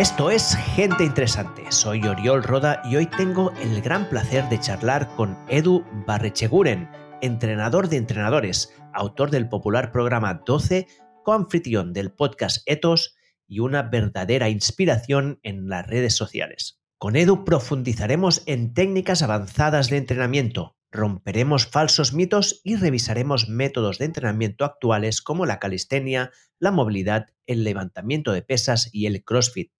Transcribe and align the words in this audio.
Esto 0.00 0.30
es 0.30 0.56
Gente 0.56 1.04
Interesante. 1.04 1.70
Soy 1.70 2.02
Oriol 2.06 2.42
Roda 2.42 2.80
y 2.86 2.96
hoy 2.96 3.04
tengo 3.04 3.52
el 3.60 3.82
gran 3.82 4.08
placer 4.08 4.48
de 4.48 4.58
charlar 4.58 5.14
con 5.14 5.36
Edu 5.46 5.84
Barrecheguren, 6.06 6.88
entrenador 7.20 7.90
de 7.90 7.98
entrenadores, 7.98 8.74
autor 8.94 9.30
del 9.30 9.50
popular 9.50 9.92
programa 9.92 10.40
12, 10.46 10.86
coanfitrión 11.22 11.92
del 11.92 12.12
podcast 12.12 12.62
Ethos 12.64 13.14
y 13.46 13.58
una 13.58 13.82
verdadera 13.82 14.48
inspiración 14.48 15.38
en 15.42 15.68
las 15.68 15.86
redes 15.86 16.16
sociales. 16.16 16.80
Con 16.96 17.14
Edu 17.14 17.44
profundizaremos 17.44 18.42
en 18.46 18.72
técnicas 18.72 19.20
avanzadas 19.20 19.90
de 19.90 19.98
entrenamiento, 19.98 20.78
romperemos 20.90 21.66
falsos 21.66 22.14
mitos 22.14 22.62
y 22.64 22.76
revisaremos 22.76 23.50
métodos 23.50 23.98
de 23.98 24.06
entrenamiento 24.06 24.64
actuales 24.64 25.20
como 25.20 25.44
la 25.44 25.58
calistenia, 25.58 26.30
la 26.58 26.70
movilidad, 26.70 27.26
el 27.44 27.64
levantamiento 27.64 28.32
de 28.32 28.40
pesas 28.40 28.88
y 28.94 29.04
el 29.04 29.22
CrossFit 29.24 29.70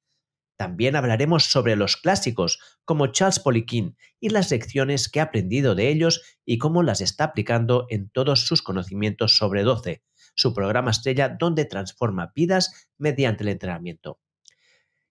también 0.60 0.94
hablaremos 0.94 1.44
sobre 1.44 1.74
los 1.74 1.96
clásicos 1.96 2.58
como 2.84 3.06
Charles 3.06 3.38
Poliquin 3.38 3.96
y 4.20 4.28
las 4.28 4.50
lecciones 4.50 5.08
que 5.08 5.20
ha 5.20 5.22
aprendido 5.22 5.74
de 5.74 5.88
ellos 5.88 6.20
y 6.44 6.58
cómo 6.58 6.82
las 6.82 7.00
está 7.00 7.24
aplicando 7.24 7.86
en 7.88 8.10
todos 8.10 8.46
sus 8.46 8.60
conocimientos 8.60 9.38
sobre 9.38 9.62
12, 9.62 10.02
su 10.34 10.52
programa 10.52 10.90
estrella 10.90 11.30
donde 11.30 11.64
transforma 11.64 12.30
vidas 12.34 12.90
mediante 12.98 13.42
el 13.42 13.48
entrenamiento. 13.48 14.20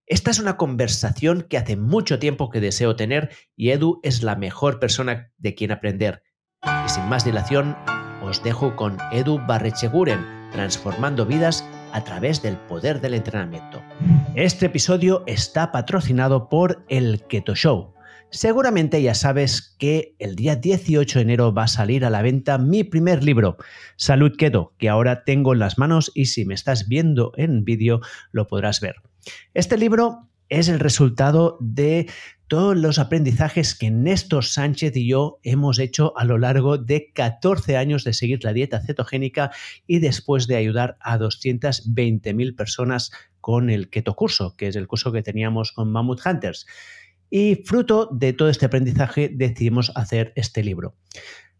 Esta 0.05 0.29
es 0.29 0.37
una 0.37 0.55
conversación 0.55 1.47
que 1.49 1.57
hace 1.57 1.75
mucho 1.75 2.19
tiempo 2.19 2.51
que 2.51 2.61
deseo 2.61 2.95
tener 2.95 3.31
y 3.55 3.71
Edu 3.71 4.01
es 4.03 4.21
la 4.21 4.35
mejor 4.35 4.79
persona 4.79 5.31
de 5.39 5.55
quien 5.55 5.71
aprender. 5.71 6.21
Y 6.85 6.89
sin 6.89 7.09
más 7.09 7.25
dilación, 7.25 7.75
os 8.21 8.43
dejo 8.43 8.75
con 8.75 8.99
Edu 9.11 9.39
Barrecheguren, 9.47 10.23
transformando 10.51 11.25
vidas 11.25 11.67
a 11.91 12.03
través 12.03 12.43
del 12.43 12.55
poder 12.55 13.01
del 13.01 13.15
entrenamiento. 13.15 13.81
Este 14.35 14.67
episodio 14.67 15.23
está 15.27 15.71
patrocinado 15.71 16.49
por 16.49 16.85
el 16.87 17.23
Keto 17.27 17.55
Show. 17.55 17.93
Seguramente 18.31 19.01
ya 19.01 19.15
sabes 19.15 19.75
que 19.79 20.15
el 20.19 20.35
día 20.35 20.55
18 20.55 21.19
de 21.19 21.23
enero 21.23 21.53
va 21.53 21.63
a 21.63 21.67
salir 21.67 22.05
a 22.05 22.09
la 22.09 22.21
venta 22.21 22.57
mi 22.57 22.83
primer 22.83 23.23
libro, 23.23 23.57
Salud 23.95 24.35
Keto, 24.37 24.73
que 24.77 24.87
ahora 24.87 25.23
tengo 25.23 25.53
en 25.53 25.59
las 25.59 25.77
manos 25.77 26.11
y 26.13 26.25
si 26.25 26.45
me 26.45 26.53
estás 26.53 26.87
viendo 26.87 27.33
en 27.37 27.65
vídeo 27.65 28.01
lo 28.31 28.47
podrás 28.47 28.81
ver. 28.81 28.95
Este 29.53 29.77
libro 29.77 30.29
es 30.47 30.69
el 30.69 30.79
resultado 30.79 31.57
de 31.59 32.07
todos 32.49 32.75
los 32.75 32.97
aprendizajes 32.97 33.75
que 33.75 33.91
Néstor 33.91 34.43
Sánchez 34.43 34.97
y 34.97 35.07
yo 35.07 35.39
hemos 35.43 35.77
hecho 35.77 36.17
a 36.17 36.25
lo 36.25 36.39
largo 36.39 36.79
de 36.79 37.11
14 37.13 37.77
años 37.77 38.03
de 38.03 38.13
seguir 38.13 38.43
la 38.43 38.53
dieta 38.53 38.81
cetogénica 38.81 39.51
y 39.85 39.99
después 39.99 40.47
de 40.47 40.55
ayudar 40.55 40.97
a 40.99 41.19
220.000 41.19 42.55
personas 42.55 43.11
con 43.39 43.69
el 43.69 43.89
Keto 43.89 44.15
Curso, 44.15 44.55
que 44.57 44.67
es 44.67 44.75
el 44.75 44.87
curso 44.87 45.11
que 45.11 45.21
teníamos 45.21 45.71
con 45.71 45.91
Mammoth 45.91 46.25
Hunters. 46.25 46.65
Y 47.29 47.61
fruto 47.65 48.09
de 48.11 48.33
todo 48.33 48.49
este 48.49 48.65
aprendizaje 48.65 49.29
decidimos 49.31 49.91
hacer 49.95 50.33
este 50.35 50.63
libro. 50.63 50.95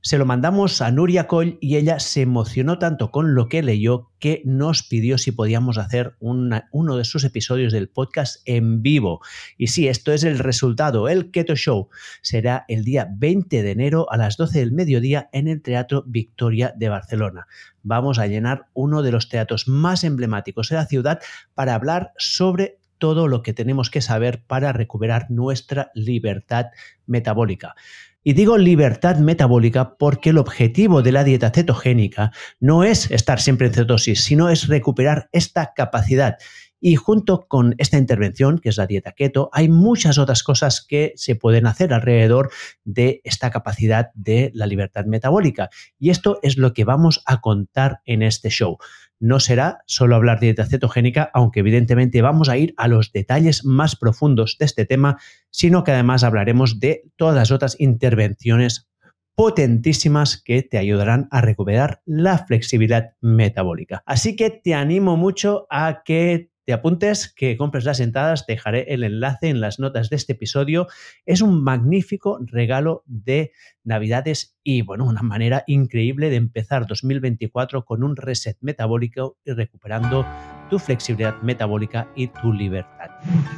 Se 0.01 0.17
lo 0.17 0.25
mandamos 0.25 0.81
a 0.81 0.91
Nuria 0.91 1.27
Coll 1.27 1.57
y 1.59 1.75
ella 1.75 1.99
se 1.99 2.21
emocionó 2.21 2.79
tanto 2.79 3.11
con 3.11 3.35
lo 3.35 3.49
que 3.49 3.61
leyó 3.61 4.09
que 4.17 4.41
nos 4.45 4.81
pidió 4.81 5.17
si 5.17 5.33
podíamos 5.33 5.77
hacer 5.77 6.15
uno 6.21 6.95
de 6.95 7.03
sus 7.03 7.25
episodios 7.25 7.73
del 7.73 7.89
podcast 7.89 8.41
en 8.45 8.81
vivo. 8.81 9.19
Y 9.57 9.67
sí, 9.67 9.89
esto 9.89 10.13
es 10.13 10.23
el 10.23 10.39
resultado. 10.39 11.09
El 11.09 11.31
Keto 11.31 11.57
Show 11.57 11.89
será 12.21 12.63
el 12.69 12.85
día 12.85 13.09
20 13.11 13.61
de 13.61 13.71
enero 13.71 14.09
a 14.09 14.15
las 14.15 14.37
12 14.37 14.59
del 14.59 14.71
mediodía 14.71 15.29
en 15.33 15.49
el 15.49 15.61
Teatro 15.61 16.05
Victoria 16.07 16.73
de 16.77 16.87
Barcelona. 16.87 17.47
Vamos 17.83 18.19
a 18.19 18.27
llenar 18.27 18.67
uno 18.73 19.01
de 19.01 19.11
los 19.11 19.27
teatros 19.27 19.67
más 19.67 20.05
emblemáticos 20.05 20.69
de 20.69 20.77
la 20.77 20.85
ciudad 20.85 21.19
para 21.55 21.75
hablar 21.75 22.13
sobre 22.17 22.79
todo 22.99 23.27
lo 23.27 23.41
que 23.41 23.53
tenemos 23.53 23.89
que 23.89 24.01
saber 24.01 24.43
para 24.45 24.71
recuperar 24.71 25.29
nuestra 25.29 25.91
libertad 25.93 26.67
metabólica. 27.05 27.75
Y 28.21 28.33
digo 28.33 28.57
libertad 28.57 29.17
metabólica 29.17 29.95
porque 29.97 30.31
el 30.31 30.37
objetivo 30.37 31.01
de 31.01 31.13
la 31.13 31.23
dieta 31.23 31.51
cetogénica 31.51 32.31
no 32.59 32.83
es 32.83 33.09
estar 33.11 33.39
siempre 33.39 33.67
en 33.67 33.73
cetosis, 33.73 34.23
sino 34.23 34.49
es 34.49 34.67
recuperar 34.67 35.29
esta 35.31 35.73
capacidad. 35.73 36.35
Y 36.81 36.95
junto 36.95 37.47
con 37.47 37.75
esta 37.77 37.97
intervención, 37.97 38.59
que 38.59 38.69
es 38.69 38.77
la 38.77 38.87
dieta 38.87 39.13
keto, 39.13 39.49
hay 39.53 39.69
muchas 39.69 40.17
otras 40.17 40.43
cosas 40.43 40.85
que 40.85 41.13
se 41.15 41.35
pueden 41.35 41.65
hacer 41.65 41.93
alrededor 41.93 42.51
de 42.83 43.21
esta 43.23 43.51
capacidad 43.51 44.09
de 44.15 44.51
la 44.53 44.65
libertad 44.65 45.05
metabólica. 45.05 45.69
Y 45.97 46.09
esto 46.09 46.39
es 46.41 46.57
lo 46.57 46.73
que 46.73 46.83
vamos 46.83 47.21
a 47.25 47.39
contar 47.41 48.01
en 48.05 48.21
este 48.21 48.49
show 48.49 48.77
no 49.19 49.39
será 49.39 49.79
solo 49.85 50.15
hablar 50.15 50.39
de 50.39 50.47
dieta 50.47 50.65
cetogénica, 50.65 51.29
aunque 51.33 51.59
evidentemente 51.59 52.21
vamos 52.21 52.49
a 52.49 52.57
ir 52.57 52.73
a 52.77 52.87
los 52.87 53.11
detalles 53.11 53.65
más 53.65 53.95
profundos 53.95 54.57
de 54.59 54.65
este 54.65 54.85
tema, 54.85 55.19
sino 55.51 55.83
que 55.83 55.91
además 55.91 56.23
hablaremos 56.23 56.79
de 56.79 57.03
todas 57.15 57.35
las 57.35 57.51
otras 57.51 57.75
intervenciones 57.79 58.89
potentísimas 59.35 60.41
que 60.41 60.63
te 60.63 60.77
ayudarán 60.77 61.27
a 61.31 61.39
recuperar 61.39 62.01
la 62.05 62.39
flexibilidad 62.39 63.13
metabólica. 63.21 64.03
Así 64.05 64.35
que 64.35 64.49
te 64.49 64.73
animo 64.73 65.15
mucho 65.15 65.65
a 65.69 66.01
que 66.03 66.49
te 66.69 66.73
apuntes, 66.73 67.33
que 67.35 67.57
compres 67.57 67.83
las 67.83 67.99
entradas, 67.99 68.45
te 68.45 68.53
dejaré 68.53 68.93
el 68.93 69.03
enlace 69.03 69.49
en 69.49 69.59
las 69.59 69.79
notas 69.79 70.11
de 70.11 70.17
este 70.17 70.33
episodio. 70.33 70.85
Es 71.25 71.41
un 71.41 71.63
magnífico 71.63 72.37
regalo 72.43 73.01
de 73.07 73.53
Navidades 73.83 74.55
y, 74.61 74.83
bueno, 74.83 75.05
una 75.05 75.23
manera 75.23 75.63
increíble 75.65 76.29
de 76.29 76.35
empezar 76.35 76.85
2024 76.85 77.85
con 77.85 78.03
un 78.03 78.15
reset 78.15 78.55
metabólico 78.61 79.39
y 79.43 79.53
recuperando 79.53 80.23
tu 80.69 80.77
flexibilidad 80.77 81.41
metabólica 81.41 82.07
y 82.15 82.27
tu 82.27 82.53
libertad. 82.53 83.09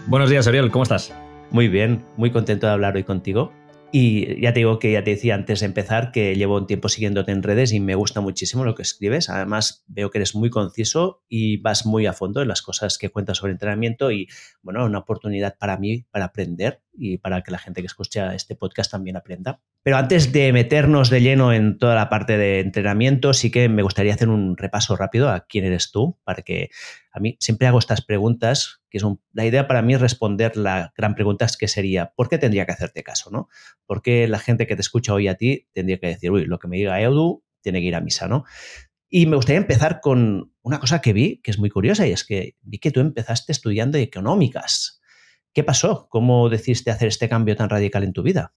Buenos 0.07 0.29
días, 0.29 0.47
Ariel, 0.47 0.71
¿cómo 0.71 0.83
estás? 0.83 1.13
Muy 1.49 1.67
bien, 1.67 2.05
muy 2.15 2.31
contento 2.31 2.67
de 2.67 2.71
hablar 2.71 2.95
hoy 2.95 3.03
contigo. 3.03 3.51
Y 3.93 4.39
ya 4.41 4.53
te 4.53 4.61
digo 4.61 4.79
que 4.79 4.93
ya 4.93 5.03
te 5.03 5.11
decía 5.11 5.35
antes 5.35 5.59
de 5.59 5.65
empezar 5.65 6.13
que 6.13 6.35
llevo 6.35 6.55
un 6.55 6.65
tiempo 6.65 6.87
siguiéndote 6.87 7.33
en 7.33 7.43
redes 7.43 7.73
y 7.73 7.81
me 7.81 7.95
gusta 7.95 8.21
muchísimo 8.21 8.63
lo 8.63 8.73
que 8.73 8.83
escribes. 8.83 9.29
Además, 9.29 9.83
veo 9.87 10.09
que 10.09 10.19
eres 10.19 10.33
muy 10.33 10.49
conciso 10.49 11.23
y 11.27 11.57
vas 11.57 11.85
muy 11.85 12.05
a 12.05 12.13
fondo 12.13 12.41
en 12.41 12.47
las 12.47 12.61
cosas 12.61 12.97
que 12.97 13.09
cuentas 13.09 13.39
sobre 13.39 13.51
entrenamiento 13.51 14.09
y, 14.11 14.29
bueno, 14.61 14.85
una 14.85 14.99
oportunidad 14.99 15.57
para 15.57 15.77
mí 15.77 16.05
para 16.09 16.25
aprender 16.25 16.81
y 16.93 17.17
para 17.17 17.41
que 17.41 17.51
la 17.51 17.57
gente 17.57 17.81
que 17.81 17.87
escucha 17.87 18.33
este 18.33 18.55
podcast 18.55 18.91
también 18.91 19.17
aprenda. 19.17 19.61
Pero 19.83 19.97
antes 19.97 20.31
de 20.31 20.53
meternos 20.53 21.09
de 21.09 21.21
lleno 21.21 21.51
en 21.51 21.77
toda 21.77 21.95
la 21.95 22.09
parte 22.09 22.37
de 22.37 22.61
entrenamiento, 22.61 23.33
sí 23.33 23.51
que 23.51 23.67
me 23.67 23.83
gustaría 23.83 24.13
hacer 24.13 24.29
un 24.29 24.55
repaso 24.55 24.95
rápido 24.95 25.29
a 25.29 25.45
quién 25.47 25.65
eres 25.65 25.91
tú, 25.91 26.17
para 26.23 26.43
que 26.43 26.69
a 27.11 27.19
mí 27.19 27.35
siempre 27.39 27.67
hago 27.67 27.79
estas 27.79 28.01
preguntas, 28.01 28.80
que 28.91 28.97
es 28.97 29.03
la 29.31 29.45
idea 29.45 29.67
para 29.67 29.81
mí 29.81 29.95
es 29.95 30.01
responder 30.01 30.57
la 30.57 30.93
gran 30.95 31.15
pregunta 31.15 31.45
es 31.45 31.57
que 31.57 31.67
sería, 31.67 32.13
¿por 32.15 32.29
qué 32.29 32.37
tendría 32.37 32.65
que 32.65 32.73
hacerte 32.73 33.01
caso? 33.03 33.31
¿no? 33.31 33.47
¿Por 33.87 34.01
qué 34.01 34.27
la 34.27 34.37
gente 34.37 34.67
que 34.67 34.75
te 34.75 34.81
escucha 34.81 35.13
hoy 35.13 35.29
a 35.29 35.35
ti 35.35 35.67
tendría 35.73 35.97
que 35.97 36.07
decir, 36.07 36.29
uy, 36.29 36.45
lo 36.45 36.59
que 36.59 36.67
me 36.67 36.77
diga 36.77 37.01
Edu 37.01 37.43
tiene 37.61 37.79
que 37.79 37.87
ir 37.87 37.95
a 37.95 38.01
misa, 38.01 38.27
¿no? 38.27 38.43
Y 39.09 39.25
me 39.25 39.35
gustaría 39.35 39.59
empezar 39.59 39.99
con 40.01 40.53
una 40.61 40.79
cosa 40.79 41.01
que 41.01 41.13
vi, 41.13 41.41
que 41.41 41.51
es 41.51 41.59
muy 41.59 41.69
curiosa, 41.69 42.07
y 42.07 42.11
es 42.11 42.23
que 42.23 42.55
vi 42.61 42.79
que 42.79 42.91
tú 42.91 43.01
empezaste 43.01 43.51
estudiando 43.51 43.97
económicas. 43.97 45.01
¿Qué 45.53 45.63
pasó? 45.63 46.07
¿Cómo 46.09 46.49
decidiste 46.49 46.91
hacer 46.91 47.09
este 47.09 47.27
cambio 47.27 47.55
tan 47.55 47.69
radical 47.69 48.03
en 48.03 48.13
tu 48.13 48.23
vida? 48.23 48.53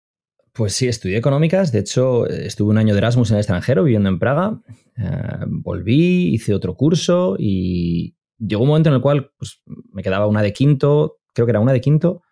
Pues 0.53 0.75
sí, 0.75 0.87
estudié 0.87 1.16
económicas. 1.16 1.72
De 1.72 1.81
hecho, 1.81 2.28
estuve 2.28 2.71
un 2.71 2.78
año 2.78 2.95
de 2.95 2.99
Erasmus 2.99 3.31
en 3.31 3.37
el 3.37 3.41
extranjero 3.41 3.83
viviendo 3.83 4.09
en 4.09 4.21
Praga. 4.21 4.61
Eh, 4.97 5.45
volví, 5.49 6.33
hice 6.33 6.55
otro 6.55 6.77
curso 6.77 7.34
y 7.37 8.15
llegó 8.39 8.62
un 8.62 8.69
momento 8.69 8.89
en 8.89 8.97
el 8.97 9.00
cual 9.00 9.33
pues, 9.37 9.62
me 9.93 10.03
quedaba 10.03 10.27
una 10.27 10.43
de 10.43 10.53
quinto, 10.53 11.19
creo 11.33 11.47
que 11.47 11.50
era 11.50 11.61
una 11.61 11.72
de 11.72 11.81
quinto, 11.81 12.22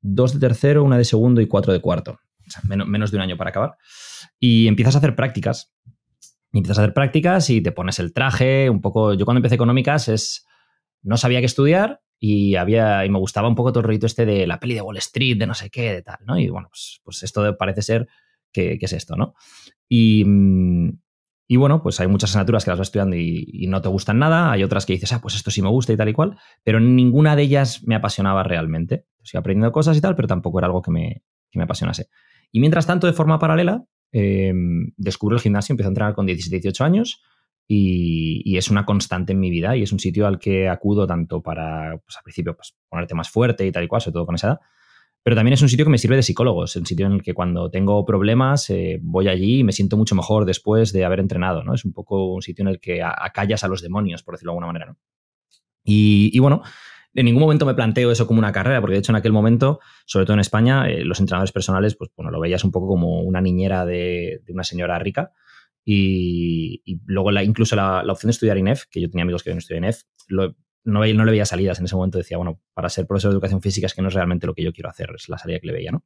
dos 0.00 0.34
de 0.34 0.40
tercero, 0.40 0.84
una 0.84 0.98
de 0.98 1.04
segundo 1.04 1.40
y 1.40 1.46
cuatro 1.46 1.72
de 1.72 1.80
cuarto. 1.80 2.18
O 2.46 2.50
sea, 2.50 2.62
menos, 2.66 2.88
menos 2.88 3.10
de 3.10 3.16
un 3.16 3.22
año 3.22 3.36
para 3.36 3.50
acabar. 3.50 3.76
Y 4.38 4.66
empiezas 4.66 4.94
a 4.94 4.98
hacer 4.98 5.14
prácticas. 5.14 5.72
Y 6.52 6.58
empiezas 6.58 6.78
a 6.78 6.82
hacer 6.82 6.94
prácticas 6.94 7.48
y 7.50 7.60
te 7.60 7.70
pones 7.72 7.98
el 7.98 8.12
traje, 8.12 8.68
un 8.70 8.80
poco. 8.80 9.14
Yo 9.14 9.24
cuando 9.24 9.38
empecé 9.38 9.54
económicas 9.54 10.08
es. 10.08 10.46
No 11.02 11.16
sabía 11.16 11.40
qué 11.40 11.46
estudiar 11.46 12.02
y 12.18 12.56
había 12.56 13.06
y 13.06 13.08
me 13.08 13.18
gustaba 13.18 13.48
un 13.48 13.54
poco 13.54 13.72
todo 13.72 13.80
el 13.80 13.86
rollo 13.86 14.04
este 14.04 14.26
de 14.26 14.46
la 14.46 14.60
peli 14.60 14.74
de 14.74 14.82
Wall 14.82 14.98
Street, 14.98 15.38
de 15.38 15.46
no 15.46 15.54
sé 15.54 15.70
qué, 15.70 15.94
de 15.94 16.02
tal, 16.02 16.18
¿no? 16.26 16.38
Y 16.38 16.50
bueno, 16.50 16.68
pues, 16.68 17.00
pues 17.02 17.22
esto 17.22 17.56
parece 17.56 17.80
ser 17.80 18.08
que, 18.52 18.78
es 18.78 18.92
esto, 18.92 19.16
¿no? 19.16 19.34
Y, 19.88 20.24
y, 21.52 21.56
bueno, 21.56 21.82
pues 21.82 21.98
hay 21.98 22.06
muchas 22.06 22.30
asignaturas 22.30 22.64
que 22.64 22.70
las 22.70 22.78
vas 22.78 22.86
estudiando 22.86 23.16
y, 23.16 23.66
no 23.66 23.82
te 23.82 23.88
gustan 23.88 24.20
nada, 24.20 24.52
hay 24.52 24.62
otras 24.62 24.86
que 24.86 24.92
dices, 24.92 25.12
ah, 25.12 25.20
pues 25.20 25.34
esto 25.34 25.50
sí 25.50 25.62
me 25.62 25.68
gusta 25.68 25.92
y 25.92 25.96
tal 25.96 26.08
y 26.08 26.12
cual, 26.12 26.38
pero 26.62 26.78
ninguna 26.78 27.34
de 27.34 27.42
ellas 27.42 27.82
me 27.82 27.96
apasionaba 27.96 28.44
realmente. 28.44 29.06
Estoy 29.20 29.38
aprendiendo 29.38 29.72
cosas 29.72 29.96
y 29.96 30.00
tal, 30.00 30.14
pero 30.14 30.28
tampoco 30.28 30.60
era 30.60 30.66
algo 30.66 30.80
que 30.80 30.92
me, 30.92 31.24
que 31.50 31.58
me 31.58 31.64
apasionase. 31.64 32.06
Y 32.52 32.60
mientras 32.60 32.86
tanto, 32.86 33.08
de 33.08 33.14
forma 33.14 33.40
paralela, 33.40 33.84
eh, 34.12 34.52
descubro 34.96 35.34
el 35.34 35.42
gimnasio, 35.42 35.72
empiezo 35.72 35.88
a 35.88 35.90
entrenar 35.90 36.14
con 36.14 36.24
17, 36.24 36.54
18 36.54 36.84
años 36.84 37.20
y, 37.66 38.56
es 38.56 38.70
una 38.70 38.86
constante 38.86 39.32
en 39.32 39.40
mi 39.40 39.50
vida 39.50 39.76
y 39.76 39.82
es 39.82 39.90
un 39.90 39.98
sitio 39.98 40.28
al 40.28 40.38
que 40.38 40.68
acudo 40.68 41.04
tanto 41.04 41.42
para, 41.42 41.98
pues 42.04 42.16
al 42.16 42.22
principio, 42.22 42.54
pues, 42.54 42.76
ponerte 42.88 43.16
más 43.16 43.28
fuerte 43.28 43.66
y 43.66 43.72
tal 43.72 43.82
y 43.82 43.88
cual, 43.88 44.00
sobre 44.00 44.12
todo 44.12 44.26
con 44.26 44.36
esa 44.36 44.46
edad, 44.46 44.60
pero 45.22 45.36
también 45.36 45.52
es 45.52 45.62
un 45.62 45.68
sitio 45.68 45.84
que 45.84 45.90
me 45.90 45.98
sirve 45.98 46.16
de 46.16 46.22
psicólogo, 46.22 46.64
es 46.64 46.74
un 46.76 46.86
sitio 46.86 47.06
en 47.06 47.12
el 47.12 47.22
que 47.22 47.34
cuando 47.34 47.70
tengo 47.70 48.04
problemas 48.04 48.70
eh, 48.70 48.98
voy 49.02 49.28
allí 49.28 49.58
y 49.58 49.64
me 49.64 49.72
siento 49.72 49.96
mucho 49.96 50.14
mejor 50.14 50.46
después 50.46 50.92
de 50.92 51.04
haber 51.04 51.20
entrenado, 51.20 51.62
¿no? 51.62 51.74
Es 51.74 51.84
un 51.84 51.92
poco 51.92 52.32
un 52.32 52.42
sitio 52.42 52.62
en 52.62 52.68
el 52.68 52.80
que 52.80 53.02
acallas 53.02 53.62
a 53.62 53.68
los 53.68 53.82
demonios, 53.82 54.22
por 54.22 54.34
decirlo 54.34 54.52
de 54.52 54.54
alguna 54.54 54.66
manera, 54.68 54.86
¿no? 54.86 54.98
Y, 55.84 56.38
bueno, 56.38 56.62
en 57.14 57.24
ningún 57.24 57.42
momento 57.42 57.66
me 57.66 57.74
planteo 57.74 58.10
eso 58.10 58.26
como 58.26 58.38
una 58.38 58.52
carrera, 58.52 58.80
porque 58.80 58.94
de 58.94 59.00
hecho 59.00 59.12
en 59.12 59.16
aquel 59.16 59.32
momento, 59.32 59.80
sobre 60.06 60.24
todo 60.24 60.34
en 60.34 60.40
España, 60.40 60.88
eh, 60.88 61.04
los 61.04 61.20
entrenadores 61.20 61.52
personales, 61.52 61.96
pues 61.96 62.10
bueno, 62.16 62.30
lo 62.30 62.38
veías 62.38 62.64
un 62.64 62.70
poco 62.70 62.86
como 62.86 63.22
una 63.22 63.40
niñera 63.40 63.84
de, 63.84 64.42
una 64.48 64.64
señora 64.64 64.98
rica. 64.98 65.32
Y, 65.84 66.82
luego 67.06 67.32
incluso 67.40 67.74
la, 67.74 68.04
opción 68.08 68.28
de 68.28 68.32
estudiar 68.32 68.58
INEF, 68.58 68.84
que 68.90 69.00
yo 69.00 69.10
tenía 69.10 69.22
amigos 69.22 69.42
que 69.42 69.50
habían 69.50 69.58
estudiado 69.58 69.84
INEF, 69.84 70.02
no, 70.84 71.00
no, 71.00 71.24
le 71.24 71.30
veía 71.30 71.46
salidas. 71.46 71.78
En 71.78 71.84
ese 71.84 71.96
momento 71.96 72.18
decía, 72.18 72.36
bueno, 72.36 72.60
para 72.74 72.88
ser 72.88 73.06
profesor 73.06 73.30
de 73.30 73.34
educación 73.34 73.60
física 73.62 73.86
es 73.86 73.94
que 73.94 74.02
no 74.02 74.08
es 74.08 74.14
realmente 74.14 74.46
lo 74.46 74.54
que 74.54 74.62
yo 74.62 74.72
quiero 74.72 74.88
hacer, 74.88 75.10
es 75.14 75.28
la 75.28 75.38
salida 75.38 75.60
que 75.60 75.66
le 75.66 75.72
veía, 75.72 75.92
¿no? 75.92 76.04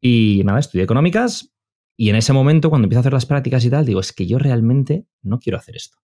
Y 0.00 0.42
nada, 0.44 0.60
estudié 0.60 0.84
económicas 0.84 1.54
y 2.00 2.08
en 2.08 2.16
ese 2.16 2.32
momento, 2.32 2.70
cuando 2.70 2.86
empiezo 2.86 3.00
a 3.00 3.02
hacer 3.02 3.12
las 3.12 3.26
prácticas 3.26 3.62
y 3.62 3.68
tal, 3.68 3.84
digo, 3.84 4.00
es 4.00 4.14
que 4.14 4.26
yo 4.26 4.38
realmente 4.38 5.04
no 5.20 5.38
quiero 5.38 5.58
hacer 5.58 5.76
esto. 5.76 5.98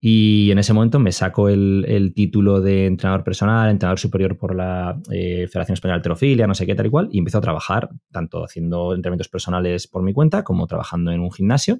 Y 0.00 0.50
en 0.50 0.58
ese 0.58 0.72
momento 0.72 0.98
me 0.98 1.12
saco 1.12 1.48
el, 1.48 2.12
título 2.12 2.60
de 2.60 2.86
entrenador 2.86 3.22
personal, 3.22 3.70
entrenador 3.70 4.00
superior 4.00 4.36
por 4.36 4.52
la 4.52 5.00
eh, 5.12 5.46
Federación 5.46 5.74
Española 5.74 5.94
de 5.94 5.98
Alterofilia, 6.00 6.48
no 6.48 6.56
sé 6.56 6.66
qué, 6.66 6.74
tal 6.74 6.86
y 6.86 6.90
cual, 6.90 7.08
y 7.12 7.18
empiezo 7.18 7.38
a 7.38 7.42
trabajar 7.42 7.88
tanto 8.10 8.42
haciendo 8.42 8.96
entrenamientos 8.96 9.28
personales 9.28 9.86
por 9.86 10.02
mi 10.02 10.12
cuenta, 10.12 10.42
como 10.42 10.66
trabajando 10.66 11.12
en 11.12 11.20
un 11.20 11.30
gimnasio, 11.30 11.78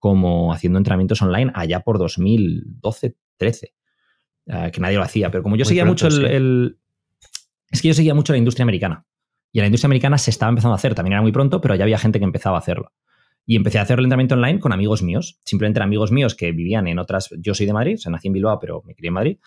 como 0.00 0.52
haciendo 0.52 0.78
entrenamientos 0.78 1.22
online 1.22 1.52
allá 1.54 1.80
por 1.80 1.98
2012, 1.98 3.16
13, 3.36 3.74
eh, 4.46 4.70
que 4.72 4.80
nadie 4.80 4.96
lo 4.96 5.02
hacía. 5.02 5.30
Pero 5.30 5.42
como 5.42 5.56
yo 5.56 5.64
seguía 5.64 5.84
mucho 5.84 6.08
el, 6.08 6.78
Es 7.70 7.82
que 7.82 7.88
yo 7.88 7.94
seguía 7.94 8.14
mucho 8.14 8.32
la 8.32 8.38
industria 8.38 8.64
americana. 8.64 9.06
Y 9.52 9.60
la 9.60 9.66
industria 9.66 9.86
americana 9.86 10.18
se 10.18 10.30
estaba 10.30 10.50
empezando 10.50 10.72
a 10.72 10.76
hacer, 10.76 10.94
también 10.94 11.12
era 11.12 11.22
muy 11.22 11.30
pronto, 11.30 11.60
pero 11.60 11.76
ya 11.76 11.84
había 11.84 11.98
gente 11.98 12.18
que 12.18 12.24
empezaba 12.24 12.56
a 12.56 12.58
hacerlo. 12.58 12.92
Y 13.46 13.56
empecé 13.56 13.78
a 13.78 13.82
hacer 13.82 13.98
el 13.98 14.06
entrenamiento 14.06 14.34
online 14.34 14.58
con 14.58 14.72
amigos 14.72 15.02
míos, 15.02 15.38
simplemente 15.44 15.78
eran 15.78 15.88
amigos 15.88 16.10
míos 16.10 16.34
que 16.34 16.50
vivían 16.50 16.88
en 16.88 16.98
otras, 16.98 17.30
yo 17.38 17.54
soy 17.54 17.66
de 17.66 17.72
Madrid, 17.72 17.94
o 17.94 17.98
sea, 17.98 18.10
nací 18.10 18.28
en 18.28 18.32
Bilbao, 18.32 18.58
pero 18.58 18.82
me 18.84 18.94
crié 18.94 19.08
en 19.08 19.14
Madrid, 19.14 19.38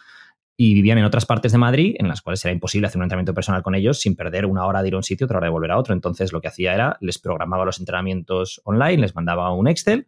y 0.60 0.74
vivían 0.74 0.98
en 0.98 1.06
otras 1.06 1.26
partes 1.26 1.52
de 1.52 1.60
Madrid 1.60 1.96
en 2.00 2.08
las 2.08 2.22
cuales 2.22 2.44
era 2.44 2.52
imposible 2.52 2.88
hacer 2.88 2.98
un 2.98 3.04
entrenamiento 3.04 3.34
personal 3.34 3.62
con 3.62 3.76
ellos 3.76 4.00
sin 4.00 4.16
perder 4.16 4.48
una 4.48 4.66
hora 4.66 4.82
de 4.82 4.88
ir 4.88 4.94
a 4.96 4.98
un 4.98 5.04
sitio, 5.04 5.26
otra 5.26 5.38
hora 5.38 5.48
de 5.48 5.52
volver 5.52 5.72
a 5.72 5.78
otro. 5.78 5.94
Entonces 5.94 6.34
lo 6.34 6.42
que 6.42 6.48
hacía 6.48 6.74
era, 6.74 6.98
les 7.00 7.20
programaba 7.20 7.64
los 7.64 7.80
entrenamientos 7.80 8.60
online, 8.64 8.98
les 8.98 9.14
mandaba 9.14 9.54
un 9.54 9.68
Excel 9.68 10.08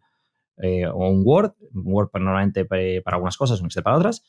eh, 0.56 0.86
o 0.86 1.08
un 1.08 1.22
Word, 1.24 1.52
un 1.72 1.82
Word 1.84 2.10
normalmente 2.14 2.64
para 2.64 3.16
algunas 3.16 3.36
cosas, 3.36 3.60
un 3.60 3.66
Excel 3.66 3.84
para 3.84 3.96
otras, 3.96 4.24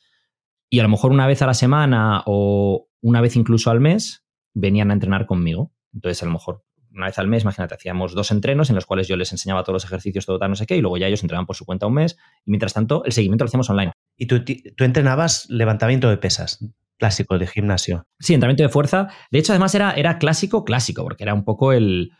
y 0.71 0.79
a 0.79 0.83
lo 0.83 0.89
mejor 0.89 1.12
una 1.12 1.27
vez 1.27 1.41
a 1.41 1.45
la 1.45 1.53
semana 1.53 2.23
o 2.25 2.88
una 3.01 3.19
vez 3.19 3.35
incluso 3.35 3.69
al 3.69 3.81
mes 3.81 4.25
venían 4.53 4.89
a 4.89 4.94
entrenar 4.94 5.25
conmigo. 5.25 5.73
Entonces 5.94 6.23
a 6.23 6.25
lo 6.25 6.31
mejor 6.31 6.63
una 6.94 7.07
vez 7.07 7.19
al 7.19 7.27
mes, 7.27 7.44
imagínate, 7.44 7.75
hacíamos 7.75 8.13
dos 8.13 8.31
entrenos 8.31 8.69
en 8.69 8.75
los 8.75 8.85
cuales 8.85 9.07
yo 9.07 9.15
les 9.15 9.31
enseñaba 9.31 9.63
todos 9.63 9.75
los 9.75 9.85
ejercicios, 9.85 10.25
todo 10.25 10.39
tal, 10.39 10.50
no 10.50 10.56
sé 10.56 10.65
qué, 10.65 10.77
y 10.77 10.81
luego 10.81 10.97
ya 10.97 11.07
ellos 11.07 11.23
entrenaban 11.23 11.45
por 11.45 11.56
su 11.56 11.65
cuenta 11.65 11.88
un 11.88 11.94
mes, 11.94 12.18
y 12.45 12.51
mientras 12.51 12.73
tanto 12.73 13.03
el 13.06 13.12
seguimiento 13.12 13.44
lo 13.44 13.47
hacíamos 13.47 13.69
online. 13.69 13.91
¿Y 14.18 14.27
tú, 14.27 14.44
tú 14.44 14.83
entrenabas 14.83 15.50
levantamiento 15.50 16.09
de 16.09 16.18
pesas? 16.18 16.65
Clásico 16.97 17.38
de 17.38 17.47
gimnasio. 17.47 18.06
Sí, 18.19 18.33
entrenamiento 18.33 18.63
de 18.63 18.69
fuerza. 18.69 19.07
De 19.31 19.39
hecho, 19.39 19.53
además 19.53 19.73
era, 19.73 19.94
era 19.94 20.19
clásico, 20.19 20.65
clásico, 20.65 21.03
porque 21.03 21.23
era 21.23 21.33
un 21.33 21.45
poco 21.45 21.71
el. 21.71 22.12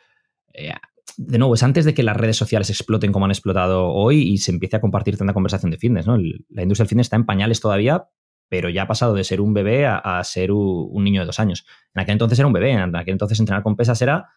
Eh, 0.54 0.72
de 1.18 1.38
nuevo, 1.38 1.54
es 1.54 1.64
antes 1.64 1.86
de 1.86 1.94
que 1.94 2.04
las 2.04 2.18
redes 2.18 2.38
sociales 2.38 2.70
exploten 2.70 3.12
como 3.12 3.26
han 3.26 3.32
explotado 3.32 3.90
hoy 3.90 4.22
y 4.22 4.38
se 4.38 4.52
empiece 4.52 4.78
a 4.78 4.82
compartir 4.82 5.18
tanta 5.18 5.34
conversación 5.34 5.70
de 5.70 5.78
fitness. 5.78 6.08
¿no? 6.08 6.18
la 6.18 6.64
industria 6.64 6.86
del 6.86 6.90
fitness 6.90 7.08
está 7.08 7.18
en 7.18 7.26
pañales 7.26 7.60
todavía, 7.60 8.06
pero 8.52 8.68
ya 8.68 8.82
ha 8.82 8.88
pasado 8.88 9.14
de 9.14 9.24
ser 9.24 9.40
un 9.40 9.54
bebé 9.54 9.86
a, 9.86 10.22
ser 10.26 10.52
un, 10.52 11.06
niño 11.06 11.22
de 11.22 11.26
dos 11.26 11.40
años. 11.40 11.66
En 11.94 12.02
aquel 12.02 12.16
entonces 12.16 12.38
era 12.38 12.48
un 12.48 12.52
bebé, 12.52 12.72
en 12.72 12.94
aquel 12.98 13.14
entonces 13.14 13.40
entrenar 13.40 13.64
con 13.64 13.78
pesas 13.78 14.02
era 14.02 14.28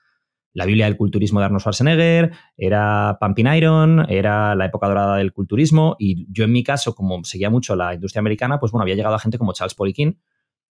la 0.53 0.67
Biblia 0.67 0.85
del 0.85 0.97
culturismo 0.97 1.41
de 1.41 1.47
Arnold 1.47 1.63
Schwarzenegger, 1.63 2.31
era 2.57 3.19
Pumping 3.21 3.49
Iron, 3.57 4.07
era 4.09 4.55
la 4.55 4.67
época 4.67 4.87
dorada 4.87 5.17
del 5.17 5.33
culturismo 5.33 5.97
y 5.99 6.33
yo 6.33 6.45
en 6.45 6.53
mi 6.53 6.63
caso, 6.63 6.95
como 6.95 7.25
seguía 7.25 7.51
mucho 7.51 7.75
la 7.75 7.93
industria 7.93 8.21
americana, 8.21 8.61
pues 8.61 8.71
bueno, 8.71 8.83
había 8.83 8.95
llegado 8.95 9.17
a 9.17 9.19
gente 9.19 9.37
como 9.37 9.53
Charles 9.53 9.75
Poliquin. 9.75 10.21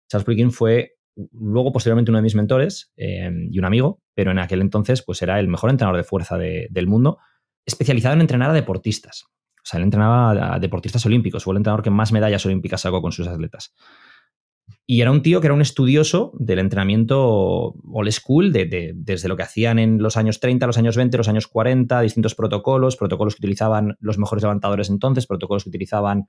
Charles 0.09 0.25
Poliquin 0.25 0.51
fue 0.51 0.97
luego 1.31 1.71
posteriormente 1.71 2.11
uno 2.11 2.19
de 2.19 2.25
mis 2.25 2.35
mentores 2.35 2.93
eh, 2.97 3.31
y 3.53 3.57
un 3.57 3.65
amigo, 3.65 4.03
pero 4.15 4.33
en 4.33 4.41
aquel 4.41 4.63
entonces 4.63 5.03
pues 5.03 5.23
era 5.23 5.39
el 5.39 5.47
mejor 5.47 5.71
entrenador 5.71 5.97
de 5.97 6.03
fuerza 6.03 6.37
del 6.39 6.87
mundo, 6.89 7.19
especializado 7.65 8.17
en 8.17 8.23
entrenar 8.23 8.51
a 8.51 8.55
deportistas. 8.55 9.29
O 9.69 9.71
sea, 9.71 9.79
él 9.79 9.85
entrenaba 9.85 10.55
a 10.55 10.59
deportistas 10.59 11.05
olímpicos, 11.05 11.45
fue 11.45 11.53
el 11.53 11.59
entrenador 11.59 11.83
que 11.83 11.91
más 11.91 12.11
medallas 12.11 12.47
olímpicas 12.47 12.81
sacó 12.81 13.03
con 13.03 13.13
sus 13.13 13.29
atletas. 13.29 13.75
Y 14.87 15.03
era 15.03 15.11
un 15.11 15.21
tío 15.21 15.43
que 15.43 15.47
era 15.47 15.53
un 15.53 15.61
estudioso 15.61 16.33
del 16.39 16.59
entrenamiento 16.59 17.75
old 17.93 18.11
school, 18.11 18.51
de, 18.51 18.95
desde 18.97 19.29
lo 19.29 19.37
que 19.37 19.43
hacían 19.43 19.79
en 19.79 20.03
los 20.03 20.17
años 20.17 20.41
30, 20.41 20.67
los 20.67 20.79
años 20.79 20.97
20, 20.97 21.19
los 21.19 21.29
años 21.29 21.49
40, 21.49 22.01
distintos 22.01 22.35
protocolos, 22.35 22.97
protocolos 22.97 23.35
que 23.35 23.41
utilizaban 23.41 23.99
los 24.01 24.17
mejores 24.17 24.43
levantadores 24.43 24.89
entonces, 24.89 25.27
protocolos 25.27 25.65
que 25.65 25.69
utilizaban 25.69 26.29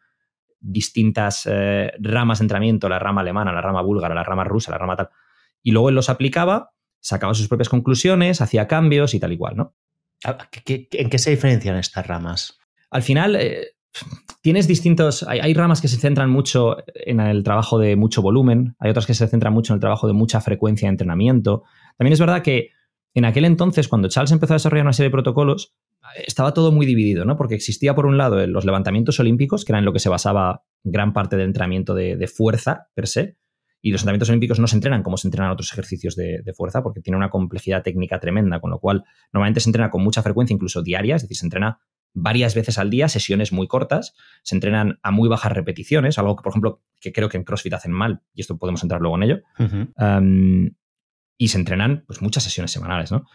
distintas 0.59 1.47
eh, 1.49 1.93
ramas 2.01 2.39
de 2.39 2.43
entrenamiento, 2.43 2.89
la 2.89 2.99
rama 2.99 3.21
alemana, 3.21 3.53
la 3.53 3.61
rama 3.61 3.81
búlgara, 3.81 4.13
la 4.13 4.25
rama 4.25 4.43
rusa, 4.43 4.71
la 4.71 4.79
rama 4.79 4.97
tal. 4.97 5.09
Y 5.63 5.71
luego 5.71 5.87
él 5.87 5.95
los 5.95 6.09
aplicaba, 6.09 6.71
sacaba 6.99 7.33
sus 7.33 7.47
propias 7.47 7.69
conclusiones, 7.69 8.41
hacía 8.41 8.67
cambios 8.67 9.13
y 9.13 9.21
tal 9.21 9.31
y 9.31 9.37
cual, 9.37 9.55
¿no? 9.55 9.75
Ah, 10.25 10.37
¿En 10.65 11.09
qué 11.09 11.17
se 11.17 11.31
diferencian 11.31 11.77
estas 11.77 12.05
ramas? 12.05 12.58
Al 12.91 13.03
final, 13.03 13.35
eh, 13.35 13.67
tienes 14.41 14.67
distintos, 14.67 15.23
hay, 15.23 15.53
ramas 15.53 15.81
que 15.81 15.87
se 15.87 15.97
centran 15.97 16.29
mucho 16.29 16.77
en 16.93 17.19
el 17.19 17.43
trabajo 17.43 17.77
de 17.79 17.95
mucho 17.95 18.21
volumen, 18.21 18.75
hay 18.79 18.89
otras 18.91 19.05
que 19.05 19.13
se 19.13 19.27
centran 19.27 19.53
mucho 19.53 19.73
en 19.73 19.75
el 19.75 19.81
trabajo 19.81 20.07
de 20.07 20.13
mucha 20.13 20.41
frecuencia 20.41 20.87
de 20.87 20.91
entrenamiento. 20.91 21.63
También 21.97 22.13
es 22.13 22.19
verdad 22.19 22.41
que 22.41 22.69
en 23.13 23.25
aquel 23.25 23.45
entonces, 23.45 23.87
cuando 23.87 24.07
Charles 24.07 24.31
empezó 24.31 24.53
a 24.53 24.55
desarrollar 24.57 24.85
una 24.85 24.93
serie 24.93 25.09
de 25.09 25.13
protocolos, 25.13 25.75
estaba 26.25 26.53
todo 26.53 26.71
muy 26.71 26.85
dividido, 26.85 27.25
¿no? 27.25 27.35
Porque 27.35 27.55
existía 27.55 27.93
por 27.93 28.05
un 28.05 28.17
lado 28.17 28.45
los 28.47 28.65
levantamientos 28.65 29.19
olímpicos, 29.19 29.65
que 29.65 29.71
eran 29.71 29.79
en 29.79 29.85
lo 29.85 29.93
que 29.93 29.99
se 29.99 30.09
basaba 30.09 30.63
gran 30.83 31.13
parte 31.13 31.35
del 31.35 31.47
entrenamiento 31.47 31.93
de, 31.93 32.27
fuerza 32.27 32.87
per 32.93 33.07
se, 33.07 33.37
y 33.81 33.91
los 33.91 34.01
entrenamientos 34.01 34.29
olímpicos 34.29 34.59
no 34.59 34.67
se 34.67 34.75
entrenan 34.75 35.03
como 35.03 35.17
se 35.17 35.27
entrenan 35.27 35.51
otros 35.51 35.71
ejercicios 35.71 36.15
de, 36.15 36.41
de, 36.43 36.53
fuerza, 36.53 36.81
porque 36.83 37.01
tiene 37.01 37.17
una 37.17 37.29
complejidad 37.29 37.83
técnica 37.83 38.19
tremenda, 38.19 38.59
con 38.59 38.71
lo 38.71 38.79
cual 38.79 39.03
normalmente 39.33 39.59
se 39.59 39.69
entrena 39.69 39.89
con 39.89 40.03
mucha 40.03 40.21
frecuencia, 40.21 40.53
incluso 40.53 40.81
diaria, 40.81 41.15
es 41.15 41.23
decir, 41.23 41.37
se 41.37 41.45
entrena 41.45 41.79
varias 42.13 42.55
veces 42.55 42.77
al 42.77 42.89
día, 42.89 43.07
sesiones 43.07 43.51
muy 43.51 43.67
cortas, 43.67 44.15
se 44.43 44.55
entrenan 44.55 44.99
a 45.03 45.11
muy 45.11 45.29
bajas 45.29 45.51
repeticiones, 45.51 46.17
algo 46.17 46.35
que, 46.35 46.43
por 46.43 46.51
ejemplo, 46.51 46.81
que 46.99 47.11
creo 47.11 47.29
que 47.29 47.37
en 47.37 47.43
CrossFit 47.43 47.73
hacen 47.73 47.91
mal, 47.91 48.21
y 48.33 48.41
esto 48.41 48.57
podemos 48.57 48.83
entrar 48.83 49.01
luego 49.01 49.17
en 49.17 49.23
ello, 49.23 49.41
y 51.37 51.47
se 51.47 51.57
entrenan 51.57 52.03
pues, 52.05 52.21
muchas 52.21 52.43
sesiones 52.43 52.71
semanales, 52.71 53.11
¿no? 53.11 53.25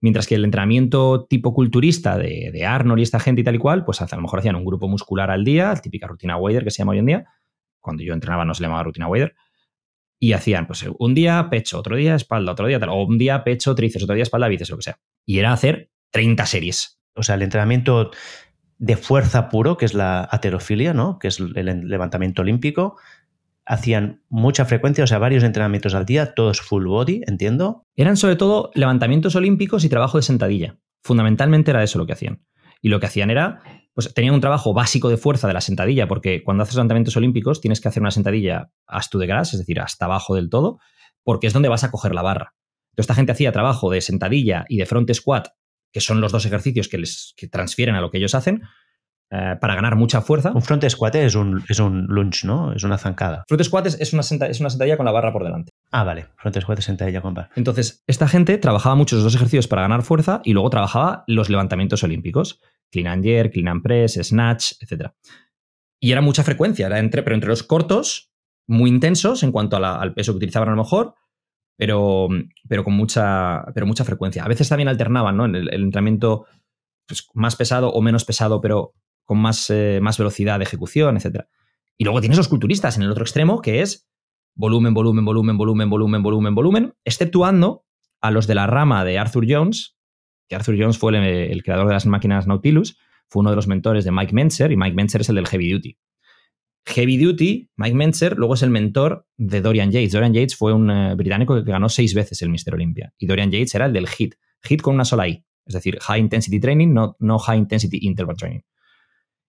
Mientras 0.00 0.26
que 0.26 0.34
el 0.34 0.44
entrenamiento 0.44 1.26
tipo 1.26 1.54
culturista 1.54 2.18
de, 2.18 2.66
Arnold 2.66 2.98
y 2.98 3.02
esta 3.04 3.20
gente 3.20 3.42
y 3.42 3.44
tal 3.44 3.54
y 3.54 3.58
cual, 3.58 3.84
pues 3.84 4.02
a 4.02 4.16
lo 4.16 4.22
mejor 4.22 4.40
hacían 4.40 4.56
un 4.56 4.64
grupo 4.64 4.88
muscular 4.88 5.30
al 5.30 5.44
día, 5.44 5.68
la 5.68 5.80
típica 5.80 6.08
rutina 6.08 6.36
Wader 6.36 6.64
que 6.64 6.72
se 6.72 6.78
llama 6.78 6.92
hoy 6.92 6.98
en 6.98 7.06
día. 7.06 7.24
Cuando 7.80 8.02
yo 8.02 8.12
entrenaba 8.12 8.44
no 8.44 8.52
se 8.52 8.64
llamaba 8.64 8.82
rutina 8.82 9.06
Wader. 9.06 9.36
Y 10.18 10.32
hacían, 10.32 10.66
pues, 10.66 10.84
un 10.98 11.14
día 11.14 11.48
pecho, 11.50 11.78
otro 11.78 11.94
día 11.94 12.16
espalda, 12.16 12.50
otro 12.50 12.66
día 12.66 12.80
tal, 12.80 12.88
o 12.88 13.04
un 13.04 13.16
día 13.16 13.44
pecho, 13.44 13.76
tríceps, 13.76 14.02
otro 14.02 14.16
día 14.16 14.24
espalda, 14.24 14.48
bíceps, 14.48 14.70
lo 14.70 14.76
que 14.78 14.82
sea. 14.82 14.98
Y 15.24 15.38
era 15.38 15.52
hacer 15.52 15.92
30 16.10 16.46
series 16.46 17.01
o 17.14 17.22
sea, 17.22 17.34
el 17.34 17.42
entrenamiento 17.42 18.10
de 18.78 18.96
fuerza 18.96 19.48
puro, 19.48 19.76
que 19.76 19.84
es 19.84 19.94
la 19.94 20.28
aterofilia, 20.30 20.92
¿no? 20.92 21.18
Que 21.18 21.28
es 21.28 21.38
el 21.38 21.88
levantamiento 21.88 22.42
olímpico, 22.42 22.96
hacían 23.64 24.22
mucha 24.28 24.64
frecuencia, 24.64 25.04
o 25.04 25.06
sea, 25.06 25.18
varios 25.18 25.44
entrenamientos 25.44 25.94
al 25.94 26.04
día, 26.04 26.34
todos 26.34 26.60
full 26.60 26.86
body, 26.86 27.22
entiendo. 27.26 27.86
Eran 27.94 28.16
sobre 28.16 28.36
todo 28.36 28.70
levantamientos 28.74 29.36
olímpicos 29.36 29.84
y 29.84 29.88
trabajo 29.88 30.18
de 30.18 30.22
sentadilla. 30.22 30.78
Fundamentalmente 31.02 31.70
era 31.70 31.82
eso 31.82 31.98
lo 31.98 32.06
que 32.06 32.12
hacían. 32.12 32.44
Y 32.80 32.88
lo 32.88 32.98
que 32.98 33.06
hacían 33.06 33.30
era, 33.30 33.62
pues 33.94 34.12
tenían 34.14 34.34
un 34.34 34.40
trabajo 34.40 34.74
básico 34.74 35.08
de 35.08 35.16
fuerza 35.16 35.46
de 35.46 35.54
la 35.54 35.60
sentadilla, 35.60 36.08
porque 36.08 36.42
cuando 36.42 36.64
haces 36.64 36.74
levantamientos 36.74 37.16
olímpicos 37.16 37.60
tienes 37.60 37.80
que 37.80 37.88
hacer 37.88 38.02
una 38.02 38.10
sentadilla 38.10 38.72
hasta 38.86 39.18
de 39.18 39.26
gras, 39.26 39.52
es 39.52 39.60
decir, 39.60 39.80
hasta 39.80 40.06
abajo 40.06 40.34
del 40.34 40.50
todo, 40.50 40.80
porque 41.22 41.46
es 41.46 41.52
donde 41.52 41.68
vas 41.68 41.84
a 41.84 41.90
coger 41.90 42.14
la 42.14 42.22
barra. 42.22 42.54
Entonces, 42.90 43.04
esta 43.04 43.14
gente 43.14 43.32
hacía 43.32 43.52
trabajo 43.52 43.90
de 43.90 44.00
sentadilla 44.00 44.64
y 44.68 44.78
de 44.78 44.86
front 44.86 45.12
squat 45.14 45.48
que 45.92 46.00
son 46.00 46.20
los 46.20 46.32
dos 46.32 46.46
ejercicios 46.46 46.88
que 46.88 46.98
les 46.98 47.34
transfieren 47.50 47.94
a 47.94 48.00
lo 48.00 48.10
que 48.10 48.18
ellos 48.18 48.34
hacen, 48.34 48.62
eh, 49.34 49.56
para 49.58 49.74
ganar 49.74 49.96
mucha 49.96 50.20
fuerza. 50.20 50.52
Un 50.54 50.60
front 50.60 50.86
squat 50.86 51.14
es 51.14 51.34
un, 51.34 51.64
es 51.66 51.78
un 51.78 52.04
lunge, 52.06 52.46
¿no? 52.46 52.74
Es 52.74 52.84
una 52.84 52.98
zancada. 52.98 53.44
Front 53.48 53.62
squat 53.62 53.86
es, 53.86 54.12
una 54.12 54.20
es 54.20 54.60
una 54.60 54.68
sentadilla 54.68 54.98
con 54.98 55.06
la 55.06 55.12
barra 55.12 55.32
por 55.32 55.42
delante. 55.42 55.70
Ah, 55.90 56.04
vale. 56.04 56.26
Front 56.36 56.60
squat 56.60 56.80
es 56.80 56.84
sentadilla 56.84 57.22
con 57.22 57.32
barra. 57.32 57.48
Entonces, 57.56 58.04
esta 58.06 58.28
gente 58.28 58.58
trabajaba 58.58 58.94
muchos 58.94 59.16
los 59.16 59.24
dos 59.24 59.34
ejercicios 59.34 59.68
para 59.68 59.80
ganar 59.80 60.02
fuerza 60.02 60.42
y 60.44 60.52
luego 60.52 60.68
trabajaba 60.68 61.24
los 61.26 61.48
levantamientos 61.48 62.04
olímpicos. 62.04 62.60
Clean 62.90 63.06
and 63.06 63.24
jerk, 63.24 63.52
clean 63.54 63.68
and 63.68 63.82
press, 63.82 64.18
snatch, 64.22 64.72
etc. 64.82 65.12
Y 65.98 66.12
era 66.12 66.20
mucha 66.20 66.44
frecuencia, 66.44 66.86
era 66.86 66.98
entre, 66.98 67.22
pero 67.22 67.34
entre 67.34 67.48
los 67.48 67.62
cortos, 67.62 68.34
muy 68.66 68.90
intensos 68.90 69.42
en 69.42 69.50
cuanto 69.50 69.78
al 69.78 70.12
peso 70.12 70.32
que 70.32 70.36
utilizaban 70.36 70.68
a 70.68 70.72
lo 70.72 70.82
mejor, 70.82 71.14
pero, 71.76 72.28
pero 72.68 72.84
con 72.84 72.94
mucha, 72.94 73.64
pero 73.74 73.86
mucha 73.86 74.04
frecuencia. 74.04 74.44
A 74.44 74.48
veces 74.48 74.68
también 74.68 74.88
alternaban 74.88 75.36
¿no? 75.36 75.46
el, 75.46 75.68
entrenamiento 75.72 76.46
pues, 77.06 77.28
más 77.34 77.56
pesado 77.56 77.90
o 77.90 78.02
menos 78.02 78.24
pesado, 78.24 78.60
pero 78.60 78.94
con 79.24 79.38
más, 79.38 79.70
eh, 79.70 80.00
más 80.02 80.18
velocidad 80.18 80.58
de 80.58 80.64
ejecución, 80.64 81.16
etc. 81.16 81.46
Y 81.96 82.04
luego 82.04 82.20
tienes 82.20 82.38
los 82.38 82.48
culturistas 82.48 82.96
en 82.96 83.04
el 83.04 83.10
otro 83.10 83.24
extremo, 83.24 83.60
que 83.62 83.82
es 83.82 84.08
volumen, 84.54 84.94
volumen, 84.94 85.24
volumen, 85.24 85.56
volumen, 85.56 85.90
volumen, 85.90 86.22
volumen, 86.22 86.54
volumen, 86.54 86.94
exceptuando 87.04 87.84
a 88.20 88.30
los 88.30 88.46
de 88.46 88.54
la 88.54 88.66
rama 88.66 89.04
de 89.04 89.18
Arthur 89.18 89.46
Jones, 89.48 89.96
que 90.48 90.54
Arthur 90.54 90.76
Jones 90.78 90.98
fue 90.98 91.12
el, 91.50 91.62
creador 91.62 91.88
de 91.88 91.94
las 91.94 92.06
máquinas 92.06 92.46
Nautilus, 92.46 92.98
fue 93.28 93.40
uno 93.40 93.50
de 93.50 93.56
los 93.56 93.66
mentores 93.66 94.04
de 94.04 94.12
Mike 94.12 94.34
Menzer, 94.34 94.70
y 94.72 94.76
Mike 94.76 94.94
Menzer 94.94 95.22
es 95.22 95.28
el 95.28 95.36
del 95.36 95.46
Heavy 95.46 95.72
Duty. 95.72 95.98
Heavy 96.84 97.16
Duty, 97.16 97.70
Mike 97.76 97.94
Mentzer, 97.94 98.36
luego 98.36 98.54
es 98.54 98.62
el 98.62 98.70
mentor 98.70 99.26
de 99.36 99.60
Dorian 99.60 99.92
Yates. 99.92 100.12
Dorian 100.12 100.34
Yates 100.34 100.56
fue 100.56 100.72
un 100.72 100.90
eh, 100.90 101.14
británico 101.14 101.54
que 101.54 101.70
ganó 101.70 101.88
seis 101.88 102.14
veces 102.14 102.42
el 102.42 102.48
Mister 102.48 102.74
Olympia. 102.74 103.12
Y 103.18 103.26
Dorian 103.26 103.50
Yates 103.50 103.74
era 103.74 103.86
el 103.86 103.92
del 103.92 104.08
HIT. 104.08 104.34
HIT 104.68 104.82
con 104.82 104.94
una 104.94 105.04
sola 105.04 105.28
I. 105.28 105.44
Es 105.64 105.74
decir, 105.74 105.98
High 106.00 106.20
Intensity 106.20 106.58
Training, 106.58 106.92
no, 106.92 107.16
no 107.20 107.38
High 107.38 107.58
Intensity 107.58 107.98
Interval 108.02 108.36
Training. 108.36 108.60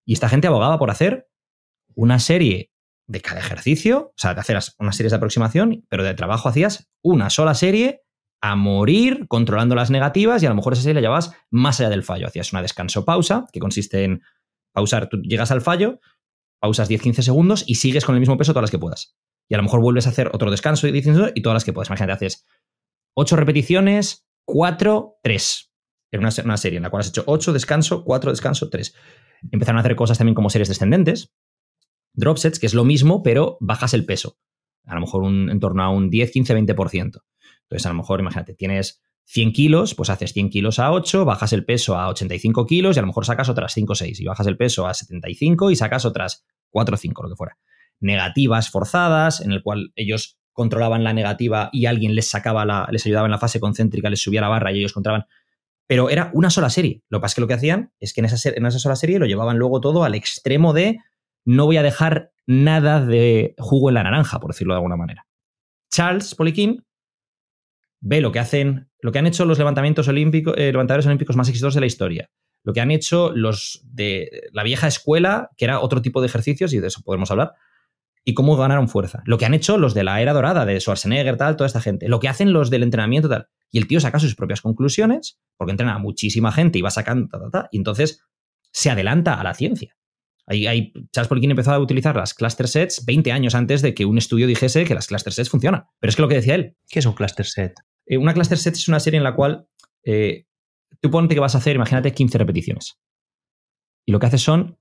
Y 0.05 0.13
esta 0.13 0.29
gente 0.29 0.47
abogaba 0.47 0.77
por 0.77 0.91
hacer 0.91 1.27
una 1.95 2.19
serie 2.19 2.71
de 3.07 3.21
cada 3.21 3.39
ejercicio, 3.39 4.09
o 4.09 4.13
sea, 4.15 4.33
de 4.33 4.41
hacer 4.41 4.59
unas 4.79 4.95
series 4.95 5.11
de 5.11 5.17
aproximación, 5.17 5.85
pero 5.89 6.03
de 6.03 6.13
trabajo 6.13 6.49
hacías 6.49 6.89
una 7.01 7.29
sola 7.29 7.53
serie 7.53 8.01
a 8.41 8.55
morir 8.55 9.25
controlando 9.27 9.75
las 9.75 9.89
negativas 9.89 10.43
y 10.43 10.45
a 10.45 10.49
lo 10.49 10.55
mejor 10.55 10.73
esa 10.73 10.83
serie 10.83 10.95
la 10.95 11.01
llevabas 11.01 11.33
más 11.49 11.79
allá 11.79 11.89
del 11.89 12.03
fallo. 12.03 12.27
Hacías 12.27 12.51
una 12.51 12.61
descanso-pausa, 12.61 13.45
que 13.51 13.59
consiste 13.59 14.03
en 14.03 14.21
pausar, 14.73 15.07
tú 15.07 15.21
llegas 15.21 15.51
al 15.51 15.61
fallo, 15.61 15.99
pausas 16.63 16.89
10-15 16.89 17.23
segundos 17.23 17.65
y 17.67 17.75
sigues 17.75 18.05
con 18.05 18.15
el 18.15 18.21
mismo 18.21 18.37
peso 18.37 18.53
todas 18.53 18.63
las 18.63 18.71
que 18.71 18.79
puedas. 18.79 19.17
Y 19.49 19.53
a 19.53 19.57
lo 19.57 19.63
mejor 19.63 19.81
vuelves 19.81 20.07
a 20.07 20.11
hacer 20.11 20.29
otro 20.31 20.49
descanso 20.49 20.87
y 20.87 20.97
y 20.97 21.41
todas 21.41 21.53
las 21.53 21.65
que 21.65 21.73
puedas. 21.73 21.89
Imagínate, 21.89 22.13
haces 22.13 22.45
8 23.15 23.35
repeticiones, 23.35 24.25
4, 24.45 25.19
3. 25.21 25.73
Era 26.09 26.21
una, 26.21 26.29
una, 26.45 26.55
serie 26.55 26.77
en 26.77 26.83
la 26.83 26.89
cual 26.89 27.01
has 27.01 27.09
hecho 27.09 27.25
8, 27.27 27.51
descanso, 27.51 28.05
4, 28.05 28.31
descanso, 28.31 28.69
3. 28.69 28.95
Empezaron 29.51 29.77
a 29.77 29.81
hacer 29.81 29.97
cosas 29.97 30.17
también 30.17 30.35
como 30.35 30.49
series 30.49 30.69
descendentes, 30.69 31.33
drop 32.13 32.37
sets, 32.37 32.59
que 32.59 32.67
es 32.67 32.73
lo 32.73 32.85
mismo, 32.85 33.23
pero 33.23 33.57
bajas 33.59 33.93
el 33.93 34.05
peso. 34.05 34.37
A 34.85 34.95
lo 34.95 35.01
mejor 35.01 35.23
un, 35.23 35.49
en 35.49 35.59
torno 35.59 35.83
a 35.83 35.89
un 35.89 36.09
10, 36.09 36.31
15, 36.31 36.55
20%. 36.55 36.93
Entonces, 36.93 37.85
a 37.85 37.89
lo 37.89 37.95
mejor, 37.95 38.21
imagínate, 38.21 38.53
tienes 38.53 39.03
100 39.25 39.53
kilos, 39.53 39.95
pues 39.95 40.09
haces 40.09 40.33
100 40.33 40.49
kilos 40.49 40.79
a 40.79 40.91
8, 40.91 41.25
bajas 41.25 41.53
el 41.53 41.65
peso 41.65 41.97
a 41.97 42.09
85 42.09 42.65
kilos 42.65 42.95
y 42.95 42.99
a 42.99 43.01
lo 43.01 43.07
mejor 43.07 43.25
sacas 43.25 43.49
otras 43.49 43.73
5 43.73 43.93
o 43.93 43.95
6. 43.95 44.19
Y 44.19 44.25
bajas 44.25 44.47
el 44.47 44.57
peso 44.57 44.87
a 44.87 44.93
75 44.93 45.71
y 45.71 45.75
sacas 45.75 46.05
otras 46.05 46.45
4 46.69 46.93
o 46.93 46.97
5, 46.97 47.23
lo 47.23 47.29
que 47.29 47.35
fuera. 47.35 47.57
Negativas 47.99 48.69
forzadas, 48.69 49.41
en 49.41 49.51
el 49.51 49.63
cual 49.63 49.91
ellos 49.95 50.37
controlaban 50.51 51.03
la 51.03 51.13
negativa 51.13 51.69
y 51.71 51.85
alguien 51.85 52.15
les 52.15 52.29
sacaba 52.29 52.65
la, 52.65 52.87
les 52.91 53.05
ayudaba 53.05 53.25
en 53.25 53.31
la 53.31 53.39
fase 53.39 53.59
concéntrica, 53.59 54.09
les 54.09 54.21
subía 54.21 54.41
la 54.41 54.49
barra 54.49 54.71
y 54.71 54.79
ellos 54.79 54.93
controlaban. 54.93 55.25
Pero 55.87 56.09
era 56.09 56.29
una 56.33 56.49
sola 56.49 56.69
serie. 56.69 57.01
Lo 57.09 57.19
que 57.19 57.21
pasa 57.21 57.31
es 57.31 57.35
que 57.35 57.41
lo 57.41 57.47
que 57.47 57.53
hacían 57.55 57.91
es 57.99 58.13
que 58.13 58.21
en 58.21 58.25
esa, 58.25 58.49
en 58.49 58.65
esa 58.65 58.79
sola 58.79 58.95
serie 58.95 59.19
lo 59.19 59.25
llevaban 59.25 59.57
luego 59.57 59.81
todo 59.81 60.03
al 60.03 60.15
extremo 60.15 60.73
de 60.73 60.99
no 61.45 61.65
voy 61.65 61.77
a 61.77 61.83
dejar 61.83 62.31
nada 62.45 63.03
de 63.05 63.55
jugo 63.57 63.89
en 63.89 63.95
la 63.95 64.03
naranja, 64.03 64.39
por 64.39 64.51
decirlo 64.51 64.73
de 64.73 64.77
alguna 64.77 64.95
manera. 64.95 65.25
Charles 65.91 66.35
Poliquin 66.35 66.83
ve 68.03 68.19
lo 68.19 68.31
que 68.31 68.39
hacen, 68.39 68.89
lo 69.01 69.11
que 69.11 69.19
han 69.19 69.27
hecho 69.27 69.45
los 69.45 69.57
levantamientos 69.57 70.07
olímpicos, 70.09 70.53
eh, 70.57 70.71
levantadores 70.71 71.05
olímpicos 71.05 71.37
más 71.37 71.47
exitosos 71.47 71.75
de 71.75 71.79
la 71.79 71.85
historia, 71.85 72.29
lo 72.63 72.73
que 72.73 72.81
han 72.81 72.91
hecho 72.91 73.31
los 73.33 73.81
de 73.85 74.49
la 74.51 74.63
vieja 74.63 74.87
escuela, 74.87 75.49
que 75.57 75.65
era 75.65 75.79
otro 75.79 76.01
tipo 76.01 76.19
de 76.19 76.27
ejercicios, 76.27 76.73
y 76.73 76.79
de 76.79 76.87
eso 76.87 77.01
podemos 77.01 77.31
hablar, 77.31 77.53
y 78.25 78.33
cómo 78.33 78.57
ganaron 78.57 78.89
fuerza. 78.89 79.23
Lo 79.25 79.37
que 79.37 79.45
han 79.45 79.53
hecho 79.53 79.77
los 79.77 79.93
de 79.93 80.03
la 80.03 80.21
era 80.21 80.33
dorada, 80.33 80.65
de 80.65 80.79
Schwarzenegger, 80.79 81.37
tal, 81.37 81.55
toda 81.55 81.67
esta 81.67 81.81
gente. 81.81 82.09
Lo 82.09 82.19
que 82.19 82.27
hacen 82.27 82.51
los 82.51 82.69
del 82.69 82.83
entrenamiento, 82.83 83.29
tal. 83.29 83.47
Y 83.71 83.79
el 83.79 83.87
tío 83.87 83.99
saca 83.99 84.19
sus 84.19 84.35
propias 84.35 84.61
conclusiones, 84.61 85.39
porque 85.57 85.71
entrena 85.71 85.95
a 85.95 85.99
muchísima 85.99 86.51
gente 86.51 86.79
y 86.79 86.81
va 86.81 86.91
sacando, 86.91 87.29
y 87.71 87.77
entonces 87.77 88.21
se 88.71 88.89
adelanta 88.89 89.35
a 89.35 89.43
la 89.43 89.53
ciencia. 89.53 89.95
Ahí, 90.45 90.91
Charles 91.11 91.29
Poliquin 91.29 91.51
empezó 91.51 91.71
a 91.71 91.79
utilizar 91.79 92.17
las 92.17 92.33
cluster 92.33 92.67
sets 92.67 93.05
20 93.05 93.31
años 93.31 93.55
antes 93.55 93.81
de 93.81 93.93
que 93.93 94.05
un 94.05 94.17
estudio 94.17 94.45
dijese 94.45 94.83
que 94.83 94.93
las 94.93 95.07
cluster 95.07 95.31
sets 95.31 95.49
funcionan. 95.49 95.85
Pero 95.99 96.09
es 96.09 96.15
que 96.17 96.21
lo 96.21 96.27
que 96.27 96.35
decía 96.35 96.55
él. 96.55 96.75
¿Qué 96.89 96.99
es 96.99 97.05
un 97.05 97.13
cluster 97.13 97.45
set? 97.45 97.73
Eh, 98.05 98.17
una 98.17 98.33
cluster 98.33 98.57
set 98.57 98.75
es 98.75 98.87
una 98.87 98.99
serie 98.99 99.17
en 99.17 99.23
la 99.23 99.35
cual 99.35 99.67
eh, 100.03 100.45
tú 101.01 101.09
ponte 101.09 101.35
que 101.35 101.41
vas 101.41 101.55
a 101.55 101.59
hacer, 101.59 101.75
imagínate, 101.75 102.13
15 102.13 102.37
repeticiones. 102.37 102.99
Y 104.05 104.11
lo 104.11 104.19
que 104.19 104.25
haces 104.25 104.41
son 104.41 104.79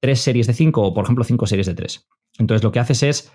tres 0.00 0.20
series 0.20 0.46
de 0.46 0.54
5 0.54 0.82
o, 0.82 0.94
por 0.94 1.04
ejemplo, 1.04 1.24
cinco 1.24 1.46
series 1.46 1.66
de 1.66 1.74
3. 1.74 2.08
Entonces, 2.38 2.62
lo 2.62 2.72
que 2.72 2.80
haces 2.80 3.02
es. 3.02 3.32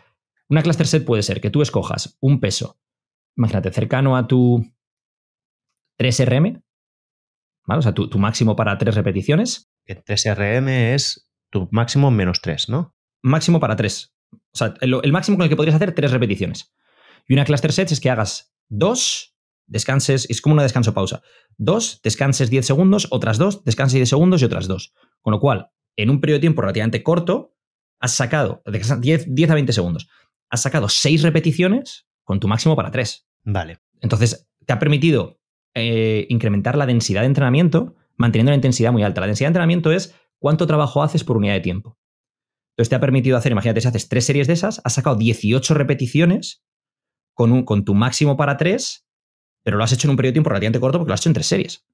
Una 0.49 0.61
cluster 0.61 0.85
set 0.85 1.05
puede 1.05 1.23
ser 1.23 1.39
que 1.39 1.49
tú 1.49 1.61
escojas 1.61 2.17
un 2.19 2.41
peso, 2.41 2.77
imagínate, 3.37 3.71
cercano 3.71 4.17
a 4.17 4.27
tu 4.27 4.61
3RM, 5.97 6.61
¿vale? 7.65 7.79
O 7.79 7.81
sea, 7.81 7.93
tu, 7.93 8.19
máximo 8.19 8.55
para 8.55 8.77
tres 8.77 8.95
repeticiones. 8.95 9.71
Que 9.85 10.03
3RM 10.03 10.93
es 10.93 11.29
tu 11.49 11.69
máximo 11.71 12.11
menos 12.11 12.41
3, 12.41 12.69
¿no? 12.69 12.93
Máximo 13.21 13.59
para 13.59 13.75
3. 13.77 14.13
O 14.31 14.39
sea, 14.51 14.73
el, 14.81 14.99
el, 15.01 15.11
máximo 15.13 15.37
con 15.37 15.45
el 15.45 15.49
que 15.49 15.55
podrías 15.55 15.75
hacer 15.75 15.95
tres 15.95 16.11
repeticiones. 16.11 16.73
Y 17.27 17.33
una 17.33 17.45
cluster 17.45 17.71
set 17.71 17.91
es 17.91 18.01
que 18.01 18.09
hagas 18.09 18.52
dos, 18.73 19.35
descanses, 19.67 20.29
es 20.29 20.41
como 20.41 20.53
una 20.53 20.63
descanso-pausa. 20.63 21.21
Dos, 21.57 22.01
descanses 22.03 22.49
10 22.49 22.65
segundos, 22.65 23.07
otras 23.11 23.37
dos, 23.37 23.63
descanses 23.63 23.95
10 23.95 24.09
segundos 24.09 24.41
y 24.41 24.45
otras 24.45 24.67
dos. 24.67 24.93
Con 25.21 25.31
lo 25.31 25.39
cual, 25.39 25.69
en 25.95 26.09
un 26.09 26.19
periodo 26.19 26.37
de 26.37 26.41
tiempo 26.41 26.61
relativamente 26.61 27.03
corto, 27.03 27.55
has 27.99 28.13
sacado 28.13 28.63
10, 28.65 29.33
10 29.33 29.49
a 29.49 29.53
20 29.53 29.73
segundos. 29.73 30.09
Has 30.49 30.61
sacado 30.61 30.89
6 30.89 31.21
repeticiones 31.21 32.07
con 32.23 32.39
tu 32.39 32.47
máximo 32.47 32.75
para 32.75 32.91
3. 32.91 33.27
Vale. 33.43 33.79
Entonces, 34.01 34.49
te 34.65 34.73
ha 34.73 34.79
permitido 34.79 35.39
eh, 35.75 36.25
incrementar 36.29 36.77
la 36.77 36.85
densidad 36.85 37.21
de 37.21 37.27
entrenamiento 37.27 37.95
manteniendo 38.17 38.51
la 38.51 38.55
intensidad 38.55 38.91
muy 38.91 39.03
alta. 39.03 39.21
La 39.21 39.27
densidad 39.27 39.47
de 39.47 39.51
entrenamiento 39.51 39.91
es 39.91 40.15
cuánto 40.39 40.67
trabajo 40.67 41.03
haces 41.03 41.23
por 41.23 41.37
unidad 41.37 41.53
de 41.53 41.61
tiempo. 41.61 41.97
Entonces 42.71 42.89
te 42.89 42.95
ha 42.95 42.99
permitido 42.99 43.37
hacer, 43.37 43.51
imagínate, 43.51 43.81
si 43.81 43.87
haces 43.87 44.09
tres 44.09 44.25
series 44.25 44.47
de 44.47 44.53
esas, 44.53 44.81
has 44.83 44.93
sacado 44.93 45.15
18 45.15 45.73
repeticiones 45.73 46.63
con, 47.33 47.51
un, 47.51 47.63
con 47.63 47.85
tu 47.85 47.93
máximo 47.93 48.37
para 48.37 48.57
tres, 48.57 49.05
pero 49.63 49.77
lo 49.77 49.83
has 49.83 49.93
hecho 49.93 50.07
en 50.07 50.11
un 50.11 50.17
periodo 50.17 50.31
de 50.31 50.33
tiempo 50.33 50.49
relativamente 50.49 50.79
corto 50.79 50.99
porque 50.99 51.09
lo 51.09 51.13
has 51.13 51.21
hecho 51.21 51.29
en 51.29 51.33
tres 51.33 51.47
series. 51.47 51.85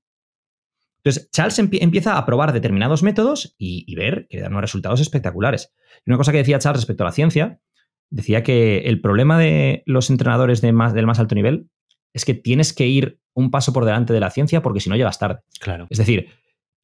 Entonces, 1.03 1.31
Charles 1.31 1.57
empieza 1.59 2.17
a 2.17 2.25
probar 2.25 2.51
determinados 2.51 3.03
métodos 3.03 3.55
y, 3.57 3.93
ver 3.95 4.27
que 4.29 4.41
dan 4.41 4.51
unos 4.51 4.63
resultados 4.63 4.99
espectaculares. 4.99 5.73
Y 6.05 6.09
una 6.09 6.17
cosa 6.17 6.31
que 6.31 6.39
decía 6.39 6.59
Charles 6.59 6.81
respecto 6.81 7.03
a 7.03 7.07
la 7.07 7.13
ciencia, 7.13 7.61
decía 8.09 8.43
que 8.43 8.79
el 8.79 8.99
problema 8.99 9.37
de 9.39 9.83
los 9.85 10.09
entrenadores 10.09 10.59
de 10.61 10.73
más, 10.73 10.93
del 10.93 11.07
más 11.07 11.19
alto 11.19 11.35
nivel 11.35 11.69
es 12.13 12.25
que 12.25 12.33
tienes 12.33 12.73
que 12.73 12.87
ir 12.87 13.19
un 13.33 13.49
paso 13.51 13.71
por 13.71 13.85
delante 13.85 14.11
de 14.11 14.19
la 14.19 14.29
ciencia 14.29 14.61
porque 14.61 14.81
si 14.81 14.89
no 14.89 14.97
llegas 14.97 15.19
tarde. 15.19 15.39
Claro. 15.59 15.87
Es 15.89 15.99
decir, 15.99 16.27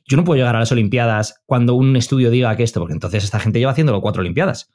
yo 0.05 0.17
no 0.17 0.23
puedo 0.23 0.37
llegar 0.37 0.55
a 0.55 0.59
las 0.59 0.71
Olimpiadas 0.71 1.41
cuando 1.45 1.73
un 1.73 1.95
estudio 1.95 2.29
diga 2.29 2.55
que 2.55 2.63
esto, 2.63 2.79
porque 2.79 2.93
entonces 2.93 3.23
esta 3.23 3.39
gente 3.39 3.59
lleva 3.59 3.71
haciéndolo 3.71 4.01
cuatro 4.01 4.21
Olimpiadas. 4.21 4.71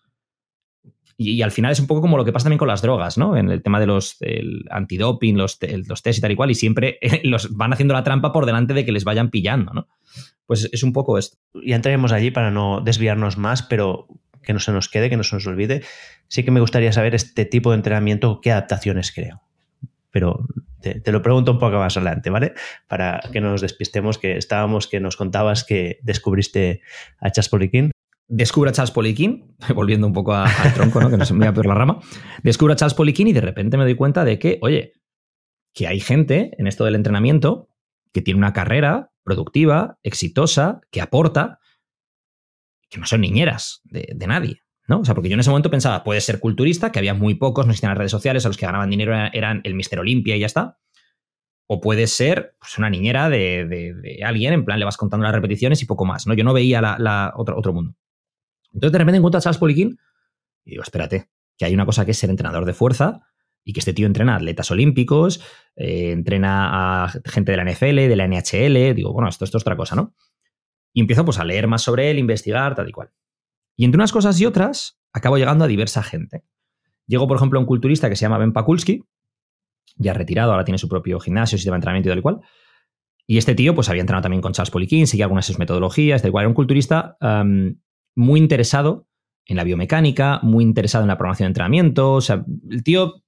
Y, 1.23 1.43
al 1.43 1.51
final 1.51 1.71
es 1.73 1.81
un 1.81 1.87
poco 1.87 2.01
como 2.01 2.17
lo 2.17 2.25
que 2.25 2.33
pasa 2.33 2.45
también 2.45 2.59
con 2.59 2.69
las 2.69 2.81
drogas, 2.81 3.19
¿no? 3.19 3.37
En 3.37 3.51
el 3.51 3.63
tema 3.63 3.79
de 3.79 3.87
los 3.87 4.17
antidoping, 4.71 5.37
los, 5.37 5.59
los 5.87 6.03
test 6.03 6.19
y 6.19 6.23
tal 6.23 6.33
y 6.33 6.37
cual, 6.37 6.51
y 6.51 6.55
siempre 6.55 6.99
los 7.25 7.55
van 7.55 7.75
haciendo 7.75 7.93
la 7.93 8.03
trampa 8.03 8.33
por 8.33 8.47
delante 8.47 8.73
de 8.73 8.87
que 8.87 8.93
les 8.93 9.05
vayan 9.05 9.29
pillando, 9.29 9.75
¿no? 9.75 9.89
Pues 10.47 10.71
es 10.73 10.83
un 10.83 10.95
poco 10.95 11.19
esto. 11.19 11.37
Ya 11.63 11.77
entraremos 11.77 12.13
allí 12.13 12.31
para 12.31 12.51
no 12.51 12.81
desviarnos 12.81 13.37
más, 13.37 13.61
pero 13.63 14.07
que 14.43 14.55
no 14.55 14.61
se 14.61 14.73
nos 14.73 14.89
quede, 14.89 15.11
que 15.11 15.19
no 15.19 15.23
se 15.23 15.37
nos 15.37 15.47
olvide. 15.47 15.83
Sí 16.29 16.43
que 16.43 16.51
me 16.51 16.61
gustaría 16.61 16.91
saber 16.91 17.15
este 17.15 17.45
tipo 17.45 17.71
de 17.73 17.77
entrenamiento, 17.77 18.41
qué 18.41 18.53
adaptaciones 18.53 19.13
creo. 19.13 19.43
Pero 20.11 20.47
te, 20.81 21.13
lo 21.13 21.21
pregunto 21.21 21.53
un 21.53 21.59
poco 21.59 21.77
más 21.77 21.99
adelante, 21.99 22.31
¿vale? 22.31 22.55
Para 22.89 23.21
que 23.31 23.43
no 23.43 23.51
nos 23.51 23.61
despistemos, 23.61 24.17
que 24.17 24.39
estábamos, 24.39 24.87
que 24.87 25.01
nos 25.01 25.17
contabas 25.17 25.65
que 25.65 25.99
descubriste 26.03 26.81
a 27.21 27.31
Chaspoliquín 27.31 27.91
descubro 28.31 28.71
a 28.71 28.73
Charles 28.73 28.93
Poliquin, 28.93 29.57
volviendo 29.75 30.07
un 30.07 30.13
poco 30.13 30.33
al 30.33 30.73
tronco, 30.73 31.01
¿no? 31.01 31.11
que 31.11 31.19
no 31.19 31.27
se 31.27 31.35
me 31.35 31.51
voy 31.51 31.65
a 31.65 31.69
la 31.69 31.75
rama, 31.75 32.01
descubro 32.43 32.73
a 32.73 32.77
Charles 32.77 32.95
Poliquin 32.95 33.29
y 33.29 33.33
de 33.33 33.41
repente 33.43 33.77
me 33.77 33.85
doy 33.85 33.97
cuenta 33.97 34.25
de 34.25 34.39
que, 34.39 34.59
oye, 34.63 34.95
que 35.75 35.87
hay 35.87 36.01
gente 36.01 36.53
en 36.59 36.67
esto 36.67 36.85
del 36.85 36.95
entrenamiento 36.95 37.69
que 38.13 38.23
tiene 38.23 38.39
una 38.39 38.53
carrera 38.53 39.13
productiva, 39.23 39.99
exitosa, 40.03 40.81
que 40.91 41.01
aporta, 41.01 41.61
que 42.89 42.99
no 42.99 43.07
son 43.07 43.21
niñeras 43.21 43.83
de, 43.85 44.17
nadie. 44.27 44.63
¿no? 44.89 45.01
O 45.01 45.05
sea, 45.05 45.15
porque 45.15 45.29
yo 45.29 45.35
en 45.35 45.41
ese 45.41 45.51
momento 45.51 45.71
pensaba, 45.71 46.03
puede 46.03 46.21
ser 46.21 46.41
culturista, 46.41 46.91
que 46.91 46.99
había 46.99 47.15
muy 47.15 47.35
pocos, 47.35 47.67
no 47.67 47.71
existían 47.71 47.91
las 47.91 47.99
redes 47.99 48.11
sociales, 48.11 48.45
a 48.45 48.49
los 48.49 48.57
que 48.57 48.67
ganaban 48.67 48.91
dinero 48.91 49.15
eran 49.33 49.61
el 49.63 49.75
Mister 49.75 50.01
Olimpia 50.01 50.35
y 50.35 50.41
ya 50.41 50.47
está. 50.47 50.79
O 51.69 51.81
puede 51.81 52.09
ser 52.09 52.57
pues, 52.59 52.79
una 52.79 52.91
niñera 52.91 53.29
de, 53.29 54.19
alguien, 54.25 54.53
en 54.53 54.65
plan, 54.65 54.81
le 54.81 54.85
vas 54.85 54.97
contando 54.97 55.23
las 55.23 55.35
repeticiones 55.35 55.81
y 55.83 55.87
poco 55.87 56.05
más. 56.05 56.27
¿no? 56.27 56.35
Yo 56.35 56.43
no 56.43 56.53
veía 56.53 56.81
la, 56.81 57.33
otro, 57.37 57.57
otro 57.57 57.73
mundo. 57.73 57.95
Entonces 58.73 58.93
de 58.93 58.99
repente 58.99 59.19
encuentro 59.19 59.39
a 59.39 59.43
Charles 59.43 59.59
Poliquin 59.59 59.99
y 60.65 60.71
digo, 60.71 60.83
espérate, 60.83 61.31
que 61.57 61.65
hay 61.65 61.75
una 61.75 61.87
cosa 61.87 62.05
que 62.05 62.13
es 62.13 62.19
ser 62.19 62.31
entrenador 62.31 62.65
de 62.65 62.73
fuerza 62.73 63.21
y 63.65 63.73
que 63.73 63.81
este 63.81 63.93
tío 63.93 64.07
entrena 64.07 64.37
atletas 64.37 64.71
olímpicos, 64.71 65.43
eh, 65.77 66.13
entrena 66.13 67.05
a 67.05 67.13
gente 67.27 67.53
de 67.53 67.57
la 67.57 67.65
NFL, 67.65 67.97
de 67.97 68.17
la 68.17 68.27
NHL, 68.27 68.95
digo, 68.95 69.13
bueno, 69.13 69.29
esto, 69.29 69.45
esto 69.45 69.59
es 69.59 69.63
otra 69.63 69.77
cosa, 69.77 69.97
¿no? 69.97 70.15
Y 70.93 71.01
empiezo 71.01 71.25
pues 71.25 71.39
a 71.39 71.45
leer 71.45 71.69
más 71.69 71.83
sobre 71.83 72.11
él, 72.11 72.19
investigar, 72.19 72.75
tal 72.75 72.89
y 72.89 72.93
cual. 72.93 73.11
Y 73.77 73.85
entre 73.85 73.99
unas 73.99 74.13
cosas 74.13 74.41
y 74.41 74.47
otras, 74.47 75.01
acabo 75.13 75.37
llegando 75.37 75.65
a 75.65 75.69
diversa 75.69 76.03
gente. 76.03 76.45
Llego, 77.07 77.29
por 77.29 77.37
ejemplo, 77.37 77.59
a 77.59 77.61
un 77.61 77.67
culturista 77.67 78.09
que 78.09 78.17
se 78.17 78.23
llama 78.23 78.39
Ben 78.39 78.53
Pakulski, 78.53 79.05
ya 79.97 80.15
retirado, 80.15 80.53
ahora 80.53 80.65
tiene 80.65 80.79
su 80.79 80.89
propio 80.89 81.21
gimnasio, 81.21 81.59
sistema 81.59 81.75
de 81.75 81.79
entrenamiento 81.79 82.09
y 82.09 82.13
tal 82.13 82.19
y 82.19 82.23
cual. 82.23 82.41
Y 83.27 83.39
este 83.39 83.55
tío, 83.55 83.75
pues 83.75 83.89
había 83.89 84.01
entrenado 84.01 84.23
también 84.23 84.41
con 84.41 84.53
Charles 84.53 84.71
Poliquin, 84.71 85.07
seguía 85.07 85.27
algunas 85.27 85.47
de 85.47 85.53
sus 85.53 85.59
metodologías, 85.59 86.23
tal 86.23 86.33
cual. 86.33 86.43
Era 86.43 86.49
un 86.49 86.55
culturista 86.55 87.17
muy 88.15 88.41
interesado 88.41 89.07
en 89.47 89.57
la 89.57 89.65
biomecánica, 89.65 90.41
muy 90.43 90.65
interesado 90.65 91.05
en 91.05 91.09
la 91.09 91.19
programación 91.19 91.47
de 91.47 91.51
entrenamiento. 91.51 92.13
O 92.15 92.21
sea, 92.21 92.45
el 92.71 92.83
tío 92.83 93.23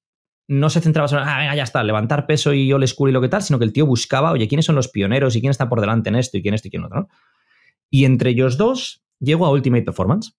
no 0.49 0.71
se 0.71 0.81
centraba 0.81 1.09
solo 1.09 1.23
en, 1.23 1.29
ah, 1.29 1.55
ya 1.55 1.62
está, 1.62 1.83
levantar 1.83 2.27
peso 2.27 2.53
y 2.53 2.73
old 2.73 2.87
school 2.87 3.11
y 3.11 3.12
lo 3.12 3.21
que 3.21 3.29
tal, 3.29 3.43
sino 3.43 3.59
que 3.59 3.65
el 3.65 3.73
tío 3.73 3.87
buscaba, 3.87 4.33
oye, 4.33 4.49
¿quiénes 4.49 4.67
son 4.67 4.75
los 4.75 4.89
pioneros 4.89 5.35
y 5.35 5.41
quién 5.41 5.51
está 5.51 5.69
por 5.69 5.81
delante 5.81 6.11
en 6.11 6.17
esto 6.17 6.37
y 6.37 6.43
quién 6.43 6.55
esto 6.55 6.69
y 6.69 6.71
quién 6.71 6.85
otro? 6.85 7.09
Y 7.91 8.05
entre 8.05 8.31
ellos 8.31 8.57
dos, 8.57 9.05
llego 9.19 9.47
a 9.47 9.51
Ultimate 9.51 9.85
Performance. 9.85 10.37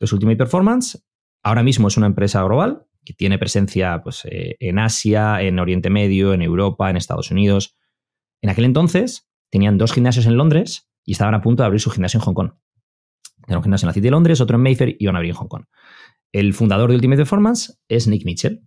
es 0.00 0.12
Ultimate 0.12 0.36
Performance. 0.36 1.04
Ahora 1.42 1.62
mismo 1.62 1.88
es 1.88 1.96
una 1.96 2.06
empresa 2.06 2.42
global 2.42 2.86
que 3.04 3.12
tiene 3.12 3.38
presencia 3.38 4.00
pues, 4.02 4.24
eh, 4.24 4.56
en 4.60 4.78
Asia, 4.78 5.42
en 5.42 5.58
Oriente 5.58 5.90
Medio, 5.90 6.32
en 6.32 6.42
Europa, 6.42 6.88
en 6.88 6.96
Estados 6.96 7.30
Unidos. 7.30 7.76
En 8.40 8.50
aquel 8.50 8.64
entonces 8.64 9.28
tenían 9.50 9.78
dos 9.78 9.92
gimnasios 9.92 10.26
en 10.26 10.36
Londres 10.36 10.90
y 11.04 11.12
estaban 11.12 11.34
a 11.34 11.42
punto 11.42 11.62
de 11.62 11.66
abrir 11.66 11.80
su 11.80 11.90
gimnasio 11.90 12.18
en 12.18 12.24
Hong 12.24 12.34
Kong. 12.34 12.52
Tenían 13.46 13.58
un 13.58 13.62
gimnasio 13.62 13.86
en 13.86 13.88
la 13.88 13.94
City 13.94 14.04
de 14.04 14.10
Londres, 14.10 14.40
otro 14.40 14.56
en 14.56 14.62
Mayfair 14.62 14.96
y 14.98 15.06
van 15.06 15.16
a 15.16 15.20
en 15.20 15.32
Hong 15.32 15.48
Kong. 15.48 15.64
El 16.32 16.54
fundador 16.54 16.90
de 16.90 16.96
Ultimate 16.96 17.18
Performance 17.18 17.78
es 17.88 18.08
Nick 18.08 18.24
Mitchell. 18.24 18.62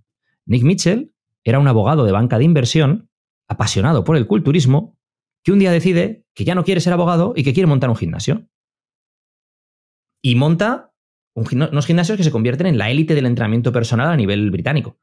Nick 0.45 0.63
Mitchell 0.63 1.13
era 1.43 1.59
un 1.59 1.67
abogado 1.67 2.05
de 2.05 2.11
banca 2.11 2.37
de 2.37 2.43
inversión, 2.43 3.09
apasionado 3.47 4.03
por 4.03 4.17
el 4.17 4.27
culturismo, 4.27 4.97
que 5.43 5.51
un 5.51 5.59
día 5.59 5.71
decide 5.71 6.25
que 6.33 6.45
ya 6.45 6.55
no 6.55 6.63
quiere 6.63 6.81
ser 6.81 6.93
abogado 6.93 7.33
y 7.35 7.43
que 7.43 7.53
quiere 7.53 7.67
montar 7.67 7.89
un 7.89 7.95
gimnasio. 7.95 8.47
Y 10.21 10.35
monta 10.35 10.93
unos 11.33 11.85
gimnasios 11.85 12.17
que 12.17 12.23
se 12.23 12.31
convierten 12.31 12.67
en 12.67 12.77
la 12.77 12.89
élite 12.89 13.15
del 13.15 13.25
entrenamiento 13.25 13.71
personal 13.71 14.09
a 14.09 14.17
nivel 14.17 14.49
británico. 14.51 14.97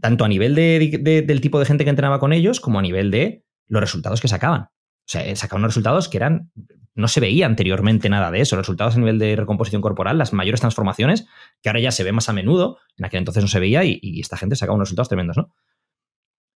Tanto 0.00 0.24
a 0.24 0.28
nivel 0.28 0.54
del 0.54 1.40
tipo 1.40 1.58
de 1.60 1.66
gente 1.66 1.84
que 1.84 1.90
entrenaba 1.90 2.18
con 2.18 2.32
ellos, 2.32 2.60
como 2.60 2.78
a 2.78 2.82
nivel 2.82 3.10
de 3.10 3.44
los 3.68 3.80
resultados 3.80 4.20
que 4.20 4.28
sacaban. 4.28 4.62
O 4.62 5.06
sea, 5.06 5.34
sacaban 5.36 5.62
unos 5.62 5.70
resultados 5.70 6.08
que 6.08 6.16
eran. 6.16 6.50
No 6.94 7.08
se 7.08 7.20
veía 7.20 7.46
anteriormente 7.46 8.08
nada 8.08 8.30
de 8.30 8.40
eso. 8.40 8.56
Resultados 8.56 8.94
a 8.94 8.98
nivel 8.98 9.18
de 9.18 9.34
recomposición 9.34 9.82
corporal, 9.82 10.16
las 10.16 10.32
mayores 10.32 10.60
transformaciones, 10.60 11.26
que 11.60 11.68
ahora 11.68 11.80
ya 11.80 11.90
se 11.90 12.04
ve 12.04 12.12
más 12.12 12.28
a 12.28 12.32
menudo, 12.32 12.78
en 12.96 13.04
aquel 13.04 13.18
entonces 13.18 13.42
no 13.42 13.48
se 13.48 13.58
veía, 13.58 13.84
y, 13.84 14.20
esta 14.20 14.36
gente 14.36 14.54
sacaba 14.56 14.76
unos 14.76 14.88
resultados 14.88 15.08
tremendos, 15.08 15.36
¿no? 15.36 15.54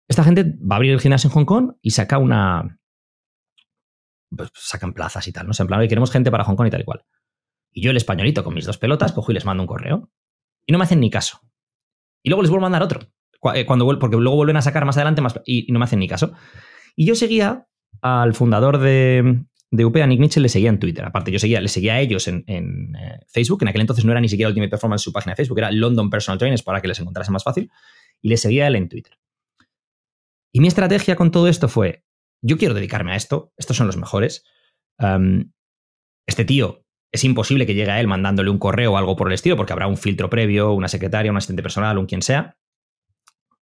Esta 0.08 0.22
gente 0.24 0.44
va 0.44 0.74
a 0.74 0.76
abrir 0.76 0.92
el 0.92 1.00
gimnasio 1.00 1.28
en 1.28 1.34
Hong 1.34 1.44
Kong 1.46 1.72
y 1.80 1.90
saca 1.90 2.18
una. 2.18 2.78
Pues 4.30 4.50
sacan 4.54 4.92
plazas 4.92 5.26
y 5.26 5.32
tal, 5.32 5.46
¿no? 5.46 5.52
O 5.58 5.62
en 5.62 5.66
plan, 5.66 5.88
queremos 5.88 6.10
gente 6.10 6.30
para 6.30 6.44
Hong 6.44 6.56
Kong 6.56 6.66
y 6.66 6.70
tal 6.70 6.82
y 6.82 6.84
cual. 6.84 7.04
Y 7.72 7.82
yo, 7.82 7.90
el 7.90 7.96
españolito, 7.96 8.44
con 8.44 8.54
mis 8.54 8.66
dos 8.66 8.78
pelotas, 8.78 9.12
cojo 9.12 9.32
y 9.32 9.34
les 9.34 9.44
mando 9.44 9.62
un 9.62 9.66
correo. 9.66 10.10
Y 10.66 10.72
no 10.72 10.78
me 10.78 10.84
hacen 10.84 11.00
ni 11.00 11.10
caso. 11.10 11.40
Y 12.22 12.28
luego 12.28 12.42
les 12.42 12.50
vuelvo 12.50 12.66
a 12.66 12.68
mandar 12.68 12.82
otro. 12.82 13.00
Eh, 13.54 13.66
cuando, 13.66 13.86
porque 13.98 14.16
luego 14.16 14.36
vuelven 14.36 14.56
a 14.56 14.62
sacar 14.62 14.84
más 14.84 14.96
adelante 14.96 15.22
más, 15.22 15.40
y, 15.44 15.70
no 15.72 15.78
me 15.78 15.84
hacen 15.84 15.98
ni 15.98 16.08
caso. 16.08 16.32
Y 16.94 17.06
yo 17.06 17.14
seguía 17.14 17.66
al 18.00 18.34
fundador 18.34 18.78
de, 18.78 19.44
de 19.70 19.84
UP, 19.84 19.96
a 19.96 20.06
Nick 20.06 20.20
Mitchell, 20.20 20.42
le 20.42 20.48
seguía 20.48 20.68
en 20.68 20.78
Twitter. 20.78 21.04
Aparte, 21.04 21.30
yo 21.30 21.38
seguía, 21.38 21.60
le 21.60 21.68
seguía 21.68 21.94
a 21.94 22.00
ellos 22.00 22.28
en, 22.28 22.44
eh, 22.46 23.18
Facebook. 23.28 23.62
En 23.62 23.68
aquel 23.68 23.80
entonces 23.80 24.04
no 24.04 24.12
era 24.12 24.20
ni 24.20 24.28
siquiera 24.28 24.48
Ultimate 24.48 24.70
Performance 24.70 25.02
su 25.02 25.12
página 25.12 25.32
de 25.32 25.36
Facebook, 25.36 25.58
era 25.58 25.70
London 25.72 26.10
Personal 26.10 26.38
Trainers 26.38 26.62
para 26.62 26.80
que 26.80 26.88
les 26.88 26.98
encontrase 27.00 27.30
más 27.30 27.44
fácil. 27.44 27.70
Y 28.22 28.28
le 28.28 28.36
seguía 28.36 28.66
él 28.66 28.76
en 28.76 28.88
Twitter. 28.88 29.18
Y 30.52 30.60
mi 30.60 30.68
estrategia 30.68 31.16
con 31.16 31.30
todo 31.30 31.48
esto 31.48 31.68
fue: 31.68 32.04
yo 32.42 32.56
quiero 32.56 32.74
dedicarme 32.74 33.12
a 33.12 33.16
esto, 33.16 33.52
estos 33.56 33.76
son 33.76 33.86
los 33.86 33.96
mejores. 33.96 34.44
este 36.26 36.44
tío 36.44 36.86
es 37.12 37.24
imposible 37.24 37.66
que 37.66 37.74
llegue 37.74 37.90
a 37.90 38.00
él 38.00 38.06
mandándole 38.06 38.50
un 38.50 38.58
correo 38.58 38.92
o 38.92 38.96
algo 38.96 39.16
por 39.16 39.28
el 39.28 39.34
estilo, 39.34 39.56
porque 39.56 39.72
habrá 39.72 39.86
un 39.86 39.96
filtro 39.96 40.30
previo, 40.30 40.72
una 40.72 40.88
secretaria, 40.88 41.30
un 41.30 41.36
asistente 41.36 41.62
personal, 41.62 41.98
un 41.98 42.06
quien 42.06 42.22
sea. 42.22 42.56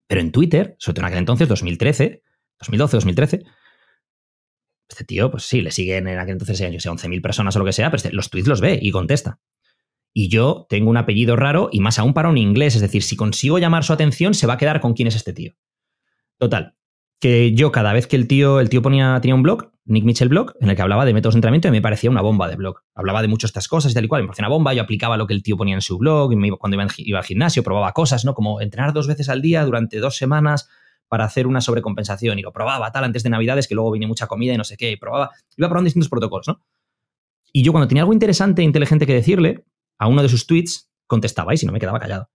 Pero 0.08 0.22
en 0.22 0.32
Twitter, 0.32 0.76
sobre 0.80 0.96
todo 0.96 1.06
en 1.06 1.08
aquel 1.08 1.20
entonces, 1.20 1.48
2013, 1.48 2.24
2012, 2.60 2.98
2013, 2.98 3.44
este 4.94 5.06
tío, 5.06 5.30
pues 5.30 5.44
sí, 5.44 5.62
le 5.62 5.72
siguen 5.72 6.08
en 6.08 6.20
aquel 6.20 6.34
entonces, 6.34 6.60
yo 6.60 6.80
sé, 6.80 6.90
11.000 6.90 7.22
personas 7.22 7.56
o 7.56 7.60
lo 7.60 7.66
que 7.66 7.74
sea, 7.74 7.90
pero 7.90 7.98
este, 7.98 8.12
los 8.14 8.30
tweets 8.30 8.48
los 8.48 8.62
ve 8.62 8.80
y 8.82 8.92
contesta. 8.92 9.40
Y 10.14 10.30
yo 10.30 10.68
tengo 10.70 10.90
un 10.90 10.98
apellido 10.98 11.36
raro 11.36 11.70
y 11.72 11.80
más 11.80 12.00
aún 12.00 12.14
para 12.14 12.30
un 12.30 12.38
inglés, 12.38 12.76
es 12.76 12.82
decir, 12.82 13.04
si 13.04 13.16
consigo 13.16 13.58
llamar 13.58 13.84
su 13.84 13.94
atención, 13.94 14.34
se 14.34 14.48
va 14.48 14.54
a 14.54 14.58
quedar 14.58 14.80
con 14.80 14.94
quién 14.94 15.08
es 15.08 15.16
este 15.16 15.34
tío. 15.34 15.54
Total, 16.38 16.76
que 17.20 17.54
yo 17.54 17.72
cada 17.72 17.94
vez 17.94 18.06
que 18.06 18.16
el 18.16 18.28
tío, 18.28 18.60
el 18.60 18.70
tío 18.70 18.82
ponía, 18.82 19.20
tenía 19.22 19.34
un 19.34 19.44
blog, 19.44 19.72
Nick 19.86 20.06
Mitchell 20.06 20.30
blog, 20.30 20.54
en 20.62 20.70
el 20.70 20.76
que 20.76 20.82
hablaba 20.82 21.06
de 21.06 21.14
métodos 21.14 21.34
de 21.34 21.40
entrenamiento 21.40 21.68
y 21.68 21.72
me 21.72 21.82
parecía 21.82 22.10
una 22.10 22.22
bomba 22.22 22.48
de 22.48 22.56
blog. 22.56 22.82
Hablaba 22.94 23.22
de 23.22 23.28
muchas 23.28 23.50
estas 23.50 23.68
cosas 23.68 23.92
y 23.92 23.96
tal 23.96 24.06
y 24.06 24.08
cual, 24.08 24.22
me 24.22 24.28
parecía 24.28 24.44
una 24.44 24.54
bomba, 24.54 24.74
yo 24.74 24.84
aplicaba 24.84 25.18
lo 25.18 25.26
que 25.26 25.34
el 25.34 25.42
tío 25.42 25.58
ponía 25.58 25.76
en 25.76 25.82
su 25.82 25.98
blog, 25.98 26.32
y 26.32 26.50
cuando 26.52 26.78
iba, 26.98 27.20
al 27.20 27.26
gimnasio 27.26 27.64
probaba 27.64 27.92
cosas, 27.94 28.24
¿no? 28.24 28.34
Como 28.34 28.62
entrenar 28.62 28.94
dos 28.94 29.08
veces 29.08 29.30
al 29.30 29.42
día 29.42 29.66
durante 29.66 30.00
dos 30.00 30.16
semanas 30.16 30.70
para 31.08 31.26
hacer 31.26 31.48
una 31.48 31.62
sobrecompensación 31.62 32.40
y 32.40 32.42
lo 32.42 32.52
probaba 32.52 32.92
tal 32.92 33.04
antes 33.04 33.24
de 33.24 33.30
Navidades 33.30 33.68
que 33.68 33.76
luego 33.76 33.92
vine 33.92 34.08
mucha 34.08 34.28
comida 34.28 34.54
y 34.54 34.58
no 34.58 34.64
sé 34.64 34.78
qué, 34.78 34.92
y 34.92 34.98
probaba, 34.98 35.32
iba 35.58 35.68
probando 35.68 35.86
distintos 35.86 36.10
protocolos, 36.10 36.48
¿no? 36.48 36.66
Y 37.52 37.64
yo 37.64 37.72
cuando 37.72 37.88
tenía 37.88 38.02
algo 38.02 38.14
interesante 38.14 38.62
e 38.62 38.66
inteligente 38.66 39.06
que 39.06 39.14
decirle, 39.14 39.64
a 40.00 40.08
uno 40.08 40.24
de 40.24 40.30
sus 40.30 40.48
tweets 40.48 40.92
contestaba 41.08 41.54
y 41.54 41.58
si 41.58 41.66
no 41.66 41.72
me 41.72 41.80
quedaba 41.80 42.00
callado. 42.00 42.30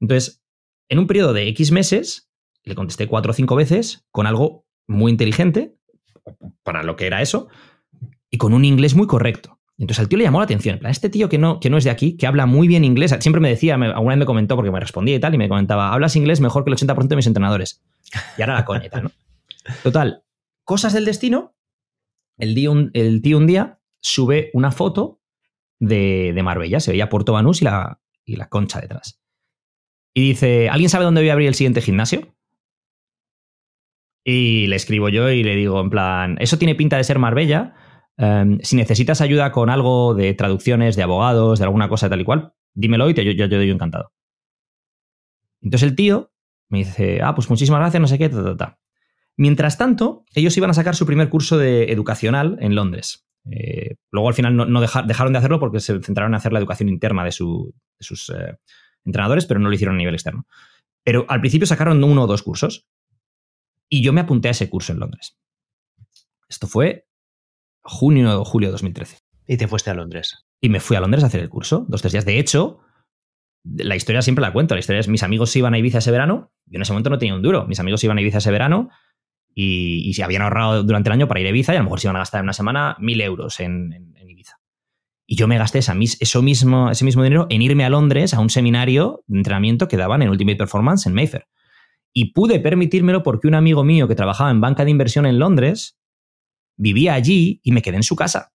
Entonces, 0.00 0.42
en 0.88 0.98
un 0.98 1.06
periodo 1.06 1.32
de 1.32 1.48
X 1.48 1.70
meses, 1.70 2.30
le 2.64 2.74
contesté 2.74 3.06
cuatro 3.06 3.30
o 3.32 3.34
cinco 3.34 3.56
veces 3.56 4.06
con 4.10 4.26
algo 4.26 4.66
muy 4.86 5.12
inteligente, 5.12 5.76
para 6.62 6.82
lo 6.82 6.96
que 6.96 7.06
era 7.06 7.22
eso, 7.22 7.48
y 8.30 8.38
con 8.38 8.54
un 8.54 8.64
inglés 8.64 8.94
muy 8.94 9.06
correcto. 9.06 9.55
Y 9.78 9.82
entonces 9.82 10.00
al 10.00 10.08
tío 10.08 10.18
le 10.18 10.24
llamó 10.24 10.38
la 10.38 10.44
atención. 10.44 10.74
En 10.74 10.78
plan, 10.80 10.90
este 10.90 11.10
tío 11.10 11.28
que 11.28 11.38
no, 11.38 11.60
que 11.60 11.68
no 11.68 11.76
es 11.76 11.84
de 11.84 11.90
aquí, 11.90 12.16
que 12.16 12.26
habla 12.26 12.46
muy 12.46 12.66
bien 12.66 12.84
inglés, 12.84 13.14
siempre 13.20 13.40
me 13.40 13.48
decía, 13.48 13.74
alguna 13.74 14.14
vez 14.14 14.18
me 14.18 14.26
comentó, 14.26 14.56
porque 14.56 14.70
me 14.70 14.80
respondía 14.80 15.16
y 15.16 15.20
tal, 15.20 15.34
y 15.34 15.38
me 15.38 15.48
comentaba, 15.48 15.92
hablas 15.92 16.16
inglés 16.16 16.40
mejor 16.40 16.64
que 16.64 16.70
el 16.70 16.76
80% 16.76 17.08
de 17.08 17.16
mis 17.16 17.26
entrenadores. 17.26 17.82
Y 18.38 18.42
ahora 18.42 18.54
la 18.54 18.64
coña 18.64 18.86
y 18.86 18.90
tal, 18.90 19.04
¿no? 19.04 19.10
Total, 19.82 20.22
cosas 20.64 20.92
del 20.92 21.04
destino. 21.04 21.54
El, 22.38 22.54
día, 22.54 22.70
el 22.92 23.22
tío 23.22 23.38
un 23.38 23.46
día 23.46 23.80
sube 24.00 24.50
una 24.52 24.70
foto 24.70 25.20
de, 25.78 26.32
de 26.34 26.42
Marbella, 26.42 26.80
se 26.80 26.92
veía 26.92 27.08
Puerto 27.08 27.32
Banús 27.32 27.62
y 27.62 27.64
la, 27.64 28.00
y 28.24 28.36
la 28.36 28.48
concha 28.48 28.80
detrás. 28.80 29.20
Y 30.14 30.28
dice, 30.28 30.70
¿alguien 30.70 30.88
sabe 30.88 31.04
dónde 31.04 31.20
voy 31.20 31.28
a 31.28 31.34
abrir 31.34 31.48
el 31.48 31.54
siguiente 31.54 31.82
gimnasio? 31.82 32.34
Y 34.24 34.66
le 34.66 34.76
escribo 34.76 35.08
yo 35.08 35.30
y 35.30 35.44
le 35.44 35.54
digo, 35.54 35.80
en 35.80 35.90
plan, 35.90 36.36
eso 36.40 36.58
tiene 36.58 36.74
pinta 36.74 36.96
de 36.96 37.04
ser 37.04 37.18
Marbella. 37.18 37.74
Em, 38.18 38.58
si 38.62 38.76
necesitas 38.76 39.20
ayuda 39.20 39.52
con 39.52 39.68
algo 39.68 40.14
de 40.14 40.32
traducciones, 40.34 40.96
de 40.96 41.02
abogados, 41.02 41.58
de 41.58 41.64
alguna 41.64 41.88
cosa 41.88 42.08
tal 42.08 42.20
y 42.20 42.24
cual, 42.24 42.54
dímelo 42.74 43.10
y 43.10 43.14
te, 43.14 43.24
yo, 43.24 43.32
yo, 43.32 43.48
doy 43.48 43.70
encantado. 43.70 44.12
Entonces 45.60 45.88
el 45.88 45.96
tío 45.96 46.32
me 46.68 46.78
dice, 46.78 47.20
ah, 47.22 47.34
pues 47.34 47.50
muchísimas 47.50 47.80
gracias, 47.80 48.00
no 48.00 48.08
sé 48.08 48.18
qué, 48.18 48.28
ta, 48.28 48.42
ta, 48.42 48.56
ta. 48.56 48.78
Mientras 49.36 49.76
tanto, 49.76 50.24
ellos 50.34 50.56
iban 50.56 50.70
a 50.70 50.74
sacar 50.74 50.96
su 50.96 51.04
primer 51.04 51.28
curso 51.28 51.58
de 51.58 51.92
educacional 51.92 52.56
en 52.60 52.74
Londres. 52.74 53.26
Eh, 53.50 53.96
luego 54.10 54.28
al 54.28 54.34
final 54.34 54.56
no, 54.56 54.80
dejaron 54.80 55.32
de 55.32 55.38
hacerlo 55.38 55.60
porque 55.60 55.80
se 55.80 56.00
centraron 56.02 56.32
en 56.32 56.36
hacer 56.36 56.52
la 56.52 56.58
educación 56.58 56.88
interna 56.88 57.22
de, 57.22 57.32
sus 57.32 58.30
eh, 58.30 58.56
entrenadores, 59.04 59.46
pero 59.46 59.60
no 59.60 59.68
lo 59.68 59.74
hicieron 59.74 59.96
a 59.96 59.98
nivel 59.98 60.14
externo. 60.14 60.46
Pero 61.04 61.26
al 61.28 61.40
principio 61.40 61.66
sacaron 61.66 62.02
uno 62.02 62.24
o 62.24 62.26
dos 62.26 62.42
cursos. 62.42 62.88
Y 63.88 64.02
yo 64.02 64.12
me 64.12 64.22
apunté 64.22 64.48
a 64.48 64.50
ese 64.50 64.68
curso 64.68 64.92
en 64.92 64.98
Londres. 64.98 65.38
Esto 66.48 66.66
fue 66.66 67.05
junio 67.86 68.40
o 68.40 68.44
julio 68.44 68.68
de 68.68 68.72
2013. 68.72 69.18
Y 69.46 69.56
te 69.56 69.68
fuiste 69.68 69.90
a 69.90 69.94
Londres. 69.94 70.46
Y 70.60 70.68
me 70.68 70.80
fui 70.80 70.96
a 70.96 71.00
Londres 71.00 71.24
a 71.24 71.28
hacer 71.28 71.40
el 71.40 71.48
curso, 71.48 71.86
dos, 71.88 72.00
tres 72.00 72.12
días. 72.12 72.24
De 72.24 72.38
hecho, 72.38 72.80
la 73.64 73.96
historia 73.96 74.22
siempre 74.22 74.42
la 74.42 74.52
cuento. 74.52 74.74
La 74.74 74.80
historia 74.80 75.00
es, 75.00 75.08
mis 75.08 75.22
amigos 75.22 75.50
se 75.50 75.60
iban 75.60 75.74
a 75.74 75.78
Ibiza 75.78 75.98
ese 75.98 76.10
verano. 76.10 76.52
Yo 76.66 76.76
en 76.76 76.82
ese 76.82 76.92
momento 76.92 77.10
no 77.10 77.18
tenía 77.18 77.34
un 77.34 77.42
duro. 77.42 77.66
Mis 77.66 77.80
amigos 77.80 78.00
se 78.00 78.06
iban 78.06 78.18
a 78.18 78.20
Ibiza 78.20 78.38
ese 78.38 78.50
verano 78.50 78.90
y, 79.54 80.12
se 80.14 80.22
habían 80.22 80.42
ahorrado 80.42 80.82
durante 80.82 81.08
el 81.08 81.14
año 81.14 81.28
para 81.28 81.40
ir 81.40 81.46
a 81.46 81.50
Ibiza 81.50 81.72
y 81.72 81.76
a 81.76 81.78
lo 81.78 81.84
mejor 81.84 82.00
se 82.00 82.06
iban 82.06 82.16
a 82.16 82.20
gastar 82.20 82.40
en 82.40 82.44
una 82.44 82.52
semana 82.52 82.96
mil 83.00 83.20
euros 83.20 83.58
en, 83.60 84.14
Ibiza. 84.28 84.58
Y 85.26 85.36
yo 85.36 85.48
me 85.48 85.58
gasté 85.58 85.78
esa, 85.78 85.96
eso 86.20 86.42
mismo, 86.42 86.90
ese 86.90 87.04
mismo 87.04 87.22
dinero 87.22 87.46
en 87.50 87.62
irme 87.62 87.84
a 87.84 87.90
Londres 87.90 88.34
a 88.34 88.40
un 88.40 88.50
seminario 88.50 89.24
de 89.26 89.38
entrenamiento 89.38 89.88
que 89.88 89.96
daban 89.96 90.22
en 90.22 90.28
Ultimate 90.28 90.56
Performance 90.56 91.06
en 91.06 91.14
Mayfair. 91.14 91.46
Y 92.12 92.32
pude 92.32 92.60
permitírmelo 92.60 93.22
porque 93.22 93.48
un 93.48 93.54
amigo 93.54 93.82
mío 93.82 94.08
que 94.08 94.14
trabajaba 94.14 94.50
en 94.50 94.60
banca 94.60 94.84
de 94.84 94.90
inversión 94.90 95.26
en 95.26 95.38
Londres 95.38 95.98
vivía 96.76 97.14
allí 97.14 97.60
y 97.62 97.72
me 97.72 97.82
quedé 97.82 97.96
en 97.96 98.02
su 98.02 98.16
casa. 98.16 98.52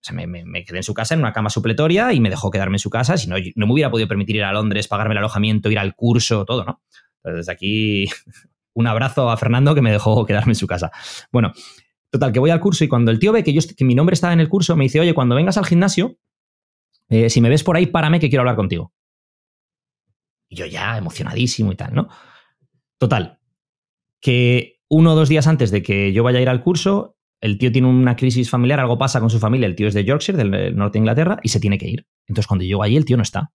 O 0.00 0.04
sea, 0.04 0.14
me, 0.14 0.64
quedé 0.64 0.78
en 0.78 0.82
su 0.82 0.94
casa 0.94 1.14
en 1.14 1.20
una 1.20 1.32
cama 1.32 1.50
supletoria 1.50 2.12
y 2.12 2.20
me 2.20 2.30
dejó 2.30 2.50
quedarme 2.50 2.76
en 2.76 2.80
su 2.80 2.90
casa. 2.90 3.16
Si 3.16 3.28
no, 3.28 3.36
no 3.56 3.66
me 3.66 3.72
hubiera 3.72 3.90
podido 3.90 4.08
permitir 4.08 4.36
ir 4.36 4.44
a 4.44 4.52
Londres, 4.52 4.86
pagarme 4.86 5.14
el 5.14 5.18
alojamiento, 5.18 5.70
ir 5.70 5.78
al 5.78 5.94
curso, 5.94 6.44
todo, 6.44 6.64
¿no? 6.64 6.82
Entonces, 7.16 7.46
desde 7.46 7.52
aquí, 7.52 8.06
un 8.74 8.86
abrazo 8.86 9.30
a 9.30 9.36
Fernando 9.36 9.74
que 9.74 9.82
me 9.82 9.90
dejó 9.90 10.24
quedarme 10.24 10.52
en 10.52 10.56
su 10.56 10.66
casa. 10.66 10.92
Bueno, 11.32 11.52
total, 12.10 12.32
que 12.32 12.38
voy 12.38 12.50
al 12.50 12.60
curso 12.60 12.84
y 12.84 12.88
cuando 12.88 13.10
el 13.10 13.18
tío 13.18 13.32
ve 13.32 13.42
que, 13.42 13.52
yo, 13.52 13.60
que 13.76 13.84
mi 13.84 13.94
nombre 13.94 14.14
estaba 14.14 14.32
en 14.32 14.40
el 14.40 14.48
curso, 14.48 14.76
me 14.76 14.84
dice, 14.84 15.00
oye, 15.00 15.14
cuando 15.14 15.34
vengas 15.34 15.58
al 15.58 15.66
gimnasio, 15.66 16.16
eh, 17.08 17.28
si 17.30 17.40
me 17.40 17.48
ves 17.48 17.64
por 17.64 17.76
ahí, 17.76 17.86
párame 17.86 18.20
que 18.20 18.28
quiero 18.28 18.42
hablar 18.42 18.56
contigo. 18.56 18.92
Y 20.48 20.56
yo 20.56 20.66
ya 20.66 20.96
emocionadísimo 20.96 21.72
y 21.72 21.76
tal, 21.76 21.94
¿no? 21.94 22.08
Total, 22.98 23.38
que 24.20 24.80
uno 24.88 25.12
o 25.12 25.16
dos 25.16 25.28
días 25.28 25.46
antes 25.46 25.70
de 25.70 25.82
que 25.82 26.12
yo 26.12 26.22
vaya 26.22 26.38
a 26.38 26.42
ir 26.42 26.48
al 26.48 26.62
curso, 26.62 27.17
el 27.40 27.58
tío 27.58 27.70
tiene 27.70 27.88
una 27.88 28.16
crisis 28.16 28.50
familiar, 28.50 28.80
algo 28.80 28.98
pasa 28.98 29.20
con 29.20 29.30
su 29.30 29.38
familia, 29.38 29.66
el 29.66 29.76
tío 29.76 29.88
es 29.88 29.94
de 29.94 30.04
Yorkshire, 30.04 30.36
del 30.38 30.76
norte 30.76 30.94
de 30.94 31.00
Inglaterra, 31.00 31.38
y 31.42 31.48
se 31.48 31.60
tiene 31.60 31.78
que 31.78 31.88
ir. 31.88 32.06
Entonces, 32.26 32.46
cuando 32.46 32.64
llego 32.64 32.82
allí, 32.82 32.96
el 32.96 33.04
tío 33.04 33.16
no 33.16 33.22
está. 33.22 33.52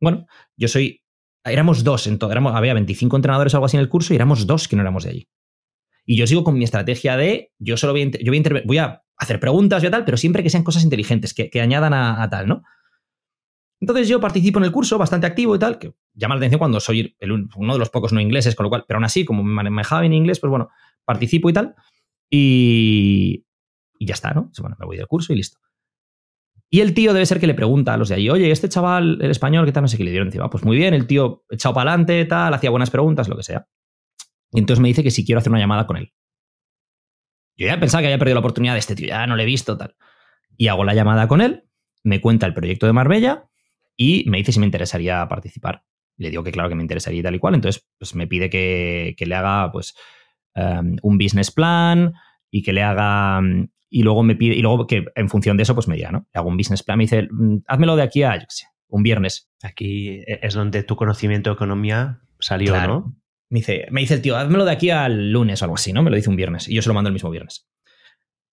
Bueno, 0.00 0.26
yo 0.56 0.68
soy. 0.68 1.02
Éramos 1.44 1.84
dos, 1.84 2.06
en 2.06 2.18
todo, 2.18 2.30
éramos, 2.32 2.54
había 2.54 2.74
25 2.74 3.16
entrenadores 3.16 3.54
o 3.54 3.56
algo 3.56 3.66
así 3.66 3.76
en 3.76 3.80
el 3.80 3.88
curso 3.88 4.12
y 4.12 4.16
éramos 4.16 4.46
dos 4.46 4.68
que 4.68 4.76
no 4.76 4.82
éramos 4.82 5.04
de 5.04 5.10
allí. 5.10 5.28
Y 6.04 6.16
yo 6.16 6.26
sigo 6.26 6.44
con 6.44 6.58
mi 6.58 6.64
estrategia 6.64 7.16
de. 7.16 7.52
Yo 7.58 7.76
solo 7.76 7.94
voy 7.94 8.02
a, 8.02 8.10
yo 8.22 8.32
voy 8.64 8.78
a, 8.78 9.02
hacer 9.16 9.38
preguntas 9.38 9.82
tal, 9.90 10.04
pero 10.04 10.16
siempre 10.16 10.42
que 10.42 10.50
sean 10.50 10.64
cosas 10.64 10.82
inteligentes, 10.82 11.34
que, 11.34 11.60
añadan 11.60 11.92
a, 11.94 12.28
tal, 12.30 12.48
¿no? 12.48 12.62
Entonces 13.78 14.08
yo 14.08 14.20
participo 14.20 14.58
en 14.58 14.64
el 14.64 14.72
curso, 14.72 14.98
bastante 14.98 15.26
activo 15.26 15.54
y 15.54 15.58
tal, 15.58 15.78
que 15.78 15.94
llama 16.14 16.34
la 16.34 16.40
atención 16.40 16.58
cuando 16.58 16.80
soy 16.80 17.16
uno 17.56 17.72
de 17.72 17.78
los 17.78 17.90
pocos 17.90 18.12
no 18.12 18.20
ingleses, 18.20 18.54
con 18.54 18.64
lo 18.64 18.70
cual, 18.70 18.84
pero 18.86 18.96
aún 18.96 19.04
así, 19.04 19.24
como 19.24 19.42
me 19.42 19.70
manejaba 19.70 20.04
en 20.04 20.12
inglés, 20.12 20.40
pues 20.40 20.50
bueno, 20.50 20.68
participo 21.04 21.48
y 21.48 21.52
tal. 21.52 21.74
Y, 22.30 23.44
ya 23.98 24.14
está, 24.14 24.32
¿no? 24.32 24.50
Bueno, 24.60 24.76
me 24.78 24.86
voy 24.86 24.96
del 24.96 25.06
curso 25.06 25.32
y 25.32 25.36
listo. 25.36 25.58
Y 26.72 26.80
el 26.80 26.94
tío 26.94 27.12
debe 27.12 27.26
ser 27.26 27.40
que 27.40 27.48
le 27.48 27.54
pregunta 27.54 27.94
a 27.94 27.96
los 27.96 28.08
de 28.08 28.14
ahí, 28.14 28.30
oye, 28.30 28.50
este 28.50 28.68
chaval, 28.68 29.18
el 29.20 29.30
español, 29.30 29.66
¿qué 29.66 29.72
tal? 29.72 29.82
No 29.82 29.88
sé 29.88 29.96
qué 29.96 30.04
le 30.04 30.10
dieron 30.10 30.28
encima. 30.28 30.48
Pues 30.48 30.64
muy 30.64 30.76
bien, 30.76 30.94
el 30.94 31.06
tío 31.06 31.44
echado 31.50 31.74
para 31.74 31.90
adelante, 31.90 32.24
tal, 32.26 32.54
hacía 32.54 32.70
buenas 32.70 32.90
preguntas, 32.90 33.28
lo 33.28 33.36
que 33.36 33.42
sea. 33.42 33.66
Y 34.52 34.60
entonces 34.60 34.80
me 34.80 34.88
dice 34.88 35.02
que 35.02 35.10
si 35.10 35.24
quiero 35.24 35.40
hacer 35.40 35.50
una 35.50 35.60
llamada 35.60 35.86
con 35.86 35.96
él. 35.96 36.12
Yo 37.56 37.66
ya 37.66 37.78
pensaba 37.78 38.00
que 38.00 38.06
había 38.06 38.18
perdido 38.18 38.36
la 38.36 38.40
oportunidad 38.40 38.74
de 38.74 38.78
este 38.78 38.94
tío, 38.94 39.08
ya 39.08 39.26
no 39.26 39.36
le 39.36 39.42
he 39.42 39.46
visto, 39.46 39.76
tal. 39.76 39.96
Y 40.56 40.68
hago 40.68 40.84
la 40.84 40.94
llamada 40.94 41.26
con 41.26 41.40
él, 41.40 41.64
me 42.04 42.20
cuenta 42.20 42.46
el 42.46 42.54
proyecto 42.54 42.86
de 42.86 42.92
Marbella 42.92 43.48
y 43.96 44.24
me 44.28 44.38
dice 44.38 44.52
si 44.52 44.60
me 44.60 44.66
interesaría 44.66 45.26
participar. 45.28 45.84
Le 46.16 46.30
digo 46.30 46.42
que 46.44 46.52
claro 46.52 46.68
que 46.68 46.74
me 46.74 46.82
interesaría 46.82 47.20
y 47.20 47.22
tal 47.22 47.34
y 47.34 47.38
cual. 47.38 47.54
Entonces, 47.54 47.86
pues 47.98 48.14
me 48.14 48.26
pide 48.26 48.48
que, 48.50 49.14
le 49.18 49.34
haga 49.34 49.70
pues 49.72 49.94
um, 50.56 50.96
un 51.02 51.18
business 51.18 51.50
plan 51.50 52.12
y 52.50 52.62
que 52.62 52.72
le 52.72 52.82
haga 52.82 53.40
y 53.90 54.02
luego 54.04 54.22
me 54.22 54.36
pide, 54.36 54.54
y 54.54 54.62
luego 54.62 54.86
que 54.86 55.04
en 55.16 55.28
función 55.28 55.56
de 55.56 55.64
eso, 55.64 55.74
pues 55.74 55.88
me 55.88 55.96
diga, 55.96 56.12
¿no? 56.12 56.26
Le 56.32 56.38
hago 56.38 56.48
un 56.48 56.56
business 56.56 56.84
plan, 56.84 56.96
me 56.96 57.04
dice, 57.04 57.28
mm, 57.30 57.64
házmelo 57.66 57.96
de 57.96 58.02
aquí 58.02 58.22
a, 58.22 58.36
yo 58.36 58.42
qué 58.42 58.46
sé, 58.54 58.66
un 58.88 59.02
viernes. 59.02 59.50
Aquí 59.62 60.22
es 60.26 60.54
donde 60.54 60.84
tu 60.84 60.94
conocimiento 60.94 61.50
de 61.50 61.54
economía 61.54 62.20
salió, 62.38 62.80
¿no? 62.86 63.16
Me 63.50 63.58
dice, 63.58 63.86
me 63.90 64.00
dice 64.00 64.14
el 64.14 64.22
tío, 64.22 64.36
házmelo 64.36 64.64
de 64.64 64.70
aquí 64.70 64.90
al 64.90 65.32
lunes 65.32 65.60
o 65.60 65.64
algo 65.64 65.74
así, 65.74 65.92
¿no? 65.92 66.04
Me 66.04 66.10
lo 66.10 66.16
dice 66.16 66.30
un 66.30 66.36
viernes 66.36 66.68
y 66.68 66.74
yo 66.74 66.82
se 66.82 66.88
lo 66.88 66.94
mando 66.94 67.08
el 67.08 67.14
mismo 67.14 67.30
viernes. 67.30 67.68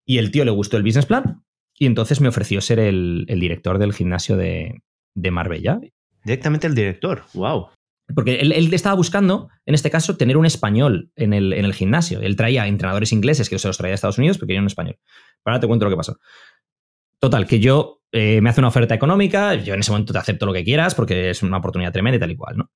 Y 0.05 0.17
el 0.17 0.31
tío 0.31 0.43
le 0.43 0.51
gustó 0.51 0.77
el 0.77 0.83
business 0.83 1.05
plan 1.05 1.43
y 1.77 1.85
entonces 1.85 2.19
me 2.19 2.29
ofreció 2.29 2.59
ser 2.61 2.79
el, 2.79 3.25
director 3.27 3.77
del 3.77 3.93
gimnasio 3.93 4.37
de, 4.37 4.81
de 5.13 5.31
Marbella. 5.31 5.79
Directamente 6.23 6.65
el 6.65 6.73
director, 6.73 7.23
wow. 7.35 7.67
Porque 8.15 8.35
él, 8.39 8.73
estaba 8.73 8.95
buscando, 8.95 9.49
en 9.65 9.75
este 9.75 9.91
caso, 9.91 10.15
tener 10.15 10.37
un 10.37 10.45
español 10.45 11.11
en 11.15 11.33
el, 11.33 11.51
en 11.51 11.65
el, 11.65 11.73
gimnasio. 11.73 12.21
Él 12.21 12.37
traía 12.37 12.67
entrenadores 12.67 13.11
ingleses 13.11 13.49
que 13.49 13.59
se 13.59 13.67
los 13.67 13.77
traía 13.77 13.93
a 13.93 13.95
Estados 13.95 14.17
Unidos 14.17 14.37
porque 14.37 14.51
quería 14.51 14.61
un 14.61 14.67
español. 14.67 14.97
Ahora 15.43 15.59
te 15.59 15.67
cuento 15.67 15.85
lo 15.85 15.91
que 15.91 15.97
pasó. 15.97 16.17
Total, 17.19 17.45
que 17.45 17.59
yo 17.59 18.01
eh, 18.11 18.39
me 18.39 18.49
hace 18.49 18.61
una 18.61 18.69
oferta 18.69 18.95
económica, 18.95 19.55
yo 19.55 19.73
en 19.73 19.81
ese 19.81 19.91
momento 19.91 20.13
te 20.13 20.19
acepto 20.19 20.45
lo 20.45 20.53
que 20.53 20.63
quieras 20.63 20.95
porque 20.95 21.29
es 21.29 21.43
una 21.43 21.57
oportunidad 21.57 21.91
tremenda 21.91 22.15
y 22.15 22.19
tal 22.19 22.31
y 22.31 22.35
cual, 22.37 22.57
¿no? 22.57 22.71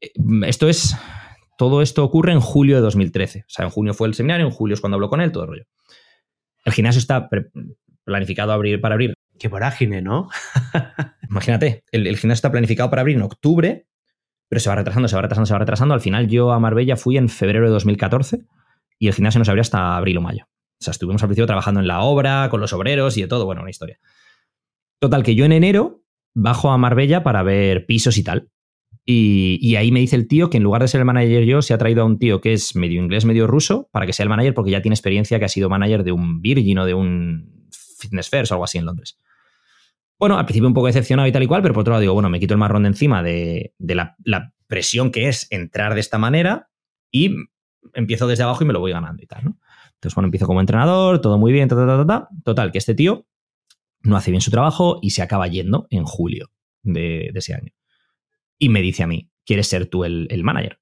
Eh, 0.00 0.10
esto 0.46 0.68
es. 0.68 0.96
Todo 1.56 1.82
esto 1.82 2.04
ocurre 2.04 2.32
en 2.32 2.40
julio 2.40 2.76
de 2.76 2.82
2013. 2.82 3.40
O 3.40 3.44
sea, 3.48 3.64
en 3.64 3.70
junio 3.70 3.92
fue 3.92 4.06
el 4.06 4.14
seminario, 4.14 4.46
en 4.46 4.52
julio 4.52 4.74
es 4.74 4.80
cuando 4.80 4.94
hablo 4.94 5.08
con 5.08 5.20
él, 5.20 5.32
todo 5.32 5.42
el 5.44 5.48
rollo. 5.50 5.64
El 6.64 6.72
gimnasio 6.72 7.00
está 7.00 7.28
planificado 8.04 8.52
abrir, 8.52 8.80
para 8.80 8.94
abrir 8.94 9.14
Qué 9.38 9.48
vorágine, 9.48 10.02
¿no? 10.02 10.28
Imagínate, 11.30 11.84
el, 11.92 12.04
gimnasio 12.16 12.32
está 12.32 12.50
planificado 12.50 12.90
para 12.90 13.00
abrir 13.00 13.16
en 13.16 13.22
octubre, 13.22 13.86
pero 14.48 14.60
se 14.60 14.68
va 14.68 14.76
retrasando, 14.76 15.08
se 15.08 15.16
va 15.16 15.22
retrasando, 15.22 15.46
se 15.46 15.52
va 15.52 15.58
retrasando. 15.58 15.94
Al 15.94 16.00
final 16.00 16.28
yo 16.28 16.52
a 16.52 16.58
Marbella 16.58 16.96
fui 16.96 17.16
en 17.16 17.28
febrero 17.28 17.66
de 17.66 17.72
2014 17.72 18.40
y 18.98 19.08
el 19.08 19.14
gimnasio 19.14 19.38
no 19.38 19.44
se 19.44 19.50
abrió 19.50 19.60
hasta 19.60 19.96
abril 19.96 20.18
o 20.18 20.20
mayo. 20.20 20.44
O 20.80 20.84
sea, 20.84 20.92
estuvimos 20.92 21.22
al 21.22 21.28
principio 21.28 21.46
trabajando 21.46 21.80
en 21.80 21.86
la 21.86 22.00
obra, 22.00 22.48
con 22.50 22.60
los 22.60 22.72
obreros 22.72 23.16
y 23.16 23.22
de 23.22 23.28
todo. 23.28 23.44
Bueno, 23.44 23.62
una 23.62 23.70
historia. 23.70 23.98
Total, 24.98 25.22
que 25.22 25.34
yo 25.34 25.44
en 25.44 25.52
enero 25.52 26.02
bajo 26.34 26.70
a 26.70 26.78
Marbella 26.78 27.22
para 27.22 27.42
ver 27.42 27.86
pisos 27.86 28.16
y 28.16 28.24
tal. 28.24 28.50
Y, 29.04 29.58
y, 29.62 29.76
ahí 29.76 29.90
me 29.90 30.00
dice 30.00 30.16
el 30.16 30.28
tío 30.28 30.50
que 30.50 30.58
en 30.58 30.62
lugar 30.62 30.82
de 30.82 30.88
ser 30.88 31.00
el 31.00 31.06
manager 31.06 31.44
yo, 31.44 31.62
se 31.62 31.72
ha 31.72 31.78
traído 31.78 32.02
a 32.02 32.04
un 32.04 32.18
tío 32.18 32.42
que 32.42 32.52
es 32.52 32.76
medio 32.76 33.02
inglés, 33.02 33.24
medio 33.24 33.46
ruso, 33.46 33.88
para 33.90 34.04
que 34.04 34.12
sea 34.12 34.24
el 34.24 34.28
manager, 34.28 34.52
porque 34.52 34.70
ya 34.70 34.82
tiene 34.82 34.94
experiencia 34.94 35.38
que 35.38 35.46
ha 35.46 35.48
sido 35.48 35.70
manager 35.70 36.04
de 36.04 36.12
un 36.12 36.42
Virgin 36.42 36.78
o 36.78 36.84
de 36.84 36.92
un 36.92 37.68
Fitness 37.98 38.28
First 38.28 38.52
o 38.52 38.54
algo 38.54 38.64
así 38.64 38.76
en 38.76 38.84
Londres. 38.84 39.18
Bueno, 40.18 40.36
al 40.36 40.44
principio 40.44 40.66
un 40.66 40.74
poco 40.74 40.88
decepcionado 40.88 41.28
y 41.28 41.32
tal 41.32 41.42
y 41.42 41.46
cual, 41.46 41.62
pero 41.62 41.74
por 41.74 41.82
otro 41.82 41.92
lado 41.92 42.00
digo, 42.00 42.14
bueno, 42.14 42.28
me 42.28 42.40
quito 42.40 42.54
el 42.54 42.58
marrón 42.58 42.82
de 42.82 42.88
encima 42.88 43.22
de, 43.22 43.74
la, 43.78 44.16
presión 44.66 45.10
que 45.10 45.28
es 45.28 45.46
entrar 45.50 45.94
de 45.94 46.00
esta 46.00 46.18
manera 46.18 46.68
y 47.10 47.34
empiezo 47.94 48.26
desde 48.26 48.42
abajo 48.42 48.64
y 48.64 48.66
me 48.66 48.74
lo 48.74 48.80
voy 48.80 48.92
ganando 48.92 49.22
y 49.22 49.26
tal, 49.26 49.44
¿no? 49.44 49.58
Entonces, 49.94 50.14
bueno, 50.14 50.26
empiezo 50.26 50.46
como 50.46 50.60
entrenador, 50.60 51.20
todo 51.22 51.38
muy 51.38 51.52
bien, 51.52 51.68
ta, 51.68 51.74
ta, 51.74 52.06
ta, 52.06 52.28
Total, 52.44 52.70
que 52.70 52.78
este 52.78 52.94
tío 52.94 53.26
no 54.02 54.16
hace 54.16 54.30
bien 54.30 54.42
su 54.42 54.50
trabajo 54.50 54.98
y 55.00 55.10
se 55.10 55.22
acaba 55.22 55.46
yendo 55.48 55.86
en 55.90 56.04
julio 56.04 56.50
de, 56.82 57.32
ese 57.34 57.54
año. 57.54 57.72
Y 58.58 58.68
me 58.68 58.82
dice 58.82 59.04
a 59.04 59.06
mí, 59.06 59.30
¿quieres 59.46 59.68
ser 59.68 59.86
tú 59.86 60.04
el, 60.04 60.28
el, 60.30 60.44
manager? 60.44 60.80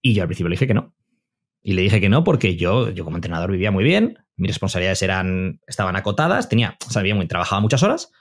Y 0.00 0.14
yo 0.14 0.22
al 0.22 0.28
principio 0.28 0.48
le 0.48 0.54
dije 0.54 0.66
que 0.66 0.74
no. 0.74 0.94
Y 1.62 1.74
le 1.74 1.82
dije 1.82 2.00
que 2.00 2.08
no 2.08 2.24
porque 2.24 2.56
yo, 2.56 2.90
yo 2.90 3.04
como 3.04 3.16
entrenador 3.16 3.52
vivía 3.52 3.70
muy 3.70 3.84
bien, 3.84 4.18
mis 4.36 4.50
responsabilidades 4.50 5.02
eran, 5.02 5.60
estaban 5.66 5.96
acotadas, 5.96 6.48
tenía, 6.48 6.76
sabía 6.88 7.14
muy, 7.14 7.26
trabajaba 7.26 7.60
muchas 7.60 7.82
horas, 7.82 8.12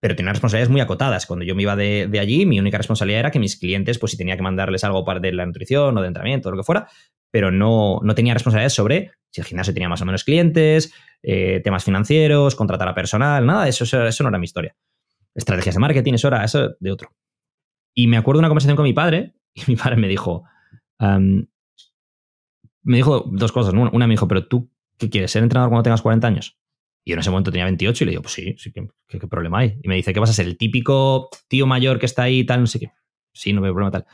pero 0.00 0.14
tenía 0.14 0.32
responsabilidades 0.32 0.70
muy 0.70 0.80
acotadas. 0.80 1.26
Cuando 1.26 1.44
yo 1.44 1.54
me 1.54 1.62
iba 1.62 1.76
de, 1.76 2.08
allí, 2.20 2.46
mi 2.46 2.60
única 2.60 2.78
responsabilidad 2.78 3.20
era 3.20 3.30
que 3.30 3.38
mis 3.38 3.56
clientes, 3.56 3.98
pues 3.98 4.12
si 4.12 4.18
tenía 4.18 4.36
que 4.36 4.42
mandarles 4.42 4.84
algo 4.84 5.04
para 5.04 5.20
de 5.20 5.32
la 5.32 5.46
nutrición 5.46 5.96
o 5.96 6.00
de 6.00 6.06
entrenamiento 6.06 6.48
o 6.48 6.52
lo 6.52 6.58
que 6.58 6.64
fuera, 6.64 6.88
pero 7.30 7.50
no, 7.50 8.00
no 8.02 8.14
tenía 8.14 8.34
responsabilidades 8.34 8.74
sobre 8.74 9.12
si 9.32 9.40
el 9.40 9.46
gimnasio 9.46 9.72
tenía 9.72 9.88
más 9.88 10.02
o 10.02 10.04
menos 10.04 10.24
clientes, 10.24 10.92
eh, 11.22 11.60
temas 11.64 11.84
financieros, 11.84 12.54
contratar 12.54 12.88
a 12.88 12.94
personal, 12.94 13.46
nada, 13.46 13.66
eso, 13.66 13.84
eso 13.84 14.22
no 14.22 14.28
era 14.28 14.38
mi 14.38 14.44
historia. 14.44 14.76
Estrategias 15.34 15.74
de 15.74 15.80
marketing, 15.80 16.12
eso 16.14 16.28
era 16.28 16.44
eso 16.44 16.76
de 16.78 16.92
otro. 16.92 17.10
Y 17.94 18.06
me 18.06 18.18
acuerdo 18.18 18.38
de 18.38 18.40
una 18.40 18.48
conversación 18.48 18.76
con 18.76 18.84
mi 18.84 18.92
padre, 18.92 19.34
y 19.54 19.62
mi 19.68 19.76
padre 19.76 19.96
me 19.96 20.08
dijo, 20.08 20.44
me 22.82 22.96
dijo 22.96 23.24
dos 23.30 23.52
cosas. 23.52 23.74
Una 23.74 24.06
me 24.06 24.14
dijo, 24.14 24.28
pero 24.28 24.46
tú 24.46 24.70
¿qué 25.02 25.10
quieres? 25.10 25.30
¿Ser 25.30 25.42
entrenador 25.42 25.70
cuando 25.70 25.82
tengas 25.82 26.02
40 26.02 26.26
años? 26.26 26.58
Y 27.04 27.10
yo 27.10 27.14
en 27.14 27.20
ese 27.20 27.30
momento 27.30 27.50
tenía 27.50 27.64
28 27.64 28.04
y 28.04 28.06
le 28.06 28.10
digo, 28.12 28.22
pues 28.22 28.34
sí, 28.34 28.54
sí, 28.58 28.72
¿qué, 28.72 29.26
problema 29.26 29.58
hay? 29.58 29.78
Y 29.82 29.88
me 29.88 29.96
dice, 29.96 30.12
¿qué 30.12 30.20
vas 30.20 30.30
a 30.30 30.34
ser? 30.34 30.46
¿El 30.46 30.56
típico 30.56 31.28
tío 31.48 31.66
mayor 31.66 31.98
que 31.98 32.06
está 32.06 32.22
ahí 32.22 32.44
tal? 32.44 32.60
No 32.60 32.66
sé 32.66 32.78
qué. 32.78 32.92
Sí, 33.32 33.52
no 33.52 33.60
veo 33.60 33.72
problema 33.72 33.90
tal. 33.90 34.06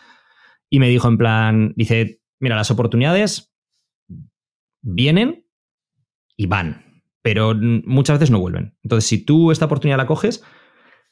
Y 0.71 0.81
me 0.81 0.89
dijo 0.89 1.09
en 1.09 1.19
plan, 1.19 1.75
dice, 1.77 2.21
mira, 2.41 2.57
las 2.57 2.71
oportunidades 2.71 3.53
vienen 4.81 5.45
y 6.37 6.47
van, 6.47 7.03
pero 7.21 7.55
muchas 7.55 8.19
veces 8.19 8.31
no 8.31 8.41
vuelven. 8.41 8.75
Entonces, 8.83 9.09
si 9.09 9.25
tú 9.25 9.51
esta 9.51 9.67
oportunidad 9.67 9.99
la 9.99 10.07
coges, 10.07 10.43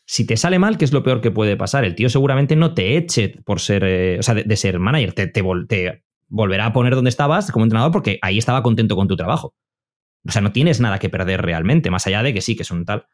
si 0.07 0.25
te 0.27 0.37
sale 0.37 0.59
mal, 0.59 0.79
¿qué 0.79 0.85
es 0.85 0.92
lo 0.92 1.03
peor 1.03 1.21
que 1.21 1.31
puede 1.31 1.57
pasar? 1.57 1.85
El 1.85 1.95
tío 1.95 2.09
seguramente 2.09 2.57
no 2.57 2.73
te 2.73 2.97
eche 2.97 3.40
por 3.45 3.61
ser, 3.61 3.85
eh, 3.85 4.19
o 4.19 4.23
sea, 4.23 4.35
de, 4.35 4.57
ser 4.57 4.79
manager, 4.79 5.12
te, 5.12 5.27
te, 5.27 5.42
te, 5.69 6.05
volverá 6.28 6.66
a 6.66 6.72
poner 6.72 6.94
donde 6.94 7.10
estabas 7.10 7.50
como 7.50 7.64
entrenador 7.64 7.92
porque 7.92 8.18
ahí 8.22 8.38
estaba 8.38 8.62
contento 8.62 8.96
con 8.96 9.08
tu 9.08 9.16
trabajo. 9.16 9.54
O 10.26 10.32
sea, 10.32 10.42
no 10.42 10.52
tienes 10.52 10.80
nada 10.80 10.98
que 10.98 11.08
perder 11.08 11.42
realmente, 11.42 11.90
más 11.90 12.06
allá 12.06 12.22
de 12.22 12.34
que 12.34 12.40
sí, 12.40 12.56
que 12.56 12.62
es 12.62 12.70
un 12.70 12.84
tal. 12.84 13.06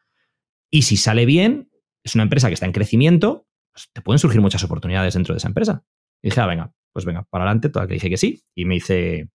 Y 0.69 0.83
si 0.83 0.97
sale 0.97 1.25
bien, 1.25 1.69
es 2.03 2.15
una 2.15 2.23
empresa 2.23 2.47
que 2.47 2.55
está 2.55 2.65
en 2.65 2.71
crecimiento, 2.71 3.47
pues 3.71 3.89
te 3.93 4.01
pueden 4.01 4.19
surgir 4.19 4.41
muchas 4.41 4.63
oportunidades 4.63 5.13
dentro 5.13 5.33
de 5.33 5.37
esa 5.37 5.47
empresa. 5.47 5.83
Y 6.21 6.29
dije, 6.29 6.41
ah, 6.41 6.47
venga, 6.47 6.73
pues 6.91 7.05
venga, 7.05 7.23
para 7.29 7.43
adelante, 7.43 7.69
toda 7.69 7.87
que 7.87 7.93
dije 7.93 8.09
que 8.09 8.17
sí, 8.17 8.43
y 8.55 8.65
me 8.65 8.75
hice 8.75 9.29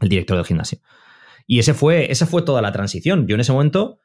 el 0.00 0.08
director 0.08 0.36
del 0.36 0.46
gimnasio. 0.46 0.80
Y 1.46 1.60
ese 1.60 1.74
fue, 1.74 2.10
esa 2.10 2.26
fue 2.26 2.42
toda 2.42 2.62
la 2.62 2.72
transición. 2.72 3.26
Yo 3.26 3.34
en 3.34 3.40
ese 3.40 3.52
momento, 3.52 4.00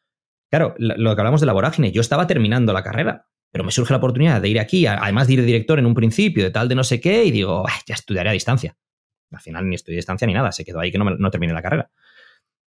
claro, 0.50 0.76
lo 0.78 1.16
que 1.16 1.22
hablamos 1.22 1.42
de 1.42 1.48
la 1.48 1.54
vorágine, 1.54 1.92
yo 1.92 2.02
estaba 2.02 2.28
terminando 2.28 2.74
la 2.74 2.84
carrera, 2.84 3.28
pero 3.54 3.64
me 3.64 3.72
surge 3.72 3.94
la 3.94 3.98
oportunidad 3.98 4.42
de 4.42 4.50
ir 4.50 4.60
aquí, 4.60 4.88
además 4.88 5.28
de 5.28 5.34
ir 5.34 5.46
director 5.46 5.78
en 5.78 5.86
un 5.86 5.94
principio, 5.94 6.44
de 6.44 6.50
tal 6.50 6.68
de 6.68 6.74
no 6.74 6.84
sé 6.84 7.00
qué, 7.00 7.24
y 7.24 7.30
digo, 7.30 7.64
ya 7.86 7.94
estudiaré 7.94 8.30
a 8.30 8.34
distancia. 8.34 8.76
Al 9.32 9.42
final 9.42 9.70
ni 9.70 9.76
estudié 9.76 9.98
distancia 9.98 10.26
ni 10.26 10.34
nada, 10.34 10.52
se 10.52 10.66
quedó 10.66 10.80
ahí 10.80 10.92
que 10.92 10.98
no, 10.98 11.06
no 11.06 11.30
terminé 11.30 11.54
la 11.54 11.62
carrera. 11.62 11.92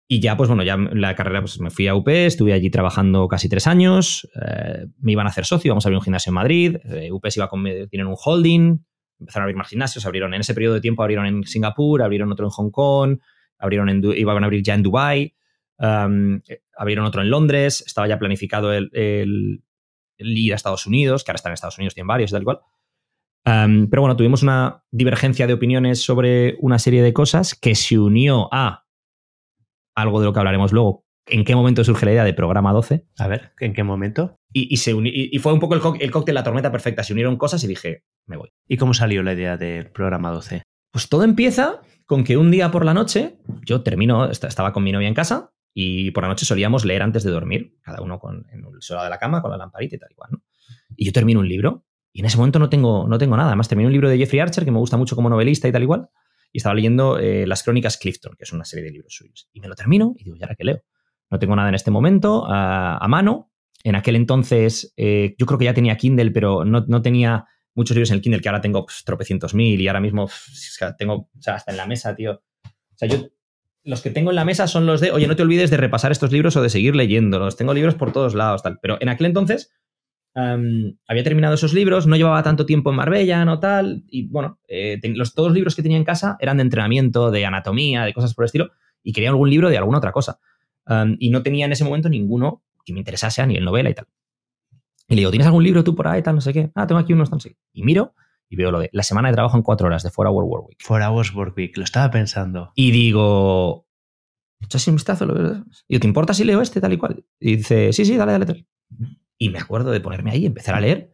Y 0.08 0.22
ya, 0.22 0.38
pues 0.38 0.48
bueno, 0.48 0.64
ya 0.64 0.78
la 0.78 1.16
carrera, 1.16 1.42
pues 1.42 1.60
me 1.60 1.70
fui 1.70 1.90
a 1.90 1.96
UP, 1.96 2.08
estuve 2.08 2.54
allí 2.54 2.70
trabajando 2.70 3.28
casi 3.28 3.50
tres 3.50 3.68
años, 3.68 4.26
eh, 4.42 4.86
me 5.02 5.12
iban 5.12 5.28
a 5.28 5.32
hacer 5.32 5.46
socio, 5.46 5.72
vamos 5.74 5.86
a 5.86 5.90
abrir 5.90 5.98
un 5.98 6.04
gimnasio 6.04 6.30
en 6.30 6.36
Madrid, 6.36 6.78
eh, 6.86 7.12
UP 7.12 7.28
se 7.30 7.42
iba 7.42 7.50
a 7.52 7.88
tienen 7.90 8.08
un 8.08 8.16
holding, 8.18 8.80
empezaron 9.20 9.44
a 9.44 9.46
abrir 9.46 9.58
más 9.58 9.68
gimnasios, 9.68 10.06
abrieron 10.06 10.34
en 10.34 10.40
ese 10.40 10.54
periodo 10.54 10.76
de 10.76 10.82
tiempo, 10.82 11.04
abrieron 11.04 11.26
en 11.26 11.44
Singapur, 11.44 12.02
abrieron 12.02 12.32
otro 12.32 12.46
en 12.46 12.52
Hong 12.52 12.72
Kong, 12.72 13.20
abrieron 13.58 13.90
en, 13.90 14.02
iban 14.16 14.44
a 14.44 14.46
abrir 14.46 14.64
ya 14.64 14.76
en 14.76 14.84
Dubai, 14.84 15.36
um, 15.78 16.40
abrieron 16.78 17.06
otro 17.06 17.22
en 17.22 17.30
Londres, 17.30 17.84
estaba 17.86 18.08
ya 18.08 18.18
planificado 18.18 18.72
el, 18.72 18.90
el, 18.94 19.62
ir 20.20 20.54
a 20.54 20.56
Estados 20.56 20.86
Unidos, 20.86 21.24
que 21.24 21.32
ahora 21.32 21.38
está 21.38 21.50
en 21.50 21.54
Estados 21.54 21.78
Unidos, 21.78 21.94
tienen 21.96 22.08
varios 22.08 22.32
y 22.32 22.34
tal 22.34 22.44
cual 22.44 22.60
pero 23.44 24.02
bueno, 24.02 24.16
tuvimos 24.16 24.44
una 24.44 24.84
divergencia 24.92 25.48
de 25.48 25.54
opiniones 25.54 26.04
sobre 26.04 26.58
una 26.60 26.80
serie 26.80 27.02
de 27.02 27.14
cosas 27.14 27.56
que 27.56 27.76
se 27.76 27.98
unió 27.98 28.50
a 28.52 28.86
algo 29.96 30.20
de 30.20 30.28
lo 30.28 30.34
que 30.34 30.40
hablaremos 30.40 30.72
luego. 30.72 31.06
¿En 31.26 31.44
qué 31.44 31.56
momento 31.56 31.84
surge 31.84 32.06
la 32.06 32.12
idea 32.12 32.24
de 32.24 32.34
programa 32.34 32.74
12? 32.74 33.06
A 33.18 33.28
ver, 33.28 33.52
¿en 33.60 33.74
qué 33.74 33.84
momento? 33.84 34.36
Y, 34.52 34.78
se 34.78 34.96
y, 34.96 35.38
fue 35.40 35.54
un 35.54 35.60
poco 35.60 35.76
el, 35.76 35.82
el 36.02 36.12
cóctel, 36.12 36.34
la 36.34 36.44
tormenta 36.44 36.72
perfecta. 36.72 37.04
Se 37.04 37.14
unieron 37.14 37.38
cosas 37.38 37.64
y 37.64 37.68
dije, 37.68 38.04
me 38.26 38.38
voy. 38.38 38.50
¿Y 38.68 38.78
cómo 38.78 38.96
salió 38.96 39.22
la 39.22 39.34
idea 39.34 39.56
del 39.56 39.92
programa 39.92 40.32
12? 40.32 40.64
Pues 40.92 41.08
todo 41.08 41.24
empieza 41.24 41.82
con 42.08 42.24
que 42.24 42.38
un 42.38 42.50
día 42.50 42.72
por 42.72 42.84
la 42.84 42.96
noche, 42.96 43.38
yo 43.64 43.84
termino, 43.84 44.32
estaba 44.32 44.74
con 44.74 44.84
mi 44.84 44.92
novia 44.92 45.08
en 45.08 45.14
casa 45.14 45.52
y 45.74 46.12
por 46.12 46.24
la 46.24 46.30
noche 46.30 46.46
solíamos 46.46 46.86
leer 46.86 47.02
antes 47.02 47.24
de 47.24 47.32
dormir, 47.32 47.78
cada 47.82 48.02
uno 48.02 48.20
con, 48.20 48.46
en 48.52 48.60
el 48.66 48.82
suelo 48.82 49.04
de 49.04 49.10
la 49.10 49.18
cama, 49.18 49.42
con 49.42 49.52
la 49.52 49.58
lamparita 49.58 49.96
y 49.96 50.00
tal 50.00 50.12
y 50.12 50.16
cual. 50.16 50.30
¿no? 50.32 50.44
Y 50.96 51.06
yo 51.06 51.12
termino 51.12 51.40
un 51.40 51.48
libro 51.48 51.86
y 52.12 52.22
en 52.22 52.26
ese 52.26 52.38
momento 52.38 52.60
no 52.60 52.70
tengo, 52.70 53.08
no 53.08 53.18
tengo 53.18 53.38
nada. 53.38 53.50
Además, 53.50 53.68
terminé 53.68 53.88
un 53.88 53.94
libro 53.94 54.10
de 54.10 54.18
Jeffrey 54.18 54.40
Archer 54.40 54.66
que 54.66 54.72
me 54.72 54.80
gusta 54.80 54.98
mucho 54.98 55.16
como 55.16 55.30
novelista 55.30 55.68
y 55.68 55.72
tal 55.72 55.84
igual. 55.84 56.10
Y 56.52 56.58
estaba 56.58 56.74
leyendo 56.74 57.20
eh, 57.20 57.46
Las 57.46 57.64
Crónicas 57.64 57.98
Clifton, 57.98 58.34
que 58.36 58.44
es 58.44 58.52
una 58.52 58.66
serie 58.66 58.86
de 58.86 58.92
libros 58.92 59.14
suyos. 59.14 59.50
Y 59.54 59.60
me 59.60 59.68
lo 59.68 59.76
termino 59.76 60.16
y 60.18 60.24
digo, 60.24 60.36
¿y 60.36 60.42
ahora 60.42 60.56
qué 60.56 60.64
leo? 60.64 60.82
No 61.30 61.38
tengo 61.38 61.56
nada 61.56 61.70
en 61.70 61.76
este 61.76 61.92
momento 61.92 62.46
a, 62.48 63.06
mano. 63.08 63.52
En 63.84 63.96
aquel 63.96 64.16
entonces, 64.16 64.94
eh, 64.98 65.36
yo 65.38 65.46
creo 65.46 65.60
que 65.60 65.66
ya 65.66 65.74
tenía 65.74 65.96
Kindle, 65.96 66.32
pero 66.32 66.66
no, 66.66 66.84
no, 66.88 67.02
tenía 67.02 67.46
muchos 67.76 67.96
libros 67.96 68.10
en 68.10 68.16
el 68.16 68.22
Kindle, 68.22 68.42
que 68.42 68.50
ahora 68.50 68.62
tengo 68.62 68.86
pues, 68.86 69.04
tropecientos 69.06 69.54
mil 69.54 69.80
y 69.80 69.88
ahora 69.88 70.02
mismo 70.02 70.28
tengo, 70.98 71.14
o 71.14 71.42
sea, 71.42 71.56
hasta 71.56 71.72
en 71.72 71.78
la 71.78 71.86
mesa, 71.86 72.16
tío. 72.16 72.42
O 72.66 72.98
sea, 72.98 73.08
yo 73.08 73.30
los 73.84 74.02
que 74.02 74.10
tengo 74.10 74.32
en 74.32 74.36
la 74.36 74.46
mesa 74.46 74.68
son 74.68 74.86
los 74.86 75.02
de, 75.02 75.12
oye, 75.12 75.28
no 75.28 75.36
te 75.36 75.44
olvides 75.44 75.70
de 75.70 75.78
repasar 75.78 76.12
estos 76.12 76.32
libros 76.32 76.56
o 76.56 76.62
de 76.62 76.70
seguir 76.70 76.96
leyéndolos. 76.96 77.56
Tengo 77.56 77.74
libros 77.74 77.96
por 77.96 78.12
todos 78.12 78.36
lados, 78.36 78.64
tal. 78.64 78.80
Pero 78.82 78.98
en 79.00 79.10
aquel 79.10 79.28
entonces 79.28 79.74
había 80.36 81.24
terminado 81.24 81.56
esos 81.56 81.74
libros, 81.74 82.08
no 82.08 82.16
llevaba 82.16 82.44
tanto 82.44 82.66
tiempo 82.66 82.92
en 82.92 82.96
Marbella, 82.96 83.44
no 83.46 83.60
tal. 83.60 84.04
Y 84.08 84.28
bueno, 84.28 84.60
eh, 84.68 85.00
los, 85.16 85.34
todos 85.34 85.50
los 85.50 85.56
libros 85.56 85.76
que 85.76 85.82
tenía 85.82 85.98
en 85.98 86.04
casa 86.04 86.38
eran 86.40 86.58
de 86.58 86.64
entrenamiento, 86.64 87.32
de 87.32 87.46
anatomía, 87.46 88.04
de 88.04 88.14
cosas 88.14 88.34
por 88.34 88.44
el 88.44 88.48
estilo. 88.48 88.72
Y 89.04 89.14
quería 89.14 89.30
algún 89.30 89.50
libro 89.50 89.70
de 89.70 89.78
alguna 89.78 89.98
otra 89.98 90.12
cosa. 90.12 90.40
y 91.20 91.30
no 91.30 91.44
tenía 91.44 91.66
en 91.66 91.72
ese 91.72 91.84
momento 91.84 92.10
ninguno 92.10 92.64
que 92.86 92.94
me 92.94 93.00
interesase 93.00 93.42
a 93.42 93.46
nivel 93.46 93.66
novela 93.66 93.90
y 93.90 93.94
tal. 93.94 94.08
Y 95.08 95.16
le 95.16 95.22
digo, 95.22 95.32
¿tienes 95.32 95.48
algún 95.48 95.64
libro 95.64 95.84
tú 95.84 95.96
por 95.96 96.08
ahí, 96.08 96.22
tal, 96.22 96.36
no 96.36 96.42
sé 96.42 96.54
qué? 96.54 96.72
Ah, 96.76 96.86
tengo 96.86 97.00
aquí 97.00 97.14
unos, 97.14 97.30
tal, 97.30 97.40
no 97.44 97.52
Y 97.74 97.84
miro 97.84 98.14
y 98.50 98.56
veo 98.56 98.72
lo 98.72 98.80
de 98.80 98.90
la 98.92 99.04
semana 99.04 99.30
de 99.30 99.36
trabajo 99.36 99.56
en 99.56 99.64
cuatro 99.64 99.88
horas 99.88 100.04
de 100.04 100.10
4 100.12 100.32
Hour 100.32 100.44
Work 100.44 100.68
Week. 100.68 100.80
4 100.86 101.08
Hours 101.08 101.34
Work 101.36 101.56
Week, 101.56 101.78
lo 101.78 101.84
estaba 101.84 102.10
pensando. 102.10 102.72
Y 102.76 102.92
digo, 102.92 103.88
echas 104.60 104.88
un 104.88 104.96
vistazo, 104.96 105.28
verdad. 105.28 105.64
Y 105.88 105.94
yo, 105.94 106.00
¿te 106.00 106.08
importa 106.08 106.34
si 106.34 106.44
leo 106.44 106.62
este 106.62 106.82
tal 106.82 106.94
y 106.94 106.98
cual? 106.98 107.24
Y 107.40 107.58
dice, 107.58 107.94
sí, 107.94 108.06
sí, 108.06 108.18
dale, 108.18 108.32
dale, 108.32 108.46
tal. 108.48 108.68
Y 109.38 109.50
me 109.50 109.60
acuerdo 109.60 109.92
de 109.92 110.02
ponerme 110.02 110.32
ahí, 110.32 110.46
empezar 110.46 110.76
a 110.76 110.82
leer, 110.82 111.12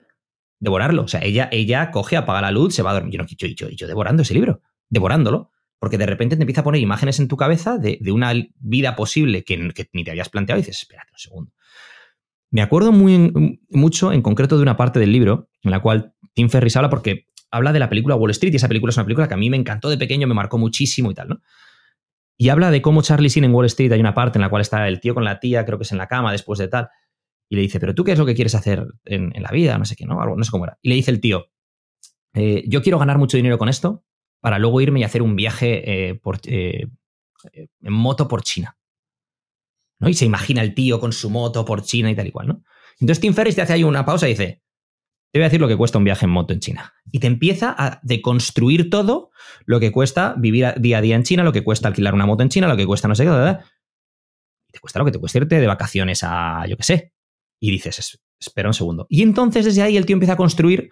devorarlo. 0.60 1.04
O 1.04 1.08
sea, 1.08 1.22
ella, 1.24 1.50
ella 1.52 1.92
coge, 1.92 2.16
apaga 2.16 2.42
la 2.42 2.52
luz, 2.52 2.74
se 2.74 2.82
va 2.82 2.92
a 2.92 2.94
dormir. 2.94 3.14
Yo, 3.14 3.22
no, 3.22 3.28
yo, 3.28 3.48
yo, 3.48 3.70
yo 3.70 3.88
devorando 3.88 4.24
ese 4.24 4.34
libro, 4.34 4.62
devorándolo. 4.90 5.52
Porque 5.78 5.98
de 5.98 6.06
repente 6.06 6.38
te 6.38 6.42
empieza 6.42 6.62
a 6.62 6.64
poner 6.64 6.82
imágenes 6.82 7.20
en 7.20 7.28
tu 7.28 7.36
cabeza 7.36 7.78
de, 7.78 8.00
de 8.02 8.12
una 8.14 8.34
vida 8.60 8.96
posible 8.96 9.44
que, 9.44 9.72
que, 9.74 9.90
ni 9.92 10.06
te 10.06 10.12
habías 10.12 10.30
planteado 10.30 10.58
y 10.58 10.62
dices, 10.62 10.80
espérate 10.82 11.12
un 11.12 11.20
segundo. 11.20 11.52
Me 12.50 12.62
acuerdo 12.62 12.94
muy, 12.94 13.60
mucho 13.70 14.14
en 14.14 14.22
concreto 14.22 14.56
de 14.56 14.64
una 14.64 14.78
parte 14.78 15.00
del 15.00 15.12
libro 15.12 15.50
en 15.62 15.72
la 15.72 15.82
cual 15.82 16.15
Tim 16.36 16.50
Ferriss 16.50 16.76
habla 16.76 16.90
porque 16.90 17.28
habla 17.50 17.74
de 17.74 17.80
la 17.80 17.90
película 17.90 18.16
Wall 18.16 18.32
Street 18.32 18.54
y 18.54 18.58
esa 18.58 18.68
película 18.68 18.92
es 18.92 18.98
una 18.98 19.06
película 19.06 19.28
que 19.28 19.34
a 19.34 19.38
mí 19.38 19.50
me 19.50 19.58
encantó 19.58 19.90
de 19.90 19.98
pequeño, 19.98 20.28
me 20.28 20.34
marcó 20.34 20.58
muchísimo 20.58 21.10
y 21.10 21.16
tal, 21.16 21.30
¿no? 21.30 21.42
Y 22.38 22.50
habla 22.50 22.70
de 22.70 22.82
cómo 22.82 23.02
Charlie 23.02 23.30
Sheen 23.30 23.46
en 23.46 23.54
Wall 23.54 23.66
Street 23.68 23.94
hay 23.94 24.02
una 24.02 24.14
parte 24.14 24.38
en 24.38 24.42
la 24.42 24.50
cual 24.50 24.62
está 24.62 24.88
el 24.90 25.00
tío 25.00 25.14
con 25.14 25.24
la 25.24 25.40
tía, 25.40 25.66
creo 25.66 25.78
que 25.78 25.84
es 25.84 25.92
en 25.94 25.98
la 25.98 26.08
cama 26.08 26.34
después 26.34 26.60
de 26.60 26.68
tal, 26.68 26.90
y 27.48 27.56
le 27.56 27.62
dice, 27.62 27.80
pero 27.80 27.96
tú 27.96 28.04
qué 28.04 28.12
es 28.12 28.20
lo 28.20 28.26
que 28.26 28.36
quieres 28.36 28.56
hacer 28.56 28.86
en, 29.06 29.32
la 29.42 29.52
vida, 29.52 29.78
no 29.78 29.86
sé 29.86 29.96
qué, 29.96 30.06
¿no? 30.06 30.22
Algo, 30.22 30.36
no 30.36 30.44
sé 30.44 30.52
cómo 30.52 30.66
era. 30.66 30.78
Y 30.82 30.90
le 30.90 30.96
dice 30.96 31.12
el 31.12 31.22
tío, 31.22 31.46
eh, 32.34 32.66
yo 32.68 32.82
quiero 32.82 33.00
ganar 33.00 33.18
mucho 33.18 33.38
dinero 33.38 33.58
con 33.58 33.70
esto 33.70 34.04
para 34.42 34.60
luego 34.60 34.82
irme 34.82 35.00
y 35.00 35.04
hacer 35.04 35.22
un 35.22 35.38
viaje 35.38 36.10
eh, 36.10 36.16
por, 36.16 36.40
eh, 36.44 36.88
en 37.54 37.94
moto 37.94 38.28
por 38.28 38.44
China. 38.44 38.78
¿no? 40.00 40.10
Y 40.10 40.14
se 40.14 40.26
imagina 40.26 40.62
el 40.62 40.74
tío 40.74 41.00
con 41.00 41.14
su 41.14 41.30
moto 41.30 41.64
por 41.64 41.84
China 41.84 42.12
y 42.12 42.16
tal 42.16 42.28
y 42.28 42.32
cual, 42.32 42.48
¿no? 42.48 42.64
Entonces 43.00 43.22
Tim 43.22 43.34
Ferriss 43.34 43.56
te 43.56 43.62
hace 43.62 43.74
ahí 43.74 43.84
una 43.84 44.06
pausa 44.06 44.28
y 44.28 44.32
dice, 44.32 44.62
te 45.36 45.40
voy 45.40 45.44
a 45.44 45.48
decir 45.48 45.60
lo 45.60 45.68
que 45.68 45.76
cuesta 45.76 45.98
un 45.98 46.06
viaje 46.06 46.24
en 46.24 46.32
moto 46.32 46.54
en 46.54 46.62
China. 46.62 46.94
Y 47.12 47.20
te 47.20 47.28
empieza 47.28 47.76
a 47.78 48.00
deconstruir 48.04 48.90
todo 48.90 49.32
lo 49.66 49.82
que 49.82 49.92
cuesta 49.92 50.34
vivir 50.38 50.74
día 50.78 51.00
a 51.00 51.02
día 51.02 51.18
en 51.18 51.24
China, 51.24 51.44
lo 51.44 51.52
que 51.52 51.62
cuesta 51.62 51.90
alquilar 51.90 52.14
una 52.14 52.26
moto 52.26 52.42
en 52.42 52.48
China, 52.48 52.70
lo 52.70 52.78
que 52.78 52.86
cuesta 52.86 53.10
no 53.10 53.16
sé 53.16 53.26
qué, 53.26 53.32
¿verdad? 53.32 53.66
te 54.72 54.80
cuesta 54.80 55.00
lo 55.00 55.04
que 55.04 55.12
te 55.12 55.20
cuesta 55.20 55.40
irte 55.40 55.60
de 55.60 55.68
vacaciones 55.68 56.22
a, 56.24 56.66
yo 56.68 56.78
qué 56.78 56.84
sé. 56.84 57.14
Y 57.60 57.70
dices, 57.70 58.18
espera 58.40 58.70
un 58.70 58.74
segundo. 58.74 59.08
Y 59.10 59.24
entonces 59.24 59.66
desde 59.66 59.82
ahí 59.82 59.98
el 59.98 60.06
tío 60.06 60.14
empieza 60.14 60.36
a 60.36 60.38
construir 60.38 60.90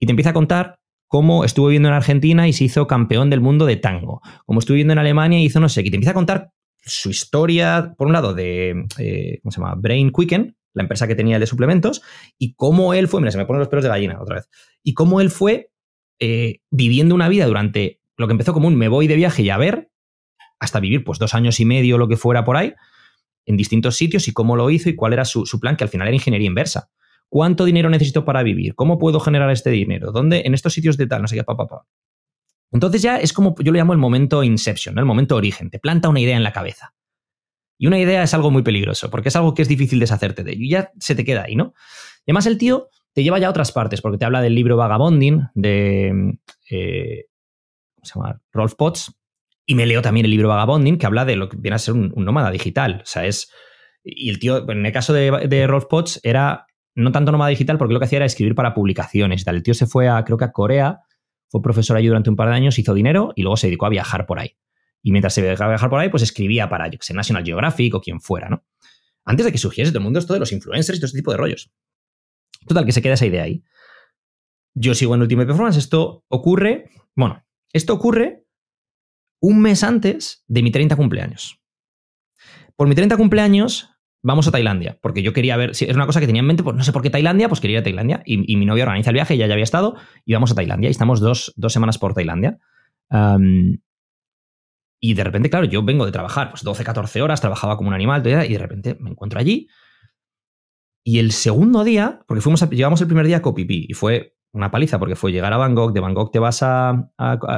y 0.00 0.06
te 0.06 0.10
empieza 0.10 0.30
a 0.30 0.34
contar 0.34 0.80
cómo 1.06 1.44
estuvo 1.44 1.68
viviendo 1.68 1.90
en 1.90 1.94
Argentina 1.94 2.48
y 2.48 2.52
se 2.52 2.64
hizo 2.64 2.88
campeón 2.88 3.30
del 3.30 3.40
mundo 3.40 3.66
de 3.66 3.76
tango, 3.76 4.20
cómo 4.46 4.58
estuvo 4.58 4.74
viviendo 4.74 4.94
en 4.94 4.98
Alemania 4.98 5.38
y 5.38 5.44
hizo 5.44 5.60
no 5.60 5.68
sé 5.68 5.84
qué. 5.84 5.86
Y 5.86 5.90
te 5.92 5.96
empieza 5.96 6.10
a 6.10 6.14
contar 6.14 6.50
su 6.78 7.08
historia, 7.08 7.94
por 7.96 8.08
un 8.08 8.14
lado, 8.14 8.34
de, 8.34 8.86
eh, 8.98 9.38
¿cómo 9.44 9.52
se 9.52 9.60
llama? 9.60 9.76
Brain 9.76 10.10
Quicken, 10.10 10.56
la 10.72 10.82
empresa 10.82 11.06
que 11.06 11.14
tenía 11.14 11.38
de 11.38 11.46
suplementos, 11.46 12.02
y 12.38 12.54
cómo 12.54 12.94
él 12.94 13.08
fue, 13.08 13.20
mira, 13.20 13.30
se 13.30 13.38
me 13.38 13.46
ponen 13.46 13.60
los 13.60 13.68
pelos 13.68 13.82
de 13.82 13.88
gallina 13.88 14.20
otra 14.20 14.36
vez, 14.36 14.48
y 14.82 14.94
cómo 14.94 15.20
él 15.20 15.30
fue 15.30 15.70
eh, 16.18 16.60
viviendo 16.70 17.14
una 17.14 17.28
vida 17.28 17.46
durante 17.46 18.00
lo 18.16 18.26
que 18.26 18.32
empezó 18.32 18.52
como 18.52 18.68
un 18.68 18.76
me 18.76 18.88
voy 18.88 19.06
de 19.06 19.16
viaje 19.16 19.42
y 19.42 19.50
a 19.50 19.56
ver, 19.56 19.90
hasta 20.58 20.78
vivir 20.78 21.02
pues 21.02 21.18
dos 21.18 21.34
años 21.34 21.58
y 21.58 21.64
medio, 21.64 21.96
lo 21.96 22.06
que 22.06 22.16
fuera 22.16 22.44
por 22.44 22.56
ahí, 22.56 22.74
en 23.46 23.56
distintos 23.56 23.96
sitios 23.96 24.28
y 24.28 24.32
cómo 24.32 24.56
lo 24.56 24.70
hizo 24.70 24.90
y 24.90 24.94
cuál 24.94 25.14
era 25.14 25.24
su, 25.24 25.44
plan, 25.58 25.76
que 25.76 25.84
al 25.84 25.90
final 25.90 26.06
era 26.06 26.14
ingeniería 26.14 26.46
inversa. 26.46 26.90
¿Cuánto 27.28 27.64
dinero 27.64 27.88
necesito 27.88 28.24
para 28.24 28.42
vivir? 28.42 28.74
¿Cómo 28.74 28.98
puedo 28.98 29.20
generar 29.20 29.50
este 29.50 29.70
dinero? 29.70 30.12
¿Dónde? 30.12 30.42
En 30.44 30.52
estos 30.52 30.74
sitios 30.74 30.96
de 30.96 31.06
tal, 31.06 31.22
no 31.22 31.28
sé 31.28 31.36
qué, 31.36 31.44
papá, 31.44 31.66
papá. 31.66 31.86
Entonces 32.72 33.02
ya 33.02 33.16
es 33.16 33.32
como 33.32 33.54
yo 33.58 33.72
lo 33.72 33.78
llamo 33.78 33.92
el 33.92 33.98
momento 33.98 34.42
inception, 34.44 34.98
el 34.98 35.04
momento 35.04 35.36
origen. 35.36 35.70
Te 35.70 35.78
planta 35.78 36.08
una 36.08 36.20
idea 36.20 36.36
en 36.36 36.42
la 36.42 36.52
cabeza. 36.52 36.94
Y 37.80 37.86
una 37.86 37.98
idea 37.98 38.22
es 38.22 38.34
algo 38.34 38.50
muy 38.50 38.62
peligroso, 38.62 39.08
porque 39.08 39.30
es 39.30 39.36
algo 39.36 39.54
que 39.54 39.62
es 39.62 39.68
difícil 39.68 39.98
deshacerte 39.98 40.44
de 40.44 40.52
ello. 40.52 40.64
Y 40.64 40.68
ya 40.68 40.92
se 41.00 41.14
te 41.14 41.24
queda 41.24 41.44
ahí, 41.44 41.56
¿no? 41.56 41.72
Y 42.26 42.30
además 42.30 42.44
el 42.44 42.58
tío 42.58 42.90
te 43.14 43.22
lleva 43.22 43.38
ya 43.38 43.46
a 43.46 43.50
otras 43.50 43.72
partes, 43.72 44.02
porque 44.02 44.18
te 44.18 44.26
habla 44.26 44.42
del 44.42 44.54
libro 44.54 44.76
Vagabonding 44.76 45.44
de 45.54 46.38
eh, 46.70 47.24
¿cómo 47.94 48.04
se 48.04 48.14
llama? 48.14 48.42
Rolf 48.52 48.74
Potts. 48.74 49.18
Y 49.64 49.74
me 49.76 49.86
leo 49.86 50.02
también 50.02 50.26
el 50.26 50.30
libro 50.30 50.48
Vagabonding, 50.48 50.98
que 50.98 51.06
habla 51.06 51.24
de 51.24 51.36
lo 51.36 51.48
que 51.48 51.56
viene 51.56 51.76
a 51.76 51.78
ser 51.78 51.94
un, 51.94 52.12
nómada 52.16 52.50
digital. 52.50 53.00
O 53.02 53.06
sea, 53.06 53.24
es. 53.24 53.50
Y 54.04 54.28
el 54.28 54.38
tío, 54.38 54.70
en 54.70 54.84
el 54.84 54.92
caso 54.92 55.14
de, 55.14 55.66
Rolf 55.66 55.86
Potts, 55.86 56.20
era 56.22 56.66
no 56.94 57.12
tanto 57.12 57.32
nómada 57.32 57.48
digital, 57.48 57.78
porque 57.78 57.94
lo 57.94 58.00
que 58.00 58.04
hacía 58.04 58.18
era 58.18 58.26
escribir 58.26 58.54
para 58.54 58.74
publicaciones 58.74 59.40
y 59.40 59.44
tal. 59.46 59.56
El 59.56 59.62
tío 59.62 59.72
se 59.72 59.86
fue 59.86 60.06
a, 60.06 60.22
creo 60.22 60.36
que 60.36 60.44
a 60.44 60.52
Corea, 60.52 61.00
fue 61.48 61.62
profesor 61.62 61.96
allí 61.96 62.08
durante 62.08 62.28
un 62.28 62.36
par 62.36 62.50
de 62.50 62.56
años, 62.56 62.78
hizo 62.78 62.92
dinero 62.92 63.32
y 63.36 63.42
luego 63.42 63.56
se 63.56 63.68
dedicó 63.68 63.86
a 63.86 63.88
viajar 63.88 64.26
por 64.26 64.38
ahí. 64.38 64.58
Y 65.02 65.12
mientras 65.12 65.34
se 65.34 65.42
dejaba 65.42 65.70
viajar 65.70 65.90
por 65.90 66.00
ahí, 66.00 66.08
pues 66.08 66.22
escribía 66.22 66.68
para, 66.68 66.88
yo 66.88 66.98
National 67.14 67.44
Geographic 67.44 67.94
o 67.94 68.00
quien 68.00 68.20
fuera, 68.20 68.48
¿no? 68.48 68.64
Antes 69.24 69.46
de 69.46 69.52
que 69.52 69.58
surgiese 69.58 69.90
todo 69.90 69.98
el 69.98 70.04
mundo 70.04 70.18
esto 70.18 70.34
de 70.34 70.40
los 70.40 70.52
influencers 70.52 70.98
y 70.98 71.00
todo 71.00 71.06
este 71.06 71.18
tipo 71.18 71.30
de 71.30 71.36
rollos. 71.36 71.70
Total, 72.66 72.84
que 72.84 72.92
se 72.92 73.02
queda 73.02 73.14
esa 73.14 73.26
idea 73.26 73.44
ahí. 73.44 73.62
Yo 74.74 74.94
sigo 74.94 75.14
en 75.14 75.22
Ultimate 75.22 75.46
Performance. 75.46 75.78
Esto 75.78 76.24
ocurre, 76.28 76.90
bueno, 77.14 77.44
esto 77.72 77.94
ocurre 77.94 78.44
un 79.40 79.60
mes 79.60 79.82
antes 79.82 80.44
de 80.46 80.62
mi 80.62 80.70
30 80.70 80.96
cumpleaños. 80.96 81.60
Por 82.76 82.88
mi 82.88 82.94
30 82.94 83.16
cumpleaños 83.16 83.90
vamos 84.22 84.46
a 84.48 84.50
Tailandia, 84.50 84.98
porque 85.00 85.22
yo 85.22 85.32
quería 85.32 85.56
ver, 85.56 85.70
es 85.70 85.94
una 85.94 86.06
cosa 86.06 86.20
que 86.20 86.26
tenía 86.26 86.40
en 86.40 86.46
mente, 86.46 86.62
pues 86.62 86.76
no 86.76 86.84
sé 86.84 86.92
por 86.92 87.02
qué 87.02 87.10
Tailandia, 87.10 87.48
pues 87.48 87.60
quería 87.60 87.78
ir 87.78 87.80
a 87.80 87.84
Tailandia. 87.84 88.22
Y, 88.24 88.56
mi 88.56 88.66
novia 88.66 88.84
organiza 88.84 89.10
el 89.10 89.14
viaje, 89.14 89.36
ya 89.36 89.46
ya 89.46 89.54
había 89.54 89.64
estado, 89.64 89.96
y 90.24 90.34
vamos 90.34 90.52
a 90.52 90.54
Tailandia. 90.54 90.88
Y 90.88 90.90
estamos 90.90 91.20
dos, 91.20 91.54
semanas 91.68 91.98
por 91.98 92.14
Tailandia. 92.14 92.58
Y 95.00 95.14
de 95.14 95.24
repente, 95.24 95.48
claro, 95.48 95.64
yo 95.64 95.82
vengo 95.82 96.04
de 96.04 96.12
trabajar 96.12 96.50
pues 96.50 96.62
12, 96.62 96.84
14 96.84 97.22
horas, 97.22 97.40
trabajaba 97.40 97.76
como 97.76 97.88
un 97.88 97.94
animal, 97.94 98.22
y 98.26 98.52
de 98.52 98.58
repente 98.58 98.96
me 99.00 99.10
encuentro 99.10 99.40
allí. 99.40 99.68
Y 101.02 101.18
el 101.18 101.32
segundo 101.32 101.82
día, 101.82 102.20
porque 102.28 102.42
fuimos 102.42 102.68
llegamos 102.70 103.00
el 103.00 103.06
primer 103.06 103.26
día 103.26 103.38
a 103.38 103.42
Koh 103.42 103.54
y 103.56 103.94
fue 103.94 104.36
una 104.52 104.70
paliza 104.70 104.98
porque 104.98 105.16
fue 105.16 105.32
llegar 105.32 105.52
a 105.52 105.56
Bangkok, 105.56 105.92
de 105.92 106.00
Bangkok 106.00 106.32
te 106.32 106.38
vas 106.38 106.62
a, 106.62 107.10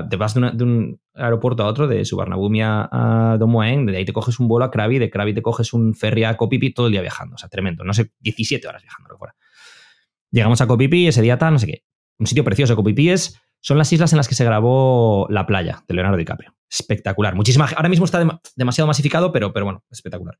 te 0.09 0.16
vas 0.16 0.35
de, 0.35 0.64
un 0.64 1.00
aeropuerto 1.14 1.64
a 1.64 1.66
otro, 1.66 1.88
de 1.88 2.05
Suvarnabhumi 2.05 2.62
a, 2.62 2.88
a 2.90 3.38
Don 3.38 3.50
de 3.87 3.96
ahí 3.96 4.05
te 4.05 4.12
coges 4.12 4.38
un 4.38 4.46
vuelo 4.46 4.66
a 4.66 4.70
Krabi, 4.70 4.98
de 4.98 5.11
Krabi 5.11 5.35
te 5.35 5.42
coges 5.42 5.72
un 5.72 5.94
ferry 5.94 6.24
a 6.24 6.37
Koh 6.37 6.48
todo 6.74 6.87
el 6.87 6.92
día 6.92 7.00
viajando, 7.00 7.35
o 7.35 7.38
sea, 7.38 7.48
tremendo, 7.48 7.83
no 7.83 7.94
sé, 7.94 8.12
17 8.20 8.68
horas 8.68 8.83
viajando. 8.83 9.18
Llegamos 10.31 10.61
a 10.61 10.66
Koh 10.66 10.78
ese 10.81 11.22
día 11.22 11.38
tal, 11.38 11.55
no 11.55 11.59
sé 11.59 11.66
qué. 11.66 11.85
Un 12.18 12.26
sitio 12.26 12.44
precioso, 12.44 12.76
Koh 12.76 12.85
es 12.96 13.40
son 13.62 13.79
las 13.79 13.92
islas 13.92 14.12
en 14.12 14.16
las 14.16 14.29
que 14.29 14.35
se 14.35 14.44
grabó 14.44 15.27
La 15.31 15.46
playa 15.46 15.85
de 15.87 15.94
Leonardo 15.94 16.18
DiCaprio. 16.18 16.55
Espectacular. 16.68 17.37
Muchísima, 17.37 17.68
ahora 17.77 17.88
mismo 17.88 18.05
está 18.05 18.40
demasiado 18.57 18.88
masificado, 18.88 19.33
pero, 19.33 19.53
pero 19.53 19.64
bueno, 19.64 19.85
espectacular. 19.88 20.38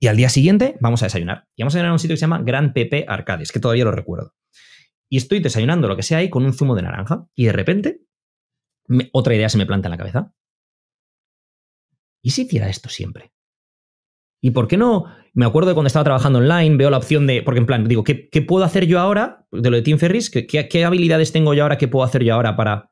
Y 0.00 0.08
al 0.08 0.16
día 0.16 0.28
siguiente 0.28 0.76
vamos 0.80 1.02
a 1.02 1.06
desayunar. 1.06 1.46
Y 1.54 1.62
vamos 1.62 1.74
a 1.74 1.76
desayunar 1.76 1.90
a 1.90 1.94
un 1.94 1.98
sitio 2.00 2.14
que 2.14 2.18
se 2.18 2.22
llama 2.22 2.42
Gran 2.42 2.72
Pepe 2.72 3.06
Arcades, 3.08 3.52
que 3.52 3.60
todavía 3.60 3.84
lo 3.84 3.92
recuerdo. 3.92 4.34
Y 5.08 5.16
estoy 5.16 5.38
desayunando 5.38 5.86
lo 5.86 5.94
que 5.94 6.02
sea 6.02 6.18
ahí 6.18 6.28
con 6.28 6.44
un 6.44 6.52
zumo 6.52 6.74
de 6.74 6.82
naranja. 6.82 7.28
Y 7.36 7.46
de 7.46 7.52
repente, 7.52 8.00
otra 9.12 9.36
idea 9.36 9.48
se 9.48 9.58
me 9.58 9.66
planta 9.66 9.86
en 9.86 9.92
la 9.92 9.98
cabeza. 9.98 10.32
¿Y 12.20 12.30
si 12.30 12.42
hiciera 12.42 12.68
esto 12.68 12.88
siempre? 12.88 13.32
¿Y 14.40 14.50
por 14.50 14.66
qué 14.66 14.76
no? 14.76 15.04
Me 15.36 15.44
acuerdo 15.44 15.68
de 15.68 15.74
cuando 15.74 15.88
estaba 15.88 16.02
trabajando 16.02 16.38
online, 16.38 16.76
veo 16.76 16.88
la 16.88 16.96
opción 16.96 17.26
de. 17.26 17.42
Porque 17.42 17.60
en 17.60 17.66
plan, 17.66 17.86
digo, 17.86 18.02
¿qué, 18.04 18.42
puedo 18.48 18.64
hacer 18.64 18.86
yo 18.86 18.98
ahora? 18.98 19.46
De 19.52 19.68
lo 19.68 19.76
de 19.76 19.82
Tim 19.82 19.98
Ferris, 19.98 20.30
¿qué, 20.30 20.84
habilidades 20.84 21.30
tengo 21.30 21.52
yo 21.52 21.62
ahora? 21.62 21.76
¿Qué 21.76 21.88
puedo 21.88 22.06
hacer 22.06 22.24
yo 22.24 22.32
ahora 22.32 22.56
para. 22.56 22.90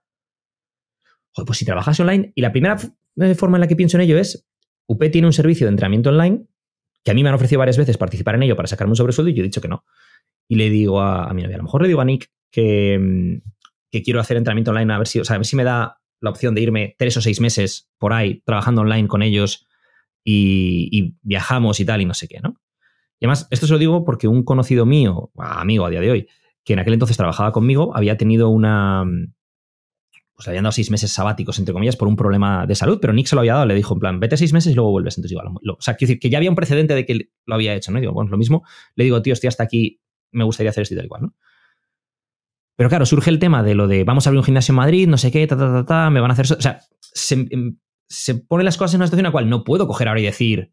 Joder, 1.32 1.46
pues 1.46 1.58
si 1.58 1.64
trabajas 1.64 1.98
online. 2.00 2.32
Y 2.34 2.42
la 2.42 2.52
primera 2.52 2.76
eh, 3.16 3.34
forma 3.34 3.56
en 3.56 3.62
la 3.62 3.66
que 3.66 3.76
pienso 3.76 3.96
en 3.96 4.02
ello 4.02 4.18
es: 4.18 4.46
UP 4.86 5.02
tiene 5.10 5.26
un 5.26 5.32
servicio 5.32 5.66
de 5.66 5.70
entrenamiento 5.70 6.10
online 6.10 6.44
que 7.02 7.10
a 7.10 7.14
mí 7.14 7.22
me 7.22 7.30
han 7.30 7.34
ofrecido 7.34 7.60
varias 7.60 7.78
veces 7.78 7.96
participar 7.96 8.34
en 8.34 8.42
ello 8.42 8.56
para 8.56 8.68
sacarme 8.68 8.92
un 8.92 8.96
sobresueldo 8.96 9.30
y 9.30 9.34
yo 9.34 9.42
he 9.42 9.44
dicho 9.44 9.62
que 9.62 9.68
no. 9.68 9.86
Y 10.46 10.56
le 10.56 10.68
digo 10.68 11.00
a, 11.00 11.32
mi 11.32 11.42
novia, 11.42 11.56
a 11.56 11.58
lo 11.58 11.64
mejor 11.64 11.80
le 11.80 11.88
digo 11.88 12.02
a 12.02 12.04
Nick 12.04 12.30
que, 12.50 12.98
mm, 12.98 13.50
que 13.90 14.02
quiero 14.02 14.20
hacer 14.20 14.36
entrenamiento 14.36 14.70
online 14.70 14.92
a 14.92 14.98
ver 14.98 15.06
si, 15.06 15.18
o 15.18 15.24
sea, 15.24 15.36
a 15.36 15.38
ver 15.38 15.46
si 15.46 15.56
me 15.56 15.64
da 15.64 15.98
la 16.20 16.30
opción 16.30 16.54
de 16.54 16.60
irme 16.60 16.94
tres 16.98 17.16
o 17.16 17.22
seis 17.22 17.40
meses 17.40 17.90
por 17.98 18.12
ahí 18.12 18.42
trabajando 18.44 18.82
online 18.82 19.08
con 19.08 19.22
ellos 19.22 19.66
y, 20.24 21.16
viajamos 21.22 21.78
y 21.80 21.84
tal, 21.84 22.00
y 22.00 22.06
no 22.06 22.14
sé 22.14 22.26
qué, 22.28 22.40
¿no? 22.40 22.60
Y 23.20 23.26
además, 23.26 23.46
esto 23.50 23.66
se 23.66 23.72
lo 23.72 23.78
digo 23.78 24.04
porque 24.04 24.26
un 24.26 24.42
conocido 24.42 24.86
mío, 24.86 25.30
amigo 25.36 25.86
a 25.86 25.90
día 25.90 26.00
de 26.00 26.10
hoy, 26.10 26.28
que 26.64 26.72
en 26.72 26.78
aquel 26.78 26.94
entonces 26.94 27.16
trabajaba 27.16 27.52
conmigo, 27.52 27.94
había 27.94 28.16
tenido 28.16 28.48
una. 28.48 29.04
Pues 30.34 30.46
le 30.46 30.50
habían 30.50 30.64
dado 30.64 30.72
seis 30.72 30.90
meses 30.90 31.12
sabáticos, 31.12 31.60
entre 31.60 31.72
comillas, 31.72 31.94
por 31.94 32.08
un 32.08 32.16
problema 32.16 32.66
de 32.66 32.74
salud, 32.74 32.98
pero 33.00 33.12
Nick 33.12 33.28
se 33.28 33.36
lo 33.36 33.40
había 33.42 33.54
dado, 33.54 33.66
le 33.66 33.74
dijo 33.74 33.94
en 33.94 34.00
plan, 34.00 34.18
vete 34.18 34.36
seis 34.36 34.52
meses 34.52 34.72
y 34.72 34.74
luego 34.74 34.90
vuelves. 34.90 35.16
Entonces, 35.16 35.30
igual, 35.30 35.48
o 35.48 35.76
sea, 35.80 35.94
quiero 35.94 36.08
decir 36.08 36.20
que 36.20 36.28
ya 36.28 36.38
había 36.38 36.50
un 36.50 36.56
precedente 36.56 36.94
de 36.94 37.06
que 37.06 37.28
lo 37.46 37.54
había 37.54 37.74
hecho, 37.74 37.92
¿no? 37.92 37.98
Y 37.98 38.00
digo, 38.00 38.12
bueno, 38.12 38.30
lo 38.30 38.36
mismo, 38.36 38.64
le 38.96 39.04
digo, 39.04 39.22
tío, 39.22 39.32
estoy 39.32 39.46
hasta 39.46 39.62
aquí, 39.62 40.00
me 40.32 40.42
gustaría 40.42 40.70
hacer 40.70 40.82
esto 40.82 40.94
y 40.94 40.96
tal 40.96 41.06
igual, 41.06 41.22
¿no? 41.22 41.34
Pero 42.76 42.88
claro, 42.88 43.06
surge 43.06 43.30
el 43.30 43.38
tema 43.38 43.62
de 43.62 43.76
lo 43.76 43.86
de 43.86 44.02
vamos 44.02 44.26
a 44.26 44.30
abrir 44.30 44.40
un 44.40 44.44
gimnasio 44.44 44.72
en 44.72 44.76
Madrid, 44.76 45.06
no 45.06 45.18
sé 45.18 45.30
qué, 45.30 45.46
ta, 45.46 45.56
ta, 45.56 45.72
ta, 45.72 45.84
ta, 45.84 46.10
me 46.10 46.20
van 46.20 46.32
a 46.32 46.34
hacer. 46.34 46.46
O 46.58 46.60
sea, 46.60 46.80
se, 47.00 47.46
em, 47.50 47.76
se 48.08 48.34
ponen 48.34 48.64
las 48.64 48.76
cosas 48.76 48.94
en 48.94 49.00
una 49.00 49.06
situación 49.06 49.26
en 49.26 49.30
la 49.30 49.32
cual 49.32 49.48
no 49.48 49.64
puedo 49.64 49.86
coger 49.86 50.08
ahora 50.08 50.20
y 50.20 50.24
decir, 50.24 50.72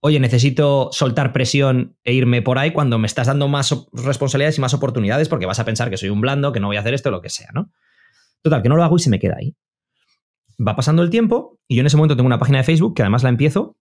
oye, 0.00 0.20
necesito 0.20 0.90
soltar 0.92 1.32
presión 1.32 1.96
e 2.04 2.12
irme 2.12 2.42
por 2.42 2.58
ahí 2.58 2.72
cuando 2.72 2.98
me 2.98 3.06
estás 3.06 3.26
dando 3.26 3.48
más 3.48 3.74
responsabilidades 3.92 4.58
y 4.58 4.60
más 4.60 4.74
oportunidades 4.74 5.28
porque 5.28 5.46
vas 5.46 5.58
a 5.58 5.64
pensar 5.64 5.90
que 5.90 5.96
soy 5.96 6.10
un 6.10 6.20
blando, 6.20 6.52
que 6.52 6.60
no 6.60 6.68
voy 6.68 6.76
a 6.76 6.80
hacer 6.80 6.94
esto, 6.94 7.10
lo 7.10 7.22
que 7.22 7.30
sea, 7.30 7.48
¿no? 7.52 7.70
Total, 8.42 8.62
que 8.62 8.68
no 8.68 8.76
lo 8.76 8.84
hago 8.84 8.96
y 8.96 9.00
se 9.00 9.10
me 9.10 9.18
queda 9.18 9.36
ahí. 9.38 9.56
Va 10.64 10.76
pasando 10.76 11.02
el 11.02 11.10
tiempo 11.10 11.58
y 11.66 11.76
yo 11.76 11.80
en 11.80 11.86
ese 11.86 11.96
momento 11.96 12.16
tengo 12.16 12.26
una 12.26 12.38
página 12.38 12.58
de 12.58 12.64
Facebook 12.64 12.94
que 12.94 13.02
además 13.02 13.22
la 13.22 13.30
empiezo 13.30 13.76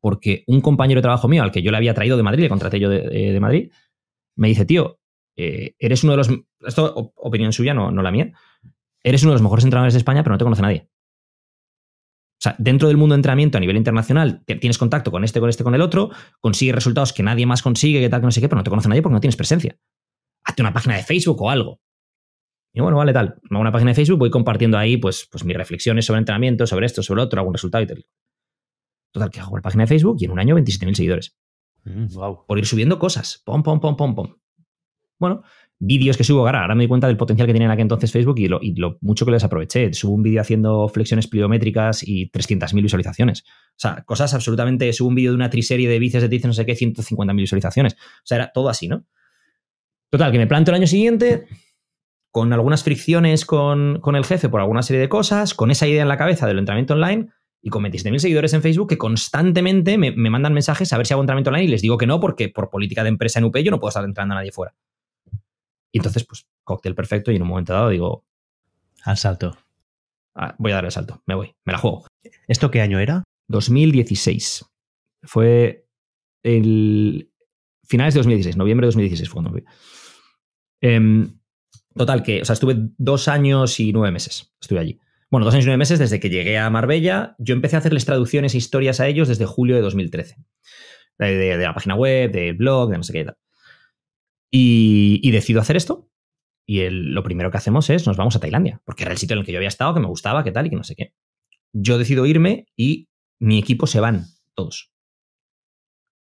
porque 0.00 0.44
un 0.46 0.60
compañero 0.60 0.98
de 0.98 1.02
trabajo 1.02 1.28
mío 1.28 1.42
al 1.42 1.50
que 1.50 1.62
yo 1.62 1.70
le 1.70 1.76
había 1.76 1.94
traído 1.94 2.16
de 2.16 2.22
Madrid, 2.22 2.44
le 2.44 2.48
contraté 2.48 2.78
yo 2.80 2.88
de, 2.88 3.08
eh, 3.10 3.40
Madrid, 3.40 3.72
me 4.36 4.48
dice, 4.48 4.64
tío, 4.64 5.00
eh, 5.36 5.74
eres 5.78 6.04
uno 6.04 6.12
de 6.12 6.16
los... 6.18 6.30
Esto, 6.60 7.12
opinión 7.16 7.52
suya, 7.52 7.74
no, 7.74 7.90
no 7.90 8.02
la 8.02 8.10
mía. 8.10 8.32
Eres 9.02 9.22
uno 9.22 9.32
de 9.32 9.34
los 9.34 9.42
mejores 9.42 9.64
entrenadores 9.64 9.94
de 9.94 9.98
España, 9.98 10.22
pero 10.22 10.34
no 10.34 10.38
te 10.38 10.44
conoce 10.44 10.62
nadie. 10.62 10.88
O 12.38 12.42
sea, 12.42 12.54
dentro 12.58 12.88
del 12.88 12.98
mundo 12.98 13.14
de 13.14 13.20
entrenamiento 13.20 13.56
a 13.56 13.60
nivel 13.60 13.76
internacional, 13.76 14.44
tienes 14.44 14.76
contacto 14.76 15.10
con 15.10 15.24
este, 15.24 15.40
con 15.40 15.48
este, 15.48 15.64
con 15.64 15.74
el 15.74 15.80
otro, 15.80 16.10
consigues 16.40 16.74
resultados 16.74 17.14
que 17.14 17.22
nadie 17.22 17.46
más 17.46 17.62
consigue, 17.62 18.00
que 18.00 18.10
tal, 18.10 18.20
que 18.20 18.26
no 18.26 18.30
sé 18.30 18.40
qué, 18.42 18.48
pero 18.48 18.58
no 18.58 18.64
te 18.64 18.70
conoce 18.70 18.88
nadie 18.88 19.00
porque 19.00 19.14
no 19.14 19.20
tienes 19.20 19.36
presencia. 19.36 19.78
Hazte 20.44 20.62
una 20.62 20.72
página 20.72 20.96
de 20.96 21.02
Facebook 21.02 21.40
o 21.40 21.50
algo. 21.50 21.80
Y 22.74 22.80
bueno, 22.80 22.98
vale, 22.98 23.14
tal. 23.14 23.40
Hago 23.50 23.60
una 23.60 23.72
página 23.72 23.92
de 23.92 23.94
Facebook, 23.94 24.18
voy 24.18 24.30
compartiendo 24.30 24.76
ahí 24.76 24.98
pues, 24.98 25.26
pues 25.32 25.44
mis 25.44 25.56
reflexiones 25.56 26.04
sobre 26.04 26.18
entrenamiento, 26.18 26.66
sobre 26.66 26.84
esto, 26.84 27.02
sobre 27.02 27.22
otro, 27.22 27.40
algún 27.40 27.54
resultado 27.54 27.82
y 27.82 27.86
tal. 27.86 28.04
Total, 29.12 29.30
que 29.30 29.40
hago 29.40 29.52
una 29.52 29.62
página 29.62 29.84
de 29.84 29.88
Facebook 29.88 30.18
y 30.20 30.26
en 30.26 30.32
un 30.32 30.38
año 30.38 30.54
27.000 30.56 30.94
seguidores. 30.94 31.38
wow. 31.84 32.42
Mm, 32.42 32.46
Por 32.46 32.58
ir 32.58 32.66
subiendo 32.66 32.98
cosas. 32.98 33.42
Pom, 33.46 33.62
pom, 33.62 33.80
pom, 33.80 33.96
pom, 33.96 34.14
pom. 34.14 34.36
Bueno, 35.18 35.42
vídeos 35.78 36.16
que 36.16 36.24
subo, 36.24 36.40
ahora, 36.40 36.62
ahora 36.62 36.74
me 36.74 36.84
doy 36.84 36.88
cuenta 36.88 37.06
del 37.06 37.16
potencial 37.16 37.46
que 37.46 37.52
tiene 37.52 37.66
en 37.66 37.70
aquel 37.70 37.82
entonces 37.82 38.10
Facebook 38.10 38.38
y 38.38 38.48
lo, 38.48 38.58
y 38.62 38.74
lo 38.74 38.98
mucho 39.00 39.24
que 39.24 39.32
les 39.32 39.44
aproveché. 39.44 39.92
Subo 39.92 40.14
un 40.14 40.22
vídeo 40.22 40.40
haciendo 40.40 40.88
flexiones 40.88 41.26
pliométricas 41.26 42.02
y 42.06 42.30
300.000 42.30 42.82
visualizaciones. 42.82 43.42
O 43.42 43.78
sea, 43.78 44.02
cosas 44.04 44.32
absolutamente. 44.34 44.92
Subo 44.92 45.08
un 45.08 45.14
vídeo 45.14 45.32
de 45.32 45.36
una 45.36 45.50
triserie 45.50 45.88
de 45.88 45.98
bíceps 45.98 46.22
de 46.22 46.28
tríceps, 46.28 46.46
no 46.48 46.52
sé 46.54 46.66
qué, 46.66 46.74
150.000 46.74 47.36
visualizaciones. 47.36 47.94
O 47.94 48.24
sea, 48.24 48.36
era 48.36 48.52
todo 48.52 48.68
así, 48.68 48.88
¿no? 48.88 49.04
Total, 50.10 50.32
que 50.32 50.38
me 50.38 50.46
planto 50.46 50.70
el 50.70 50.76
año 50.76 50.86
siguiente 50.86 51.46
con 52.30 52.52
algunas 52.52 52.84
fricciones 52.84 53.46
con, 53.46 54.00
con 54.00 54.14
el 54.14 54.24
jefe 54.24 54.50
por 54.50 54.60
alguna 54.60 54.82
serie 54.82 55.00
de 55.00 55.08
cosas, 55.08 55.54
con 55.54 55.70
esa 55.70 55.86
idea 55.86 56.02
en 56.02 56.08
la 56.08 56.18
cabeza 56.18 56.46
del 56.46 56.58
entrenamiento 56.58 56.92
online 56.92 57.28
y 57.62 57.70
con 57.70 57.82
27.000 57.82 58.18
seguidores 58.18 58.52
en 58.52 58.60
Facebook 58.60 58.90
que 58.90 58.98
constantemente 58.98 59.96
me, 59.96 60.12
me, 60.12 60.28
mandan 60.28 60.52
mensajes 60.52 60.92
a 60.92 60.98
ver 60.98 61.06
si 61.06 61.14
hago 61.14 61.22
entrenamiento 61.22 61.48
online 61.48 61.64
y 61.64 61.68
les 61.68 61.80
digo 61.80 61.96
que 61.96 62.06
no 62.06 62.20
porque 62.20 62.50
por 62.50 62.68
política 62.68 63.02
de 63.02 63.08
empresa 63.08 63.38
en 63.38 63.46
UP 63.46 63.56
yo 63.56 63.70
no 63.70 63.80
puedo 63.80 63.88
estar 63.88 64.04
entrenando 64.04 64.34
a 64.34 64.38
nadie 64.38 64.52
fuera. 64.52 64.74
Y 65.92 65.98
entonces, 65.98 66.24
pues, 66.24 66.46
cóctel 66.64 66.94
perfecto 66.94 67.30
y 67.30 67.36
en 67.36 67.42
un 67.42 67.48
momento 67.48 67.72
dado 67.72 67.88
digo... 67.88 68.24
Al 69.04 69.16
salto. 69.16 69.56
Ah, 70.34 70.54
voy 70.58 70.72
a 70.72 70.76
dar 70.76 70.84
el 70.84 70.90
salto, 70.90 71.22
me 71.26 71.34
voy, 71.34 71.54
me 71.64 71.72
la 71.72 71.78
juego. 71.78 72.06
¿Esto 72.48 72.70
qué 72.70 72.80
año 72.80 72.98
era? 72.98 73.24
2016. 73.48 74.66
Fue 75.22 75.86
el... 76.42 77.30
Finales 77.84 78.14
de 78.14 78.18
2016, 78.18 78.56
noviembre 78.56 78.84
de 78.84 78.88
2016 78.88 79.28
fue 79.28 79.42
cuando. 79.42 79.62
Eh, 80.80 81.28
total, 81.94 82.22
que, 82.24 82.42
o 82.42 82.44
sea, 82.44 82.54
estuve 82.54 82.74
dos 82.98 83.28
años 83.28 83.78
y 83.78 83.92
nueve 83.92 84.10
meses, 84.10 84.52
estuve 84.60 84.80
allí. 84.80 85.00
Bueno, 85.30 85.44
dos 85.44 85.54
años 85.54 85.64
y 85.64 85.68
nueve 85.68 85.78
meses 85.78 86.00
desde 86.00 86.18
que 86.18 86.28
llegué 86.28 86.58
a 86.58 86.68
Marbella. 86.68 87.36
Yo 87.38 87.54
empecé 87.54 87.76
a 87.76 87.78
hacerles 87.78 88.04
traducciones 88.04 88.54
e 88.54 88.58
historias 88.58 88.98
a 88.98 89.06
ellos 89.06 89.28
desde 89.28 89.46
julio 89.46 89.76
de 89.76 89.82
2013. 89.82 90.36
De, 91.18 91.36
de, 91.36 91.56
de 91.56 91.64
la 91.64 91.74
página 91.74 91.94
web, 91.94 92.30
del 92.32 92.54
blog, 92.54 92.90
de 92.90 92.96
no 92.96 93.02
sé 93.04 93.12
qué 93.12 93.24
tal. 93.24 93.36
Y, 94.58 95.30
decido 95.30 95.60
hacer 95.60 95.76
esto. 95.76 96.08
Y 96.66 96.88
lo 96.88 97.22
primero 97.22 97.50
que 97.50 97.58
hacemos 97.58 97.90
es 97.90 98.06
nos 98.06 98.16
vamos 98.16 98.36
a 98.36 98.40
Tailandia, 98.40 98.80
porque 98.84 99.04
era 99.04 99.12
el 99.12 99.18
sitio 99.18 99.34
en 99.34 99.40
el 99.40 99.46
que 99.46 99.52
yo 99.52 99.58
había 99.58 99.68
estado, 99.68 99.94
que 99.94 100.00
me 100.00 100.06
gustaba, 100.06 100.42
que 100.42 100.50
tal 100.50 100.66
y 100.66 100.70
que 100.70 100.76
no 100.76 100.84
sé 100.84 100.96
qué. 100.96 101.12
Yo 101.72 101.98
decido 101.98 102.26
irme 102.26 102.66
y 102.74 103.08
mi 103.38 103.58
equipo 103.58 103.86
se 103.86 104.00
van 104.00 104.24
todos. 104.54 104.90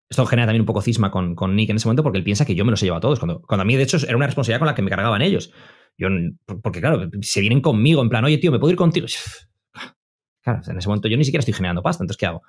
Esto 0.09 0.27
genera 0.27 0.47
también 0.47 0.63
un 0.63 0.67
poco 0.67 0.83
cisma 0.83 1.11
con, 1.11 1.35
con, 1.35 1.55
Nick 1.57 1.71
en 1.71 1.77
ese 1.77 1.87
momento 1.87 2.03
porque 2.03 2.19
él 2.19 2.25
piensa 2.25 2.45
que 2.45 2.55
yo 2.55 2.65
me 2.65 2.71
los 2.71 2.83
he 2.83 2.87
llevado 2.87 2.99
a 2.99 3.01
todos. 3.01 3.19
Cuando, 3.19 3.41
cuando 3.43 3.63
a 3.63 3.65
mí, 3.65 3.77
de 3.77 3.83
hecho, 3.83 3.99
era 3.99 4.17
una 4.17 4.27
responsabilidad 4.27 4.61
con 4.61 4.67
la 4.67 4.75
que 4.75 4.83
me 4.83 4.91
cargaban 4.91 5.23
ellos. 5.23 5.53
Yo, 5.97 6.09
porque, 6.63 6.81
claro, 6.81 7.09
se 7.21 7.41
vienen 7.41 7.61
conmigo 7.61 8.03
en 8.03 8.09
plan, 8.09 8.25
oye, 8.25 8.39
tío, 8.39 8.51
¿me 8.51 8.59
puedo 8.59 8.73
ir 8.73 8.77
contigo? 8.77 9.07
Claro, 10.43 10.61
en 10.67 10.79
ese 10.79 10.89
momento 10.89 11.09
yo 11.09 11.17
ni 11.17 11.25
siquiera 11.25 11.41
estoy 11.41 11.55
generando 11.55 11.83
pasta, 11.83 12.03
entonces, 12.03 12.19
¿qué 12.19 12.27
hago? 12.27 12.43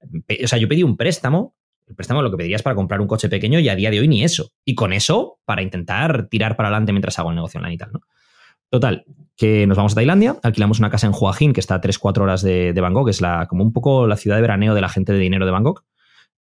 O 0.00 0.46
sea, 0.46 0.58
yo 0.58 0.66
pedí 0.66 0.82
un 0.82 0.96
préstamo 0.96 1.54
el 1.88 1.94
préstamo 1.94 2.22
lo 2.22 2.30
que 2.30 2.36
pedirías 2.36 2.62
para 2.62 2.76
comprar 2.76 3.00
un 3.00 3.06
coche 3.06 3.28
pequeño 3.28 3.58
y 3.60 3.68
a 3.68 3.74
día 3.74 3.90
de 3.90 4.00
hoy 4.00 4.08
ni 4.08 4.22
eso. 4.22 4.50
Y 4.64 4.74
con 4.74 4.92
eso, 4.92 5.38
para 5.44 5.62
intentar 5.62 6.28
tirar 6.28 6.56
para 6.56 6.68
adelante 6.68 6.92
mientras 6.92 7.18
hago 7.18 7.30
el 7.30 7.36
negocio 7.36 7.58
online 7.58 7.74
y 7.74 7.78
tal, 7.78 7.92
¿no? 7.92 8.00
Total, 8.70 9.04
que 9.34 9.66
nos 9.66 9.78
vamos 9.78 9.92
a 9.92 9.94
Tailandia, 9.94 10.36
alquilamos 10.42 10.78
una 10.78 10.90
casa 10.90 11.06
en 11.06 11.14
Hua 11.18 11.34
Hin, 11.38 11.54
que 11.54 11.60
está 11.60 11.76
a 11.76 11.80
3-4 11.80 12.18
horas 12.20 12.42
de, 12.42 12.74
de, 12.74 12.80
Bangkok, 12.82 13.08
es 13.08 13.22
la, 13.22 13.46
como 13.46 13.64
un 13.64 13.72
poco 13.72 14.06
la 14.06 14.16
ciudad 14.16 14.36
de 14.36 14.42
veraneo 14.42 14.74
de 14.74 14.80
la 14.82 14.90
gente 14.90 15.14
de 15.14 15.18
dinero 15.18 15.46
de 15.46 15.52
Bangkok, 15.52 15.84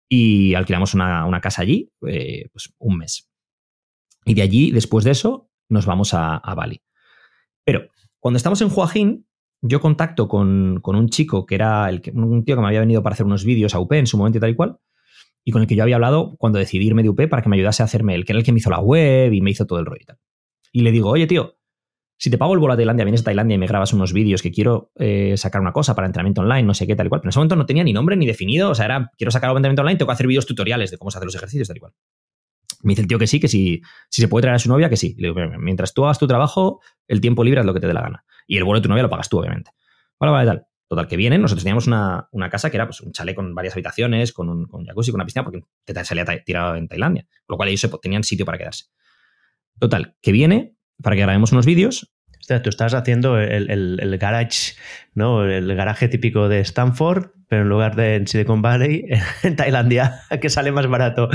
y 0.07 0.53
alquilamos 0.53 0.93
una, 0.93 1.25
una 1.25 1.41
casa 1.41 1.63
allí, 1.63 1.91
eh, 2.05 2.49
pues 2.51 2.73
un 2.77 2.97
mes. 2.97 3.27
Y 4.23 4.35
de 4.35 4.43
allí, 4.43 4.69
después 4.71 5.03
de 5.03 5.11
eso, 5.11 5.49
nos 5.67 5.87
vamos 5.87 6.13
a, 6.13 6.37
a 6.37 6.53
Bali. 6.53 6.83
Pero 7.63 7.87
cuando 8.19 8.37
estamos 8.37 8.61
en 8.61 8.69
Hua 8.71 8.91
Hin, 8.93 9.25
yo 9.61 9.79
contacto 9.79 10.27
con, 10.27 10.79
con 10.81 10.95
un 10.95 11.09
chico 11.09 11.45
que 11.45 11.55
era 11.55 11.87
el, 11.89 12.01
un 12.13 12.43
tío 12.43 12.55
que 12.55 12.61
me 12.61 12.67
había 12.67 12.79
venido 12.81 13.01
para 13.01 13.13
hacer 13.13 13.25
unos 13.25 13.45
vídeos 13.45 13.73
a 13.73 13.79
UP 13.79 13.93
en 13.93 14.07
su 14.07 14.17
momento 14.17 14.37
y 14.37 14.41
tal 14.41 14.49
y 14.49 14.55
cual, 14.55 14.79
y 15.43 15.51
con 15.51 15.61
el 15.61 15.67
que 15.67 15.75
yo 15.75 15.83
había 15.83 15.95
hablado 15.95 16.35
cuando 16.37 16.59
decidí 16.59 16.85
irme 16.85 17.03
de 17.03 17.09
UP 17.09 17.27
para 17.29 17.41
que 17.41 17.49
me 17.49 17.55
ayudase 17.55 17.83
a 17.83 17.85
hacerme 17.85 18.15
el 18.15 18.25
que 18.25 18.33
era 18.33 18.39
el 18.39 18.45
que 18.45 18.51
me 18.51 18.59
hizo 18.59 18.69
la 18.69 18.79
web 18.79 19.33
y 19.33 19.41
me 19.41 19.51
hizo 19.51 19.65
todo 19.65 19.79
el 19.79 19.85
rollo 19.85 20.01
y 20.01 20.05
tal. 20.05 20.17
Y 20.71 20.81
le 20.81 20.91
digo, 20.91 21.09
oye, 21.09 21.27
tío, 21.27 21.57
si 22.17 22.29
te 22.29 22.37
pago 22.37 22.53
el 22.53 22.59
vuelo 22.59 22.73
a 22.73 22.77
Tailandia, 22.77 23.03
vienes 23.03 23.21
a 23.21 23.23
Tailandia 23.23 23.55
y 23.55 23.57
me 23.57 23.65
grabas 23.65 23.93
unos 23.93 24.13
vídeos 24.13 24.43
que 24.43 24.51
quiero 24.51 24.91
eh, 24.95 25.33
sacar 25.37 25.59
una 25.59 25.73
cosa 25.73 25.95
para 25.95 26.05
entrenamiento 26.05 26.41
online, 26.41 26.63
no 26.63 26.75
sé 26.75 26.85
qué, 26.85 26.95
tal 26.95 27.07
y 27.07 27.09
cual. 27.09 27.21
Pero 27.21 27.29
en 27.29 27.31
ese 27.31 27.39
momento 27.39 27.55
no 27.55 27.65
tenía 27.65 27.83
ni 27.83 27.93
nombre 27.93 28.15
ni 28.15 28.27
definido, 28.27 28.69
o 28.69 28.75
sea, 28.75 28.85
era, 28.85 29.09
quiero 29.17 29.31
sacar 29.31 29.49
de 29.49 29.57
entrenamiento 29.57 29.81
online, 29.81 29.97
tengo 29.97 30.09
que 30.09 30.13
hacer 30.13 30.27
vídeos 30.27 30.45
tutoriales 30.45 30.91
de 30.91 30.99
cómo 30.99 31.09
se 31.09 31.17
hacen 31.17 31.25
los 31.25 31.35
ejercicios, 31.35 31.67
tal 31.67 31.77
y 31.77 31.79
cual. 31.79 31.93
Me 32.83 32.91
dice 32.91 33.01
el 33.01 33.07
tío 33.07 33.17
que 33.17 33.25
sí, 33.25 33.39
que 33.39 33.47
si, 33.47 33.81
si 34.09 34.21
se 34.21 34.27
puede 34.27 34.43
traer 34.43 34.55
a 34.55 34.59
su 34.59 34.69
novia, 34.69 34.87
que 34.87 34.97
sí. 34.97 35.15
Le 35.17 35.29
digo, 35.29 35.41
mientras 35.59 35.95
tú 35.95 36.05
hagas 36.05 36.19
tu 36.19 36.27
trabajo, 36.27 36.79
el 37.07 37.21
tiempo 37.21 37.43
libre 37.43 37.61
es 37.61 37.65
lo 37.65 37.73
que 37.73 37.79
te 37.79 37.87
dé 37.87 37.93
la 37.93 38.01
gana. 38.01 38.23
Y 38.45 38.57
el 38.57 38.63
vuelo 38.63 38.79
de 38.79 38.83
tu 38.83 38.89
novia 38.89 39.01
lo 39.01 39.09
pagas 39.09 39.27
tú, 39.27 39.39
obviamente. 39.39 39.71
Vale, 40.19 40.31
vale, 40.31 40.45
tal. 40.47 40.67
Total, 40.91 41.07
que 41.07 41.15
vienen, 41.15 41.41
nosotros 41.41 41.63
teníamos 41.63 41.87
una, 41.87 42.27
una, 42.33 42.49
casa 42.49 42.69
que 42.69 42.75
era 42.75 42.85
pues, 42.85 42.99
un 42.99 43.13
chalet 43.13 43.33
con 43.33 43.55
varias 43.55 43.75
habitaciones, 43.75 44.33
con 44.33 44.49
un 44.49 44.85
jacuzzi, 44.85 45.11
con 45.11 45.19
una 45.19 45.25
piscina, 45.25 45.45
porque 45.45 45.63
te 45.85 46.03
salía 46.03 46.25
tirado 46.43 46.75
en 46.75 46.89
Tailandia. 46.89 47.25
Con 47.45 47.53
lo 47.53 47.55
cual 47.55 47.69
ellos 47.69 47.89
tenían 48.01 48.25
sitio 48.25 48.45
para 48.45 48.57
quedarse. 48.57 48.87
Total, 49.79 50.17
que 50.21 50.33
viene 50.33 50.75
para 51.01 51.15
que 51.15 51.21
grabemos 51.21 51.53
unos 51.53 51.65
vídeos. 51.65 52.13
O 52.41 52.43
sea, 52.43 52.61
tú 52.63 52.69
estás 52.69 52.95
haciendo 52.95 53.39
el, 53.39 53.69
el, 53.69 53.99
el, 54.01 54.17
garage, 54.17 54.73
¿no? 55.13 55.45
El 55.45 55.73
garaje 55.75 56.07
típico 56.07 56.49
de 56.49 56.59
Stanford, 56.61 57.27
pero 57.47 57.61
en 57.61 57.69
lugar 57.69 57.95
de 57.95 58.15
en 58.15 58.27
Silicon 58.27 58.63
Valley, 58.63 59.05
en 59.43 59.55
Tailandia, 59.55 60.21
que 60.41 60.49
sale 60.49 60.71
más 60.71 60.87
barato. 60.87 61.29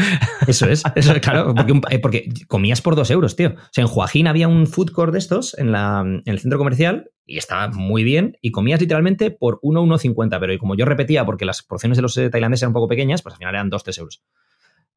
Eso 0.48 0.68
es, 0.68 0.82
eso 0.96 1.12
es 1.12 1.20
claro, 1.20 1.54
porque, 1.54 1.98
porque, 2.00 2.28
comías 2.48 2.82
por 2.82 2.96
dos 2.96 3.10
euros, 3.10 3.36
tío. 3.36 3.50
O 3.50 3.68
sea, 3.70 3.82
en 3.82 3.88
Joaquín 3.88 4.26
había 4.26 4.48
un 4.48 4.66
food 4.66 4.90
court 4.90 5.12
de 5.12 5.20
estos 5.20 5.56
en, 5.58 5.70
la, 5.70 6.00
en 6.00 6.22
el 6.24 6.40
centro 6.40 6.58
comercial 6.58 7.10
y 7.24 7.38
estaba 7.38 7.68
muy 7.68 8.02
bien 8.02 8.36
y 8.42 8.50
comías 8.50 8.80
literalmente 8.80 9.30
por 9.30 9.60
1, 9.62 9.82
1,50, 9.82 10.40
pero 10.40 10.58
como 10.58 10.74
yo 10.74 10.86
repetía, 10.86 11.24
porque 11.24 11.44
las 11.44 11.62
porciones 11.62 11.96
de 11.96 12.02
los 12.02 12.14
tailandeses 12.14 12.62
eran 12.62 12.70
un 12.70 12.74
poco 12.74 12.88
pequeñas, 12.88 13.22
pues 13.22 13.34
al 13.34 13.38
final 13.38 13.54
eran 13.54 13.70
2, 13.70 13.84
3 13.84 13.98
euros. 13.98 14.22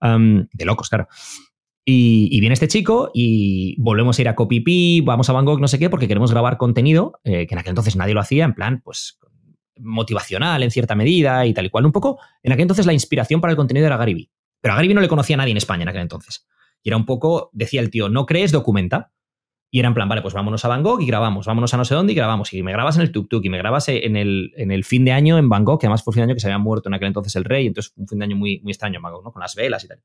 Um, 0.01 0.47
de 0.53 0.65
locos, 0.65 0.89
claro. 0.89 1.07
Y, 1.85 2.39
viene 2.39 2.53
este 2.53 2.67
chico 2.67 3.09
y 3.13 3.75
volvemos 3.81 4.19
a 4.19 4.21
ir 4.21 4.29
a 4.29 4.35
Copypi, 4.35 5.01
vamos 5.01 5.29
a 5.29 5.33
Bangkok, 5.33 5.59
no 5.59 5.67
sé 5.67 5.79
qué, 5.79 5.89
porque 5.89 6.07
queremos 6.07 6.31
grabar 6.31 6.57
contenido, 6.57 7.19
eh, 7.23 7.47
que 7.47 7.55
en 7.55 7.59
aquel 7.59 7.71
entonces 7.71 7.95
nadie 7.95 8.13
lo 8.13 8.19
hacía, 8.19 8.45
en 8.45 8.53
plan, 8.53 8.81
pues 8.83 9.19
motivacional 9.79 10.61
en 10.61 10.71
cierta 10.71 10.95
medida 10.95 11.45
y 11.45 11.53
tal 11.53 11.65
y 11.65 11.69
cual. 11.69 11.85
Un 11.85 11.91
poco, 11.91 12.19
en 12.43 12.51
aquel 12.51 12.63
entonces 12.63 12.85
la 12.85 12.93
inspiración 12.93 13.41
para 13.41 13.51
el 13.51 13.57
contenido 13.57 13.87
era 13.87 13.97
Vee. 13.97 14.29
Pero 14.61 14.73
a 14.73 14.83
no 14.83 15.01
le 15.01 15.07
conocía 15.07 15.35
a 15.35 15.37
nadie 15.37 15.51
en 15.51 15.57
España 15.57 15.83
en 15.83 15.89
aquel 15.89 16.01
entonces. 16.01 16.47
Y 16.83 16.89
era 16.89 16.97
un 16.97 17.05
poco, 17.05 17.49
decía 17.53 17.81
el 17.81 17.89
tío, 17.89 18.09
no 18.09 18.25
crees, 18.25 18.51
documenta. 18.51 19.11
Y 19.71 19.79
era 19.79 19.87
en 19.87 19.93
plan, 19.93 20.09
vale, 20.09 20.21
pues 20.21 20.33
vámonos 20.33 20.65
a 20.65 20.67
Bangkok 20.67 20.99
y 21.01 21.05
grabamos, 21.05 21.45
vámonos 21.45 21.73
a 21.73 21.77
no 21.77 21.85
sé 21.85 21.93
dónde 21.93 22.13
y 22.13 22.15
grabamos. 22.15 22.51
Y 22.53 22.63
me 22.63 22.71
grabas 22.71 22.95
en 22.95 23.03
el 23.03 23.11
tuk-tuk 23.11 23.41
y 23.43 23.49
me 23.49 23.57
grabas 23.57 23.87
en 23.87 24.15
el, 24.15 24.51
en 24.57 24.71
el 24.71 24.83
fin 24.83 25.05
de 25.05 25.11
año 25.11 25.37
en 25.37 25.47
Bangkok, 25.47 25.79
que 25.79 25.87
además 25.87 26.03
fue 26.03 26.11
el 26.11 26.15
fin 26.15 26.21
de 26.21 26.23
año 26.25 26.33
que 26.33 26.39
se 26.39 26.47
había 26.47 26.57
muerto 26.57 26.89
en 26.89 26.95
aquel 26.95 27.07
entonces 27.07 27.35
el 27.35 27.45
rey, 27.45 27.67
entonces 27.67 27.93
un 27.95 28.07
fin 28.07 28.17
de 28.19 28.25
año 28.25 28.35
muy, 28.35 28.59
muy 28.61 28.71
extraño 28.71 28.97
en 28.97 29.03
Bangkok, 29.03 29.23
¿no? 29.23 29.31
Con 29.31 29.41
las 29.41 29.53
velas 29.55 29.83
y 29.83 29.87
tal. 29.87 30.01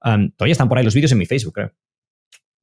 Todavía 0.00 0.52
están 0.52 0.68
por 0.68 0.78
ahí 0.78 0.84
los 0.84 0.94
vídeos 0.94 1.12
en 1.12 1.18
mi 1.18 1.26
Facebook, 1.26 1.54
creo. 1.54 1.72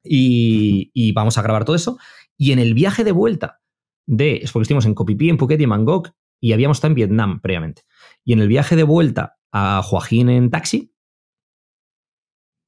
Y, 0.02 1.12
vamos 1.12 1.38
a 1.38 1.42
grabar 1.42 1.64
todo 1.64 1.76
eso. 1.76 1.98
Y 2.36 2.52
en 2.52 2.58
el 2.58 2.74
viaje 2.74 3.04
de 3.04 3.12
vuelta 3.12 3.60
de, 4.06 4.36
es 4.36 4.52
porque 4.52 4.64
estuvimos 4.64 4.86
en 4.86 4.94
Phi 4.94 5.28
en 5.28 5.38
Phuket 5.38 5.60
y 5.60 5.64
en 5.64 5.70
Bangkok, 5.70 6.10
y 6.40 6.52
habíamos 6.52 6.78
estado 6.78 6.90
en 6.90 6.96
Vietnam 6.96 7.40
previamente. 7.40 7.82
Y 8.24 8.32
en 8.32 8.40
el 8.40 8.48
viaje 8.48 8.76
de 8.76 8.82
vuelta 8.82 9.38
a 9.52 9.82
Joaquín 9.82 10.28
en 10.28 10.50
taxi, 10.50 10.92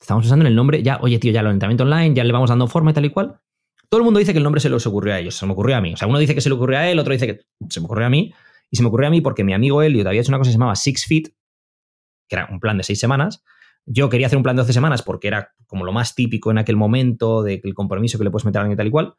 estamos 0.01 0.23
pensando 0.23 0.45
en 0.45 0.49
el 0.49 0.57
nombre, 0.57 0.83
ya, 0.83 0.99
oye, 1.03 1.19
tío, 1.19 1.33
ya 1.33 1.43
lo 1.43 1.51
entrenamiento 1.51 1.85
online, 1.85 2.14
ya 2.14 2.25
le 2.25 2.33
vamos 2.33 2.49
dando 2.49 2.69
forma 2.69 2.93
y 2.93 2.95
tal 2.95 3.05
y 3.05 3.11
cual. 3.11 3.41
Todo 3.89 4.01
el 4.01 4.05
mundo 4.05 4.19
dice 4.19 4.33
que 4.33 4.39
el 4.39 4.45
nombre 4.45 4.61
se 4.61 4.69
les 4.69 4.87
ocurrió 4.87 5.14
a 5.14 5.19
ellos, 5.19 5.35
se 5.35 5.47
me 5.47 5.53
ocurrió 5.53 5.77
a 5.77 5.81
mí. 5.81 5.93
O 5.93 5.97
sea, 5.97 6.09
uno 6.09 6.19
dice 6.19 6.35
que 6.35 6.41
se 6.41 6.49
le 6.49 6.55
ocurrió 6.55 6.79
a 6.79 6.89
él, 6.89 6.99
otro 6.99 7.12
dice 7.12 7.27
que 7.27 7.41
se 7.69 7.81
me 7.81 7.87
ocurrió 7.87 8.07
a 8.07 8.11
mí. 8.11 8.33
Y 8.71 8.77
se 8.77 8.83
me 8.83 8.89
ocurrió 8.89 9.07
a 9.07 9.11
mí 9.11 9.21
porque 9.21 9.45
mi 9.45 9.53
amigo 9.53 9.83
Elliot 9.83 10.07
había 10.07 10.21
hecho 10.21 10.31
una 10.31 10.39
cosa 10.39 10.49
que 10.49 10.53
se 10.53 10.59
llamaba 10.59 10.75
Six 10.75 11.07
Feet, 11.07 11.29
que 12.29 12.37
era 12.37 12.49
un 12.51 12.59
plan 12.59 12.77
de 12.77 12.83
seis 12.83 12.99
semanas. 12.99 13.45
Yo 13.87 14.09
quería 14.09 14.26
hacer 14.26 14.37
un 14.37 14.43
plan 14.43 14.57
de 14.57 14.62
12 14.62 14.72
semanas 14.72 15.03
porque 15.03 15.28
era 15.28 15.55
como 15.66 15.84
lo 15.84 15.93
más 15.93 16.14
típico 16.14 16.51
en 16.51 16.59
aquel 16.59 16.76
momento, 16.76 17.43
del 17.43 17.74
compromiso 17.74 18.18
que 18.18 18.24
le 18.24 18.30
puedes 18.30 18.45
meter 18.45 18.59
a 18.59 18.62
alguien 18.62 18.76
tal 18.76 18.89
y 18.89 18.91
cual. 18.91 19.14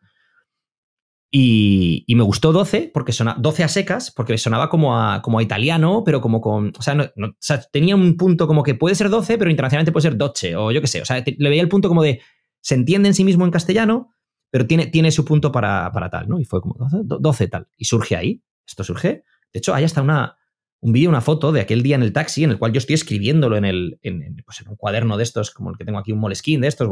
Y, 1.30 2.05
me 2.15 2.24
gustó 2.24 2.53
12 2.53 2.89
porque 2.93 3.11
sonaba 3.11 3.38
12 3.39 3.63
a 3.63 3.68
secas, 3.68 4.11
porque 4.11 4.38
sonaba 4.38 4.70
como 4.70 4.97
a, 4.97 5.22
como 5.22 5.41
italiano, 5.41 6.03
pero 6.05 6.22
como 6.22 6.41
con. 6.41 6.72
O 6.78 6.82
sea, 6.82 7.61
tenía 7.72 7.95
un 7.95 8.15
punto 8.18 8.47
como 8.47 8.63
que 8.63 8.76
puede 8.76 8.95
ser 8.95 9.09
12, 9.09 9.38
pero 9.38 9.51
internacionalmente 9.51 9.91
puede 9.91 10.03
ser 10.03 10.18
doce, 10.18 10.55
o 10.55 10.72
yo 10.72 10.82
qué 10.82 10.88
sé. 10.88 11.01
O 11.01 11.05
sea, 11.05 11.24
le 11.26 11.49
veía 11.49 11.61
el 11.61 11.70
punto 11.70 11.89
como 11.89 12.03
de. 12.03 12.22
Se 12.61 12.76
entiende 12.76 13.09
en 13.09 13.13
sí 13.13 13.24
mismo 13.24 13.45
en 13.45 13.51
castellano, 13.51 14.13
pero 14.49 14.68
tiene, 14.68 14.88
tiene 14.88 15.11
su 15.11 15.26
punto 15.26 15.51
para, 15.51 15.91
tal, 16.11 16.28
¿no? 16.30 16.39
Y 16.39 16.45
fue 16.45 16.61
como 16.61 16.76
12, 16.76 16.97
12 17.03 17.47
tal. 17.47 17.68
Y 17.78 17.86
surge 17.86 18.15
ahí. 18.15 18.43
Esto 18.65 18.84
surge. 18.84 19.24
De 19.53 19.59
hecho, 19.59 19.74
hay 19.74 19.84
hasta 19.84 20.01
una, 20.01 20.38
un 20.80 20.93
vídeo, 20.93 21.09
una 21.09 21.21
foto 21.21 21.51
de 21.51 21.61
aquel 21.61 21.82
día 21.82 21.95
en 21.95 22.03
el 22.03 22.13
taxi 22.13 22.43
en 22.43 22.51
el 22.51 22.59
cual 22.59 22.71
yo 22.71 22.78
estoy 22.78 22.93
escribiéndolo 22.93 23.57
en, 23.57 23.65
el, 23.65 23.99
en, 24.03 24.36
pues 24.45 24.61
un 24.61 24.75
cuaderno 24.75 25.17
de 25.17 25.23
estos, 25.23 25.51
como 25.51 25.71
el 25.71 25.78
que 25.78 25.86
tengo 25.86 25.97
aquí, 25.97 26.11
un 26.11 26.19
moleskin 26.19 26.61
de 26.61 26.67
estos, 26.67 26.88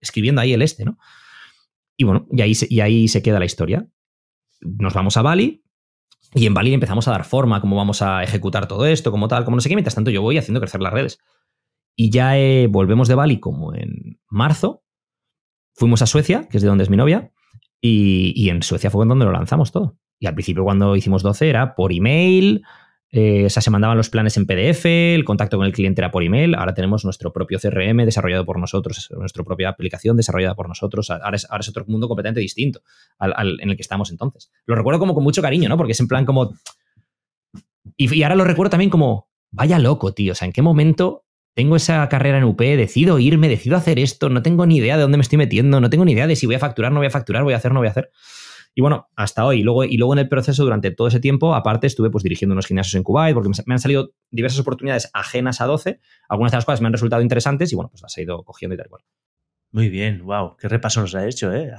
escribiendo 0.00 0.40
ahí 0.40 0.52
el 0.52 0.62
este, 0.62 0.84
¿no? 0.84 0.98
Y 1.96 2.04
bueno, 2.04 2.26
y 2.30 2.40
ahí, 2.40 2.54
se, 2.54 2.66
y 2.70 2.80
ahí 2.80 3.08
se 3.08 3.22
queda 3.22 3.38
la 3.38 3.44
historia. 3.44 3.86
Nos 4.60 4.94
vamos 4.94 5.16
a 5.16 5.22
Bali 5.22 5.64
y 6.34 6.46
en 6.46 6.54
Bali 6.54 6.72
empezamos 6.72 7.08
a 7.08 7.10
dar 7.10 7.24
forma, 7.24 7.60
cómo 7.60 7.76
vamos 7.76 8.02
a 8.02 8.22
ejecutar 8.22 8.68
todo 8.68 8.86
esto, 8.86 9.10
como 9.10 9.28
tal, 9.28 9.44
como 9.44 9.56
no 9.56 9.60
sé 9.60 9.68
qué. 9.68 9.74
Mientras 9.74 9.96
tanto, 9.96 10.10
yo 10.10 10.22
voy 10.22 10.38
haciendo 10.38 10.60
crecer 10.60 10.80
las 10.80 10.92
redes. 10.92 11.18
Y 11.96 12.10
ya 12.10 12.38
eh, 12.38 12.68
volvemos 12.68 13.08
de 13.08 13.16
Bali 13.16 13.40
como 13.40 13.74
en 13.74 14.20
marzo. 14.28 14.82
Fuimos 15.74 16.02
a 16.02 16.06
Suecia, 16.06 16.48
que 16.48 16.56
es 16.56 16.62
de 16.62 16.68
donde 16.68 16.84
es 16.84 16.90
mi 16.90 16.96
novia, 16.96 17.32
y, 17.80 18.32
y 18.36 18.50
en 18.50 18.62
Suecia 18.62 18.90
fue 18.90 19.04
donde 19.04 19.24
lo 19.24 19.32
lanzamos 19.32 19.72
todo. 19.72 19.98
Y 20.18 20.26
al 20.26 20.34
principio, 20.34 20.64
cuando 20.64 20.94
hicimos 20.96 21.22
12, 21.22 21.48
era 21.48 21.74
por 21.74 21.92
email, 21.92 22.62
eh, 23.12 23.46
o 23.46 23.50
sea, 23.50 23.60
se 23.60 23.70
mandaban 23.70 23.96
los 23.96 24.08
planes 24.08 24.36
en 24.36 24.46
PDF, 24.46 24.84
el 24.86 25.24
contacto 25.24 25.56
con 25.56 25.66
el 25.66 25.72
cliente 25.72 26.00
era 26.00 26.10
por 26.10 26.22
email. 26.22 26.54
Ahora 26.54 26.74
tenemos 26.74 27.04
nuestro 27.04 27.32
propio 27.32 27.58
CRM 27.58 28.04
desarrollado 28.04 28.44
por 28.44 28.58
nosotros, 28.58 29.08
nuestra 29.16 29.42
propia 29.42 29.68
aplicación 29.68 30.16
desarrollada 30.16 30.54
por 30.54 30.68
nosotros. 30.68 31.10
Ahora 31.10 31.36
es, 31.36 31.68
otro 31.68 31.84
mundo 31.86 32.06
completamente 32.06 32.40
distinto 32.40 32.82
al, 33.18 33.58
en 33.60 33.70
el 33.70 33.76
que 33.76 33.82
estamos 33.82 34.10
entonces. 34.10 34.50
Lo 34.66 34.76
recuerdo 34.76 35.00
como 35.00 35.14
con 35.14 35.24
mucho 35.24 35.42
cariño, 35.42 35.68
¿no? 35.68 35.76
Porque 35.76 35.92
es 35.92 36.00
en 36.00 36.08
plan 36.08 36.24
como. 36.24 36.54
Y, 37.96 38.14
y 38.14 38.22
ahora 38.22 38.36
lo 38.36 38.44
recuerdo 38.44 38.70
también 38.70 38.90
como, 38.90 39.28
vaya 39.50 39.78
loco, 39.78 40.14
tío. 40.14 40.32
O 40.32 40.34
sea, 40.36 40.46
¿en 40.46 40.52
qué 40.52 40.62
momento 40.62 41.24
tengo 41.54 41.76
esa 41.76 42.08
carrera 42.08 42.38
en 42.38 42.44
UP, 42.44 42.60
decido 42.60 43.18
irme, 43.18 43.48
decido 43.48 43.76
hacer 43.76 43.98
esto, 43.98 44.28
no 44.28 44.42
tengo 44.42 44.66
ni 44.66 44.76
idea 44.76 44.96
de 44.96 45.02
dónde 45.02 45.18
me 45.18 45.22
estoy 45.22 45.36
metiendo, 45.36 45.80
no 45.80 45.90
tengo 45.90 46.04
ni 46.04 46.12
idea 46.12 46.26
de 46.26 46.36
si 46.36 46.46
voy 46.46 46.54
a 46.54 46.60
facturar, 46.60 46.92
no 46.92 47.00
voy 47.00 47.08
a 47.08 47.10
facturar, 47.10 47.42
voy 47.42 47.54
a 47.54 47.56
hacer, 47.56 47.72
no 47.72 47.80
voy 47.80 47.88
a 47.88 47.90
hacer. 47.90 48.10
Y 48.80 48.82
bueno, 48.82 49.10
hasta 49.14 49.44
hoy. 49.44 49.60
Y 49.60 49.62
luego, 49.62 49.84
y 49.84 49.98
luego 49.98 50.14
en 50.14 50.20
el 50.20 50.28
proceso, 50.30 50.64
durante 50.64 50.90
todo 50.90 51.08
ese 51.08 51.20
tiempo, 51.20 51.54
aparte, 51.54 51.86
estuve 51.86 52.08
pues 52.08 52.24
dirigiendo 52.24 52.54
unos 52.54 52.66
gimnasios 52.66 52.94
en 52.94 53.02
Kuwait, 53.02 53.34
porque 53.34 53.50
me, 53.66 53.74
han 53.74 53.78
salido 53.78 54.14
diversas 54.30 54.60
oportunidades 54.60 55.10
ajenas 55.12 55.60
a 55.60 55.66
12. 55.66 56.00
Algunas 56.30 56.50
de 56.50 56.56
las 56.56 56.64
cuales 56.64 56.80
me 56.80 56.86
han 56.86 56.94
resultado 56.94 57.20
interesantes 57.20 57.70
y 57.72 57.76
bueno, 57.76 57.90
pues 57.90 58.00
las 58.00 58.16
he 58.16 58.22
ido 58.22 58.42
cogiendo 58.42 58.76
y 58.76 58.78
tal 58.78 58.88
cual. 58.88 59.02
Muy 59.70 59.90
bien, 59.90 60.24
wow, 60.24 60.56
qué 60.56 60.66
repaso 60.66 61.02
nos 61.02 61.14
ha 61.14 61.26
hecho, 61.28 61.54
¿eh? 61.54 61.72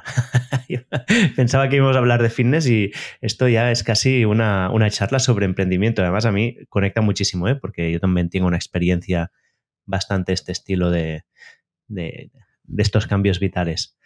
Pensaba 1.35 1.69
que 1.69 1.77
íbamos 1.77 1.95
a 1.95 1.99
hablar 1.99 2.21
de 2.21 2.29
fitness 2.29 2.67
y 2.67 2.91
esto 3.19 3.47
ya 3.47 3.71
es 3.71 3.83
casi 3.83 4.23
una, 4.23 4.69
una, 4.71 4.91
charla 4.91 5.17
sobre 5.17 5.45
emprendimiento. 5.45 6.03
Además, 6.03 6.27
a 6.27 6.31
mí 6.31 6.55
conecta 6.69 7.01
muchísimo, 7.01 7.47
¿eh? 7.47 7.55
Porque 7.55 7.91
yo 7.91 7.99
también 7.99 8.29
tengo 8.29 8.45
una 8.45 8.57
experiencia 8.57 9.31
bastante 9.85 10.33
este 10.33 10.51
estilo 10.51 10.91
de, 10.91 11.23
de, 11.87 12.29
de 12.61 12.83
estos 12.83 13.07
cambios 13.07 13.39
vitales. 13.39 13.97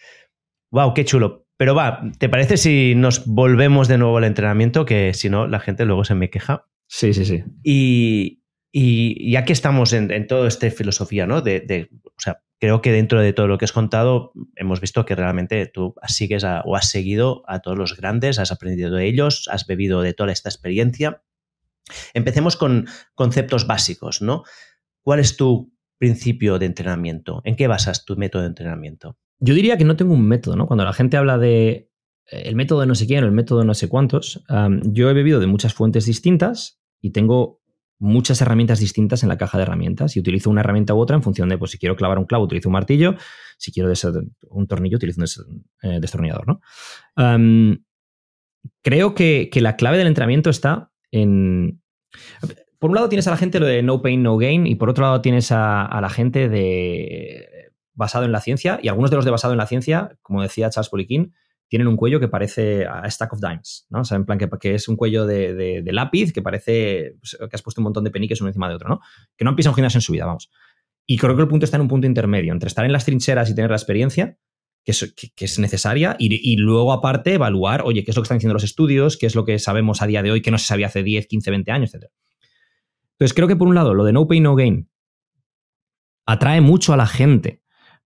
Wow, 0.72 0.94
qué 0.94 1.04
chulo. 1.04 1.45
Pero 1.58 1.74
va, 1.74 2.02
¿te 2.18 2.30
parece 2.30 2.58
si 2.58 2.94
nos 2.96 3.26
volvemos 3.26 3.88
de 3.88 3.98
nuevo 3.98 4.18
al 4.18 4.26
entrenamiento? 4.26 4.86
Que 4.86 5.14
si 5.14 5.30
no, 5.30 5.48
la 5.48 5.60
gente 5.60 5.86
luego 5.86 6.04
se 6.04 6.16
me 6.16 6.30
queja. 6.30 6.66
Sí, 6.88 7.14
sí, 7.14 7.26
sí. 7.26 7.44
Y, 7.64 8.44
y 8.72 9.32
ya 9.32 9.46
que 9.46 9.54
estamos 9.54 9.94
en, 9.94 10.12
en 10.12 10.28
toda 10.28 10.48
esta 10.48 10.70
filosofía, 10.70 11.26
¿no? 11.26 11.42
De, 11.42 11.90
o 12.04 12.20
sea, 12.20 12.42
creo 12.60 12.82
que 12.82 12.92
dentro 12.92 13.22
de 13.22 13.32
todo 13.32 13.48
lo 13.48 13.58
que 13.58 13.66
has 13.66 13.72
contado, 13.72 14.34
hemos 14.56 14.82
visto 14.82 15.06
que 15.06 15.16
realmente 15.16 15.66
tú 15.66 15.96
sigues 16.08 16.44
o 16.44 16.76
has 16.76 16.90
seguido 16.90 17.44
a 17.48 17.60
todos 17.60 17.78
los 17.78 17.96
grandes, 17.96 18.38
has 18.38 18.52
aprendido 18.52 18.94
de 18.94 19.06
ellos, 19.06 19.48
has 19.50 19.66
bebido 19.66 20.02
de 20.02 20.14
toda 20.14 20.34
esta 20.34 20.50
experiencia. 20.50 21.22
Empecemos 22.14 22.58
con 22.58 22.88
conceptos 23.14 23.66
básicos, 23.66 24.22
¿no? 24.22 24.44
¿Cuál 25.02 25.20
es 25.20 25.38
tu 25.38 25.72
principio 25.98 26.60
de 26.60 26.66
entrenamiento? 26.66 27.42
¿En 27.46 27.56
qué 27.56 27.68
basas 27.68 28.04
tu 28.04 28.18
método 28.18 28.42
de 28.42 28.50
entrenamiento? 28.50 29.18
Yo 29.40 29.54
diría 29.54 29.78
que 29.78 29.86
no 29.86 29.96
tengo 29.96 30.14
un 30.14 30.28
método, 30.28 30.56
¿no? 30.56 30.66
Cuando 30.66 30.86
la 30.86 30.94
gente 30.94 31.18
habla 31.18 31.38
de 31.38 31.90
eh, 32.32 32.44
el 32.46 32.56
método 32.56 32.82
de 32.82 32.88
no 32.88 32.96
sé 32.96 33.08
quién 33.08 33.24
el 33.24 33.32
método 33.32 33.60
de 33.60 33.66
no 33.66 33.74
sé 33.74 33.90
cuántos, 33.90 34.44
yo 34.84 35.10
he 35.10 35.14
bebido 35.14 35.40
de 35.40 35.48
muchas 35.48 35.74
fuentes 35.74 36.06
distintas 36.06 36.82
y 37.02 37.12
tengo 37.12 37.62
muchas 38.00 38.42
herramientas 38.42 38.80
distintas 38.80 39.24
en 39.24 39.30
la 39.30 39.38
caja 39.38 39.58
de 39.58 39.64
herramientas 39.64 40.16
y 40.16 40.20
utilizo 40.20 40.50
una 40.50 40.62
herramienta 40.62 40.94
u 40.94 41.00
otra 41.00 41.16
en 41.16 41.24
función 41.24 41.50
de, 41.50 41.58
pues 41.58 41.72
si 41.72 41.78
quiero 41.78 41.96
clavar 41.96 42.20
un 42.20 42.26
clavo, 42.26 42.44
utilizo 42.44 42.70
un 42.70 42.74
martillo, 42.74 43.16
si 43.58 43.72
quiero 43.72 43.92
un 44.50 44.68
tornillo, 44.68 44.98
utilizo 44.98 45.22
un 45.22 45.66
eh, 45.82 46.00
destornillador, 46.00 46.48
¿no? 46.48 46.62
creo 48.82 49.16
que, 49.16 49.50
la 49.54 49.76
clave 49.76 49.98
del 49.98 50.08
entrenamiento 50.08 50.50
está 50.50 50.92
en... 51.12 51.82
Por 52.80 52.90
un 52.90 52.96
lado 52.96 53.10
tienes 53.10 53.28
a 53.28 53.32
la 53.32 53.38
gente 53.38 53.60
lo 53.60 53.66
de 53.66 53.82
no 53.82 54.02
pain, 54.02 54.22
no 54.22 54.38
gain 54.38 54.68
y 54.68 54.76
por 54.76 54.90
otro 54.90 55.04
lado 55.04 55.22
tienes 55.22 55.52
a 55.52 56.00
la 56.02 56.10
gente 56.10 56.50
de 56.50 57.55
basado 57.96 58.26
en 58.26 58.32
la 58.32 58.42
ciencia 58.42 58.80
y 58.82 58.90
algunos 58.90 59.10
de 59.10 59.16
los 59.16 59.26
de 59.26 59.32
basado 59.32 59.54
en 59.54 59.58
la 59.58 59.68
ciencia, 59.68 60.18
como 60.22 60.42
decía 60.42 60.70
Charles 60.70 60.90
Poliquin, 60.90 61.34
tienen 61.68 61.88
un 61.88 61.96
cuello 61.96 62.20
que 62.20 62.28
parece 62.28 62.86
a 62.86 63.10
stack 63.10 63.34
of 63.34 63.40
dimes, 63.42 63.88
¿no? 63.90 64.02
O 64.02 64.04
sea, 64.04 64.18
en 64.18 64.26
plan 64.26 64.38
que, 64.38 64.76
es 64.76 64.88
un 64.88 64.96
cuello 64.96 65.26
de, 65.26 65.84
lápiz 65.92 66.32
que 66.32 66.42
parece 66.42 67.16
pues, 67.20 67.38
que 67.40 67.56
has 67.56 67.62
puesto 67.64 67.82
un 67.82 67.86
montón 67.86 68.04
de 68.04 68.12
peniques 68.12 68.40
uno 68.42 68.50
encima 68.50 68.70
de 68.70 68.76
otro, 68.76 68.88
¿no? 68.88 69.00
Que 69.36 69.44
no 69.44 69.50
han 69.50 69.56
pisado 69.56 69.76
un 69.76 69.84
en 69.84 70.02
su 70.02 70.12
vida, 70.12 70.26
vamos. 70.26 70.52
Y 71.08 71.18
creo 71.18 71.36
que 71.36 71.42
el 71.42 71.48
punto 71.48 71.66
está 71.66 71.78
en 71.78 71.82
un 71.82 71.88
punto 71.88 72.06
intermedio, 72.06 72.54
entre 72.54 72.68
estar 72.68 72.86
en 72.86 72.92
las 72.92 73.06
trincheras 73.06 73.50
y 73.50 73.56
tener 73.56 73.72
la 73.72 73.78
experiencia, 73.78 74.38
que 74.84 74.92
es, 74.92 75.60
necesaria, 75.60 76.16
y, 76.20 76.58
luego 76.58 76.94
aparte 76.94 77.34
evaluar, 77.34 77.82
oye, 77.84 78.04
qué 78.04 78.12
es 78.12 78.16
lo 78.16 78.22
que 78.22 78.26
están 78.26 78.38
diciendo 78.38 78.54
los 78.54 78.64
estudios, 78.64 79.18
qué 79.18 79.26
es 79.26 79.34
lo 79.34 79.44
que 79.44 79.58
sabemos 79.58 80.04
a 80.04 80.08
día 80.08 80.22
de 80.22 80.30
hoy, 80.30 80.42
que 80.44 80.52
no 80.52 80.60
se 80.60 80.68
sabía 80.68 80.88
hace 80.88 81.02
10, 81.02 81.26
15, 81.26 81.50
20 81.50 81.72
años, 81.72 81.96
etc. 81.96 82.12
Entonces 83.14 83.34
creo 83.34 83.48
que 83.48 83.56
por 83.56 83.68
un 83.68 83.74
lado, 83.74 83.96
lo 83.96 84.04
de 84.04 84.14
no 84.14 84.28
pain, 84.28 84.44
no 84.44 84.56
gain 84.56 84.90
atrae 86.26 86.62
mucho 86.62 86.94
a 86.94 86.98
la 86.98 87.08
gente 87.08 87.62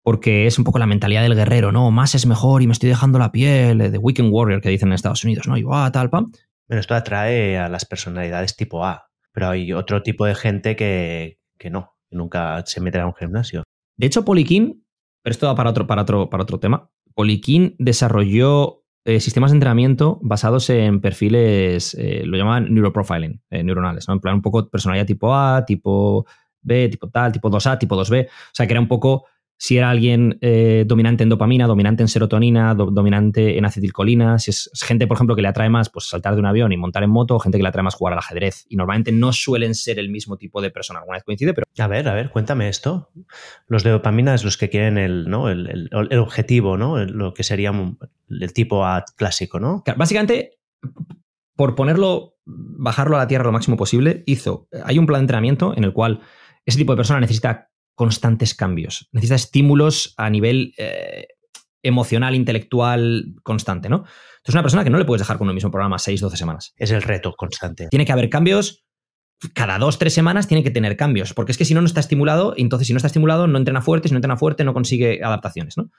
porque 0.10 0.48
es 0.48 0.58
un 0.58 0.64
poco 0.64 0.80
la 0.80 0.88
mentalidad 0.88 1.22
del 1.22 1.36
guerrero, 1.36 1.72
¿no? 1.72 1.92
Más 1.92 2.16
es 2.16 2.26
mejor 2.26 2.64
y 2.64 2.66
me 2.66 2.74
estoy 2.74 2.90
dejando 2.90 3.20
la 3.20 3.32
piel, 3.32 3.78
de 3.78 3.96
Weekend 4.00 4.34
Warrior 4.34 4.60
que 4.60 4.70
dicen 4.70 4.90
en 4.90 4.94
Estados 4.94 5.24
Unidos, 5.24 5.48
¿no? 5.48 5.56
Y 5.56 5.62
va, 5.62 5.92
tal, 5.92 6.10
pam. 6.10 6.32
Bueno, 6.68 6.82
esto 6.82 6.96
atrae 6.96 7.60
a 7.60 7.70
las 7.70 7.86
personalidades 7.86 8.56
tipo 8.56 8.84
A, 8.84 9.08
pero 9.32 9.50
hay 9.50 9.72
otro 9.72 10.02
tipo 10.02 10.26
de 10.26 10.34
gente 10.34 10.76
que, 10.76 11.38
que 11.60 11.70
no, 11.70 11.96
que 12.10 12.16
nunca 12.16 12.64
se 12.66 12.82
meterá 12.82 13.04
a 13.04 13.06
un 13.06 13.14
gimnasio. 13.14 13.62
De 13.98 14.08
hecho, 14.08 14.26
Poliquín, 14.26 14.84
pero 15.22 15.32
esto 15.32 15.46
va 15.46 15.54
para 15.54 15.70
otro, 15.70 15.86
para 15.86 16.02
otro, 16.02 16.28
para 16.28 16.42
otro 16.42 16.60
tema, 16.60 16.90
Poliquín 17.14 17.76
desarrolló 17.78 18.86
eh, 19.06 19.20
sistemas 19.20 19.52
de 19.52 19.58
entrenamiento 19.58 20.18
basados 20.24 20.72
en 20.72 21.02
perfiles, 21.02 21.96
eh, 22.00 22.24
lo 22.26 22.36
llaman 22.36 22.74
neuroprofiling, 22.74 23.44
eh, 23.52 23.64
neuronales, 23.64 24.08
¿no? 24.08 24.16
En 24.16 24.22
plan, 24.22 24.34
un 24.34 24.42
poco 24.42 24.72
personalidad 24.72 25.06
tipo 25.06 25.36
A, 25.36 25.64
tipo 25.66 26.26
B, 26.64 26.90
tipo 26.90 27.12
tal, 27.12 27.32
tipo 27.32 27.52
2A, 27.52 27.78
tipo 27.78 27.96
2B. 27.96 28.26
O 28.26 28.30
sea, 28.54 28.66
que 28.66 28.74
era 28.74 28.82
un 28.82 28.88
poco 28.88 29.28
si 29.62 29.78
era 29.78 29.90
alguien 29.90 30.38
eh, 30.40 30.86
dominante 30.88 31.24
en 31.24 31.30
dopamina, 31.30 31.68
dominante 31.68 32.02
en 32.02 32.08
serotonina, 32.08 32.74
dominante 32.74 33.58
en 33.58 33.66
acetilcolina, 33.66 34.40
si 34.40 34.52
es, 34.52 34.72
gente, 34.74 35.06
por 35.06 35.18
ejemplo, 35.18 35.36
que 35.36 35.42
le 35.42 35.50
atrae 35.50 35.70
más 35.70 35.90
pues, 35.90 36.08
saltar 36.08 36.36
de 36.36 36.40
un 36.40 36.46
avión 36.46 36.72
y 36.72 36.78
montar 36.78 37.04
en 37.04 37.10
moto, 37.10 37.36
o 37.36 37.40
gente 37.40 37.58
que 37.58 37.64
le 37.64 37.68
atrae 37.68 37.84
más 37.84 37.94
jugar 37.94 38.14
al 38.14 38.20
ajedrez. 38.20 38.66
Y 38.70 38.78
normalmente 38.78 39.12
no 39.12 39.34
suelen 39.34 39.76
ser 39.76 40.00
el 40.00 40.10
mismo 40.10 40.38
tipo 40.38 40.62
de 40.62 40.72
persona. 40.72 41.00
Alguna 41.00 41.18
vez 41.18 41.26
coincide, 41.26 41.54
pero... 41.54 41.68
A 41.78 41.88
ver, 41.88 42.08
a 42.08 42.14
ver, 42.14 42.30
cuéntame 42.30 42.70
esto. 42.70 43.10
Los 43.68 43.84
de 43.84 43.90
dopamina 43.90 44.34
es 44.34 44.46
los 44.46 44.56
que 44.56 44.70
quieren 44.70 44.98
el, 44.98 45.30
¿no? 45.30 45.50
el, 45.50 45.90
objetivo, 46.18 46.78
¿no? 46.78 46.98
lo 47.04 47.34
que 47.34 47.44
sería 47.44 47.74
el 48.30 48.54
tipo 48.54 48.86
A 48.86 49.04
clásico, 49.18 49.60
¿no? 49.60 49.84
básicamente, 49.98 50.58
por 51.58 51.76
ponerlo, 51.76 52.38
bajarlo 52.46 53.18
a 53.18 53.20
la 53.20 53.28
tierra 53.28 53.44
lo 53.44 53.52
máximo 53.52 53.76
posible, 53.76 54.24
hizo... 54.26 54.70
Hay 54.86 54.98
un 54.98 55.06
plan 55.06 55.20
de 55.20 55.24
entrenamiento 55.24 55.76
en 55.76 55.84
el 55.84 55.92
cual 55.92 56.22
ese 56.66 56.78
tipo 56.78 56.94
de 56.94 56.98
persona 56.98 57.20
necesita 57.20 57.69
constantes 58.00 58.56
cambios. 58.56 59.10
Necesita 59.12 59.36
estímulos 59.36 60.14
a 60.16 60.30
nivel 60.30 60.74
eh, 60.78 61.28
emocional, 61.84 62.34
intelectual, 62.34 63.36
constante, 63.44 63.90
¿no? 63.90 64.06
Entonces, 64.38 64.56
una 64.56 64.62
persona 64.62 64.86
que 64.86 64.90
no 64.90 64.98
le 64.98 65.04
puedes 65.04 65.20
dejar 65.20 65.38
con 65.38 65.50
el 65.50 65.54
mismo 65.54 65.70
programa 65.70 66.00
6, 66.00 66.22
12 66.22 66.38
semanas. 66.38 66.74
Es 66.78 66.92
el 66.92 67.02
reto 67.02 67.34
constante. 67.34 67.90
Tiene 67.90 68.06
que 68.06 68.14
haber 68.14 68.30
cambios. 68.30 68.86
Cada 69.54 69.78
dos, 69.78 70.00
tres 70.00 70.14
semanas 70.14 70.48
tiene 70.48 70.64
que 70.64 70.72
tener 70.72 70.96
cambios, 70.96 71.34
porque 71.34 71.52
es 71.52 71.58
que 71.58 71.66
si 71.66 71.74
no, 71.74 71.82
no 71.82 71.88
está 71.88 72.00
estimulado, 72.00 72.54
entonces 72.56 72.88
si 72.88 72.94
no 72.94 72.98
está 73.00 73.08
estimulado, 73.08 73.48
no 73.48 73.58
entrena 73.58 73.82
fuerte, 73.82 74.08
si 74.08 74.14
no 74.14 74.20
entrena 74.20 74.38
fuerte, 74.38 74.64
no 74.64 74.74
consigue 74.74 75.20
adaptaciones, 75.22 75.76
¿no? 75.76 75.92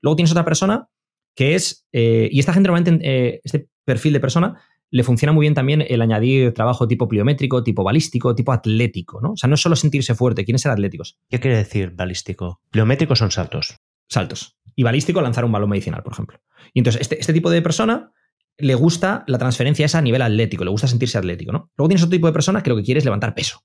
Luego 0.00 0.16
tienes 0.16 0.30
otra 0.30 0.46
persona 0.46 0.88
que 1.36 1.54
es, 1.54 1.86
eh, 1.92 2.30
y 2.32 2.40
esta 2.40 2.54
gente 2.54 2.68
normalmente, 2.70 3.06
eh, 3.06 3.40
este 3.44 3.68
perfil 3.84 4.14
de 4.14 4.20
persona, 4.20 4.62
le 4.92 5.04
funciona 5.04 5.32
muy 5.32 5.44
bien 5.44 5.54
también 5.54 5.82
el 5.88 6.02
añadir 6.02 6.52
trabajo 6.52 6.86
tipo 6.86 7.08
pliométrico, 7.08 7.64
tipo 7.64 7.82
balístico, 7.82 8.34
tipo 8.34 8.52
atlético, 8.52 9.22
¿no? 9.22 9.32
O 9.32 9.36
sea, 9.38 9.48
no 9.48 9.54
es 9.54 9.62
solo 9.62 9.74
sentirse 9.74 10.14
fuerte, 10.14 10.44
quieren 10.44 10.58
ser 10.58 10.70
atléticos. 10.70 11.18
¿Qué 11.30 11.40
quiere 11.40 11.56
decir 11.56 11.92
balístico? 11.92 12.60
Pliométricos 12.70 13.18
son 13.18 13.30
saltos. 13.30 13.80
Saltos. 14.06 14.58
Y 14.76 14.82
balístico, 14.82 15.22
lanzar 15.22 15.46
un 15.46 15.52
balón 15.52 15.70
medicinal, 15.70 16.02
por 16.02 16.12
ejemplo. 16.12 16.40
Y 16.74 16.80
entonces, 16.80 17.00
este, 17.00 17.18
este, 17.18 17.32
tipo 17.32 17.48
de 17.48 17.62
persona 17.62 18.12
le 18.58 18.74
gusta 18.74 19.24
la 19.26 19.38
transferencia 19.38 19.86
esa 19.86 19.98
a 19.98 20.02
nivel 20.02 20.20
atlético, 20.20 20.62
le 20.62 20.70
gusta 20.70 20.86
sentirse 20.86 21.16
atlético, 21.16 21.52
¿no? 21.52 21.70
Luego 21.78 21.88
tienes 21.88 22.02
otro 22.02 22.16
tipo 22.16 22.26
de 22.26 22.34
persona 22.34 22.62
que 22.62 22.68
lo 22.68 22.76
que 22.76 22.82
quiere 22.82 22.98
es 22.98 23.04
levantar 23.06 23.34
peso. 23.34 23.64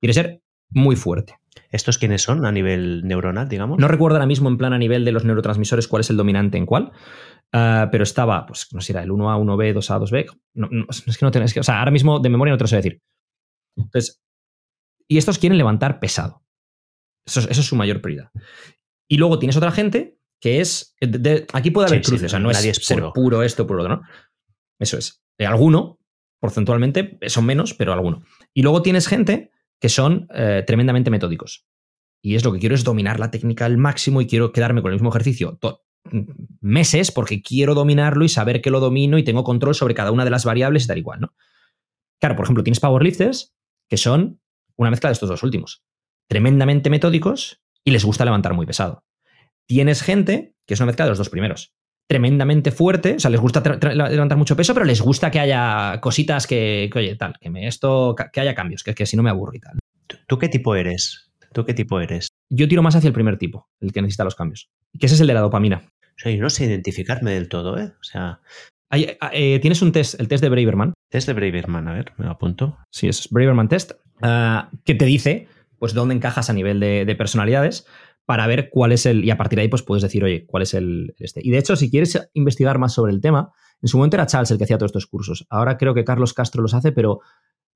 Quiere 0.00 0.14
ser 0.14 0.42
muy 0.70 0.94
fuerte. 0.94 1.34
¿Estos 1.70 1.98
quiénes 1.98 2.22
son 2.22 2.46
a 2.46 2.52
nivel 2.52 3.02
neuronal, 3.04 3.48
digamos? 3.48 3.80
No 3.80 3.88
recuerdo 3.88 4.16
ahora 4.16 4.26
mismo 4.26 4.48
en 4.48 4.56
plan 4.56 4.72
a 4.72 4.78
nivel 4.78 5.04
de 5.04 5.10
los 5.10 5.24
neurotransmisores 5.24 5.88
cuál 5.88 6.00
es 6.00 6.10
el 6.10 6.16
dominante 6.16 6.58
en 6.58 6.66
cuál, 6.66 6.92
Ah, 7.52 7.88
pero 7.90 8.04
estaba, 8.04 8.44
pues 8.46 8.68
no 8.72 8.80
sé, 8.80 8.92
era 8.92 9.02
el 9.02 9.10
1A, 9.10 9.38
1B, 9.38 9.74
2A, 9.74 10.00
2B. 10.00 11.06
es 11.06 11.18
que 11.18 11.24
no 11.24 11.30
tenés 11.30 11.54
que, 11.54 11.60
o 11.60 11.62
sea, 11.62 11.78
ahora 11.78 11.90
mismo 11.90 12.18
de 12.18 12.28
memoria 12.28 12.52
no 12.52 12.58
te 12.58 12.64
lo 12.64 12.68
sé 12.68 12.76
decir. 12.76 13.00
Entonces, 13.76 14.22
y 15.08 15.16
estos 15.16 15.38
quieren 15.38 15.56
levantar 15.56 16.00
pesado. 16.00 16.44
Eso, 17.26 17.40
es 17.40 17.56
su 17.56 17.76
mayor 17.76 18.00
prioridad. 18.00 18.30
Y 19.08 19.16
luego 19.16 19.38
tienes 19.38 19.56
otra 19.56 19.70
gente 19.70 20.18
que 20.40 20.60
es. 20.60 20.94
aquí 21.52 21.70
puede 21.70 21.88
haber 21.88 22.02
cruces, 22.02 22.26
o 22.26 22.28
sea, 22.28 22.38
no 22.38 22.50
es, 22.50 22.58
ser 22.58 23.02
puro 23.14 23.42
esto, 23.42 23.66
puro 23.66 23.82
otro, 23.82 23.96
¿no? 23.96 24.02
Eso 24.78 24.98
es. 24.98 25.22
Eh, 25.38 25.46
alguno, 25.46 25.98
porcentualmente, 26.40 27.18
son 27.26 27.46
menos, 27.46 27.74
pero 27.74 27.92
alguno. 27.92 28.22
Y 28.52 28.62
luego 28.62 28.82
tienes 28.82 29.08
gente 29.08 29.50
que 29.80 29.88
son 29.88 30.28
eh, 30.34 30.64
tremendamente 30.66 31.10
metódicos. 31.10 31.66
Y 32.22 32.34
es 32.34 32.44
lo 32.44 32.52
que 32.52 32.58
quiero 32.58 32.74
es 32.74 32.84
dominar 32.84 33.20
la 33.20 33.30
técnica 33.30 33.64
al 33.64 33.78
máximo 33.78 34.20
y 34.20 34.26
quiero 34.26 34.52
quedarme 34.52 34.82
con 34.82 34.90
el 34.90 34.96
mismo 34.96 35.10
ejercicio 35.10 35.58
meses 36.60 37.12
porque 37.12 37.42
quiero 37.42 37.74
dominarlo 37.74 38.24
y 38.24 38.28
saber 38.28 38.60
que 38.60 38.70
lo 38.70 38.80
domino 38.80 39.18
y 39.18 39.24
tengo 39.24 39.44
control 39.44 39.74
sobre 39.74 39.94
cada 39.94 40.12
una 40.12 40.24
de 40.24 40.30
las 40.30 40.44
variables 40.44 40.84
y 40.84 40.86
tal 40.86 40.98
igual, 40.98 41.20
¿no? 41.20 41.34
Claro, 42.20 42.36
por 42.36 42.44
ejemplo, 42.44 42.64
tienes 42.64 42.80
powerlifters 42.80 43.54
que 43.88 43.96
son 43.96 44.40
una 44.76 44.90
mezcla 44.90 45.08
de 45.08 45.12
estos 45.12 45.28
dos 45.28 45.42
últimos. 45.42 45.84
Tremendamente 46.28 46.90
metódicos 46.90 47.60
y 47.84 47.90
les 47.90 48.04
gusta 48.04 48.24
levantar 48.24 48.54
muy 48.54 48.66
pesado. 48.66 49.04
Tienes 49.66 50.02
gente 50.02 50.54
que 50.66 50.74
es 50.74 50.80
una 50.80 50.86
mezcla 50.86 51.04
de 51.04 51.10
los 51.10 51.18
dos 51.18 51.30
primeros. 51.30 51.74
Tremendamente 52.06 52.70
fuerte, 52.70 53.16
o 53.16 53.20
sea, 53.20 53.30
les 53.30 53.40
gusta 53.40 53.60
levantar 53.60 54.38
mucho 54.38 54.56
peso, 54.56 54.72
pero 54.72 54.86
les 54.86 55.00
gusta 55.00 55.30
que 55.30 55.40
haya 55.40 56.00
cositas 56.00 56.46
que, 56.46 56.88
oye, 56.94 57.16
tal, 57.16 57.34
que 57.38 57.50
me 57.50 57.66
esto, 57.66 58.14
que 58.32 58.40
haya 58.40 58.54
cambios, 58.54 58.82
que, 58.82 58.94
que 58.94 59.04
si 59.04 59.16
no 59.16 59.22
me 59.22 59.30
aburro 59.30 59.54
y 59.54 59.60
tal. 59.60 59.78
¿Tú 60.26 60.38
qué 60.38 60.48
tipo 60.48 60.74
eres? 60.74 61.30
¿Tú 61.52 61.66
qué 61.66 61.74
tipo 61.74 62.00
eres? 62.00 62.27
Yo 62.50 62.68
tiro 62.68 62.82
más 62.82 62.96
hacia 62.96 63.08
el 63.08 63.14
primer 63.14 63.38
tipo, 63.38 63.68
el 63.80 63.92
que 63.92 64.02
necesita 64.02 64.24
los 64.24 64.34
cambios. 64.34 64.70
Que 64.98 65.06
ese 65.06 65.14
es 65.14 65.20
el 65.20 65.26
de 65.26 65.34
la 65.34 65.40
dopamina. 65.40 65.82
O 66.18 66.20
sea, 66.20 66.32
yo 66.32 66.42
no 66.42 66.50
sé 66.50 66.64
identificarme 66.64 67.32
del 67.32 67.48
todo, 67.48 67.78
¿eh? 67.78 67.92
O 68.00 68.02
sea. 68.02 68.40
Eh, 68.90 69.58
tienes 69.60 69.82
un 69.82 69.92
test, 69.92 70.18
el 70.18 70.28
test 70.28 70.42
de 70.42 70.48
Braverman. 70.48 70.94
Test 71.10 71.28
de 71.28 71.34
Braverman, 71.34 71.88
a 71.88 71.92
ver, 71.92 72.12
me 72.16 72.24
lo 72.24 72.32
apunto. 72.32 72.78
Sí, 72.90 73.06
es 73.06 73.28
Braverman 73.30 73.68
Test, 73.68 73.92
ah, 74.22 74.70
que 74.84 74.94
te 74.94 75.04
dice, 75.04 75.46
pues, 75.78 75.92
dónde 75.92 76.14
encajas 76.14 76.48
a 76.48 76.54
nivel 76.54 76.80
de, 76.80 77.14
personalidades 77.16 77.86
para 78.24 78.46
ver 78.46 78.70
cuál 78.70 78.92
es 78.92 79.04
el. 79.04 79.24
Y 79.24 79.30
a 79.30 79.36
partir 79.36 79.58
de 79.58 79.62
ahí, 79.62 79.68
pues 79.68 79.82
puedes 79.82 80.02
decir, 80.02 80.24
oye, 80.24 80.46
cuál 80.46 80.62
es 80.62 80.72
el, 80.72 81.14
este. 81.18 81.40
Y 81.44 81.50
de 81.50 81.58
hecho, 81.58 81.76
si 81.76 81.90
quieres 81.90 82.18
investigar 82.32 82.78
más 82.78 82.94
sobre 82.94 83.12
el 83.12 83.20
tema, 83.20 83.52
en 83.82 83.88
su 83.88 83.98
momento 83.98 84.16
era 84.16 84.26
Charles 84.26 84.50
el 84.50 84.58
que 84.58 84.64
hacía 84.64 84.78
todos 84.78 84.90
estos 84.90 85.06
cursos. 85.06 85.46
Ahora 85.50 85.76
creo 85.76 85.92
que 85.94 86.04
Carlos 86.04 86.32
Castro 86.32 86.62
los 86.62 86.72
hace, 86.72 86.90
pero 86.92 87.20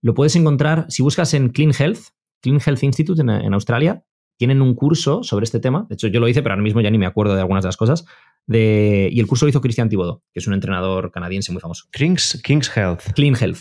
lo 0.00 0.14
puedes 0.14 0.34
encontrar 0.34 0.86
si 0.88 1.02
buscas 1.02 1.34
en 1.34 1.50
Clean 1.50 1.72
Health, 1.78 2.00
Clean 2.40 2.58
Health 2.64 2.82
Institute 2.82 3.20
en 3.20 3.54
Australia, 3.54 4.02
tienen 4.36 4.62
un 4.62 4.74
curso 4.74 5.22
sobre 5.22 5.44
este 5.44 5.60
tema. 5.60 5.86
De 5.88 5.94
hecho, 5.94 6.08
yo 6.08 6.20
lo 6.20 6.28
hice, 6.28 6.42
pero 6.42 6.54
ahora 6.54 6.62
mismo 6.62 6.80
ya 6.80 6.90
ni 6.90 6.98
me 6.98 7.06
acuerdo 7.06 7.34
de 7.34 7.40
algunas 7.40 7.62
de 7.62 7.68
las 7.68 7.76
cosas. 7.76 8.04
De, 8.46 9.08
y 9.12 9.20
el 9.20 9.26
curso 9.26 9.46
lo 9.46 9.50
hizo 9.50 9.60
Cristian 9.60 9.88
Thibodeau, 9.88 10.22
que 10.32 10.40
es 10.40 10.46
un 10.46 10.54
entrenador 10.54 11.12
canadiense 11.12 11.52
muy 11.52 11.60
famoso. 11.60 11.86
King's, 11.92 12.40
King's 12.44 12.70
Health. 12.76 13.12
Clean 13.14 13.36
Health. 13.40 13.58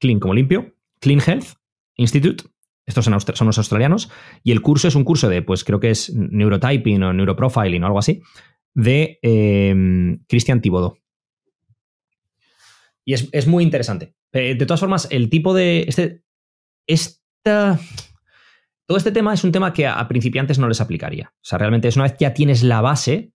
Clean 0.00 0.18
como 0.18 0.34
limpio. 0.34 0.74
Clean 1.00 1.20
Health 1.24 1.54
Institute. 1.96 2.44
Estos 2.86 3.04
son, 3.04 3.20
son 3.20 3.46
los 3.46 3.58
australianos. 3.58 4.10
Y 4.42 4.52
el 4.52 4.62
curso 4.62 4.88
es 4.88 4.94
un 4.94 5.04
curso 5.04 5.28
de, 5.28 5.42
pues 5.42 5.62
creo 5.62 5.78
que 5.78 5.90
es 5.90 6.12
neurotyping 6.14 7.02
o 7.02 7.12
neuroprofiling 7.12 7.82
o 7.82 7.86
algo 7.86 7.98
así, 7.98 8.22
de 8.74 9.18
eh, 9.22 10.18
Christian 10.26 10.60
Thibodeau. 10.60 10.98
Y 13.04 13.14
es, 13.14 13.46
muy 13.46 13.64
interesante. 13.64 14.14
Eh, 14.32 14.54
de 14.54 14.66
todas 14.66 14.80
formas, 14.80 15.08
el 15.10 15.30
tipo 15.30 15.54
de. 15.54 15.86
Este, 15.88 16.22
esta 16.86 17.80
todo 18.88 18.96
este 18.96 19.12
tema 19.12 19.34
es 19.34 19.44
un 19.44 19.52
tema 19.52 19.74
que 19.74 19.86
a 19.86 20.08
principiantes 20.08 20.58
no 20.58 20.66
les 20.66 20.80
aplicaría. 20.80 21.34
O 21.34 21.44
sea, 21.44 21.58
realmente 21.58 21.88
es 21.88 21.96
una 21.96 22.04
vez 22.04 22.12
que 22.14 22.24
ya 22.24 22.32
tienes 22.32 22.62
la 22.62 22.80
base, 22.80 23.34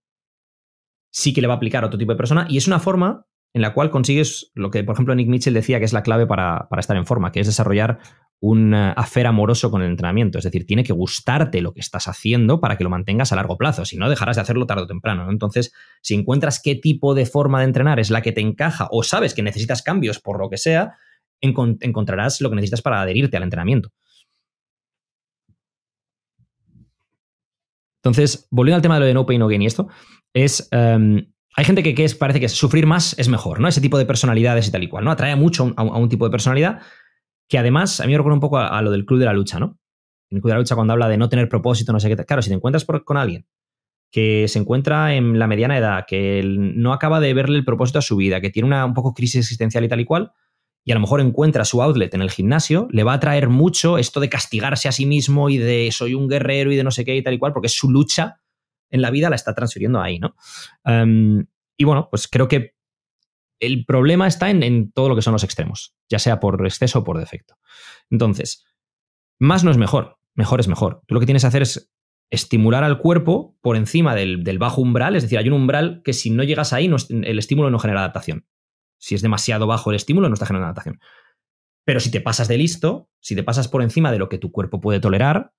sí 1.11 1.31
que 1.31 1.41
le 1.41 1.47
va 1.47 1.53
a 1.53 1.57
aplicar 1.57 1.83
a 1.83 1.87
otro 1.87 1.99
tipo 1.99 2.11
de 2.11 2.17
persona 2.17 2.47
y 2.49 2.57
es 2.57 2.65
una 2.65 2.79
forma 2.79 3.27
en 3.53 3.61
la 3.61 3.75
cual 3.75 3.91
consigues 3.91 4.51
lo 4.55 4.71
que, 4.71 4.83
por 4.83 4.93
ejemplo, 4.93 5.13
Nick 5.13 5.27
Mitchell 5.27 5.53
decía 5.53 5.77
que 5.77 5.85
es 5.85 5.93
la 5.93 6.01
clave 6.01 6.25
para, 6.25 6.67
estar 6.79 6.97
en 6.97 7.05
forma, 7.05 7.31
que 7.31 7.39
es 7.39 7.45
desarrollar 7.45 7.99
un 8.39 8.73
eh, 8.73 8.93
afer 8.97 9.27
amoroso 9.27 9.69
con 9.69 9.83
el 9.83 9.91
entrenamiento. 9.91 10.39
Es 10.39 10.43
decir, 10.43 10.65
tiene 10.65 10.83
que 10.83 10.91
gustarte 10.91 11.61
lo 11.61 11.71
que 11.71 11.81
estás 11.81 12.07
haciendo 12.07 12.59
para 12.59 12.75
que 12.75 12.83
lo 12.83 12.89
mantengas 12.89 13.31
a 13.31 13.35
largo 13.35 13.55
plazo. 13.55 13.85
Si 13.85 13.95
no, 13.95 14.09
dejarás 14.09 14.37
de 14.37 14.41
hacerlo 14.41 14.65
tarde 14.65 14.81
o 14.81 14.87
temprano. 14.87 15.29
Entonces, 15.29 15.71
si 16.01 16.15
encuentras 16.15 16.59
qué 16.63 16.73
tipo 16.73 17.13
de 17.13 17.27
forma 17.27 17.59
de 17.59 17.65
entrenar 17.65 17.99
es 17.99 18.09
la 18.09 18.23
que 18.23 18.31
te 18.31 18.41
encaja 18.41 18.87
o 18.89 19.03
sabes 19.03 19.35
que 19.35 19.43
necesitas 19.43 19.83
cambios 19.83 20.19
por 20.19 20.39
lo 20.39 20.49
que 20.49 20.57
sea, 20.57 20.97
encontrarás 21.39 22.41
lo 22.41 22.49
que 22.49 22.55
necesitas 22.55 22.81
para 22.81 23.01
adherirte 23.01 23.37
al 23.37 23.43
entrenamiento. 23.43 23.91
Entonces, 28.03 28.47
volviendo 28.51 28.75
al 28.75 28.81
tema 28.81 28.95
de 28.95 28.99
lo 28.99 29.05
de 29.05 29.13
no 29.13 29.25
pain, 29.25 29.39
no 29.39 29.47
gain 29.47 29.61
y 29.61 29.65
esto, 29.65 29.87
es. 30.33 30.67
Em, 30.71 31.33
hay 31.55 31.65
gente 31.65 31.83
que, 31.83 32.03
es, 32.03 32.15
parece 32.15 32.39
que 32.39 32.49
sufrir 32.49 32.87
más 32.87 33.17
es 33.19 33.29
mejor, 33.29 33.59
¿no? 33.59 33.67
Ese 33.67 33.79
tipo 33.79 33.97
de 33.99 34.05
personalidades 34.05 34.67
y 34.67 34.71
tal 34.71 34.83
y 34.83 34.89
cual, 34.89 35.05
¿no? 35.05 35.11
Atrae 35.11 35.35
mucho 35.35 35.71
a 35.77 35.83
un, 35.83 36.09
tipo 36.09 36.25
de 36.25 36.31
personalidad 36.31 36.81
que 37.47 37.59
además 37.59 37.99
a 37.99 38.05
mí 38.05 38.11
me 38.11 38.17
recuerda 38.17 38.35
un 38.35 38.41
poco 38.41 38.57
a, 38.57 38.81
lo 38.81 38.89
del 38.89 39.05
club 39.05 39.19
de 39.19 39.25
la 39.25 39.33
lucha, 39.33 39.59
¿no? 39.59 39.77
En 40.31 40.37
el 40.37 40.41
club 40.41 40.49
de 40.49 40.55
la 40.55 40.59
lucha 40.59 40.73
cuando 40.73 40.93
habla 40.93 41.07
de 41.07 41.17
no 41.17 41.29
tener 41.29 41.47
propósito, 41.47 41.93
no 41.93 41.99
sé 41.99 42.09
qué. 42.09 42.15
Claro, 42.25 42.41
si 42.41 42.49
te 42.49 42.55
encuentras 42.55 42.85
con 42.85 43.17
alguien 43.17 43.45
que 44.11 44.47
se 44.47 44.59
encuentra 44.59 45.15
en 45.15 45.37
la 45.37 45.47
mediana 45.47 45.77
edad, 45.77 46.05
que 46.07 46.43
no 46.43 46.93
acaba 46.93 47.19
de 47.19 47.33
verle 47.33 47.57
el 47.57 47.65
propósito 47.65 47.99
a 47.99 48.03
su 48.03 48.15
vida, 48.15 48.41
que 48.41 48.49
tiene 48.49 48.67
una 48.67 48.85
un 48.85 48.93
poco 48.93 49.13
crisis 49.13 49.37
existencial 49.37 49.83
y 49.83 49.87
tal 49.87 50.01
y 50.01 50.05
cual, 50.05 50.31
y 50.85 50.91
a 50.91 50.95
lo 50.95 51.01
mejor 51.01 51.21
encuentra 51.21 51.65
su 51.65 51.81
outlet 51.81 52.13
en 52.13 52.21
el 52.21 52.31
gimnasio, 52.31 52.87
le 52.91 53.03
va 53.03 53.13
a 53.13 53.19
traer 53.19 53.49
mucho 53.49 53.97
esto 53.97 54.19
de 54.19 54.29
castigarse 54.29 54.87
a 54.87 54.91
sí 54.91 55.05
mismo 55.05 55.49
y 55.49 55.57
de 55.57 55.89
soy 55.91 56.13
un 56.13 56.27
guerrero 56.27 56.71
y 56.71 56.75
de 56.75 56.83
no 56.83 56.91
sé 56.91 57.05
qué 57.05 57.15
y 57.15 57.23
tal 57.23 57.33
y 57.33 57.39
cual, 57.39 57.53
porque 57.53 57.69
su 57.69 57.89
lucha 57.89 58.41
en 58.89 59.01
la 59.01 59.09
vida 59.09 59.29
la 59.29 59.35
está 59.35 59.55
transfiriendo 59.55 60.01
ahí, 60.01 60.19
¿no? 60.19 60.35
Em, 60.85 61.45
y 61.77 61.85
bueno, 61.85 62.07
pues 62.09 62.27
creo 62.27 62.47
que 62.47 62.75
el 63.59 63.85
problema 63.85 64.27
está 64.27 64.49
en, 64.49 64.91
todo 64.91 65.09
lo 65.09 65.15
que 65.15 65.21
son 65.21 65.33
los 65.33 65.43
extremos, 65.43 65.95
ya 66.09 66.19
sea 66.19 66.39
por 66.39 66.65
exceso 66.65 66.99
o 66.99 67.03
por 67.03 67.17
defecto. 67.17 67.55
Entonces, 68.09 68.65
más 69.39 69.63
no 69.63 69.71
es 69.71 69.77
mejor, 69.77 70.19
mejor 70.35 70.59
es 70.59 70.67
mejor. 70.67 71.01
Tú 71.07 71.13
lo 71.13 71.19
que 71.21 71.25
tienes 71.25 71.43
que 71.43 71.47
hacer 71.47 71.61
es 71.61 71.89
estimular 72.29 72.83
al 72.83 72.97
cuerpo 72.99 73.57
por 73.61 73.77
encima 73.77 74.15
del, 74.15 74.43
del 74.43 74.59
bajo 74.59 74.81
umbral, 74.81 75.15
es 75.15 75.23
decir, 75.23 75.37
hay 75.37 75.47
un 75.47 75.53
umbral 75.53 76.01
que 76.03 76.13
si 76.13 76.29
no 76.29 76.43
llegas 76.43 76.73
ahí, 76.73 76.91
el 77.09 77.39
estímulo 77.39 77.69
no 77.69 77.79
genera 77.79 78.01
adaptación. 78.01 78.45
Si 79.03 79.15
es 79.15 79.21
demasiado 79.21 79.67
bajo 79.67 79.89
el 79.89 79.97
estímulo, 79.97 80.29
no 80.29 80.33
está 80.33 80.45
generando 80.45 80.67
adaptación. 80.67 81.01
Pero 81.83 81.99
si 81.99 82.09
te 82.09 82.21
pasas 82.21 82.47
de 82.47 82.57
listo, 82.57 83.09
si 83.19 83.35
te 83.35 83.43
pasas 83.43 83.67
por 83.67 83.81
encima 83.81 84.13
de 84.13 84.17
lo 84.17 84.29
que 84.29 84.37
tu 84.37 84.49
cuerpo 84.53 84.79
puede 84.79 85.01
tolerar, 85.01 85.51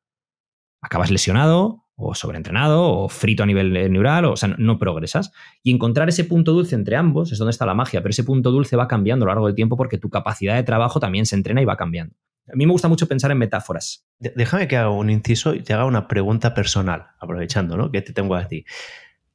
acabas 0.80 1.10
lesionado 1.10 1.84
o 1.94 2.14
sobreentrenado 2.14 2.90
o 2.90 3.10
frito 3.10 3.42
a 3.42 3.46
nivel 3.46 3.74
neural, 3.92 4.24
o, 4.24 4.36
sea, 4.36 4.48
no, 4.56 4.78
progresas. 4.78 5.30
Y 5.62 5.72
encontrar 5.72 6.08
ese 6.08 6.24
punto 6.24 6.52
dulce 6.52 6.74
entre 6.74 6.96
ambos 6.96 7.32
es 7.32 7.38
donde 7.38 7.50
está 7.50 7.66
la 7.66 7.74
magia, 7.74 8.00
pero 8.00 8.12
ese 8.12 8.24
punto 8.24 8.50
dulce 8.50 8.76
va 8.76 8.88
cambiando 8.88 9.24
a 9.24 9.26
lo 9.26 9.32
largo 9.32 9.46
del 9.46 9.54
tiempo 9.54 9.76
porque 9.76 9.98
tu 9.98 10.08
capacidad 10.08 10.54
de 10.54 10.62
trabajo 10.62 10.98
también 10.98 11.26
se 11.26 11.36
entrena 11.36 11.60
y 11.60 11.66
va 11.66 11.76
cambiando. 11.76 12.16
A 12.50 12.56
mí 12.56 12.64
me 12.64 12.72
gusta 12.72 12.88
mucho 12.88 13.06
pensar 13.06 13.30
en 13.30 13.36
metáforas. 13.36 14.06
Déjame 14.18 14.68
que 14.68 14.78
haga 14.78 14.88
un 14.88 15.10
inciso 15.10 15.54
y 15.54 15.62
te 15.62 15.74
haga 15.74 15.84
una 15.84 16.08
pregunta 16.08 16.54
personal, 16.54 17.08
aprovechando 17.20 17.76
¿no? 17.76 17.90
que 17.90 18.00
te 18.00 18.14
tengo 18.14 18.36
a 18.36 18.48
ti. 18.48 18.64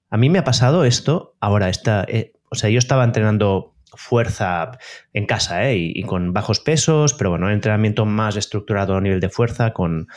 A 0.10 0.18
mí 0.18 0.32
me 0.32 0.40
ha 0.40 0.44
pasado 0.44 0.84
esto, 0.84 1.38
ahora 1.40 1.70
está, 1.70 2.06
eh, 2.08 2.34
o 2.50 2.56
sea, 2.56 2.72
yo 2.72 2.80
estaba 2.80 3.04
entrenando 3.04 3.76
fuerza 3.96 4.72
en 5.14 5.26
casa 5.26 5.70
¿eh? 5.70 5.78
y, 5.78 6.04
con 6.04 6.34
bajos 6.34 6.60
pesos, 6.60 7.14
pero 7.14 7.32
bueno, 7.32 7.50
entrenamiento 7.50 8.06
más 8.06 8.36
estructurado 8.36 8.96
a 8.96 9.02
nivel 9.02 9.20
de 9.20 9.30
fuerza 9.30 9.74
con, 9.74 10.08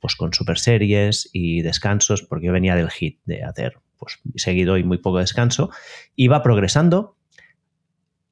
pues, 0.00 0.16
con 0.16 0.32
super 0.32 0.58
series 0.58 1.28
y 1.32 1.62
descansos, 1.62 2.22
porque 2.22 2.46
yo 2.46 2.52
venía 2.52 2.76
del 2.76 2.90
hit 2.90 3.20
de 3.24 3.42
hacer 3.44 3.78
pues, 3.98 4.20
seguido 4.36 4.78
y 4.78 4.84
muy 4.84 4.98
poco 4.98 5.18
descanso. 5.18 5.70
Iba 6.16 6.42
progresando, 6.42 7.16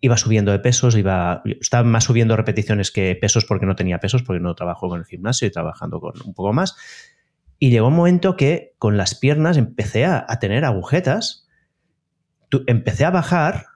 iba 0.00 0.16
subiendo 0.16 0.52
de 0.52 0.58
pesos, 0.58 0.96
iba, 0.96 1.42
estaba 1.60 1.84
más 1.84 2.04
subiendo 2.04 2.36
repeticiones 2.36 2.90
que 2.90 3.16
pesos 3.20 3.44
porque 3.44 3.66
no 3.66 3.76
tenía 3.76 3.98
pesos, 3.98 4.22
porque 4.22 4.40
no 4.40 4.54
trabajo 4.54 4.88
con 4.88 5.00
el 5.00 5.06
gimnasio 5.06 5.48
y 5.48 5.50
trabajando 5.50 6.00
con 6.00 6.14
un 6.24 6.34
poco 6.34 6.52
más. 6.52 6.76
Y 7.58 7.70
llegó 7.70 7.88
un 7.88 7.96
momento 7.96 8.36
que 8.36 8.74
con 8.78 8.96
las 8.96 9.14
piernas 9.14 9.56
empecé 9.56 10.04
a 10.04 10.26
tener 10.40 10.64
agujetas, 10.64 11.48
empecé 12.66 13.04
a 13.04 13.10
bajar 13.10 13.66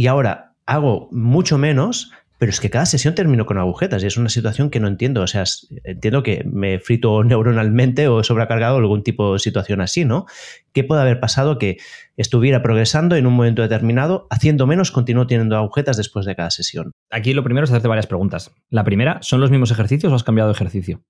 y 0.00 0.06
ahora 0.06 0.54
hago 0.64 1.10
mucho 1.12 1.58
menos, 1.58 2.10
pero 2.38 2.48
es 2.48 2.58
que 2.58 2.70
cada 2.70 2.86
sesión 2.86 3.14
termino 3.14 3.44
con 3.44 3.58
agujetas 3.58 4.02
y 4.02 4.06
es 4.06 4.16
una 4.16 4.30
situación 4.30 4.70
que 4.70 4.80
no 4.80 4.88
entiendo. 4.88 5.20
O 5.20 5.26
sea, 5.26 5.44
entiendo 5.84 6.22
que 6.22 6.42
me 6.50 6.78
frito 6.78 7.22
neuronalmente 7.24 8.08
o 8.08 8.20
he 8.20 8.24
sobrecargado 8.24 8.78
algún 8.78 9.02
tipo 9.02 9.34
de 9.34 9.38
situación 9.40 9.82
así, 9.82 10.06
¿no? 10.06 10.24
¿Qué 10.72 10.84
puede 10.84 11.02
haber 11.02 11.20
pasado 11.20 11.58
que 11.58 11.76
estuviera 12.16 12.62
progresando 12.62 13.14
en 13.14 13.26
un 13.26 13.34
momento 13.34 13.60
determinado, 13.60 14.26
haciendo 14.30 14.66
menos, 14.66 14.90
continúo 14.90 15.26
teniendo 15.26 15.54
agujetas 15.58 15.98
después 15.98 16.24
de 16.24 16.34
cada 16.34 16.50
sesión? 16.50 16.92
Aquí 17.10 17.34
lo 17.34 17.44
primero 17.44 17.64
es 17.64 17.70
hacerte 17.70 17.88
varias 17.88 18.06
preguntas. 18.06 18.52
La 18.70 18.84
primera, 18.84 19.18
¿son 19.20 19.42
los 19.42 19.50
mismos 19.50 19.70
ejercicios 19.70 20.10
o 20.10 20.16
has 20.16 20.24
cambiado 20.24 20.48
de 20.48 20.54
ejercicio? 20.54 21.02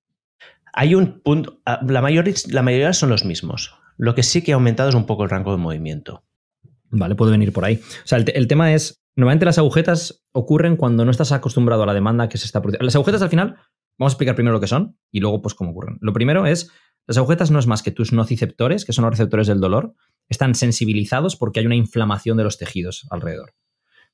Hay 0.72 0.96
un 0.96 1.20
punto, 1.20 1.60
ah, 1.64 1.78
la 1.86 2.02
mayoría, 2.02 2.34
la 2.48 2.62
mayoría 2.62 2.92
son 2.92 3.10
los 3.10 3.24
mismos. 3.24 3.72
Lo 3.98 4.16
que 4.16 4.24
sí 4.24 4.42
que 4.42 4.50
ha 4.50 4.56
aumentado 4.56 4.88
es 4.88 4.96
un 4.96 5.06
poco 5.06 5.22
el 5.22 5.30
rango 5.30 5.52
de 5.52 5.58
movimiento. 5.58 6.24
Vale, 6.90 7.14
puede 7.14 7.32
venir 7.32 7.52
por 7.52 7.64
ahí. 7.64 7.76
O 7.76 8.06
sea, 8.06 8.18
el, 8.18 8.48
tema 8.48 8.72
es, 8.72 9.02
normalmente 9.16 9.44
las 9.44 9.58
agujetas 9.58 10.24
ocurren 10.32 10.76
cuando 10.76 11.04
no 11.04 11.10
estás 11.10 11.32
acostumbrado 11.32 11.82
a 11.84 11.86
la 11.86 11.94
demanda 11.94 12.28
que 12.28 12.38
se 12.38 12.46
está 12.46 12.60
produciendo. 12.60 12.84
Las 12.84 12.96
agujetas 12.96 13.22
al 13.22 13.30
final, 13.30 13.56
vamos 13.98 14.12
a 14.12 14.14
explicar 14.14 14.34
primero 14.34 14.54
lo 14.54 14.60
que 14.60 14.66
son 14.66 14.98
y 15.10 15.20
luego 15.20 15.40
pues 15.40 15.54
cómo 15.54 15.70
ocurren. 15.70 15.98
Lo 16.00 16.12
primero 16.12 16.46
es, 16.46 16.70
las 17.06 17.16
agujetas 17.16 17.50
no 17.50 17.58
es 17.58 17.66
más 17.66 17.82
que 17.82 17.90
tus 17.90 18.12
nociceptores, 18.12 18.84
que 18.84 18.92
son 18.92 19.04
los 19.04 19.12
receptores 19.12 19.46
del 19.46 19.60
dolor, 19.60 19.94
están 20.28 20.54
sensibilizados 20.54 21.36
porque 21.36 21.60
hay 21.60 21.66
una 21.66 21.76
inflamación 21.76 22.36
de 22.36 22.44
los 22.44 22.58
tejidos 22.58 23.06
alrededor. 23.10 23.54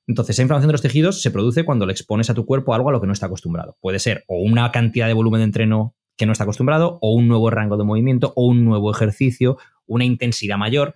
Entonces, 0.07 0.37
esa 0.37 0.43
inflamación 0.43 0.69
de 0.69 0.75
los 0.75 0.83
tejidos 0.83 1.21
se 1.21 1.31
produce 1.31 1.65
cuando 1.65 1.85
le 1.85 1.93
expones 1.93 2.31
a 2.31 2.35
tu 2.35 2.47
cuerpo 2.47 2.75
algo 2.75 2.91
a 2.91 2.93
lo 2.93 3.01
que 3.01 3.07
no 3.07 3.13
está 3.13 3.27
acostumbrado. 3.27 3.77
Puede 3.81 3.99
ser 3.99 4.25
o 4.29 4.39
una 4.39 4.71
cantidad 4.71 5.09
de 5.09 5.15
volumen 5.15 5.41
de 5.41 5.45
entreno 5.45 5.97
que 6.17 6.27
no 6.27 6.33
está 6.33 6.45
acostumbrado, 6.45 6.99
o 7.03 7.13
un 7.13 7.29
nuevo 7.29 7.51
rango 7.51 7.77
de 7.77 7.85
movimiento, 7.85 8.33
o 8.37 8.47
un 8.47 8.65
nuevo 8.65 8.91
ejercicio, 8.91 9.59
una 9.87 10.05
intensidad 10.05 10.57
mayor. 10.57 10.95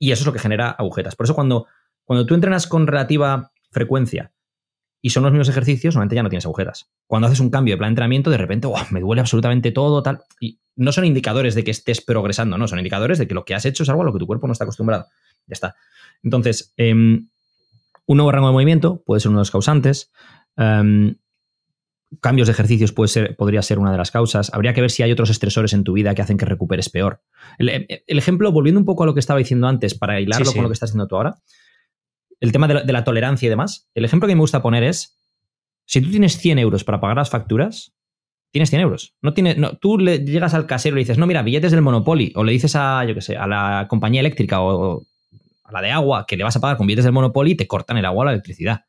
Y 0.00 0.12
eso 0.12 0.22
es 0.22 0.26
lo 0.26 0.32
que 0.32 0.38
genera 0.38 0.70
agujetas. 0.70 1.14
Por 1.14 1.26
eso 1.26 1.34
cuando, 1.34 1.66
cuando 2.04 2.26
tú 2.26 2.34
entrenas 2.34 2.66
con 2.66 2.86
relativa 2.86 3.52
frecuencia 3.70 4.32
y 5.02 5.10
son 5.10 5.22
los 5.22 5.30
mismos 5.30 5.50
ejercicios, 5.50 5.94
normalmente 5.94 6.16
ya 6.16 6.22
no 6.22 6.30
tienes 6.30 6.46
agujetas. 6.46 6.90
Cuando 7.06 7.28
haces 7.28 7.38
un 7.38 7.50
cambio 7.50 7.74
de 7.74 7.78
plan 7.78 7.90
de 7.90 7.92
entrenamiento, 7.92 8.30
de 8.30 8.38
repente, 8.38 8.66
me 8.90 9.00
duele 9.00 9.20
absolutamente 9.20 9.72
todo, 9.72 10.02
tal. 10.02 10.22
Y 10.40 10.58
no 10.74 10.90
son 10.90 11.04
indicadores 11.04 11.54
de 11.54 11.64
que 11.64 11.70
estés 11.70 12.00
progresando, 12.00 12.56
no, 12.56 12.66
son 12.66 12.78
indicadores 12.78 13.18
de 13.18 13.28
que 13.28 13.34
lo 13.34 13.44
que 13.44 13.54
has 13.54 13.66
hecho 13.66 13.82
es 13.82 13.88
algo 13.90 14.02
a 14.02 14.04
lo 14.06 14.12
que 14.14 14.18
tu 14.18 14.26
cuerpo 14.26 14.46
no 14.46 14.54
está 14.54 14.64
acostumbrado. 14.64 15.06
Ya 15.46 15.52
está. 15.52 15.76
Entonces, 16.22 16.72
em, 16.78 17.28
un 18.06 18.16
nuevo 18.16 18.32
rango 18.32 18.48
de 18.48 18.52
movimiento 18.54 19.02
puede 19.04 19.20
ser 19.20 19.28
uno 19.28 19.38
de 19.38 19.42
los 19.42 19.50
causantes. 19.50 20.10
Em, 20.56 21.16
cambios 22.20 22.48
de 22.48 22.52
ejercicios 22.52 22.92
puede 22.92 23.08
ser, 23.08 23.36
podría 23.36 23.62
ser 23.62 23.78
una 23.78 23.92
de 23.92 23.98
las 23.98 24.10
causas. 24.10 24.52
Habría 24.52 24.74
que 24.74 24.80
ver 24.80 24.90
si 24.90 25.02
hay 25.02 25.12
otros 25.12 25.30
estresores 25.30 25.72
en 25.72 25.84
tu 25.84 25.92
vida 25.92 26.14
que 26.14 26.22
hacen 26.22 26.36
que 26.36 26.44
recuperes 26.44 26.88
peor. 26.88 27.22
El, 27.58 27.86
ejemplo, 28.08 28.50
volviendo 28.50 28.80
un 28.80 28.84
poco 28.84 29.04
a 29.04 29.06
lo 29.06 29.14
que 29.14 29.20
estaba 29.20 29.38
diciendo 29.38 29.68
antes, 29.68 29.94
para 29.94 30.20
hilarlo 30.20 30.52
con 30.52 30.62
lo 30.62 30.68
que 30.68 30.74
estás 30.74 30.90
haciendo 30.90 31.06
tú 31.06 31.16
ahora, 31.16 31.36
el 32.40 32.52
tema 32.52 32.66
de 32.66 32.92
la, 32.92 33.04
tolerancia 33.04 33.46
y 33.46 33.50
demás, 33.50 33.88
el 33.94 34.04
ejemplo 34.04 34.26
que 34.26 34.34
me 34.34 34.40
gusta 34.40 34.62
poner 34.62 34.82
es, 34.82 35.18
si 35.84 36.00
tú 36.00 36.10
tienes 36.10 36.38
100 36.38 36.58
euros 36.58 36.84
para 36.84 37.00
pagar 37.00 37.16
las 37.16 37.30
facturas, 37.30 37.92
tienes 38.50 38.70
100 38.70 38.82
euros. 38.82 39.14
No 39.20 39.34
tienes, 39.34 39.58
no, 39.58 39.76
tú 39.76 39.98
le 39.98 40.24
llegas 40.24 40.54
al 40.54 40.66
casero 40.66 40.96
y 40.96 41.00
le 41.00 41.02
dices, 41.02 41.18
no, 41.18 41.26
mira, 41.26 41.42
billetes 41.42 41.70
del 41.70 41.82
Monopoly, 41.82 42.32
o 42.34 42.42
le 42.42 42.52
dices 42.52 42.74
a, 42.76 43.04
yo 43.04 43.14
qué 43.14 43.20
sé, 43.20 43.36
a 43.36 43.46
la 43.46 43.86
compañía 43.88 44.20
eléctrica 44.20 44.60
o 44.62 45.06
a 45.64 45.72
la 45.72 45.82
de 45.82 45.90
agua 45.90 46.24
que 46.26 46.36
le 46.36 46.44
vas 46.44 46.56
a 46.56 46.60
pagar 46.60 46.76
con 46.76 46.86
billetes 46.86 47.04
del 47.04 47.12
Monopoly 47.12 47.52
y 47.52 47.56
te 47.56 47.66
cortan 47.66 47.98
el 47.98 48.06
agua 48.06 48.22
o 48.22 48.24
la 48.24 48.32
electricidad. 48.32 48.86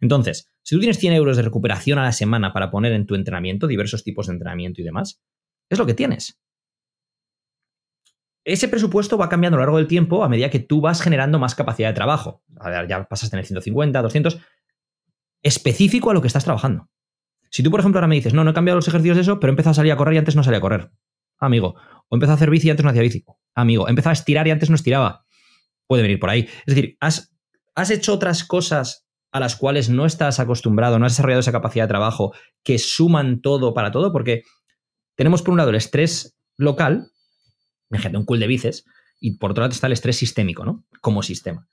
Entonces, 0.00 0.50
si 0.62 0.74
tú 0.74 0.80
tienes 0.80 0.98
100 0.98 1.12
euros 1.14 1.36
de 1.36 1.42
recuperación 1.42 1.98
a 1.98 2.04
la 2.04 2.12
semana 2.12 2.52
para 2.52 2.70
poner 2.70 2.92
en 2.92 3.06
tu 3.06 3.14
entrenamiento, 3.14 3.66
diversos 3.66 4.02
tipos 4.02 4.26
de 4.26 4.34
entrenamiento 4.34 4.80
y 4.80 4.84
demás, 4.84 5.22
es 5.68 5.78
lo 5.78 5.86
que 5.86 5.94
tienes. 5.94 6.40
Ese 8.44 8.68
presupuesto 8.68 9.18
va 9.18 9.28
cambiando 9.28 9.56
a 9.56 9.58
lo 9.58 9.64
largo 9.64 9.76
del 9.76 9.86
tiempo 9.86 10.24
a 10.24 10.28
medida 10.28 10.48
que 10.48 10.60
tú 10.60 10.80
vas 10.80 11.02
generando 11.02 11.38
más 11.38 11.54
capacidad 11.54 11.88
de 11.88 11.94
trabajo. 11.94 12.42
Ya 12.88 13.04
pasas 13.04 13.28
a 13.28 13.30
tener 13.30 13.44
150, 13.44 14.00
200, 14.00 14.40
específico 15.42 16.10
a 16.10 16.14
lo 16.14 16.20
que 16.20 16.26
estás 16.26 16.44
trabajando. 16.44 16.88
Si 17.50 17.62
tú, 17.62 17.70
por 17.70 17.80
ejemplo, 17.80 17.98
ahora 17.98 18.08
me 18.08 18.14
dices, 18.14 18.32
no, 18.32 18.44
no 18.44 18.50
he 18.50 18.54
cambiado 18.54 18.76
los 18.76 18.88
ejercicios 18.88 19.16
de 19.16 19.22
eso, 19.22 19.40
pero 19.40 19.50
he 19.50 19.52
empezado 19.52 19.72
a 19.72 19.74
salir 19.74 19.92
a 19.92 19.96
correr 19.96 20.14
y 20.14 20.18
antes 20.18 20.36
no 20.36 20.42
salía 20.42 20.58
a 20.58 20.62
correr. 20.62 20.90
Amigo. 21.38 21.74
O 22.08 22.14
he 22.14 22.16
empezado 22.16 22.32
a 22.32 22.36
hacer 22.36 22.50
bici 22.50 22.68
y 22.68 22.70
antes 22.70 22.84
no 22.84 22.90
hacía 22.90 23.02
bici. 23.02 23.24
Amigo. 23.54 23.86
He 23.88 23.90
empezado 23.90 24.10
a 24.10 24.14
estirar 24.14 24.46
y 24.46 24.52
antes 24.52 24.70
no 24.70 24.76
estiraba. 24.76 25.26
Puede 25.86 26.02
venir 26.02 26.20
por 26.20 26.30
ahí. 26.30 26.48
Es 26.66 26.74
decir, 26.74 26.96
has, 27.00 27.34
has 27.74 27.90
hecho 27.90 28.14
otras 28.14 28.44
cosas 28.44 29.09
a 29.32 29.40
las 29.40 29.56
cuales 29.56 29.88
no 29.88 30.06
estás 30.06 30.40
acostumbrado, 30.40 30.98
no 30.98 31.06
has 31.06 31.12
desarrollado 31.12 31.40
esa 31.40 31.52
capacidad 31.52 31.84
de 31.84 31.88
trabajo, 31.88 32.34
que 32.64 32.78
suman 32.78 33.40
todo 33.40 33.74
para 33.74 33.90
todo, 33.90 34.12
porque 34.12 34.42
tenemos 35.14 35.42
por 35.42 35.52
un 35.52 35.58
lado 35.58 35.70
el 35.70 35.76
estrés 35.76 36.36
local, 36.56 37.10
ejemplo, 37.90 38.20
un 38.20 38.26
cool 38.26 38.40
de 38.40 38.46
bíceps, 38.46 38.84
y 39.20 39.36
por 39.36 39.52
otro 39.52 39.62
lado 39.62 39.72
está 39.72 39.86
el 39.86 39.92
estrés 39.92 40.16
sistémico, 40.16 40.64
¿no? 40.64 40.84
Como 41.00 41.22
sistema. 41.22 41.68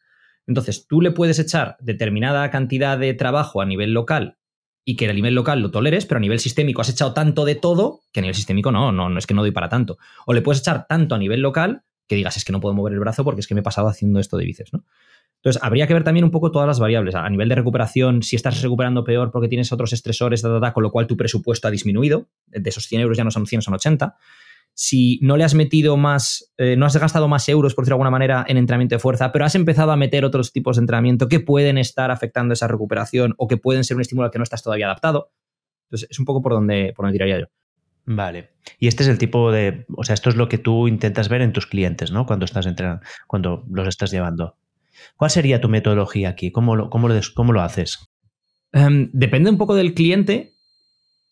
Entonces, 0.45 0.87
tú 0.87 1.01
le 1.01 1.11
puedes 1.11 1.39
echar 1.39 1.77
determinada 1.79 2.49
cantidad 2.51 2.97
de 2.97 3.13
trabajo 3.13 3.61
a 3.61 3.65
nivel 3.65 3.93
local 3.93 4.37
y 4.85 4.95
que 4.95 5.09
a 5.09 5.13
nivel 5.13 5.35
local 5.35 5.61
lo 5.61 5.71
toleres, 5.71 6.05
pero 6.05 6.17
a 6.17 6.21
nivel 6.21 6.39
sistémico 6.39 6.81
has 6.81 6.89
echado 6.89 7.13
tanto 7.13 7.43
de 7.43 7.55
todo 7.55 8.01
que 8.13 8.21
a 8.21 8.21
nivel 8.21 8.35
sistémico 8.35 8.71
no, 8.71 8.93
no, 8.93 9.09
no 9.09 9.19
es 9.19 9.27
que 9.27 9.33
no 9.33 9.41
doy 9.41 9.51
para 9.51 9.67
tanto. 9.67 9.97
O 10.25 10.33
le 10.33 10.41
puedes 10.41 10.61
echar 10.61 10.87
tanto 10.87 11.15
a 11.15 11.17
nivel 11.17 11.41
local 11.41 11.83
que 12.07 12.15
digas, 12.15 12.37
es 12.37 12.45
que 12.45 12.53
no 12.53 12.61
puedo 12.61 12.73
mover 12.73 12.93
el 12.93 12.99
brazo 12.99 13.25
porque 13.25 13.41
es 13.41 13.47
que 13.47 13.53
me 13.53 13.59
he 13.59 13.63
pasado 13.63 13.89
haciendo 13.89 14.21
esto 14.21 14.37
de 14.37 14.45
bíceps, 14.45 14.71
¿no? 14.71 14.85
Entonces, 15.37 15.61
habría 15.63 15.87
que 15.87 15.93
ver 15.93 16.03
también 16.03 16.23
un 16.23 16.31
poco 16.31 16.51
todas 16.51 16.67
las 16.67 16.79
variables. 16.79 17.15
A 17.15 17.29
nivel 17.29 17.47
de 17.47 17.55
recuperación, 17.55 18.23
si 18.23 18.35
estás 18.35 18.61
recuperando 18.61 19.03
peor 19.03 19.31
porque 19.31 19.47
tienes 19.47 19.71
otros 19.71 19.93
estresores, 19.93 20.41
con 20.41 20.83
lo 20.83 20.91
cual 20.91 21.07
tu 21.07 21.15
presupuesto 21.15 21.67
ha 21.67 21.71
disminuido. 21.71 22.27
De 22.47 22.69
esos 22.69 22.85
100 22.85 23.01
euros 23.01 23.17
ya 23.17 23.23
no 23.23 23.31
son 23.31 23.45
100, 23.45 23.61
son 23.61 23.73
80. 23.75 24.17
Si 24.73 25.19
no 25.23 25.37
le 25.37 25.43
has 25.43 25.55
metido 25.55 25.97
más, 25.97 26.53
eh, 26.57 26.75
no 26.75 26.85
has 26.85 26.95
gastado 26.97 27.27
más 27.27 27.49
euros, 27.49 27.73
por 27.73 27.83
decirlo 27.83 27.95
de 27.95 27.97
alguna 27.97 28.11
manera, 28.11 28.45
en 28.47 28.57
entrenamiento 28.57 28.95
de 28.95 28.99
fuerza, 28.99 29.31
pero 29.31 29.45
has 29.45 29.55
empezado 29.55 29.91
a 29.91 29.95
meter 29.95 30.23
otros 30.23 30.51
tipos 30.51 30.75
de 30.75 30.81
entrenamiento 30.81 31.27
que 31.27 31.39
pueden 31.39 31.77
estar 31.77 32.11
afectando 32.11 32.53
esa 32.53 32.67
recuperación 32.67 33.33
o 33.37 33.47
que 33.47 33.57
pueden 33.57 33.83
ser 33.83 33.95
un 33.95 34.01
estímulo 34.01 34.25
al 34.25 34.31
que 34.31 34.37
no 34.37 34.43
estás 34.43 34.61
todavía 34.61 34.85
adaptado. 34.85 35.31
Entonces, 35.85 36.09
es 36.11 36.19
un 36.19 36.25
poco 36.25 36.41
por 36.41 36.51
donde, 36.53 36.93
por 36.95 37.11
tiraría 37.11 37.39
yo. 37.39 37.45
Vale. 38.05 38.51
Y 38.79 38.87
este 38.87 39.03
es 39.03 39.09
el 39.09 39.17
tipo 39.17 39.51
de. 39.51 39.85
O 39.95 40.03
sea, 40.03 40.13
esto 40.13 40.29
es 40.29 40.35
lo 40.35 40.47
que 40.47 40.57
tú 40.57 40.87
intentas 40.87 41.27
ver 41.27 41.41
en 41.41 41.53
tus 41.53 41.67
clientes, 41.67 42.11
¿no? 42.11 42.25
Cuando 42.25 42.45
estás 42.45 42.65
entrenando, 42.65 43.01
cuando 43.27 43.65
los 43.69 43.87
estás 43.87 44.11
llevando. 44.11 44.55
¿Cuál 45.15 45.31
sería 45.31 45.61
tu 45.61 45.69
metodología 45.69 46.29
aquí? 46.29 46.51
¿Cómo 46.51 46.75
lo, 46.75 46.89
cómo 46.89 47.07
lo, 47.07 47.61
haces? 47.61 48.09
Em, 48.71 49.09
depende 49.13 49.49
un 49.49 49.57
poco 49.57 49.75
del 49.75 49.93
cliente. 49.93 50.55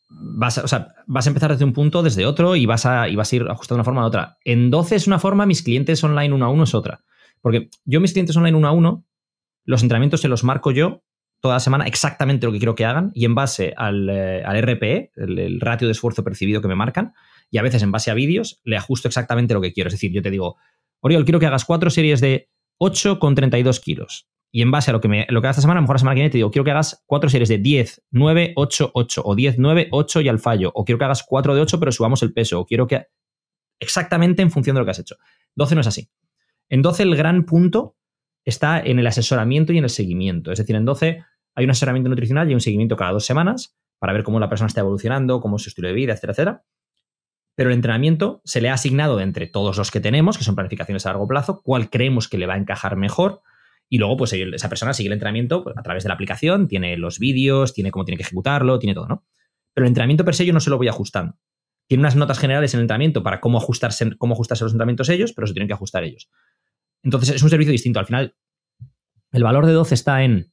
Vas 0.07 0.57
a, 0.57 0.93
vas 1.07 1.25
a 1.25 1.29
empezar 1.29 1.51
desde 1.51 1.65
un 1.65 1.73
punto, 1.73 2.03
desde 2.03 2.25
otro, 2.25 2.55
y 2.55 2.65
vas, 2.65 2.85
a, 2.85 3.09
y 3.09 3.15
vas 3.15 3.31
a 3.31 3.35
ir 3.35 3.43
ajustando 3.43 3.77
de 3.77 3.79
una 3.79 3.85
forma 3.85 4.01
a 4.03 4.05
otra. 4.05 4.37
En 4.43 4.69
12 4.69 4.95
es 4.95 5.07
una 5.07 5.19
forma, 5.19 5.45
mis 5.45 5.63
clientes 5.63 6.03
online 6.03 6.33
uno 6.33 6.45
a 6.45 6.49
uno 6.49 6.63
es 6.63 6.73
otra. 6.73 7.03
Porque 7.41 7.69
yo, 7.85 7.99
mis 7.99 8.13
clientes 8.13 8.35
online 8.37 8.57
uno 8.57 8.67
a 8.67 8.71
uno, 8.71 9.05
los 9.65 9.81
entrenamientos 9.81 10.21
se 10.21 10.27
los 10.27 10.43
marco 10.43 10.71
yo 10.71 11.03
toda 11.41 11.55
la 11.55 11.59
semana 11.59 11.85
exactamente 11.85 12.47
lo 12.47 12.51
que 12.51 12.57
quiero 12.57 12.73
que 12.73 12.85
hagan 12.85 13.11
y 13.13 13.25
en 13.25 13.35
base 13.35 13.73
al, 13.77 14.09
eh, 14.09 14.41
RPE, 14.61 15.11
el, 15.15 15.37
el, 15.37 15.61
ratio 15.61 15.87
de 15.87 15.91
esfuerzo 15.91 16.23
percibido 16.23 16.59
que 16.59 16.67
me 16.67 16.75
marcan, 16.75 17.13
y 17.51 17.59
a 17.59 17.61
veces 17.61 17.83
en 17.83 17.91
base 17.91 18.09
a 18.09 18.15
vídeos, 18.15 18.61
le 18.63 18.77
ajusto 18.77 19.07
exactamente 19.07 19.53
lo 19.53 19.61
que 19.61 19.71
quiero. 19.71 19.89
Es 19.89 19.93
decir, 19.93 20.11
yo 20.11 20.23
te 20.23 20.31
digo, 20.31 20.57
Oriol, 21.01 21.23
quiero 21.23 21.39
que 21.39 21.45
hagas 21.45 21.65
cuatro 21.65 21.91
series 21.91 22.19
de 22.19 22.49
8,32 22.79 23.79
kilos. 23.79 24.27
Y 24.51 24.61
en 24.61 24.71
base 24.71 24.89
a 24.89 24.93
lo 24.93 25.01
que, 25.01 25.07
me, 25.07 25.27
lo 25.29 25.41
que 25.41 25.47
hagas 25.47 25.57
esta 25.57 25.63
semana, 25.63 25.79
a 25.79 25.81
lo 25.81 25.83
mejor 25.83 25.95
la 25.95 25.99
semana 25.99 26.15
que 26.15 26.19
viene 26.19 26.29
te 26.29 26.37
digo, 26.37 26.49
quiero 26.49 26.63
que 26.63 26.71
hagas 26.71 27.03
cuatro 27.05 27.29
series 27.29 27.49
de 27.49 27.57
10, 27.57 28.03
9, 28.11 28.53
8, 28.55 28.91
8, 28.93 29.21
o 29.25 29.35
10, 29.35 29.55
9, 29.57 29.87
8 29.91 30.21
y 30.21 30.29
al 30.29 30.39
fallo, 30.39 30.71
o 30.73 30.85
quiero 30.85 30.97
que 30.97 31.05
hagas 31.05 31.23
4 31.27 31.55
de 31.55 31.61
8 31.61 31.79
pero 31.79 31.91
subamos 31.91 32.23
el 32.23 32.33
peso, 32.33 32.59
o 32.59 32.65
quiero 32.65 32.87
que... 32.87 33.07
Exactamente 33.79 34.41
en 34.41 34.51
función 34.51 34.75
de 34.75 34.79
lo 34.79 34.85
que 34.85 34.91
has 34.91 34.99
hecho. 34.99 35.17
12 35.55 35.75
no 35.75 35.81
es 35.81 35.87
así. 35.87 36.09
En 36.69 36.81
12 36.81 37.03
el 37.03 37.15
gran 37.17 37.45
punto 37.45 37.97
está 38.45 38.79
en 38.79 38.99
el 38.99 39.07
asesoramiento 39.07 39.73
y 39.73 39.77
en 39.77 39.83
el 39.83 39.89
seguimiento. 39.89 40.53
Es 40.53 40.59
decir, 40.59 40.77
en 40.77 40.85
12 40.85 41.21
hay 41.55 41.65
un 41.65 41.71
asesoramiento 41.71 42.09
nutricional 42.09 42.49
y 42.49 42.53
un 42.53 42.61
seguimiento 42.61 42.95
cada 42.95 43.11
dos 43.11 43.25
semanas 43.25 43.75
para 43.99 44.13
ver 44.13 44.23
cómo 44.23 44.39
la 44.39 44.47
persona 44.47 44.67
está 44.67 44.79
evolucionando, 44.79 45.41
cómo 45.41 45.57
es 45.57 45.63
su 45.63 45.69
estilo 45.69 45.89
de 45.89 45.93
vida, 45.93 46.13
etcétera, 46.13 46.31
etcétera 46.31 46.65
pero 47.55 47.69
el 47.69 47.75
entrenamiento 47.75 48.41
se 48.43 48.61
le 48.61 48.69
ha 48.69 48.73
asignado 48.73 49.19
entre 49.19 49.47
todos 49.47 49.77
los 49.77 49.89
que 49.89 50.01
tenemos, 50.01 50.37
que 50.37 50.43
son 50.43 50.55
planificaciones 50.55 51.05
a 51.05 51.09
largo 51.09 51.27
plazo, 51.27 51.61
cuál 51.63 51.89
creemos 51.89 52.27
que 52.27 52.37
le 52.37 52.45
va 52.45 52.55
a 52.55 52.57
encajar 52.57 52.97
mejor. 52.97 53.41
Y 53.87 53.97
luego, 53.97 54.17
pues 54.17 54.33
esa 54.33 54.69
persona 54.69 54.93
sigue 54.93 55.07
el 55.07 55.13
entrenamiento 55.13 55.63
a 55.75 55.81
través 55.83 56.03
de 56.03 56.09
la 56.09 56.15
aplicación, 56.15 56.67
tiene 56.67 56.97
los 56.97 57.19
vídeos, 57.19 57.73
tiene 57.73 57.91
cómo 57.91 58.03
tiene 58.03 58.17
que 58.17 58.23
ejecutarlo, 58.23 58.77
tiene 58.79 58.93
todo, 58.93 59.07
¿no? 59.07 59.25
Pero 59.73 59.85
el 59.85 59.89
entrenamiento 59.89 60.25
per 60.25 60.35
se 60.35 60.45
yo 60.45 60.53
no 60.53 60.59
se 60.59 60.69
lo 60.69 60.77
voy 60.77 60.87
ajustando. 60.87 61.37
Tiene 61.87 62.01
unas 62.01 62.15
notas 62.15 62.39
generales 62.39 62.73
en 62.73 62.79
el 62.79 62.83
entrenamiento 62.85 63.23
para 63.23 63.39
cómo 63.39 63.57
ajustarse, 63.57 64.17
cómo 64.17 64.33
ajustarse 64.33 64.63
los 64.63 64.73
entrenamientos 64.73 65.09
ellos, 65.09 65.33
pero 65.33 65.47
se 65.47 65.53
tienen 65.53 65.67
que 65.67 65.73
ajustar 65.73 66.03
ellos. 66.03 66.29
Entonces 67.03 67.35
es 67.35 67.43
un 67.43 67.49
servicio 67.49 67.71
distinto. 67.71 67.99
Al 67.99 68.07
final, 68.07 68.35
el 69.31 69.43
valor 69.43 69.65
de 69.65 69.73
12 69.73 69.93
está 69.93 70.23
en 70.23 70.51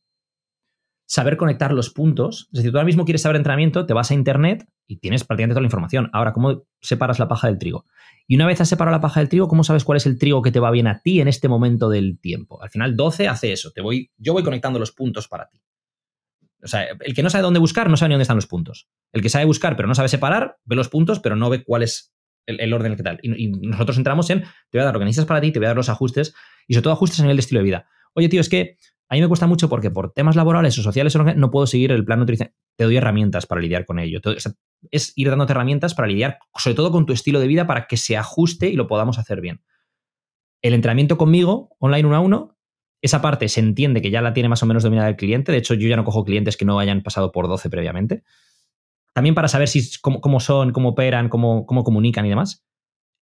saber 1.12 1.36
conectar 1.36 1.74
los 1.74 1.90
puntos. 1.90 2.48
Es 2.52 2.60
decir, 2.60 2.72
tú 2.72 2.78
ahora 2.78 2.86
mismo 2.86 3.04
quieres 3.04 3.20
saber 3.20 3.36
entrenamiento, 3.36 3.84
te 3.84 3.92
vas 3.92 4.10
a 4.10 4.14
internet 4.14 4.66
y 4.86 4.96
tienes 4.96 5.24
prácticamente 5.24 5.52
toda 5.52 5.60
la 5.60 5.66
información. 5.66 6.08
Ahora, 6.14 6.32
¿cómo 6.32 6.64
separas 6.80 7.18
la 7.18 7.28
paja 7.28 7.48
del 7.48 7.58
trigo? 7.58 7.84
Y 8.26 8.36
una 8.36 8.46
vez 8.46 8.62
has 8.62 8.70
separado 8.70 8.96
la 8.96 9.02
paja 9.02 9.20
del 9.20 9.28
trigo, 9.28 9.46
¿cómo 9.46 9.62
sabes 9.62 9.84
cuál 9.84 9.98
es 9.98 10.06
el 10.06 10.18
trigo 10.18 10.40
que 10.40 10.50
te 10.50 10.58
va 10.58 10.70
bien 10.70 10.86
a 10.86 11.02
ti 11.02 11.20
en 11.20 11.28
este 11.28 11.48
momento 11.48 11.90
del 11.90 12.18
tiempo? 12.18 12.62
Al 12.62 12.70
final, 12.70 12.96
12 12.96 13.28
hace 13.28 13.52
eso. 13.52 13.72
Te 13.72 13.82
voy, 13.82 14.10
yo 14.16 14.32
voy 14.32 14.42
conectando 14.42 14.78
los 14.78 14.92
puntos 14.92 15.28
para 15.28 15.50
ti. 15.50 15.60
O 16.62 16.66
sea, 16.66 16.86
el 17.00 17.12
que 17.12 17.22
no 17.22 17.28
sabe 17.28 17.42
dónde 17.42 17.60
buscar, 17.60 17.90
no 17.90 17.98
sabe 17.98 18.08
ni 18.08 18.14
dónde 18.14 18.22
están 18.22 18.38
los 18.38 18.46
puntos. 18.46 18.88
El 19.12 19.20
que 19.20 19.28
sabe 19.28 19.44
buscar, 19.44 19.76
pero 19.76 19.88
no 19.88 19.94
sabe 19.94 20.08
separar, 20.08 20.60
ve 20.64 20.76
los 20.76 20.88
puntos, 20.88 21.20
pero 21.20 21.36
no 21.36 21.50
ve 21.50 21.62
cuál 21.62 21.82
es 21.82 22.14
el, 22.46 22.72
orden 22.72 22.96
que 22.96 23.02
tal. 23.02 23.20
Y, 23.22 23.48
y, 23.48 23.48
nosotros 23.50 23.98
entramos 23.98 24.30
en, 24.30 24.44
te 24.70 24.78
voy 24.78 24.80
a 24.80 24.84
dar 24.84 24.94
lo 24.94 25.00
que 25.00 25.04
necesitas 25.04 25.26
para 25.26 25.42
ti, 25.42 25.52
te 25.52 25.58
voy 25.58 25.66
a 25.66 25.70
dar 25.70 25.76
los 25.76 25.90
ajustes, 25.90 26.34
y 26.66 26.72
sobre 26.72 26.84
todo 26.84 26.94
ajustes 26.94 27.20
a 27.20 27.24
nivel 27.24 27.36
de 27.36 27.40
estilo 27.40 27.58
de 27.58 27.64
vida. 27.64 27.86
Oye, 28.14 28.30
tío, 28.30 28.40
es 28.40 28.48
que 28.48 28.78
a 29.12 29.14
mí 29.14 29.20
me 29.20 29.28
cuesta 29.28 29.46
mucho 29.46 29.68
porque 29.68 29.90
por 29.90 30.10
temas 30.10 30.36
laborales 30.36 30.78
o 30.78 30.82
sociales 30.82 31.14
no 31.36 31.50
puedo 31.50 31.66
seguir 31.66 31.92
el 31.92 32.02
plan 32.02 32.18
nutricional. 32.18 32.54
Te 32.78 32.84
doy 32.84 32.96
herramientas 32.96 33.44
para 33.44 33.60
lidiar 33.60 33.84
con 33.84 33.98
ello. 33.98 34.22
Es 34.90 35.12
ir 35.16 35.28
dándote 35.28 35.52
herramientas 35.52 35.92
para 35.92 36.08
lidiar, 36.08 36.38
sobre 36.56 36.74
todo 36.76 36.90
con 36.90 37.04
tu 37.04 37.12
estilo 37.12 37.38
de 37.38 37.46
vida, 37.46 37.66
para 37.66 37.86
que 37.86 37.98
se 37.98 38.16
ajuste 38.16 38.70
y 38.70 38.74
lo 38.74 38.86
podamos 38.86 39.18
hacer 39.18 39.42
bien. 39.42 39.60
El 40.62 40.72
entrenamiento 40.72 41.18
conmigo, 41.18 41.76
online 41.78 42.08
uno 42.08 42.16
a 42.16 42.20
uno, 42.20 42.56
esa 43.02 43.20
parte 43.20 43.50
se 43.50 43.60
entiende 43.60 44.00
que 44.00 44.10
ya 44.10 44.22
la 44.22 44.32
tiene 44.32 44.48
más 44.48 44.62
o 44.62 44.66
menos 44.66 44.82
dominada 44.82 45.10
el 45.10 45.16
cliente. 45.16 45.52
De 45.52 45.58
hecho, 45.58 45.74
yo 45.74 45.88
ya 45.88 45.96
no 45.96 46.04
cojo 46.04 46.24
clientes 46.24 46.56
que 46.56 46.64
no 46.64 46.78
hayan 46.78 47.02
pasado 47.02 47.32
por 47.32 47.48
12 47.48 47.68
previamente. 47.68 48.22
También 49.12 49.34
para 49.34 49.48
saber 49.48 49.68
si, 49.68 49.90
cómo, 50.00 50.40
son, 50.40 50.72
cómo 50.72 50.88
operan, 50.88 51.28
cómo, 51.28 51.66
cómo 51.66 51.84
comunican 51.84 52.24
y 52.24 52.30
demás 52.30 52.64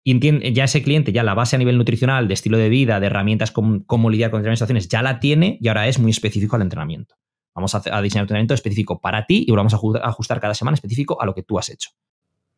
y 0.03 0.13
entiende, 0.13 0.53
ya 0.53 0.65
ese 0.65 0.83
cliente, 0.83 1.13
ya 1.13 1.23
la 1.23 1.35
base 1.35 1.57
a 1.57 1.59
nivel 1.59 1.77
nutricional, 1.77 2.29
de 2.29 2.35
estilo 2.35 2.57
de 2.59 2.69
vida, 2.69 3.01
de 3.01 3.07
herramientas 3.07 3.51
como 3.51 3.85
cómo 3.85 4.11
lidiar 4.11 4.31
con 4.31 4.41
determinadas 4.41 4.61
situaciones, 4.61 4.89
ya 4.89 5.03
la 5.03 5.21
tiene 5.21 5.59
y 5.61 5.69
ahora 5.69 5.89
es 5.89 5.99
muy 5.99 6.11
específico 6.11 6.57
al 6.57 6.63
entrenamiento. 6.63 7.17
Vamos 7.55 7.75
a, 7.75 7.79
diseñar 7.79 8.23
un 8.23 8.25
entrenamiento 8.25 8.55
específico 8.55 9.01
para 9.01 9.27
ti 9.27 9.45
y 9.47 9.51
lo 9.51 9.57
vamos 9.57 9.75
a 9.75 10.09
ajustar 10.09 10.41
cada 10.41 10.55
semana 10.55 10.77
específico 10.77 11.21
a 11.21 11.27
lo 11.27 11.35
que 11.35 11.43
tú 11.43 11.59
has 11.59 11.69
hecho. 11.69 11.91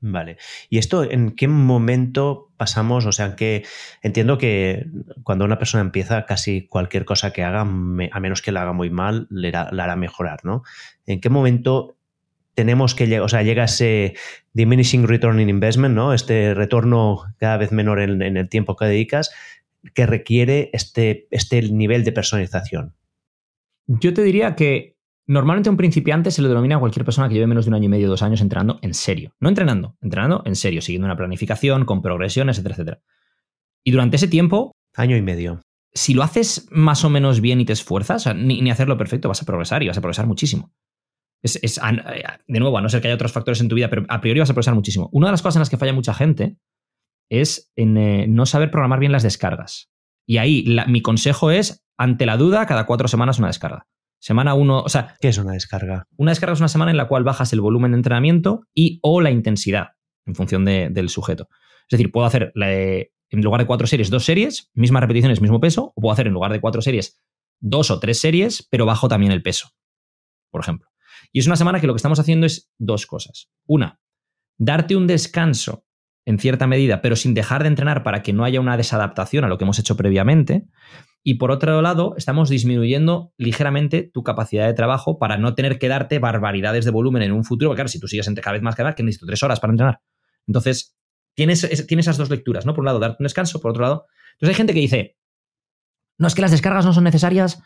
Vale. 0.05 0.37
¿Y 0.69 0.79
esto 0.79 1.09
en 1.09 1.31
qué 1.31 1.47
momento 1.47 2.53
pasamos? 2.57 3.07
O 3.07 3.13
sea, 3.13 3.37
que 3.37 3.65
entiendo 4.03 4.37
que 4.37 4.87
cuando 5.23 5.45
una 5.45 5.59
persona 5.59 5.81
empieza, 5.81 6.27
casi 6.27 6.67
cualquier 6.67 7.05
cosa 7.05 7.33
que 7.33 7.45
haga, 7.45 7.61
a 7.61 7.65
menos 8.21 8.43
que 8.43 8.51
la 8.51 8.63
haga 8.63 8.73
muy 8.73 8.91
mal, 8.91 9.29
le, 9.31 9.53
la 9.53 9.69
hará 9.71 9.95
mejorar, 9.95 10.41
¿no? 10.45 10.63
¿En 11.07 11.21
qué 11.21 11.31
momento 11.31 11.97
tenemos 12.55 12.95
que 12.95 13.07
llegar, 13.07 13.23
o 13.23 13.29
sea, 13.29 13.43
llega 13.43 13.65
ese 13.65 14.15
diminishing 14.53 15.07
return 15.07 15.41
in 15.41 15.49
investment, 15.49 15.95
¿no? 15.95 16.13
Este 16.13 16.55
retorno 16.55 17.23
cada 17.39 17.57
vez 17.57 17.73
menor 17.73 18.01
en, 18.01 18.23
el 18.23 18.49
tiempo 18.49 18.77
que 18.77 18.87
dedicas, 18.87 19.33
que 19.95 20.07
requiere 20.07 20.71
este, 20.73 21.27
este 21.31 21.63
nivel 21.63 22.05
de 22.05 22.13
personalización. 22.13 22.95
Yo 23.87 24.15
te 24.15 24.23
diría 24.23 24.55
que 24.55 24.93
Normalmente 25.27 25.71
un 25.71 25.77
principiante 25.77 26.31
se 26.31 26.43
lo 26.43 26.49
denomina 26.49 26.77
a 26.77 26.81
cualquier 26.81 27.05
persona 27.05 27.29
que 27.29 27.35
lleve 27.35 27.47
menos 27.47 27.65
de 27.65 27.71
un 27.71 27.75
año 27.75 27.85
y 27.85 27.89
medio, 27.89 28.09
dos 28.09 28.23
años 28.23 28.41
entrenando 28.41 28.79
en 28.83 28.93
serio. 28.93 29.35
No 29.39 29.49
entrenando, 29.49 29.97
entrenando 30.01 30.43
en 30.45 30.57
serio, 30.57 30.83
siguiendo 30.83 31.07
una 31.07 31.17
planificación, 31.17 31.85
con 31.85 32.03
progresiones, 32.03 32.59
etcétera, 32.59 32.75
etcétera. 32.75 33.03
Y 33.85 33.93
durante 33.93 34.17
ese 34.17 34.29
tiempo... 34.29 34.73
Año 34.95 35.17
y 35.17 35.23
medio. 35.23 35.61
Si 35.95 36.15
lo 36.15 36.23
haces 36.23 36.67
más 36.71 37.05
o 37.05 37.11
menos 37.11 37.41
bien 37.41 37.61
y 37.61 37.65
te 37.65 37.73
esfuerzas, 37.73 38.35
ni, 38.35 38.69
hacerlo 38.71 38.99
perfecto, 38.99 39.29
vas 39.29 39.43
a 39.43 39.47
progresar 39.47 39.83
y 39.83 39.89
vas 39.89 39.97
a 39.97 40.01
progresar 40.01 40.27
muchísimo. 40.27 40.73
Es, 41.43 41.61
de 41.61 42.61
nuevo, 42.61 42.79
a 42.79 42.81
no 42.81 42.89
ser 42.89 43.01
que 43.01 43.09
haya 43.09 43.17
otros 43.17 43.33
factores 43.33 43.61
en 43.61 43.69
tu 43.69 43.75
vida, 43.75 43.91
pero 43.91 44.05
a 44.09 44.21
priori 44.21 44.41
vas 44.41 44.51
a 44.51 44.55
progresar 44.55 44.75
muchísimo. 44.75 45.09
Una 45.13 45.27
de 45.27 45.33
las 45.33 45.43
cosas 45.43 45.57
en 45.57 45.61
las 45.61 45.71
que 45.71 45.77
falla 45.77 45.93
mucha 45.93 46.15
gente 46.15 46.57
es 47.29 47.73
en 47.77 47.97
eh, 47.97 48.27
no 48.29 48.47
saber 48.47 48.71
programar 48.71 49.01
bien 49.01 49.13
las 49.13 49.23
descargas. 49.23 49.91
Y 50.27 50.39
ahí 50.39 50.65
mi 50.87 51.03
consejo 51.03 51.51
es, 51.51 51.85
ante 51.97 52.27
la 52.27 52.37
duda, 52.37 52.67
cada 52.67 52.87
cuatro 52.87 53.09
semanas 53.09 53.39
una 53.39 53.49
descarga. 53.49 53.87
Semana 54.21 54.55
1, 54.55 54.83
o 54.83 54.89
sea... 54.89 55.17
¿Qué 55.21 55.29
es 55.29 55.39
una 55.39 55.53
descarga? 55.53 56.07
Una 56.17 56.31
descarga 56.31 56.53
es 56.53 56.61
una 56.61 56.69
semana 56.69 56.93
en 56.93 56.97
la 56.97 57.09
cual 57.09 57.25
bajas 57.25 57.53
el 57.53 57.61
volumen 57.61 57.91
de 57.91 57.97
entrenamiento 57.97 58.69
y 58.73 59.01
o 59.03 59.21
la 59.21 59.33
intensidad 59.33 59.95
en 60.27 60.37
función 60.37 60.65
del 60.65 61.09
sujeto. 61.09 61.49
Es 61.89 61.99
decir, 61.99 62.13
puedo 62.13 62.27
hacer 62.27 62.53
en 62.55 63.43
lugar 63.43 63.61
de 63.61 63.67
cuatro 63.67 63.89
series, 63.89 64.11
dos 64.11 64.25
series, 64.25 64.71
mismas 64.75 65.01
repeticiones, 65.01 65.41
mismo 65.41 65.59
peso, 65.59 65.93
o 65.97 66.01
puedo 66.01 66.13
hacer 66.13 66.29
en 66.29 66.35
lugar 66.35 66.53
de 66.53 66.61
cuatro 66.61 66.83
series, 66.83 67.21
dos 67.59 67.91
o 67.91 67.99
tres 67.99 68.21
series, 68.21 68.67
pero 68.71 68.87
bajo 68.87 69.09
también 69.09 69.33
el 69.33 69.43
peso, 69.43 69.71
por 70.51 70.61
ejemplo. 70.61 70.92
Y 71.33 71.41
es 71.41 71.47
una 71.47 71.57
semana 71.57 71.81
que 71.81 71.87
lo 71.87 71.95
que 71.95 71.99
estamos 71.99 72.21
haciendo 72.21 72.47
es 72.47 72.71
dos 72.79 73.07
cosas. 73.07 73.51
Una, 73.67 74.01
darte 74.59 74.97
un 74.97 75.07
descanso 75.07 75.87
en 76.25 76.39
cierta 76.39 76.67
medida, 76.67 77.03
pero 77.03 77.17
sin 77.17 77.35
dejar 77.35 77.63
de 77.63 77.69
entrenar 77.69 78.03
para 78.03 78.23
que 78.23 78.33
no 78.33 78.45
haya 78.45 78.61
una 78.61 78.77
desadaptación 78.77 79.45
a 79.45 79.49
lo 79.49 79.59
que 79.59 79.65
hemos 79.65 79.79
hecho 79.79 79.97
previamente. 79.97 80.67
Y 81.25 81.35
por 81.35 81.51
otro 81.51 81.83
lado, 81.83 82.15
estamos 82.17 82.49
disminuyendo 82.49 83.33
ligeramente 83.39 84.11
tu 84.13 84.23
capacidad 84.23 84.67
de 84.67 84.75
trabajo 84.75 85.19
para 85.19 85.37
no 85.37 85.55
tener 85.55 85.79
que 85.79 85.89
darte 85.89 86.19
barbaridades 86.19 86.85
de 86.85 86.91
volumen 86.91 87.23
en 87.23 87.33
un 87.33 87.45
futuro. 87.45 87.71
Porque 87.71 87.79
claro, 87.79 87.89
si 87.89 87.99
tú 87.99 88.09
sigues 88.09 88.29
cada 88.41 88.53
vez 88.53 88.63
más 88.63 88.77
que 88.77 88.85
más, 88.85 88.95
que 88.95 89.03
necesito 89.03 89.27
tres 89.27 89.43
horas 89.43 89.59
para 89.59 89.73
entrenar. 89.73 90.01
Entonces, 90.47 90.97
tienes, 91.35 91.65
esas 91.65 92.17
dos 92.17 92.31
lecturas, 92.31 92.67
¿no? 92.67 92.75
Por 92.75 92.81
un 92.81 92.87
lado, 92.87 92.99
darte 92.99 93.17
un 93.21 93.25
descanso, 93.25 93.61
por 93.61 93.71
otro 93.71 93.83
lado. 93.83 94.07
Entonces 94.35 94.55
hay 94.55 94.55
gente 94.55 94.75
que 94.75 94.81
dice, 94.81 95.17
no 96.19 96.27
es 96.27 96.35
que 96.35 96.43
las 96.43 96.51
descargas 96.51 96.85
no 96.85 96.93
son 96.93 97.05
necesarias, 97.05 97.63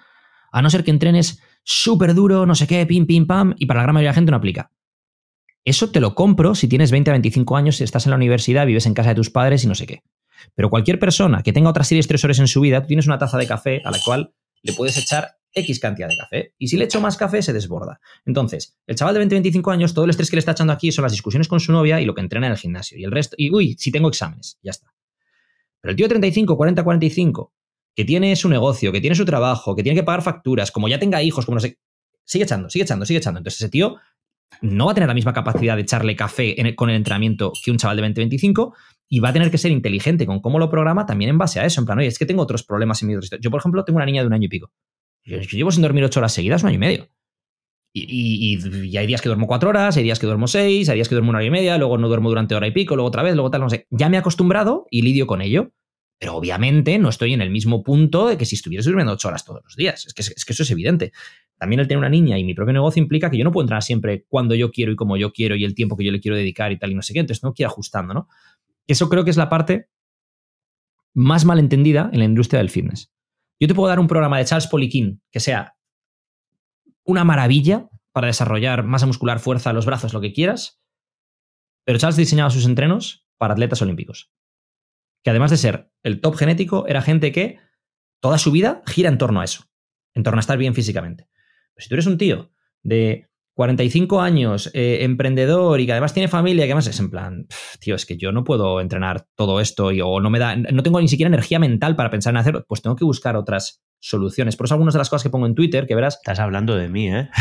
a 0.57 0.63
no 0.63 0.71
ser 0.71 0.85
que 0.85 0.91
entrenes 0.91 1.43
súper 1.65 2.15
duro, 2.15 2.47
no 2.47 2.55
sé 2.55 2.67
qué, 2.67 2.87
pim, 2.87 3.07
pim, 3.07 3.27
pam, 3.27 3.55
y 3.59 3.67
para 3.67 3.81
la 3.81 3.83
gran 3.83 3.95
mayoría 3.95 4.09
de 4.09 4.13
la 4.13 4.15
gente 4.15 4.31
no 4.31 4.39
aplica. 4.39 4.73
Eso 5.67 5.91
te 5.91 6.01
lo 6.01 6.15
compro 6.15 6.55
si 6.55 6.67
tienes 6.67 6.91
20 6.91 7.11
a 7.11 7.13
25 7.13 7.57
años, 7.59 7.83
estás 7.83 8.07
en 8.07 8.11
la 8.11 8.17
universidad, 8.17 8.65
vives 8.65 8.87
en 8.87 8.95
casa 8.95 9.11
de 9.11 9.17
tus 9.17 9.29
padres 9.29 9.65
y 9.65 9.67
no 9.67 9.75
sé 9.75 9.87
qué. 9.87 10.03
Pero 10.55 10.71
cualquier 10.71 10.99
persona 10.99 11.43
que 11.43 11.53
tenga 11.53 11.69
otras 11.69 11.89
series 11.89 12.05
estresores 12.05 12.39
en 12.39 12.49
su 12.49 12.63
vida, 12.63 12.81
tú 12.81 12.87
tienes 12.87 13.07
una 13.07 13.19
taza 13.19 13.37
de 13.37 13.47
café 13.47 13.83
a 13.85 13.91
la 13.91 13.99
cual 14.03 14.33
le 14.63 14.73
puedes 14.73 14.97
echar 14.97 15.37
X 15.53 15.79
cantidad 15.79 16.09
de 16.09 16.17
café. 16.17 16.55
Y 16.57 16.69
si 16.69 16.79
le 16.79 16.87
echo 16.87 17.03
más 17.03 17.19
café, 17.19 17.43
se 17.43 17.53
desborda. 17.53 18.01
Entonces, 18.25 18.79
el 18.87 18.97
chaval 18.97 19.29
de 19.29 19.29
20-25 19.29 19.71
años, 19.75 19.93
todo 19.93 20.07
el 20.07 20.11
estrés 20.11 20.31
que 20.31 20.37
le 20.37 20.41
está 20.41 20.53
echando 20.53 20.73
aquí 20.73 20.91
son 20.91 21.03
las 21.03 21.13
discusiones 21.13 21.49
con 21.49 21.61
su 21.61 21.71
novia 21.71 22.01
y 22.01 22.07
lo 22.07 22.15
que 22.15 22.23
entrena 22.23 22.47
en 22.47 22.53
el 22.53 22.59
gimnasio. 22.59 22.97
Y 22.97 23.05
el 23.05 23.13
resto, 23.13 23.37
y 23.39 23.55
uy, 23.55 23.77
si 23.79 23.93
tengo 23.93 24.09
exámenes, 24.09 24.59
ya 24.63 24.71
está. 24.71 24.95
Pero 25.83 25.91
el 25.91 25.97
tío 25.97 26.07
de 26.07 26.11
35, 26.11 26.57
40, 26.57 26.83
45, 26.83 27.53
que 27.97 28.05
tiene 28.05 28.37
su 28.37 28.49
negocio, 28.51 28.93
que 28.93 29.01
tiene 29.01 29.17
su 29.17 29.25
trabajo, 29.25 29.75
que 29.75 29.83
tiene 29.83 29.99
que 29.99 30.05
pagar 30.05 30.23
facturas, 30.23 30.71
como 30.71 30.87
ya 30.87 30.99
tenga 30.99 31.23
hijos, 31.23 31.47
como 31.47 31.57
no 31.57 31.61
sé, 31.61 31.79
sigue 32.25 32.45
echando, 32.45 32.69
sigue 32.69 32.85
echando, 32.85 33.07
sigue 33.07 33.19
echando. 33.19 33.39
Entonces 33.39 33.63
ese 33.63 33.71
tío 33.71 33.97
no 34.61 34.87
va 34.87 34.93
a 34.93 34.95
tener 34.95 35.09
la 35.09 35.15
misma 35.15 35.33
capacidad 35.33 35.77
de 35.77 35.83
echarle 35.83 36.15
café 36.15 36.55
con 36.77 36.91
el 36.91 36.97
entrenamiento 36.97 37.53
que 37.65 37.71
un 37.71 37.79
chaval 37.79 37.97
de 37.97 38.03
20-25 38.05 38.75
y 39.09 39.21
va 39.21 39.31
a 39.31 39.33
tener 39.33 39.51
que 39.51 39.57
ser 39.57 39.71
inteligente 39.71 40.27
con 40.27 40.41
cómo 40.41 40.59
lo 40.59 40.69
programa 40.69 41.07
también 41.07 41.31
en 41.31 41.39
base 41.39 41.59
a 41.59 41.65
eso. 41.65 41.81
En 41.81 41.87
plan, 41.87 41.99
oye, 41.99 42.09
es 42.09 42.19
que 42.19 42.27
tengo 42.27 42.43
otros 42.43 42.65
problemas 42.65 43.01
en 43.03 43.09
mi 43.09 43.15
Yo, 43.41 43.51
por 43.51 43.61
ejemplo, 43.61 43.83
tengo 43.85 43.97
una 43.97 44.07
niña 44.07 44.21
de 44.21 44.27
un 44.27 44.35
año 44.35 44.45
y 44.45 44.49
pico. 44.49 44.71
Yo, 45.25 45.39
llevo 45.41 45.71
sin 45.71 45.83
dormir 45.83 46.05
ocho 46.05 46.21
horas 46.21 46.35
seguidas, 46.35 46.63
un 46.63 46.69
año 46.69 46.77
y 46.77 46.81
medio. 46.81 47.09
Y, 47.95 48.61
y, 48.61 48.97
hay 48.99 49.07
días 49.07 49.23
que 49.23 49.31
duermo 49.31 49.47
cuatro 49.47 49.71
horas, 49.71 49.97
hay 49.97 50.03
días 50.03 50.19
que 50.19 50.27
duermo 50.27 50.49
seis, 50.49 50.91
hay 50.91 50.97
días 50.97 51.09
que 51.09 51.15
duermo 51.15 51.31
una 51.31 51.39
hora 51.39 51.47
y 51.47 51.51
media, 51.51 51.79
luego 51.79 51.97
no 51.97 52.09
duermo 52.09 52.29
durante 52.29 52.55
hora 52.55 52.67
y 52.67 52.73
pico, 52.73 52.95
luego 52.95 53.09
otra 53.09 53.23
vez, 53.23 53.35
luego 53.35 53.51
tal, 53.51 53.63
no 53.63 53.71
sé. 53.71 53.87
Ya 53.91 54.11
me 54.11 54.19
he 54.19 54.21
acostumbrado 54.21 54.87
y 54.91 55.01
lidio 55.01 55.27
con 55.27 55.41
ello. 55.41 55.73
Pero 56.19 56.35
obviamente 56.35 56.99
no 56.99 57.11
estoy 57.11 57.35
en 57.35 57.43
el 57.43 57.51
mismo 57.51 57.83
punto 57.83 58.29
de 58.29 58.39
que 58.39 58.47
si 58.47 58.57
estuviese 58.57 58.89
durmiendo 58.89 59.13
ocho 59.13 59.29
horas 59.29 59.45
todos 59.45 59.63
los 59.65 59.77
días. 59.77 60.07
Es 60.07 60.15
que, 60.15 60.23
es 60.23 60.45
que 60.45 60.53
eso 60.53 60.63
es 60.63 60.71
evidente 60.71 61.13
también 61.59 61.81
el 61.81 61.89
tener 61.89 61.99
una 61.99 62.09
niña 62.09 62.39
y 62.39 62.45
mi 62.45 62.55
propio 62.55 62.75
negocio 62.75 63.03
implica 63.03 63.31
que 63.31 63.39
yo 63.39 63.45
no 63.45 63.53
puedo 63.53 63.65
entrenar 63.65 63.83
siempre 63.83 64.25
cuando 64.29 64.55
yo 64.55 64.71
quiero 64.71 64.93
y 64.93 64.97
como 64.97 65.17
yo 65.17 65.33
quiero 65.33 65.57
y 65.57 65.65
el 65.65 65.75
tiempo 65.75 65.97
que 65.97 66.05
yo 66.05 66.13
le 66.13 66.21
quiero 66.21 66.37
dedicar 66.37 66.71
y 66.73 66.79
tal 66.79 66.93
y 66.93 66.95
no 66.95 67.03
sé 67.03 67.15
qué. 67.15 67.21
Entonces 67.21 67.41
tengo 67.41 67.55
que 67.55 67.65
ajustando, 67.65 68.13
¿no? 68.13 68.29
Eso 68.87 69.09
creo 69.09 69.25
que 69.25 69.31
es 69.31 69.37
la 69.37 69.49
parte 69.49 69.89
más 71.15 71.45
mal 71.45 71.59
entendida 71.59 72.11
en 72.13 72.19
la 72.19 72.25
industria 72.27 72.59
del 72.59 72.71
fitness. 72.71 73.11
Yo 73.59 73.69
te 73.69 73.75
puedo 73.75 73.89
dar 73.89 73.99
un 73.99 74.07
programa 74.07 74.39
de 74.39 74.45
Charles 74.45 74.67
Poliquin 74.67 75.23
que 75.31 75.41
sea 75.41 75.77
una 77.05 77.25
maravilla 77.25 77.89
para 78.13 78.27
desarrollar 78.27 78.85
masa 78.85 79.07
muscular, 79.07 79.41
fuerza, 79.41 79.73
los 79.73 79.87
brazos, 79.87 80.13
lo 80.13 80.21
que 80.21 80.33
quieras, 80.33 80.81
pero 81.85 81.99
Charles 81.99 82.17
diseñaba 82.17 82.51
sus 82.51 82.67
entrenos 82.67 83.27
para 83.39 83.55
atletas 83.55 83.81
olímpicos. 83.81 84.31
Que 85.27 85.31
además 85.31 85.51
de 85.51 85.57
ser 85.57 85.91
el 86.05 86.21
top 86.21 86.37
genético, 86.37 86.87
era 86.87 87.03
gente 87.03 87.33
que 87.33 87.59
toda 88.21 88.39
su 88.39 88.53
vida 88.53 88.83
gira 88.87 89.09
en 89.09 89.19
torno 89.19 89.41
a 89.41 89.45
eso, 89.45 89.65
en 90.15 90.23
torno 90.23 90.39
a 90.39 90.41
estar 90.41 90.57
bien 90.57 90.73
físicamente 90.73 91.29
si 91.79 91.89
tú 91.89 91.95
eres 91.95 92.07
un 92.07 92.19
tío 92.19 92.51
de 92.83 93.29
45 93.55 94.21
años, 94.21 94.71
eh, 94.75 94.99
emprendedor 95.03 95.81
y 95.81 95.87
que 95.87 95.93
además 95.93 96.13
tiene 96.13 96.29
familia, 96.29 96.65
que 96.65 96.73
además 96.73 96.87
es 96.89 97.01
en 97.01 97.11
plan, 97.11 97.47
tío, 97.81 97.95
es 97.95 98.05
que 98.05 98.17
yo 98.17 98.31
no 98.33 98.45
puedo 98.45 98.81
entrenar 98.81 99.27
todo 99.35 99.61
esto 99.61 99.93
y, 99.93 100.01
o 100.03 100.21
no 100.21 100.29
me 100.29 100.39
da, 100.39 100.57
no 100.57 100.83
tengo 100.83 101.01
ni 101.01 101.09
siquiera 101.09 101.29
energía 101.29 101.59
mental 101.59 101.97
para 101.97 102.11
pensar 102.11 102.33
en 102.33 102.39
hacerlo, 102.39 102.65
pues 102.69 102.83
tengo 102.83 102.97
que 102.97 103.05
buscar 103.05 103.37
otras 103.37 103.83
soluciones. 103.99 104.57
Por 104.57 104.67
eso 104.67 104.75
algunas 104.75 104.95
de 104.95 104.99
las 104.99 105.09
cosas 105.09 105.23
que 105.23 105.31
pongo 105.31 105.47
en 105.47 105.55
Twitter, 105.55 105.87
que 105.87 105.95
verás... 105.95 106.17
Estás 106.17 106.39
hablando 106.39 106.77
de 106.77 106.89
mí, 106.89 107.09
¿eh? 107.09 107.29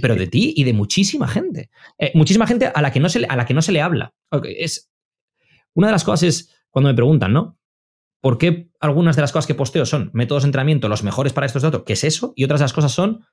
Pero, 0.00 0.14
de 0.14 0.26
ti 0.26 0.54
y 0.56 0.64
de 0.64 0.72
muchísima 0.72 1.26
gente. 1.26 1.70
Eh, 1.98 2.12
muchísima 2.14 2.46
gente 2.46 2.70
a 2.72 2.82
la, 2.82 2.92
que 2.92 3.00
no 3.00 3.08
se 3.08 3.20
le, 3.20 3.26
a 3.26 3.36
la 3.36 3.46
que 3.46 3.54
no 3.54 3.62
se 3.62 3.72
le 3.72 3.80
habla. 3.80 4.12
es, 4.44 4.92
una 5.74 5.88
de 5.88 5.92
las 5.92 6.04
cosas 6.04 6.22
es 6.22 6.54
cuando 6.70 6.88
me 6.88 6.94
preguntan, 6.94 7.32
¿no? 7.32 7.58
¿Por 8.20 8.38
qué 8.38 8.70
algunas 8.80 9.16
de 9.16 9.22
las 9.22 9.32
cosas 9.32 9.46
que 9.46 9.54
posteo 9.54 9.84
son 9.84 10.10
métodos 10.14 10.44
de 10.44 10.48
entrenamiento 10.48 10.88
los 10.88 11.02
mejores 11.02 11.32
para 11.32 11.46
estos 11.46 11.62
datos? 11.62 11.82
¿Qué 11.84 11.92
es 11.92 12.04
eso? 12.04 12.32
Y 12.36 12.44
otras 12.44 12.60
de 12.60 12.64
las 12.64 12.72
cosas 12.72 12.92
son 12.92 13.26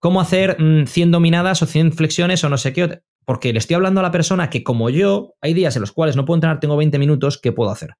cómo 0.00 0.20
hacer 0.20 0.56
100 0.58 1.08
mm, 1.08 1.12
dominadas 1.12 1.62
o 1.62 1.66
100 1.66 1.92
flexiones 1.92 2.42
o 2.42 2.48
no 2.48 2.58
sé 2.58 2.72
qué. 2.72 3.02
Porque 3.24 3.52
le 3.52 3.60
estoy 3.60 3.74
hablando 3.74 4.00
a 4.00 4.02
la 4.02 4.10
persona 4.10 4.50
que, 4.50 4.64
como 4.64 4.90
yo, 4.90 5.34
hay 5.40 5.54
días 5.54 5.76
en 5.76 5.82
los 5.82 5.92
cuales 5.92 6.16
no 6.16 6.24
puedo 6.24 6.38
entrenar, 6.38 6.58
tengo 6.58 6.76
20 6.76 6.98
minutos, 6.98 7.38
¿qué 7.38 7.52
puedo 7.52 7.70
hacer? 7.70 7.90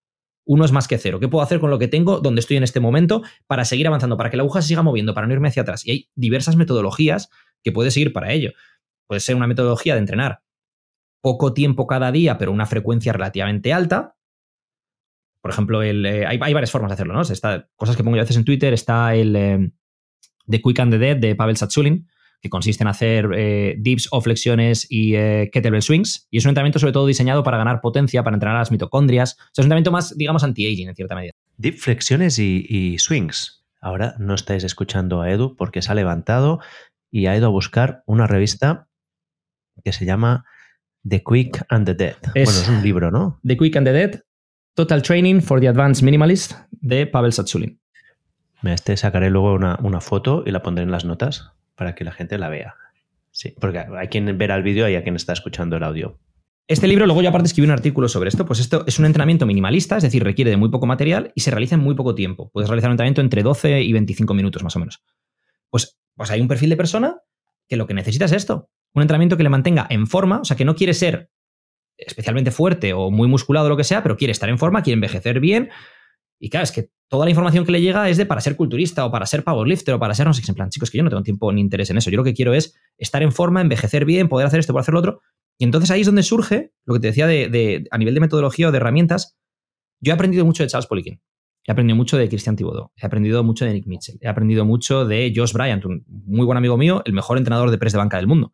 Uno 0.44 0.64
es 0.64 0.72
más 0.72 0.88
que 0.88 0.98
cero. 0.98 1.20
¿Qué 1.20 1.28
puedo 1.28 1.44
hacer 1.44 1.60
con 1.60 1.70
lo 1.70 1.78
que 1.78 1.86
tengo, 1.86 2.18
donde 2.18 2.40
estoy 2.40 2.56
en 2.56 2.64
este 2.64 2.80
momento, 2.80 3.22
para 3.46 3.64
seguir 3.64 3.86
avanzando, 3.86 4.16
para 4.16 4.30
que 4.30 4.36
la 4.36 4.42
aguja 4.42 4.60
se 4.60 4.68
siga 4.68 4.82
moviendo, 4.82 5.14
para 5.14 5.28
no 5.28 5.34
irme 5.34 5.48
hacia 5.48 5.62
atrás? 5.62 5.86
Y 5.86 5.90
hay 5.92 6.10
diversas 6.16 6.56
metodologías 6.56 7.30
que 7.62 7.70
puedes 7.70 7.94
seguir 7.94 8.12
para 8.12 8.32
ello. 8.32 8.50
Puede 9.06 9.20
ser 9.20 9.36
una 9.36 9.46
metodología 9.46 9.94
de 9.94 10.00
entrenar 10.00 10.42
poco 11.22 11.54
tiempo 11.54 11.86
cada 11.86 12.12
día, 12.12 12.36
pero 12.36 12.52
una 12.52 12.66
frecuencia 12.66 13.14
relativamente 13.14 13.72
alta, 13.72 14.16
por 15.42 15.50
ejemplo, 15.50 15.82
el, 15.82 16.06
eh, 16.06 16.24
hay, 16.24 16.38
varias 16.38 16.70
formas 16.70 16.90
de 16.90 16.94
hacerlo, 16.94 17.14
¿no? 17.14 17.22
Está, 17.22 17.68
cosas 17.74 17.96
que 17.96 18.04
pongo 18.04 18.16
yo 18.16 18.20
a 18.20 18.24
veces 18.24 18.36
en 18.36 18.44
Twitter, 18.44 18.72
está 18.72 19.14
el 19.14 19.34
eh, 19.34 19.72
The 20.48 20.62
Quick 20.62 20.78
and 20.78 20.92
the 20.92 20.98
Dead 20.98 21.16
de 21.16 21.34
Pavel 21.34 21.56
Satsulin, 21.56 22.08
que 22.40 22.48
consiste 22.48 22.84
en 22.84 22.88
hacer 22.88 23.28
eh, 23.34 23.74
dips 23.76 24.08
o 24.12 24.20
flexiones 24.20 24.86
y 24.88 25.12
kettlebell 25.12 25.82
swings. 25.82 26.28
Y 26.30 26.38
es 26.38 26.44
un 26.44 26.50
entrenamiento 26.50 26.78
sobre 26.78 26.92
todo 26.92 27.06
diseñado 27.06 27.42
para 27.42 27.56
ganar 27.56 27.80
potencia, 27.80 28.22
para 28.22 28.36
entrenar 28.36 28.56
a 28.56 28.60
las 28.60 28.70
mitocondrias. 28.70 29.34
O 29.34 29.36
sea, 29.36 29.46
es 29.50 29.58
un 29.58 29.64
entrenamiento 29.64 29.90
más, 29.90 30.16
digamos, 30.16 30.44
anti-aging 30.44 30.88
en 30.88 30.94
cierta 30.94 31.16
medida. 31.16 31.32
Deep 31.56 31.76
flexiones 31.76 32.38
y, 32.38 32.64
y 32.68 32.98
swings. 32.98 33.64
Ahora 33.80 34.14
no 34.18 34.34
estáis 34.34 34.62
escuchando 34.62 35.22
a 35.22 35.30
Edu 35.30 35.56
porque 35.56 35.82
se 35.82 35.90
ha 35.90 35.94
levantado 35.96 36.60
y 37.10 37.26
ha 37.26 37.36
ido 37.36 37.46
a 37.46 37.50
buscar 37.50 38.04
una 38.06 38.28
revista 38.28 38.88
que 39.84 39.92
se 39.92 40.04
llama 40.04 40.44
The 41.08 41.22
Quick 41.22 41.64
and 41.68 41.86
the 41.86 41.94
Dead. 41.94 42.16
bueno, 42.34 42.50
es 42.50 42.68
un 42.68 42.82
libro, 42.82 43.10
¿no? 43.10 43.40
The 43.44 43.56
Quick 43.56 43.76
and 43.76 43.86
the 43.86 43.92
Dead, 43.92 44.20
Total 44.74 45.02
Training 45.02 45.40
for 45.40 45.60
the 45.60 45.68
Advanced 45.68 46.02
Minimalist 46.02 46.54
de 46.70 47.06
Pavel 47.06 47.32
Satsulin. 47.32 47.78
Me 48.62 48.72
este 48.72 48.96
sacaré 48.96 49.28
luego 49.28 49.54
una, 49.54 50.00
foto 50.00 50.44
y 50.46 50.50
la 50.52 50.62
pondré 50.62 50.84
en 50.84 50.92
las 50.92 51.04
notas 51.04 51.52
para 51.74 51.94
que 51.94 52.04
la 52.04 52.12
gente 52.12 52.38
la 52.38 52.48
vea. 52.48 52.76
Sí, 53.32 53.54
porque 53.60 53.78
hay 53.78 54.08
quien 54.08 54.38
verá 54.38 54.54
el 54.54 54.62
vídeo 54.62 54.88
y 54.88 54.94
hay 54.94 55.02
quien 55.02 55.16
está 55.16 55.32
escuchando 55.32 55.76
el 55.76 55.82
audio. 55.82 56.18
Este 56.68 56.86
libro, 56.86 57.06
luego 57.06 57.22
yo 57.22 57.28
aparte 57.28 57.48
escribí 57.48 57.66
un 57.66 57.72
artículo 57.72 58.08
sobre 58.08 58.28
esto, 58.28 58.46
pues 58.46 58.60
esto 58.60 58.84
es 58.86 58.98
un 59.00 59.04
entrenamiento 59.04 59.46
minimalista, 59.46 59.96
es 59.96 60.04
decir, 60.04 60.22
requiere 60.22 60.52
de 60.52 60.56
muy 60.56 60.70
poco 60.70 60.86
material 60.86 61.32
y 61.34 61.40
se 61.40 61.50
realiza 61.50 61.74
en 61.74 61.80
muy 61.80 61.96
poco 61.96 62.14
tiempo. 62.14 62.50
Puedes 62.50 62.70
realizar 62.70 62.88
un 62.88 62.92
entrenamiento 62.92 63.20
entre 63.20 63.42
12 63.42 63.82
y 63.82 63.92
25 63.92 64.32
minutos 64.32 64.62
más 64.62 64.76
o 64.76 64.78
menos. 64.78 65.02
Pues, 65.70 65.98
pues 66.14 66.30
hay 66.30 66.40
un 66.40 66.48
perfil 66.48 66.70
de 66.70 66.76
persona 66.76 67.16
que 67.72 67.78
lo 67.78 67.86
que 67.86 67.94
necesita 67.94 68.26
es 68.26 68.32
esto. 68.32 68.68
Un 68.94 69.00
entrenamiento 69.00 69.38
que 69.38 69.42
le 69.42 69.48
mantenga 69.48 69.86
en 69.88 70.06
forma, 70.06 70.40
o 70.40 70.44
sea, 70.44 70.58
que 70.58 70.66
no 70.66 70.74
quiere 70.74 70.92
ser 70.92 71.30
especialmente 71.96 72.50
fuerte 72.50 72.92
o 72.92 73.10
muy 73.10 73.28
musculado 73.28 73.64
o 73.64 73.68
lo 73.70 73.78
que 73.78 73.84
sea, 73.84 74.02
pero 74.02 74.18
quiere 74.18 74.32
estar 74.32 74.50
en 74.50 74.58
forma, 74.58 74.82
quiere 74.82 74.96
envejecer 74.96 75.40
bien. 75.40 75.70
Y 76.38 76.50
claro, 76.50 76.64
es 76.64 76.72
que 76.72 76.90
toda 77.08 77.24
la 77.24 77.30
información 77.30 77.64
que 77.64 77.72
le 77.72 77.80
llega 77.80 78.10
es 78.10 78.18
de 78.18 78.26
para 78.26 78.42
ser 78.42 78.56
culturista 78.56 79.06
o 79.06 79.10
para 79.10 79.24
ser 79.24 79.42
powerlifter 79.42 79.94
o 79.94 79.98
para 79.98 80.12
ser 80.12 80.26
no 80.26 80.34
sé. 80.34 80.42
En 80.46 80.54
plan, 80.54 80.68
chicos, 80.68 80.90
que 80.90 80.98
yo 80.98 81.02
no 81.02 81.08
tengo 81.08 81.22
tiempo 81.22 81.50
ni 81.50 81.62
interés 81.62 81.88
en 81.88 81.96
eso. 81.96 82.10
Yo 82.10 82.18
lo 82.18 82.24
que 82.24 82.34
quiero 82.34 82.52
es 82.52 82.78
estar 82.98 83.22
en 83.22 83.32
forma, 83.32 83.62
envejecer 83.62 84.04
bien, 84.04 84.28
poder 84.28 84.46
hacer 84.46 84.60
esto, 84.60 84.74
poder 84.74 84.82
hacer 84.82 84.92
lo 84.92 85.00
otro. 85.00 85.22
Y 85.56 85.64
entonces 85.64 85.90
ahí 85.90 86.02
es 86.02 86.06
donde 86.06 86.22
surge 86.22 86.74
lo 86.84 86.92
que 86.92 87.00
te 87.00 87.06
decía 87.06 87.26
de, 87.26 87.86
a 87.90 87.96
nivel 87.96 88.12
de 88.12 88.20
metodología 88.20 88.68
o 88.68 88.70
de 88.70 88.76
herramientas. 88.76 89.38
Yo 89.98 90.12
he 90.12 90.14
aprendido 90.14 90.44
mucho 90.44 90.62
de 90.62 90.68
Charles 90.68 90.88
Poliquin. 90.88 91.22
He 91.64 91.72
aprendido 91.72 91.96
mucho 91.96 92.16
de 92.16 92.28
Christian 92.28 92.56
Thibodeau. 92.56 92.90
He 92.96 93.06
aprendido 93.06 93.44
mucho 93.44 93.64
de 93.64 93.72
Nick 93.72 93.86
Mitchell. 93.86 94.18
He 94.20 94.28
aprendido 94.28 94.64
mucho 94.64 95.04
de 95.04 95.32
Josh 95.34 95.52
Bryant, 95.52 95.84
un 95.84 96.04
muy 96.08 96.44
buen 96.44 96.58
amigo 96.58 96.76
mío, 96.76 97.02
el 97.04 97.12
mejor 97.12 97.38
entrenador 97.38 97.70
de 97.70 97.78
press 97.78 97.92
de 97.92 97.98
banca 97.98 98.16
del 98.16 98.26
mundo. 98.26 98.52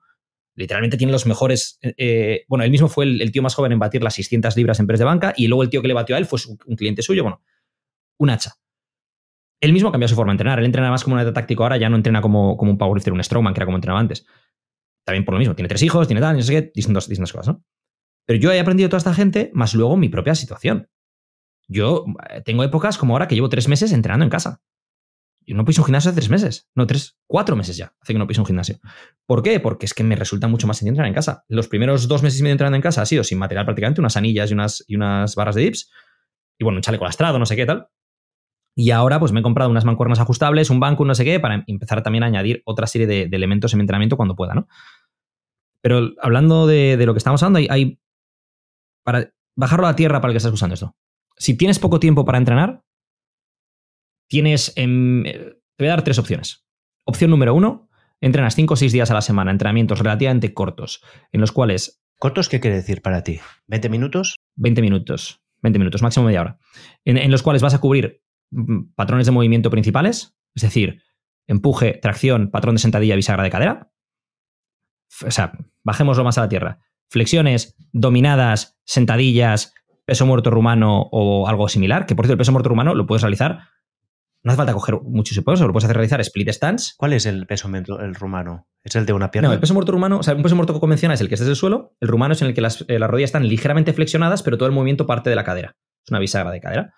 Literalmente 0.55 0.97
tiene 0.97 1.13
los 1.13 1.25
mejores. 1.25 1.79
Eh, 1.83 1.95
eh, 1.97 2.45
bueno, 2.49 2.65
él 2.65 2.71
mismo 2.71 2.89
fue 2.89 3.05
el, 3.05 3.33
tío 3.33 3.43
más 3.43 3.55
joven 3.55 3.73
en 3.73 3.79
batir 3.79 4.03
las 4.03 4.15
600 4.15 4.57
libras 4.57 4.81
en 4.81 4.87
press 4.87 4.99
de 4.99 5.05
banca 5.05 5.33
y 5.37 5.47
luego 5.47 5.63
el 5.63 5.71
tío 5.71 5.81
que 5.81 5.89
le 5.89 5.95
batió 5.95 6.17
a 6.17 6.19
él 6.19 6.27
fue 6.27 6.39
un 6.67 6.77
cliente 6.77 7.01
suyo. 7.01 7.23
Bueno, 7.23 7.43
un 8.19 8.31
hacha. 8.31 8.55
Él 9.61 9.73
mismo 9.73 9.91
cambió 9.91 10.07
su 10.09 10.15
forma 10.15 10.33
de 10.33 10.35
entrenar. 10.35 10.59
Él 10.59 10.67
entrena 10.67 10.91
más 10.91 11.03
como 11.03 11.17
un 11.17 11.33
táctico 11.33 11.63
ahora, 11.63 11.77
ya 11.77 11.89
no 11.89 11.97
entrena 11.97 12.21
como, 12.21 12.57
como 12.57 12.71
un 12.71 12.79
powerlifter, 12.79 13.13
un 13.13 13.23
strongman, 13.23 13.55
que 13.55 13.59
era 13.59 13.67
como 13.67 13.77
entrenaba 13.77 14.01
antes. 14.01 14.27
También 15.05 15.25
por 15.25 15.35
lo 15.35 15.39
mismo. 15.39 15.55
Tiene 15.55 15.69
tres 15.69 15.83
hijos, 15.83 16.07
tiene 16.07 16.21
tal, 16.21 16.37
no 16.37 16.43
sé 16.43 16.53
qué, 16.53 16.73
distintas, 16.75 17.09
distintas 17.09 17.33
cosas, 17.33 17.55
¿no? 17.55 17.65
Pero 18.27 18.39
yo 18.39 18.53
he 18.53 18.61
aprendido 18.61 18.89
toda 18.89 18.99
esta 18.99 19.15
gente, 19.15 19.51
más 19.55 19.75
luego 19.75 19.97
mi 19.97 20.09
propia 20.09 20.35
situación. 20.35 20.89
Yo 21.69 22.07
eh, 22.31 22.43
tengo 22.43 22.65
épocas 22.65 22.99
como 22.99 23.15
ahora 23.15 23.29
que 23.29 23.35
llevo 23.35 23.49
tres 23.49 23.69
meses 23.69 23.93
entrenando 23.93 24.25
en 24.25 24.31
casa. 24.31 24.63
Yo 25.47 25.55
no 25.55 25.65
piso 25.65 25.81
un 25.81 25.87
gimnasio 25.87 26.11
hace 26.11 26.17
tres 26.17 26.29
meses. 26.29 26.69
No, 26.75 26.87
tres, 26.87 27.19
cuatro 27.27 27.57
meses 27.57 27.77
ya 27.77 27.95
hace 28.01 28.13
que 28.13 28.19
no 28.19 28.27
piso 28.27 28.43
un 28.43 28.47
gimnasio. 28.47 28.81
¿Por 29.27 29.43
qué? 29.43 29.61
Porque 29.61 29.87
es 29.87 29.95
que 29.95 30.05
me 30.05 30.17
resulta 30.17 30.47
mucho 30.47 30.67
más 30.67 30.77
sencillo 30.77 30.91
entrenar 30.91 31.09
en 31.09 31.15
casa. 31.15 31.45
Los 31.49 31.69
primeros 31.69 32.09
dos 32.09 32.23
meses 32.23 32.41
y 32.41 32.43
medio 32.43 32.53
entrenando 32.53 32.77
en 32.77 32.83
casa 32.83 33.01
ha 33.03 33.07
sido 33.07 33.25
sin 33.25 33.39
material 33.39 33.65
prácticamente, 33.65 34.01
unas 34.01 34.17
anillas 34.17 34.51
y 34.51 34.55
unas, 34.55 34.85
y 34.87 34.97
unas 34.97 35.35
barras 35.37 35.55
de 35.55 35.63
dips. 35.63 35.91
Y 36.59 36.65
bueno, 36.65 36.79
un 36.79 36.83
chaleco 36.83 37.05
lastrado, 37.05 37.39
no 37.39 37.47
sé 37.47 37.57
qué 37.57 37.65
tal. 37.65 37.89
Y 38.77 38.91
ahora 38.91 39.19
pues 39.19 39.33
me 39.33 39.41
he 39.41 39.43
comprado 39.43 39.71
unas 39.71 39.85
mancuernas 39.85 40.21
ajustables, 40.21 40.71
un 40.71 40.81
banco, 40.81 41.05
no 41.05 41.15
sé 41.15 41.25
qué, 41.25 41.41
para 41.41 41.65
empezar 41.67 42.03
también 42.03 42.25
a 42.25 42.27
añadir 42.27 42.63
otra 42.65 42.87
serie 42.87 43.07
de, 43.07 43.23
elementos 43.23 43.73
en 43.73 43.79
mi 43.79 43.83
entrenamiento 43.83 44.17
cuando 44.17 44.37
pueda, 44.37 44.55
¿no? 44.55 44.69
Pero 45.83 46.11
hablando 46.21 46.67
de, 46.67 46.97
lo 47.05 47.15
que 47.15 47.19
estamos 47.19 47.43
hablando, 47.43 47.59
hay, 47.59 47.69
hay, 47.71 48.01
para 49.03 49.33
bajarlo 49.57 49.87
a 49.87 49.91
la 49.91 49.97
tierra 49.97 50.21
para 50.21 50.31
el 50.31 50.35
que 50.35 50.39
estás 50.39 50.53
usando 50.53 50.75
esto. 50.75 50.95
Si 51.39 51.57
tienes 51.57 51.79
poco 51.79 52.01
tiempo 52.01 52.25
para 52.25 52.39
entrenar, 52.39 52.85
tienes. 54.29 54.73
Em, 54.77 55.25
te 55.25 55.85
voy 55.85 55.89
a 55.89 55.91
dar 55.91 56.03
tres 56.03 56.19
opciones. 56.19 56.67
Opción 57.05 57.31
número 57.31 57.55
uno, 57.55 57.89
entrenas 58.21 58.55
5 58.55 58.75
o 58.75 58.77
6 58.77 58.93
días 58.93 59.11
a 59.11 59.15
la 59.15 59.23
semana, 59.23 59.51
entrenamientos 59.51 60.01
relativamente 60.01 60.53
cortos, 60.53 61.03
en 61.33 61.41
los 61.41 61.53
cuales. 61.53 62.03
¿Cortos 62.19 62.49
qué 62.49 62.59
quiere 62.59 62.77
decir 62.77 63.01
para 63.01 63.23
ti? 63.23 63.39
¿20 63.69 63.91
minutos? 63.91 64.37
20 64.57 64.83
minutos. 64.83 65.41
20 65.63 65.79
minutos, 65.79 66.03
máximo 66.03 66.27
media 66.27 66.41
hora. 66.41 66.59
En, 67.05 67.31
los 67.31 67.43
cuales 67.43 67.63
vas 67.63 67.75
a 67.75 67.81
cubrir 67.81 68.23
mm, 68.51 68.95
patrones 68.95 69.27
de 69.27 69.33
movimiento 69.33 69.71
principales, 69.71 70.37
es 70.55 70.63
decir, 70.63 71.03
empuje, 71.47 71.95
tracción, 71.95 72.51
patrón 72.51 72.75
de 72.75 72.81
sentadilla, 72.81 73.17
bisagra 73.17 73.43
de 73.43 73.51
cadera. 73.51 73.93
O 75.27 75.31
sea, 75.31 75.53
bajémoslo 75.83 76.25
más 76.25 76.39
a 76.39 76.43
la 76.43 76.49
tierra. 76.49 76.81
Flexiones, 77.09 77.77
dominadas, 77.93 78.79
sentadillas, 78.85 79.75
peso 80.09 80.25
muerto 80.25 80.51
rumano 80.51 81.03
o 81.13 81.47
algo 81.47 81.69
similar, 81.69 82.07
que 82.07 82.17
por 82.17 82.25
cierto 82.25 82.33
el 82.33 82.39
peso 82.39 82.51
muerto 82.51 82.71
rumano 82.71 82.95
lo 82.95 83.07
puedes 83.07 83.21
realizar 83.21 83.61
no 84.43 84.53
hace 84.53 84.57
falta 84.57 84.73
coger 84.73 85.01
mucho 85.03 85.35
peso, 85.43 85.67
lo 85.67 85.73
puedes 85.73 85.85
hacer 85.85 85.97
realizar 85.97 86.21
split 86.21 86.49
stance. 86.51 86.95
¿Cuál 86.97 87.13
es 87.13 87.27
el 87.27 87.47
peso 87.47 87.69
el 87.69 88.15
rumano? 88.15 88.69
¿Es 88.85 88.95
el 88.95 89.05
de 89.05 89.13
una 89.13 89.31
pierna? 89.31 89.49
No, 89.49 89.55
el 89.55 89.61
peso 89.61 89.75
muerto 89.75 89.93
rumano, 89.93 90.19
o 90.19 90.23
sea, 90.23 90.35
un 90.35 90.43
peso 90.43 90.55
muerto 90.55 90.79
convencional 90.79 91.17
es 91.17 91.21
el 91.21 91.29
que 91.29 91.35
está 91.35 91.45
desde 91.45 91.53
el 91.53 91.57
suelo. 91.57 91.97
El 92.01 92.09
rumano 92.09 92.35
es 92.35 92.43
en 92.43 92.49
el 92.49 92.55
que 92.55 92.61
las, 92.61 92.85
eh, 92.89 92.99
las, 92.99 93.11
rodillas 93.11 93.29
están 93.29 93.49
ligeramente 93.49 93.93
flexionadas, 93.93 94.43
pero 94.43 94.57
todo 94.57 94.69
el 94.69 94.75
movimiento 94.75 95.07
parte 95.07 95.29
de 95.29 95.37
la 95.37 95.45
cadera. 95.45 95.77
Es 96.05 96.11
una 96.11 96.21
bisagra 96.21 96.53
de 96.53 96.61
cadera. 96.61 96.95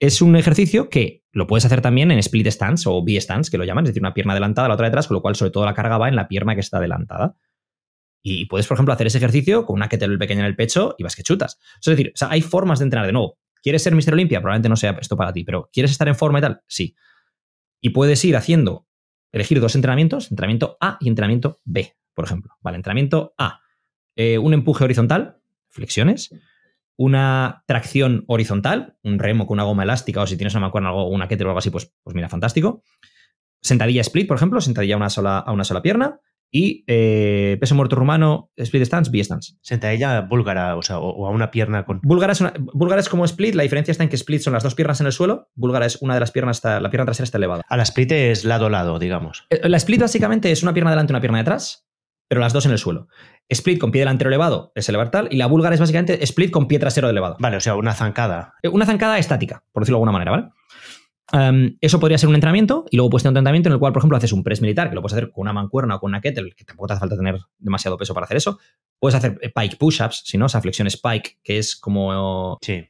Es 0.00 0.22
un 0.22 0.34
ejercicio 0.34 0.88
que 0.88 1.24
lo 1.30 1.46
puedes 1.46 1.64
hacer 1.64 1.82
también 1.82 2.10
en 2.10 2.18
split 2.18 2.48
stance 2.48 2.88
o 2.88 3.04
B-stance, 3.04 3.50
que 3.50 3.58
lo 3.58 3.64
llaman, 3.64 3.84
es 3.84 3.90
decir, 3.90 4.02
una 4.02 4.14
pierna 4.14 4.32
adelantada, 4.32 4.66
la 4.66 4.74
otra 4.74 4.86
detrás, 4.86 5.06
con 5.06 5.14
lo 5.14 5.22
cual 5.22 5.36
sobre 5.36 5.52
todo 5.52 5.64
la 5.64 5.74
carga 5.74 5.98
va 5.98 6.08
en 6.08 6.16
la 6.16 6.26
pierna 6.26 6.54
que 6.54 6.60
está 6.62 6.78
adelantada. 6.78 7.36
Y 8.22 8.46
puedes, 8.46 8.66
por 8.66 8.76
ejemplo, 8.76 8.94
hacer 8.94 9.06
ese 9.06 9.18
ejercicio 9.18 9.66
con 9.66 9.74
una 9.74 9.88
kettlebell 9.88 10.18
pequeña 10.18 10.40
en 10.40 10.46
el 10.46 10.56
pecho 10.56 10.94
y 10.98 11.02
vas 11.02 11.16
que 11.16 11.22
chutas. 11.22 11.58
Es 11.80 11.86
decir, 11.86 12.12
hay 12.20 12.40
formas 12.40 12.78
de 12.78 12.84
entrenar 12.84 13.06
de 13.06 13.12
nuevo. 13.12 13.38
¿Quieres 13.62 13.82
ser 13.82 13.94
Mr. 13.94 14.12
Olympia? 14.12 14.40
Probablemente 14.40 14.68
no 14.68 14.76
sea 14.76 14.96
esto 15.00 15.16
para 15.16 15.32
ti, 15.32 15.44
pero 15.44 15.70
¿quieres 15.72 15.90
estar 15.90 16.08
en 16.08 16.14
forma 16.14 16.38
y 16.38 16.42
tal? 16.42 16.62
Sí. 16.66 16.94
Y 17.80 17.90
puedes 17.90 18.24
ir 18.24 18.36
haciendo, 18.36 18.86
elegir 19.32 19.60
dos 19.60 19.74
entrenamientos, 19.74 20.30
entrenamiento 20.30 20.76
A 20.80 20.98
y 21.00 21.08
entrenamiento 21.08 21.60
B, 21.64 21.96
por 22.14 22.24
ejemplo. 22.24 22.54
Vale, 22.60 22.76
entrenamiento 22.76 23.34
A, 23.38 23.60
eh, 24.16 24.38
un 24.38 24.54
empuje 24.54 24.84
horizontal, 24.84 25.38
flexiones, 25.68 26.30
una 26.96 27.64
tracción 27.66 28.24
horizontal, 28.28 28.96
un 29.02 29.18
remo 29.18 29.46
con 29.46 29.56
una 29.56 29.64
goma 29.64 29.84
elástica 29.84 30.22
o 30.22 30.26
si 30.26 30.36
tienes 30.36 30.54
una 30.54 30.62
mancuerna 30.62 30.92
o 30.92 31.08
una 31.08 31.26
kettlebell 31.26 31.48
o 31.48 31.50
algo 31.50 31.58
así, 31.58 31.70
pues, 31.70 31.92
pues 32.02 32.14
mira, 32.14 32.28
fantástico. 32.28 32.82
Sentadilla 33.60 34.02
split, 34.02 34.28
por 34.28 34.36
ejemplo, 34.36 34.60
sentadilla 34.60 34.96
una 34.96 35.08
sola, 35.08 35.38
a 35.38 35.52
una 35.52 35.64
sola 35.64 35.82
pierna. 35.82 36.20
Y 36.54 36.84
eh, 36.86 37.56
peso 37.58 37.74
muerto 37.74 37.96
rumano, 37.96 38.50
split 38.56 38.84
stance, 38.84 39.10
B 39.10 39.24
stance. 39.24 39.54
Sentadilla 39.62 40.20
búlgara, 40.20 40.76
o 40.76 40.82
sea, 40.82 40.98
o, 40.98 41.26
a 41.26 41.30
una 41.30 41.50
pierna 41.50 41.86
con. 41.86 42.00
Búlgara 42.02 42.34
es, 42.34 42.44
búlgara 42.74 43.00
es 43.00 43.08
como 43.08 43.24
split, 43.24 43.54
la 43.54 43.62
diferencia 43.62 43.90
está 43.90 44.04
en 44.04 44.10
que 44.10 44.16
split 44.16 44.42
son 44.42 44.52
las 44.52 44.62
dos 44.62 44.74
piernas 44.74 45.00
en 45.00 45.06
el 45.06 45.12
suelo, 45.12 45.48
búlgara 45.54 45.86
es 45.86 45.96
una 46.02 46.12
de 46.12 46.20
las 46.20 46.30
piernas, 46.30 46.58
está, 46.58 46.78
la 46.78 46.90
pierna 46.90 47.06
trasera 47.06 47.24
está 47.24 47.38
elevada. 47.38 47.62
A 47.66 47.76
la 47.78 47.84
split 47.84 48.12
es 48.12 48.44
lado 48.44 48.66
a 48.66 48.70
lado, 48.70 48.98
digamos. 48.98 49.46
Eh, 49.48 49.66
la 49.66 49.78
split 49.78 50.02
básicamente 50.02 50.52
es 50.52 50.62
una 50.62 50.74
pierna 50.74 50.90
delante 50.90 51.12
y 51.12 51.14
una 51.14 51.22
pierna 51.22 51.38
detrás, 51.38 51.88
pero 52.28 52.42
las 52.42 52.52
dos 52.52 52.66
en 52.66 52.72
el 52.72 52.78
suelo. 52.78 53.08
Split 53.48 53.78
con 53.78 53.90
pie 53.90 54.02
delantero 54.02 54.28
elevado 54.28 54.72
es 54.74 54.86
elevar 54.90 55.10
tal, 55.10 55.28
y 55.30 55.36
la 55.36 55.46
búlgara 55.46 55.74
es 55.74 55.80
básicamente 55.80 56.22
split 56.24 56.50
con 56.50 56.68
pie 56.68 56.78
trasero 56.78 57.08
elevado. 57.08 57.36
Vale, 57.40 57.56
o 57.56 57.60
sea, 57.60 57.76
una 57.76 57.94
zancada. 57.94 58.56
Eh, 58.62 58.68
una 58.68 58.84
zancada 58.84 59.18
estática, 59.18 59.64
por 59.72 59.84
decirlo 59.84 59.96
de 59.96 60.00
alguna 60.00 60.12
manera, 60.12 60.30
¿vale? 60.32 60.48
Eso 61.80 62.00
podría 62.00 62.18
ser 62.18 62.28
un 62.28 62.34
entrenamiento 62.34 62.84
y 62.90 62.96
luego 62.96 63.10
puedes 63.10 63.22
tener 63.22 63.32
un 63.32 63.38
entrenamiento 63.38 63.68
en 63.68 63.74
el 63.74 63.78
cual, 63.78 63.92
por 63.92 64.00
ejemplo, 64.00 64.16
haces 64.16 64.32
un 64.32 64.42
press 64.42 64.60
militar, 64.60 64.88
que 64.88 64.94
lo 64.94 65.02
puedes 65.02 65.14
hacer 65.14 65.30
con 65.30 65.42
una 65.42 65.52
mancuerna 65.52 65.96
o 65.96 66.00
con 66.00 66.10
una 66.10 66.20
kettle, 66.20 66.52
que 66.56 66.64
tampoco 66.64 66.88
te 66.88 66.92
hace 66.94 67.00
falta 67.00 67.16
tener 67.16 67.38
demasiado 67.58 67.96
peso 67.96 68.14
para 68.14 68.24
hacer 68.24 68.36
eso. 68.36 68.58
Puedes 68.98 69.14
hacer 69.14 69.38
eh, 69.40 69.50
pike 69.54 69.76
push-ups, 69.76 70.22
si 70.24 70.38
no, 70.38 70.46
o 70.46 70.48
sea, 70.48 70.60
flexión 70.60 70.86
spike, 70.86 71.38
que 71.42 71.58
es 71.58 71.76
como... 71.76 72.58
Sí, 72.60 72.84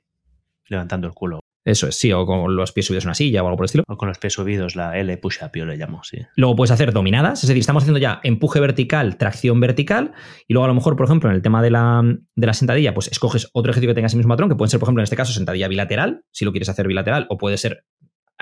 levantando 0.67 1.07
el 1.07 1.15
culo. 1.15 1.41
Eso 1.65 1.87
es, 1.87 1.95
sí, 1.97 2.13
o 2.13 2.27
con 2.27 2.57
los 2.57 2.73
pies 2.73 2.87
subidos 2.87 3.05
a 3.05 3.09
una 3.09 3.15
silla 3.15 3.43
o 3.43 3.47
algo 3.47 3.57
por 3.57 3.65
el 3.65 3.67
estilo. 3.67 3.85
O 3.87 3.97
con 3.97 4.09
los 4.09 4.19
pies 4.19 4.33
subidos, 4.33 4.75
la 4.75 4.99
L 4.99 5.17
push-up, 5.19 5.53
yo 5.55 5.65
le 5.65 5.77
llamo, 5.77 6.03
sí. 6.03 6.19
Luego 6.35 6.57
puedes 6.57 6.73
hacer 6.73 6.93
dominadas, 6.93 7.45
es 7.45 7.49
decir, 7.49 7.61
estamos 7.61 7.85
haciendo 7.85 8.01
ya 8.01 8.21
empuje 8.25 8.59
vertical, 8.59 9.17
tracción 9.17 9.61
vertical, 9.61 10.13
y 10.49 10.55
luego 10.55 10.65
a 10.65 10.69
lo 10.69 10.75
mejor, 10.75 10.97
por 10.97 11.07
ejemplo, 11.07 11.31
en 11.31 11.37
el 11.37 11.43
tema 11.43 11.63
de 11.63 11.71
la, 11.71 12.03
de 12.35 12.47
la 12.47 12.53
sentadilla, 12.53 12.95
pues 12.95 13.07
escoges 13.09 13.49
otro 13.53 13.71
ejercicio 13.71 13.91
que 13.91 13.95
tenga 13.95 14.07
ese 14.07 14.17
mismo 14.17 14.33
patrón, 14.33 14.49
que 14.49 14.57
puede 14.57 14.71
ser, 14.71 14.81
por 14.81 14.89
ejemplo, 14.89 15.03
en 15.03 15.05
este 15.05 15.15
caso, 15.15 15.33
sentadilla 15.33 15.69
bilateral, 15.69 16.25
si 16.33 16.45
lo 16.45 16.51
quieres 16.51 16.69
hacer 16.69 16.89
bilateral, 16.89 17.27
o 17.29 17.39
puede 17.39 17.57
ser 17.57 17.85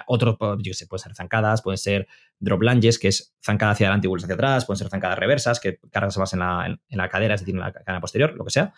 otros, 0.07 0.37
yo 0.59 0.73
sé, 0.75 0.87
pueden 0.87 1.03
ser 1.03 1.15
zancadas, 1.15 1.63
pueden 1.63 1.79
ser 1.79 2.09
drop 2.39 2.63
lunges, 2.63 2.99
que 2.99 3.09
es 3.09 3.35
zancada 3.45 3.73
hacia 3.73 3.87
adelante 3.87 4.07
y 4.07 4.09
vuelves 4.09 4.25
hacia 4.25 4.35
atrás, 4.35 4.65
pueden 4.65 4.79
ser 4.79 4.89
zancadas 4.89 5.19
reversas, 5.19 5.61
que 5.61 5.79
cargas 5.91 6.17
más 6.19 6.33
en 6.33 6.41
la, 6.41 6.67
en, 6.67 6.99
la 6.99 7.09
cadera, 7.09 7.35
es 7.35 7.41
decir, 7.41 7.55
en 7.55 7.61
la 7.61 7.73
cadena 7.73 8.01
posterior, 8.01 8.35
lo 8.35 8.45
que 8.45 8.51
sea. 8.51 8.73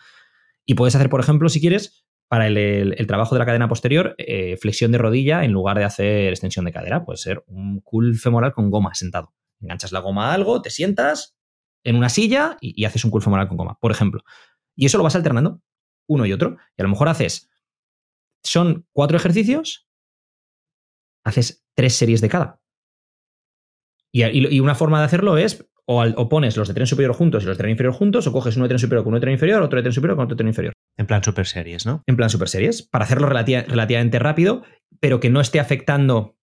Y 0.65 0.75
puedes 0.75 0.95
hacer, 0.95 1.09
por 1.09 1.19
ejemplo, 1.19 1.49
si 1.49 1.59
quieres, 1.59 2.05
para 2.27 2.47
el, 2.47 3.05
trabajo 3.07 3.35
de 3.35 3.39
la 3.39 3.45
cadena 3.45 3.67
posterior, 3.67 4.15
eh, 4.17 4.57
flexión 4.57 4.91
de 4.91 4.97
rodilla 4.97 5.43
en 5.43 5.51
lugar 5.51 5.77
de 5.77 5.83
hacer 5.83 6.29
extensión 6.29 6.65
de 6.65 6.71
cadera. 6.71 7.05
Puede 7.05 7.17
ser 7.17 7.43
un 7.47 7.81
cool 7.81 8.15
femoral 8.15 8.53
con 8.53 8.71
goma 8.71 8.93
sentado. 8.95 9.33
Enganchas 9.61 9.91
la 9.91 9.99
goma 9.99 10.31
a 10.31 10.33
algo, 10.33 10.61
te 10.61 10.69
sientas 10.69 11.37
en 11.83 11.95
una 11.95 12.09
silla 12.09 12.57
y, 12.59 12.81
y 12.81 12.85
haces 12.85 13.05
un 13.05 13.11
cool 13.11 13.21
femoral 13.21 13.47
con 13.47 13.57
goma, 13.57 13.77
por 13.79 13.91
ejemplo. 13.91 14.23
Y 14.75 14.85
eso 14.85 14.97
lo 14.97 15.03
vas 15.03 15.15
alternando 15.15 15.61
uno 16.07 16.25
y 16.25 16.33
otro. 16.33 16.57
Y 16.77 16.81
a 16.81 16.83
lo 16.83 16.89
mejor 16.89 17.07
haces, 17.07 17.49
son 18.43 18.87
cuatro 18.91 19.17
ejercicios 19.17 19.87
haces 21.23 21.63
tres 21.75 21.93
series 21.95 22.21
de 22.21 22.29
cada. 22.29 22.59
Y, 24.11 24.59
una 24.59 24.75
forma 24.75 24.99
de 24.99 25.05
hacerlo 25.05 25.37
es 25.37 25.67
o, 25.85 26.29
pones 26.29 26.55
los 26.55 26.67
de 26.67 26.73
tren 26.73 26.87
superior 26.87 27.13
juntos 27.13 27.43
y 27.43 27.47
los 27.47 27.57
de 27.57 27.61
tren 27.61 27.71
inferior 27.71 27.93
juntos, 27.93 28.27
o 28.27 28.31
coges 28.31 28.55
uno 28.55 28.65
de 28.65 28.69
tren 28.69 28.79
superior 28.79 29.03
con 29.03 29.11
uno 29.11 29.17
de 29.17 29.21
tren 29.21 29.33
inferior, 29.33 29.61
otro 29.61 29.77
de 29.77 29.83
tren 29.83 29.93
superior 29.93 30.15
con 30.15 30.25
otro 30.25 30.35
de 30.35 30.37
tren 30.37 30.47
inferior. 30.47 30.73
En 30.97 31.07
plan 31.07 31.23
super 31.23 31.45
series, 31.45 31.85
¿no? 31.85 32.03
En 32.05 32.15
plan 32.15 32.29
super 32.29 32.47
series, 32.47 32.83
para 32.83 33.05
hacerlo 33.05 33.27
relativamente 33.27 34.19
rápido, 34.19 34.63
pero 34.99 35.19
que 35.19 35.29
no 35.29 35.41
esté 35.41 35.59
afectando 35.59 36.37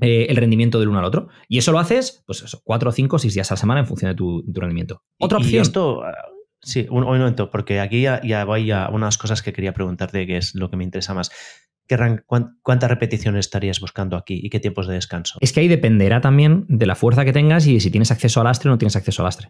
eh, 0.00 0.26
el 0.28 0.36
rendimiento 0.36 0.78
del 0.78 0.90
uno 0.90 1.00
al 1.00 1.04
otro. 1.04 1.28
Y 1.48 1.58
eso 1.58 1.72
lo 1.72 1.80
haces, 1.80 2.22
pues 2.26 2.42
eso, 2.42 2.60
cuatro, 2.62 2.92
cinco, 2.92 3.18
seis 3.18 3.34
días 3.34 3.50
a 3.50 3.54
la 3.54 3.58
semana 3.58 3.80
en 3.80 3.86
función 3.86 4.10
de 4.10 4.14
tu, 4.14 4.44
rendimiento. 4.54 5.02
Otra 5.18 5.38
opción. 5.38 5.54
Y 5.54 5.58
esto, 5.58 6.02
ah, 6.04 6.12
sí, 6.60 6.86
un, 6.90 7.02
momento, 7.02 7.50
porque 7.50 7.80
aquí 7.80 8.02
ya, 8.02 8.20
ya 8.22 8.44
voy 8.44 8.70
a 8.70 8.90
unas 8.90 9.18
cosas 9.18 9.42
que 9.42 9.52
quería 9.52 9.72
preguntarte, 9.72 10.26
que 10.26 10.36
es 10.36 10.54
lo 10.54 10.70
que 10.70 10.76
me 10.76 10.84
interesa 10.84 11.14
más. 11.14 11.32
¿Cuántas 12.62 12.90
repeticiones 12.90 13.46
estarías 13.46 13.80
buscando 13.80 14.16
aquí 14.16 14.40
y 14.42 14.50
qué 14.50 14.60
tiempos 14.60 14.86
de 14.86 14.94
descanso? 14.94 15.38
Es 15.40 15.52
que 15.52 15.60
ahí 15.60 15.68
dependerá 15.68 16.20
también 16.20 16.66
de 16.68 16.86
la 16.86 16.94
fuerza 16.94 17.24
que 17.24 17.32
tengas 17.32 17.66
y 17.66 17.80
si 17.80 17.90
tienes 17.90 18.10
acceso 18.10 18.40
al 18.40 18.44
lastre 18.44 18.68
o 18.68 18.72
no 18.72 18.78
tienes 18.78 18.96
acceso 18.96 19.22
al 19.22 19.26
lastre. 19.26 19.48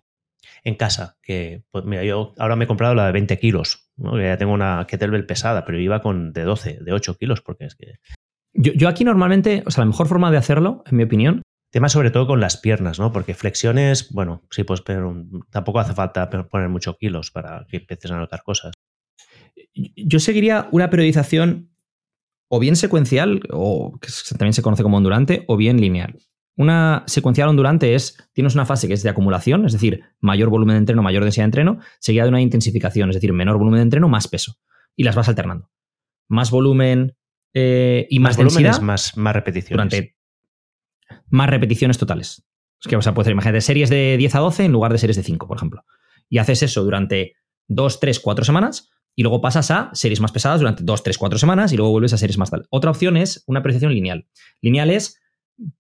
En 0.64 0.74
casa, 0.74 1.16
que 1.22 1.62
pues 1.70 1.84
mira, 1.84 2.04
yo 2.04 2.34
ahora 2.38 2.56
me 2.56 2.64
he 2.64 2.68
comprado 2.68 2.94
la 2.94 3.06
de 3.06 3.12
20 3.12 3.38
kilos, 3.38 3.90
ya 3.96 4.36
tengo 4.36 4.52
una 4.52 4.86
kettlebell 4.88 5.24
pesada, 5.24 5.64
pero 5.64 5.78
iba 5.78 6.02
con 6.02 6.32
de 6.32 6.42
12, 6.42 6.78
de 6.80 6.92
8 6.92 7.16
kilos, 7.16 7.40
porque 7.40 7.66
es 7.66 7.76
que... 7.76 7.94
Yo, 8.54 8.88
aquí 8.88 9.04
normalmente, 9.04 9.62
o 9.66 9.70
sea, 9.70 9.82
la 9.82 9.90
mejor 9.90 10.08
forma 10.08 10.32
de 10.32 10.36
hacerlo, 10.36 10.82
en 10.90 10.96
mi 10.96 11.04
opinión, 11.04 11.42
Tema 11.70 11.90
sobre 11.90 12.10
todo 12.10 12.26
con 12.26 12.40
las 12.40 12.56
piernas, 12.56 12.98
¿no? 12.98 13.12
Porque 13.12 13.34
flexiones, 13.34 14.10
bueno, 14.12 14.42
sí, 14.50 14.64
pues 14.64 14.80
pero 14.80 15.26
tampoco 15.50 15.80
hace 15.80 15.92
falta 15.92 16.30
poner 16.30 16.70
muchos 16.70 16.96
kilos 16.96 17.30
para 17.30 17.66
que 17.68 17.76
empieces 17.76 18.10
a 18.10 18.16
notar 18.16 18.42
cosas. 18.42 18.72
Yo 19.74 20.18
seguiría 20.18 20.68
una 20.72 20.88
periodización 20.88 21.70
o 22.48 22.58
bien 22.58 22.76
secuencial, 22.76 23.42
o 23.50 23.98
que 24.00 24.08
también 24.30 24.52
se 24.52 24.62
conoce 24.62 24.82
como 24.82 24.96
ondulante, 24.96 25.44
o 25.46 25.56
bien 25.56 25.80
lineal. 25.80 26.18
Una 26.56 27.04
secuencial 27.06 27.48
ondulante 27.48 27.94
es, 27.94 28.16
tienes 28.32 28.54
una 28.54 28.66
fase 28.66 28.88
que 28.88 28.94
es 28.94 29.02
de 29.02 29.10
acumulación, 29.10 29.64
es 29.64 29.72
decir, 29.72 30.02
mayor 30.20 30.48
volumen 30.48 30.74
de 30.74 30.78
entreno, 30.78 31.02
mayor 31.02 31.22
densidad 31.22 31.44
de 31.44 31.48
entreno, 31.48 31.78
seguida 32.00 32.24
de 32.24 32.30
una 32.30 32.40
intensificación, 32.40 33.10
es 33.10 33.14
decir, 33.14 33.32
menor 33.32 33.58
volumen 33.58 33.78
de 33.78 33.82
entreno, 33.82 34.08
más 34.08 34.26
peso. 34.26 34.56
Y 34.96 35.04
las 35.04 35.14
vas 35.14 35.28
alternando. 35.28 35.70
Más 36.26 36.50
volumen 36.50 37.16
eh, 37.54 38.06
y 38.10 38.18
más, 38.18 38.36
más 38.36 38.38
densidad. 38.38 38.80
más, 38.80 39.16
más 39.16 39.34
repeticiones. 39.34 39.76
Durante 39.76 40.16
más 41.28 41.48
repeticiones 41.48 41.98
totales. 41.98 42.44
Es 42.80 42.88
que, 42.88 42.96
o 42.96 43.02
sea, 43.02 43.14
puedes 43.14 43.30
imagínate 43.30 43.60
series 43.60 43.90
de 43.90 44.16
10 44.16 44.34
a 44.34 44.38
12 44.40 44.64
en 44.64 44.72
lugar 44.72 44.92
de 44.92 44.98
series 44.98 45.16
de 45.16 45.22
5, 45.22 45.46
por 45.46 45.56
ejemplo. 45.56 45.84
Y 46.28 46.38
haces 46.38 46.62
eso 46.62 46.82
durante 46.82 47.34
2, 47.68 48.00
3, 48.00 48.20
4 48.20 48.44
semanas 48.44 48.90
y 49.18 49.22
luego 49.22 49.40
pasas 49.40 49.72
a 49.72 49.90
series 49.94 50.20
más 50.20 50.30
pesadas 50.30 50.60
durante 50.60 50.84
2, 50.84 51.02
3, 51.02 51.18
4 51.18 51.40
semanas 51.40 51.72
y 51.72 51.76
luego 51.76 51.90
vuelves 51.90 52.12
a 52.12 52.18
series 52.18 52.38
más 52.38 52.52
tal. 52.52 52.68
Otra 52.70 52.92
opción 52.92 53.16
es 53.16 53.42
una 53.48 53.64
percepción 53.64 53.92
lineal. 53.92 54.28
Lineal 54.62 54.90
es 54.90 55.20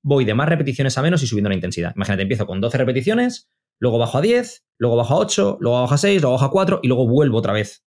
voy 0.02 0.24
de 0.24 0.34
más 0.34 0.48
repeticiones 0.48 0.98
a 0.98 1.02
menos 1.02 1.22
y 1.22 1.28
subiendo 1.28 1.48
la 1.48 1.54
intensidad. 1.54 1.92
Imagínate, 1.94 2.22
empiezo 2.22 2.48
con 2.48 2.60
12 2.60 2.78
repeticiones, 2.78 3.48
luego 3.78 3.96
bajo 3.96 4.18
a 4.18 4.22
10, 4.22 4.64
luego 4.78 4.96
bajo 4.96 5.14
a 5.14 5.18
8, 5.18 5.58
luego 5.60 5.80
bajo 5.80 5.94
a 5.94 5.98
6, 5.98 6.20
luego 6.20 6.32
bajo 6.32 6.46
a 6.46 6.50
4 6.50 6.80
y 6.82 6.88
luego 6.88 7.06
vuelvo 7.06 7.38
otra 7.38 7.52
vez. 7.52 7.84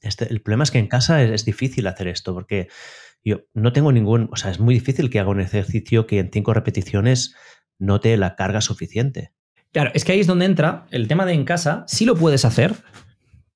Este, 0.00 0.26
el 0.30 0.40
problema 0.40 0.64
es 0.64 0.70
que 0.70 0.78
en 0.78 0.86
casa 0.86 1.22
es, 1.22 1.32
es 1.32 1.44
difícil 1.44 1.86
hacer 1.86 2.08
esto 2.08 2.32
porque 2.32 2.68
yo 3.22 3.42
no 3.52 3.74
tengo 3.74 3.92
ningún, 3.92 4.30
o 4.32 4.36
sea, 4.36 4.50
es 4.50 4.58
muy 4.58 4.72
difícil 4.72 5.10
que 5.10 5.20
haga 5.20 5.28
un 5.28 5.42
ejercicio 5.42 6.06
que 6.06 6.18
en 6.18 6.30
cinco 6.32 6.54
repeticiones 6.54 7.34
note 7.78 8.16
la 8.16 8.36
carga 8.36 8.62
suficiente. 8.62 9.34
Claro, 9.70 9.90
es 9.92 10.06
que 10.06 10.12
ahí 10.12 10.20
es 10.20 10.26
donde 10.26 10.46
entra 10.46 10.86
el 10.92 11.08
tema 11.08 11.26
de 11.26 11.34
en 11.34 11.44
casa, 11.44 11.84
sí 11.88 12.06
lo 12.06 12.16
puedes 12.16 12.46
hacer, 12.46 12.74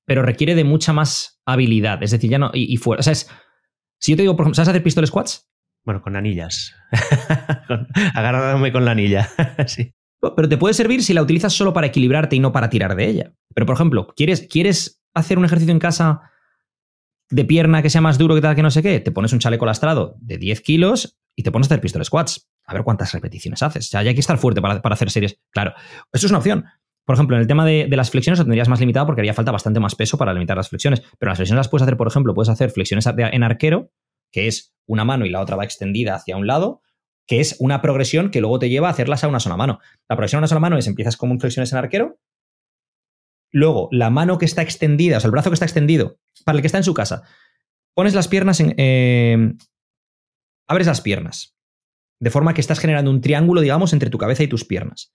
pero 0.05 0.22
requiere 0.22 0.55
de 0.55 0.64
mucha 0.64 0.92
más 0.92 1.40
habilidad. 1.46 2.03
Es 2.03 2.11
decir, 2.11 2.30
ya 2.30 2.38
no, 2.38 2.50
y, 2.53 2.76
fuera. 2.76 3.00
O 3.00 3.03
sea, 3.03 3.12
es, 3.12 3.28
si 3.98 4.12
yo 4.12 4.16
te 4.16 4.22
digo, 4.22 4.36
por 4.36 4.44
ejemplo, 4.44 4.57
¿sabes 4.57 4.68
hacer 4.68 4.82
pistol 4.82 5.07
squats? 5.07 5.48
Bueno, 5.84 6.03
con 6.03 6.16
anillas. 6.16 6.74
Agarrándome 8.14 8.72
con 8.72 8.84
la 8.84 8.92
anilla. 8.92 9.28
sí. 9.66 9.92
Pero 10.20 10.48
te 10.48 10.57
puede 10.57 10.74
servir 10.74 11.03
si 11.03 11.14
la 11.14 11.22
utilizas 11.22 11.53
solo 11.53 11.72
para 11.72 11.88
equilibrarte 11.88 12.36
y 12.36 12.40
no 12.40 12.53
para 12.53 12.70
tirar 12.70 12.94
de 12.94 13.09
ella. 13.09 13.32
Pero, 13.55 13.66
por 13.66 13.74
ejemplo, 13.74 14.07
¿quieres, 14.16 14.46
quieres 14.48 15.03
hacer 15.14 15.38
un 15.38 15.44
ejercicio 15.44 15.72
en 15.72 15.80
casa 15.80 16.32
de 17.32 17.44
pierna 17.44 17.82
que 17.82 17.90
sea 17.90 18.00
más 18.00 18.18
duro 18.18 18.34
que 18.34 18.42
tal 18.42 18.55
que 18.55 18.62
no 18.62 18.70
sé 18.70 18.82
qué, 18.82 19.00
te 19.00 19.11
pones 19.11 19.32
un 19.32 19.38
chaleco 19.38 19.64
lastrado 19.64 20.16
de 20.20 20.36
10 20.36 20.61
kilos 20.61 21.18
y 21.34 21.42
te 21.42 21.50
pones 21.50 21.66
a 21.66 21.68
hacer 21.68 21.80
pistol 21.80 22.05
squats. 22.05 22.48
A 22.64 22.74
ver 22.74 22.84
cuántas 22.84 23.12
repeticiones 23.12 23.62
haces. 23.62 23.86
O 23.86 23.90
sea, 23.90 24.03
ya 24.03 24.11
hay 24.11 24.14
que 24.14 24.20
estar 24.20 24.38
fuerte 24.38 24.61
para, 24.61 24.80
hacer 24.84 25.11
series. 25.11 25.40
Claro, 25.50 25.72
eso 26.12 26.26
es 26.26 26.30
una 26.30 26.38
opción. 26.38 26.66
Por 27.05 27.14
ejemplo, 27.14 27.36
en 27.36 27.42
el 27.42 27.48
tema 27.48 27.64
de, 27.64 27.88
las 27.90 28.11
flexiones 28.11 28.38
lo 28.38 28.44
tendrías 28.44 28.68
más 28.68 28.80
limitado 28.80 29.07
porque 29.07 29.20
haría 29.20 29.34
falta 29.34 29.50
bastante 29.50 29.80
más 29.80 29.94
peso 29.94 30.16
para 30.18 30.32
limitar 30.32 30.57
las 30.57 30.68
flexiones. 30.68 31.03
Pero 31.18 31.30
las 31.30 31.38
flexiones 31.38 31.59
las 31.59 31.68
puedes 31.68 31.82
hacer, 31.82 31.96
por 31.96 32.09
ejemplo, 32.09 32.34
puedes 32.34 32.48
hacer 32.48 32.70
flexiones 32.70 33.07
en 33.07 33.42
arquero, 33.42 33.90
que 34.30 34.46
es 34.46 34.74
una 34.86 35.05
mano 35.05 35.26
y 35.26 35.30
la 35.30 35.40
otra 35.40 35.57
va 35.57 35.64
extendida 35.64 36.14
hacia 36.14 36.36
un 36.36 36.46
lado, 36.46 36.80
que 37.26 37.40
es 37.40 37.57
una 37.59 37.82
progresión 37.82 38.30
que 38.30 38.40
luego 38.40 38.59
te 38.59 38.68
lleva 38.68 38.88
a 38.88 38.92
hacerlas 38.92 39.24
a 39.24 39.28
una 39.28 39.40
sola 39.40 39.57
mano. 39.57 39.80
La 40.09 40.16
progresión 40.16 40.38
a 40.38 40.40
una 40.42 40.48
sola 40.48 40.61
mano 40.61 40.78
es 40.78 40.86
empiezas 40.86 41.16
como 41.16 41.38
flexiones 41.38 41.72
en 41.72 41.78
arquero, 41.78 42.18
Luego, 43.53 43.88
la 43.92 44.09
mano 44.09 44.38
que 44.38 44.46
está 44.46 44.62
extendida, 44.62 45.18
o 45.18 45.20
sea, 45.20 45.28
el 45.28 45.32
brazo 45.32 45.50
que 45.50 45.55
está 45.55 45.66
extendido, 45.66 46.18
para 46.44 46.57
el 46.57 46.62
que 46.62 46.66
está 46.66 46.78
en 46.78 46.84
su 46.84 46.94
casa, 46.94 47.22
pones 47.94 48.14
las 48.14 48.26
piernas 48.26 48.61
en. 48.61 48.74
Eh, 48.78 49.53
abres 50.66 50.86
las 50.86 51.03
piernas. 51.03 51.55
De 52.18 52.30
forma 52.30 52.55
que 52.55 52.62
estás 52.62 52.78
generando 52.78 53.11
un 53.11 53.20
triángulo, 53.20 53.61
digamos, 53.61 53.92
entre 53.92 54.09
tu 54.09 54.16
cabeza 54.16 54.42
y 54.42 54.48
tus 54.48 54.64
piernas. 54.64 55.12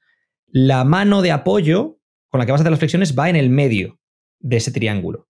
La 0.48 0.84
mano 0.84 1.22
de 1.22 1.32
apoyo 1.32 2.00
con 2.30 2.40
la 2.40 2.46
que 2.46 2.52
vas 2.52 2.62
a 2.62 2.64
hacer 2.64 2.72
las 2.72 2.80
flexiones 2.80 3.18
va 3.18 3.30
en 3.30 3.36
el 3.36 3.50
medio 3.50 4.00
de 4.40 4.58
ese 4.58 4.72
triángulo. 4.72 5.28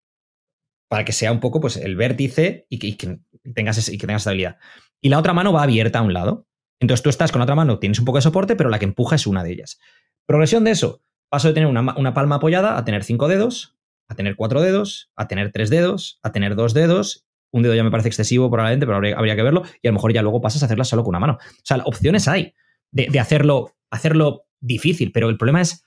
Para 0.89 1.05
que 1.05 1.11
sea 1.11 1.31
un 1.31 1.39
poco 1.39 1.59
pues, 1.59 1.77
el 1.77 1.95
vértice 1.95 2.65
y 2.69 2.79
que, 2.79 3.19
tengas, 3.53 3.89
y 3.89 3.97
que 3.97 4.07
tengas 4.07 4.21
estabilidad. 4.21 4.57
Y 5.01 5.09
la 5.09 5.19
otra 5.19 5.33
mano 5.33 5.53
va 5.53 5.63
abierta 5.63 5.99
a 5.99 6.01
un 6.01 6.13
lado. 6.13 6.47
Entonces 6.79 7.03
tú 7.03 7.09
estás 7.09 7.31
con 7.31 7.39
la 7.39 7.43
otra 7.43 7.55
mano, 7.55 7.79
tienes 7.79 7.99
un 7.99 8.05
poco 8.05 8.19
de 8.19 8.21
soporte, 8.21 8.55
pero 8.55 8.69
la 8.69 8.79
que 8.79 8.85
empuja 8.85 9.15
es 9.15 9.27
una 9.27 9.43
de 9.43 9.51
ellas. 9.51 9.79
Progresión 10.25 10.63
de 10.63 10.71
eso 10.71 11.01
Paso 11.29 11.49
de 11.49 11.53
tener 11.53 11.67
una, 11.67 12.13
palma 12.13 12.35
apoyada 12.35 12.77
a 12.77 12.85
tener 12.85 13.03
cinco 13.03 13.27
dedos, 13.27 13.75
a 14.07 14.15
tener 14.15 14.37
cuatro 14.37 14.61
dedos, 14.61 15.11
a 15.17 15.27
tener 15.27 15.51
tres 15.51 15.69
dedos, 15.69 16.19
a 16.23 16.31
tener 16.31 16.55
dos 16.55 16.73
dedos. 16.73 17.25
Un 17.51 17.63
dedo 17.63 17.75
ya 17.75 17.83
me 17.83 17.91
parece 17.91 18.07
excesivo 18.07 18.49
probablemente, 18.49 18.85
pero 18.85 18.97
habría, 18.97 19.35
que 19.35 19.43
verlo. 19.43 19.63
Y 19.81 19.87
a 19.87 19.91
lo 19.91 19.95
mejor 19.95 20.13
ya 20.13 20.21
luego 20.21 20.39
pasas 20.39 20.63
a 20.63 20.67
hacerla 20.67 20.85
solo 20.85 21.03
con 21.03 21.09
una 21.09 21.19
mano. 21.19 21.33
O 21.33 21.65
sea, 21.65 21.77
opciones 21.83 22.29
hay 22.29 22.53
de, 22.91 23.19
hacerlo, 23.19 23.75
hacerlo 23.91 24.45
difícil, 24.59 25.11
pero 25.11 25.29
el 25.29 25.37
problema 25.37 25.61
es 25.61 25.85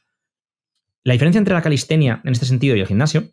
la 1.02 1.12
diferencia 1.12 1.38
entre 1.38 1.54
la 1.54 1.62
calistenia 1.62 2.20
en 2.24 2.32
este 2.32 2.46
sentido 2.46 2.76
y 2.76 2.80
el 2.80 2.86
gimnasio 2.86 3.30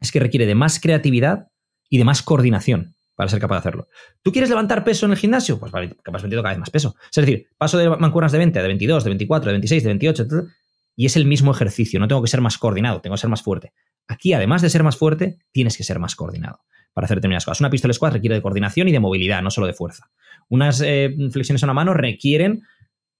es 0.00 0.10
que 0.10 0.20
requiere 0.20 0.46
de 0.46 0.54
más 0.54 0.80
creatividad 0.80 1.48
y 1.88 1.98
de 1.98 2.04
más 2.04 2.22
coordinación 2.22 2.96
para 3.14 3.28
ser 3.28 3.40
capaz 3.40 3.56
de 3.56 3.58
hacerlo. 3.60 3.88
¿Tú 4.22 4.32
quieres 4.32 4.50
levantar 4.50 4.82
peso 4.82 5.06
en 5.06 5.12
el 5.12 5.18
gimnasio? 5.18 5.60
Pues 5.60 5.70
vale, 5.70 5.96
capaz 6.02 6.22
metiendo 6.22 6.42
cada 6.42 6.54
vez 6.54 6.60
más 6.60 6.70
peso. 6.70 6.96
Es 7.04 7.16
decir, 7.16 7.46
paso 7.56 7.78
de 7.78 7.88
mancuernas 7.88 8.32
de 8.32 8.38
20 8.38 8.60
de 8.60 8.66
22, 8.66 9.04
de 9.04 9.10
24, 9.10 9.46
de 9.46 9.52
26, 9.52 9.82
de 9.82 9.88
28, 9.88 10.26
y 10.96 11.06
es 11.06 11.16
el 11.16 11.26
mismo 11.26 11.52
ejercicio, 11.52 12.00
no 12.00 12.08
tengo 12.08 12.22
que 12.22 12.28
ser 12.28 12.40
más 12.40 12.58
coordinado, 12.58 13.00
tengo 13.00 13.14
que 13.14 13.20
ser 13.20 13.30
más 13.30 13.42
fuerte. 13.42 13.72
Aquí, 14.08 14.32
además 14.32 14.62
de 14.62 14.70
ser 14.70 14.82
más 14.82 14.96
fuerte, 14.96 15.38
tienes 15.52 15.76
que 15.76 15.84
ser 15.84 15.98
más 15.98 16.16
coordinado 16.16 16.60
para 16.92 17.04
hacer 17.04 17.18
determinadas 17.18 17.44
cosas. 17.44 17.60
Una 17.60 17.70
pistola 17.70 17.94
squat 17.94 18.14
requiere 18.14 18.34
de 18.34 18.42
coordinación 18.42 18.88
y 18.88 18.92
de 18.92 19.00
movilidad, 19.00 19.42
no 19.42 19.50
solo 19.50 19.66
de 19.66 19.72
fuerza. 19.72 20.10
Unas 20.48 20.80
eh, 20.80 21.14
flexiones 21.30 21.62
a 21.62 21.66
una 21.66 21.74
mano 21.74 21.94
requieren 21.94 22.62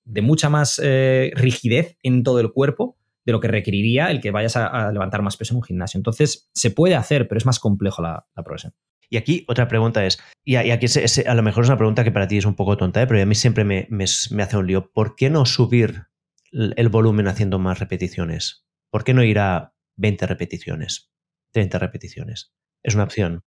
de 0.04 0.22
mucha 0.22 0.48
más 0.48 0.80
eh, 0.82 1.32
rigidez 1.34 1.96
en 2.02 2.22
todo 2.22 2.40
el 2.40 2.52
cuerpo 2.52 2.96
de 3.24 3.32
lo 3.32 3.40
que 3.40 3.48
requeriría 3.48 4.10
el 4.10 4.20
que 4.20 4.30
vayas 4.30 4.56
a, 4.56 4.90
levantar 4.92 5.22
más 5.22 5.36
peso 5.36 5.54
en 5.54 5.58
un 5.58 5.62
gimnasio. 5.62 5.98
Entonces, 5.98 6.50
se 6.54 6.70
puede 6.70 6.96
hacer, 6.96 7.28
pero 7.28 7.38
es 7.38 7.46
más 7.46 7.60
complejo 7.60 8.02
la, 8.02 8.26
progresión. 8.34 8.74
Y 9.08 9.16
aquí 9.16 9.44
otra 9.46 9.68
pregunta 9.68 10.04
es, 10.04 10.18
y 10.44 10.56
aquí 10.56 10.86
a 11.26 11.34
lo 11.34 11.42
mejor 11.42 11.64
es 11.64 11.68
una 11.68 11.76
pregunta 11.76 12.02
que 12.02 12.10
para 12.10 12.26
ti 12.26 12.38
es 12.38 12.46
un 12.46 12.54
poco 12.54 12.76
tonta, 12.76 13.02
¿eh? 13.02 13.06
pero 13.06 13.20
a 13.22 13.26
mí 13.26 13.34
siempre 13.34 13.64
me, 13.64 13.86
me 13.90 14.42
hace 14.42 14.56
un 14.56 14.66
lío. 14.66 14.90
¿Por 14.90 15.14
qué 15.16 15.28
no 15.30 15.44
subir 15.44 16.06
el 16.50 16.88
volumen 16.88 17.28
haciendo 17.28 17.58
más 17.58 17.78
repeticiones? 17.78 18.66
¿Por 18.90 19.04
qué 19.04 19.14
no 19.14 19.22
ir 19.22 19.38
a 19.38 19.74
20 19.96 20.26
repeticiones, 20.26 21.12
30 21.52 21.78
repeticiones? 21.78 22.54
Es 22.82 22.94
una 22.94 23.04
opción. 23.04 23.44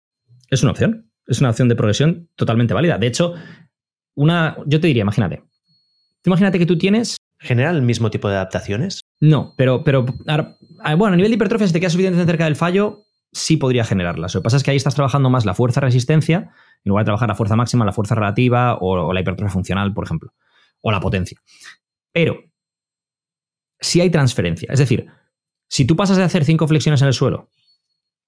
Es 0.50 0.62
una 0.62 0.72
opción. 0.72 1.12
Es 1.26 1.40
una 1.40 1.50
opción 1.50 1.68
de 1.68 1.74
progresión 1.74 2.30
totalmente 2.36 2.72
válida. 2.72 2.98
De 2.98 3.08
hecho, 3.08 3.34
una, 4.14 4.56
yo 4.66 4.80
te 4.80 4.86
diría, 4.86 5.02
imagínate. 5.02 5.42
Imagínate 6.26 6.58
que 6.58 6.66
tú 6.66 6.76
tienes. 6.76 7.16
¿Genera 7.38 7.70
el 7.70 7.82
mismo 7.82 8.10
tipo 8.10 8.28
de 8.28 8.34
adaptaciones? 8.34 9.00
No, 9.20 9.54
pero, 9.56 9.84
pero 9.84 10.04
bueno, 10.04 11.14
a 11.14 11.16
nivel 11.16 11.30
de 11.30 11.36
hipertrofia, 11.36 11.66
si 11.66 11.72
te 11.72 11.80
quedas 11.80 11.92
suficientemente 11.92 12.30
cerca 12.30 12.44
del 12.44 12.56
fallo, 12.56 13.04
sí 13.32 13.56
podría 13.56 13.84
generarlas. 13.84 14.34
Lo 14.34 14.40
que 14.40 14.44
pasa 14.44 14.56
es 14.56 14.62
que 14.62 14.70
ahí 14.70 14.76
estás 14.76 14.94
trabajando 14.94 15.30
más 15.30 15.44
la 15.44 15.54
fuerza-resistencia, 15.54 16.50
en 16.84 16.88
lugar 16.88 17.04
de 17.04 17.06
trabajar 17.06 17.28
la 17.28 17.34
fuerza 17.34 17.56
máxima, 17.56 17.84
la 17.84 17.92
fuerza 17.92 18.14
relativa 18.14 18.78
o 18.80 19.12
la 19.12 19.20
hipertrofia 19.20 19.52
funcional, 19.52 19.92
por 19.92 20.04
ejemplo, 20.04 20.32
o 20.80 20.90
la 20.90 21.00
potencia. 21.00 21.40
Pero 22.12 22.42
si 23.80 24.00
hay 24.00 24.10
transferencia. 24.10 24.68
Es 24.72 24.78
decir, 24.78 25.06
si 25.68 25.84
tú 25.84 25.96
pasas 25.96 26.16
de 26.16 26.24
hacer 26.24 26.44
cinco 26.44 26.66
flexiones 26.66 27.02
en 27.02 27.08
el 27.08 27.14
suelo 27.14 27.50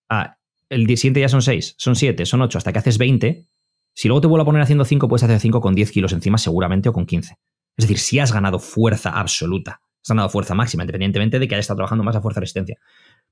a 0.09 0.38
el 0.68 0.86
siguiente 0.99 1.20
ya 1.20 1.28
son 1.28 1.40
seis, 1.40 1.74
son 1.78 1.96
siete, 1.96 2.26
son 2.26 2.42
ocho, 2.42 2.59
hasta 2.59 2.72
que 2.72 2.78
haces 2.78 2.99
20, 2.99 3.46
si 3.94 4.09
luego 4.09 4.20
te 4.20 4.26
vuelvo 4.26 4.42
a 4.42 4.44
poner 4.44 4.61
haciendo 4.61 4.84
cinco, 4.84 5.09
puedes 5.09 5.22
hacer 5.22 5.40
cinco 5.40 5.61
con 5.61 5.74
10 5.74 5.90
kilos 5.90 6.12
encima 6.12 6.36
seguramente 6.36 6.90
o 6.90 6.92
con 6.92 7.07
15. 7.07 7.36
Es 7.78 7.84
decir, 7.84 7.98
si 7.98 8.18
has 8.18 8.32
ganado 8.32 8.58
fuerza 8.58 9.10
absoluta, 9.10 9.80
has 10.02 10.08
ganado 10.08 10.28
fuerza 10.28 10.54
máxima, 10.54 10.82
independientemente 10.82 11.38
de 11.38 11.48
que 11.48 11.54
hayas 11.54 11.64
estado 11.64 11.78
trabajando 11.78 12.04
más 12.04 12.16
a 12.16 12.20
fuerza 12.20 12.40
resistencia. 12.40 12.76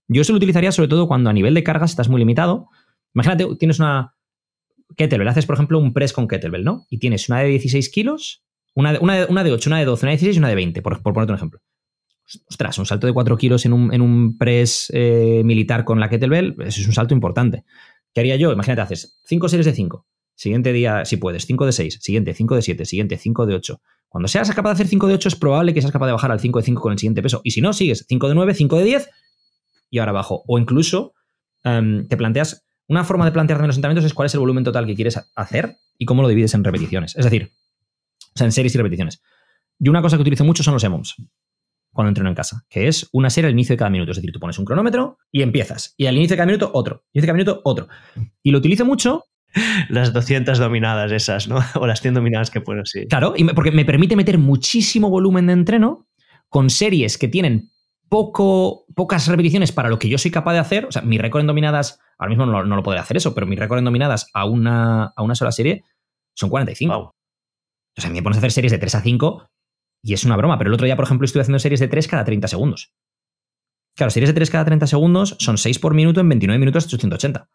Yo 0.08 0.22
eso 0.22 0.32
lo 0.32 0.38
utilizaría 0.38 0.72
sobre 0.72 0.88
todo 0.88 1.06
cuando 1.06 1.28
a 1.28 1.34
nivel 1.34 1.52
de 1.52 1.62
cargas 1.62 1.90
estás 1.90 2.08
muy 2.08 2.18
limitado. 2.18 2.68
Imagínate, 3.14 3.46
tienes 3.58 3.78
una 3.78 4.14
kettlebell, 4.96 5.28
haces 5.28 5.44
por 5.44 5.56
ejemplo 5.56 5.78
un 5.78 5.92
press 5.92 6.14
con 6.14 6.26
kettlebell, 6.26 6.64
¿no? 6.64 6.86
Y 6.88 6.98
tienes 6.98 7.28
una 7.28 7.40
de 7.40 7.48
16 7.48 7.90
kilos, 7.90 8.44
una 8.74 8.92
de, 8.92 8.98
una, 9.00 9.26
una 9.26 9.44
de 9.44 9.52
8, 9.52 9.68
una 9.68 9.78
de 9.78 9.84
12, 9.84 10.06
una 10.06 10.10
de 10.12 10.16
16 10.16 10.36
y 10.36 10.38
una 10.38 10.48
de 10.48 10.54
20, 10.54 10.80
por, 10.80 11.02
por 11.02 11.12
ponerte 11.12 11.32
un 11.32 11.36
ejemplo 11.36 11.60
ostras, 12.48 12.78
un 12.78 12.86
salto 12.86 13.06
de 13.06 13.12
4 13.12 13.36
kilos 13.36 13.64
en 13.66 13.72
un, 13.72 14.36
press 14.38 14.90
eh, 14.92 15.42
militar 15.44 15.84
con 15.84 16.00
la 16.00 16.08
kettlebell, 16.08 16.56
eso 16.60 16.80
es 16.80 16.86
un 16.86 16.92
salto 16.92 17.14
importante. 17.14 17.64
¿Qué 18.12 18.20
haría 18.20 18.36
yo? 18.36 18.52
Imagínate, 18.52 18.82
haces 18.82 19.20
5 19.26 19.48
series 19.48 19.66
de 19.66 19.72
5. 19.72 20.06
Siguiente 20.36 20.72
día, 20.72 21.04
si 21.04 21.16
puedes, 21.16 21.46
5 21.46 21.66
de 21.66 21.72
6. 21.72 21.98
Siguiente, 22.00 22.34
5 22.34 22.54
de 22.54 22.62
7. 22.62 22.84
Siguiente, 22.84 23.16
5 23.16 23.46
de 23.46 23.54
8. 23.54 23.80
Cuando 24.08 24.28
seas 24.28 24.48
capaz 24.54 24.70
de 24.70 24.74
hacer 24.74 24.86
5 24.86 25.08
de 25.08 25.14
8, 25.14 25.28
es 25.28 25.36
probable 25.36 25.74
que 25.74 25.80
seas 25.80 25.92
capaz 25.92 26.06
de 26.06 26.12
bajar 26.12 26.30
al 26.30 26.40
5 26.40 26.58
de 26.58 26.64
5 26.64 26.80
con 26.80 26.92
el 26.92 26.98
siguiente 26.98 27.22
peso. 27.22 27.40
Y 27.42 27.50
si 27.50 27.60
no, 27.60 27.72
sigues 27.72 28.04
5 28.08 28.28
de 28.28 28.34
9, 28.34 28.54
5 28.54 28.76
de 28.76 28.84
10 28.84 29.10
y 29.90 29.98
ahora 29.98 30.10
abajo. 30.10 30.44
O 30.46 30.58
incluso 30.58 31.14
em, 31.64 32.06
te 32.06 32.16
planteas. 32.16 32.64
Una 32.88 33.02
forma 33.02 33.24
de 33.24 33.32
plantear 33.32 33.60
menos 33.60 33.76
entrenamientos 33.76 34.04
es 34.04 34.14
cuál 34.14 34.26
es 34.26 34.34
el 34.34 34.40
volumen 34.40 34.62
total 34.62 34.86
que 34.86 34.94
quieres 34.94 35.18
hacer 35.34 35.78
y 35.98 36.04
cómo 36.04 36.22
lo 36.22 36.28
divides 36.28 36.54
en 36.54 36.62
repeticiones. 36.62 37.16
Es 37.16 37.24
decir, 37.24 37.50
o 38.20 38.38
sea, 38.38 38.44
en 38.44 38.52
series 38.52 38.74
y 38.74 38.78
repeticiones. 38.78 39.22
Y 39.80 39.88
una 39.88 40.02
cosa 40.02 40.16
que 40.16 40.22
utilizo 40.22 40.44
mucho 40.44 40.62
son 40.62 40.74
los 40.74 40.84
EMOMs 40.84 41.16
cuando 41.96 42.10
entreno 42.10 42.28
en 42.28 42.36
casa, 42.36 42.64
que 42.68 42.88
es 42.88 43.08
una 43.12 43.30
serie 43.30 43.46
al 43.46 43.54
inicio 43.54 43.72
de 43.72 43.78
cada 43.78 43.90
minuto. 43.90 44.10
Es 44.12 44.18
decir, 44.18 44.30
tú 44.30 44.38
pones 44.38 44.58
un 44.58 44.66
cronómetro 44.66 45.18
y 45.32 45.40
empiezas. 45.40 45.94
Y 45.96 46.06
al 46.06 46.14
inicio 46.14 46.34
de 46.34 46.36
cada 46.36 46.46
minuto, 46.46 46.70
otro. 46.74 46.96
Al 46.96 47.10
inicio 47.14 47.22
de 47.22 47.26
cada 47.26 47.36
minuto, 47.36 47.60
otro. 47.64 47.88
Y 48.42 48.50
lo 48.50 48.58
utilizo 48.58 48.84
mucho. 48.84 49.24
las 49.88 50.12
200 50.12 50.58
dominadas 50.58 51.12
esas, 51.12 51.48
¿no? 51.48 51.58
O 51.74 51.86
las 51.86 52.00
100 52.00 52.14
dominadas 52.14 52.50
que 52.50 52.60
puedo, 52.60 52.84
sí. 52.84 53.06
Claro, 53.06 53.34
y 53.36 53.44
porque 53.44 53.72
me 53.72 53.84
permite 53.84 54.16
meter 54.16 54.38
muchísimo 54.38 55.10
volumen 55.10 55.46
de 55.46 55.54
entreno 55.54 56.06
con 56.48 56.70
series 56.70 57.18
que 57.18 57.28
tienen 57.28 57.70
poco, 58.08 58.86
pocas 58.94 59.26
repeticiones 59.26 59.72
para 59.72 59.88
lo 59.88 59.98
que 59.98 60.08
yo 60.08 60.18
soy 60.18 60.30
capaz 60.30 60.52
de 60.52 60.60
hacer. 60.60 60.86
O 60.86 60.92
sea, 60.92 61.02
mi 61.02 61.18
récord 61.18 61.40
en 61.40 61.46
dominadas, 61.46 61.98
ahora 62.18 62.30
mismo 62.30 62.46
no, 62.46 62.62
lo 62.62 62.82
podré 62.82 63.00
hacer 63.00 63.16
eso, 63.16 63.34
pero 63.34 63.46
mi 63.46 63.56
récord 63.56 63.78
en 63.78 63.84
dominadas 63.84 64.30
a 64.32 64.44
una, 64.44 65.12
a 65.16 65.22
una 65.22 65.34
sola 65.34 65.52
serie 65.52 65.84
son 66.34 66.50
45. 66.50 66.94
O 66.94 68.00
sea, 68.00 68.10
me 68.10 68.22
pones 68.22 68.36
a 68.36 68.40
hacer 68.40 68.52
series 68.52 68.72
de 68.72 68.78
3 68.78 68.94
a 68.94 69.00
5 69.00 69.50
y 70.02 70.12
es 70.12 70.24
una 70.24 70.36
broma. 70.36 70.58
Pero 70.58 70.68
el 70.68 70.74
otro 70.74 70.84
día, 70.84 70.96
por 70.96 71.04
ejemplo, 71.04 71.24
estuve 71.24 71.42
haciendo 71.42 71.58
series 71.58 71.80
de 71.80 71.88
3 71.88 72.08
cada 72.08 72.24
30 72.24 72.46
segundos. 72.48 72.92
Claro, 73.96 74.10
series 74.10 74.28
de 74.28 74.34
3 74.34 74.50
cada 74.50 74.64
30 74.66 74.86
segundos 74.86 75.36
son 75.40 75.56
6 75.56 75.78
por 75.78 75.94
minuto 75.94 76.20
en 76.20 76.28
29 76.28 76.58
minutos 76.58 76.84
880. 76.84 77.48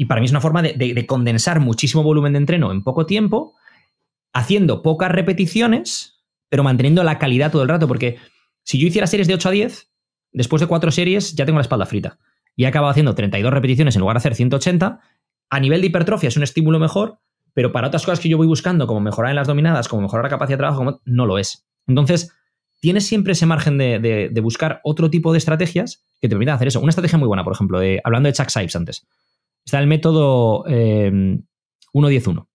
Y 0.00 0.06
para 0.06 0.22
mí 0.22 0.24
es 0.24 0.30
una 0.30 0.40
forma 0.40 0.62
de, 0.62 1.06
condensar 1.06 1.60
muchísimo 1.60 2.02
volumen 2.02 2.32
de 2.32 2.38
entreno 2.38 2.72
en 2.72 2.82
poco 2.82 3.04
tiempo, 3.04 3.54
haciendo 4.32 4.80
pocas 4.80 5.12
repeticiones, 5.12 6.22
pero 6.48 6.64
manteniendo 6.64 7.04
la 7.04 7.18
calidad 7.18 7.52
todo 7.52 7.64
el 7.64 7.68
rato. 7.68 7.86
Porque 7.86 8.16
si 8.62 8.78
yo 8.78 8.88
hiciera 8.88 9.06
series 9.06 9.28
de 9.28 9.34
8 9.34 9.50
a 9.50 9.52
10, 9.52 9.90
después 10.32 10.60
de 10.60 10.68
4 10.68 10.90
series 10.90 11.34
ya 11.34 11.44
tengo 11.44 11.58
la 11.58 11.64
espalda 11.64 11.84
frita. 11.84 12.18
Y 12.56 12.64
he 12.64 12.66
acabado 12.66 12.90
haciendo 12.90 13.14
32 13.14 13.52
repeticiones 13.52 13.94
en 13.94 14.00
lugar 14.00 14.14
de 14.14 14.20
hacer 14.20 14.34
180. 14.34 15.00
A 15.50 15.60
nivel 15.60 15.82
de 15.82 15.88
hipertrofia 15.88 16.28
es 16.28 16.36
un 16.38 16.44
estímulo 16.44 16.78
mejor, 16.78 17.18
pero 17.52 17.70
para 17.70 17.88
otras 17.88 18.06
cosas 18.06 18.20
que 18.20 18.30
yo 18.30 18.38
voy 18.38 18.46
buscando, 18.46 18.86
como 18.86 19.00
mejorar 19.00 19.32
en 19.32 19.36
las 19.36 19.48
dominadas, 19.48 19.86
como 19.86 20.00
mejorar 20.00 20.24
la 20.24 20.30
capacidad 20.30 20.56
de 20.56 20.62
trabajo, 20.62 21.02
no 21.04 21.26
lo 21.26 21.36
es. 21.36 21.66
Entonces, 21.86 22.32
tienes 22.80 23.06
siempre 23.06 23.34
ese 23.34 23.44
margen 23.44 23.76
de, 23.76 24.40
buscar 24.42 24.80
otro 24.82 25.10
tipo 25.10 25.32
de 25.32 25.36
estrategias 25.36 26.06
que 26.22 26.28
te 26.30 26.34
permitan 26.34 26.54
hacer 26.54 26.68
eso. 26.68 26.80
Una 26.80 26.88
estrategia 26.88 27.18
muy 27.18 27.28
buena, 27.28 27.44
por 27.44 27.52
ejemplo, 27.52 27.78
de, 27.78 28.00
hablando 28.02 28.28
de 28.28 28.32
Chuck 28.32 28.48
Sipes 28.48 28.74
antes, 28.76 29.06
está 29.64 29.78
el 29.78 29.86
método 29.86 30.64
1-10-1. 30.64 30.66
Eh, 31.92 32.46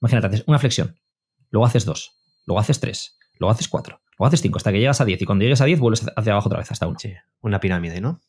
Imagínate, 0.00 0.26
haces 0.26 0.44
una 0.46 0.58
flexión, 0.58 0.98
luego 1.50 1.66
haces 1.66 1.84
dos, 1.84 2.18
luego 2.44 2.58
haces 2.58 2.80
tres, 2.80 3.18
luego 3.38 3.52
haces 3.52 3.68
cuatro, 3.68 4.00
luego 4.18 4.26
haces 4.26 4.42
cinco, 4.42 4.56
hasta 4.56 4.72
que 4.72 4.80
llegas 4.80 5.00
a 5.00 5.04
10 5.04 5.22
y 5.22 5.24
cuando 5.24 5.44
llegues 5.44 5.60
a 5.60 5.64
10 5.64 5.78
vuelves 5.78 6.04
hacia 6.16 6.32
abajo 6.32 6.48
otra 6.48 6.58
vez 6.58 6.72
hasta 6.72 6.88
1. 6.88 6.98
Sí, 6.98 7.12
una 7.40 7.60
pirámide, 7.60 8.00
¿no? 8.00 8.20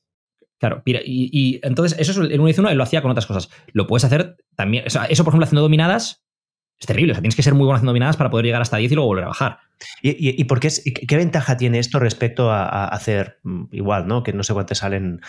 Claro, 0.59 0.83
y, 0.85 0.99
y, 1.03 1.59
entonces 1.63 1.99
eso 1.99 2.11
es 2.11 2.31
el 2.31 2.39
1 2.39 2.45
10 2.45 2.59
1 2.59 2.69
él 2.69 2.77
lo 2.77 2.83
hacía 2.83 3.01
con 3.01 3.09
otras 3.09 3.25
cosas. 3.25 3.49
Lo 3.73 3.87
puedes 3.87 4.05
hacer 4.05 4.37
también, 4.55 4.85
eso 4.85 4.99
por 4.99 5.31
ejemplo 5.31 5.45
haciendo 5.45 5.61
dominadas 5.63 6.23
es 6.79 6.87
terrible, 6.87 7.13
o 7.13 7.15
sea, 7.15 7.21
tienes 7.21 7.35
que 7.35 7.43
ser 7.43 7.53
muy 7.53 7.65
bueno 7.65 7.77
haciendo 7.77 7.91
dominadas 7.91 8.17
para 8.17 8.29
poder 8.29 8.45
llegar 8.45 8.61
hasta 8.61 8.77
10 8.77 8.91
y 8.91 8.95
luego 8.95 9.07
volver 9.07 9.23
a 9.25 9.27
bajar. 9.27 9.59
¿Y, 10.01 10.43
por 10.45 10.59
qué, 10.59 10.69
qué 11.07 11.17
ventaja 11.17 11.57
tiene 11.57 11.79
esto 11.79 11.99
respecto 11.99 12.51
a, 12.51 12.87
hacer 12.87 13.39
mm, 13.43 13.65
igual, 13.71 14.07
¿no? 14.07 14.23
Que 14.23 14.33
no 14.33 14.43
sé 14.43 14.53
cuántos 14.53 14.79
salen, 14.79 15.21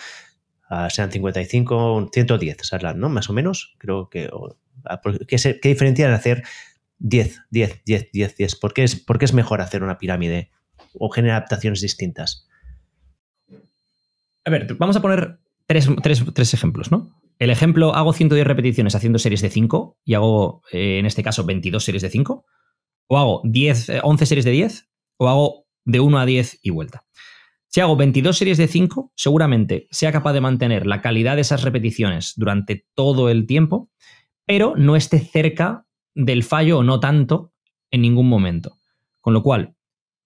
uh, 0.69 0.89
sean 0.89 1.11
55, 1.11 2.09
110, 2.11 2.57
salen, 2.61 2.99
¿no? 2.99 3.09
Más 3.09 3.29
o 3.29 3.33
menos, 3.33 3.75
creo 3.77 4.09
que... 4.09 4.29
¿qué, 5.27 5.37
¿Qué 5.61 5.69
diferencia 5.69 6.07
en 6.07 6.13
hacer 6.13 6.43
10, 6.99 7.41
10, 7.49 7.83
10, 7.85 8.11
10, 8.11 8.37
10? 8.37 8.55
¿Por 8.57 8.73
qué, 8.73 8.83
es, 8.83 8.95
¿Por 8.95 9.19
qué 9.19 9.25
es 9.25 9.33
mejor 9.33 9.61
hacer 9.61 9.83
una 9.83 9.97
pirámide 9.97 10.51
o 10.93 11.09
generar 11.09 11.37
adaptaciones 11.37 11.81
distintas? 11.81 12.47
A 14.45 14.49
ver, 14.49 14.75
vamos 14.75 14.95
a 14.95 15.01
poner 15.01 15.39
tres, 15.67 15.89
tres, 16.03 16.23
tres 16.33 16.53
ejemplos, 16.53 16.91
¿no? 16.91 17.19
El 17.39 17.49
ejemplo, 17.49 17.93
hago 17.93 18.13
110 18.13 18.47
repeticiones 18.47 18.95
haciendo 18.95 19.19
series 19.19 19.41
de 19.41 19.49
5 19.49 19.97
y 20.05 20.13
hago, 20.13 20.61
eh, 20.71 20.99
en 20.99 21.05
este 21.05 21.23
caso, 21.23 21.43
22 21.43 21.83
series 21.83 22.01
de 22.01 22.09
5 22.09 22.45
o 23.07 23.17
hago 23.17 23.41
10, 23.43 23.91
11 24.03 24.23
eh, 24.23 24.27
series 24.27 24.45
de 24.45 24.51
10, 24.51 24.89
o 25.17 25.29
hago 25.29 25.65
de 25.83 25.99
1 25.99 26.19
a 26.19 26.25
10 26.25 26.59
y 26.61 26.69
vuelta. 26.69 27.04
Si 27.75 27.81
hago 27.81 27.97
22 27.97 28.37
series 28.37 28.57
de 28.57 28.69
5, 28.69 29.11
seguramente 29.17 29.89
sea 29.91 30.13
capaz 30.13 30.31
de 30.31 30.39
mantener 30.39 30.87
la 30.87 31.01
calidad 31.01 31.35
de 31.35 31.41
esas 31.41 31.61
repeticiones 31.61 32.31
durante 32.37 32.87
todo 32.93 33.29
el 33.29 33.45
tiempo, 33.47 33.89
pero 34.45 34.75
no 34.77 34.95
esté 34.95 35.19
cerca 35.19 35.85
del 36.13 36.43
fallo 36.43 36.77
o 36.77 36.83
no 36.83 37.01
tanto 37.01 37.51
en 37.91 37.99
ningún 38.03 38.29
momento. 38.29 38.77
Con 39.19 39.33
lo 39.33 39.43
cual, 39.43 39.75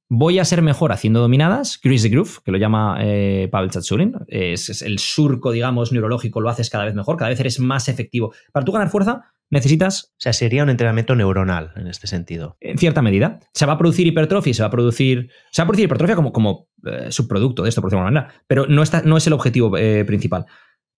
voy 0.09 0.37
a 0.37 0.45
ser 0.45 0.61
mejor 0.61 0.91
haciendo 0.91 1.21
dominadas, 1.21 1.79
the 1.81 2.09
Groove, 2.09 2.37
que 2.45 2.51
lo 2.51 2.59
llama 2.59 2.99
eh, 3.01 3.49
Pavel 3.51 3.71
Chatsurin, 3.71 4.13
es, 4.27 4.69
es, 4.69 4.83
el 4.83 4.99
surco, 4.99 5.51
digamos, 5.51 5.91
neurológico, 5.91 6.41
lo 6.41 6.49
haces 6.49 6.69
cada 6.69 6.85
vez 6.85 6.93
mejor, 6.93 7.17
cada 7.17 7.29
vez 7.29 7.39
eres 7.39 7.59
más 7.59 7.89
efectivo. 7.89 8.31
Para 8.51 8.63
tú 8.63 8.73
ganar 8.73 8.91
fuerza, 8.91 9.33
necesitas... 9.49 10.13
O 10.13 10.21
sea, 10.21 10.33
sería 10.33 10.63
un 10.63 10.69
entrenamiento 10.69 11.15
neuronal 11.15 11.71
en 11.75 11.87
este 11.87 12.07
sentido. 12.07 12.57
En 12.59 12.77
cierta 12.77 13.01
medida. 13.01 13.39
Se 13.53 13.65
va 13.65 13.73
a 13.73 13.77
producir 13.77 14.07
hipertrofia, 14.07 14.53
se 14.53 14.63
va 14.63 14.67
a 14.67 14.71
producir... 14.71 15.29
Se 15.51 15.61
va 15.61 15.63
a 15.63 15.67
producir 15.67 15.85
hipertrofia 15.85 16.15
como, 16.15 16.31
como 16.31 16.69
eh, 16.85 17.11
subproducto 17.11 17.63
de 17.63 17.69
esto, 17.69 17.81
por 17.81 17.89
decirlo 17.89 18.03
de 18.03 18.07
alguna 18.07 18.21
manera, 18.21 18.43
pero 18.47 18.65
no, 18.67 18.83
está, 18.83 19.01
no 19.01 19.17
es 19.17 19.27
el 19.27 19.33
objetivo 19.33 19.77
eh, 19.77 20.05
principal. 20.05 20.45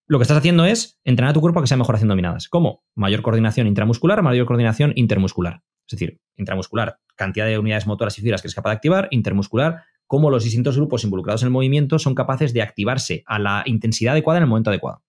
Lo 0.08 0.20
que 0.20 0.24
estás 0.24 0.38
haciendo 0.38 0.66
es 0.66 1.00
entrenar 1.04 1.32
a 1.32 1.34
tu 1.34 1.42
cuerpo 1.42 1.60
a 1.60 1.64
que 1.64 1.68
sea 1.68 1.78
mejor 1.78 1.96
haciendo 1.96 2.14
dominadas. 2.14 2.50
¿Cómo? 2.50 2.84
Mayor 2.96 3.22
coordinación 3.22 3.68
intramuscular, 3.68 4.22
mayor 4.22 4.46
coordinación 4.46 4.92
intermuscular. 4.96 5.62
Es 5.88 5.98
decir, 5.98 6.20
intramuscular, 6.36 7.00
cantidad 7.16 7.46
de 7.46 7.58
unidades 7.58 7.88
motoras 7.88 8.18
y 8.18 8.22
fibras 8.22 8.42
que 8.42 8.48
es 8.48 8.56
capaz 8.56 8.72
de 8.72 8.76
activar, 8.76 9.08
intermuscular, 9.12 9.84
cómo 10.08 10.30
los 10.30 10.44
distintos 10.44 10.76
grupos 10.76 11.06
involucrados 11.06 11.44
en 11.44 11.48
el 11.48 11.52
movimiento 11.52 11.98
son 11.98 12.16
capaces 12.16 12.54
de 12.54 12.62
activarse 12.62 13.24
a 13.26 13.40
la 13.40 13.64
intensidad 13.66 14.12
adecuada 14.12 14.40
en 14.40 14.44
el 14.44 14.50
momento 14.50 14.70
adecuado. 14.70 15.04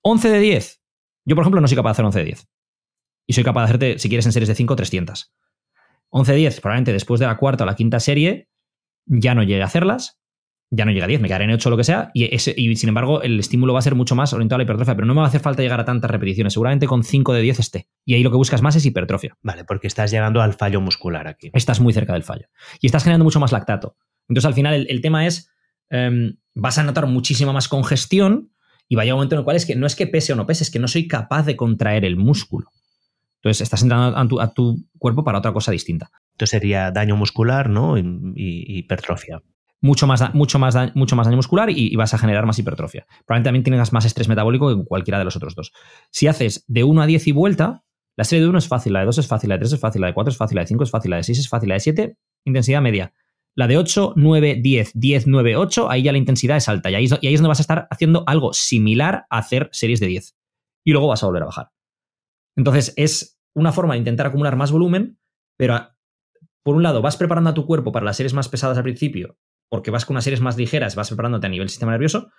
11 0.00 0.30
de 0.30 0.38
10, 0.38 0.83
yo, 1.24 1.36
por 1.36 1.42
ejemplo, 1.42 1.60
no 1.60 1.68
soy 1.68 1.76
capaz 1.76 1.90
de 1.90 1.92
hacer 1.92 2.04
11 2.04 2.18
de 2.18 2.24
10. 2.24 2.48
Y 3.26 3.32
soy 3.32 3.44
capaz 3.44 3.60
de 3.60 3.64
hacerte, 3.64 3.98
si 3.98 4.08
quieres, 4.08 4.26
en 4.26 4.32
series 4.32 4.48
de 4.48 4.54
5, 4.54 4.76
300. 4.76 5.34
11 6.10 6.32
de 6.32 6.38
10, 6.38 6.60
probablemente 6.60 6.92
después 6.92 7.20
de 7.20 7.26
la 7.26 7.36
cuarta 7.36 7.64
o 7.64 7.66
la 7.66 7.74
quinta 7.74 7.98
serie, 8.00 8.48
ya 9.06 9.34
no 9.34 9.42
llegue 9.42 9.62
a 9.62 9.66
hacerlas, 9.66 10.20
ya 10.70 10.84
no 10.84 10.92
llega 10.92 11.04
a 11.04 11.08
10, 11.08 11.20
me 11.20 11.28
quedaré 11.28 11.44
en 11.44 11.50
8 11.50 11.68
o 11.68 11.70
lo 11.70 11.76
que 11.76 11.84
sea, 11.84 12.10
y, 12.14 12.24
y, 12.34 12.76
sin 12.76 12.88
embargo 12.88 13.22
el 13.22 13.38
estímulo 13.38 13.72
va 13.72 13.78
a 13.78 13.82
ser 13.82 13.94
mucho 13.94 14.14
más 14.14 14.32
orientado 14.32 14.56
a 14.56 14.58
la 14.58 14.64
hipertrofia, 14.64 14.94
pero 14.94 15.06
no 15.06 15.14
me 15.14 15.20
va 15.20 15.26
a 15.26 15.28
hacer 15.28 15.40
falta 15.40 15.62
llegar 15.62 15.80
a 15.80 15.84
tantas 15.84 16.10
repeticiones, 16.10 16.52
seguramente 16.52 16.86
con 16.86 17.04
5 17.04 17.32
de 17.32 17.42
10 17.42 17.58
esté. 17.60 17.88
Y 18.04 18.14
ahí 18.14 18.22
lo 18.22 18.30
que 18.30 18.36
buscas 18.36 18.62
más 18.62 18.76
es 18.76 18.84
hipertrofia. 18.84 19.36
Vale, 19.42 19.64
porque 19.64 19.86
estás 19.86 20.10
llegando 20.10 20.40
al 20.42 20.54
fallo 20.54 20.80
muscular 20.80 21.26
aquí. 21.28 21.50
Estás 21.52 21.80
muy 21.80 21.92
cerca 21.92 22.12
del 22.12 22.22
fallo. 22.22 22.46
Y 22.80 22.86
estás 22.86 23.02
generando 23.02 23.24
mucho 23.24 23.40
más 23.40 23.52
lactato. 23.52 23.96
Entonces 24.28 24.46
al 24.46 24.54
final 24.54 24.86
el, 24.88 25.00
tema 25.00 25.26
es, 25.26 25.50
em, 25.90 26.36
vas 26.54 26.78
a 26.78 26.82
notar 26.82 27.06
muchísima 27.06 27.52
más 27.52 27.68
congestión, 27.68 28.53
y 28.94 28.96
vaya 28.96 29.12
un 29.12 29.18
momento 29.18 29.34
en 29.34 29.40
el 29.40 29.44
cual 29.44 29.56
es 29.56 29.66
que 29.66 29.74
no 29.74 29.88
es 29.88 29.96
que 29.96 30.06
pese 30.06 30.32
o 30.32 30.36
no 30.36 30.46
pese, 30.46 30.62
es 30.62 30.70
que 30.70 30.78
no 30.78 30.86
soy 30.86 31.08
capaz 31.08 31.44
de 31.46 31.56
contraer 31.56 32.04
el 32.04 32.16
músculo. 32.16 32.68
Entonces 33.38 33.62
estás 33.62 33.82
entrando 33.82 34.40
a 34.40 34.54
tu, 34.54 34.86
cuerpo 34.98 35.24
para 35.24 35.38
otra 35.38 35.52
cosa 35.52 35.72
distinta. 35.72 36.12
Entonces 36.30 36.50
sería 36.50 36.92
daño 36.92 37.16
muscular, 37.16 37.68
¿no? 37.68 37.98
Y, 37.98 38.04
hipertrofia. 38.36 39.42
Mucho 39.80 40.06
más, 40.06 40.32
mucho, 40.32 40.60
más 40.60 40.94
mucho 40.94 41.16
más 41.16 41.26
daño 41.26 41.36
muscular 41.36 41.70
y, 41.70 41.96
vas 41.96 42.14
a 42.14 42.18
generar 42.18 42.46
más 42.46 42.56
hipertrofia. 42.56 43.04
Probablemente 43.26 43.48
también 43.48 43.64
tengas 43.64 43.92
más 43.92 44.04
estrés 44.04 44.28
metabólico 44.28 44.68
que 44.68 44.84
cualquiera 44.84 45.18
de 45.18 45.24
los 45.24 45.34
otros 45.34 45.56
dos. 45.56 45.72
Si 46.12 46.28
haces 46.28 46.64
de 46.68 46.84
1 46.84 47.02
a 47.02 47.06
10 47.06 47.26
y 47.26 47.32
vuelta, 47.32 47.82
la 48.14 48.22
serie 48.22 48.44
de 48.44 48.48
1 48.48 48.58
es 48.58 48.68
fácil, 48.68 48.92
la 48.92 49.00
de 49.00 49.06
2 49.06 49.18
es 49.18 49.26
fácil, 49.26 49.48
la 49.48 49.56
de 49.56 49.58
3 49.62 49.72
es 49.72 49.80
fácil, 49.80 50.00
la 50.02 50.06
de 50.06 50.14
4 50.14 50.30
es 50.30 50.36
fácil, 50.36 50.54
la 50.54 50.60
de 50.60 50.66
5 50.68 50.84
es 50.84 50.90
fácil, 50.92 51.10
la 51.10 51.16
de 51.16 51.22
6 51.24 51.38
es 51.40 51.48
fácil, 51.48 51.68
la 51.68 51.74
de 51.74 51.80
7, 51.80 52.16
intensidad 52.44 52.80
media. 52.80 53.12
La 53.56 53.68
de 53.68 53.78
8, 53.78 54.14
9, 54.16 54.58
10, 54.60 54.92
10, 54.94 55.26
9, 55.28 55.56
8, 55.56 55.90
ahí 55.90 56.02
ya 56.02 56.12
la 56.12 56.18
intensidad 56.18 56.56
es 56.56 56.68
alta. 56.68 56.90
Y 56.90 56.96
ahí, 56.96 57.04
es 57.04 57.10
donde 57.10 57.48
vas 57.48 57.60
a 57.60 57.62
estar 57.62 57.86
haciendo 57.90 58.24
algo 58.26 58.52
similar 58.52 59.26
a 59.30 59.38
hacer 59.38 59.68
series 59.72 60.00
de 60.00 60.08
10. 60.08 60.36
Y 60.84 60.92
luego 60.92 61.06
vas 61.06 61.22
a 61.22 61.26
volver 61.26 61.42
a 61.42 61.46
bajar. 61.46 61.70
Entonces, 62.56 62.92
es 62.96 63.38
una 63.54 63.72
forma 63.72 63.94
de 63.94 63.98
intentar 63.98 64.26
acumular 64.26 64.56
más 64.56 64.72
volumen, 64.72 65.18
pero 65.56 65.88
por 66.64 66.74
un 66.74 66.82
lado 66.82 67.00
vas 67.00 67.16
preparando 67.16 67.50
a 67.50 67.54
tu 67.54 67.66
cuerpo 67.66 67.92
para 67.92 68.04
las 68.04 68.16
series 68.16 68.34
más 68.34 68.48
pesadas 68.48 68.76
al 68.76 68.82
principio, 68.82 69.38
porque 69.68 69.92
vas 69.92 70.04
con 70.04 70.14
unas 70.14 70.24
series 70.24 70.40
más 70.40 70.56
ligeras, 70.56 70.96
vas 70.96 71.08
preparándote 71.08 71.46
a 71.46 71.50
nivel 71.50 71.68
sistema 71.68 71.92
nervioso, 71.92 72.30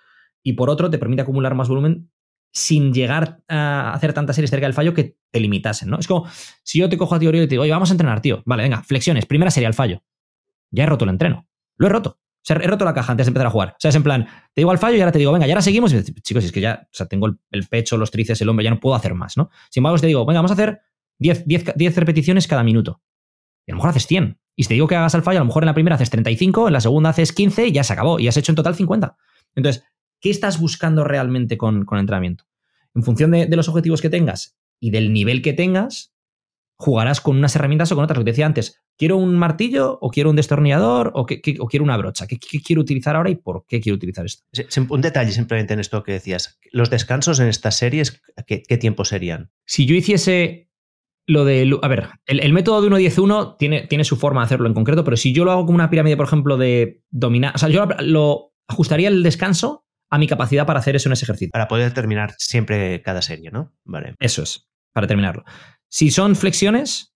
y 0.42 0.52
por 0.52 0.68
otro 0.68 0.90
te 0.90 0.98
permite 0.98 1.22
acumular 1.22 1.54
más 1.54 1.68
volumen 1.68 2.10
sin 2.52 2.92
llegar 2.92 3.42
a 3.48 3.92
hacer 3.92 4.12
tantas 4.12 4.36
series 4.36 4.50
cerca 4.50 4.66
del 4.66 4.74
fallo 4.74 4.94
que 4.94 5.16
te 5.30 5.40
limitasen, 5.40 5.88
¿no? 5.88 5.98
Es 5.98 6.06
como 6.06 6.26
si 6.62 6.78
yo 6.78 6.88
te 6.88 6.98
cojo 6.98 7.14
a 7.14 7.18
teoría 7.18 7.42
y 7.42 7.46
te 7.46 7.50
digo, 7.50 7.62
oye, 7.62 7.72
vamos 7.72 7.90
a 7.90 7.94
entrenar, 7.94 8.20
tío. 8.20 8.42
Vale, 8.46 8.62
venga, 8.62 8.82
flexiones, 8.82 9.26
primera 9.26 9.50
serie 9.50 9.66
al 9.66 9.74
fallo 9.74 10.02
ya 10.70 10.84
he 10.84 10.86
roto 10.86 11.04
el 11.04 11.10
entreno. 11.10 11.48
Lo 11.76 11.86
he 11.86 11.90
roto. 11.90 12.18
O 12.20 12.46
sea, 12.46 12.56
he 12.62 12.66
roto 12.68 12.84
la 12.84 12.94
caja 12.94 13.10
antes 13.10 13.26
de 13.26 13.30
empezar 13.30 13.48
a 13.48 13.50
jugar. 13.50 13.70
O 13.70 13.76
sea, 13.80 13.88
es 13.88 13.96
en 13.96 14.04
plan, 14.04 14.24
te 14.24 14.60
digo 14.60 14.70
al 14.70 14.78
fallo 14.78 14.96
y 14.96 15.00
ahora 15.00 15.10
te 15.10 15.18
digo, 15.18 15.32
venga, 15.32 15.48
y 15.48 15.50
ahora 15.50 15.62
seguimos. 15.62 15.92
Y 15.92 16.02
chicos, 16.20 16.44
es 16.44 16.52
que 16.52 16.60
ya, 16.60 16.82
o 16.84 16.94
sea, 16.94 17.06
tengo 17.06 17.26
el, 17.26 17.66
pecho, 17.68 17.96
los 17.96 18.12
tríceps, 18.12 18.40
el 18.40 18.48
hombro, 18.48 18.62
ya 18.62 18.70
no 18.70 18.78
puedo 18.78 18.94
hacer 18.94 19.14
más, 19.14 19.36
¿no? 19.36 19.50
Sin 19.68 19.80
embargo, 19.80 19.98
te 19.98 20.06
digo, 20.06 20.24
venga, 20.24 20.38
vamos 20.38 20.52
a 20.52 20.54
hacer 20.54 20.80
10, 21.18 21.44
10, 21.44 21.96
repeticiones 21.96 22.46
cada 22.46 22.62
minuto. 22.62 23.02
Y 23.66 23.72
a 23.72 23.74
lo 23.74 23.78
mejor 23.78 23.90
haces 23.90 24.06
100. 24.06 24.38
Y 24.54 24.62
si 24.62 24.68
te 24.68 24.74
digo 24.74 24.86
que 24.86 24.94
hagas 24.94 25.16
al 25.16 25.24
fallo, 25.24 25.38
a 25.38 25.40
lo 25.40 25.46
mejor 25.46 25.64
en 25.64 25.66
la 25.66 25.74
primera 25.74 25.96
haces 25.96 26.08
35, 26.10 26.68
en 26.68 26.72
la 26.72 26.80
segunda 26.80 27.10
haces 27.10 27.32
15 27.32 27.66
y 27.66 27.72
ya 27.72 27.82
se 27.82 27.92
acabó. 27.92 28.20
Y 28.20 28.28
has 28.28 28.36
hecho 28.36 28.52
en 28.52 28.56
total 28.56 28.76
50. 28.76 29.16
Entonces, 29.56 29.82
¿qué 30.20 30.30
estás 30.30 30.60
buscando 30.60 31.02
realmente 31.02 31.58
con, 31.58 31.84
con 31.84 31.98
el 31.98 32.02
entrenamiento? 32.02 32.44
En 32.94 33.02
función 33.02 33.32
de 33.32 33.56
los 33.56 33.68
objetivos 33.68 34.00
que 34.00 34.08
tengas 34.08 34.56
y 34.78 34.90
del 34.90 35.12
nivel 35.12 35.42
que 35.42 35.52
tengas, 35.52 36.15
jugarás 36.78 37.20
con 37.20 37.36
unas 37.36 37.54
herramientas 37.56 37.90
o 37.92 37.94
con 37.94 38.04
otras. 38.04 38.18
Lo 38.18 38.24
que 38.24 38.32
decía 38.32 38.46
antes, 38.46 38.82
¿quiero 38.96 39.16
un 39.16 39.36
martillo 39.36 39.98
o 40.00 40.10
quiero 40.10 40.30
un 40.30 40.36
destornillador 40.36 41.12
o, 41.14 41.26
quiero 41.26 41.84
una 41.84 41.96
brocha? 41.96 42.26
¿Qué, 42.26 42.38
quiero 42.38 42.82
utilizar 42.82 43.16
ahora 43.16 43.30
y 43.30 43.36
por 43.36 43.64
qué 43.66 43.80
quiero 43.80 43.96
utilizar 43.96 44.26
esto? 44.26 44.44
Un 44.88 45.00
detalle 45.00 45.32
simplemente 45.32 45.74
en 45.74 45.80
esto 45.80 46.02
que 46.02 46.12
decías. 46.12 46.58
Los 46.72 46.90
descansos 46.90 47.40
en 47.40 47.48
estas 47.48 47.76
series, 47.76 48.22
¿qué, 48.46 48.78
tiempo 48.78 49.04
serían? 49.04 49.50
Si 49.64 49.86
yo 49.86 49.94
hiciese 49.94 50.70
lo 51.26 51.44
de... 51.44 51.78
A 51.82 51.88
ver, 51.88 52.08
el, 52.26 52.52
método 52.52 52.82
de 52.82 52.88
1-10-1 52.88 53.56
tiene, 53.58 53.86
tiene 53.86 54.04
su 54.04 54.16
forma 54.16 54.42
de 54.42 54.46
hacerlo 54.46 54.68
en 54.68 54.74
concreto, 54.74 55.02
pero 55.02 55.16
si 55.16 55.32
yo 55.32 55.44
lo 55.44 55.52
hago 55.52 55.66
como 55.66 55.76
una 55.76 55.90
pirámide, 55.90 56.16
por 56.16 56.26
ejemplo, 56.26 56.56
de 56.56 57.02
dominar... 57.10 57.52
O 57.54 57.58
sea, 57.58 57.68
yo 57.68 57.86
lo 58.00 58.52
ajustaría 58.68 59.08
el 59.08 59.22
descanso 59.22 59.86
a 60.10 60.18
mi 60.18 60.26
capacidad 60.26 60.66
para 60.66 60.78
hacer 60.78 60.96
eso 60.96 61.08
en 61.08 61.14
ese 61.14 61.24
ejercicio. 61.24 61.50
Para 61.52 61.68
poder 61.68 61.92
terminar 61.92 62.34
siempre 62.38 63.02
cada 63.02 63.22
serie, 63.22 63.50
¿no? 63.50 63.74
Vale. 63.84 64.14
Eso 64.20 64.42
es, 64.42 64.68
para 64.92 65.06
terminarlo. 65.06 65.44
Si 65.88 66.10
son 66.10 66.36
flexiones, 66.36 67.14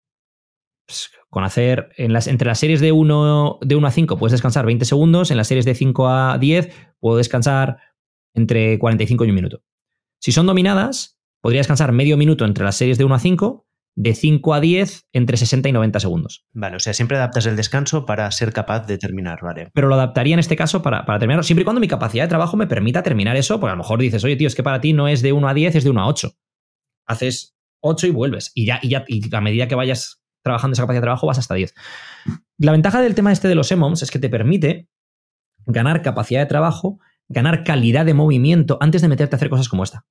pues, 0.87 1.11
con 1.29 1.45
hacer 1.45 1.91
en 1.97 2.13
las, 2.13 2.27
entre 2.27 2.49
las 2.49 2.59
series 2.59 2.81
de 2.81 2.93
1, 2.93 3.59
de 3.63 3.77
1 3.77 3.87
a 3.87 3.91
5 3.91 4.19
puedes 4.19 4.33
descansar 4.33 4.67
20 4.67 4.85
segundos, 4.85 5.31
en 5.31 5.37
las 5.37 5.47
series 5.47 5.65
de 5.65 5.75
5 5.75 6.09
a 6.09 6.39
10 6.39 6.71
puedo 6.99 7.17
descansar 7.17 7.79
entre 8.35 8.79
45 8.79 9.25
y 9.25 9.29
un 9.29 9.35
minuto. 9.35 9.63
Si 10.21 10.33
son 10.33 10.47
dominadas, 10.47 11.19
podría 11.41 11.61
descansar 11.61 11.93
medio 11.93 12.17
minuto 12.17 12.45
entre 12.45 12.65
las 12.65 12.77
series 12.77 12.99
de 12.99 13.05
1 13.05 13.15
a 13.15 13.19
5 13.19 13.67
de 13.97 14.15
5 14.15 14.55
a 14.55 14.61
10 14.61 15.09
entre 15.13 15.37
60 15.37 15.69
y 15.69 15.73
90 15.73 16.01
segundos. 16.01 16.47
Vale, 16.53 16.77
o 16.77 16.81
sea, 16.81 16.95
siempre 16.95 17.17
adaptas 17.17 17.47
el 17.47 17.57
descanso 17.57 18.07
para 18.07 18.31
ser 18.31 18.53
capaz 18.53 18.87
de 18.87 18.99
terminar, 18.99 19.41
¿vale? 19.43 19.71
Pero 19.75 19.89
lo 19.89 19.95
adaptaría 19.95 20.35
en 20.35 20.41
este 20.41 20.57
caso 20.57 20.83
para, 20.83 21.05
para 21.05 21.19
terminarlo, 21.19 21.43
siempre 21.43 21.63
y 21.63 21.65
cuando 21.65 21.81
mi 21.81 21.89
capacidad 21.89 22.25
de 22.25 22.29
trabajo 22.29 22.57
me 22.57 22.67
permita 22.67 23.03
terminar 23.03 23.37
eso, 23.37 23.59
porque 23.59 23.71
a 23.71 23.75
lo 23.75 23.83
mejor 23.83 24.01
dices, 24.01 24.25
oye, 24.25 24.37
tío, 24.37 24.49
es 24.49 24.55
que 24.55 24.63
para 24.63 24.81
ti 24.81 24.93
no 24.93 25.09
es 25.09 25.23
de 25.23 25.33
1 25.33 25.49
a 25.49 25.55
10, 25.55 25.75
es 25.77 25.85
de 25.85 25.91
1 25.91 26.01
a 26.01 26.07
8. 26.07 26.31
Haces 27.07 27.57
8 27.81 28.07
y 28.07 28.11
vuelves. 28.11 28.53
Y 28.55 28.67
ya, 28.67 28.79
y 28.83 28.89
ya, 28.91 29.05
y 29.07 29.35
a 29.35 29.41
medida 29.41 29.69
que 29.69 29.75
vayas 29.75 30.23
trabajando 30.43 30.73
esa 30.73 30.83
capacidad 30.83 31.01
de 31.01 31.07
trabajo, 31.07 31.27
vas 31.27 31.39
hasta 31.39 31.55
10. 31.55 31.75
La 32.59 32.73
ventaja 32.73 33.01
del 33.01 33.15
tema 33.15 33.33
este 33.33 33.49
de 33.49 33.55
los 33.55 33.71
EMOMs 33.71 34.03
es 34.03 34.11
que 34.11 34.19
te 34.19 34.29
permite 34.29 34.89
ganar 35.67 36.03
capacidad 36.03 36.41
de 36.41 36.47
trabajo, 36.47 36.99
ganar 37.29 37.65
calidad 37.65 38.07
de 38.07 38.15
movimiento 38.15 38.79
antes 38.81 39.03
de 39.03 39.09
meterte 39.09 39.35
a 39.35 39.39
hacer 39.39 39.51
cosas 39.51 39.69
como 39.69 39.85
esta 39.85 40.07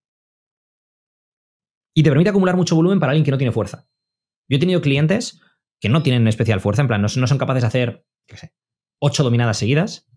y 1.99 2.03
te 2.03 2.09
permite 2.09 2.29
acumular 2.29 2.55
mucho 2.55 2.75
volumen 2.75 2.99
para 2.99 3.11
alguien 3.11 3.25
que 3.25 3.31
no 3.31 3.37
tiene 3.37 3.51
fuerza. 3.51 3.85
Yo 4.47 4.55
he 4.55 4.59
tenido 4.59 4.81
clientes 4.81 5.41
que 5.81 5.89
no 5.89 6.01
tienen 6.01 6.27
especial 6.29 6.61
fuerza, 6.61 6.81
en 6.81 6.87
plan, 6.87 7.01
no, 7.01 7.09
son 7.09 7.37
capaces 7.37 7.63
de 7.63 7.67
hacer, 7.67 8.05
qué 8.25 8.37
sé, 8.37 8.53
ocho 8.99 9.23
dominadas 9.23 9.57
seguidas, 9.57 10.09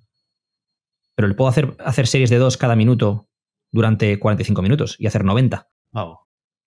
pero 1.17 1.27
le 1.27 1.35
puedo 1.35 1.49
hacer, 1.49 1.77
hacer 1.81 2.07
series 2.07 2.31
de 2.31 2.39
dos 2.39 2.57
cada 2.57 2.77
minuto 2.77 3.29
durante 3.73 4.19
45 4.19 4.63
minutos 4.63 4.97
y 4.99 5.07
hacer 5.07 5.25
90. 5.25 5.71
Wow. 5.93 6.19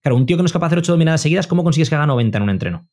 Claro, 0.05 0.17
un 0.17 0.27
tío 0.27 0.37
que 0.37 0.43
no 0.43 0.45
es 0.45 0.53
capaz 0.53 0.67
de 0.67 0.73
hacer 0.73 0.79
ocho 0.79 0.91
dominadas 0.91 1.21
seguidas, 1.21 1.47
¿cómo 1.47 1.63
consigues 1.63 1.89
que 1.89 1.95
haga 1.95 2.05
90 2.05 2.37
en 2.37 2.43
un 2.43 2.51
entreno? 2.51 2.87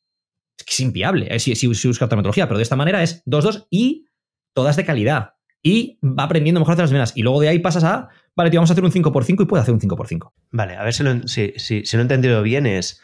Es 0.57 0.65
que 0.65 0.71
es 0.71 0.79
inviable, 0.79 1.27
eh, 1.29 1.37
si, 1.37 1.53
si, 1.55 1.67
busca 1.67 2.05
otra 2.05 2.15
metodología, 2.15 2.47
pero 2.47 2.57
de 2.57 2.63
esta 2.63 2.75
manera 2.75 3.03
es 3.03 3.23
2-2 3.25 3.67
y 3.69 4.07
todas 4.51 4.77
de 4.77 4.83
calidad. 4.83 5.35
Y 5.61 5.99
va 6.03 6.23
aprendiendo 6.23 6.59
mejor 6.59 6.71
a 6.71 6.73
hacer 6.73 6.83
las 6.85 6.89
dominadas. 6.89 7.13
Y 7.15 7.21
luego 7.21 7.39
de 7.39 7.49
ahí 7.49 7.59
pasas 7.59 7.83
a 7.83 8.09
vale, 8.35 8.49
tío, 8.49 8.59
vamos 8.59 8.71
a 8.71 8.73
hacer 8.73 8.83
un 8.83 8.91
5x5 8.91 9.43
y 9.43 9.45
puede 9.45 9.61
hacer 9.61 9.75
un 9.75 9.79
5x5. 9.79 10.31
Vale, 10.49 10.75
a 10.75 10.83
ver 10.83 10.91
si 10.91 11.03
lo, 11.03 11.27
si, 11.27 11.53
lo 11.93 11.99
he 11.99 12.01
entendido 12.01 12.41
bien, 12.41 12.65
es 12.65 12.99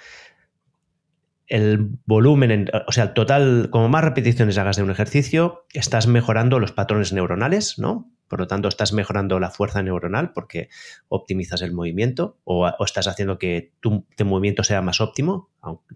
el 1.45 1.91
volumen, 2.07 2.67
o 2.87 2.91
sea, 2.91 3.03
el 3.03 3.13
total, 3.13 3.69
como 3.69 3.89
más 3.89 4.03
repeticiones 4.03 4.57
hagas 4.57 4.77
de 4.77 4.81
un 4.81 4.89
ejercicio, 4.89 5.67
estás 5.71 6.07
mejorando 6.07 6.57
los 6.57 6.71
patrones 6.71 7.13
neuronales, 7.13 7.77
¿no? 7.77 8.11
Por 8.29 8.39
lo 8.39 8.47
tanto, 8.47 8.67
estás 8.67 8.93
mejorando 8.93 9.39
la 9.39 9.49
fuerza 9.49 9.81
neuronal 9.81 10.31
porque 10.33 10.69
optimizas 11.09 11.61
el 11.61 11.73
movimiento 11.73 12.37
o, 12.45 12.69
estás 12.85 13.07
haciendo 13.07 13.37
que 13.39 13.73
tu, 13.81 14.05
movimiento 14.23 14.63
sea 14.63 14.81
más 14.81 15.01
óptimo 15.01 15.49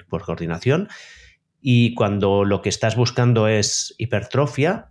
por 0.10 0.24
coordinación. 0.24 0.90
Y 1.62 1.94
cuando 1.94 2.44
lo 2.44 2.62
que 2.62 2.70
estás 2.70 2.98
buscando 2.98 3.48
es 3.48 3.96
hipertrofia, 3.98 4.90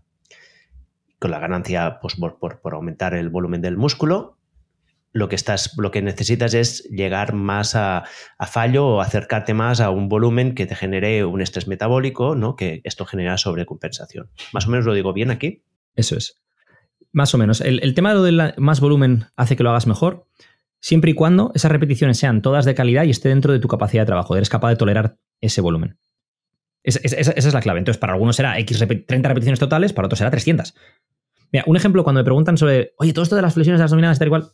con 1.19 1.31
la 1.31 1.39
ganancia 1.39 1.99
pues, 2.01 2.17
por, 2.17 2.75
aumentar 2.75 3.15
el 3.15 3.29
volumen 3.29 3.61
del 3.61 3.77
músculo, 3.77 4.39
lo 5.13 5.29
que, 5.29 5.37
estás, 5.37 5.77
lo 5.77 5.91
que 5.91 6.01
necesitas 6.01 6.55
es 6.55 6.85
llegar 6.85 7.35
más 7.35 7.75
a, 7.77 8.05
fallo 8.47 8.87
o 8.87 9.01
acercarte 9.01 9.53
más 9.53 9.81
a 9.81 9.91
un 9.91 10.09
volumen 10.09 10.55
que 10.55 10.67
te 10.67 10.75
genere 10.75 11.25
un 11.25 11.43
estrés 11.43 11.69
metabólico, 11.69 12.35
¿no? 12.35 12.57
que 12.57 12.81
esto 12.85 13.05
genera 13.05 13.37
sobrecompensación. 13.37 14.31
Más 14.53 14.67
o 14.67 14.71
menos 14.71 14.87
lo 14.87 14.95
digo 14.95 15.13
bien 15.13 15.31
aquí. 15.31 15.63
Eso 15.95 16.17
es. 16.17 16.42
Más 17.13 17.35
o 17.35 17.39
menos. 17.39 17.61
El, 17.61 17.95
tema 17.95 18.11
de 18.11 18.15
lo 18.15 18.23
del 18.23 18.55
más 18.57 18.81
volumen 18.81 19.27
hace 19.37 19.55
que 19.55 19.63
lo 19.63 19.71
hagas 19.71 19.87
mejor, 19.87 20.27
siempre 20.81 21.11
y 21.11 21.15
cuando 21.15 21.53
esas 21.55 21.71
repeticiones 21.71 22.19
sean 22.19 22.43
todas 22.43 22.65
de 22.65 22.75
calidad 22.75 23.05
y 23.05 23.11
esté 23.11 23.29
dentro 23.29 23.53
de 23.53 23.59
tu 23.59 23.69
capacidad 23.69 24.03
de 24.03 24.07
trabajo. 24.07 24.35
Eres 24.35 24.49
capaz 24.49 24.71
de 24.71 24.77
tolerar 24.77 25.19
ese 25.41 25.61
volumen. 25.61 25.99
esa 26.83 26.99
es 27.33 27.55
la 27.55 27.61
clave. 27.61 27.81
Entonces, 27.81 28.01
para 28.01 28.15
algunos 28.15 28.37
será 28.37 28.59
X 28.59 28.79
30 29.07 29.29
repeticiones 29.29 29.61
totales, 29.61 29.93
para 29.93 30.07
otros 30.07 30.19
será 30.19 30.31
300. 30.31 30.75
Mira, 31.53 31.65
un 31.67 31.77
ejemplo 31.77 32.03
cuando 32.03 32.21
me 32.21 32.25
preguntan 32.25 32.57
sobre, 32.57 32.95
oye, 32.97 33.13
todo 33.13 33.25
esto 33.25 33.37
de 33.37 33.43
las 33.43 33.55
flexiones 33.55 33.79
de 33.79 33.85
las 33.85 33.91
dominadas, 33.91 34.19
tal 34.19 34.29
igual. 34.29 34.53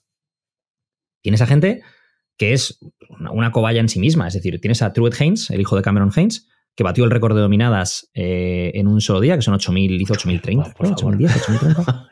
Tienes 1.23 1.41
a 1.43 1.47
gente 1.47 1.83
que 2.37 2.53
es 2.53 2.79
una, 3.33 3.53
cobaya 3.53 3.81
en 3.81 3.89
sí 3.89 4.01
misma. 4.01 4.27
Es 4.27 4.35
decir, 4.35 4.61
tienes 4.61 4.83
a 4.83 4.93
Truett 4.93 5.21
Haynes, 5.21 5.51
el 5.51 5.61
hijo 5.61 5.77
de 5.77 5.83
Cameron 5.83 6.11
Haynes, 6.15 6.49
que 6.75 6.85
batió 6.85 7.05
el 7.05 7.11
récord 7.11 7.35
de 7.35 7.43
dominadas 7.43 8.11
eh, 8.15 8.73
en 8.75 8.89
un 8.89 9.01
solo 9.01 9.21
día, 9.21 9.37
que 9.37 9.43
son 9.43 9.55
8.000, 9.55 10.01
hizo 10.01 10.15
8.030. 10.15 10.75
8.010, 10.75 11.29
8.030. 11.29 12.09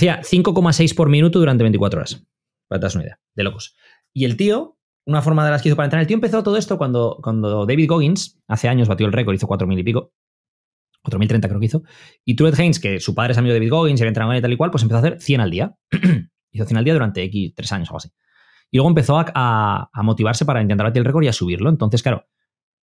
Hacía 0.00 0.22
5,6 0.22 0.94
por 0.94 1.10
minuto 1.10 1.40
durante 1.40 1.62
24 1.62 1.98
horas. 1.98 2.26
Para 2.68 2.88
te 2.88 2.96
una 2.96 3.04
idea. 3.04 3.20
De 3.34 3.44
locos. 3.44 3.76
Y 4.14 4.24
el 4.24 4.38
tío, 4.38 4.78
una 5.04 5.20
forma 5.20 5.44
de 5.44 5.50
las 5.50 5.60
que 5.60 5.68
hizo 5.68 5.76
para 5.76 5.88
entrenar, 5.88 6.04
el 6.04 6.06
tío 6.06 6.14
empezó 6.14 6.42
todo 6.42 6.56
esto 6.56 6.78
cuando, 6.78 7.18
cuando 7.22 7.66
David 7.66 7.86
Goggins, 7.86 8.40
hace 8.48 8.70
años 8.70 8.88
batió 8.88 9.04
el 9.04 9.12
récord, 9.12 9.34
hizo 9.34 9.46
4.000 9.46 9.78
y 9.78 9.82
pico. 9.82 10.14
4030 11.02 11.48
creo 11.48 11.60
que 11.60 11.66
hizo. 11.66 11.82
Y 12.24 12.34
Truett 12.34 12.58
Haynes, 12.58 12.80
que 12.80 12.98
su 12.98 13.14
padre 13.14 13.32
es 13.32 13.38
amigo 13.38 13.52
de 13.52 13.60
David 13.60 13.72
Goggins, 13.72 14.00
y 14.00 14.02
había 14.02 14.08
entrenado 14.08 14.38
y 14.38 14.40
tal 14.40 14.54
y 14.54 14.56
cual, 14.56 14.70
pues 14.70 14.82
empezó 14.82 14.96
a 14.96 15.00
hacer 15.00 15.20
100 15.20 15.40
al 15.42 15.50
día. 15.50 15.76
hizo 16.50 16.64
100 16.64 16.78
al 16.78 16.84
día 16.84 16.94
durante 16.94 17.22
X, 17.24 17.52
3 17.54 17.72
años 17.72 17.90
o 17.90 17.92
algo 17.92 17.98
así. 17.98 18.08
Y 18.70 18.78
luego 18.78 18.88
empezó 18.88 19.22
a, 19.22 19.90
motivarse 20.02 20.46
para 20.46 20.62
intentar 20.62 20.86
batir 20.86 21.00
el 21.00 21.04
récord 21.04 21.24
y 21.24 21.28
a 21.28 21.34
subirlo. 21.34 21.68
Entonces, 21.68 22.02
claro, 22.02 22.24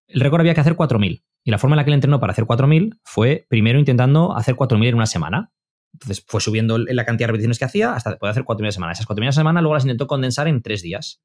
el 0.06 0.22
récord 0.22 0.42
había 0.42 0.54
que 0.54 0.62
hacer 0.62 0.76
4000. 0.76 1.24
Y 1.44 1.50
la 1.50 1.58
forma 1.58 1.74
en 1.74 1.78
la 1.78 1.84
que 1.84 1.90
le 1.90 1.96
entrenó 1.96 2.20
para 2.20 2.34
hacer 2.34 2.46
4000 2.46 3.00
fue 3.04 3.48
primero 3.50 3.80
intentando 3.80 4.38
hacer 4.38 4.56
4000 4.56 4.90
en 4.90 4.96
una 4.96 5.08
semana. 5.08 5.52
Entonces 5.94 6.24
fue 6.28 6.42
subiendo 6.42 6.78
la 6.78 7.06
cantidad 7.06 7.28
de 7.28 7.32
repeticiones 7.32 7.60
que 7.60 7.66
hacía 7.66 7.94
hasta 7.94 8.18
poder 8.18 8.32
hacer 8.32 8.44
4000 8.44 8.68
a 8.68 8.72
semana. 8.72 8.94
Esas 8.94 9.06
4000 9.06 9.30
a 9.30 9.32
semana 9.32 9.62
luego 9.62 9.74
las 9.74 9.84
intentó 9.84 10.08
condensar 10.08 10.48
en 10.48 10.62
3 10.62 10.82
días. 10.82 11.22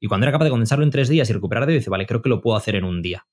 Y 0.00 0.08
cuando 0.08 0.24
era 0.24 0.32
capaz 0.32 0.44
de 0.44 0.50
condensarlo 0.50 0.84
en 0.84 0.90
3 0.90 1.08
días 1.08 1.30
y 1.30 1.32
recuperar 1.32 1.66
de 1.66 1.74
dice, 1.74 1.90
vale, 1.90 2.06
creo 2.06 2.22
que 2.22 2.28
lo 2.28 2.40
puedo 2.40 2.56
hacer 2.56 2.76
en 2.76 2.84
un 2.84 3.02
día. 3.02 3.26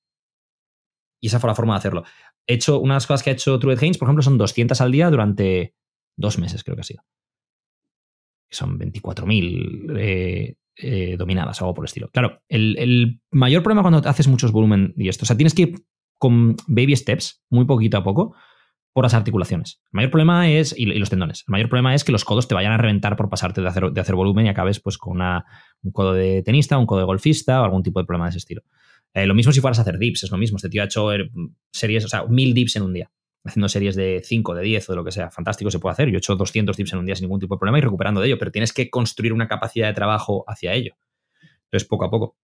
Y 1.21 1.27
esa 1.27 1.39
fue 1.39 1.49
la 1.49 1.55
forma 1.55 1.73
de 1.73 1.79
hacerlo 1.79 2.03
hecho, 2.49 2.79
una 2.79 2.93
de 2.93 2.97
las 2.97 3.07
cosas 3.07 3.23
que 3.23 3.29
ha 3.29 3.33
hecho 3.33 3.59
Truett 3.59 3.81
Haynes, 3.81 3.97
por 3.97 4.07
ejemplo, 4.07 4.23
son 4.23 4.37
200 4.37 4.81
al 4.81 4.91
día 4.91 5.09
durante 5.09 5.75
dos 6.17 6.37
meses, 6.39 6.63
creo 6.63 6.75
que 6.75 6.81
ha 6.81 6.85
sido. 6.85 7.03
Son 8.49 8.79
24.000 8.79 9.97
eh, 9.99 10.55
eh, 10.75 11.15
dominadas, 11.17 11.61
algo 11.61 11.75
por 11.75 11.83
el 11.83 11.89
estilo. 11.89 12.09
Claro, 12.09 12.41
el, 12.49 13.21
mayor 13.31 13.61
problema 13.61 13.83
cuando 13.83 14.09
haces 14.09 14.27
muchos 14.27 14.51
volumen 14.51 14.93
y 14.97 15.07
esto, 15.09 15.23
o 15.23 15.27
sea, 15.27 15.37
tienes 15.37 15.53
que 15.53 15.61
ir 15.61 15.85
con 16.17 16.55
baby 16.67 16.95
steps, 16.95 17.43
muy 17.49 17.65
poquito 17.65 17.97
a 17.97 18.03
poco, 18.03 18.35
por 18.93 19.05
las 19.05 19.13
articulaciones. 19.13 19.81
El 19.85 19.97
mayor 19.97 20.11
problema 20.11 20.49
es, 20.49 20.73
y, 20.77 20.85
los 20.85 21.09
tendones, 21.09 21.43
el 21.47 21.51
mayor 21.51 21.69
problema 21.69 21.95
es 21.95 22.03
que 22.03 22.11
los 22.11 22.25
codos 22.25 22.47
te 22.47 22.55
vayan 22.55 22.71
a 22.71 22.77
reventar 22.77 23.15
por 23.15 23.29
pasarte 23.29 23.61
de 23.61 23.67
hacer, 23.67 24.15
volumen 24.15 24.45
y 24.45 24.49
acabes 24.49 24.79
pues 24.79 24.97
con 24.97 25.21
un 25.21 25.91
codo 25.91 26.13
de 26.13 26.41
tenista, 26.43 26.77
un 26.77 26.85
codo 26.85 26.99
de 26.99 27.05
golfista 27.05 27.61
o 27.61 27.65
algún 27.65 27.83
tipo 27.83 27.99
de 27.99 28.05
problema 28.05 28.25
de 28.25 28.29
ese 28.29 28.39
estilo. 28.39 28.63
Eh, 29.13 29.25
lo 29.25 29.33
mismo 29.33 29.51
si 29.51 29.61
fueras 29.61 29.79
a 29.79 29.81
hacer 29.81 29.97
dips, 29.97 30.23
es 30.23 30.31
lo 30.31 30.37
mismo. 30.37 30.57
Este 30.57 30.69
tío 30.69 30.81
ha 30.81 30.85
hecho 30.85 31.13
eh, 31.13 31.29
series, 31.71 32.05
o 32.05 32.07
sea, 32.07 32.25
mil 32.25 32.53
dips 32.53 32.75
en 32.75 32.83
un 32.83 32.93
día, 32.93 33.11
haciendo 33.43 33.67
series 33.69 33.95
de 33.95 34.21
5, 34.23 34.55
de 34.55 34.61
10 34.63 34.89
o 34.89 34.91
de 34.93 34.95
lo 34.97 35.03
que 35.03 35.11
sea. 35.11 35.31
Fantástico 35.31 35.71
se 35.71 35.79
puede 35.79 35.93
hacer. 35.93 36.09
Yo 36.09 36.15
he 36.15 36.17
hecho 36.17 36.35
200 36.35 36.75
dips 36.77 36.93
en 36.93 36.99
un 36.99 37.05
día 37.05 37.15
sin 37.15 37.25
ningún 37.25 37.39
tipo 37.39 37.55
de 37.55 37.59
problema 37.59 37.79
y 37.79 37.81
recuperando 37.81 38.21
de 38.21 38.27
ello, 38.27 38.37
pero 38.37 38.51
tienes 38.51 38.73
que 38.73 38.89
construir 38.89 39.33
una 39.33 39.47
capacidad 39.47 39.87
de 39.87 39.93
trabajo 39.93 40.43
hacia 40.47 40.73
ello. 40.73 40.95
Entonces, 41.65 41.87
poco 41.87 42.05
a 42.05 42.11
poco. 42.11 42.37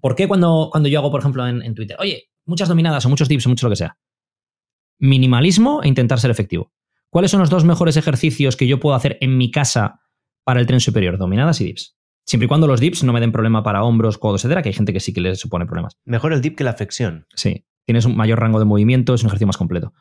¿Por 0.00 0.14
qué 0.14 0.28
cuando, 0.28 0.68
cuando 0.70 0.88
yo 0.88 0.98
hago, 0.98 1.10
por 1.10 1.20
ejemplo, 1.20 1.46
en, 1.46 1.74
Twitter, 1.74 1.96
oye, 1.98 2.30
muchas 2.44 2.68
dominadas 2.68 3.04
o 3.06 3.08
muchos 3.08 3.28
dips 3.28 3.46
o 3.46 3.48
mucho 3.48 3.66
lo 3.66 3.70
que 3.70 3.76
sea? 3.76 3.98
Minimalismo 4.98 5.82
e 5.82 5.88
intentar 5.88 6.20
ser 6.20 6.30
efectivo. 6.30 6.72
¿Cuáles 7.10 7.30
son 7.30 7.40
los 7.40 7.50
dos 7.50 7.64
mejores 7.64 7.96
ejercicios 7.96 8.56
que 8.56 8.66
yo 8.66 8.80
puedo 8.80 8.94
hacer 8.94 9.18
en 9.20 9.38
mi 9.38 9.50
casa 9.50 10.00
para 10.44 10.60
el 10.60 10.66
tren 10.66 10.80
superior? 10.80 11.18
Dominadas 11.18 11.60
y 11.60 11.64
dips. 11.64 11.96
Siempre 12.26 12.46
y 12.46 12.48
cuando 12.48 12.66
los 12.66 12.80
dips 12.80 13.04
no 13.04 13.12
me 13.12 13.20
den 13.20 13.30
problema 13.30 13.62
para 13.62 13.84
hombros, 13.84 14.18
codos, 14.18 14.42
etcétera, 14.42 14.62
que 14.62 14.70
hay 14.70 14.74
gente 14.74 14.92
que 14.92 15.00
sí 15.00 15.12
que 15.12 15.20
les 15.20 15.38
supone 15.38 15.64
problemas. 15.64 15.96
Mejor 16.04 16.32
el 16.32 16.40
dip 16.40 16.56
que 16.56 16.64
la 16.64 16.74
flexión. 16.74 17.26
Sí. 17.34 17.64
Tienes 17.84 18.04
un 18.04 18.16
mayor 18.16 18.40
rango 18.40 18.58
de 18.58 18.64
movimiento, 18.64 19.14
es 19.14 19.22
un 19.22 19.28
ejercicio 19.28 19.46
más 19.46 19.56
completo. 19.56 19.94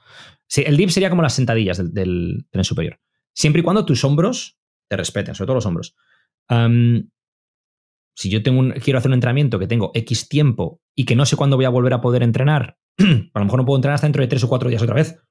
Sí, 0.47 0.63
el 0.65 0.75
dip 0.75 0.89
sería 0.89 1.11
como 1.11 1.21
las 1.21 1.33
sentadillas 1.33 1.93
del, 1.93 2.47
tren 2.49 2.63
superior. 2.63 2.99
Siempre 3.31 3.61
y 3.61 3.63
cuando 3.63 3.85
tus 3.85 4.03
hombros 4.03 4.59
te 4.87 4.97
respeten, 4.97 5.35
sobre 5.35 5.47
todo 5.47 5.55
los 5.55 5.65
hombros. 5.67 5.95
si 8.15 8.29
yo 8.29 8.41
tengo 8.41 8.73
quiero 8.83 8.97
hacer 8.97 9.09
un 9.09 9.15
entrenamiento 9.15 9.59
que 9.59 9.67
tengo 9.67 9.91
X 9.93 10.27
tiempo 10.27 10.81
y 10.95 11.05
que 11.05 11.15
no 11.15 11.27
sé 11.27 11.35
cuándo 11.35 11.57
voy 11.57 11.65
a 11.65 11.69
volver 11.69 11.93
a 11.93 12.01
poder 12.01 12.23
entrenar, 12.23 12.79
a 13.33 13.39
lo 13.39 13.45
mejor 13.45 13.59
no 13.59 13.65
puedo 13.65 13.77
entrenar 13.77 13.95
hasta 13.95 14.07
dentro 14.07 14.21
de 14.21 14.27
tres 14.27 14.43
o 14.43 14.49
cuatro 14.49 14.69
días 14.69 14.81
otra 14.81 14.95
vez. 14.95 15.21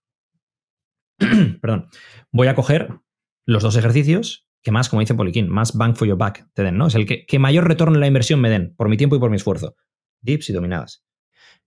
Perdón. 1.61 1.89
Voy 2.33 2.49
a 2.49 2.55
coger 2.55 3.01
los 3.47 3.63
dos 3.63 3.77
ejercicios 3.77 4.45
que 4.65 4.71
más, 4.71 4.89
como 4.89 5.01
dice 5.01 5.15
Poliquín, 5.15 5.49
más 5.49 5.77
bang 5.77 5.95
for 5.95 6.09
your 6.09 6.17
buck 6.17 6.39
te 6.55 6.63
den, 6.63 6.79
¿no? 6.79 6.87
Es 6.87 6.95
el 6.95 7.07
que, 7.07 7.39
mayor 7.39 7.69
retorno 7.69 7.95
en 7.97 8.01
la 8.01 8.07
inversión 8.07 8.41
me 8.41 8.49
den, 8.49 8.75
por 8.77 8.89
mi 8.89 8.97
tiempo 8.97 9.15
y 9.15 9.19
por 9.19 9.29
mi 9.29 9.37
esfuerzo. 9.37 9.77
Dips 10.23 10.49
y 10.49 10.53
dominadas. 10.55 11.05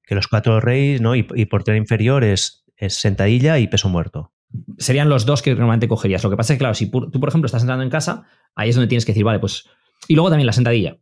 Que 0.01 0.15
los 0.15 0.27
cuatro 0.27 0.59
reyes, 0.59 0.99
¿no? 0.99 1.15
Y, 1.15 1.23
por 1.23 1.63
tener 1.63 1.79
inferior 1.79 2.23
es, 2.23 2.65
sentadilla 2.89 3.59
y 3.59 3.67
peso 3.67 3.87
muerto. 3.87 4.33
Serían 4.79 5.09
los 5.09 5.27
dos 5.27 5.43
que 5.43 5.51
normalmente 5.51 5.87
cogerías. 5.87 6.23
Lo 6.23 6.31
que 6.31 6.37
pasa 6.37 6.53
es 6.53 6.57
que, 6.57 6.59
claro, 6.59 6.73
si 6.73 6.89
tú, 6.89 7.11
por 7.11 7.29
ejemplo, 7.29 7.45
estás 7.45 7.61
entrando 7.61 7.83
en 7.83 7.91
casa, 7.91 8.25
ahí 8.55 8.69
es 8.69 8.75
donde 8.75 8.87
tienes 8.87 9.05
que 9.05 9.11
decir, 9.11 9.23
vale, 9.23 9.39
pues. 9.39 9.69
Y 10.07 10.15
luego 10.15 10.29
también 10.29 10.47
la 10.47 10.53
sentadilla. 10.53 10.97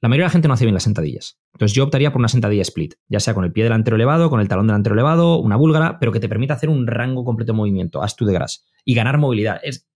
La 0.00 0.08
mayoría 0.08 0.24
de 0.24 0.28
la 0.28 0.32
gente 0.32 0.48
no 0.48 0.54
hace 0.54 0.64
bien 0.64 0.74
las 0.74 0.82
sentadillas. 0.82 1.38
Entonces 1.54 1.74
yo 1.74 1.84
optaría 1.84 2.12
por 2.12 2.18
una 2.18 2.28
sentadilla 2.28 2.62
split, 2.62 2.94
ya 3.08 3.20
sea 3.20 3.32
con 3.32 3.44
el 3.44 3.52
pie 3.52 3.64
delantero 3.64 3.96
elevado, 3.96 4.28
con 4.28 4.40
el 4.40 4.48
talón 4.48 4.66
delantero 4.66 4.94
elevado, 4.94 5.38
una 5.38 5.56
búlgara, 5.56 5.98
pero 5.98 6.12
que 6.12 6.20
te 6.20 6.28
permita 6.28 6.54
hacer 6.54 6.68
un 6.68 6.86
rango 6.86 7.24
completo 7.24 7.52
de 7.52 7.56
movimiento, 7.56 8.02
haz 8.02 8.16
tú 8.16 8.26
de 8.26 8.34
gras, 8.34 8.66
y 8.84 8.94
ganar 8.94 9.18
movilidad. 9.18 9.60
Es, 9.62 9.88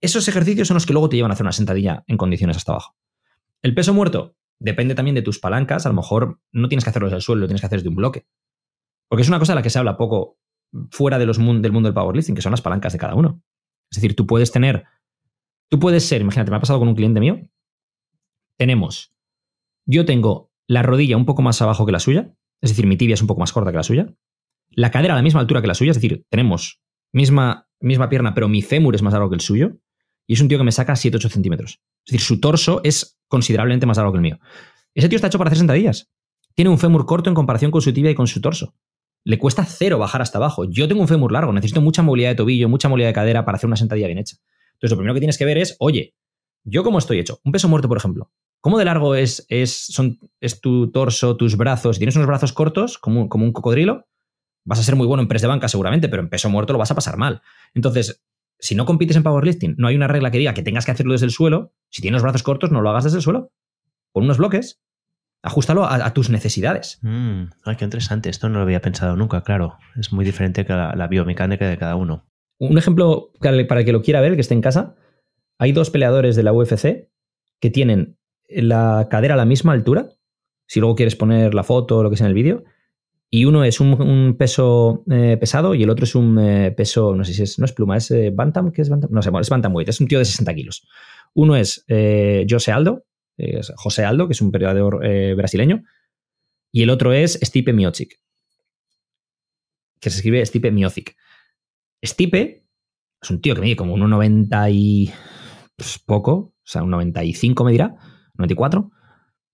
Esos 0.00 0.28
ejercicios 0.28 0.68
son 0.68 0.74
los 0.74 0.84
que 0.84 0.92
luego 0.92 1.08
te 1.08 1.16
llevan 1.16 1.30
a 1.30 1.34
hacer 1.34 1.44
una 1.44 1.52
sentadilla 1.52 2.04
en 2.06 2.16
condiciones 2.16 2.56
hasta 2.56 2.72
abajo. 2.72 2.96
El 3.62 3.74
peso 3.74 3.94
muerto 3.94 4.36
depende 4.58 4.94
también 4.94 5.14
de 5.14 5.22
tus 5.22 5.38
palancas. 5.38 5.86
A 5.86 5.88
lo 5.88 5.94
mejor 5.94 6.40
no 6.52 6.68
tienes 6.68 6.84
que 6.84 6.90
hacerlo 6.90 7.06
desde 7.06 7.16
el 7.16 7.22
suelo, 7.22 7.40
lo 7.42 7.46
tienes 7.46 7.60
que 7.60 7.66
hacer 7.66 7.78
desde 7.78 7.88
un 7.88 7.96
bloque. 7.96 8.26
Porque 9.08 9.22
es 9.22 9.28
una 9.28 9.38
cosa 9.38 9.52
de 9.52 9.56
la 9.56 9.62
que 9.62 9.70
se 9.70 9.78
habla 9.78 9.96
poco 9.96 10.38
fuera 10.90 11.18
de 11.18 11.26
los 11.26 11.36
del 11.38 11.72
mundo 11.72 11.88
del 11.88 11.94
powerlifting, 11.94 12.34
que 12.34 12.42
son 12.42 12.50
las 12.50 12.62
palancas 12.62 12.92
de 12.92 12.98
cada 12.98 13.14
uno. 13.14 13.42
Es 13.90 13.96
decir, 13.96 14.16
tú 14.16 14.26
puedes 14.26 14.50
tener, 14.50 14.84
tú 15.68 15.78
puedes 15.78 16.06
ser, 16.06 16.22
imagínate, 16.22 16.50
me 16.50 16.56
ha 16.56 16.60
pasado 16.60 16.78
con 16.78 16.88
un 16.88 16.94
cliente 16.94 17.20
mío, 17.20 17.40
tenemos, 18.56 19.14
yo 19.86 20.04
tengo 20.04 20.50
la 20.66 20.82
rodilla 20.82 21.16
un 21.16 21.26
poco 21.26 21.42
más 21.42 21.60
abajo 21.62 21.86
que 21.86 21.92
la 21.92 22.00
suya, 22.00 22.34
es 22.60 22.70
decir, 22.70 22.86
mi 22.86 22.96
tibia 22.96 23.14
es 23.14 23.20
un 23.20 23.26
poco 23.26 23.40
más 23.40 23.52
corta 23.52 23.70
que 23.70 23.76
la 23.76 23.82
suya, 23.82 24.14
la 24.70 24.90
cadera 24.90 25.14
a 25.14 25.16
la 25.16 25.22
misma 25.22 25.40
altura 25.40 25.60
que 25.60 25.66
la 25.66 25.74
suya, 25.74 25.90
es 25.90 25.96
decir, 25.96 26.24
tenemos 26.28 26.80
misma, 27.12 27.68
misma 27.80 28.08
pierna, 28.08 28.34
pero 28.34 28.48
mi 28.48 28.62
fémur 28.62 28.94
es 28.94 29.02
más 29.02 29.12
largo 29.12 29.28
que 29.28 29.34
el 29.34 29.40
suyo, 29.40 29.78
y 30.26 30.34
es 30.34 30.40
un 30.40 30.48
tío 30.48 30.58
que 30.58 30.64
me 30.64 30.72
saca 30.72 30.94
7-8 30.94 31.28
centímetros. 31.28 31.80
Es 32.04 32.12
decir, 32.12 32.20
su 32.20 32.40
torso 32.40 32.80
es 32.84 33.18
considerablemente 33.28 33.86
más 33.86 33.96
largo 33.96 34.12
que 34.12 34.18
el 34.18 34.22
mío. 34.22 34.38
Ese 34.94 35.08
tío 35.08 35.16
está 35.16 35.26
hecho 35.26 35.38
para 35.38 35.48
hacer 35.48 35.58
sentadillas. 35.58 36.10
Tiene 36.54 36.70
un 36.70 36.78
fémur 36.78 37.06
corto 37.06 37.28
en 37.28 37.34
comparación 37.34 37.70
con 37.70 37.82
su 37.82 37.92
tibia 37.92 38.10
y 38.10 38.14
con 38.14 38.26
su 38.26 38.40
torso. 38.40 38.74
Le 39.24 39.38
cuesta 39.38 39.64
cero 39.64 39.98
bajar 39.98 40.22
hasta 40.22 40.38
abajo. 40.38 40.64
Yo 40.64 40.88
tengo 40.88 41.00
un 41.00 41.08
fémur 41.08 41.32
largo, 41.32 41.52
necesito 41.52 41.80
mucha 41.80 42.02
movilidad 42.02 42.30
de 42.30 42.34
tobillo, 42.36 42.68
mucha 42.68 42.88
movilidad 42.88 43.10
de 43.10 43.14
cadera 43.14 43.44
para 43.44 43.56
hacer 43.56 43.66
una 43.66 43.76
sentadilla 43.76 44.06
bien 44.06 44.18
hecha. 44.18 44.36
Entonces, 44.74 44.90
lo 44.90 44.96
primero 44.96 45.14
que 45.14 45.20
tienes 45.20 45.38
que 45.38 45.44
ver 45.44 45.58
es, 45.58 45.76
oye, 45.78 46.14
¿yo 46.64 46.82
cómo 46.82 46.98
estoy 46.98 47.18
hecho? 47.18 47.40
Un 47.44 47.52
peso 47.52 47.68
muerto, 47.68 47.88
por 47.88 47.96
ejemplo. 47.96 48.30
¿Cómo 48.62 48.78
de 48.78 48.86
largo 48.86 49.14
es, 49.14 49.44
es, 49.50 49.76
son, 49.76 50.18
es 50.40 50.62
tu 50.62 50.90
torso, 50.90 51.36
tus 51.36 51.58
brazos? 51.58 51.96
Si 51.96 52.00
tienes 52.00 52.16
unos 52.16 52.28
brazos 52.28 52.54
cortos, 52.54 52.96
como, 52.96 53.28
como 53.28 53.44
un 53.44 53.52
cocodrilo, 53.52 54.06
vas 54.64 54.80
a 54.80 54.82
ser 54.82 54.96
muy 54.96 55.06
bueno 55.06 55.22
en 55.22 55.28
press 55.28 55.42
de 55.42 55.48
banca 55.48 55.68
seguramente, 55.68 56.08
pero 56.08 56.22
en 56.22 56.30
peso 56.30 56.48
muerto 56.48 56.72
lo 56.72 56.78
vas 56.78 56.90
a 56.90 56.94
pasar 56.94 57.18
mal. 57.18 57.42
Entonces, 57.74 58.24
si 58.58 58.74
no 58.74 58.86
compites 58.86 59.16
en 59.16 59.22
powerlifting, 59.22 59.74
no 59.76 59.88
hay 59.88 59.96
una 59.96 60.08
regla 60.08 60.30
que 60.30 60.38
diga 60.38 60.54
que 60.54 60.62
tengas 60.62 60.86
que 60.86 60.92
hacerlo 60.92 61.12
desde 61.12 61.26
el 61.26 61.32
suelo. 61.32 61.74
Si 61.90 62.00
tienes 62.00 62.16
los 62.16 62.22
brazos 62.22 62.42
cortos, 62.42 62.70
no 62.70 62.80
lo 62.80 62.88
hagas 62.88 63.04
desde 63.04 63.18
el 63.18 63.22
suelo. 63.22 63.52
Pon 64.12 64.24
unos 64.24 64.38
bloques 64.38 64.80
Ajustalo 65.44 65.84
a, 65.84 66.14
tus 66.14 66.30
necesidades. 66.30 67.00
Mm, 67.02 67.46
ay, 67.64 67.76
qué 67.76 67.84
interesante. 67.84 68.30
Esto 68.30 68.48
no 68.48 68.58
lo 68.58 68.62
había 68.62 68.80
pensado 68.80 69.16
nunca, 69.16 69.42
claro. 69.42 69.76
Es 69.98 70.12
muy 70.12 70.24
diferente 70.24 70.64
que 70.64 70.72
la, 70.72 71.06
biomecánica 71.08 71.68
de 71.68 71.76
cada 71.76 71.96
uno. 71.96 72.24
Un 72.58 72.78
ejemplo 72.78 73.32
para 73.40 73.80
el 73.80 73.84
que 73.84 73.92
lo 73.92 74.02
quiera 74.02 74.20
ver, 74.20 74.36
que 74.36 74.40
esté 74.40 74.54
en 74.54 74.60
casa. 74.60 74.94
Hay 75.58 75.72
dos 75.72 75.90
peleadores 75.90 76.36
de 76.36 76.44
la 76.44 76.52
UFC 76.52 77.10
que 77.60 77.70
tienen 77.70 78.18
la 78.56 79.08
cadera 79.10 79.34
a 79.34 79.36
la 79.36 79.44
misma 79.44 79.72
altura. 79.72 80.08
Si 80.66 80.80
luego 80.80 80.94
quieres 80.94 81.16
poner 81.16 81.54
la 81.54 81.64
foto 81.64 81.98
o 81.98 82.02
lo 82.02 82.10
que 82.10 82.16
sea 82.16 82.26
en 82.26 82.30
el 82.30 82.34
vídeo. 82.34 82.64
Y 83.34 83.46
uno 83.46 83.64
es 83.64 83.80
un, 83.80 84.36
peso 84.38 85.04
eh, 85.10 85.38
pesado 85.40 85.74
y 85.74 85.82
el 85.82 85.88
otro 85.88 86.04
es 86.04 86.14
un 86.14 86.38
eh, 86.38 86.70
peso, 86.70 87.16
no 87.16 87.24
sé 87.24 87.32
si 87.32 87.42
es, 87.42 87.58
no 87.58 87.64
es 87.64 87.72
pluma, 87.72 87.96
es 87.96 88.10
eh, 88.10 88.30
Bantam, 88.30 88.70
¿qué 88.72 88.82
es 88.82 88.90
Bantam? 88.90 89.10
No 89.10 89.22
sé, 89.22 89.30
es 89.40 89.48
Bantamweight, 89.48 89.88
es 89.88 90.00
un 90.02 90.06
tío 90.06 90.18
de 90.18 90.26
60 90.26 90.54
kilos. 90.54 90.86
Uno 91.32 91.56
es 91.56 91.86
Jose 92.50 92.72
Aldo, 92.72 93.06
José 93.76 94.04
Aldo, 94.04 94.28
que 94.28 94.32
es 94.32 94.42
un 94.42 94.52
periodador 94.52 95.00
brasileño, 95.34 95.82
y 96.70 96.82
el 96.82 96.90
otro 96.90 97.14
es 97.14 97.38
Stipe 97.42 97.72
Miocic, 97.72 98.20
que 99.98 100.10
se 100.10 100.16
escribe 100.16 100.44
Stipe 100.44 100.70
Miocic. 100.70 101.16
Stipe 102.04 102.66
es 103.22 103.30
un 103.30 103.40
tío 103.40 103.54
que 103.54 103.62
mide 103.62 103.76
como 103.76 103.94
un 103.94 104.10
90 104.10 104.68
y 104.70 105.10
pues, 105.74 105.98
poco, 105.98 106.32
o 106.32 106.54
sea, 106.64 106.82
un 106.82 106.90
95 106.90 107.64
me 107.64 107.72
dirá, 107.72 107.96
94, 108.34 108.90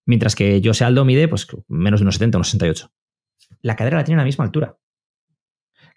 mientras 0.06 0.34
que 0.34 0.60
José 0.64 0.84
Aldo 0.84 1.04
mide 1.04 1.28
pues 1.28 1.46
menos 1.68 2.00
de 2.00 2.04
unos 2.04 2.14
70, 2.14 2.38
unos 2.38 2.48
68. 2.48 2.90
La 3.62 3.76
cadera 3.76 3.98
la 3.98 4.04
tiene 4.04 4.20
a 4.20 4.22
la 4.22 4.26
misma 4.26 4.44
altura. 4.44 4.78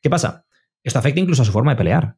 ¿Qué 0.02 0.10
pasa? 0.10 0.46
Esto 0.84 1.00
afecta 1.00 1.20
incluso 1.20 1.44
a 1.44 1.46
su 1.46 1.52
forma 1.52 1.72
de 1.72 1.78
pelear. 1.78 2.18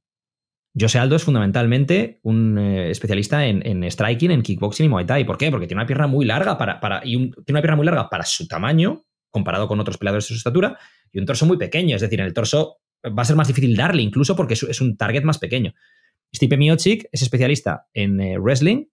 José 0.80 0.98
Aldo 0.98 1.16
es 1.16 1.24
fundamentalmente 1.24 2.20
un 2.24 2.58
eh, 2.58 2.90
especialista 2.90 3.46
en, 3.46 3.84
striking, 3.92 4.32
en 4.32 4.42
kickboxing 4.42 4.88
y 4.88 4.90
Muay 4.90 5.06
Thai. 5.06 5.24
¿Por 5.24 5.38
qué? 5.38 5.52
Porque 5.52 5.68
tiene 5.68 5.82
una 5.82 5.88
pierna 5.88 6.08
muy 6.08 6.26
larga 6.26 6.58
para, 6.58 7.02
y 7.04 7.16
tiene 7.16 7.44
una 7.50 7.62
pierna 7.62 7.76
muy 7.76 7.86
larga 7.86 8.10
para 8.10 8.24
su 8.24 8.48
tamaño, 8.48 9.04
comparado 9.30 9.68
con 9.68 9.80
otros 9.80 9.98
peleadores 9.98 10.26
de 10.26 10.30
su 10.30 10.34
estatura, 10.36 10.80
y 11.12 11.20
un 11.20 11.26
torso 11.26 11.46
muy 11.46 11.58
pequeño. 11.58 11.96
Es 11.96 12.02
decir, 12.02 12.20
en 12.20 12.26
el 12.26 12.34
torso 12.34 12.78
va 13.06 13.22
a 13.22 13.26
ser 13.26 13.36
más 13.36 13.48
difícil 13.48 13.76
darle, 13.76 14.02
incluso 14.02 14.36
porque 14.36 14.56
es, 14.56 14.82
un 14.82 14.98
target 14.98 15.24
más 15.24 15.38
pequeño. 15.38 15.74
Stipe 16.34 16.58
Miocic 16.58 17.08
es 17.12 17.22
especialista 17.22 17.86
en 17.94 18.20
eh, 18.20 18.40
wrestling 18.40 18.86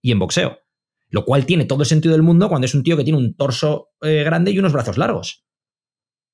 y 0.00 0.12
en 0.12 0.20
boxeo, 0.20 0.60
lo 1.10 1.24
cual 1.24 1.46
tiene 1.46 1.64
todo 1.64 1.82
el 1.82 1.86
sentido 1.86 2.12
del 2.12 2.22
mundo 2.22 2.48
cuando 2.48 2.66
es 2.66 2.74
un 2.74 2.82
tío 2.82 2.96
que 2.96 3.04
tiene 3.04 3.18
un 3.18 3.34
torso 3.34 3.90
eh, 4.02 4.22
grande 4.24 4.50
y 4.50 4.58
unos 4.58 4.72
brazos 4.72 4.98
largos. 4.98 5.44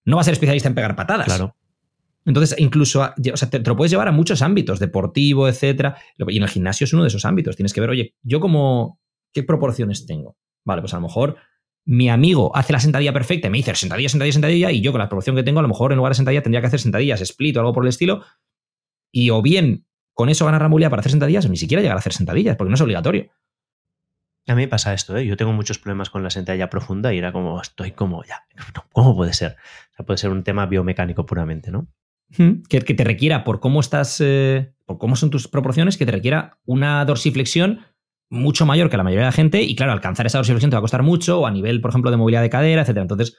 No 0.05 0.17
va 0.17 0.23
a 0.23 0.25
ser 0.25 0.33
especialista 0.33 0.69
en 0.69 0.75
pegar 0.75 0.97
patadas. 0.97 1.27
Claro. 1.27 1.57
Entonces, 2.25 2.59
incluso, 2.59 3.03
o 3.03 3.37
sea, 3.37 3.51
te, 3.51 3.59
lo 3.61 3.77
puedes 3.77 3.91
llevar 3.91 4.09
a 4.09 4.13
muchos 4.13 4.43
ámbitos, 4.43 4.79
deportivo, 4.79 5.49
etcétera. 5.49 5.97
Y 6.17 6.37
en 6.37 6.43
el 6.43 6.49
gimnasio 6.49 6.85
es 6.85 6.93
uno 6.93 7.03
de 7.03 7.09
esos 7.09 7.25
ámbitos. 7.25 7.57
Tienes 7.57 7.73
que 7.73 7.81
ver, 7.81 7.91
oye, 7.91 8.15
yo 8.23 8.41
como, 8.41 9.01
¿qué 9.33 9.43
proporciones 9.43 10.07
tengo? 10.07 10.37
Vale, 10.65 10.83
pues 10.83 10.95
a 10.95 10.97
lo 10.97 11.03
mejor 11.03 11.37
mi 11.85 12.09
amigo 12.09 12.55
hace 12.55 12.73
la 12.73 12.79
sentadilla 12.79 13.13
perfecta 13.13 13.49
y 13.49 13.51
me 13.51 13.59
dice 13.59 13.75
sentadilla, 13.75 14.09
sentadilla, 14.09 14.33
sentadilla, 14.33 14.71
y 14.71 14.81
yo 14.81 14.93
con 14.93 15.01
la 15.01 15.09
proporción 15.09 15.35
que 15.35 15.43
tengo, 15.43 15.59
a 15.59 15.63
lo 15.63 15.69
mejor 15.69 15.91
en 15.91 15.97
lugar 15.97 16.13
de 16.13 16.17
sentadilla 16.17 16.43
tendría 16.43 16.61
que 16.61 16.69
hacer 16.69 16.81
sentadillas, 16.81 17.21
split 17.21 17.57
o 17.57 17.61
algo 17.61 17.73
por 17.73 17.85
el 17.85 17.89
estilo. 17.89 18.23
Y 19.11 19.31
o 19.31 19.43
bien 19.43 19.85
con 20.15 20.29
eso 20.29 20.45
ganar 20.45 20.63
la 20.63 20.69
movilidad 20.69 20.91
para 20.91 21.01
hacer 21.01 21.11
sentadillas, 21.11 21.45
o 21.47 21.49
ni 21.49 21.57
siquiera 21.57 21.83
llegar 21.83 21.97
a 21.97 22.01
hacer 22.01 22.13
sentadillas, 22.13 22.57
porque 22.57 22.69
no 22.69 22.75
es 22.75 22.81
obligatorio. 22.81 23.31
A 24.49 24.55
mí 24.55 24.63
me 24.63 24.69
pasa 24.69 24.93
esto, 24.93 25.17
¿eh? 25.17 25.25
yo 25.25 25.37
tengo 25.37 25.53
muchos 25.53 25.79
problemas 25.79 26.11
con 26.11 26.23
la 26.23 26.31
sentadilla 26.31 26.69
profunda 26.69 27.15
y 27.15 27.19
era 27.19 27.33
como, 27.33 27.61
estoy 27.61 27.93
como, 27.93 28.25
ya, 28.25 28.45
¿cómo 28.93 29.15
puede 29.15 29.33
ser? 29.33 29.57
O 29.93 29.97
sea, 29.97 30.07
puede 30.07 30.19
ser 30.19 30.31
un 30.31 30.43
tema 30.43 30.67
biomecánico 30.67 31.25
puramente, 31.27 31.71
¿no? 31.71 31.87
que, 32.69 32.81
te 32.81 33.05
requiera, 33.05 33.45
por 33.45 33.61
cómo 33.61 33.81
estás, 33.81 34.21
eh, 34.21 34.73
por 34.87 34.99
cómo 34.99 35.17
son 35.17 35.31
tus 35.31 35.49
proporciones, 35.49 35.97
que 35.97 36.07
te 36.07 36.13
requiera 36.13 36.59
una 36.65 37.05
dorsiflexión 37.05 37.81
mucho 38.31 38.65
mayor 38.65 38.89
que 38.89 38.97
la 38.97 39.03
mayoría 39.03 39.25
de 39.25 39.29
la 39.29 39.33
gente. 39.33 39.63
Y 39.63 39.77
claro, 39.77 39.93
alcanzar 39.93 40.27
esa 40.27 40.39
dorsiflexión 40.39 40.71
te 40.71 40.77
va 40.77 40.79
a 40.79 40.83
costar 40.83 41.03
mucho, 41.03 41.41
o 41.41 41.47
a 41.47 41.51
nivel, 41.51 41.81
por 41.81 41.91
ejemplo, 41.91 42.11
de 42.11 42.17
movilidad 42.17 42.43
de 42.43 42.51
cadera, 42.51 42.83
etcétera. 42.83 43.03
Entonces, 43.03 43.37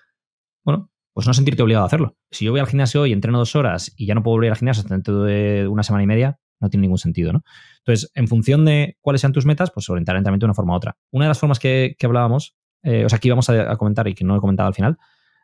bueno, 0.63 0.91
pues 1.13 1.27
no 1.27 1.33
sentirte 1.33 1.63
obligado 1.63 1.83
a 1.83 1.87
hacerlo. 1.87 2.15
Si 2.31 2.45
yo 2.45 2.51
voy 2.51 2.59
al 2.59 2.67
gimnasio 2.67 3.05
y 3.05 3.13
entreno 3.13 3.39
dos 3.39 3.55
horas 3.55 3.93
y 3.97 4.05
ya 4.05 4.15
no 4.15 4.23
puedo 4.23 4.35
volver 4.35 4.51
al 4.51 4.57
gimnasio 4.57 4.81
hasta 4.81 4.93
dentro 4.93 5.23
de 5.23 5.67
una 5.67 5.83
semana 5.83 6.03
y 6.03 6.07
media, 6.07 6.39
no 6.63 6.69
tiene 6.69 6.83
ningún 6.83 6.97
sentido, 6.97 7.33
¿no? 7.33 7.43
Entonces, 7.79 8.11
en 8.15 8.27
función 8.27 8.65
de 8.65 8.97
cuáles 9.01 9.21
sean 9.21 9.33
tus 9.33 9.45
metas, 9.45 9.69
pues 9.71 9.89
orientar 9.89 10.15
el 10.15 10.19
entrenamiento 10.19 10.45
de 10.45 10.49
una 10.49 10.55
forma 10.55 10.73
u 10.73 10.77
otra. 10.77 10.97
Una 11.11 11.25
de 11.25 11.29
las 11.29 11.39
formas 11.39 11.59
que, 11.59 11.95
hablábamos, 12.01 12.55
eh, 12.81 13.05
o 13.05 13.09
sea, 13.09 13.19
que 13.19 13.27
íbamos 13.27 13.49
a, 13.49 13.75
comentar 13.77 14.07
y 14.07 14.15
que 14.15 14.23
no 14.23 14.35
he 14.35 14.39
comentado 14.39 14.67
al 14.67 14.73
final, 14.73 14.97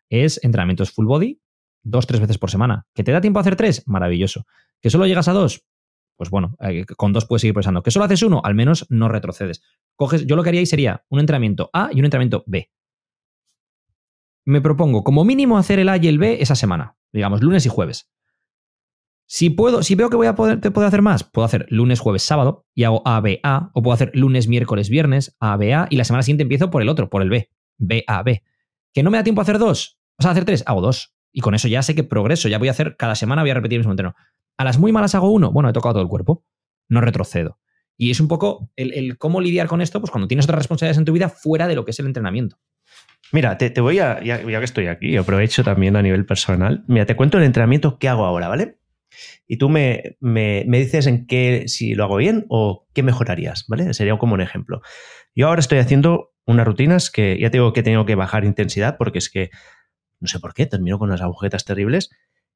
es 0.10 0.44
entrenamientos 0.44 0.92
full 0.92 1.06
body 1.06 1.40
dos, 1.84 2.08
tres 2.08 2.20
veces 2.20 2.38
por 2.38 2.50
semana. 2.50 2.88
¿Que 2.94 3.04
te 3.04 3.12
da 3.12 3.22
tiempo 3.22 3.40
a 3.40 3.42
hacer 3.42 3.56
tres? 3.56 3.84
Maravilloso. 3.86 4.46
¿Que 4.82 4.90
solo 4.90 5.06
llegas 5.06 5.28
a 5.28 5.34
dos? 5.34 5.66
Pues 6.16 6.30
bueno, 6.30 6.56
eh, 6.60 6.86
con 6.98 7.14
dos 7.14 7.26
puedes 7.26 7.42
seguir 7.42 7.54
pensando. 7.54 7.84
¿Que 7.84 7.92
solo 7.92 8.06
haces 8.06 8.24
uno? 8.24 8.42
Al 8.44 8.56
menos 8.56 8.86
no 8.90 9.08
retrocedes. 9.08 9.62
Coges, 9.96 10.26
yo 10.26 10.36
lo 10.36 10.44
que 10.44 10.50
haría 10.50 10.60
ahí 10.60 10.66
sería 10.66 11.06
un 11.10 11.20
entrenamiento 11.20 11.70
A 11.74 11.90
y 11.94 12.00
un 12.00 12.06
entrenamiento 12.06 12.44
B. 12.48 12.70
Me 14.46 14.62
propongo 14.62 15.04
como 15.04 15.24
mínimo 15.24 15.58
hacer 15.58 15.80
el 15.80 15.90
A 15.90 15.98
y 15.98 16.08
el 16.08 16.18
B 16.18 16.42
esa 16.42 16.56
semana, 16.56 16.98
digamos, 17.14 17.42
lunes 17.42 17.66
y 17.66 17.70
jueves. 17.70 18.10
Si 19.32 19.52
puedo, 19.52 19.84
si 19.84 19.94
veo 19.94 20.10
que 20.10 20.16
voy 20.16 20.26
a 20.26 20.34
poder, 20.34 20.60
te 20.60 20.72
puedo 20.72 20.88
hacer 20.88 21.04
más, 21.04 21.24
puedo 21.24 21.46
hacer 21.46 21.68
lunes, 21.70 22.00
jueves, 22.00 22.24
sábado 22.24 22.66
y 22.74 22.86
hago 22.86 23.04
A, 23.06 23.22
B, 23.22 23.40
A, 23.44 23.70
o 23.76 23.84
puedo 23.84 23.94
hacer 23.94 24.10
lunes, 24.16 24.48
miércoles, 24.48 24.90
viernes, 24.90 25.38
A, 25.40 25.56
B, 25.56 25.72
A, 25.72 25.86
y 25.92 25.98
la 25.98 26.04
semana 26.04 26.24
siguiente 26.24 26.42
empiezo 26.42 26.72
por 26.72 26.82
el 26.82 26.90
otro, 26.90 27.12
por 27.12 27.22
el 27.22 27.30
B, 27.30 27.52
B, 27.78 28.04
A, 28.08 28.24
B. 28.24 28.42
¿Que 28.92 29.04
no 29.04 29.12
me 29.12 29.20
da 29.20 29.24
tiempo 29.24 29.42
a 29.42 29.44
hacer 29.44 29.60
dos? 29.60 30.00
¿Vas 30.18 30.26
a 30.26 30.32
hacer 30.32 30.46
tres? 30.46 30.64
Hago 30.66 30.82
dos. 30.82 31.14
Y 31.32 31.42
con 31.42 31.54
eso 31.54 31.68
ya 31.68 31.84
sé 31.84 31.94
que 31.94 32.04
progreso, 32.04 32.50
ya 32.50 32.58
voy 32.58 32.70
a 32.70 32.72
hacer, 32.72 32.96
cada 32.98 33.14
semana 33.14 33.44
voy 33.44 33.52
a 33.52 33.54
repetir 33.54 33.76
el 33.76 33.82
mismo 33.82 33.92
entreno. 33.92 34.16
A 34.58 34.64
las 34.64 34.80
muy 34.80 34.92
malas 34.92 35.14
hago 35.14 35.30
uno, 35.30 35.52
bueno, 35.52 35.70
he 35.70 35.74
tocado 35.74 35.94
todo 35.94 36.02
el 36.04 36.10
cuerpo, 36.10 36.44
no 36.88 37.00
retrocedo. 37.00 37.60
Y 37.98 38.10
es 38.10 38.20
un 38.20 38.30
poco 38.30 38.72
el, 38.76 39.16
cómo 39.20 39.42
lidiar 39.42 39.68
con 39.68 39.82
esto, 39.82 40.00
pues 40.00 40.10
cuando 40.10 40.28
tienes 40.28 40.46
otras 40.46 40.58
responsabilidades 40.58 40.98
en 40.98 41.06
tu 41.06 41.14
vida 41.14 41.30
fuera 41.30 41.68
de 41.68 41.76
lo 41.76 41.86
que 41.86 41.92
es 41.92 42.00
el 42.00 42.08
entrenamiento. 42.08 42.58
Mira, 43.32 43.60
te, 43.60 43.80
voy 43.80 44.00
a, 44.00 44.24
ya, 44.24 44.42
que 44.42 44.64
estoy 44.64 44.88
aquí, 44.88 45.18
aprovecho 45.18 45.64
también 45.64 45.96
a 45.96 46.02
nivel 46.02 46.26
personal. 46.26 46.84
Mira, 46.88 47.06
te 47.06 47.16
cuento 47.16 47.38
el 47.38 47.44
entrenamiento 47.44 48.00
que 48.00 48.10
hago 48.10 48.26
ahora, 48.26 48.48
¿vale? 48.48 48.80
Y 49.48 49.58
tú 49.58 49.70
me, 49.70 50.18
me, 50.20 50.64
me, 50.68 50.80
dices 50.80 51.08
en 51.08 51.28
qué, 51.28 51.68
si 51.68 51.96
lo 51.96 52.04
hago 52.04 52.18
bien 52.18 52.46
o 52.50 52.88
qué 52.94 53.04
mejorarías, 53.04 53.66
¿vale? 53.68 53.94
Sería 53.94 54.18
como 54.18 54.34
un 54.34 54.42
ejemplo. 54.42 54.82
Yo 55.36 55.48
ahora 55.48 55.60
estoy 55.60 55.80
haciendo 55.80 56.34
unas 56.46 56.66
rutinas 56.66 57.12
que 57.12 57.38
ya 57.40 57.52
tengo 57.52 57.74
que 57.74 57.84
tengo 57.84 58.06
que 58.06 58.16
bajar 58.16 58.44
intensidad 58.44 58.98
porque 58.98 59.20
es 59.20 59.30
que 59.30 59.50
no 60.20 60.28
sé 60.28 60.40
por 60.40 60.54
qué, 60.54 60.66
termino 60.66 61.00
con 61.00 61.10
las 61.10 61.22
agujetas 61.22 61.66
terribles 61.66 62.10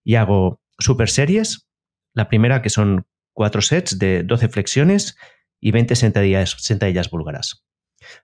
y 0.04 0.16
hago 0.16 0.62
super 0.80 1.10
series. 1.10 1.70
La 2.14 2.28
primera 2.28 2.62
que 2.62 2.70
son 2.70 3.08
cuatro 3.34 3.62
sets 3.62 3.98
de 3.98 4.24
12 4.24 4.50
flexiones 4.50 5.18
y 5.60 5.72
20 5.72 5.96
sentadillas, 5.96 6.56
sentadillas 6.60 7.10
búlgaras. 7.10 7.66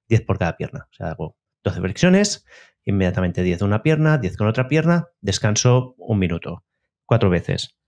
10 0.10 0.22
por 0.22 0.38
cada 0.38 0.58
pierna. 0.58 0.88
O 0.92 0.94
sea, 0.94 1.12
hago 1.12 1.38
12 1.64 1.80
flexiones, 1.80 2.46
inmediatamente 2.84 3.44
10 3.44 3.60
de 3.60 3.66
una 3.66 3.82
pierna, 3.82 4.18
10 4.18 4.38
con 4.38 4.48
otra 4.48 4.68
pierna, 4.68 5.08
descanso 5.22 5.96
un 5.98 6.20
minuto, 6.20 6.66
cuatro 7.06 7.30
veces. 7.30 7.79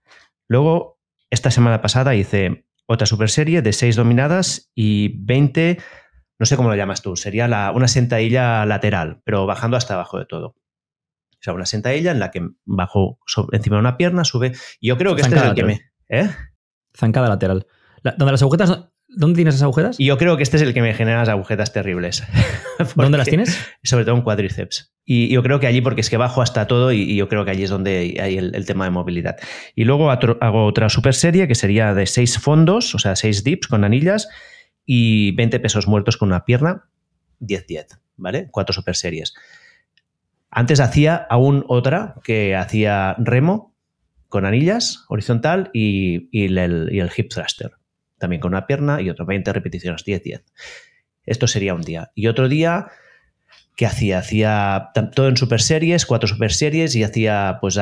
Luego, 0.52 0.99
esta 1.30 1.49
semana 1.49 1.82
pasada 1.82 2.14
hice 2.14 2.65
otra 2.86 3.07
super 3.07 3.30
serie 3.30 3.61
de 3.61 3.72
6 3.72 3.95
dominadas 3.95 4.69
y 4.76 5.18
20, 5.23 5.78
no 6.40 6.45
sé 6.45 6.57
cómo 6.57 6.68
lo 6.68 6.76
llamas 6.76 7.02
tú, 7.02 7.15
sería 7.15 7.48
la, 7.48 7.72
una 7.72 7.88
sentadilla 7.88 8.65
lateral, 8.65 9.22
pero 9.23 9.45
bajando 9.45 9.78
hasta 9.78 9.94
abajo 9.94 10.19
de 10.19 10.26
todo. 10.26 10.48
O 10.48 11.40
sea, 11.40 11.53
una 11.53 11.65
sentadilla 11.65 12.11
en 12.11 12.19
la 12.19 12.32
que 12.32 12.45
bajo 12.65 13.18
encima 13.53 13.78
de 13.78 13.80
una 13.80 13.95
pierna, 13.95 14.26
sube. 14.26 14.52
Y 14.82 14.90
yo 14.90 14.98
creo 14.98 15.15
que 15.15 15.22
este 15.22 15.38
es 15.38 15.41
el 15.41 15.56
que 15.56 15.64
me. 15.64 15.90
¿eh? 16.10 16.30
Zancada 16.94 17.30
lateral. 17.30 17.65
¿Dónde 18.03 18.32
las 18.34 18.41
agujetas 18.41 18.90
¿Dónde 19.13 19.35
tienes 19.35 19.55
esas 19.55 19.63
agujetas? 19.63 19.99
Y 19.99 20.05
yo 20.05 20.17
creo 20.17 20.38
que 20.38 20.43
este 20.43 20.55
es 20.55 20.63
el 20.63 20.73
que 20.73 20.81
me 20.81 20.93
genera 20.93 21.19
las 21.19 21.29
agujetas 21.29 21.73
terribles. 21.73 22.23
¿Dónde 22.95 23.17
las 23.17 23.27
tienes? 23.27 23.59
Sobre 23.83 24.05
todo 24.05 24.15
en 24.15 24.21
cuádriceps. 24.21 24.93
Y 25.03 25.29
yo 25.29 25.43
creo 25.43 25.59
que 25.59 25.67
allí, 25.67 25.81
porque 25.81 26.01
es 26.01 26.09
que 26.09 26.15
bajo 26.15 26.41
hasta 26.41 26.67
todo 26.67 26.93
y, 26.93 27.15
yo 27.15 27.27
creo 27.27 27.43
que 27.43 27.51
allí 27.51 27.63
es 27.63 27.69
donde 27.69 28.17
hay 28.21 28.38
el, 28.38 28.65
tema 28.65 28.85
de 28.85 28.91
movilidad. 28.91 29.38
Y 29.75 29.83
luego 29.83 30.11
hago 30.11 30.65
otra 30.65 30.88
super 30.89 31.13
serie 31.13 31.47
que 31.47 31.55
sería 31.55 31.93
de 31.93 32.05
seis 32.05 32.39
fondos, 32.39 32.95
o 32.95 32.99
sea, 32.99 33.17
seis 33.17 33.43
dips 33.43 33.67
con 33.67 33.83
anillas 33.83 34.29
y 34.85 35.31
20 35.35 35.59
pesos 35.59 35.88
muertos 35.88 36.15
con 36.15 36.29
una 36.29 36.45
pierna, 36.45 36.88
10-10, 37.41 37.99
¿vale? 38.15 38.47
Cuatro 38.51 38.73
super 38.73 38.95
series. 38.95 39.33
Antes 40.49 40.79
hacía 40.79 41.15
aún 41.29 41.65
otra 41.67 42.15
que 42.23 42.55
hacía 42.55 43.15
remo 43.19 43.75
con 44.29 44.45
anillas 44.45 45.03
horizontal 45.09 45.69
y, 45.73 46.29
el, 46.45 46.89
y 46.91 46.99
el 46.99 47.11
hip 47.15 47.29
thruster 47.29 47.71
también 48.22 48.39
con 48.39 48.53
una 48.53 48.68
pierna 48.68 49.02
y 49.02 49.10
otro 49.10 49.26
20 49.26 49.52
repeticiones, 49.52 50.06
10-10. 50.06 50.43
Esto 51.26 51.48
sería 51.48 51.73
un 51.73 51.81
día. 51.81 52.11
Y 52.15 52.27
otro 52.27 52.48
día, 52.48 52.88
que 53.76 53.85
hacía? 53.85 54.19
Hacía 54.19 54.91
todo 55.14 55.27
en 55.27 55.35
super 55.35 55.61
series, 55.61 56.06
cuatro 56.06 56.27
super 56.27 56.53
series 56.53 56.95
y 56.95 57.03
hacía 57.03 57.57
pues 57.60 57.77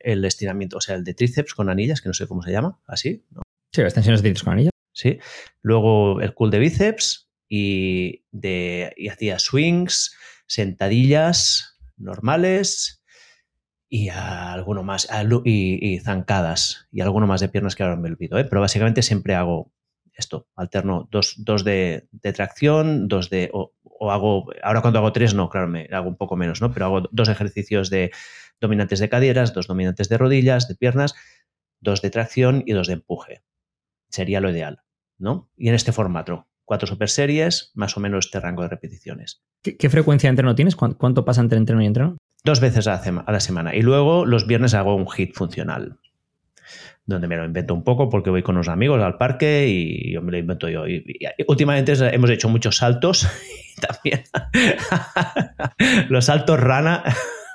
el 0.00 0.24
estiramiento, 0.24 0.78
o 0.78 0.80
sea, 0.80 0.96
el 0.96 1.04
de 1.04 1.14
tríceps 1.14 1.54
con 1.54 1.68
anillas, 1.68 2.00
que 2.00 2.08
no 2.08 2.14
sé 2.14 2.26
cómo 2.26 2.42
se 2.42 2.50
llama, 2.50 2.80
así. 2.86 3.24
¿no? 3.30 3.42
Sí, 3.72 3.82
extensiones 3.82 4.22
de 4.22 4.30
tríceps 4.30 4.44
con 4.44 4.54
anillas. 4.54 4.72
Sí. 4.92 5.18
Luego 5.62 6.20
el 6.20 6.34
cool 6.34 6.50
de 6.50 6.58
bíceps 6.58 7.30
y, 7.48 8.24
de, 8.32 8.92
y 8.96 9.08
hacía 9.08 9.38
swings, 9.38 10.16
sentadillas 10.46 11.78
normales, 11.96 12.97
y 13.88 14.10
alguno 14.10 14.82
más, 14.82 15.08
y, 15.44 15.98
zancadas, 16.00 16.88
y 16.92 17.00
alguno 17.00 17.26
más 17.26 17.40
de 17.40 17.48
piernas 17.48 17.74
que 17.74 17.82
ahora 17.82 17.96
me 17.96 18.08
olvido, 18.08 18.38
¿eh? 18.38 18.44
pero 18.44 18.60
básicamente 18.60 19.02
siempre 19.02 19.34
hago 19.34 19.72
esto, 20.12 20.48
alterno 20.56 21.08
dos, 21.10 21.36
dos 21.38 21.64
de, 21.64 22.08
tracción, 22.34 23.08
dos 23.08 23.30
de, 23.30 23.50
o, 23.52 23.72
hago, 24.10 24.50
ahora 24.62 24.82
cuando 24.82 24.98
hago 24.98 25.12
tres, 25.12 25.32
no, 25.32 25.48
claro, 25.48 25.68
me 25.68 25.88
hago 25.92 26.08
un 26.08 26.16
poco 26.16 26.36
menos, 26.36 26.60
¿no? 26.60 26.72
Pero 26.72 26.86
hago 26.86 27.08
dos 27.12 27.28
ejercicios 27.28 27.88
de 27.88 28.10
dominantes 28.60 28.98
de 28.98 29.08
caderas, 29.08 29.54
dos 29.54 29.68
dominantes 29.68 30.08
de 30.08 30.18
rodillas, 30.18 30.68
de 30.68 30.74
piernas, 30.74 31.14
dos 31.80 32.02
de 32.02 32.10
tracción 32.10 32.64
y 32.66 32.72
dos 32.72 32.88
de 32.88 32.94
empuje. 32.94 33.44
Sería 34.10 34.40
lo 34.40 34.50
ideal, 34.50 34.82
¿no? 35.18 35.50
Y 35.56 35.68
en 35.68 35.74
este 35.74 35.92
formato, 35.92 36.48
cuatro 36.64 36.86
super 36.86 37.08
series, 37.08 37.70
más 37.74 37.96
o 37.96 38.00
menos 38.00 38.26
este 38.26 38.40
rango 38.40 38.62
de 38.62 38.68
repeticiones. 38.68 39.42
¿Qué, 39.62 39.88
frecuencia 39.88 40.28
de 40.28 40.32
entreno 40.32 40.54
tienes? 40.54 40.76
¿Cuánto, 40.76 41.24
pasa 41.24 41.40
entre 41.40 41.58
entreno 41.58 41.82
y 41.82 41.86
entreno? 41.86 42.18
Dos 42.44 42.60
veces 42.60 42.86
a 42.86 43.02
la, 43.26 43.40
semana. 43.40 43.74
Y 43.74 43.82
luego 43.82 44.24
los 44.24 44.46
viernes 44.46 44.74
hago 44.74 44.94
un 44.94 45.08
hit 45.08 45.34
funcional 45.34 45.98
donde 47.04 47.26
me 47.26 47.36
lo 47.38 47.44
invento 47.46 47.72
un 47.72 47.84
poco 47.84 48.10
porque 48.10 48.28
voy 48.28 48.42
con 48.42 48.56
unos 48.56 48.68
amigos 48.68 49.02
al 49.02 49.16
parque 49.16 49.66
y 49.66 50.12
yo 50.12 50.20
me 50.20 50.30
lo 50.30 50.36
invento 50.36 50.68
yo. 50.68 50.86
Y, 50.86 51.02
últimamente 51.46 51.94
hemos 52.12 52.28
hecho 52.28 52.50
muchos 52.50 52.76
saltos 52.76 53.26
y 53.76 53.80
también 53.80 54.24
los 56.10 56.26
saltos 56.26 56.60
rana, 56.60 57.02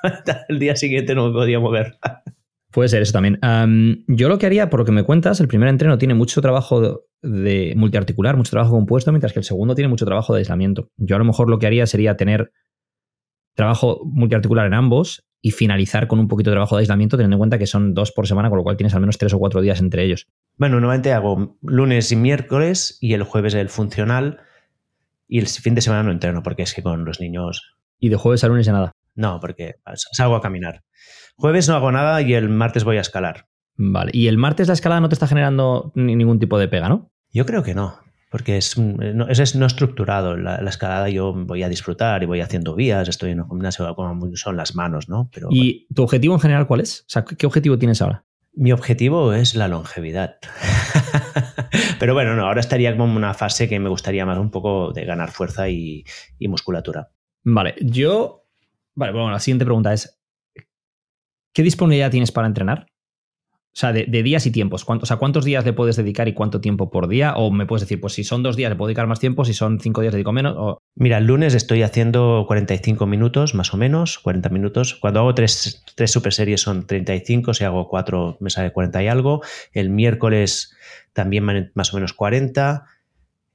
el 0.48 0.58
día 0.58 0.74
siguiente 0.74 1.14
no 1.14 1.28
me 1.28 1.32
podía 1.32 1.60
mover. 1.60 1.98
Puede 2.72 2.88
ser 2.88 3.02
eso 3.02 3.12
también. 3.12 3.38
yo 4.08 4.28
lo 4.28 4.38
que 4.38 4.46
haría, 4.46 4.68
por 4.68 4.80
lo 4.80 4.86
que 4.86 4.90
me 4.90 5.04
cuentas, 5.04 5.38
el 5.38 5.46
primer 5.46 5.68
entreno 5.68 5.98
tiene 5.98 6.14
mucho 6.14 6.42
trabajo 6.42 7.04
de 7.22 7.72
multiarticular, 7.76 8.36
mucho 8.36 8.50
trabajo 8.50 8.72
compuesto, 8.72 9.12
mientras 9.12 9.32
que 9.32 9.38
el 9.38 9.44
segundo 9.44 9.76
tiene 9.76 9.86
mucho 9.86 10.04
trabajo 10.04 10.34
de 10.34 10.40
aislamiento. 10.40 10.90
Yo 10.96 11.14
a 11.14 11.20
lo 11.20 11.24
mejor 11.24 11.48
lo 11.48 11.60
que 11.60 11.68
haría 11.68 11.86
sería 11.86 12.16
tener 12.16 12.50
trabajo 13.54 14.00
multiarticular 14.04 14.66
en 14.66 14.74
ambos 14.74 15.24
y 15.40 15.50
finalizar 15.50 16.06
con 16.06 16.18
un 16.18 16.28
poquito 16.28 16.50
de 16.50 16.54
trabajo 16.54 16.76
de 16.76 16.80
aislamiento, 16.80 17.16
teniendo 17.16 17.34
en 17.34 17.38
cuenta 17.38 17.58
que 17.58 17.66
son 17.66 17.92
dos 17.92 18.12
por 18.12 18.26
semana, 18.26 18.48
con 18.48 18.56
lo 18.56 18.64
cual 18.64 18.76
tienes 18.76 18.94
al 18.94 19.00
menos 19.00 19.18
tres 19.18 19.34
o 19.34 19.38
cuatro 19.38 19.60
días 19.60 19.80
entre 19.80 20.02
ellos. 20.02 20.26
Bueno, 20.56 20.76
normalmente 20.76 21.12
hago 21.12 21.58
lunes 21.62 22.10
y 22.12 22.16
miércoles 22.16 22.96
y 23.00 23.12
el 23.12 23.24
jueves 23.24 23.54
el 23.54 23.68
funcional 23.68 24.40
y 25.28 25.38
el 25.38 25.46
fin 25.46 25.74
de 25.74 25.82
semana 25.82 26.02
no 26.02 26.12
entreno 26.12 26.42
porque 26.42 26.62
es 26.62 26.74
que 26.74 26.82
con 26.82 27.04
los 27.04 27.20
niños... 27.20 27.76
¿Y 27.98 28.08
de 28.08 28.16
jueves 28.16 28.42
a 28.44 28.48
lunes 28.48 28.66
ya 28.66 28.72
nada? 28.72 28.92
No, 29.14 29.38
porque 29.40 29.76
salgo 30.12 30.36
a 30.36 30.40
caminar. 30.40 30.82
Jueves 31.36 31.68
no 31.68 31.74
hago 31.74 31.92
nada 31.92 32.22
y 32.22 32.34
el 32.34 32.48
martes 32.48 32.84
voy 32.84 32.96
a 32.96 33.00
escalar. 33.00 33.46
Vale. 33.76 34.12
¿Y 34.14 34.28
el 34.28 34.38
martes 34.38 34.68
la 34.68 34.74
escalada 34.74 35.00
no 35.00 35.08
te 35.08 35.14
está 35.14 35.26
generando 35.26 35.92
ningún 35.94 36.38
tipo 36.38 36.58
de 36.58 36.68
pega, 36.68 36.88
no? 36.88 37.10
Yo 37.32 37.44
creo 37.44 37.62
que 37.62 37.74
no, 37.74 37.98
porque 38.34 38.56
es, 38.56 38.76
no, 38.76 39.28
es 39.28 39.54
no 39.54 39.64
estructurado. 39.64 40.36
La, 40.36 40.56
escalada 40.56 41.08
yo 41.08 41.32
voy 41.32 41.62
a 41.62 41.68
disfrutar 41.68 42.20
y 42.24 42.26
voy 42.26 42.40
haciendo 42.40 42.74
vías, 42.74 43.08
estoy 43.08 43.30
en 43.30 43.40
un 43.42 43.48
gimnasio 43.48 43.94
como 43.94 44.34
son 44.34 44.56
las 44.56 44.74
manos, 44.74 45.08
¿no? 45.08 45.30
Pero, 45.32 45.50
¿Y 45.52 45.86
tu 45.94 46.02
objetivo 46.02 46.34
en 46.34 46.40
general 46.40 46.66
cuál 46.66 46.80
es? 46.80 47.02
O 47.02 47.04
sea, 47.06 47.24
¿qué 47.24 47.46
objetivo 47.46 47.78
tienes 47.78 48.02
ahora? 48.02 48.24
Mi 48.52 48.72
objetivo 48.72 49.32
es 49.34 49.54
la 49.54 49.68
longevidad. 49.68 50.38
Pero 52.00 52.14
bueno, 52.14 52.34
no, 52.34 52.46
ahora 52.46 52.58
estaría 52.58 52.90
como 52.96 53.04
en 53.04 53.18
una 53.18 53.34
fase 53.34 53.68
que 53.68 53.78
me 53.78 53.88
gustaría 53.88 54.26
más 54.26 54.38
un 54.38 54.50
poco 54.50 54.90
de 54.92 55.04
ganar 55.04 55.30
fuerza 55.30 55.68
y 55.68 56.04
musculatura. 56.40 57.12
Vale, 57.44 57.76
yo. 57.82 58.48
Vale, 58.96 59.12
bueno, 59.12 59.30
la 59.30 59.38
siguiente 59.38 59.64
pregunta 59.64 59.92
es: 59.92 60.20
¿Qué 61.52 61.62
disponibilidad 61.62 62.10
tienes 62.10 62.32
para 62.32 62.48
entrenar? 62.48 62.88
O 63.74 63.76
sea, 63.76 63.92
de, 63.92 64.04
días 64.22 64.46
y 64.46 64.52
tiempos. 64.52 64.84
o 64.86 65.04
sea, 65.04 65.16
¿cuántos 65.16 65.44
días 65.44 65.64
le 65.64 65.72
puedes 65.72 65.96
dedicar 65.96 66.28
y 66.28 66.32
cuánto 66.32 66.60
tiempo 66.60 66.92
por 66.92 67.08
día? 67.08 67.34
O 67.34 67.50
me 67.50 67.66
puedes 67.66 67.80
decir, 67.80 68.00
pues 68.00 68.12
si 68.12 68.22
son 68.22 68.44
dos 68.44 68.54
días 68.54 68.70
le 68.70 68.76
puedo 68.76 68.86
dedicar 68.86 69.08
más 69.08 69.18
tiempo, 69.18 69.44
si 69.44 69.52
son 69.52 69.80
cinco 69.80 70.00
días 70.00 70.12
dedico 70.12 70.30
menos. 70.30 70.54
O... 70.56 70.78
Mira, 70.94 71.18
el 71.18 71.26
lunes 71.26 71.54
estoy 71.54 71.82
haciendo 71.82 72.44
45 72.46 73.04
minutos, 73.06 73.56
más 73.56 73.74
o 73.74 73.76
menos, 73.76 74.20
40 74.20 74.48
minutos. 74.50 74.94
Cuando 74.94 75.18
hago 75.18 75.34
tres, 75.34 75.82
tres 75.96 76.12
super 76.12 76.32
series 76.32 76.60
son 76.60 76.86
35, 76.86 77.52
si 77.52 77.64
hago 77.64 77.88
cuatro 77.88 78.36
me 78.38 78.48
sale 78.48 78.72
40 78.72 79.02
y 79.02 79.08
algo. 79.08 79.42
El 79.72 79.90
miércoles 79.90 80.72
también 81.12 81.72
más 81.74 81.92
o 81.92 81.96
menos 81.96 82.12
40. 82.12 82.84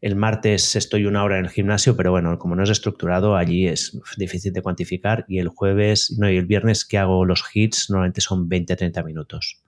El 0.01 0.17
martes 0.17 0.75
estoy 0.75 1.05
una 1.05 1.23
hora 1.23 1.39
en 1.39 1.45
el 1.45 1.51
gimnasio, 1.51 1.95
pero 1.95 2.11
bueno, 2.11 2.37
como 2.39 2.57
no 2.57 2.63
es 2.63 2.69
estructurado, 2.69 3.37
allí 3.37 3.67
es 3.67 3.97
difícil 4.17 4.51
de 4.51 4.61
cuantificar. 4.61 5.23
Y 5.29 5.39
el 5.39 5.47
jueves, 5.47 6.13
no, 6.19 6.29
y 6.29 6.35
el 6.35 6.45
viernes 6.45 6.83
que 6.83 6.97
hago 6.97 7.23
los 7.23 7.45
hits, 7.53 7.89
normalmente 7.89 8.19
son 8.19 8.49
20 8.49 8.73
a 8.73 8.75
30 8.75 9.03
minutos. 9.03 9.61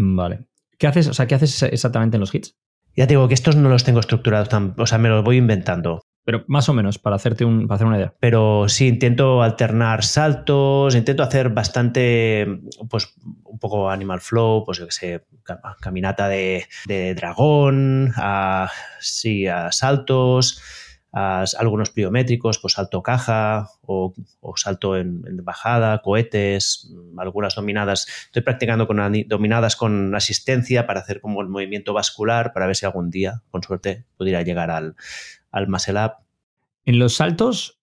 Vale. 0.00 0.46
¿Qué 0.78 0.86
haces? 0.86 1.08
O 1.08 1.14
sea, 1.14 1.26
¿qué 1.26 1.34
haces 1.34 1.60
exactamente 1.64 2.16
en 2.16 2.20
los 2.20 2.32
hits? 2.32 2.56
Ya 2.94 3.06
te 3.06 3.14
digo 3.14 3.26
que 3.26 3.34
estos 3.34 3.56
no 3.56 3.68
los 3.68 3.82
tengo 3.82 3.98
estructurados, 3.98 4.48
tan, 4.48 4.74
o 4.78 4.86
sea, 4.86 4.98
me 4.98 5.08
los 5.08 5.24
voy 5.24 5.38
inventando. 5.38 6.02
Pero 6.24 6.44
más 6.46 6.68
o 6.68 6.74
menos, 6.74 6.98
para 6.98 7.16
hacerte 7.16 7.44
un, 7.44 7.66
para 7.66 7.76
hacer 7.76 7.86
una 7.86 7.96
idea. 7.96 8.14
Pero 8.20 8.68
sí, 8.68 8.86
intento 8.86 9.42
alternar 9.42 10.04
saltos, 10.04 10.94
intento 10.94 11.22
hacer 11.24 11.48
bastante, 11.48 12.46
pues 12.88 13.12
un 13.44 13.58
poco 13.58 13.90
animal 13.90 14.20
flow, 14.20 14.64
pues 14.64 14.78
yo 14.78 14.86
que 14.86 14.92
sé, 14.92 15.24
caminata 15.80 16.28
de, 16.28 16.66
dragón, 17.16 18.12
a, 18.16 18.70
sí, 19.00 19.48
a 19.48 19.72
saltos, 19.72 20.62
a 21.12 21.44
algunos 21.58 21.90
pliométricos, 21.90 22.58
pues 22.58 22.74
salto 22.74 23.02
caja 23.02 23.70
o, 23.82 24.14
salto 24.56 24.96
en, 24.96 25.22
bajada, 25.42 26.02
cohetes, 26.02 26.92
algunas 27.16 27.54
dominadas. 27.54 28.06
Estoy 28.26 28.42
practicando 28.42 28.86
con 28.86 28.98
dominadas 29.26 29.76
con 29.76 30.14
asistencia 30.14 30.86
para 30.86 31.00
hacer 31.00 31.20
como 31.20 31.40
el 31.40 31.48
movimiento 31.48 31.92
vascular 31.92 32.52
para 32.52 32.66
ver 32.66 32.76
si 32.76 32.86
algún 32.86 33.10
día, 33.10 33.42
con 33.50 33.62
suerte, 33.62 34.04
pudiera 34.16 34.42
llegar 34.42 34.70
al, 34.70 34.96
al 35.50 35.68
muscle 35.68 36.04
up. 36.04 36.12
En 36.84 36.98
los 36.98 37.14
saltos, 37.14 37.80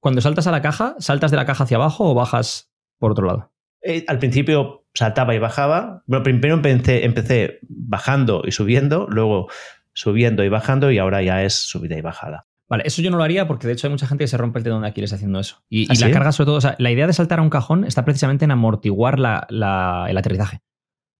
cuando 0.00 0.20
saltas 0.20 0.46
a 0.46 0.52
la 0.52 0.62
caja, 0.62 0.94
¿saltas 0.98 1.30
de 1.30 1.36
la 1.36 1.46
caja 1.46 1.64
hacia 1.64 1.76
abajo 1.76 2.10
o 2.10 2.14
bajas 2.14 2.70
por 2.98 3.12
otro 3.12 3.26
lado? 3.26 3.52
Eh, 3.82 4.04
al 4.08 4.18
principio 4.18 4.86
saltaba 4.94 5.34
y 5.34 5.38
bajaba. 5.38 6.02
Bueno, 6.06 6.22
primero 6.22 6.54
empecé, 6.54 7.04
empecé 7.04 7.60
bajando 7.62 8.42
y 8.44 8.52
subiendo, 8.52 9.06
luego 9.08 9.48
subiendo 9.92 10.44
y 10.44 10.48
bajando 10.48 10.90
y 10.90 10.98
ahora 10.98 11.22
ya 11.22 11.42
es 11.42 11.54
subida 11.54 11.96
y 11.96 12.00
bajada. 12.00 12.47
Vale, 12.68 12.82
eso 12.86 13.00
yo 13.00 13.10
no 13.10 13.16
lo 13.16 13.24
haría 13.24 13.48
porque 13.48 13.66
de 13.66 13.72
hecho 13.72 13.86
hay 13.86 13.90
mucha 13.90 14.06
gente 14.06 14.24
que 14.24 14.28
se 14.28 14.36
rompe 14.36 14.58
el 14.58 14.62
tendón 14.62 14.82
de 14.82 14.88
Aquiles 14.88 15.12
haciendo 15.12 15.40
eso. 15.40 15.64
Y, 15.70 15.90
¿Ah, 15.90 15.94
la 15.98 16.10
carga 16.10 16.32
sobre 16.32 16.46
todo, 16.46 16.56
o 16.56 16.60
sea, 16.60 16.76
la 16.78 16.90
idea 16.90 17.06
de 17.06 17.14
saltar 17.14 17.38
a 17.38 17.42
un 17.42 17.48
cajón 17.48 17.84
está 17.84 18.04
precisamente 18.04 18.44
en 18.44 18.50
amortiguar 18.50 19.18
el 19.18 20.16
aterrizaje. 20.18 20.60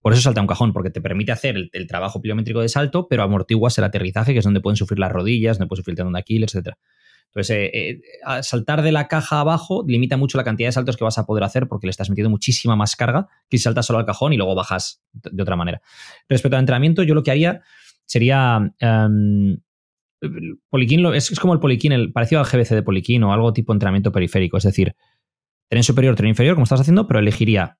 Por 0.00 0.12
eso 0.12 0.22
salta 0.22 0.40
un 0.40 0.46
cajón, 0.46 0.72
porque 0.72 0.90
te 0.90 1.00
permite 1.00 1.32
hacer 1.32 1.56
el, 1.72 1.86
trabajo 1.86 2.20
pliométrico 2.20 2.60
de 2.60 2.68
salto, 2.68 3.08
pero 3.08 3.22
amortiguas 3.22 3.76
el 3.78 3.84
aterrizaje, 3.84 4.32
que 4.32 4.38
es 4.38 4.44
donde 4.44 4.60
pueden 4.60 4.76
sufrir 4.76 4.98
las 4.98 5.10
rodillas, 5.10 5.58
donde 5.58 5.68
puede 5.68 5.80
sufrir 5.80 5.92
el 5.94 5.96
tendón 5.96 6.12
de 6.12 6.20
Aquiles, 6.20 6.54
etc. 6.54 6.76
Entonces, 7.28 7.56
eh, 7.56 7.70
eh, 7.72 8.42
saltar 8.42 8.82
de 8.82 8.92
la 8.92 9.08
caja 9.08 9.40
abajo 9.40 9.84
limita 9.86 10.16
mucho 10.16 10.38
la 10.38 10.44
cantidad 10.44 10.68
de 10.68 10.72
saltos 10.72 10.96
que 10.96 11.04
vas 11.04 11.18
a 11.18 11.26
poder 11.26 11.44
hacer 11.44 11.66
porque 11.66 11.86
le 11.86 11.90
estás 11.90 12.08
metiendo 12.10 12.30
muchísima 12.30 12.76
más 12.76 12.94
carga 12.94 13.26
que 13.48 13.58
si 13.58 13.64
saltas 13.64 13.86
solo 13.86 13.98
al 13.98 14.06
cajón 14.06 14.32
y 14.32 14.36
luego 14.36 14.54
bajas 14.54 15.02
de 15.12 15.42
otra 15.42 15.56
manera. 15.56 15.82
Respecto 16.28 16.56
al 16.56 16.60
entrenamiento, 16.60 17.02
yo 17.02 17.14
lo 17.14 17.22
que 17.22 17.30
haría 17.30 17.62
sería... 18.06 18.72
Um, 18.80 19.58
poliquín 20.70 21.04
es, 21.14 21.30
es, 21.30 21.40
como 21.40 21.52
el 21.52 21.60
poliquín, 21.60 21.92
el, 21.92 22.12
parecido 22.12 22.40
al 22.40 22.46
GBC 22.46 22.70
de 22.70 22.82
poliquín 22.82 23.22
o 23.24 23.32
algo 23.32 23.52
tipo 23.52 23.72
entrenamiento 23.72 24.12
periférico. 24.12 24.56
Es 24.56 24.64
decir, 24.64 24.94
tren 25.70 25.82
superior, 25.82 26.16
tren 26.16 26.30
inferior, 26.30 26.54
como 26.54 26.64
estás 26.64 26.80
haciendo, 26.80 27.06
pero 27.06 27.20
elegiría 27.20 27.78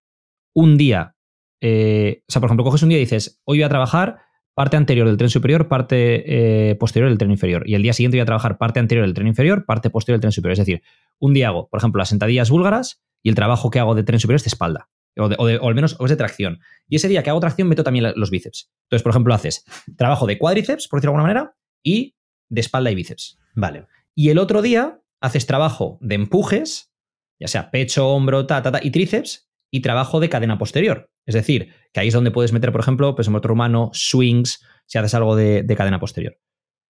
un 0.54 0.76
día 0.76 1.16
eh, 1.60 2.22
o 2.28 2.32
sea, 2.32 2.40
por 2.40 2.48
ejemplo, 2.48 2.64
coges 2.64 2.82
un 2.82 2.88
día 2.88 2.98
y 2.98 3.02
dices, 3.02 3.40
hoy 3.44 3.58
voy 3.58 3.64
a 3.64 3.68
trabajar 3.68 4.18
parte 4.54 4.76
anterior 4.76 5.06
del 5.06 5.16
tren 5.16 5.30
superior, 5.30 5.68
parte 5.68 6.70
eh, 6.70 6.74
posterior 6.76 7.08
del 7.08 7.18
tren 7.18 7.30
inferior. 7.30 7.68
Y 7.68 7.74
el 7.74 7.82
día 7.82 7.92
siguiente 7.92 8.16
voy 8.16 8.22
a 8.22 8.26
trabajar 8.26 8.58
parte 8.58 8.80
anterior 8.80 9.06
del 9.06 9.14
tren 9.14 9.28
inferior, 9.28 9.64
parte 9.64 9.90
posterior 9.90 10.16
del 10.16 10.22
tren 10.22 10.32
superior. 10.32 10.52
Es 10.52 10.58
decir, 10.58 10.82
un 11.18 11.32
día 11.32 11.48
hago, 11.48 11.68
por 11.68 11.78
ejemplo, 11.78 11.98
las 11.98 12.08
sentadillas 12.08 12.50
búlgaras 12.50 13.02
y 13.22 13.28
el 13.28 13.34
trabajo 13.34 13.70
que 13.70 13.78
hago 13.78 13.94
de 13.94 14.02
tren 14.02 14.18
superior 14.18 14.36
es 14.36 14.44
de 14.44 14.48
espalda. 14.48 14.88
o, 15.16 15.26
o, 15.26 15.68
al 15.68 15.74
menos 15.74 15.96
o 16.00 16.04
es 16.04 16.10
de 16.10 16.16
tracción. 16.16 16.58
Y 16.88 16.96
ese 16.96 17.08
día 17.08 17.22
que 17.22 17.30
hago 17.30 17.40
tracción 17.40 17.68
meto 17.68 17.84
también 17.84 18.12
los 18.16 18.30
bíceps. 18.30 18.70
Entonces, 18.84 19.02
por 19.02 19.10
ejemplo, 19.10 19.34
haces 19.34 19.64
trabajo 19.96 20.26
de 20.26 20.38
cuádriceps, 20.38 20.88
por 20.88 20.98
decirlo 20.98 21.12
de 21.12 21.18
alguna 21.18 21.34
manera, 21.34 21.54
y 21.84 22.16
de 22.48 22.60
espalda 22.60 22.90
y 22.90 22.94
bíceps. 22.94 23.38
Vale. 23.54 23.86
Y 24.14 24.30
el 24.30 24.38
otro 24.38 24.62
día 24.62 25.00
haces 25.20 25.46
trabajo 25.46 25.98
de 26.00 26.14
empujes, 26.14 26.92
ya 27.40 27.48
sea 27.48 27.70
pecho, 27.70 28.08
hombro, 28.08 28.46
ta, 28.46 28.62
ta, 28.62 28.80
y 28.82 28.90
tríceps, 28.90 29.48
y 29.70 29.80
trabajo 29.80 30.20
de 30.20 30.28
cadena 30.28 30.58
posterior. 30.58 31.10
Es 31.26 31.34
decir, 31.34 31.74
que 31.92 32.00
ahí 32.00 32.08
es 32.08 32.14
donde 32.14 32.30
puedes 32.30 32.52
meter, 32.52 32.72
por 32.72 32.80
ejemplo, 32.80 33.14
peso 33.14 33.30
motor 33.30 33.52
humano, 33.52 33.90
swings, 33.92 34.64
si 34.86 34.98
haces 34.98 35.14
algo 35.14 35.36
de, 35.36 35.64
cadena 35.76 36.00
posterior. 36.00 36.38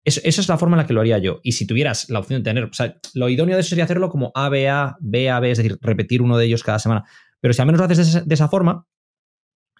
Esa 0.03 0.21
es 0.23 0.49
la 0.49 0.57
forma 0.57 0.75
en 0.75 0.83
la 0.83 0.87
que 0.87 0.93
lo 0.93 1.01
haría 1.01 1.17
yo. 1.17 1.39
Y 1.41 1.53
si 1.53 1.65
tuvieras 1.65 2.09
la 2.09 2.19
opción 2.19 2.41
de 2.41 2.43
tener, 2.43 2.65
o 2.65 2.73
sea, 2.73 2.99
lo 3.15 3.27
idóneo 3.29 3.55
de 3.55 3.61
eso 3.61 3.69
sería 3.69 3.85
hacerlo 3.85 4.09
como 4.09 4.31
ABA, 4.35 4.97
BAB, 4.99 5.45
es 5.45 5.57
decir, 5.57 5.79
repetir 5.81 6.21
uno 6.21 6.37
de 6.37 6.45
ellos 6.45 6.63
cada 6.63 6.77
semana. 6.77 7.05
Pero 7.39 7.53
si 7.53 7.61
al 7.61 7.65
menos 7.65 7.79
lo 7.79 7.85
haces 7.85 8.27
de 8.27 8.33
esa, 8.33 8.47
forma, 8.49 8.85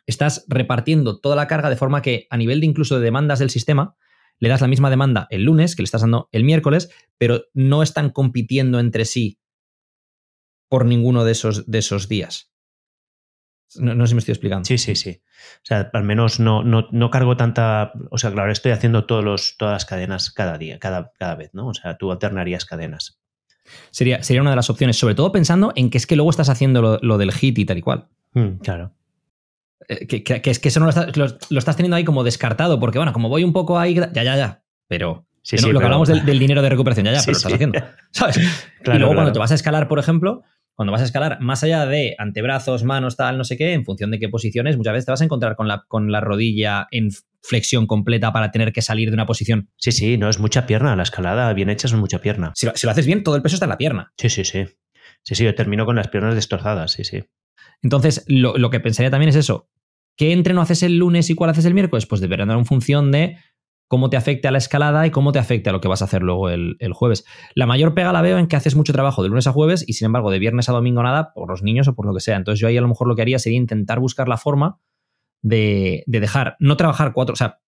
estás 0.07 0.45
repartiendo 0.47 1.19
toda 1.19 1.35
la 1.35 1.47
carga 1.47 1.69
de 1.69 1.75
forma 1.75 2.01
que 2.01 2.25
a 2.29 2.37
nivel 2.37 2.59
de 2.59 2.65
incluso 2.65 2.95
de 2.97 3.03
demandas 3.03 3.39
del 3.39 3.51
sistema, 3.51 3.95
le 4.39 4.49
das 4.49 4.61
la 4.61 4.67
misma 4.67 4.89
demanda 4.89 5.27
el 5.29 5.43
lunes 5.43 5.75
que 5.75 5.81
le 5.81 5.85
estás 5.85 6.01
dando 6.01 6.29
el 6.31 6.43
miércoles, 6.43 6.89
pero 7.17 7.43
no 7.53 7.83
están 7.83 8.09
compitiendo 8.09 8.79
entre 8.79 9.05
sí 9.05 9.39
por 10.69 10.85
ninguno 10.85 11.23
de 11.23 11.31
esos, 11.31 11.69
de 11.69 11.77
esos 11.77 12.07
días. 12.07 12.51
No, 13.75 14.05
sé 14.05 14.09
si 14.09 14.15
me 14.15 14.19
estoy 14.19 14.31
explicando. 14.31 14.65
Sí, 14.65 14.77
sí, 14.77 14.95
sí. 14.95 15.21
O 15.57 15.65
sea, 15.65 15.89
al 15.91 16.03
menos 16.03 16.39
no, 16.39 16.63
no, 16.63 17.09
cargo 17.09 17.35
tanta. 17.35 17.91
O 18.09 18.17
sea, 18.17 18.31
claro, 18.31 18.51
estoy 18.51 18.71
haciendo 18.71 19.05
todos 19.05 19.23
los, 19.23 19.57
todas 19.57 19.73
las 19.73 19.85
cadenas 19.85 20.31
cada 20.31 20.57
día, 20.57 20.79
cada, 20.79 21.11
cada 21.17 21.35
vez, 21.35 21.49
¿no? 21.53 21.67
O 21.67 21.73
sea, 21.73 21.97
tú 21.97 22.11
alternarías 22.11 22.65
cadenas. 22.65 23.19
Sería, 23.91 24.23
sería 24.23 24.41
una 24.41 24.51
de 24.51 24.55
las 24.55 24.69
opciones, 24.69 24.97
sobre 24.97 25.15
todo 25.15 25.31
pensando 25.31 25.73
en 25.75 25.89
que 25.89 25.97
es 25.97 26.07
que 26.07 26.15
luego 26.15 26.29
estás 26.29 26.49
haciendo 26.49 26.99
lo, 27.01 27.17
del 27.17 27.31
hit 27.31 27.57
y 27.57 27.65
tal 27.65 27.79
y 27.79 27.81
cual. 27.81 28.07
Mm, 28.33 28.57
claro. 28.57 28.93
Eh, 29.87 30.07
que, 30.07 30.49
es 30.49 30.59
que 30.59 30.69
eso 30.69 30.79
no 30.79 30.87
lo 30.87 31.59
estás, 31.59 31.75
teniendo 31.75 31.95
ahí 31.95 32.03
como 32.03 32.23
descartado, 32.23 32.79
porque 32.79 32.97
bueno, 32.97 33.13
como 33.13 33.29
voy 33.29 33.43
un 33.43 33.53
poco 33.53 33.77
ahí, 33.77 33.95
ya, 33.95 34.11
ya, 34.11 34.35
ya. 34.35 34.63
Pero 34.87 35.27
sí, 35.41 35.57
lo 35.57 35.79
que 35.79 35.85
hablamos 35.85 36.07
del, 36.25 36.39
dinero 36.39 36.61
de 36.61 36.69
recuperación, 36.69 37.05
ya, 37.05 37.13
ya, 37.13 37.19
pero 37.19 37.33
lo 37.33 37.37
estás 37.37 37.53
haciendo. 37.53 37.79
¿Sabes? 38.11 38.37
y 38.37 38.97
luego 38.97 39.13
cuando 39.13 39.31
te 39.31 39.39
vas 39.39 39.51
a 39.51 39.55
escalar, 39.55 39.87
por 39.87 39.99
ejemplo, 39.99 40.43
cuando 40.75 40.91
vas 40.91 41.01
a 41.01 41.05
escalar, 41.05 41.39
más 41.39 41.63
allá 41.63 41.85
de 41.85 42.15
antebrazos, 42.17 42.83
manos, 42.83 43.15
tal, 43.15 43.37
no 43.37 43.43
sé 43.45 43.57
qué, 43.57 43.73
en 43.73 43.85
función 43.85 44.11
de 44.11 44.19
qué 44.19 44.27
posiciones, 44.27 44.75
muchas 44.77 44.93
veces 44.93 45.05
te 45.05 45.11
vas 45.11 45.21
a 45.21 45.23
encontrar 45.23 45.55
con 45.55 45.67
la, 45.67 45.85
con 45.87 46.11
la 46.11 46.19
rodilla 46.19 46.87
en 46.91 47.11
flexión 47.41 47.87
completa 47.87 48.33
para 48.33 48.51
tener 48.51 48.73
que 48.73 48.81
salir 48.81 49.09
de 49.09 49.13
una 49.13 49.25
posición. 49.25 49.69
Sí, 49.77 49.91
sí, 49.91 50.17
no 50.17 50.29
es 50.29 50.39
mucha 50.39 50.65
pierna. 50.65 50.95
La 50.95 51.03
escalada 51.03 51.53
bien 51.53 51.69
hecha 51.69 51.87
es 51.87 51.93
mucha 51.93 52.19
pierna. 52.19 52.51
Si 52.55 52.65
lo, 52.65 52.91
haces 52.91 53.05
bien, 53.05 53.23
todo 53.23 53.35
el 53.35 53.41
peso 53.41 53.55
está 53.55 53.65
en 53.65 53.69
la 53.69 53.77
pierna. 53.77 54.11
Sí, 54.17 54.29
sí, 54.29 54.43
sí. 54.43 54.65
Sí, 55.23 55.35
sí, 55.35 55.43
yo 55.43 55.55
termino 55.55 55.85
con 55.85 55.95
las 55.95 56.09
piernas 56.09 56.35
destrozadas, 56.35 56.91
sí, 56.91 57.03
sí. 57.03 57.23
Entonces, 57.81 58.23
lo, 58.27 58.69
que 58.69 58.79
pensaría 58.79 59.11
también 59.11 59.29
es 59.29 59.35
eso. 59.35 59.69
¿Qué 60.17 60.31
entreno 60.31 60.61
haces 60.61 60.83
el 60.83 60.97
lunes 60.97 61.29
y 61.29 61.35
cuál 61.35 61.49
haces 61.49 61.65
el 61.65 61.73
miércoles? 61.73 62.05
Pues 62.05 62.21
deberán 62.21 62.47
dar 62.47 62.57
en 62.57 62.65
función 62.65 63.11
de 63.11 63.37
cómo 63.87 64.09
te 64.09 64.17
afecte 64.17 64.47
a 64.47 64.51
la 64.51 64.57
escalada 64.57 65.05
y 65.05 65.11
cómo 65.11 65.31
te 65.31 65.39
afecte 65.39 65.69
a 65.69 65.73
lo 65.73 65.81
que 65.81 65.87
vas 65.87 66.01
a 66.01 66.05
hacer 66.05 66.23
luego 66.23 66.49
el, 66.49 66.77
jueves. 66.93 67.25
La 67.53 67.65
mayor 67.65 67.93
pega 67.93 68.13
la 68.13 68.21
veo 68.21 68.37
en 68.37 68.47
que 68.47 68.55
haces 68.55 68.75
mucho 68.75 68.93
trabajo 68.93 69.21
de 69.21 69.29
lunes 69.29 69.45
a 69.47 69.51
jueves 69.51 69.83
y 69.87 69.93
sin 69.93 70.05
embargo 70.05 70.31
de 70.31 70.39
viernes 70.39 70.69
a 70.69 70.71
domingo 70.71 71.03
nada 71.03 71.33
por 71.33 71.49
los 71.49 71.63
niños 71.63 71.87
o 71.87 71.95
por 71.95 72.05
lo 72.05 72.13
que 72.13 72.21
sea. 72.21 72.37
Entonces 72.37 72.59
yo 72.59 72.67
ahí 72.67 72.77
a 72.77 72.81
lo 72.81 72.87
mejor 72.87 73.07
lo 73.07 73.15
que 73.15 73.21
haría 73.21 73.39
sería 73.39 73.57
intentar 73.57 73.99
buscar 73.99 74.27
la 74.27 74.37
forma 74.37 74.79
de, 75.41 76.03
dejar, 76.07 76.55
no 76.59 76.77
trabajar 76.77 77.13
cuatro, 77.13 77.33
o 77.33 77.35
sea, 77.35 77.59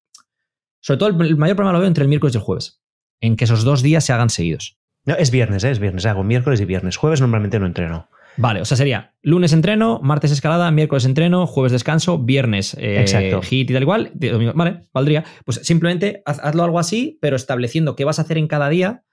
sobre 0.80 0.98
todo 0.98 1.10
el, 1.10 1.38
mayor 1.38 1.56
problema 1.56 1.74
lo 1.74 1.80
veo 1.80 1.88
entre 1.88 2.04
el 2.04 2.08
miércoles 2.08 2.34
y 2.34 2.38
el 2.38 2.44
jueves, 2.44 2.82
en 3.22 3.36
que 3.36 3.44
esos 3.44 3.64
dos 3.64 3.84
días 3.84 4.04
se 4.04 4.14
hagan 4.14 4.30
seguidos. 4.30 4.80
No, 5.06 5.16
es 5.16 5.32
viernes, 5.32 5.64
¿eh? 5.64 5.72
es 5.72 5.80
viernes, 5.80 6.06
hago 6.06 6.24
miércoles 6.24 6.60
y 6.60 6.66
viernes. 6.66 6.98
Jueves 6.98 7.22
normalmente 7.22 7.60
no 7.60 7.66
entreno. 7.66 8.10
Vale, 8.38 8.62
o 8.62 8.66
sea, 8.66 8.78
sería 8.78 9.16
lunes 9.22 9.52
entreno, 9.52 10.00
martes 10.02 10.32
escalada, 10.32 10.70
miércoles 10.72 11.06
entreno, 11.06 11.48
jueves 11.48 11.72
descanso, 11.72 12.20
viernes 12.20 12.76
eh, 12.80 13.06
hit 13.44 13.70
y 13.70 13.74
tal 13.74 13.82
igual. 13.82 14.12
Vale, 14.54 14.88
valdría. 14.94 15.26
Pues 15.44 15.60
simplemente 15.64 16.22
hazlo 16.26 16.64
algo 16.64 16.80
así, 16.80 17.18
pero 17.22 17.36
estableciendo 17.36 17.96
qué 17.96 18.06
vas 18.06 18.20
a 18.20 18.22
hacer 18.22 18.38
en 18.38 18.48
cada 18.48 18.70
día 18.70 19.04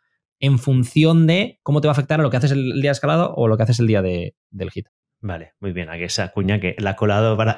en 0.41 0.59
función 0.59 1.27
de 1.27 1.59
cómo 1.63 1.81
te 1.81 1.89
va 1.89 1.93
a 1.93 1.95
afectar 1.95 2.21
a 2.21 2.23
lo 2.23 2.31
que 2.31 2.37
haces 2.37 2.51
el 2.51 2.81
día 2.81 2.91
de 2.91 2.93
escalado 2.93 3.35
o 3.35 3.49
lo 3.49 3.57
que 3.57 3.63
haces 3.63 3.81
el 3.81 3.87
día 3.87 4.03
del 4.03 4.71
hit. 4.71 4.89
Vale, 5.21 5.55
muy 5.59 5.73
bien. 5.73 5.89
Aquí 5.89 6.03
esa 6.03 6.33
cuña 6.33 6.61
que 6.61 6.77
la 6.79 6.91
ha 6.91 6.97
colado 6.97 7.35
para 7.37 7.57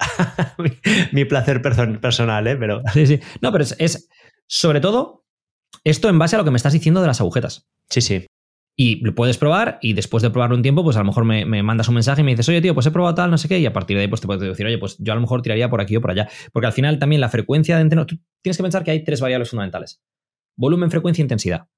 mi, 1.13 1.25
placer 1.25 1.61
personal, 1.63 2.47
¿eh? 2.47 2.57
Pero... 2.57 2.81
Sí, 2.93 3.07
sí. 3.09 3.21
No, 3.41 3.51
pero 3.51 3.65
es, 3.65 4.09
sobre 4.47 4.81
todo 4.81 5.25
esto 5.83 6.09
en 6.09 6.19
base 6.19 6.37
a 6.37 6.39
lo 6.39 6.45
que 6.45 6.53
me 6.53 6.57
estás 6.57 6.73
diciendo 6.73 7.01
de 7.01 7.09
las 7.09 7.21
agujetas. 7.21 7.69
Sí, 7.91 8.01
sí. 8.01 8.27
Y 8.79 9.03
lo 9.03 9.15
puedes 9.15 9.39
probar 9.39 9.79
y 9.81 9.95
después 9.95 10.23
de 10.23 10.29
probarlo 10.29 10.55
un 10.55 10.63
tiempo, 10.63 10.85
pues 10.85 10.97
a 10.97 10.99
lo 10.99 11.07
mejor 11.07 11.25
me, 11.25 11.47
mandas 11.63 11.89
un 11.89 11.95
mensaje 11.95 12.21
y 12.21 12.25
me 12.25 12.33
dices, 12.33 12.47
oye, 12.51 12.61
tío, 12.61 12.75
pues 12.75 12.85
he 12.85 12.91
probado 12.91 13.15
tal, 13.15 13.31
no 13.31 13.39
sé 13.39 13.49
qué, 13.49 13.59
y 13.59 13.65
a 13.65 13.73
partir 13.73 13.97
de 13.97 14.03
ahí 14.03 14.09
pues 14.09 14.21
te 14.21 14.27
puedo 14.27 14.39
decir, 14.39 14.67
oye, 14.67 14.77
pues 14.77 14.97
yo 14.99 15.13
a 15.13 15.17
lo 15.17 15.23
mejor 15.23 15.41
tiraría 15.41 15.71
por 15.71 15.81
aquí 15.81 15.97
o 15.97 16.01
por 16.03 16.11
allá. 16.11 16.29
Porque 16.53 16.67
al 16.67 16.75
final 16.75 16.99
también 16.99 17.23
la 17.23 17.31
frecuencia 17.31 17.77
de 17.77 17.83
entreno, 17.83 18.05
tú 18.05 18.19
tienes 18.43 18.59
que 18.59 18.63
pensar 18.63 18.85
que 18.85 18.91
hay 18.91 19.03
tres 19.03 19.21
variables 19.23 19.49
fundamentales. 19.49 20.03
Volumen, 20.57 20.91
frecuencia 20.91 21.23
e 21.23 21.25
intensidad. 21.25 21.69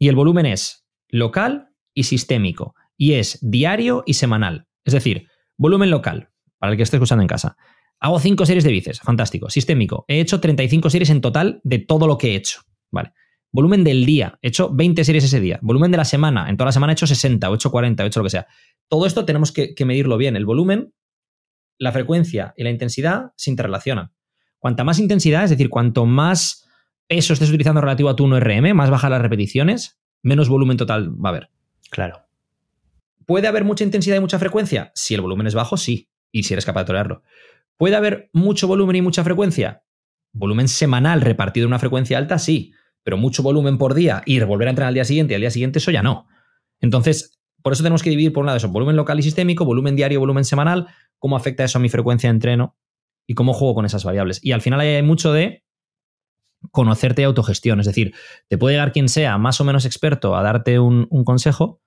Y 0.00 0.08
el 0.08 0.16
volumen 0.16 0.46
es 0.46 0.84
local 1.08 1.68
y 1.94 2.02
sistémico. 2.02 2.74
Y 2.96 3.12
es 3.12 3.38
diario 3.40 4.02
y 4.04 4.14
semanal. 4.14 4.66
Es 4.84 4.94
decir, 4.94 5.28
volumen 5.56 5.90
local, 5.90 6.30
para 6.58 6.72
el 6.72 6.76
que 6.76 6.82
esté 6.82 6.96
escuchando 6.96 7.22
en 7.22 7.28
casa. 7.28 7.56
Hago 8.00 8.18
cinco 8.18 8.44
series 8.46 8.64
de 8.64 8.72
bíceps, 8.72 9.00
fantástico. 9.00 9.48
Sistémico, 9.48 10.04
he 10.08 10.20
hecho 10.20 10.40
35 10.40 10.90
series 10.90 11.10
en 11.10 11.20
total 11.20 11.60
de 11.62 11.78
todo 11.78 12.06
lo 12.06 12.18
que 12.18 12.32
he 12.32 12.34
hecho. 12.34 12.60
Vale. 12.90 13.12
Volumen 13.54 13.84
del 13.84 14.04
día, 14.04 14.36
he 14.42 14.48
hecho 14.48 14.68
20 14.74 15.04
series 15.04 15.22
ese 15.22 15.38
día. 15.38 15.60
Volumen 15.62 15.92
de 15.92 15.96
la 15.96 16.04
semana, 16.04 16.50
en 16.50 16.56
toda 16.56 16.66
la 16.66 16.72
semana 16.72 16.92
he 16.92 16.94
hecho 16.94 17.06
60, 17.06 17.48
8, 17.48 17.70
40, 17.70 18.02
he 18.02 18.06
hecho 18.08 18.18
lo 18.18 18.24
que 18.24 18.30
sea. 18.30 18.48
Todo 18.88 19.06
esto 19.06 19.24
tenemos 19.24 19.52
que, 19.52 19.76
medirlo 19.86 20.16
bien. 20.16 20.34
El 20.34 20.44
volumen, 20.44 20.92
la 21.78 21.92
frecuencia 21.92 22.52
y 22.56 22.64
la 22.64 22.70
intensidad 22.70 23.30
se 23.36 23.50
interrelacionan. 23.50 24.10
Cuanta 24.58 24.82
más 24.82 24.98
intensidad, 24.98 25.44
es 25.44 25.50
decir, 25.50 25.70
cuanto 25.70 26.04
más 26.04 26.68
peso 27.06 27.32
estés 27.32 27.48
utilizando 27.48 27.80
relativo 27.80 28.08
a 28.08 28.16
tu 28.16 28.26
1RM, 28.26 28.74
más 28.74 28.90
bajas 28.90 29.08
las 29.08 29.22
repeticiones, 29.22 30.00
menos 30.20 30.48
volumen 30.48 30.76
total 30.76 31.14
va 31.24 31.28
a 31.28 31.30
haber. 31.30 31.50
Claro. 31.90 32.26
¿Puede 33.24 33.46
haber 33.46 33.62
mucha 33.62 33.84
intensidad 33.84 34.16
y 34.16 34.20
mucha 34.20 34.40
frecuencia? 34.40 34.90
Si 34.96 35.14
el 35.14 35.20
volumen 35.20 35.46
es 35.46 35.54
bajo, 35.54 35.76
sí. 35.76 36.10
Y 36.32 36.42
si 36.42 36.54
eres 36.54 36.66
capaz 36.66 36.80
de 36.80 36.86
tolerarlo. 36.86 37.22
¿Puede 37.76 37.94
haber 37.94 38.30
mucho 38.32 38.66
volumen 38.66 38.96
y 38.96 39.02
mucha 39.02 39.22
frecuencia? 39.22 39.84
Volumen 40.32 40.66
semanal 40.66 41.20
repartido 41.20 41.66
en 41.66 41.68
una 41.68 41.78
frecuencia 41.78 42.18
alta, 42.18 42.40
sí 42.40 42.74
pero 43.04 43.18
mucho 43.18 43.42
volumen 43.42 43.78
por 43.78 43.94
día 43.94 44.22
y 44.26 44.40
volver 44.40 44.68
a 44.68 44.70
entrenar 44.70 44.88
al 44.88 44.94
día 44.94 45.04
siguiente 45.04 45.34
y 45.34 45.36
al 45.36 45.42
día 45.42 45.50
siguiente, 45.50 45.78
eso 45.78 45.90
ya 45.90 46.02
no. 46.02 46.26
Entonces, 46.80 47.38
por 47.62 47.72
eso 47.72 47.82
tenemos 47.82 48.02
que 48.02 48.10
dividir 48.10 48.32
por 48.32 48.40
un 48.42 48.46
lado 48.46 48.56
eso, 48.56 48.68
volumen 48.68 48.96
local 48.96 49.18
y 49.18 49.22
sistémico, 49.22 49.64
volumen 49.64 49.94
diario, 49.94 50.20
volumen 50.20 50.44
semanal, 50.44 50.88
cómo 51.18 51.36
afecta 51.36 51.64
eso 51.64 51.78
a 51.78 51.80
mi 51.80 51.88
frecuencia 51.88 52.28
de 52.28 52.34
entreno 52.34 52.76
y 53.26 53.34
cómo 53.34 53.52
juego 53.52 53.74
con 53.74 53.86
esas 53.86 54.04
variables. 54.04 54.40
Y 54.42 54.52
al 54.52 54.62
final 54.62 54.80
hay 54.80 55.02
mucho 55.02 55.32
de 55.32 55.64
conocerte 56.72 57.22
y 57.22 57.24
autogestión, 57.26 57.78
es 57.78 57.86
decir, 57.86 58.14
te 58.48 58.56
puede 58.56 58.74
llegar 58.74 58.92
quien 58.92 59.08
sea 59.08 59.36
más 59.36 59.60
o 59.60 59.64
menos 59.64 59.84
experto 59.84 60.34
a 60.34 60.42
darte 60.42 60.78
un, 60.78 61.06
un 61.10 61.24
consejo, 61.24 61.82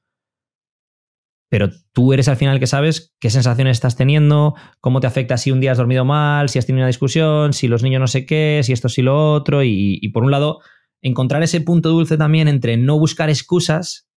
pero 1.49 1.69
tú 1.93 2.13
eres 2.13 2.27
al 2.27 2.37
final 2.37 2.55
el 2.55 2.59
que 2.59 2.67
sabes 2.67 3.15
qué 3.19 3.31
sensaciones 3.31 3.77
estás 3.77 3.95
teniendo, 3.95 4.53
cómo 4.79 4.99
te 4.99 5.07
afecta 5.07 5.37
si 5.37 5.51
un 5.51 5.61
día 5.61 5.71
has 5.71 5.77
dormido 5.77 6.05
mal, 6.05 6.49
si 6.49 6.59
has 6.59 6.67
tenido 6.67 6.81
una 6.81 6.87
discusión, 6.87 7.53
si 7.53 7.67
los 7.67 7.81
niños 7.81 8.01
no 8.01 8.07
sé 8.07 8.25
qué, 8.25 8.61
si 8.63 8.73
esto, 8.73 8.89
si 8.89 9.01
lo 9.01 9.33
otro, 9.33 9.63
y 9.63 10.07
por 10.09 10.23
un 10.23 10.31
lado 10.31 10.59
encontrar 11.01 11.43
ese 11.43 11.61
punto 11.61 11.89
dulce 11.89 12.17
también 12.17 12.47
entre 12.47 12.77
no 12.77 12.99
buscar 12.99 13.29
excusas, 13.29 14.09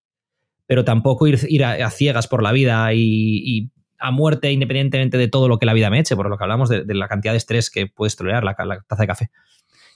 pero 0.67 0.83
tampoco 0.85 1.27
ir, 1.27 1.39
ir 1.49 1.63
a, 1.65 1.89
ciegas 1.89 2.27
por 2.27 2.43
la 2.43 2.51
vida 2.51 2.93
y, 2.93 3.71
a 4.03 4.09
muerte 4.09 4.51
independientemente 4.51 5.19
de 5.19 5.27
todo 5.27 5.47
lo 5.47 5.59
que 5.59 5.67
la 5.67 5.73
vida 5.73 5.91
me 5.91 5.99
eche, 5.99 6.15
por 6.15 6.27
lo 6.27 6.35
que 6.35 6.43
hablamos 6.43 6.69
de, 6.69 6.83
la 6.87 7.07
cantidad 7.07 7.33
de 7.33 7.37
estrés 7.37 7.69
que 7.69 7.85
puedes 7.85 8.15
tolerar 8.15 8.43
la, 8.43 8.55
la, 8.65 8.81
taza 8.87 9.03
de 9.03 9.07
café. 9.07 9.31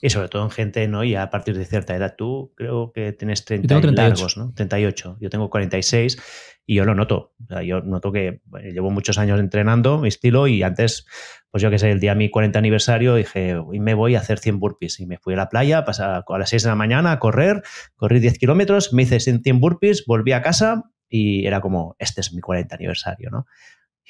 Y 0.00 0.10
sobre 0.10 0.28
todo 0.28 0.44
en 0.44 0.50
gente, 0.50 0.86
¿no? 0.88 1.04
Y 1.04 1.14
a 1.14 1.30
partir 1.30 1.56
de 1.56 1.64
cierta 1.64 1.96
edad, 1.96 2.14
tú 2.16 2.52
creo 2.56 2.92
que 2.92 3.12
tienes 3.12 3.44
30 3.44 3.68
tengo 3.68 3.80
38. 3.80 4.02
largos, 4.02 4.36
¿no? 4.36 4.52
38. 4.54 5.18
Yo 5.20 5.30
tengo 5.30 5.48
46 5.48 6.18
y 6.66 6.74
yo 6.74 6.84
lo 6.84 6.94
noto. 6.94 7.34
yo 7.64 7.80
noto 7.80 8.12
que 8.12 8.40
llevo 8.72 8.90
muchos 8.90 9.18
años 9.18 9.40
entrenando 9.40 9.98
mi 9.98 10.08
estilo 10.08 10.48
y 10.48 10.62
antes, 10.62 11.06
pues 11.50 11.62
yo 11.62 11.70
que 11.70 11.78
sé, 11.78 11.90
el 11.90 12.00
día 12.00 12.12
de 12.12 12.18
mi 12.18 12.30
40 12.30 12.58
aniversario 12.58 13.14
dije, 13.14 13.56
hoy 13.56 13.80
me 13.80 13.94
voy 13.94 14.16
a 14.16 14.20
hacer 14.20 14.38
100 14.38 14.58
burpees. 14.58 15.00
Y 15.00 15.06
me 15.06 15.18
fui 15.18 15.34
a 15.34 15.36
la 15.38 15.48
playa, 15.48 15.84
pasaba 15.84 16.24
a 16.26 16.38
las 16.38 16.50
6 16.50 16.64
de 16.64 16.68
la 16.68 16.76
mañana 16.76 17.12
a 17.12 17.18
correr, 17.18 17.62
corrí 17.94 18.20
10 18.20 18.38
kilómetros, 18.38 18.92
me 18.92 19.02
hice 19.02 19.20
100 19.20 19.60
burpees, 19.60 20.04
volví 20.06 20.32
a 20.32 20.42
casa 20.42 20.82
y 21.08 21.46
era 21.46 21.60
como, 21.60 21.96
este 21.98 22.20
es 22.20 22.32
mi 22.32 22.40
40 22.40 22.74
aniversario, 22.74 23.30
¿no? 23.30 23.46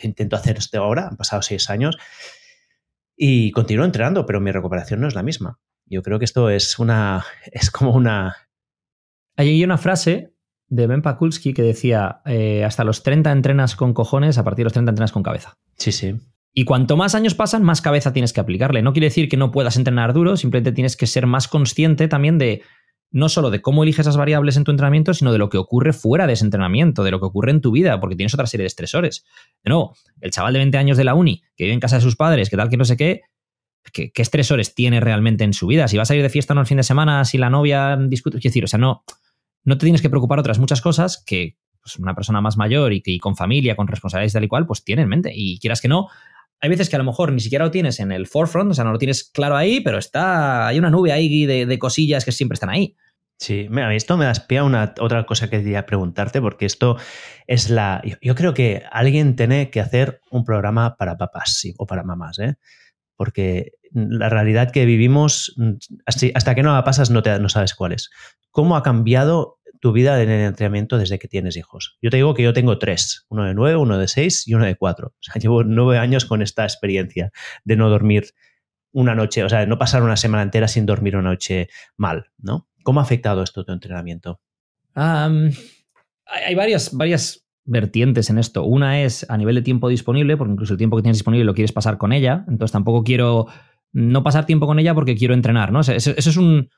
intento 0.03 0.37
hacer 0.37 0.59
esto 0.59 0.79
ahora, 0.79 1.09
han 1.09 1.17
pasado 1.17 1.43
6 1.43 1.71
años 1.71 1.97
y 3.17 3.51
continúo 3.53 3.85
entrenando, 3.85 4.27
pero 4.27 4.41
mi 4.41 4.53
recuperación 4.53 5.01
no 5.01 5.09
es 5.09 5.15
la 5.15 5.23
misma. 5.23 5.59
Yo 5.87 6.03
creo 6.03 6.19
que 6.19 6.25
esto 6.25 6.51
es 6.51 6.79
una, 6.79 7.25
es 7.53 7.71
como 7.71 7.93
una... 7.93 8.37
Hay 9.37 9.63
una 9.63 9.79
frase 9.79 10.33
de 10.69 10.87
Ben 10.87 11.03
Pakulski 11.03 11.53
que 11.53 11.63
decía, 11.63 12.21
eh, 12.25 12.65
hasta 12.65 12.85
los 12.85 13.03
30 13.03 13.31
entrenas 13.31 13.77
con 13.77 13.93
cojones, 13.93 14.39
a 14.39 14.45
partir 14.45 14.63
de 14.63 14.65
los 14.65 14.73
30 14.73 14.91
entrenas 14.91 15.13
con 15.13 15.23
cabeza. 15.23 15.59
Sí, 15.77 15.93
sí. 15.93 16.15
Y 16.53 16.65
cuanto 16.65 16.97
más 16.97 17.15
años 17.15 17.35
pasan, 17.35 17.63
más 17.63 17.83
cabeza 17.83 18.15
tienes 18.15 18.33
que 18.33 18.41
aplicarle. 18.41 18.81
No 18.81 18.95
quiere 18.95 19.09
decir 19.09 19.29
que 19.29 19.37
no 19.37 19.53
puedas 19.53 19.77
entrenar 19.77 20.15
duro, 20.15 20.39
simplemente 20.39 20.73
tienes 20.73 20.97
que 20.97 21.07
ser 21.07 21.27
más 21.27 21.49
consciente 21.49 22.09
también 22.09 22.39
de 22.39 22.63
no 23.11 23.29
solo 23.29 23.51
de 23.51 23.61
cómo 23.61 23.83
eliges 23.83 24.07
las 24.07 24.17
variables 24.17 24.57
en 24.57 24.65
tu 24.65 24.71
entrenamiento, 24.71 25.15
sino 25.15 25.33
de 25.33 25.39
lo 25.39 25.49
que 25.49 25.59
ocurre 25.59 25.93
fuera 25.93 26.27
de 26.27 26.33
ese 26.33 26.45
entrenamiento, 26.45 27.05
de 27.05 27.11
lo 27.11 27.21
que 27.21 27.27
ocurre 27.27 27.51
en 27.51 27.61
tu 27.61 27.73
vida, 27.73 28.01
porque 28.01 28.17
tienes 28.17 28.35
otra 28.35 28.47
serie 28.47 28.63
de 28.63 28.69
estresores. 28.69 29.25
De 29.63 29.71
nuevo, 29.71 29.95
el 30.21 30.31
chaval 30.31 30.55
de 30.55 30.61
20 30.61 30.79
años 30.79 30.97
de 30.97 31.05
la 31.05 31.15
uni, 31.15 31.43
que 31.57 31.65
vive 31.65 31.75
en 31.75 31.81
casa 31.81 31.97
de 31.97 32.03
sus 32.03 32.17
padres, 32.17 32.51
que 32.51 32.57
tal, 32.57 32.69
que 32.69 32.77
no 32.77 32.85
sé 32.85 32.97
qué, 32.97 33.21
¿qué, 33.93 34.13
estresores 34.15 34.75
tiene 34.75 35.01
realmente 35.01 35.45
en 35.45 35.53
su 35.53 35.67
vida? 35.67 35.89
Si 35.89 35.97
vas 35.97 36.11
a 36.11 36.15
ir 36.15 36.23
de 36.23 36.29
fiesta 36.29 36.55
no 36.55 36.61
el 36.61 36.67
fin 36.67 36.77
de 36.77 36.83
semana, 36.83 37.25
si 37.25 37.39
la 37.39 37.51
novia 37.51 37.97
discute, 37.97 38.39
es 38.39 38.43
decir, 38.43 38.65
o 38.65 38.69
sea, 38.69 38.79
no, 38.79 39.05
no 39.65 39.79
te 39.79 39.87
tienes 39.87 40.03
que 40.03 40.11
preocupar 40.11 40.39
otras 40.39 40.59
muchas 40.59 40.81
cosas 40.81 41.23
que 41.25 41.57
pues, 41.83 41.97
una 41.99 42.15
persona 42.15 42.41
más 42.41 42.57
mayor 42.57 42.93
y, 42.93 43.01
que, 43.01 43.19
con 43.19 43.37
familia, 43.37 43.77
con 43.77 43.87
responsabilidades 43.87 44.33
tal 44.33 44.45
y 44.45 44.49
cual, 44.49 44.67
pues 44.67 44.83
tiene 44.85 45.03
en 45.03 45.09
mente. 45.09 45.33
Y 45.35 45.59
quieras 45.61 45.81
que 45.81 45.89
no, 45.89 46.09
hay 46.61 46.71
veces 46.71 46.89
que 46.89 46.97
a 46.97 46.99
lo 46.99 47.05
mejor 47.05 47.33
ni 47.33 47.41
siquiera 47.41 47.65
lo 47.65 47.71
tienes 47.71 48.01
en 48.01 48.13
el 48.13 48.27
forefront, 48.27 48.71
o 48.71 48.75
sea, 48.75 48.85
no 48.85 48.93
lo 48.93 48.99
tienes 48.99 49.25
claro 49.25 49.57
ahí, 49.57 49.81
pero 49.81 49.99
está, 49.99 50.67
hay 50.67 50.79
una 50.79 50.91
nube 50.91 51.13
ahí 51.13 51.47
de, 51.47 51.79
cosillas 51.79 52.25
que 52.25 52.33
siempre 52.33 52.55
están 52.55 52.71
ahí. 52.71 52.97
Sí, 53.39 53.67
mira, 53.69 53.95
esto 53.95 54.17
me 54.17 54.25
da 54.25 54.33
pie 54.33 54.59
a 54.59 54.65
una 54.65 54.95
otra 54.99 55.27
cosa 55.27 55.51
que 55.51 55.59
quería 55.59 55.85
preguntarte, 55.85 56.41
porque 56.41 56.65
esto 56.65 56.97
es 57.47 57.69
la. 57.69 58.03
Yo, 58.23 58.35
creo 58.35 58.55
que 58.55 58.83
alguien 58.91 59.37
tiene 59.37 59.69
que 59.69 59.81
hacer 59.81 60.23
un 60.31 60.43
programa 60.45 60.97
para 60.97 61.19
papás 61.19 61.59
sí, 61.59 61.75
o 61.77 61.87
para 61.87 62.03
mamás, 62.03 62.39
¿eh? 62.39 62.57
Porque 63.17 63.73
la 63.93 64.29
realidad 64.29 64.71
que 64.71 64.85
vivimos, 64.85 65.57
hasta 66.05 66.55
que 66.55 66.63
no 66.63 66.75
la 66.75 66.85
pasas, 66.85 67.11
no, 67.11 67.23
te, 67.23 67.39
no 67.39 67.49
sabes 67.49 67.75
cuál 67.75 67.93
es. 67.93 68.11
¿Cómo 68.51 68.77
ha 68.77 68.83
cambiado 68.83 69.59
tu 69.81 69.93
vida 69.93 70.23
en 70.23 70.31
el 70.31 70.47
entrenamiento 70.47 70.99
desde 70.99 71.19
que 71.19 71.29
tienes 71.29 71.57
hijos. 71.57 71.97
Yo 72.03 72.11
te 72.11 72.17
digo 72.17 72.35
que 72.35 72.43
yo 72.43 72.53
tengo 72.53 72.79
tres, 72.79 73.25
uno 73.29 73.45
de 73.45 73.55
nueve, 73.55 73.77
uno 73.77 73.99
de 73.99 74.09
seis 74.09 74.47
y 74.47 74.55
uno 74.55 74.65
de 74.65 74.77
cuatro. 74.77 75.09
O 75.09 75.23
sea, 75.23 75.35
llevo 75.41 75.65
nueve 75.65 75.99
años 75.99 76.25
con 76.25 76.43
esta 76.43 76.65
experiencia 76.65 77.31
de 77.65 77.77
no 77.77 77.89
dormir 77.89 78.35
una 78.93 79.15
noche, 79.15 79.45
o 79.45 79.49
sea, 79.49 79.61
de 79.61 79.67
no 79.67 79.79
pasar 79.79 80.03
una 80.03 80.17
semana 80.17 80.43
entera 80.43 80.69
sin 80.69 80.87
dormir 80.87 81.17
una 81.17 81.31
noche 81.31 81.69
mal, 81.97 82.31
¿no? 82.39 82.69
¿Cómo 82.83 83.01
ha 83.01 83.03
afectado 83.03 83.43
esto 83.43 83.65
tu 83.65 83.73
entrenamiento? 83.73 84.41
hay 84.95 86.55
varias, 86.55 86.93
varias 86.97 87.46
vertientes 87.67 88.31
en 88.31 88.39
esto. 88.39 88.65
Una 88.65 89.03
es 89.03 89.29
a 89.29 89.37
nivel 89.37 89.57
de 89.57 89.63
tiempo 89.63 89.89
disponible, 89.89 90.37
porque 90.37 90.53
incluso 90.53 90.75
el 90.75 90.79
tiempo 90.79 90.97
que 90.97 91.03
tienes 91.03 91.19
disponible 91.19 91.45
lo 91.45 91.55
quieres 91.55 91.73
pasar 91.73 91.99
con 91.99 92.13
ella, 92.13 92.45
entonces 92.49 92.73
tampoco 92.73 93.05
quiero 93.05 93.47
no 93.93 94.23
pasar 94.23 94.47
tiempo 94.47 94.67
con 94.67 94.79
ella 94.79 94.95
porque 94.95 95.17
quiero 95.17 95.35
entrenar, 95.35 95.73
¿no? 95.73 95.81
eso 95.81 95.93
es 95.93 96.37
un, 96.37 96.69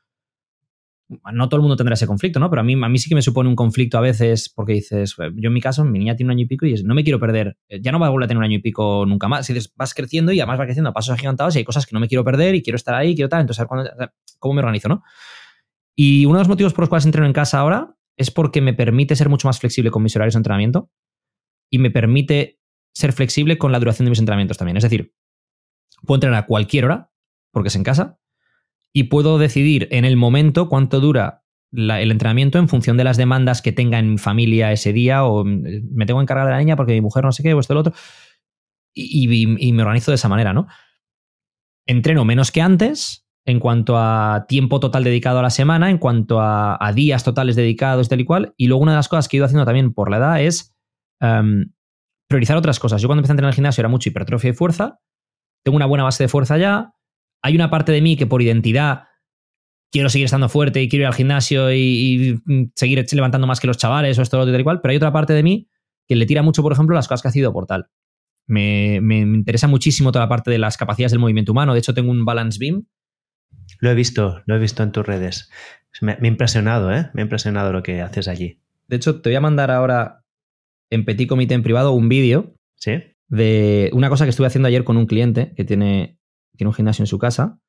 no 1.09 1.48
todo 1.48 1.56
el 1.59 1.62
mundo 1.62 1.77
tendrá 1.77 1.94
ese 1.94 2.06
conflicto, 2.06 2.39
¿no? 2.39 2.51
Pero 2.51 2.60
a 2.60 2.65
mí, 2.65 2.74
a 2.74 2.89
mí 2.89 2.98
sí 2.98 3.09
que 3.09 3.15
me 3.15 3.23
supone 3.23 3.48
un 3.48 3.56
conflicto 3.56 3.97
a 3.98 4.01
veces 4.01 4.52
porque 4.55 4.74
dices, 4.74 5.16
yo 5.16 5.48
en 5.48 5.52
mi 5.52 5.60
caso, 5.60 5.85
mi 5.85 5.98
niña 5.98 6.16
tiene 6.16 6.28
un 6.28 6.32
año 6.32 6.44
y 6.44 6.47
pico 6.47 6.66
y 6.66 6.74
no 6.82 6.94
me 6.94 7.02
quiero 7.02 7.19
perder, 7.19 7.56
eh, 7.69 7.81
ya 7.81 7.93
no 7.93 7.98
va 7.98 8.09
a 8.09 8.10
volver 8.10 8.27
a 8.27 8.28
tener 8.28 8.39
un 8.39 8.44
año 8.44 8.56
y 8.56 8.60
pico 8.60 9.06
nunca 9.06 9.27
más. 9.28 9.47
Si 9.47 9.55
vas 9.77 9.94
creciendo 9.94 10.32
y 10.32 10.40
además 10.40 10.60
va 10.60 10.65
creciendo 10.65 10.90
a 10.90 10.93
pasos 10.93 11.15
agigantados 11.15 11.55
y 11.56 11.59
hay 11.59 11.65
cosas 11.65 11.86
que 11.86 11.94
no 11.94 12.01
me 12.01 12.09
quiero 12.09 12.24
perder 12.24 12.55
y 12.55 12.62
quiero 12.62 12.77
estar 12.77 12.94
ahí, 12.94 13.15
quiero 13.15 13.28
tal, 13.28 13.40
entonces, 13.40 13.66
¿cómo 14.39 14.55
me 14.55 14.60
organizo, 14.60 14.89
no? 14.89 15.02
Y 15.94 16.27
uno 16.27 16.36
de 16.36 16.40
los 16.43 16.48
motivos 16.48 16.74
por 16.74 16.82
los 16.82 16.89
cuales 16.89 17.06
entreno 17.06 17.27
en 17.27 17.32
casa 17.32 17.59
ahora 17.59 17.97
es 18.18 18.30
porque 18.30 18.60
me 18.60 18.74
permite 18.74 19.16
ser 19.16 19.28
mucho 19.28 19.48
más 19.48 19.58
flexible 19.58 19.90
con 19.90 20.02
mis 20.02 20.14
horarios 20.16 20.34
de 20.34 20.38
entrenamiento 20.38 20.90
y 21.70 21.78
me 21.78 21.90
permite 21.90 22.60
ser 22.94 23.12
flexible 23.12 23.58
con 23.58 23.72
la 23.72 23.78
duración 23.78 24.06
de 24.06 24.10
mis 24.10 24.18
entrenamientos 24.18 24.58
también. 24.58 24.76
Es 24.76 24.82
decir, 24.82 25.14
puedo 26.04 26.16
entrenar 26.16 26.42
a 26.42 26.46
cualquier 26.46 26.84
hora 26.84 27.12
porque 27.52 27.68
es 27.68 27.76
en 27.76 27.84
casa 27.84 28.18
y 28.92 29.04
puedo 29.04 29.38
decidir 29.38 29.88
en 29.90 30.04
el 30.04 30.16
momento 30.16 30.68
cuánto 30.68 31.00
dura 31.00 31.44
el 31.72 32.10
entrenamiento 32.10 32.58
en 32.58 32.68
función 32.68 32.96
de 32.96 33.04
las 33.04 33.18
demandas 33.18 33.60
que 33.60 33.72
tenga 33.72 33.98
en 33.98 34.12
mi 34.12 34.18
familia 34.18 34.72
ese 34.72 34.92
día 34.92 35.24
o 35.24 35.44
mm, 35.44 35.62
me 35.92 36.06
tengo 36.06 36.18
que 36.18 36.22
encargar 36.22 36.46
de 36.46 36.52
la 36.52 36.58
niña 36.58 36.76
porque 36.76 36.92
mi 36.92 37.02
mujer 37.02 37.24
no 37.24 37.32
sé 37.32 37.42
qué 37.42 37.52
o 37.52 37.60
esto 37.60 37.74
lo 37.74 37.80
otro 37.80 37.92
y, 38.94 39.72
me 39.72 39.82
organizo 39.82 40.10
de 40.10 40.16
esa 40.16 40.28
manera, 40.28 40.52
¿no? 40.52 40.66
Entreno 41.86 42.24
menos 42.24 42.50
que 42.50 42.60
antes 42.60 43.27
en 43.48 43.60
cuanto 43.60 43.96
a 43.96 44.44
tiempo 44.46 44.78
total 44.78 45.04
dedicado 45.04 45.38
a 45.38 45.42
la 45.42 45.50
semana, 45.50 45.90
en 45.90 45.98
cuanto 45.98 46.40
a, 46.40 46.92
días 46.94 47.24
totales 47.24 47.56
dedicados, 47.56 48.08
tal 48.08 48.20
y 48.20 48.24
cual. 48.24 48.54
Y 48.56 48.66
luego 48.66 48.82
una 48.82 48.92
de 48.92 48.96
las 48.96 49.08
cosas 49.08 49.28
que 49.28 49.36
he 49.36 49.38
ido 49.38 49.46
haciendo 49.46 49.64
también 49.64 49.94
por 49.94 50.10
la 50.10 50.18
edad 50.18 50.42
es 50.42 50.76
em, 51.20 51.72
priorizar 52.28 52.56
otras 52.56 52.78
cosas. 52.78 53.00
Yo 53.00 53.08
cuando 53.08 53.20
empecé 53.20 53.32
a 53.32 53.34
entrenar 53.34 53.48
en 53.48 53.52
el 53.52 53.56
gimnasio 53.56 53.80
era 53.80 53.88
mucho 53.88 54.10
hipertrofia 54.10 54.50
y 54.50 54.52
fuerza. 54.52 55.00
Tengo 55.64 55.76
una 55.76 55.86
buena 55.86 56.04
base 56.04 56.24
de 56.24 56.28
fuerza 56.28 56.58
ya 56.58 56.92
hay 57.42 57.54
una 57.54 57.70
parte 57.70 57.92
de 57.92 58.00
mí 58.00 58.16
que 58.16 58.26
por 58.26 58.42
identidad 58.42 59.04
quiero 59.90 60.10
seguir 60.10 60.26
estando 60.26 60.48
fuerte 60.48 60.82
y 60.82 60.88
quiero 60.88 61.04
ir 61.04 61.06
al 61.06 61.14
gimnasio 61.14 61.72
y, 61.72 62.40
seguir 62.74 63.06
levantando 63.12 63.46
más 63.46 63.60
que 63.60 63.66
los 63.66 63.78
chavales 63.78 64.18
o 64.18 64.22
esto, 64.22 64.36
lo 64.36 64.42
otro, 64.42 64.52
tal 64.52 64.60
y 64.60 64.64
cual, 64.64 64.80
pero 64.80 64.90
hay 64.90 64.96
otra 64.96 65.12
parte 65.12 65.32
de 65.32 65.42
mí 65.42 65.68
que 66.06 66.16
le 66.16 66.26
tira 66.26 66.42
mucho, 66.42 66.62
por 66.62 66.72
ejemplo, 66.72 66.94
las 66.94 67.06
cosas 67.06 67.22
que 67.22 67.28
ha 67.28 67.32
sido 67.32 67.52
Portal. 67.52 67.88
Me, 68.46 69.00
me, 69.02 69.18
interesa 69.18 69.68
muchísimo 69.68 70.10
toda 70.10 70.24
la 70.24 70.28
parte 70.28 70.50
de 70.50 70.58
las 70.58 70.78
capacidades 70.78 71.12
del 71.12 71.20
movimiento 71.20 71.52
humano. 71.52 71.74
De 71.74 71.80
hecho, 71.80 71.92
tengo 71.92 72.10
un 72.10 72.24
balance 72.24 72.58
beam. 72.58 72.86
Lo 73.80 73.90
he 73.90 73.94
visto, 73.94 74.42
lo 74.46 74.56
he 74.56 74.58
visto 74.58 74.82
en 74.82 74.92
tus 74.92 75.06
redes. 75.06 75.50
Me, 76.00 76.16
me 76.20 76.28
ha 76.28 76.30
impresionado, 76.30 76.92
¿eh? 76.92 77.10
Me 77.14 77.22
ha 77.22 77.24
impresionado 77.24 77.72
lo 77.72 77.82
que 77.82 78.02
haces 78.02 78.28
allí. 78.28 78.60
De 78.86 78.96
hecho, 78.96 79.20
te 79.20 79.30
voy 79.30 79.36
a 79.36 79.40
mandar 79.40 79.70
ahora 79.70 80.24
en 80.90 81.04
Petit 81.04 81.28
Comité 81.28 81.54
en 81.54 81.62
privado 81.62 81.92
un 81.92 82.08
vídeo 82.08 82.54
¿Sí? 82.76 83.02
de 83.28 83.90
una 83.92 84.08
cosa 84.08 84.24
que 84.24 84.30
estuve 84.30 84.46
haciendo 84.46 84.68
ayer 84.68 84.84
con 84.84 84.96
un 84.96 85.06
cliente 85.06 85.52
que 85.54 85.64
tiene 85.64 86.18
tiene 86.58 86.68
un 86.68 86.74
gimnasio 86.74 87.02
en 87.04 87.06
su 87.06 87.18
casa 87.18 87.60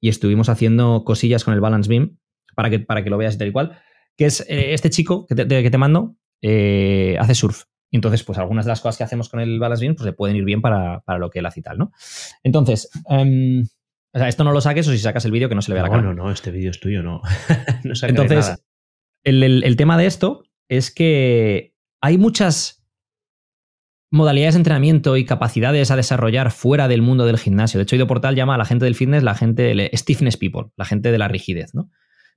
y 0.00 0.10
estuvimos 0.10 0.48
haciendo 0.48 1.02
cosillas 1.04 1.42
con 1.42 1.54
el 1.54 1.60
Balance 1.60 1.88
Beam 1.88 2.18
para 2.54 2.70
que, 2.70 2.78
para 2.78 3.02
que 3.02 3.10
lo 3.10 3.16
veas 3.16 3.34
y 3.34 3.38
tal 3.38 3.48
y 3.48 3.52
cual, 3.52 3.80
que 4.16 4.26
es 4.26 4.42
eh, 4.42 4.74
este 4.74 4.90
chico 4.90 5.26
que 5.26 5.34
te, 5.34 5.46
que 5.46 5.70
te 5.70 5.78
mando, 5.78 6.14
eh, 6.42 7.16
hace 7.18 7.34
surf. 7.34 7.64
Entonces, 7.90 8.22
pues 8.22 8.38
algunas 8.38 8.66
de 8.66 8.70
las 8.70 8.80
cosas 8.80 8.98
que 8.98 9.04
hacemos 9.04 9.28
con 9.28 9.40
el 9.40 9.58
Balance 9.58 9.82
Beam 9.82 9.96
pues 9.96 10.04
le 10.04 10.12
pueden 10.12 10.36
ir 10.36 10.44
bien 10.44 10.60
para, 10.60 11.02
lo 11.18 11.30
que 11.30 11.38
él 11.38 11.46
hace 11.46 11.60
y 11.60 11.62
tal, 11.62 11.78
¿no? 11.78 11.92
Entonces, 12.42 12.90
em, 13.08 13.66
o 14.14 14.18
sea, 14.18 14.28
esto 14.28 14.44
no 14.44 14.52
lo 14.52 14.60
saques 14.60 14.86
o 14.88 14.92
si 14.92 14.98
sacas 14.98 15.24
el 15.24 15.32
vídeo 15.32 15.48
que 15.48 15.54
no 15.54 15.62
se 15.62 15.70
le 15.70 15.74
vea 15.74 15.82
la 15.82 15.90
cara. 15.90 16.02
No, 16.02 16.14
no, 16.14 16.30
este 16.30 16.50
vídeo 16.50 16.70
es 16.70 16.80
tuyo, 16.80 17.02
no. 17.02 17.20
no 17.84 17.92
Entonces, 18.02 18.64
el 19.24 19.76
tema 19.76 19.98
de 19.98 20.06
esto 20.06 20.44
es 20.68 20.90
que 20.90 21.74
hay 22.00 22.18
muchas 22.18 22.84
modalidades 24.14 24.54
de 24.54 24.58
entrenamiento 24.58 25.16
y 25.16 25.24
capacidades 25.24 25.90
a 25.90 25.96
desarrollar 25.96 26.52
fuera 26.52 26.86
del 26.86 27.02
mundo 27.02 27.26
del 27.26 27.36
gimnasio. 27.36 27.78
De 27.78 27.82
hecho, 27.82 27.96
Ido 27.96 28.06
Portal 28.06 28.36
llama 28.36 28.54
a 28.54 28.58
la 28.58 28.64
gente 28.64 28.84
del 28.84 28.94
fitness 28.94 29.24
la 29.24 29.34
gente 29.34 29.62
del 29.62 29.90
stiffness 29.92 30.36
people, 30.36 30.66
la 30.76 30.84
gente 30.84 31.10
de 31.10 31.18
la 31.18 31.26
rigidez, 31.26 31.74
¿no? 31.74 31.90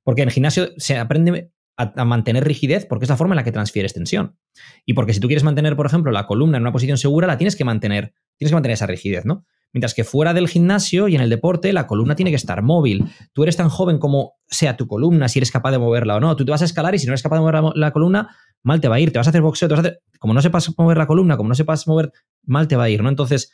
Porque 0.04 0.24
en 0.24 0.30
el 0.30 0.34
gimnasio 0.34 0.70
se 0.78 0.98
aprende 0.98 1.52
a, 1.78 2.04
mantener 2.04 2.46
rigidez 2.46 2.88
porque 2.88 3.06
es 3.06 3.10
la 3.10 3.18
forma 3.18 3.36
en 3.36 3.38
la 3.38 3.44
que 3.44 3.52
transfieres 3.52 3.94
tensión. 3.94 4.38
Y 4.86 4.94
porque 4.94 5.14
si 5.14 5.20
tú 5.20 5.28
quieres 5.28 5.44
mantener, 5.44 5.76
por 5.76 5.86
ejemplo, 5.86 6.12
la 6.12 6.26
columna 6.26 6.58
en 6.58 6.64
una 6.64 6.72
posición 6.72 6.98
segura, 6.98 7.28
la 7.28 7.38
tienes 7.38 7.56
que 7.56 7.64
mantener, 7.64 8.14
tienes 8.38 8.52
que 8.52 8.56
mantener 8.56 8.74
esa 8.74 8.88
rigidez, 8.88 9.26
¿no? 9.26 9.46
Mientras 9.74 9.94
que 9.94 10.04
fuera 10.04 10.34
del 10.34 10.48
gimnasio 10.48 11.08
y 11.08 11.16
en 11.16 11.22
el 11.22 11.30
deporte, 11.30 11.74
la 11.74 11.88
columna 11.88 12.16
tiene 12.16 12.32
que 12.32 12.36
estar 12.36 12.62
móvil. 12.62 13.06
Tú 13.34 13.44
eres 13.44 13.58
tan 13.58 13.70
joven 13.70 14.00
como 14.00 14.36
sea 14.48 14.78
tu 14.78 14.88
columna, 14.88 15.28
si 15.28 15.40
eres 15.40 15.52
capaz 15.52 15.72
de 15.72 15.78
moverla 15.78 16.16
o 16.16 16.20
no. 16.20 16.36
Tú 16.36 16.46
te 16.46 16.52
vas 16.52 16.62
a 16.62 16.66
escalar 16.66 16.96
y 16.96 17.00
si 17.00 17.06
no 17.06 17.12
eres 17.12 17.22
capaz 17.22 17.38
de 17.38 17.42
mover 17.42 17.76
la, 17.76 17.92
columna, 17.92 18.36
mal 18.64 18.80
te 18.80 18.88
va 18.88 18.96
a 18.96 19.00
ir. 19.00 19.12
Te 19.12 19.20
vas 19.20 19.28
a 19.28 19.30
hacer 19.30 19.42
boxeo, 19.42 19.68
te 19.68 19.76
vas 19.76 19.86
a 19.86 19.88
hacer... 19.88 20.02
Como 20.20 20.34
no 20.34 20.42
sepas 20.42 20.74
mover 20.78 20.98
la 20.98 21.06
columna, 21.06 21.38
como 21.38 21.50
no 21.50 21.56
sepas 21.56 21.88
mover, 21.88 22.12
mal 22.44 22.68
te 22.68 22.76
va 22.76 22.86
a 22.86 22.90
ir, 22.90 23.04
¿no? 23.04 23.10
Entonces, 23.10 23.52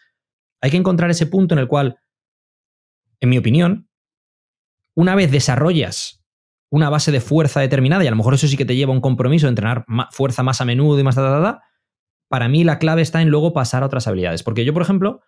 hay 0.61 0.71
que 0.71 0.77
encontrar 0.77 1.09
ese 1.09 1.25
punto 1.25 1.55
en 1.55 1.59
el 1.59 1.67
cual, 1.67 1.97
en 3.19 3.29
mi 3.29 3.37
opinión, 3.37 3.89
una 4.95 5.15
vez 5.15 5.31
desarrollas 5.31 6.23
una 6.73 6.89
base 6.89 7.11
de 7.11 7.21
fuerza 7.21 7.59
determinada, 7.59 8.03
y 8.03 8.07
a 8.07 8.09
lo 8.09 8.17
mejor 8.17 8.33
eso 8.33 8.47
sí 8.47 8.57
que 8.57 8.65
te 8.65 8.75
lleva 8.75 8.91
a 8.93 8.95
un 8.95 9.01
compromiso 9.01 9.45
de 9.45 9.49
entrenar 9.49 9.85
fuerza 10.09 10.41
más 10.41 10.59
a 10.59 10.65
menudo 10.65 10.99
y 10.99 11.03
más, 11.03 11.15
para 12.27 12.47
mí 12.47 12.63
la 12.63 12.79
clave 12.79 13.03
está 13.03 13.21
en 13.21 13.29
luego 13.29 13.53
pasar 13.53 13.83
a 13.83 13.85
otras 13.85 14.07
habilidades. 14.07 14.41
Porque 14.41 14.65
yo, 14.65 14.73
por 14.73 14.81
ejemplo, 14.81 15.21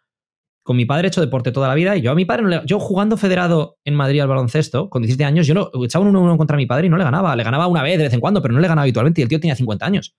con 0.65 0.75
mi 0.75 0.85
padre 0.85 1.07
he 1.07 1.09
hecho 1.09 1.21
deporte 1.21 1.51
toda 1.51 1.67
la 1.67 1.75
vida 1.75 1.95
y 1.95 2.01
yo 2.01 2.11
a 2.11 2.15
mi 2.15 2.25
padre, 2.25 2.41
no 2.41 2.49
le, 2.49 2.61
yo 2.65 2.79
jugando 2.79 3.17
federado 3.17 3.77
en 3.85 3.93
Madrid 3.93 4.19
al 4.21 4.27
baloncesto, 4.27 4.89
con 4.89 5.03
17 5.03 5.23
años, 5.23 5.45
yo 5.45 5.53
no, 5.53 5.69
echaba 5.83 6.03
un 6.03 6.15
1-1 6.15 6.37
contra 6.37 6.57
mi 6.57 6.65
padre 6.65 6.87
y 6.87 6.89
no 6.89 6.97
le 6.97 7.03
ganaba. 7.03 7.35
Le 7.35 7.43
ganaba 7.43 7.67
una 7.67 7.83
vez 7.83 7.99
de 7.99 8.05
vez 8.05 8.13
en 8.13 8.19
cuando, 8.19 8.41
pero 8.41 8.51
no 8.51 8.59
le 8.59 8.67
ganaba 8.67 8.81
habitualmente 8.81 9.21
y 9.21 9.23
el 9.23 9.29
tío 9.29 9.39
tenía 9.39 9.55
50 9.55 9.85
años. 9.85 10.15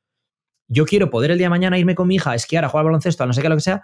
Yo 0.69 0.87
quiero 0.87 1.11
poder 1.11 1.33
el 1.33 1.39
día 1.39 1.47
de 1.47 1.51
mañana 1.51 1.81
irme 1.81 1.97
con 1.97 2.07
mi 2.07 2.15
hija 2.15 2.31
a 2.31 2.35
esquiar, 2.37 2.65
a 2.65 2.69
jugar 2.69 2.83
al 2.83 2.87
baloncesto, 2.87 3.25
a 3.25 3.27
no 3.27 3.33
sé 3.33 3.43
qué, 3.43 3.49
lo 3.49 3.57
que 3.57 3.61
sea, 3.61 3.83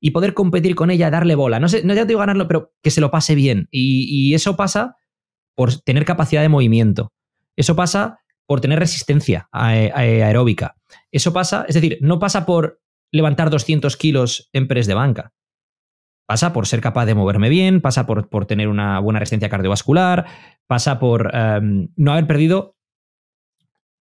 y 0.00 0.10
poder 0.10 0.34
competir 0.34 0.74
con 0.74 0.90
ella, 0.90 1.10
darle 1.10 1.36
bola. 1.36 1.60
No 1.60 1.68
sé, 1.68 1.84
no 1.84 1.94
ya 1.94 2.02
te 2.02 2.08
digo 2.08 2.18
ganarlo, 2.18 2.48
pero 2.48 2.72
que 2.82 2.90
se 2.90 3.00
lo 3.00 3.12
pase 3.12 3.36
bien. 3.36 3.68
Y, 3.70 4.34
eso 4.34 4.56
pasa 4.56 4.96
por 5.54 5.76
tener 5.76 6.04
capacidad 6.04 6.42
de 6.42 6.48
movimiento. 6.48 7.12
Eso 7.54 7.76
pasa 7.76 8.18
por 8.46 8.60
tener 8.60 8.80
resistencia 8.80 9.48
aeróbica. 9.52 10.74
Eso 11.12 11.32
pasa, 11.32 11.66
es 11.68 11.76
decir, 11.76 11.98
no 12.00 12.18
pasa 12.18 12.46
por 12.46 12.80
levantar 13.12 13.48
200 13.48 13.96
kilos 13.96 14.50
en 14.52 14.66
press 14.66 14.88
de 14.88 14.94
banca. 14.94 15.32
Pasa 16.30 16.52
por 16.52 16.68
ser 16.68 16.80
capaz 16.80 17.06
de 17.06 17.16
moverme 17.16 17.48
bien, 17.48 17.80
pasa 17.80 18.06
por, 18.06 18.28
por 18.28 18.46
tener 18.46 18.68
una 18.68 19.00
buena 19.00 19.18
resistencia 19.18 19.48
cardiovascular, 19.48 20.26
pasa 20.68 21.00
por 21.00 21.28
em, 21.34 21.88
no 21.96 22.12
haber 22.12 22.28
perdido 22.28 22.76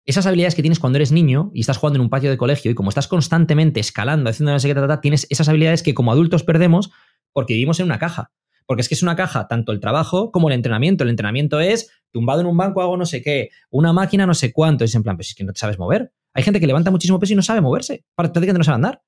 esas 0.04 0.26
habilidades 0.26 0.54
que 0.54 0.62
tienes 0.62 0.80
cuando 0.80 0.98
eres 0.98 1.14
niño 1.14 1.50
y 1.54 1.62
estás 1.62 1.78
jugando 1.78 1.96
en 1.96 2.02
un 2.02 2.10
patio 2.10 2.30
de 2.30 2.36
colegio 2.36 2.72
y 2.72 2.76
como 2.76 2.90
estás 2.90 3.08
constantemente 3.08 3.80
escalando, 3.80 4.30
haciendo 4.30 4.52
no 4.52 4.60
sé 4.60 4.76
tienes 5.02 5.28
esas 5.30 5.48
habilidades 5.48 5.82
que 5.82 5.94
como 5.94 6.12
adultos 6.12 6.44
perdemos 6.44 6.92
porque 7.32 7.54
vivimos 7.54 7.80
en 7.80 7.86
una 7.86 8.00
caja. 8.00 8.34
Porque 8.66 8.82
es 8.82 8.90
que 8.90 8.96
es 8.96 9.02
una 9.02 9.16
caja 9.16 9.48
tanto 9.48 9.72
el 9.72 9.80
trabajo 9.80 10.30
como 10.34 10.50
el 10.50 10.56
entrenamiento. 10.56 11.06
El 11.06 11.12
entrenamiento 11.12 11.62
es 11.62 11.90
tumbado 12.12 12.42
en 12.42 12.48
un 12.48 12.58
banco, 12.58 12.82
hago 12.82 12.98
no 12.98 13.06
sé 13.06 13.22
qué, 13.22 13.52
una 13.70 13.94
máquina 13.94 14.26
no 14.26 14.34
sé 14.34 14.52
cuánto. 14.52 14.84
Es 14.84 14.94
en 14.94 15.04
plan, 15.04 15.16
pues 15.16 15.30
es 15.30 15.36
que 15.36 15.46
no 15.46 15.54
te 15.54 15.60
sabes 15.62 15.80
mover. 15.80 16.12
Hay 16.34 16.44
gente 16.44 16.60
que 16.60 16.68
levanta 16.68 16.92
muchísimo 16.92 17.18
peso 17.18 17.32
y 17.32 17.38
no 17.38 17.44
sabe 17.44 17.62
moverse. 17.62 18.04
Prácticamente 18.14 18.58
no 18.58 18.66
sabe 18.66 18.76
andar. 18.76 19.04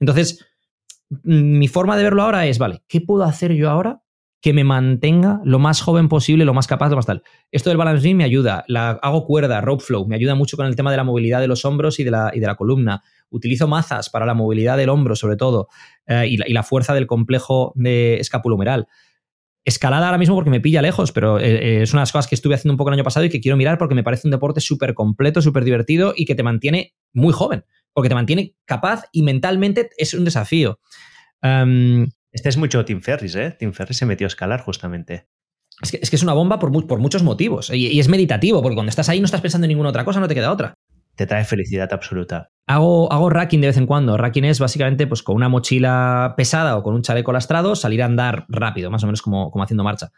Entonces, 0.00 0.44
mi 1.22 1.68
forma 1.68 1.96
de 1.96 2.02
verlo 2.02 2.22
ahora 2.22 2.46
es, 2.46 2.58
vale, 2.58 2.82
¿qué 2.88 3.00
puedo 3.00 3.24
hacer 3.24 3.54
yo 3.54 3.70
ahora 3.70 4.04
que 4.44 4.52
me 4.52 4.62
mantenga 4.62 5.40
lo 5.42 5.58
más 5.58 5.80
joven 5.80 6.06
posible, 6.10 6.44
lo 6.44 6.52
más 6.52 6.66
capaz, 6.66 6.90
lo 6.90 6.96
más 6.96 7.06
tal. 7.06 7.22
Esto 7.50 7.70
del 7.70 7.78
balance 7.78 8.04
beam 8.04 8.18
me 8.18 8.24
ayuda. 8.24 8.62
La, 8.68 8.90
hago 8.90 9.24
cuerda, 9.24 9.62
rope 9.62 9.82
flow, 9.82 10.06
me 10.06 10.16
ayuda 10.16 10.34
mucho 10.34 10.58
con 10.58 10.66
el 10.66 10.76
tema 10.76 10.90
de 10.90 10.98
la 10.98 11.02
movilidad 11.02 11.40
de 11.40 11.48
los 11.48 11.64
hombros 11.64 11.98
y 11.98 12.04
de 12.04 12.10
la, 12.10 12.30
y 12.34 12.40
de 12.40 12.46
la 12.46 12.54
columna. 12.54 13.02
Utilizo 13.30 13.68
mazas 13.68 14.10
para 14.10 14.26
la 14.26 14.34
movilidad 14.34 14.76
del 14.76 14.90
hombro, 14.90 15.16
sobre 15.16 15.36
todo, 15.36 15.68
eh, 16.06 16.26
y, 16.28 16.36
la, 16.36 16.62
fuerza 16.62 16.92
del 16.92 17.06
complejo 17.06 17.72
de 17.74 18.16
escapulomeral. 18.16 18.86
Escalada 19.64 20.08
ahora 20.08 20.18
mismo 20.18 20.34
porque 20.34 20.50
me 20.50 20.60
pilla 20.60 20.82
lejos, 20.82 21.10
pero 21.10 21.38
eh, 21.38 21.78
eh, 21.78 21.82
es 21.82 21.94
una 21.94 22.00
de 22.00 22.02
las 22.02 22.12
cosas 22.12 22.28
que 22.28 22.34
estuve 22.34 22.54
haciendo 22.54 22.74
un 22.74 22.76
poco 22.76 22.90
el 22.90 22.94
año 22.96 23.04
pasado 23.04 23.24
y 23.24 23.30
que 23.30 23.40
quiero 23.40 23.56
mirar 23.56 23.78
porque 23.78 23.94
me 23.94 24.04
parece 24.04 24.28
un 24.28 24.32
deporte 24.32 24.60
súper 24.60 24.92
completo, 24.92 25.40
súper 25.40 25.64
divertido 25.64 26.12
y 26.14 26.26
que 26.26 26.34
te 26.34 26.42
mantiene 26.42 26.94
muy 27.14 27.32
joven, 27.32 27.64
porque 27.94 28.08
te 28.08 28.14
mantiene 28.14 28.54
capaz 28.66 29.04
y 29.12 29.22
mentalmente 29.22 29.88
es 29.96 30.12
un 30.12 30.24
desafío. 30.24 30.80
Em, 31.40 32.08
este 32.32 32.48
es 32.48 32.56
mucho 32.56 32.84
Tim 32.84 33.00
Ferris, 33.00 33.36
¿eh? 33.36 33.54
Tim 33.58 33.72
Ferris 33.72 33.96
se 33.96 34.06
metió 34.06 34.26
a 34.26 34.28
escalar 34.28 34.60
justamente. 34.60 35.28
Es 35.80 35.90
que 35.90 36.16
es, 36.16 36.22
una 36.22 36.34
bomba 36.34 36.58
por, 36.58 36.86
por 36.86 36.98
muchos 36.98 37.22
motivos. 37.22 37.70
Y, 37.72 37.98
es 37.98 38.08
meditativo, 38.08 38.62
porque 38.62 38.74
cuando 38.74 38.90
estás 38.90 39.08
ahí 39.08 39.20
no 39.20 39.26
estás 39.26 39.40
pensando 39.40 39.64
en 39.64 39.70
ninguna 39.70 39.90
otra 39.90 40.04
cosa, 40.04 40.20
no 40.20 40.28
te 40.28 40.34
queda 40.34 40.52
otra. 40.52 40.74
Te 41.16 41.26
trae 41.26 41.44
felicidad 41.44 41.92
absoluta. 41.92 42.50
Hago, 42.66 43.12
hago 43.12 43.30
racking 43.30 43.60
de 43.60 43.68
vez 43.68 43.76
en 43.76 43.86
cuando. 43.86 44.16
Racking 44.16 44.44
es 44.44 44.58
básicamente 44.58 45.06
pues, 45.06 45.22
con 45.22 45.36
una 45.36 45.48
mochila 45.48 46.34
pesada 46.36 46.76
o 46.76 46.82
con 46.82 46.94
un 46.94 47.02
chaleco 47.02 47.32
lastrado 47.32 47.76
salir 47.76 48.02
a 48.02 48.06
andar 48.06 48.46
rápido, 48.48 48.90
más 48.90 49.02
o 49.04 49.06
menos 49.06 49.22
como, 49.22 49.50
como 49.50 49.62
haciendo 49.62 49.84
marcha. 49.84 50.10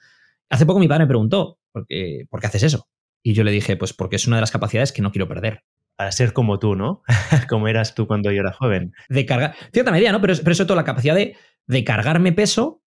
Hace 0.49 0.65
poco 0.65 0.79
mi 0.79 0.89
padre 0.89 1.05
me 1.05 1.09
preguntó, 1.09 1.59
¿por 1.73 1.87
qué, 1.87 2.27
¿por 2.31 2.41
qué 2.41 2.47
haces 2.47 2.63
eso? 2.63 2.89
Y 3.23 3.35
yo 3.35 3.45
le 3.45 3.51
dije, 3.51 3.77
pues 3.77 3.93
porque 3.93 4.17
es 4.17 4.27
una 4.27 4.37
de 4.37 4.43
las 4.43 4.51
capacidades 4.51 4.93
que 4.93 5.03
no 5.03 5.11
quiero 5.11 5.29
perder 5.29 5.65
para 5.97 6.13
ser 6.13 6.33
como 6.33 6.59
tú, 6.59 6.77
¿no? 6.77 7.03
como 7.49 7.69
eras 7.69 7.95
tú 7.95 8.07
cuando 8.07 8.31
yo 8.31 8.41
era 8.41 8.53
joven. 8.53 8.93
De 9.09 9.27
cargar, 9.27 9.55
cierta 9.73 9.91
medida, 9.91 10.13
¿no? 10.13 10.21
Pero, 10.21 10.35
pero 10.39 10.53
eso 10.53 10.67
toda 10.67 10.77
la 10.77 10.85
capacidad 10.85 11.15
de 11.15 11.37
de 11.67 11.85
cargarme 11.85 12.33
peso 12.33 12.83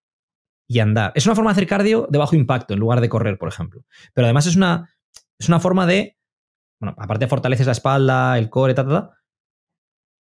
y 0.67 0.79
andar. 0.79 1.11
Es 1.15 1.25
una 1.25 1.35
forma 1.35 1.51
de 1.51 1.53
hacer 1.53 1.67
cardio 1.67 2.07
de 2.09 2.17
bajo 2.17 2.35
impacto 2.35 2.73
en 2.73 2.79
lugar 2.79 3.01
de 3.01 3.09
correr, 3.09 3.37
por 3.37 3.49
ejemplo. 3.49 3.85
Pero 4.13 4.25
además 4.25 4.45
es 4.45 4.55
una, 4.55 4.89
es 5.37 5.47
una 5.47 5.59
forma 5.59 5.85
de, 5.85 6.17
bueno, 6.79 6.95
aparte 6.97 7.27
fortaleces 7.27 7.65
la 7.65 7.71
espalda, 7.71 8.37
el 8.37 8.49
core, 8.49 8.73
ta, 8.73 8.85
ta, 8.85 8.89
ta. 8.89 9.15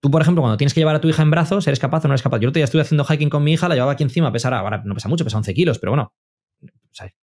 Tú, 0.00 0.10
por 0.10 0.22
ejemplo, 0.22 0.42
cuando 0.42 0.56
tienes 0.56 0.74
que 0.74 0.80
llevar 0.80 0.94
a 0.94 1.00
tu 1.00 1.08
hija 1.08 1.22
en 1.22 1.30
brazos, 1.30 1.66
¿eres 1.66 1.80
capaz 1.80 2.04
o 2.04 2.08
no 2.08 2.14
eres 2.14 2.22
capaz? 2.22 2.38
Yo 2.38 2.48
otro 2.48 2.58
día 2.58 2.64
estuve 2.64 2.82
haciendo 2.82 3.04
hiking 3.04 3.30
con 3.30 3.42
mi 3.42 3.52
hija, 3.52 3.68
la 3.68 3.74
llevaba 3.74 3.92
aquí 3.92 4.04
encima, 4.04 4.30
pesara, 4.30 4.60
ahora 4.60 4.80
no 4.84 4.94
pesa 4.94 5.08
mucho, 5.08 5.24
pesa 5.24 5.38
11 5.38 5.54
kilos, 5.54 5.78
pero 5.80 5.90
bueno, 5.90 6.14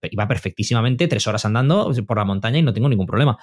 iba 0.09 0.27
perfectísimamente 0.27 1.07
tres 1.07 1.27
horas 1.27 1.45
andando 1.45 1.91
por 2.07 2.17
la 2.17 2.25
montaña 2.25 2.57
y 2.57 2.63
no 2.63 2.73
tengo 2.73 2.89
ningún 2.89 3.05
problema. 3.05 3.37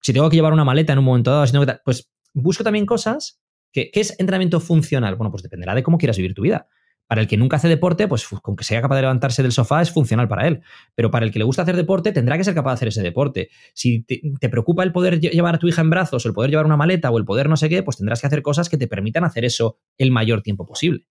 Si 0.00 0.12
tengo 0.12 0.28
que 0.30 0.36
llevar 0.36 0.52
una 0.52 0.64
maleta 0.64 0.92
en 0.92 0.98
un 1.00 1.04
momento 1.04 1.30
dado, 1.30 1.80
pues 1.84 2.10
busco 2.34 2.64
también 2.64 2.86
cosas 2.86 3.40
que, 3.72 3.90
¿Qué 3.90 4.00
es 4.00 4.18
entrenamiento 4.18 4.60
funcional? 4.60 5.16
Bueno, 5.16 5.30
pues 5.30 5.42
dependerá 5.42 5.74
de 5.74 5.82
cómo 5.82 5.98
quieras 5.98 6.16
vivir 6.16 6.34
tu 6.34 6.42
vida. 6.42 6.68
Para 7.06 7.22
el 7.22 7.26
que 7.26 7.38
nunca 7.38 7.56
hace 7.56 7.68
deporte, 7.68 8.06
pues 8.06 8.26
con 8.28 8.54
que 8.54 8.64
sea 8.64 8.82
capaz 8.82 8.96
de 8.96 9.02
levantarse 9.02 9.42
del 9.42 9.52
sofá 9.52 9.80
es 9.80 9.90
funcional 9.90 10.28
para 10.28 10.46
él. 10.46 10.60
Pero 10.94 11.10
para 11.10 11.24
el 11.24 11.32
que 11.32 11.38
le 11.38 11.44
gusta 11.46 11.62
hacer 11.62 11.74
deporte, 11.74 12.12
tendrá 12.12 12.36
que 12.36 12.44
ser 12.44 12.54
capaz 12.54 12.72
de 12.72 12.74
hacer 12.74 12.88
ese 12.88 13.02
deporte. 13.02 13.48
Si 13.72 14.02
te, 14.02 14.48
preocupa 14.50 14.82
el 14.82 14.92
poder 14.92 15.18
llevar 15.18 15.54
a 15.54 15.58
tu 15.58 15.68
hija 15.68 15.80
en 15.80 15.88
brazos, 15.88 16.24
o 16.24 16.28
el 16.28 16.34
poder 16.34 16.50
llevar 16.50 16.66
una 16.66 16.76
maleta, 16.76 17.10
o 17.10 17.16
el 17.16 17.24
poder 17.24 17.48
no 17.48 17.56
sé 17.56 17.70
qué, 17.70 17.82
pues 17.82 17.96
tendrás 17.96 18.20
que 18.20 18.26
hacer 18.26 18.42
cosas 18.42 18.68
que 18.68 18.76
te 18.76 18.88
permitan 18.88 19.24
hacer 19.24 19.46
eso 19.46 19.78
el 19.96 20.10
mayor 20.10 20.42
tiempo 20.42 20.66
posible. 20.66 21.06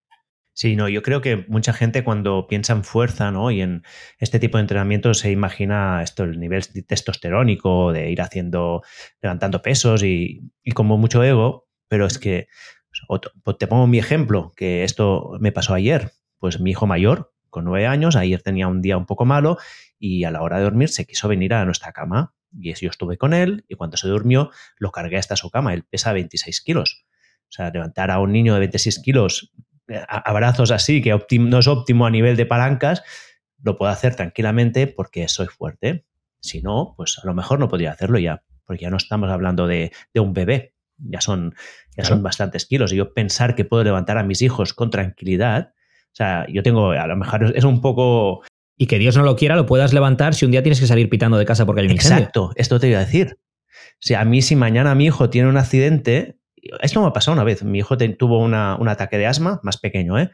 Sí, 0.58 0.76
no, 0.76 0.90
yo 0.90 1.04
creo 1.04 1.22
que 1.22 1.46
mucha 1.50 1.72
gente 1.72 2.04
cuando 2.04 2.48
piensa 2.48 2.74
en 2.74 2.84
fuerza, 2.84 3.30
¿no? 3.30 3.52
Y 3.52 3.62
en 3.62 3.84
este 4.18 4.40
tipo 4.40 4.58
de 4.58 4.64
entrenamiento 4.64 5.14
se 5.14 5.30
imagina 5.30 6.02
esto, 6.02 6.24
el 6.24 6.40
nivel 6.40 6.64
testosterónico, 6.88 7.94
de 7.94 8.10
ir 8.10 8.24
haciendo, 8.24 8.82
levantando 9.22 9.62
pesos 9.62 10.02
y, 10.02 10.50
y 10.64 10.72
como 10.72 10.98
mucho 10.98 11.24
ego, 11.24 11.68
pero 11.88 12.08
es 12.08 12.18
que 12.18 12.48
pues 13.44 13.58
te 13.60 13.68
pongo 13.68 13.86
mi 13.86 14.00
ejemplo, 14.00 14.52
que 14.56 14.84
esto 14.84 15.38
me 15.40 15.52
pasó 15.52 15.76
ayer. 15.76 16.14
Pues 16.40 16.60
mi 16.60 16.72
hijo 16.72 16.88
mayor, 16.88 17.32
con 17.52 17.64
nueve 17.64 17.86
años, 17.86 18.16
ayer 18.16 18.42
tenía 18.42 18.68
un 18.68 18.82
día 18.82 18.98
un 18.98 19.06
poco 19.06 19.26
malo 19.26 19.60
y 20.00 20.24
a 20.24 20.32
la 20.32 20.42
hora 20.42 20.58
de 20.58 20.64
dormir 20.64 20.90
se 20.90 21.06
quiso 21.06 21.28
venir 21.28 21.54
a 21.54 21.66
nuestra 21.66 21.92
cama. 21.92 22.34
Y 22.52 22.74
yo 22.74 22.90
estuve 22.90 23.20
con 23.20 23.36
él 23.36 23.64
y 23.68 23.76
cuando 23.76 23.96
se 23.96 24.08
durmió 24.08 24.50
lo 24.78 24.90
cargué 24.90 25.18
hasta 25.18 25.36
su 25.36 25.52
cama. 25.52 25.76
Él 25.76 25.84
pesa 25.84 26.14
26 26.14 26.62
kilos. 26.62 27.06
O 27.44 27.52
sea, 27.52 27.70
levantar 27.70 28.10
a 28.10 28.20
un 28.20 28.32
niño 28.32 28.56
de 28.56 28.62
26 28.62 29.00
kilos 29.04 29.54
eh, 29.88 30.02
a, 30.08 30.34
brazos 30.34 30.72
así, 30.72 31.02
que 31.02 31.18
no 31.40 31.60
es 31.60 31.68
óptimo 31.68 32.06
a 32.06 32.10
nivel 32.10 32.36
de 32.36 32.46
palancas, 32.46 33.04
lo 33.64 33.78
puedo 33.78 33.92
hacer 33.92 34.16
tranquilamente 34.16 34.88
porque 34.88 35.28
soy 35.28 35.48
fuerte. 35.48 36.06
Si 36.40 36.62
no, 36.62 36.94
pues 36.96 37.20
a 37.22 37.26
lo 37.26 37.34
mejor 37.34 37.60
no 37.60 37.68
podría 37.68 37.92
hacerlo 37.92 38.20
ya, 38.20 38.44
porque 38.66 38.84
ya 38.84 38.90
no 38.90 38.98
estamos 38.98 39.30
hablando 39.30 39.68
de 39.68 39.92
un 40.16 40.34
bebé, 40.34 40.76
ya 40.98 41.22
son, 41.22 41.56
ya 41.96 42.04
son 42.04 42.24
bastantes 42.24 42.66
kilos. 42.66 42.92
Y 42.94 42.98
yo 42.98 43.14
pensar 43.14 43.56
que 43.56 43.66
puedo 43.66 43.84
levantar 43.84 44.18
a 44.18 44.24
mis 44.24 44.42
hijos 44.42 44.74
con 44.74 44.90
tranquilidad, 44.90 45.74
o 46.08 46.16
sea, 46.18 46.48
yo 46.50 46.64
tengo, 46.64 46.92
a 46.92 47.08
lo 47.08 47.16
mejor 47.16 47.54
es 47.56 47.64
un 47.64 47.82
poco... 47.82 48.44
Y 48.80 48.86
que 48.86 49.00
Dios 49.00 49.18
no 49.18 49.24
lo 49.24 49.36
quiera, 49.36 49.56
lo 49.56 49.66
puedas 49.66 49.94
levantar 49.94 50.36
si 50.36 50.46
un 50.46 50.52
día 50.52 50.62
tienes 50.62 50.80
que 50.80 50.86
salir 50.86 51.10
pitando 51.10 51.38
de 51.38 51.46
casa 51.46 51.66
porque 51.66 51.82
hay 51.82 51.88
un 51.88 51.94
incendio. 51.94 52.18
Exacto, 52.18 52.52
esto 52.56 52.80
te 52.80 52.90
iba 52.90 53.00
a 53.00 53.06
decir. 53.06 53.40
Si 54.00 54.14
a 54.14 54.24
mí 54.24 54.44
si 54.44 54.56
mañana 54.56 54.94
mi 54.94 55.06
hijo 55.06 55.32
tiene 55.32 55.50
un 55.50 55.58
accidente, 55.58 56.38
esto 56.82 57.02
me 57.02 57.08
ha 57.08 57.14
pasado 57.14 57.34
una 57.34 57.44
vez, 57.44 57.64
mi 57.64 57.80
hijo 57.80 57.98
tuvo 58.18 58.40
un 58.40 58.54
ataque 58.54 59.18
de 59.18 59.28
asma, 59.28 59.60
más 59.64 59.78
pequeño, 59.78 60.20
¿eh? 60.20 60.32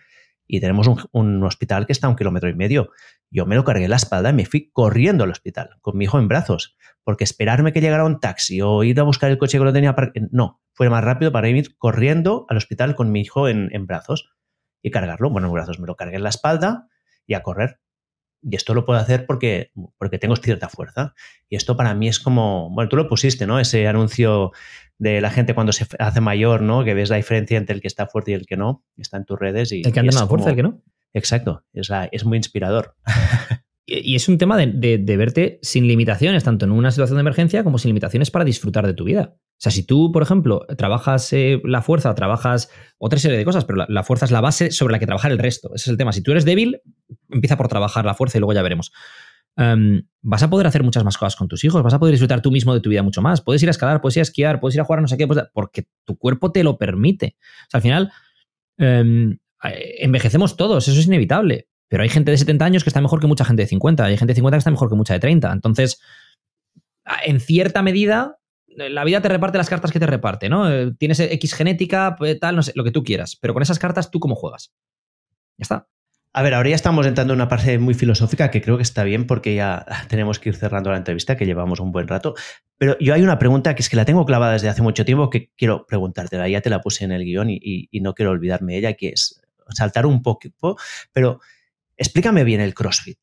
y 0.47 0.59
tenemos 0.59 0.87
un, 1.11 1.43
hospital 1.43 1.85
que 1.85 1.93
está 1.93 2.07
a 2.07 2.09
un 2.09 2.15
kilómetro 2.15 2.49
y 2.49 2.53
medio. 2.53 2.91
Yo 3.29 3.45
me 3.45 3.55
lo 3.55 3.63
cargué 3.63 3.85
en 3.85 3.89
la 3.89 3.95
espalda 3.95 4.29
y 4.29 4.33
me 4.33 4.45
fui 4.45 4.69
corriendo 4.71 5.23
al 5.23 5.31
hospital 5.31 5.77
con 5.81 5.97
mi 5.97 6.05
hijo 6.05 6.19
en 6.19 6.27
brazos, 6.27 6.75
porque 7.03 7.23
esperarme 7.23 7.73
que 7.73 7.81
llegara 7.81 8.05
un 8.05 8.19
taxi 8.19 8.61
o 8.61 8.83
ir 8.83 8.99
a 8.99 9.03
buscar 9.03 9.31
el 9.31 9.37
coche 9.37 9.57
que 9.57 9.63
lo 9.63 9.73
tenía, 9.73 9.95
no, 10.31 10.61
fue 10.73 10.89
más 10.89 11.03
rápido 11.03 11.31
para 11.31 11.49
ir 11.49 11.77
corriendo 11.77 12.45
al 12.49 12.57
hospital 12.57 12.95
con 12.95 13.11
mi 13.11 13.21
hijo 13.21 13.47
en, 13.47 13.69
en 13.73 13.85
brazos 13.87 14.33
y 14.81 14.91
cargarlo. 14.91 15.29
Bueno, 15.29 15.47
en 15.47 15.53
brazos 15.53 15.79
me 15.79 15.87
lo 15.87 15.95
cargué 15.95 16.17
en 16.17 16.23
la 16.23 16.29
espalda 16.29 16.87
y 17.25 17.33
a 17.33 17.43
correr. 17.43 17.79
Y 18.41 18.57
esto 18.57 18.73
lo 18.73 18.85
puedo 18.85 18.99
hacer 18.99 19.25
porque, 19.25 19.71
porque 19.97 20.19
tengo 20.19 20.35
cierta 20.35 20.67
fuerza. 20.67 21.13
Y 21.47 21.55
esto 21.55 21.77
para 21.77 21.93
mí 21.93 22.09
es 22.09 22.19
como, 22.19 22.69
bueno, 22.71 22.89
tú 22.89 22.97
lo 22.97 23.07
pusiste, 23.07 23.47
¿no? 23.47 23.57
Ese 23.57 23.87
anuncio 23.87 24.51
de 24.97 25.21
la 25.21 25.29
gente 25.29 25.53
cuando 25.53 25.73
se 25.73 25.85
hace 25.99 26.21
mayor, 26.21 26.61
¿no? 26.61 26.83
Que 26.83 26.93
ves 26.93 27.09
la 27.09 27.17
diferencia 27.17 27.57
entre 27.57 27.75
el 27.75 27.81
que 27.81 27.87
está 27.87 28.07
fuerte 28.07 28.31
y 28.31 28.33
el 28.35 28.45
que 28.45 28.57
no. 28.57 28.83
Está 28.97 29.17
en 29.17 29.25
tus 29.25 29.39
redes. 29.39 29.71
Y, 29.71 29.81
el 29.83 29.91
que 29.91 29.99
anda 29.99 30.13
más 30.13 30.27
fuerte, 30.27 30.49
el 30.49 30.55
que 30.55 30.63
no. 30.63 30.81
Exacto. 31.13 31.63
Es, 31.73 31.89
es 32.11 32.25
muy 32.25 32.37
inspirador. 32.37 32.95
y 33.85 34.15
es 34.15 34.29
un 34.29 34.37
tema 34.37 34.57
de, 34.57 35.17
verte 35.17 35.59
sin 35.61 35.87
limitaciones, 35.87 36.43
tanto 36.43 36.65
en 36.65 36.71
una 36.71 36.91
situación 36.91 37.17
de 37.17 37.21
emergencia 37.21 37.63
como 37.63 37.77
sin 37.77 37.89
limitaciones 37.89 38.31
para 38.31 38.45
disfrutar 38.45 38.87
de 38.87 38.93
tu 38.93 39.03
vida. 39.03 39.35
O 39.35 39.63
sea, 39.63 39.71
si 39.71 39.85
tú, 39.85 40.11
por 40.11 40.23
ejemplo, 40.23 40.65
trabajas 40.77 41.31
eh, 41.33 41.61
la 41.63 41.81
fuerza, 41.81 42.13
trabajas 42.15 42.69
otra 42.97 43.19
serie 43.19 43.37
de 43.37 43.45
cosas, 43.45 43.65
pero 43.65 43.85
la, 43.87 44.03
fuerza 44.03 44.25
es 44.25 44.31
la 44.31 44.41
base 44.41 44.71
sobre 44.71 44.93
la 44.93 44.99
que 44.99 45.05
trabajar 45.05 45.31
el 45.31 45.39
resto. 45.39 45.69
Ese 45.75 45.83
es 45.83 45.87
el 45.89 45.97
tema. 45.97 46.13
Si 46.13 46.21
tú 46.21 46.31
eres 46.31 46.45
débil, 46.45 46.81
empieza 47.29 47.57
por 47.57 47.67
trabajar 47.67 48.05
la 48.05 48.13
fuerza 48.13 48.37
y 48.37 48.39
luego 48.39 48.53
ya 48.53 48.61
veremos. 48.61 48.91
Em, 49.55 50.03
vas 50.21 50.41
a 50.41 50.49
poder 50.49 50.65
hacer 50.65 50.83
muchas 50.83 51.03
más 51.03 51.17
cosas 51.17 51.35
con 51.35 51.47
tus 51.47 51.63
hijos, 51.63 51.83
vas 51.83 51.93
a 51.93 51.99
poder 51.99 52.13
disfrutar 52.13 52.41
tú 52.41 52.51
mismo 52.51 52.73
de 52.73 52.79
tu 52.79 52.89
vida 52.89 53.03
mucho 53.03 53.21
más. 53.21 53.41
Puedes 53.41 53.61
ir 53.61 53.69
a 53.69 53.71
escalar, 53.71 54.01
puedes 54.01 54.17
ir 54.17 54.21
a 54.21 54.23
esquiar, 54.23 54.59
puedes 54.59 54.75
ir 54.75 54.81
a 54.81 54.85
jugar 54.85 55.01
no 55.01 55.07
sé 55.07 55.17
qué, 55.17 55.27
porque 55.53 55.87
tu 56.05 56.17
cuerpo 56.17 56.51
te 56.51 56.63
lo 56.63 56.77
permite. 56.77 57.37
O 57.39 57.69
sea, 57.69 57.77
al 57.77 57.81
final, 57.81 58.11
em, 58.77 59.37
eh, 59.63 59.95
envejecemos 59.99 60.57
todos, 60.57 60.87
eso 60.87 60.99
es 60.99 61.07
inevitable. 61.07 61.67
Pero 61.87 62.03
hay 62.03 62.09
gente 62.09 62.31
de 62.31 62.37
70 62.37 62.65
años 62.65 62.83
que 62.83 62.89
está 62.89 63.01
mejor 63.01 63.19
que 63.19 63.27
mucha 63.27 63.45
gente 63.45 63.63
de 63.63 63.67
50, 63.67 64.05
hay 64.05 64.17
gente 64.17 64.31
de 64.31 64.35
50 64.35 64.55
que 64.55 64.59
está 64.59 64.71
mejor 64.71 64.89
que 64.89 64.95
mucha 64.95 65.13
de 65.13 65.19
30. 65.19 65.51
Entonces, 65.51 66.01
en 67.25 67.39
cierta 67.39 67.83
medida, 67.83 68.39
la 68.65 69.03
vida 69.03 69.21
te 69.21 69.29
reparte 69.29 69.57
las 69.57 69.69
cartas 69.69 69.91
que 69.91 69.99
te 69.99 70.07
reparte, 70.07 70.49
¿no? 70.49 70.71
Eh, 70.71 70.93
tienes 70.97 71.19
X 71.19 71.53
genética, 71.53 72.15
pues, 72.17 72.39
tal, 72.39 72.55
no 72.55 72.63
sé, 72.63 72.71
lo 72.75 72.83
que 72.83 72.91
tú 72.91 73.03
quieras. 73.03 73.37
Pero 73.39 73.53
con 73.53 73.61
esas 73.61 73.77
cartas, 73.77 74.09
¿tú 74.09 74.19
cómo 74.19 74.35
juegas? 74.35 74.73
Ya 75.57 75.63
está. 75.63 75.87
A 76.35 76.41
ver, 76.41 76.55
ahora 76.55 76.69
ya 76.69 76.75
estamos 76.75 77.05
entrando 77.05 77.33
en 77.33 77.37
una 77.39 77.47
parte 77.47 77.77
muy 77.77 77.93
filosófica 77.93 78.49
que 78.49 78.59
creo 78.59 78.77
que 78.77 78.83
está 78.83 79.03
bien 79.03 79.27
porque 79.27 79.53
ya 79.53 79.85
tenemos 80.09 80.39
que 80.39 80.49
ir 80.49 80.55
cerrando 80.55 80.89
la 80.89 80.97
entrevista, 80.97 81.37
que 81.37 81.45
llevamos 81.45 81.79
un 81.79 81.91
buen 81.91 82.07
rato. 82.07 82.33
Pero 82.79 82.97
yo 82.99 83.13
hay 83.13 83.21
una 83.21 83.37
pregunta 83.37 83.75
que 83.75 83.83
es 83.83 83.89
que 83.89 83.95
la 83.95 84.05
tengo 84.05 84.25
clavada 84.25 84.53
desde 84.53 84.67
hace 84.67 84.81
mucho 84.81 85.05
tiempo 85.05 85.29
que 85.29 85.51
quiero 85.55 85.85
preguntártela. 85.85 86.49
Ya 86.49 86.61
te 86.61 86.71
la 86.71 86.81
puse 86.81 87.05
en 87.05 87.11
el 87.11 87.23
guion 87.23 87.49
y, 87.51 87.87
no 88.01 88.15
quiero 88.15 88.31
olvidarme 88.31 88.73
de 88.73 88.79
ella, 88.79 88.93
que 88.93 89.09
es 89.09 89.41
saltar 89.69 90.07
un 90.07 90.23
poco, 90.23 90.75
pero 91.11 91.39
explícame 91.97 92.43
bien 92.43 92.61
el 92.61 92.73
CrossFit. 92.73 93.19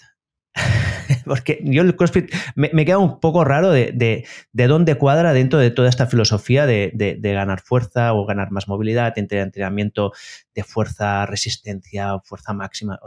Porque 1.24 1.60
yo 1.62 1.82
el 1.82 1.96
CrossFit 1.96 2.32
me, 2.54 2.84
queda 2.84 2.98
un 2.98 3.20
poco 3.20 3.44
raro 3.44 3.70
de, 3.70 4.26
dónde 4.52 4.96
cuadra 4.96 5.32
dentro 5.32 5.58
de 5.58 5.70
toda 5.70 5.88
esta 5.88 6.06
filosofía 6.06 6.66
de, 6.66 7.18
ganar 7.22 7.60
fuerza 7.60 8.12
o 8.14 8.26
ganar 8.26 8.50
más 8.50 8.68
movilidad, 8.68 9.16
entre 9.18 9.40
entrenamiento 9.40 10.12
de 10.54 10.64
fuerza, 10.64 11.26
resistencia, 11.26 12.18
fuerza 12.24 12.52
máxima. 12.52 12.98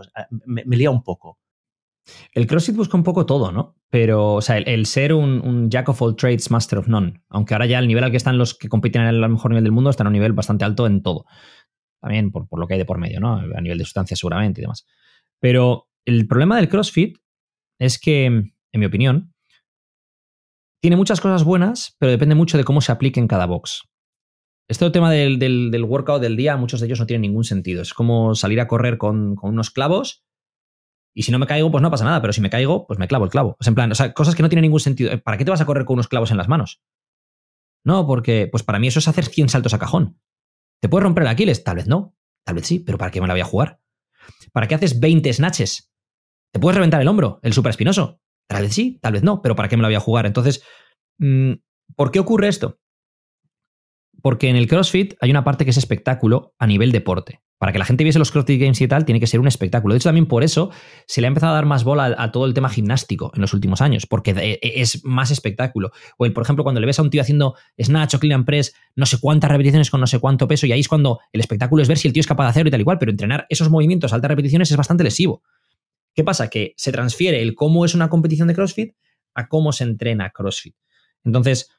me, 0.46 0.64
lía 0.66 0.90
un 0.90 1.04
poco. 1.04 1.40
El 2.34 2.48
CrossFit 2.48 2.76
busca 2.76 2.98
un 2.98 3.04
poco 3.04 3.26
todo, 3.26 3.52
¿no? 3.52 3.76
Pero, 3.90 4.34
o 4.34 4.42
sea, 4.42 4.58
el, 4.58 4.86
ser 4.86 5.14
un, 5.14 5.70
Jack 5.70 5.88
of 5.90 6.02
all 6.02 6.16
trades, 6.16 6.52
master 6.52 6.80
of 6.80 6.88
none. 6.88 7.22
Aunque 7.30 7.54
ahora 7.54 7.66
ya 7.66 7.80
el 7.80 7.88
nivel 7.88 8.04
al 8.04 8.12
que 8.12 8.18
están 8.18 8.38
los 8.38 8.58
que 8.58 8.68
compiten 8.68 9.04
en 9.04 9.08
el 9.08 9.30
mejor 9.30 9.52
nivel 9.52 9.64
del 9.64 9.72
mundo 9.72 9.90
están 9.90 10.08
a 10.08 10.10
un 10.10 10.14
nivel 10.14 10.34
bastante 10.34 10.66
alto 10.66 10.86
en 10.86 11.02
todo. 11.02 11.26
También 12.02 12.32
por, 12.32 12.50
por 12.50 12.60
lo 12.60 12.68
que 12.68 12.74
hay 12.74 12.80
de 12.80 12.86
por 12.86 12.98
medio, 12.98 13.22
¿no? 13.22 13.36
A 13.36 13.62
nivel 13.62 13.78
de 13.78 13.86
sustancia 13.86 14.18
seguramente 14.18 14.60
y 14.60 14.64
demás. 14.64 14.86
Pero 15.40 15.88
el 16.06 16.28
problema 16.28 16.58
del 16.58 16.68
CrossFit 16.68 17.23
es 17.84 18.00
que, 18.00 18.26
en 18.26 18.54
mi 18.72 18.86
opinión, 18.86 19.34
tiene 20.82 20.96
muchas 20.96 21.20
cosas 21.20 21.44
buenas, 21.44 21.96
pero 22.00 22.12
depende 22.12 22.34
mucho 22.34 22.58
de 22.58 22.64
cómo 22.64 22.80
se 22.80 22.94
aplique 22.94 23.20
en 23.20 23.28
cada 23.28 23.46
box. 23.46 23.84
Este 24.70 24.90
tema 24.90 25.12
del, 25.12 25.38
del, 25.38 25.84
workout 25.84 26.22
del 26.22 26.38
día, 26.38 26.56
muchos 26.56 26.80
de 26.80 26.86
ellos 26.86 27.00
no 27.02 27.06
tienen 27.06 27.24
ningún 27.24 27.44
sentido. 27.44 27.82
Es 27.82 27.94
como 27.94 28.36
salir 28.36 28.62
a 28.62 28.68
correr 28.68 28.98
con, 28.98 29.36
unos 29.42 29.70
clavos 29.70 30.24
Y 31.14 31.24
si 31.24 31.32
no 31.34 31.40
me 31.40 31.46
caigo, 31.46 31.70
pues 31.72 31.82
no 31.82 31.92
pasa 31.92 32.06
nada, 32.06 32.22
pero 32.22 32.32
si 32.32 32.40
me 32.40 32.50
caigo, 32.50 32.88
pues 32.88 33.00
me 33.00 33.08
clavo 33.10 33.26
el 33.26 33.32
clavo. 33.32 33.58
En 33.66 33.76
plan, 33.76 33.92
o 33.92 33.96
sea, 33.96 34.14
cosas 34.14 34.36
que 34.36 34.44
no 34.44 34.50
tienen 34.50 34.64
ningún 34.64 34.80
sentido. 34.80 35.12
¿Para 35.22 35.38
qué 35.38 35.44
te 35.44 35.52
vas 35.52 35.62
a 35.62 35.66
correr 35.66 35.84
con 35.84 35.96
unos 35.96 36.08
clavos 36.08 36.32
en 36.32 36.38
las 36.38 36.48
manos? 36.48 36.82
No, 37.84 38.08
porque, 38.08 38.48
pues 38.50 38.64
para 38.64 38.80
mí 38.80 38.88
eso 38.88 39.00
es 39.00 39.10
hacer 39.10 39.26
100 39.26 39.50
saltos 39.50 39.74
a 39.74 39.80
cajón. 39.80 40.18
¿Te 40.82 40.88
puedes 40.88 41.04
romper 41.04 41.24
el 41.24 41.30
Aquiles? 41.30 41.66
Tal 41.66 41.76
vez 41.76 41.88
no. 41.88 42.16
Tal 42.46 42.56
vez 42.56 42.66
sí, 42.66 42.80
pero 42.80 42.98
¿para 42.98 43.12
qué 43.12 43.20
me 43.20 43.28
la 43.28 43.34
voy 43.34 43.42
a 43.42 43.46
jugar? 43.46 43.82
¿Para 44.54 44.68
qué 44.68 44.76
haces 44.76 45.00
20 45.02 45.34
snatches? 45.34 45.93
¿Te 46.54 46.60
puedes 46.60 46.76
reventar 46.76 47.02
el 47.02 47.08
hombro, 47.08 47.40
el 47.42 47.52
super 47.52 47.72
espinoso? 47.72 48.22
Tal 48.48 48.62
vez 48.62 48.74
sí, 48.74 49.00
tal 49.02 49.14
vez 49.14 49.24
no, 49.24 49.42
pero 49.42 49.56
¿para 49.56 49.68
qué 49.68 49.76
me 49.76 49.82
la 49.82 49.88
voy 49.88 49.96
a 49.96 50.00
jugar? 50.00 50.28
Entonces, 50.28 50.64
mm, 51.18 51.54
¿por 51.96 52.12
qué 52.12 52.20
ocurre 52.20 52.48
esto? 52.48 52.80
Porque 54.22 54.50
en 54.50 54.56
el 54.56 54.68
CrossFit 54.68 55.16
hay 55.20 55.32
una 55.32 55.44
parte 55.44 55.66
que 55.66 55.72
es 55.72 55.78
espectáculo 55.78 56.54
a 56.60 56.68
nivel 56.68 56.92
deporte. 56.92 57.42
Para 57.58 57.72
que 57.72 57.80
la 57.80 57.86
gente 57.86 58.04
viese 58.04 58.20
los 58.20 58.30
CrossFit 58.30 58.62
Games 58.62 58.80
y 58.82 58.88
tal, 58.88 59.04
tiene 59.04 59.20
que 59.20 59.26
ser 59.26 59.40
un 59.40 59.48
espectáculo. 59.48 59.94
De 59.94 59.98
hecho, 59.98 60.10
también 60.10 60.28
por 60.28 60.44
eso 60.44 60.70
se 61.08 61.22
le 61.22 61.28
ha 61.28 61.30
empezado 61.30 61.54
a 61.54 61.56
dar 61.56 61.66
más 61.66 61.84
bola 61.84 62.14
a, 62.18 62.32
todo 62.32 62.46
el 62.46 62.54
tema 62.54 62.70
gimnástico 62.70 63.32
en 63.34 63.42
los 63.42 63.54
últimos 63.56 63.82
años, 63.82 64.06
porque 64.06 64.32
e, 64.38 64.60
es 64.62 65.04
más 65.04 65.32
espectáculo. 65.32 65.90
O 66.20 66.26
el, 66.26 66.34
por 66.34 66.44
ejemplo, 66.44 66.64
cuando 66.64 66.82
le 66.82 66.86
ves 66.86 67.00
a 67.00 67.02
un 67.02 67.10
tío 67.10 67.22
haciendo 67.22 67.56
snatch 67.82 68.16
o 68.16 68.20
clean 68.20 68.46
press, 68.46 68.76
no 68.96 69.08
sé 69.08 69.18
cuántas 69.20 69.50
repeticiones 69.50 69.90
con 69.90 70.02
no 70.02 70.08
sé 70.08 70.20
cuánto 70.20 70.48
peso, 70.48 70.68
y 70.68 70.72
ahí 70.72 70.82
es 70.82 70.88
cuando 70.88 71.20
el 71.32 71.40
espectáculo 71.40 71.82
es 71.82 71.88
ver 71.88 71.98
si 71.98 72.08
el 72.08 72.14
tío 72.14 72.22
es 72.22 72.28
capaz 72.28 72.44
de 72.44 72.50
hacerlo 72.52 72.68
y 72.68 72.72
tal 72.72 72.82
y 72.82 72.84
cual, 72.84 73.00
pero 73.00 73.10
entrenar 73.10 73.48
esos 73.50 73.72
movimientos 73.72 74.12
a 74.12 74.18
altas 74.18 74.30
repeticiones 74.30 74.70
es 74.70 74.78
bastante 74.78 75.04
lesivo. 75.04 75.42
¿Qué 76.14 76.24
pasa? 76.24 76.50
Que 76.50 76.74
se 76.78 76.92
transfiere 76.92 77.42
el 77.42 77.56
cómo 77.56 77.86
es 77.86 77.96
una 77.96 78.10
competición 78.10 78.48
de 78.48 78.56
CrossFit 78.56 78.96
a 79.36 79.48
cómo 79.48 79.72
se 79.72 79.84
entrena 79.84 80.32
CrossFit. 80.32 80.76
Entonces, 81.24 81.70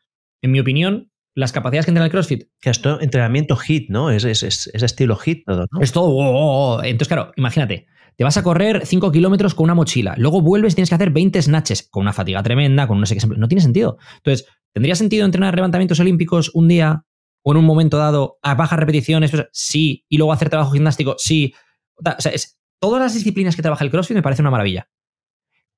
en 0.43 0.53
mi 0.53 0.61
opinión, 0.61 1.11
las 1.35 1.53
capacidades 1.53 1.87
que 1.87 1.91
entrena 1.91 2.07
el 2.07 2.13
CrossFit. 2.13 2.45
Que 2.61 2.71
esto 2.71 3.01
entrenamiento 3.01 3.57
HIT, 3.57 3.91
¿no? 3.91 4.11
Es, 4.11 4.25
es, 4.25 4.71
estilo 4.73 5.19
HIT 5.23 5.45
todo, 5.45 5.67
¿no? 5.71 5.81
Es 5.81 5.93
todo. 5.93 6.07
Oh, 6.07 6.31
oh, 6.31 6.77
oh. 6.77 6.83
Entonces, 6.83 7.09
claro, 7.09 7.33
imagínate. 7.37 7.87
Te 8.17 8.23
vas 8.23 8.37
a 8.37 8.45
correr 8.45 8.87
5 8.87 9.11
kilómetros 9.11 9.55
con 9.55 9.65
una 9.65 9.75
mochila, 9.75 10.15
luego 10.17 10.41
vuelves 10.41 10.75
y 10.75 10.77
tienes 10.77 10.89
que 10.89 10.95
hacer 10.95 11.11
20 11.11 11.43
snatches 11.43 11.89
con 11.91 12.03
una 12.03 12.13
fatiga 12.13 12.41
tremenda, 12.45 12.87
con 12.87 13.01
no 13.01 13.07
sé 13.07 13.17
qué. 13.17 13.27
No 13.27 13.49
tiene 13.49 13.61
sentido. 13.61 13.99
Entonces, 14.19 14.47
¿tendría 14.73 14.95
sentido 14.95 15.25
entrenar 15.25 15.57
levantamientos 15.57 15.99
olímpicos 15.99 16.53
un 16.55 16.69
día 16.69 17.05
o 17.43 17.53
en 17.53 17.59
un 17.59 17.65
momento 17.65 17.99
dado 17.99 18.39
a 18.43 18.55
bajas 18.55 18.79
repeticiones? 18.79 19.33
sí. 19.51 20.05
Y 20.09 20.19
luego 20.19 20.33
hacer 20.33 20.49
trabajo 20.49 20.71
gimnástico, 20.71 21.17
sí. 21.19 21.55
O 21.97 22.21
sea, 22.21 22.33
es, 22.33 22.61
todas 22.85 23.01
las 23.01 23.15
disciplinas 23.15 23.57
que 23.57 23.63
trabaja 23.63 23.83
el 23.83 23.91
CrossFit 23.91 24.15
me 24.15 24.23
parece 24.23 24.43
una 24.43 24.51
maravilla. 24.51 24.91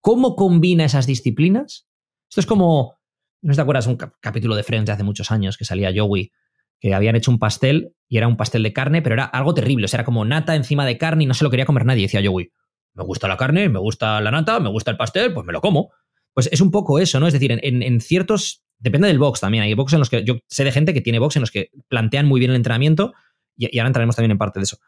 ¿Cómo 0.01 0.35
combina 0.35 0.85
esas 0.85 1.07
disciplinas? 1.07 1.87
Esto 2.29 2.41
es 2.41 2.47
como 2.47 2.99
no 3.43 3.55
te 3.55 3.61
acuerdas 3.61 3.87
un 3.87 3.97
capítulo 3.97 4.57
de 4.57 4.65
Friends 4.65 4.87
de 4.87 4.93
hace 4.93 5.05
muchos 5.05 5.31
años 5.31 5.57
que 5.57 5.65
salía 5.65 5.93
Joey, 5.95 6.33
que 6.81 6.93
habían 6.93 7.15
hecho 7.15 7.31
un 7.31 7.39
pastel 7.39 7.95
y 8.09 8.17
era 8.17 8.27
un 8.27 8.37
pastel 8.37 8.65
de 8.65 8.73
carne, 8.73 9.03
pero 9.03 9.15
era 9.15 9.25
algo 9.25 9.55
terrible. 9.55 9.85
O 9.85 9.89
sea, 9.89 9.99
era 9.99 10.05
como 10.05 10.25
nata 10.25 10.57
encima 10.57 10.85
de 10.85 10.99
carne 10.99 11.23
y 11.23 11.27
no 11.29 11.35
se 11.35 11.45
lo 11.45 11.51
quería 11.51 11.65
comer 11.65 11.87
nadie. 11.87 12.03
decía 12.03 12.21
Joey, 12.25 12.51
me 12.95 13.05
gusta 13.05 13.29
la 13.29 13.37
carne, 13.37 13.69
me 13.69 13.79
gusta 13.79 14.21
la 14.21 14.33
nata, 14.33 14.59
me 14.59 14.69
gusta 14.69 14.91
el 14.91 14.97
pastel, 14.97 15.33
pues 15.33 15.47
me 15.47 15.53
lo 15.53 15.61
como. 15.61 15.93
Pues 16.35 16.49
es 16.51 16.61
un 16.61 16.73
poco 16.73 16.99
eso, 16.99 17.21
¿no? 17.21 17.29
Es 17.29 17.35
decir, 17.35 17.57
en, 17.63 18.01
ciertos. 18.01 18.65
Depende 18.81 19.07
del 19.07 19.21
box 19.21 19.39
también. 19.39 19.63
Hay 19.63 19.75
box 19.75 19.93
en 19.93 20.01
los 20.01 20.11
que. 20.11 20.25
Yo 20.25 20.39
sé 20.49 20.65
de 20.65 20.73
gente 20.73 20.93
que 20.93 21.03
tiene 21.03 21.21
box 21.21 21.37
en 21.37 21.43
los 21.43 21.53
que 21.53 21.71
plantean 21.87 22.27
muy 22.27 22.41
bien 22.41 22.51
el 22.51 22.57
entrenamiento 22.57 23.15
y, 23.57 23.75
y 23.75 23.79
ahora 23.79 23.91
entraremos 23.91 24.17
también 24.17 24.33
en 24.33 24.39
parte 24.39 24.59
de 24.59 24.65
eso. 24.65 24.79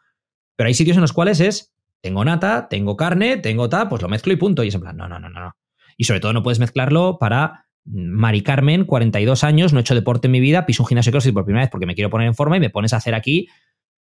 Pero 0.57 0.67
hay 0.67 0.73
sitios 0.73 0.97
en 0.97 1.01
los 1.01 1.13
cuales 1.13 1.39
es. 1.39 1.73
Tengo 2.01 2.23
nata, 2.23 2.67
tengo 2.69 2.95
carne, 2.95 3.37
tengo 3.37 3.69
ta, 3.69 3.89
pues 3.89 4.01
lo 4.01 4.09
mezclo 4.09 4.33
y 4.33 4.37
punto. 4.37 4.63
Y 4.63 4.69
es 4.69 4.75
en 4.75 4.81
plan, 4.81 4.97
no, 4.97 5.07
no, 5.07 5.19
no, 5.19 5.29
no. 5.29 5.55
Y 5.97 6.05
sobre 6.05 6.19
todo 6.19 6.33
no 6.33 6.43
puedes 6.43 6.59
mezclarlo 6.59 7.17
para 7.19 7.65
Mari 7.85 8.41
Carmen, 8.41 8.85
42 8.85 9.43
años, 9.43 9.73
no 9.73 9.79
he 9.79 9.81
hecho 9.81 9.95
deporte 9.95 10.27
en 10.27 10.31
mi 10.31 10.39
vida, 10.39 10.65
piso 10.65 10.83
un 10.83 10.87
gimnasio 10.87 11.11
CrossFit 11.11 11.33
por 11.33 11.45
primera 11.45 11.63
vez 11.63 11.71
porque 11.71 11.85
me 11.85 11.95
quiero 11.95 12.09
poner 12.09 12.27
en 12.27 12.35
forma 12.35 12.57
y 12.57 12.59
me 12.59 12.69
pones 12.69 12.93
a 12.93 12.97
hacer 12.97 13.15
aquí. 13.15 13.47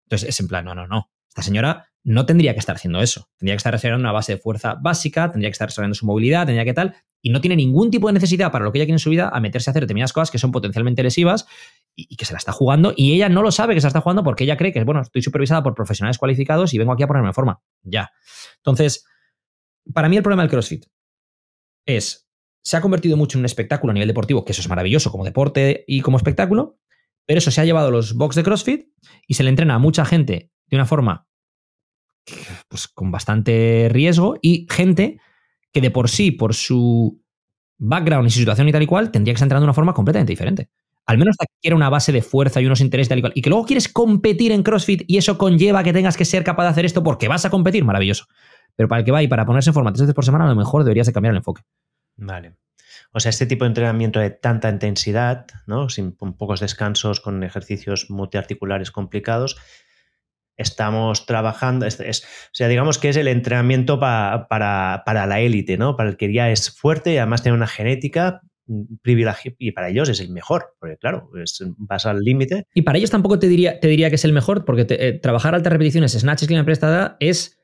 Entonces 0.06 0.30
es 0.30 0.40
en 0.40 0.48
plan, 0.48 0.66
no, 0.66 0.76
no, 0.76 0.88
no. 0.88 1.10
Esta 1.30 1.42
señora 1.42 1.88
no 2.04 2.26
tendría 2.26 2.54
que 2.54 2.60
estar 2.60 2.76
haciendo 2.76 3.02
eso. 3.02 3.30
Tendría 3.38 3.56
que 3.56 3.58
estar 3.58 3.74
desarrollando 3.74 4.04
una 4.04 4.12
base 4.12 4.34
de 4.34 4.38
fuerza 4.40 4.76
básica, 4.76 5.32
tendría 5.32 5.50
que 5.50 5.54
estar 5.54 5.68
desarrollando 5.68 5.96
su 5.96 6.06
movilidad, 6.06 6.46
tendría 6.46 6.66
que 6.66 6.74
tal, 6.74 6.96
y 7.22 7.30
no 7.30 7.42
tiene 7.42 7.56
ningún 7.56 7.92
tipo 7.92 8.08
de 8.08 8.14
necesidad 8.14 8.52
para 8.52 8.64
lo 8.64 8.72
que 8.72 8.80
ella 8.80 8.86
quiere 8.86 8.96
en 8.96 9.00
su 9.00 9.10
vida 9.10 9.30
a 9.34 9.40
meterse 9.40 9.70
a 9.70 9.72
hacer 9.72 9.84
determinadas 9.84 10.14
cosas 10.14 10.32
que 10.32 10.38
son 10.38 10.52
potencialmente 10.52 11.04
lesivas 11.04 11.48
y, 11.96 12.16
que 12.16 12.26
se 12.26 12.34
la 12.34 12.38
está 12.38 12.52
jugando 12.52 12.94
y 12.96 13.14
ella 13.14 13.30
no 13.30 13.42
lo 13.42 13.52
sabe 13.52 13.74
que 13.74 13.82
se 13.82 13.86
la 13.86 13.90
está 13.90 14.02
jugando 14.02 14.24
porque 14.24 14.44
ella 14.44 14.58
cree 14.58 14.74
que, 14.74 14.84
bueno, 14.84 15.02
estoy 15.02 15.22
supervisada 15.22 15.64
por 15.64 15.74
profesionales 15.74 16.18
cualificados 16.18 16.74
y 16.74 16.78
vengo 16.78 16.92
aquí 16.92 17.04
a 17.04 17.08
ponerme 17.08 17.30
en 17.30 17.34
forma. 17.34 17.62
Ya. 17.84 18.12
Entonces, 18.58 19.06
para 19.94 20.10
mí 20.10 20.18
el 20.18 20.24
problema 20.24 20.44
del 20.44 20.50
CrossFit 20.50 20.86
es 21.86 22.30
se 22.62 22.78
ha 22.78 22.82
convertido 22.82 23.16
mucho 23.16 23.38
en 23.38 23.42
un 23.42 23.46
espectáculo 23.46 23.92
a 23.92 23.94
nivel 23.94 24.08
deportivo, 24.08 24.44
que 24.44 24.52
eso 24.52 24.62
es 24.62 24.70
maravilloso 24.70 25.12
como 25.12 25.24
deporte 25.24 25.86
y 25.88 26.02
como 26.02 26.18
espectáculo, 26.18 26.80
pero 27.26 27.38
eso 27.38 27.52
se 27.52 27.62
ha 27.62 27.66
llevado 27.66 27.90
a 27.90 27.92
los 27.92 28.16
box 28.16 28.36
de 28.36 28.44
CrossFit 28.44 28.88
y 29.28 29.36
se 29.36 29.44
le 29.44 29.50
entrena 29.50 29.76
a 29.76 29.80
mucha 29.80 30.04
gente 30.04 30.52
de 30.68 30.76
una 30.76 30.86
forma 30.86 31.28
pues, 32.68 32.88
con 32.88 33.12
bastante 33.12 33.88
riesgo 33.92 34.36
y 34.42 34.66
gente 34.70 35.20
que 35.72 35.82
de 35.82 35.92
por 35.92 36.10
sí, 36.10 36.32
por 36.32 36.56
su 36.56 37.22
background 37.78 38.28
y 38.28 38.32
su 38.32 38.40
situación 38.40 38.68
y 38.68 38.72
tal 38.72 38.84
y 38.84 38.88
cual, 38.88 39.12
tendría 39.12 39.34
que 39.34 39.36
estar 39.36 39.46
entrenando 39.46 39.66
de 39.66 39.70
una 39.70 39.74
forma 39.74 39.94
completamente 39.94 40.32
diferente. 40.32 40.70
Al 41.06 41.18
menos 41.18 41.36
que 41.38 41.46
quiera 41.62 41.76
una 41.76 41.90
base 41.90 42.12
de 42.12 42.22
fuerza 42.22 42.62
y 42.62 42.66
unos 42.66 42.82
intereses 42.82 43.10
tal 43.10 43.20
y 43.20 43.22
cual. 43.22 43.34
Y 43.36 43.42
que 43.42 43.50
luego 43.50 43.66
quieres 43.66 43.88
competir 43.88 44.52
en 44.52 44.64
CrossFit 44.64 45.04
y 45.08 45.18
eso 45.18 45.38
conlleva 45.38 45.84
que 45.84 45.94
tengas 45.94 46.18
que 46.18 46.26
ser 46.26 46.44
capaz 46.44 46.64
de 46.64 46.70
hacer 46.70 46.86
esto 46.86 47.04
porque 47.04 47.28
vas 47.28 47.46
a 47.46 47.50
competir, 47.50 47.84
maravilloso. 47.84 48.26
Pero 48.76 48.90
para 48.90 49.00
el 49.00 49.06
que 49.06 49.12
va 49.12 49.22
y 49.22 49.28
para 49.28 49.46
ponerse 49.46 49.70
en 49.70 49.74
forma 49.74 49.92
tres 49.94 50.02
veces 50.02 50.16
por 50.16 50.26
semana, 50.26 50.46
a 50.46 50.48
lo 50.50 50.56
mejor 50.56 50.84
deberías 50.84 51.08
de 51.08 51.14
cambiar 51.14 51.34
el 51.34 51.38
enfoque. 51.38 51.62
Vale. 52.18 52.56
O 53.12 53.20
sea, 53.20 53.30
este 53.30 53.46
tipo 53.46 53.64
de 53.66 53.70
entrenamiento 53.70 54.20
de 54.20 54.30
tanta 54.30 54.70
intensidad, 54.70 55.46
¿no? 55.68 55.90
Sin 55.90 56.12
pocos 56.12 56.60
descansos, 56.60 57.22
con 57.22 57.44
ejercicios 57.44 58.10
multiarticulares 58.10 58.92
complicados, 58.92 59.58
estamos 60.58 61.26
trabajando. 61.26 61.86
Es, 61.86 62.00
o 62.02 62.54
sea, 62.54 62.68
digamos 62.68 62.98
que 62.98 63.10
es 63.10 63.18
el 63.18 63.28
entrenamiento 63.28 64.00
para, 64.00 64.48
la 65.06 65.40
élite, 65.40 65.78
¿no? 65.78 65.96
Para 65.96 66.10
el 66.10 66.18
que 66.18 66.34
ya 66.34 66.50
es 66.50 66.72
fuerte 66.72 67.14
y 67.14 67.18
además 67.18 67.42
tiene 67.42 67.58
una 67.58 67.68
genética 67.68 68.42
privilegio 69.02 69.56
y 69.58 69.72
para 69.72 69.90
ellos 69.90 70.10
es 70.10 70.20
el 70.20 70.30
mejor, 70.30 70.76
porque 70.80 70.98
claro, 70.98 71.30
es, 71.42 71.64
vas 71.78 72.06
al 72.06 72.22
límite. 72.22 72.68
Y 72.74 72.82
para 72.82 72.98
ellos 72.98 73.12
tampoco 73.12 73.40
te 73.40 73.48
diría, 73.48 73.80
te 73.80 73.96
que 73.96 74.16
es 74.16 74.26
el 74.26 74.34
mejor, 74.34 74.66
porque 74.66 74.86
eh, 74.90 75.20
trabajar 75.22 75.56
altas 75.56 75.72
repeticiones, 75.72 76.14
snatches, 76.14 76.48
clean 76.48 76.66
prestada, 76.66 77.18
es. 77.20 77.60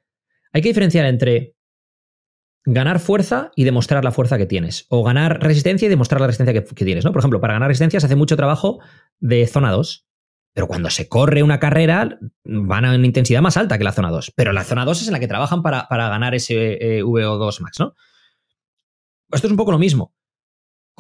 Hay 0.53 0.61
que 0.61 0.69
diferenciar 0.69 1.05
entre 1.05 1.55
ganar 2.65 2.99
fuerza 2.99 3.51
y 3.55 3.63
demostrar 3.63 4.03
la 4.03 4.11
fuerza 4.11 4.37
que 4.37 4.45
tienes. 4.45 4.85
O 4.89 5.03
ganar 5.03 5.41
resistencia 5.41 5.85
y 5.85 5.89
demostrar 5.89 6.21
la 6.21 6.27
resistencia 6.27 6.63
que, 6.63 6.85
tienes. 6.85 7.05
¿no? 7.05 7.11
Por 7.11 7.19
ejemplo, 7.19 7.39
para 7.39 7.53
ganar 7.53 7.69
resistencia 7.69 7.99
se 7.99 8.05
hace 8.05 8.15
mucho 8.15 8.35
trabajo 8.35 8.79
de 9.19 9.47
zona 9.47 9.71
2. 9.71 10.07
Pero 10.53 10.67
cuando 10.67 10.89
se 10.89 11.07
corre 11.07 11.43
una 11.43 11.59
carrera, 11.59 12.19
van 12.43 12.85
a 12.85 12.93
una 12.93 13.05
intensidad 13.05 13.41
más 13.41 13.55
alta 13.55 13.77
que 13.77 13.85
la 13.85 13.93
zona 13.93 14.11
2. 14.11 14.33
Pero 14.35 14.51
la 14.51 14.65
zona 14.65 14.83
2 14.83 15.01
es 15.01 15.07
en 15.07 15.13
la 15.13 15.19
que 15.19 15.27
trabajan 15.27 15.63
para, 15.63 15.87
ganar 15.89 16.35
ese 16.35 16.97
eh, 16.97 17.03
VO2 17.03 17.61
max, 17.61 17.79
¿no? 17.79 17.95
Esto 19.31 19.47
es 19.47 19.51
un 19.51 19.57
poco 19.57 19.71
lo 19.71 19.79
mismo. 19.79 20.13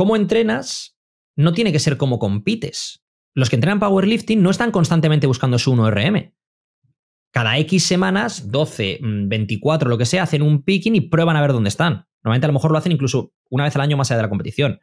Cómo 0.01 0.15
entrenas 0.15 0.97
no 1.35 1.53
tiene 1.53 1.71
que 1.71 1.77
ser 1.77 1.95
como 1.95 2.17
compites. 2.17 3.03
Los 3.35 3.51
que 3.51 3.55
entrenan 3.55 3.79
powerlifting 3.79 4.41
no 4.41 4.49
están 4.49 4.71
constantemente 4.71 5.27
buscando 5.27 5.59
su 5.59 5.75
1RM 5.75 6.33
cada 7.29 7.59
X 7.59 7.85
semanas, 7.85 8.49
12, 8.49 8.97
24, 9.03 9.87
mm, 9.87 9.91
lo 9.91 9.99
que 9.99 10.07
sea, 10.07 10.23
hacen 10.23 10.41
un 10.41 10.63
picking 10.63 10.95
y 10.95 11.01
prueban 11.01 11.35
a 11.35 11.41
ver 11.41 11.53
dónde 11.53 11.67
están. 11.67 12.07
Normalmente 12.23 12.45
a 12.45 12.47
lo 12.47 12.53
mejor 12.53 12.71
lo 12.71 12.79
hacen 12.79 12.91
incluso 12.91 13.35
una 13.51 13.65
vez 13.65 13.75
al 13.75 13.83
año 13.83 13.95
más 13.95 14.09
allá 14.09 14.17
de 14.17 14.23
la 14.23 14.29
competición. 14.29 14.79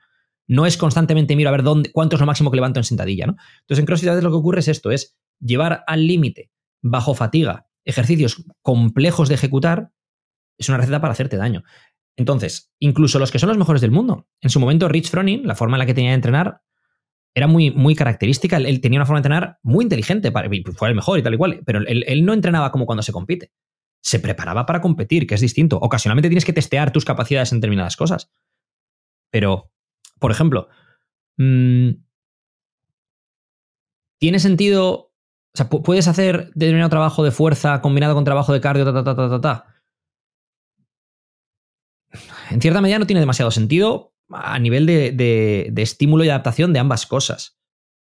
No 0.47 0.66
es 0.66 0.77
constantemente 0.77 1.35
miro 1.35 1.49
a 1.49 1.53
ver 1.53 1.65
dónde, 1.65 1.90
cuánto 1.90 2.15
es 2.15 2.20
lo 2.20 2.27
máximo 2.27 2.53
que 2.53 2.57
levanto 2.59 2.78
en 2.78 2.85
sentadilla. 2.85 3.27
¿no? 3.27 3.32
Entonces 3.62 3.81
en 3.81 3.86
CrossFit 3.86 4.23
lo 4.23 4.31
que 4.31 4.36
ocurre 4.36 4.61
es 4.61 4.69
esto, 4.69 4.93
es 4.93 5.19
llevar 5.40 5.82
al 5.89 6.07
límite, 6.07 6.53
bajo 6.81 7.15
fatiga, 7.15 7.66
ejercicios 7.85 8.45
complejos 8.62 9.28
de 9.28 9.35
ejecutar, 9.35 9.90
es 10.59 10.69
una 10.69 10.78
receta 10.78 11.01
para 11.01 11.12
hacerte 11.12 11.36
daño. 11.36 11.65
Entonces, 12.19 12.73
incluso 12.81 13.20
los 13.20 13.31
que 13.31 13.39
son 13.39 13.49
los 13.49 13.59
mejores 13.59 13.81
del 13.81 13.93
mundo, 13.93 14.27
en 14.40 14.51
su 14.51 14.59
momento 14.59 14.89
Rich 14.89 15.09
Froning, 15.09 15.47
la 15.47 15.55
forma 15.55 15.77
en 15.77 15.78
la 15.78 15.86
que 15.86 15.95
tenía 15.95 16.11
de 16.11 16.16
entrenar, 16.16 16.62
era 17.32 17.47
muy, 17.47 17.70
muy 17.70 17.95
característica. 17.95 18.57
Él, 18.57 18.81
tenía 18.81 18.99
una 18.99 19.07
forma 19.07 19.19
de 19.19 19.28
entrenar 19.28 19.59
muy 19.62 19.85
inteligente, 19.85 20.32
para, 20.32 20.51
fue 20.74 20.89
el 20.89 20.97
mejor 20.97 21.20
y 21.20 21.23
tal 21.23 21.35
y 21.35 21.36
cual, 21.36 21.62
pero 21.65 21.78
él, 21.86 22.24
no 22.24 22.32
entrenaba 22.32 22.73
como 22.73 22.86
cuando 22.86 23.05
se 23.05 23.12
compite. 23.12 23.53
Se 24.03 24.19
preparaba 24.19 24.66
para 24.66 24.81
competir, 24.81 25.28
que 25.28 25.36
es 25.36 25.40
distinto. 25.40 25.78
Ocasionalmente 25.78 26.28
tienes 26.28 26.45
que 26.45 26.53
testear 26.53 26.90
tus 26.90 27.05
capacidades 27.05 27.53
en 27.53 27.61
determinadas 27.61 27.97
cosas. 27.97 28.32
Pero, 29.31 29.70
por 30.19 30.32
ejemplo, 30.32 30.66
mm, 31.36 31.90
¿tiene 34.19 34.40
sentido? 34.40 35.12
O 35.55 35.55
sea, 35.55 35.69
¿puedes 35.69 36.09
hacer 36.09 36.51
determinado 36.57 36.90
trabajo 36.90 37.23
de 37.23 37.31
fuerza 37.31 37.81
combinado 37.81 38.15
con 38.15 38.24
trabajo 38.24 38.53
de 38.53 38.61
cardio, 38.61 38.85
ta, 38.85 39.05
ta, 39.05 39.15
ta, 39.15 39.28
ta, 39.28 39.40
ta? 39.40 39.77
En 42.50 42.60
cierta 42.60 42.80
medida 42.80 42.98
no 42.98 43.06
tiene 43.06 43.20
demasiado 43.20 43.50
sentido 43.50 44.14
a 44.30 44.58
nivel 44.58 44.86
de, 44.86 45.72
estímulo 45.76 46.24
y 46.24 46.28
adaptación 46.28 46.72
de 46.72 46.78
ambas 46.78 47.06
cosas. 47.06 47.58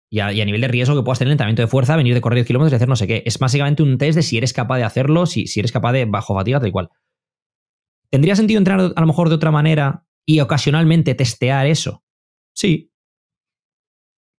Y 0.09 0.20
a, 0.20 0.31
nivel 0.31 0.60
de 0.60 0.68
riesgo 0.68 0.94
que 0.94 1.02
puedas 1.02 1.18
tener 1.18 1.32
entrenamiento 1.32 1.62
de 1.62 1.68
fuerza, 1.68 1.97
venir 1.97 2.14
de 2.14 2.20
correr 2.20 2.36
10 2.36 2.47
kilómetros 2.47 2.73
y 2.73 2.77
hacer 2.77 2.89
no 2.89 2.97
sé 2.97 3.06
qué. 3.06 3.23
Es 3.27 3.39
básicamente 3.39 3.82
un 3.82 3.98
test 3.98 4.16
de 4.16 4.23
si 4.23 4.36
eres 4.36 4.52
capaz 4.52 4.77
de 4.77 4.85
hacerlo, 4.85 5.27
si, 5.27 5.47
si 5.47 5.60
eres 5.60 5.73
capaz 5.73 5.93
de 5.93 6.05
bajo 6.05 6.35
fatiga, 6.35 6.60
tal 6.60 6.68
igual. 6.68 6.90
¿Tendría 8.10 8.36
sentido 8.36 8.59
entrenar 8.59 8.93
a 8.94 9.01
lo 9.01 9.06
mejor 9.06 9.28
de 9.28 9.35
otra 9.35 9.51
manera 9.51 10.06
y 10.24 10.40
ocasionalmente 10.40 11.14
testear 11.14 11.66
eso? 11.66 12.05
Sí. 12.55 12.93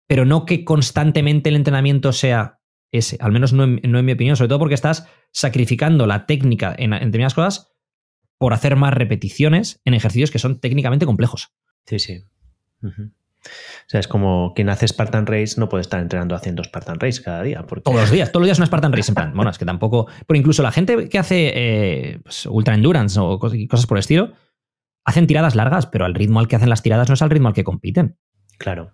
Pero 0.08 0.26
no 0.26 0.46
que 0.46 0.64
constantemente 0.64 1.50
el 1.50 1.58
entrenamiento 1.58 2.14
sea 2.14 2.62
ese. 2.92 3.18
Al 3.20 3.34
menos 3.34 3.52
no 3.52 3.66
en, 3.66 4.06
mi 4.06 4.12
opinión. 4.14 4.38
Sobre 4.38 4.48
todo 4.48 4.60
porque 4.60 4.76
estás 4.76 5.06
sacrificando 5.34 6.08
la 6.08 6.26
técnica 6.26 6.74
en, 6.78 6.94
en 6.94 7.00
determinadas 7.00 7.34
cosas 7.34 7.77
por 8.38 8.54
hacer 8.54 8.76
más 8.76 8.94
repeticiones 8.94 9.82
en 9.86 9.94
ejercicios 9.94 10.32
que 10.32 10.40
son 10.40 10.60
técnicamente 10.60 11.06
complejos. 11.06 11.54
Sí, 11.86 12.00
sí. 12.00 12.24
O 12.84 13.90
sea, 13.90 14.00
es 14.00 14.08
como 14.08 14.54
quien 14.56 14.70
hace 14.70 14.88
Spartan 14.88 15.26
Race 15.26 15.60
no 15.60 15.70
puede 15.70 15.82
estar 15.82 16.00
entrenando 16.00 16.36
haciendo 16.36 16.64
Spartan 16.64 17.00
Race 17.00 17.22
cada 17.22 17.42
día. 17.44 17.66
Todos 17.84 18.02
los 18.02 18.12
días, 18.12 18.32
todos 18.32 18.42
los 18.42 18.48
días 18.48 18.58
una 18.58 18.68
Spartan 18.68 18.94
Race 18.94 19.12
en 19.12 19.16
plan. 19.16 19.34
Bueno, 19.36 19.52
es 19.52 19.58
que 19.58 19.66
tampoco. 19.66 20.08
Pero 20.28 20.38
incluso 20.38 20.64
la 20.64 20.72
gente 20.72 21.10
que 21.10 21.18
hace 21.18 21.52
eh, 21.56 22.20
pues, 22.24 22.46
Ultra 22.46 22.76
Endurance 22.76 23.20
o 23.20 23.40
cosas 23.40 23.86
por 23.86 23.98
el 23.98 24.02
estilo, 24.02 24.34
hacen 25.06 25.28
tiradas 25.28 25.56
largas, 25.56 25.86
pero 25.88 26.06
al 26.06 26.14
ritmo 26.14 26.40
al 26.40 26.48
que 26.48 26.58
hacen 26.58 26.70
las 26.70 26.84
tiradas 26.84 27.08
no 27.08 27.14
es 27.14 27.22
al 27.22 27.30
ritmo 27.30 27.48
al 27.48 27.54
que 27.54 27.64
compiten. 27.64 28.18
Claro. 28.58 28.92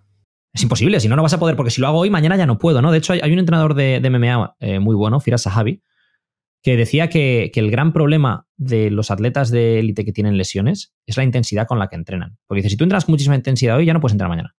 Es 0.52 0.62
imposible, 0.62 1.00
si 1.00 1.08
no, 1.08 1.16
no 1.16 1.22
vas 1.22 1.34
a 1.34 1.40
poder, 1.40 1.56
porque 1.56 1.72
si 1.72 1.80
lo 1.80 1.88
hago 1.88 1.98
hoy, 1.98 2.10
mañana 2.10 2.36
ya 2.36 2.46
no 2.46 2.58
puedo, 2.58 2.80
¿no? 2.80 2.92
De 2.92 2.98
hecho, 2.98 3.12
hay, 3.12 3.32
un 3.32 3.40
entrenador 3.40 3.74
de, 3.74 4.00
MMA 4.08 4.54
eh, 4.60 4.78
muy 4.78 4.94
bueno, 4.94 5.18
Firas 5.18 5.42
Sahabi, 5.42 5.82
que 6.64 6.78
decía 6.78 7.10
que, 7.10 7.52
el 7.54 7.70
gran 7.70 7.92
problema 7.92 8.48
de 8.56 8.90
los 8.90 9.10
atletas 9.10 9.50
de 9.50 9.78
élite 9.80 10.06
que 10.06 10.12
tienen 10.12 10.38
lesiones 10.38 10.94
es 11.04 11.18
la 11.18 11.22
intensidad 11.22 11.66
con 11.66 11.78
la 11.78 11.88
que 11.88 11.96
entrenan. 11.96 12.38
Porque 12.46 12.60
dice, 12.62 12.70
si 12.70 12.78
tú 12.78 12.84
entrenas 12.84 13.04
con 13.04 13.12
muchísima 13.12 13.36
intensidad 13.36 13.76
hoy, 13.76 13.84
ya 13.84 13.92
no 13.92 14.00
puedes 14.00 14.14
entrenar 14.14 14.30
mañana. 14.30 14.56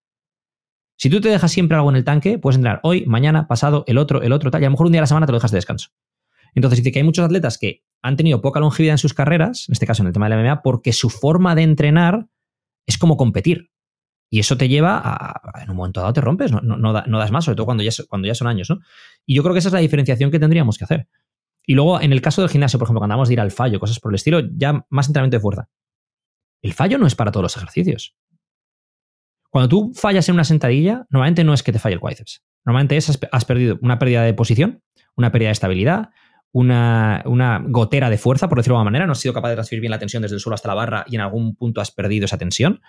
Si 0.97 1.09
tú 1.09 1.19
te 1.19 1.29
dejas 1.29 1.51
siempre 1.51 1.75
algo 1.75 1.89
en 1.89 1.95
el 1.95 2.03
tanque, 2.03 2.37
puedes 2.37 2.57
entrenar 2.57 2.79
hoy, 2.83 3.07
mañana, 3.07 3.47
pasado, 3.47 3.85
el 3.87 3.97
otro, 3.97 4.21
el 4.21 4.33
otro, 4.33 4.51
tal, 4.51 4.61
y 4.61 4.65
a 4.65 4.67
lo 4.67 4.73
mejor 4.73 4.85
un 4.85 4.91
día 4.91 5.01
a 5.01 5.03
la 5.03 5.07
semana 5.07 5.25
te 5.25 5.31
lo 5.31 5.39
dejas 5.39 5.49
de 5.49 5.57
descanso. 5.57 5.89
Entonces 6.53 6.77
dice 6.77 6.91
que 6.91 6.99
hay 6.99 7.03
muchos 7.03 7.25
atletas 7.25 7.57
que 7.57 7.81
han 8.03 8.15
tenido 8.17 8.39
poca 8.39 8.59
longevidad 8.59 8.93
en 8.93 8.99
sus 8.99 9.15
carreras, 9.15 9.67
en 9.67 9.73
este 9.73 9.87
caso 9.87 10.03
en 10.03 10.07
el 10.07 10.13
tema 10.13 10.29
de 10.29 10.35
la 10.35 10.41
MMA, 10.43 10.61
porque 10.61 10.93
su 10.93 11.09
forma 11.09 11.55
de 11.55 11.63
entrenar 11.63 12.27
es 12.85 12.99
como 12.99 13.17
competir. 13.17 13.71
Y 14.29 14.39
eso 14.39 14.57
te 14.57 14.69
lleva 14.69 15.01
a, 15.03 15.63
en 15.63 15.71
un 15.71 15.75
momento 15.75 16.01
dado 16.01 16.13
te 16.13 16.21
rompes, 16.21 16.51
no, 16.51 16.61
no, 16.61 16.93
das 16.93 17.31
más, 17.31 17.45
sobre 17.45 17.55
todo 17.55 17.65
cuando 17.65 17.83
ya, 17.83 17.91
cuando 18.07 18.27
ya 18.27 18.35
son 18.35 18.47
años, 18.47 18.69
¿no? 18.69 18.79
Y 19.25 19.35
yo 19.35 19.41
creo 19.41 19.53
que 19.53 19.59
esa 19.59 19.69
es 19.69 19.73
la 19.73 19.79
diferenciación 19.79 20.29
que 20.29 20.39
tendríamos 20.39 20.77
que 20.77 20.83
hacer. 20.83 21.07
Y 21.65 21.73
luego, 21.73 22.01
en 22.01 22.11
el 22.11 22.21
caso 22.21 22.41
del 22.41 22.49
gimnasio, 22.49 22.79
por 22.79 22.85
ejemplo, 22.85 22.99
cuando 22.99 23.13
vamos 23.13 23.29
de 23.29 23.33
ir 23.33 23.39
al 23.41 23.51
fallo, 23.51 23.79
cosas 23.79 23.99
por 23.99 24.11
el 24.11 24.15
estilo, 24.15 24.41
ya 24.55 24.85
más 24.89 25.07
entrenamiento 25.07 25.37
de 25.37 25.41
fuerza. 25.41 25.69
El 26.61 26.73
fallo 26.73 26.97
no 26.97 27.07
es 27.07 27.15
para 27.15 27.31
todos 27.31 27.43
los 27.43 27.57
ejercicios. 27.57 28.15
Cuando 29.49 29.69
tú 29.69 29.93
fallas 29.95 30.27
en 30.29 30.35
una 30.35 30.43
sentadilla, 30.43 31.05
normalmente 31.09 31.43
no 31.43 31.53
es 31.53 31.63
que 31.63 31.71
te 31.71 31.79
falle 31.79 31.93
el 31.93 31.99
cuádriceps. 31.99 32.43
Normalmente 32.65 32.97
es 32.97 33.19
has 33.31 33.45
perdido 33.45 33.77
una 33.81 33.99
pérdida 33.99 34.23
de 34.23 34.33
posición, 34.33 34.83
una 35.15 35.31
pérdida 35.31 35.49
de 35.49 35.53
estabilidad, 35.53 36.09
una, 36.51 37.21
una, 37.25 37.63
gotera 37.67 38.09
de 38.09 38.17
fuerza, 38.17 38.49
por 38.49 38.57
decirlo 38.57 38.75
de 38.75 38.79
alguna 38.79 38.91
manera. 38.91 39.05
No 39.05 39.13
has 39.13 39.19
sido 39.19 39.33
capaz 39.33 39.49
de 39.49 39.55
transferir 39.55 39.81
bien 39.81 39.91
la 39.91 39.99
tensión 39.99 40.21
desde 40.21 40.35
el 40.35 40.41
suelo 40.41 40.55
hasta 40.55 40.67
la 40.67 40.73
barra 40.73 41.05
y 41.07 41.15
en 41.15 41.21
algún 41.21 41.55
punto 41.55 41.81
has 41.81 41.91
perdido 41.91 42.25
esa 42.25 42.37
tensión 42.37 42.81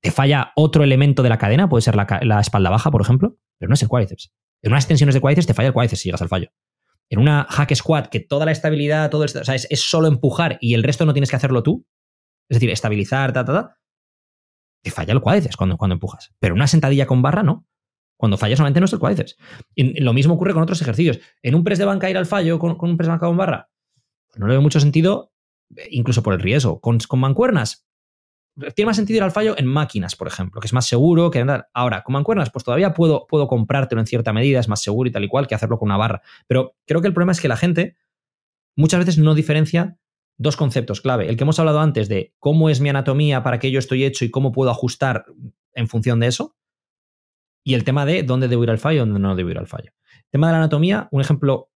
te 0.00 0.10
falla 0.12 0.52
otro 0.54 0.84
elemento 0.84 1.22
de 1.24 1.28
la 1.28 1.38
cadena, 1.38 1.68
puede 1.68 1.82
ser 1.82 1.96
la, 1.96 2.40
espalda 2.40 2.70
baja, 2.70 2.90
por 2.90 3.00
ejemplo, 3.00 3.36
pero 3.58 3.68
no 3.68 3.74
es 3.74 3.82
el 3.82 3.88
cuádriceps. 3.88 4.32
En 4.62 4.72
unas 4.72 4.84
extensiones 4.84 5.14
de 5.14 5.20
cuádriceps 5.20 5.48
te 5.48 5.54
falla 5.54 5.68
el 5.68 5.74
cuádriceps 5.74 6.00
si 6.00 6.08
llegas 6.08 6.22
al 6.22 6.28
fallo. 6.28 6.50
En 7.08 7.18
una 7.20 7.46
hack 7.48 7.74
squat, 7.74 8.08
que 8.08 8.20
toda 8.20 8.46
la 8.46 8.52
estabilidad, 8.52 9.10
todo 9.10 9.24
esto, 9.24 9.40
o 9.40 9.44
sea, 9.44 9.54
es, 9.54 9.80
solo 9.80 10.08
empujar 10.08 10.58
y 10.60 10.74
el 10.74 10.82
resto 10.82 11.06
no 11.06 11.12
tienes 11.12 11.30
que 11.30 11.36
hacerlo 11.36 11.62
tú, 11.62 11.86
es 12.48 12.56
decir, 12.56 12.70
estabilizar, 12.70 13.32
ta, 13.32 13.44
ta, 13.44 13.52
ta, 13.52 13.76
te 14.82 14.90
falla 14.90 15.12
el 15.12 15.20
cuádriceps 15.20 15.56
cuando, 15.56 15.76
cuando 15.76 15.94
empujas. 15.94 16.34
Pero 16.38 16.54
una 16.54 16.66
sentadilla 16.66 17.06
con 17.06 17.22
barra, 17.22 17.42
no. 17.42 17.66
Cuando 18.16 18.38
fallas 18.38 18.56
solamente 18.56 18.80
no 18.80 18.86
es 18.86 18.92
el 18.92 18.98
cuádriceps. 18.98 19.36
Lo 19.76 20.12
mismo 20.12 20.34
ocurre 20.34 20.54
con 20.54 20.62
otros 20.62 20.80
ejercicios. 20.80 21.20
En 21.42 21.54
un 21.54 21.64
press 21.64 21.78
de 21.78 21.84
banca 21.84 22.08
ir 22.08 22.16
al 22.16 22.26
fallo 22.26 22.58
con, 22.58 22.76
un 22.80 22.96
press 22.96 23.06
de 23.06 23.12
banca 23.12 23.26
con 23.26 23.36
barra, 23.36 23.70
pues 24.28 24.38
no 24.38 24.46
le 24.46 24.52
veo 24.52 24.62
mucho 24.62 24.80
sentido, 24.80 25.32
incluso 25.90 26.22
por 26.22 26.34
el 26.34 26.40
riesgo. 26.40 26.80
Con, 26.80 26.98
con 26.98 27.20
mancuernas, 27.20 27.85
tiene 28.74 28.86
más 28.86 28.96
sentido 28.96 29.18
ir 29.18 29.22
al 29.22 29.32
fallo 29.32 29.54
en 29.58 29.66
máquinas, 29.66 30.16
por 30.16 30.28
ejemplo, 30.28 30.60
que 30.60 30.66
es 30.66 30.72
más 30.72 30.86
seguro 30.86 31.30
que 31.30 31.40
andar. 31.40 31.68
Ahora, 31.74 32.02
con 32.02 32.14
mancuernas, 32.14 32.50
pues 32.50 32.64
todavía 32.64 32.94
puedo, 32.94 33.26
puedo 33.26 33.48
comprártelo 33.48 34.00
en 34.00 34.06
cierta 34.06 34.32
medida, 34.32 34.60
es 34.60 34.68
más 34.68 34.82
seguro 34.82 35.08
y 35.08 35.12
tal 35.12 35.24
y 35.24 35.28
cual 35.28 35.46
que 35.46 35.54
hacerlo 35.54 35.78
con 35.78 35.88
una 35.88 35.96
barra. 35.96 36.22
Pero 36.46 36.74
creo 36.86 37.00
que 37.00 37.08
el 37.08 37.14
problema 37.14 37.32
es 37.32 37.40
que 37.40 37.48
la 37.48 37.56
gente 37.56 37.96
muchas 38.74 39.00
veces 39.00 39.18
no 39.18 39.34
diferencia 39.34 39.98
dos 40.38 40.56
conceptos 40.56 41.00
clave. 41.00 41.28
El 41.28 41.36
que 41.36 41.44
hemos 41.44 41.58
hablado 41.58 41.80
antes 41.80 42.08
de 42.08 42.34
cómo 42.38 42.70
es 42.70 42.80
mi 42.80 42.88
anatomía, 42.88 43.42
para 43.42 43.58
qué 43.58 43.70
yo 43.70 43.78
estoy 43.78 44.04
hecho 44.04 44.24
y 44.24 44.30
cómo 44.30 44.52
puedo 44.52 44.70
ajustar 44.70 45.26
en 45.74 45.88
función 45.88 46.20
de 46.20 46.28
eso. 46.28 46.56
Y 47.64 47.74
el 47.74 47.84
tema 47.84 48.06
de 48.06 48.22
dónde 48.22 48.48
debo 48.48 48.64
ir 48.64 48.70
al 48.70 48.78
fallo 48.78 48.96
y 48.96 49.00
dónde 49.00 49.20
no 49.20 49.34
debo 49.34 49.50
ir 49.50 49.58
al 49.58 49.66
fallo. 49.66 49.92
El 50.24 50.30
tema 50.30 50.46
de 50.46 50.52
la 50.52 50.58
anatomía, 50.58 51.08
un 51.10 51.20
ejemplo 51.20 51.70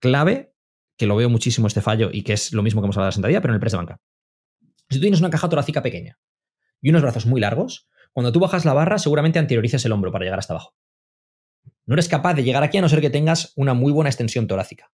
clave, 0.00 0.52
que 0.98 1.06
lo 1.06 1.16
veo 1.16 1.30
muchísimo 1.30 1.68
este 1.68 1.80
fallo 1.80 2.10
y 2.12 2.22
que 2.22 2.32
es 2.32 2.52
lo 2.52 2.62
mismo 2.62 2.80
que 2.80 2.86
hemos 2.86 2.96
hablado 2.96 3.06
de 3.06 3.12
la 3.12 3.12
sentadilla, 3.12 3.40
pero 3.40 3.52
en 3.52 3.56
el 3.56 3.60
press 3.60 3.72
de 3.72 3.78
banca. 3.78 4.00
Si 4.90 4.96
tú 4.96 5.02
tienes 5.02 5.20
una 5.20 5.30
caja 5.30 5.48
torácica 5.48 5.82
pequeña 5.82 6.18
y 6.80 6.90
unos 6.90 7.02
brazos 7.02 7.26
muy 7.26 7.40
largos, 7.40 7.88
cuando 8.12 8.32
tú 8.32 8.40
bajas 8.40 8.64
la 8.64 8.72
barra 8.72 8.98
seguramente 8.98 9.38
anteriorices 9.38 9.84
el 9.84 9.92
hombro 9.92 10.10
para 10.10 10.24
llegar 10.24 10.38
hasta 10.38 10.54
abajo. 10.54 10.74
No 11.86 11.94
eres 11.94 12.08
capaz 12.08 12.34
de 12.34 12.42
llegar 12.42 12.62
aquí 12.62 12.78
a 12.78 12.80
no 12.80 12.88
ser 12.88 13.00
que 13.00 13.10
tengas 13.10 13.52
una 13.56 13.74
muy 13.74 13.92
buena 13.92 14.10
extensión 14.10 14.46
torácica. 14.46 14.90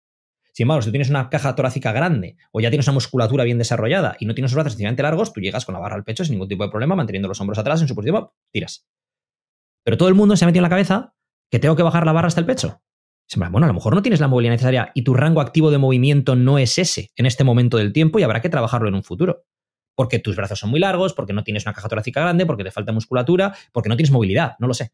Sin 0.53 0.65
embargo, 0.65 0.83
si 0.83 0.89
tú 0.89 0.93
tienes 0.93 1.09
una 1.09 1.31
caja 1.31 1.55
torácica 1.55 1.93
grande 1.93 2.37
o 2.53 2.61
ya 2.61 2.69
tienes 2.69 2.87
una 2.87 2.95
musculatura 2.95 3.45
bien 3.45 3.59
desarrollada 3.59 4.17
y 4.19 4.27
no 4.27 4.35
tienes 4.35 4.51
los 4.51 4.57
brazos 4.57 4.73
excesivamente 4.73 5.03
largos, 5.03 5.33
tú 5.33 5.41
llegas 5.41 5.65
con 5.65 5.75
la 5.75 5.79
barra 5.79 5.97
al 5.97 6.05
pecho 6.05 6.25
sin 6.25 6.33
ningún 6.33 6.49
tipo 6.49 6.65
de 6.65 6.71
problema, 6.71 6.95
manteniendo 6.95 7.29
los 7.29 7.41
hombros 7.41 7.59
atrás 7.59 7.81
en 7.81 7.89
su 7.89 7.95
posición, 7.95 8.29
tiras. 8.51 8.87
Pero 9.85 9.97
todo 9.97 10.09
el 10.09 10.15
mundo 10.15 10.37
se 10.37 10.45
ha 10.45 10.49
metido 10.49 10.61
en 10.61 10.65
la 10.65 10.69
cabeza 10.71 11.15
que 11.51 11.59
tengo 11.59 11.77
que 11.77 11.83
bajar 11.83 12.05
la 12.05 12.13
barra 12.13 12.29
hasta 12.29 12.41
el 12.41 12.47
pecho. 12.47 12.83
Bueno, 13.35 13.65
a 13.65 13.69
lo 13.69 13.75
mejor 13.75 13.95
no 13.95 14.03
tienes 14.03 14.21
la 14.21 14.29
movilidad 14.29 14.53
necesaria 14.53 14.91
y 14.95 15.05
tu 15.05 15.15
rango 15.15 15.41
activo 15.41 15.71
de 15.71 15.79
movimiento 15.79 16.37
no 16.37 16.59
es 16.59 16.77
ese 16.77 17.13
en 17.17 17.25
este 17.25 17.45
momento 17.45 17.79
del 17.79 17.95
tiempo 17.95 18.19
y 18.19 18.23
habrá 18.23 18.43
que 18.43 18.51
trabajarlo 18.51 18.89
en 18.89 18.95
un 18.95 19.03
futuro 19.03 19.47
porque 19.95 20.19
tus 20.19 20.37
brazos 20.37 20.59
son 20.59 20.71
muy 20.71 20.81
largos, 20.81 21.13
porque 21.15 21.33
no 21.33 21.45
tienes 21.45 21.67
una 21.67 21.73
caja 21.73 21.89
torácica 21.89 22.21
grande, 22.21 22.47
porque 22.47 22.65
te 22.65 22.71
falta 22.71 22.93
musculatura, 22.93 23.55
porque 23.73 23.89
no 23.89 23.97
tienes 23.97 24.11
movilidad, 24.11 24.57
no 24.59 24.67
lo 24.67 24.75
sé. 24.75 24.93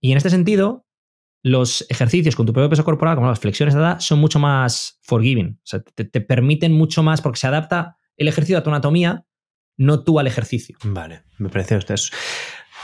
Y 0.00 0.12
en 0.12 0.18
este 0.18 0.30
sentido, 0.30 0.86
los 1.42 1.86
ejercicios 1.88 2.36
con 2.36 2.46
tu 2.46 2.52
propio 2.52 2.70
peso 2.70 2.84
corporal, 2.84 3.16
como 3.16 3.28
las 3.28 3.38
flexiones 3.38 3.74
de 3.74 3.80
edad, 3.80 4.00
son 4.00 4.18
mucho 4.18 4.38
más 4.38 4.98
forgiving. 5.02 5.58
O 5.58 5.66
sea, 5.66 5.80
te, 5.80 6.20
permiten 6.20 6.72
mucho 6.72 7.02
más 7.02 7.20
porque 7.20 7.38
se 7.38 7.46
adapta 7.46 7.98
el 8.16 8.28
ejercicio 8.28 8.58
a 8.58 8.62
tu 8.62 8.70
anatomía, 8.70 9.26
no 9.76 10.04
tú 10.04 10.18
al 10.18 10.26
ejercicio. 10.26 10.76
Vale, 10.84 11.22
me 11.38 11.50
parece 11.50 11.76
usted. 11.76 11.96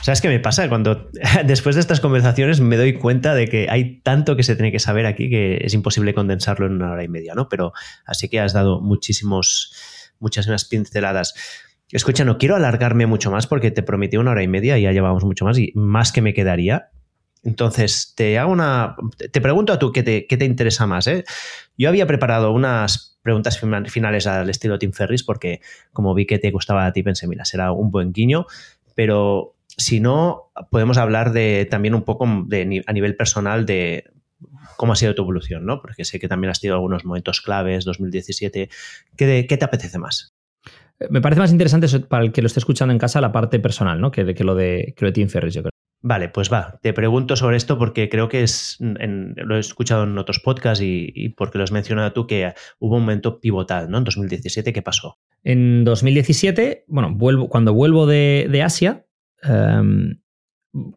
¿Sabes 0.03 0.20
qué 0.20 0.28
me 0.28 0.41
pasa? 0.41 0.69
Cuando 0.69 1.11
después 1.45 1.74
de 1.74 1.81
estas 1.81 2.01
conversaciones 2.01 2.61
me 2.61 2.77
doy 2.77 2.95
cuenta 2.95 3.35
de 3.35 3.49
que 3.49 3.69
hay 3.70 4.01
tanto 4.01 4.37
que 4.37 4.43
se 4.43 4.57
tiene 4.57 4.73
que 4.73 4.78
saber 4.78 5.07
aquí 5.07 5.31
que 5.31 5.59
es 5.62 5.74
imposible 5.74 6.15
condensarlo 6.15 6.66
en 6.66 6.73
una 6.73 6.93
hora 6.93 7.05
y 7.05 7.09
media, 7.09 7.35
¿no? 7.35 7.49
Pero 7.49 7.73
así 8.05 8.28
que 8.28 8.41
has 8.41 8.53
dado 8.53 8.81
muchísimos 8.81 9.74
muchas 10.20 10.47
unas 10.47 10.64
pinceladas. 10.64 11.34
Escucha, 11.90 12.24
no 12.24 12.38
quiero 12.38 12.55
alargarme 12.55 13.06
mucho 13.06 13.30
más 13.30 13.47
porque 13.47 13.70
te 13.70 13.82
prometí 13.82 14.16
una 14.16 14.30
hora 14.30 14.42
y 14.42 14.48
media 14.48 14.78
y 14.78 14.82
ya 14.82 14.92
llevamos 14.92 15.24
mucho 15.24 15.44
más 15.44 15.59
y 15.59 15.72
más 15.74 16.12
que 16.12 16.22
me 16.22 16.34
quedaría. 16.34 16.90
Entonces, 17.42 18.12
te 18.16 18.38
hago 18.38 18.52
una. 18.52 18.97
Te 19.32 19.40
pregunto 19.40 19.72
a 19.72 19.78
tú 19.78 19.92
qué 19.92 20.02
te, 20.02 20.26
qué 20.26 20.36
te 20.36 20.44
interesa 20.44 20.86
más. 20.86 21.06
¿eh? 21.06 21.24
Yo 21.76 21.88
había 21.88 22.06
preparado 22.06 22.52
unas 22.52 23.18
preguntas 23.22 23.60
finales 23.88 24.26
al 24.26 24.48
estilo 24.51 24.78
Tim 24.78 24.92
Ferris 24.92 25.24
porque, 25.24 25.60
como 25.92 26.14
vi 26.14 26.26
que 26.26 26.38
te 26.38 26.51
gustaba 26.51 26.86
a 26.86 26.92
ti, 26.92 27.02
pensé, 27.02 27.26
mira, 27.26 27.44
será 27.44 27.72
un 27.72 27.90
buen 27.90 28.12
guiño. 28.12 28.47
Pero 28.94 29.56
si 29.76 30.01
no, 30.01 30.52
podemos 30.70 30.98
hablar 30.98 31.32
de 31.32 31.66
también 31.70 31.94
un 31.94 32.02
poco 32.02 32.26
de, 32.47 32.84
a 32.86 32.92
nivel 32.92 33.16
personal 33.16 33.66
de 33.66 34.05
cómo 34.77 34.93
ha 34.93 34.97
sido 34.97 35.15
tu 35.15 35.23
evolución, 35.23 35.65
¿no? 35.65 35.81
Porque 35.81 36.05
sé 36.05 36.19
que 36.19 36.29
también 36.29 36.51
has 36.51 36.61
tenido 36.61 36.77
algunos 36.77 37.05
momentos 37.05 37.41
claves, 37.41 37.85
2017. 37.85 38.69
¿Qué, 39.17 39.47
qué 39.49 39.57
te 39.57 39.65
apetece 39.65 39.99
más? 39.99 40.35
Eh, 40.99 41.09
me 41.11 41.21
parece 41.21 41.41
más 41.41 41.53
interesante 41.53 41.89
para 42.01 42.25
el 42.25 42.33
que 42.33 42.43
lo 42.43 42.47
esté 42.47 42.61
escuchando 42.61 42.93
en 42.93 42.99
casa 42.99 43.21
la 43.21 43.33
parte 43.33 43.59
personal, 43.59 44.01
¿no? 44.01 44.11
Que, 44.11 44.35
que 44.35 44.45
lo 44.45 44.55
de 44.55 44.95
que 44.97 45.05
lo 45.05 45.09
de 45.09 45.12
Tim 45.12 45.29
Ferriss, 45.29 45.55
yo 45.55 45.62
creo. 45.62 45.71
Vale, 46.03 46.31
pues 46.31 46.51
va. 46.51 46.79
Te 46.81 46.95
pregunto 46.95 47.37
sobre 47.37 47.59
esto 47.59 47.79
porque 47.79 48.09
creo 48.09 48.29
que 48.29 48.43
es. 48.43 48.79
lo 48.81 49.57
he 49.57 49.59
escuchado 49.59 50.05
en 50.05 50.17
otros 50.17 50.41
podcasts 50.41 50.83
y, 50.83 51.35
porque 51.37 51.59
lo 51.59 51.65
has 51.65 51.73
mencionado 51.73 52.12
tú 52.12 52.27
que 52.27 52.55
hubo 52.79 52.97
un 52.97 53.03
momento 53.03 53.39
pivotal, 53.39 53.91
¿no? 53.91 53.99
En 53.99 54.05
2017, 54.05 54.73
¿qué 54.73 54.83
pasó? 54.83 55.19
En 55.45 55.85
2017, 55.85 56.85
bueno, 56.89 57.15
vuelvo, 57.15 57.49
cuando 57.49 57.75
vuelvo 57.75 58.07
de, 58.07 58.62
Asia, 58.65 59.05
em, 59.43 60.21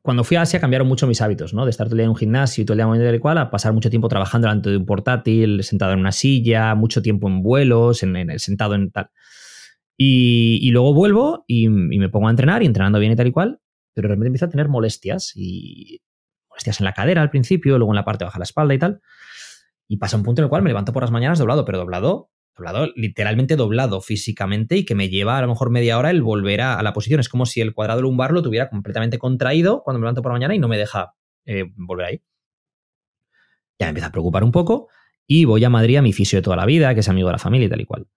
cuando 0.01 0.23
fui 0.23 0.37
a 0.37 0.41
Asia 0.41 0.59
cambiaron 0.59 0.87
mucho 0.87 1.07
mis 1.07 1.21
hábitos, 1.21 1.53
¿no? 1.53 1.65
De 1.65 1.71
estar 1.71 1.87
todo 1.87 1.95
el 1.95 1.97
día 1.97 2.03
en 2.05 2.11
un 2.11 2.15
gimnasio 2.15 2.61
y 2.61 2.65
todo 2.65 2.73
el 2.73 2.77
día 2.77 2.87
moviendo 2.87 3.09
el 3.09 3.19
cual 3.19 3.37
a 3.39 3.49
pasar 3.49 3.73
mucho 3.73 3.89
tiempo 3.89 4.07
trabajando 4.07 4.47
delante 4.47 4.69
de 4.69 4.77
un 4.77 4.85
portátil, 4.85 5.63
sentado 5.63 5.93
en 5.93 5.99
una 5.99 6.11
silla, 6.11 6.75
mucho 6.75 7.01
tiempo 7.01 7.27
en 7.27 7.41
vuelos, 7.41 8.03
en, 8.03 8.39
sentado 8.39 8.75
en 8.75 8.91
tal. 8.91 9.09
Y, 9.97 10.69
luego 10.71 10.93
vuelvo 10.93 11.45
y, 11.47 11.69
me 11.69 12.09
pongo 12.09 12.27
a 12.27 12.31
entrenar 12.31 12.61
y 12.61 12.65
entrenando 12.65 12.99
bien 12.99 13.13
y 13.13 13.15
tal 13.15 13.27
y 13.27 13.31
cual, 13.31 13.61
pero 13.93 14.07
de 14.07 14.15
repente 14.15 14.27
empiezo 14.27 14.45
a 14.45 14.49
tener 14.49 14.67
molestias 14.67 15.31
y 15.35 16.01
molestias 16.49 16.79
en 16.81 16.85
la 16.85 16.93
cadera 16.93 17.21
al 17.21 17.29
principio, 17.29 17.77
luego 17.77 17.93
en 17.93 17.95
la 17.95 18.05
parte 18.05 18.25
baja 18.25 18.37
de 18.37 18.41
la 18.41 18.45
espalda 18.45 18.73
y 18.73 18.79
tal. 18.79 19.01
Y 19.87 19.97
pasa 19.97 20.17
un 20.17 20.23
punto 20.23 20.41
en 20.41 20.45
el 20.45 20.49
cual 20.49 20.61
me 20.61 20.69
levanto 20.69 20.93
por 20.93 21.03
las 21.03 21.11
mañanas 21.11 21.39
doblado, 21.39 21.65
pero 21.65 21.77
doblado 21.77 22.31
doblado, 22.55 22.91
literalmente 22.95 23.55
doblado 23.55 24.01
físicamente 24.01 24.77
y 24.77 24.85
que 24.85 24.95
me 24.95 25.09
lleva 25.09 25.37
a 25.37 25.41
lo 25.41 25.47
mejor 25.47 25.69
media 25.69 25.97
hora 25.97 26.11
el 26.11 26.21
volver 26.21 26.61
a, 26.61 26.81
la 26.83 26.93
posición. 26.93 27.19
Es 27.19 27.29
como 27.29 27.45
si 27.45 27.61
el 27.61 27.73
cuadrado 27.73 28.01
lumbar 28.01 28.31
lo 28.31 28.41
tuviera 28.41 28.69
completamente 28.69 29.17
contraído 29.17 29.81
cuando 29.83 29.99
me 29.99 30.03
levanto 30.03 30.21
por 30.21 30.31
la 30.31 30.35
mañana 30.35 30.55
y 30.55 30.59
no 30.59 30.67
me 30.67 30.77
deja 30.77 31.13
eh, 31.45 31.65
volver 31.75 32.05
ahí. 32.05 32.21
Ya 33.79 33.87
me 33.87 33.89
empieza 33.89 34.07
a 34.07 34.11
preocupar 34.11 34.43
un 34.43 34.51
poco 34.51 34.87
y 35.25 35.45
voy 35.45 35.63
a 35.63 35.69
Madrid 35.69 35.97
a 35.97 36.01
mi 36.01 36.13
fisio 36.13 36.37
de 36.37 36.43
toda 36.43 36.55
la 36.55 36.65
vida, 36.65 36.93
que 36.93 36.99
es 36.99 37.09
amigo 37.09 37.27
de 37.27 37.33
la 37.33 37.39
familia 37.39 37.67
y 37.67 37.69
tal 37.69 37.81
y 37.81 37.85
cual. 37.85 38.07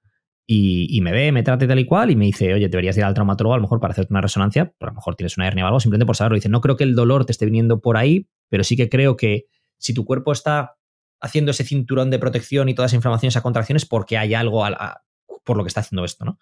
Y, 0.48 1.00
me 1.00 1.10
ve, 1.10 1.32
me 1.32 1.42
trata 1.42 1.64
y 1.64 1.68
tal 1.68 1.80
y 1.80 1.86
cual, 1.86 2.12
y 2.12 2.16
me 2.16 2.26
dice, 2.26 2.54
oye, 2.54 2.68
deberías 2.68 2.96
ir 2.96 3.02
al 3.02 3.14
traumatólogo 3.14 3.54
a 3.54 3.56
lo 3.56 3.62
mejor 3.62 3.80
para 3.80 3.90
hacerte 3.90 4.12
una 4.12 4.20
resonancia, 4.20 4.72
pero 4.78 4.90
a 4.90 4.92
lo 4.92 4.96
mejor 4.96 5.16
tienes 5.16 5.36
una 5.36 5.48
hernia 5.48 5.64
o 5.64 5.66
algo, 5.66 5.80
simplemente 5.80 6.06
por 6.06 6.14
saberlo. 6.14 6.36
Dice, 6.36 6.48
no 6.48 6.60
creo 6.60 6.76
que 6.76 6.84
el 6.84 6.94
dolor 6.94 7.24
te 7.24 7.32
esté 7.32 7.46
viniendo 7.46 7.80
por 7.80 7.96
ahí, 7.96 8.28
pero 8.48 8.62
sí 8.62 8.76
que 8.76 8.88
creo 8.88 9.16
que 9.16 9.46
si 9.78 9.92
tu 9.92 10.04
cuerpo 10.04 10.30
está 10.30 10.76
haciendo 11.26 11.50
ese 11.50 11.64
cinturón 11.64 12.10
de 12.10 12.18
protección 12.18 12.68
y 12.68 12.74
toda 12.74 12.86
esa 12.86 12.96
inflamación, 12.96 13.28
esas 13.28 13.42
contracciones, 13.42 13.84
porque 13.84 14.16
hay 14.16 14.34
algo 14.34 14.64
por 15.44 15.56
lo 15.56 15.64
que 15.64 15.68
está 15.68 15.80
haciendo 15.80 16.04
esto, 16.04 16.24
¿no? 16.24 16.38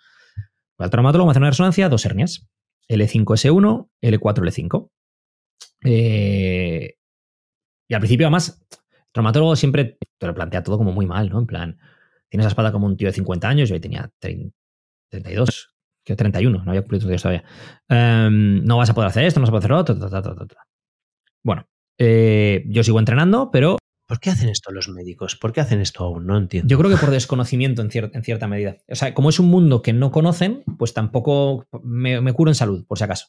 El 0.78 0.90
traumatólogo 0.90 1.26
me 1.26 1.30
hace 1.30 1.38
una 1.38 1.50
resonancia, 1.50 1.88
dos 1.88 2.04
hernias, 2.04 2.48
L5S1, 2.88 3.88
L4L5. 4.02 4.90
Eh, 5.84 6.96
y 7.88 7.94
al 7.94 8.00
principio, 8.00 8.26
además, 8.26 8.60
el 8.70 9.12
traumatólogo 9.12 9.56
siempre 9.56 9.98
te 10.18 10.26
lo 10.26 10.34
plantea 10.34 10.62
todo 10.62 10.78
como 10.78 10.92
muy 10.92 11.06
mal, 11.06 11.28
¿no? 11.28 11.38
En 11.38 11.46
plan, 11.46 11.78
tienes 12.28 12.44
la 12.44 12.48
espalda 12.48 12.72
como 12.72 12.86
un 12.86 12.96
tío 12.96 13.08
de 13.08 13.12
50 13.12 13.48
años, 13.48 13.68
yo 13.68 13.74
ahí 13.74 13.80
tenía 13.80 14.10
32, 14.20 15.74
que 16.04 16.16
31, 16.16 16.64
no 16.64 16.70
había 16.70 16.82
cumplido 16.82 17.08
años 17.08 17.22
todavía. 17.22 17.44
Em, 17.88 18.64
no 18.64 18.78
vas 18.78 18.90
a 18.90 18.94
poder 18.94 19.08
hacer 19.08 19.24
esto, 19.24 19.38
no 19.40 19.44
vas 19.44 19.50
a 19.50 19.52
poder 19.52 19.72
hacer 19.72 20.32
otro. 20.32 20.58
bueno, 21.44 21.68
eh, 21.98 22.64
yo 22.66 22.82
sigo 22.82 22.98
entrenando, 22.98 23.50
pero 23.52 23.78
¿Por 24.06 24.20
qué 24.20 24.30
hacen 24.30 24.48
esto 24.50 24.70
los 24.70 24.88
médicos? 24.88 25.36
¿Por 25.36 25.52
qué 25.52 25.60
hacen 25.60 25.80
esto 25.80 26.04
aún? 26.04 26.26
No 26.26 26.36
entiendo. 26.36 26.68
Yo 26.68 26.78
creo 26.78 26.90
que 26.90 26.98
por 26.98 27.10
desconocimiento 27.10 27.80
en, 27.80 27.90
cierta 27.90 28.46
medida. 28.46 28.76
O 28.88 28.94
sea, 28.94 29.14
como 29.14 29.30
es 29.30 29.40
un 29.40 29.46
mundo 29.46 29.80
que 29.80 29.94
no 29.94 30.10
conocen, 30.10 30.62
pues 30.78 30.92
tampoco 30.92 31.66
me, 31.82 32.32
curo 32.34 32.50
en 32.50 32.54
salud, 32.54 32.84
por 32.86 32.98
si 32.98 33.04
acaso. 33.04 33.28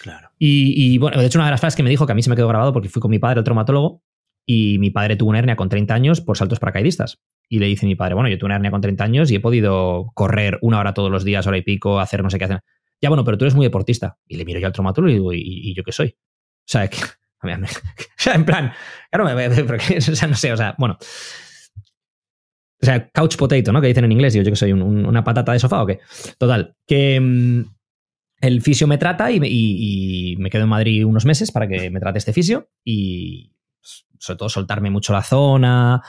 Claro. 0.00 0.30
Y, 0.38 0.96
bueno, 0.98 1.20
de 1.20 1.26
hecho, 1.26 1.38
una 1.38 1.46
de 1.46 1.50
las 1.50 1.60
frases 1.60 1.76
que 1.76 1.82
me 1.82 1.90
dijo, 1.90 2.06
que 2.06 2.12
a 2.12 2.14
mí 2.14 2.22
se 2.22 2.30
me 2.30 2.36
quedó 2.36 2.46
grabado 2.48 2.72
porque 2.72 2.88
fui 2.88 3.00
con 3.00 3.10
mi 3.10 3.18
padre, 3.18 3.40
el 3.40 3.44
traumatólogo, 3.44 4.02
y 4.46 4.78
mi 4.78 4.90
padre 4.90 5.16
tuvo 5.16 5.30
una 5.30 5.40
hernia 5.40 5.56
con 5.56 5.68
30 5.68 5.92
años 5.92 6.20
por 6.20 6.38
saltos 6.38 6.60
paracaidistas. 6.60 7.20
Y 7.48 7.58
le 7.58 7.66
dice 7.66 7.86
mi 7.86 7.96
padre, 7.96 8.14
bueno, 8.14 8.28
yo 8.28 8.38
tuve 8.38 8.46
una 8.46 8.56
hernia 8.56 8.70
con 8.70 8.80
30 8.80 9.02
años 9.02 9.30
y 9.30 9.36
he 9.36 9.40
podido 9.40 10.12
correr 10.14 10.58
una 10.62 10.78
hora 10.78 10.94
todos 10.94 11.10
los 11.10 11.24
días, 11.24 11.46
hora 11.46 11.58
y 11.58 11.62
pico, 11.62 11.98
hacer 11.98 12.22
no 12.22 12.30
sé 12.30 12.38
qué 12.38 12.44
hacer. 12.44 12.60
Ya, 13.00 13.08
bueno, 13.08 13.24
pero 13.24 13.36
tú 13.36 13.44
eres 13.44 13.54
muy 13.54 13.66
deportista. 13.66 14.18
Y 14.26 14.36
le 14.36 14.44
miro 14.44 14.60
yo 14.60 14.66
al 14.66 14.72
traumatólogo 14.72 15.10
y 15.10 15.14
digo, 15.14 15.32
¿y, 15.32 15.74
yo 15.74 15.82
qué 15.82 15.92
soy? 15.92 16.16
O 16.16 16.68
sea, 16.68 16.88
que 16.88 16.98
sea, 18.16 18.34
en 18.34 18.44
plan, 18.44 18.72
claro, 19.10 19.26
o 19.96 20.00
sea, 20.00 20.28
no 20.28 20.34
sé, 20.34 20.52
o 20.52 20.56
sea, 20.56 20.74
bueno. 20.78 20.98
O 22.82 22.84
sea, 22.84 23.08
couch 23.08 23.36
potato, 23.36 23.72
¿no? 23.72 23.80
Que 23.80 23.88
dicen 23.88 24.04
en 24.04 24.12
inglés, 24.12 24.34
yo 24.34 24.44
que 24.44 24.54
soy 24.54 24.72
una 24.72 25.24
patata 25.24 25.52
de 25.52 25.58
sofá 25.58 25.82
o 25.82 25.86
qué. 25.86 26.00
Total, 26.38 26.76
que 26.86 27.18
mm, 27.18 27.64
el 28.40 28.60
fisio 28.60 28.86
me 28.86 28.98
trata 28.98 29.30
y, 29.30 29.40
y, 29.42 30.36
me 30.36 30.50
quedo 30.50 30.64
en 30.64 30.68
Madrid 30.68 31.04
unos 31.04 31.24
meses 31.24 31.50
para 31.50 31.66
que 31.66 31.90
me 31.90 32.00
trate 32.00 32.18
este 32.18 32.32
fisio 32.34 32.68
y 32.84 33.52
sobre 34.18 34.38
todo 34.38 34.48
soltarme 34.48 34.90
mucho 34.90 35.12
la 35.12 35.22
zona, 35.22 36.02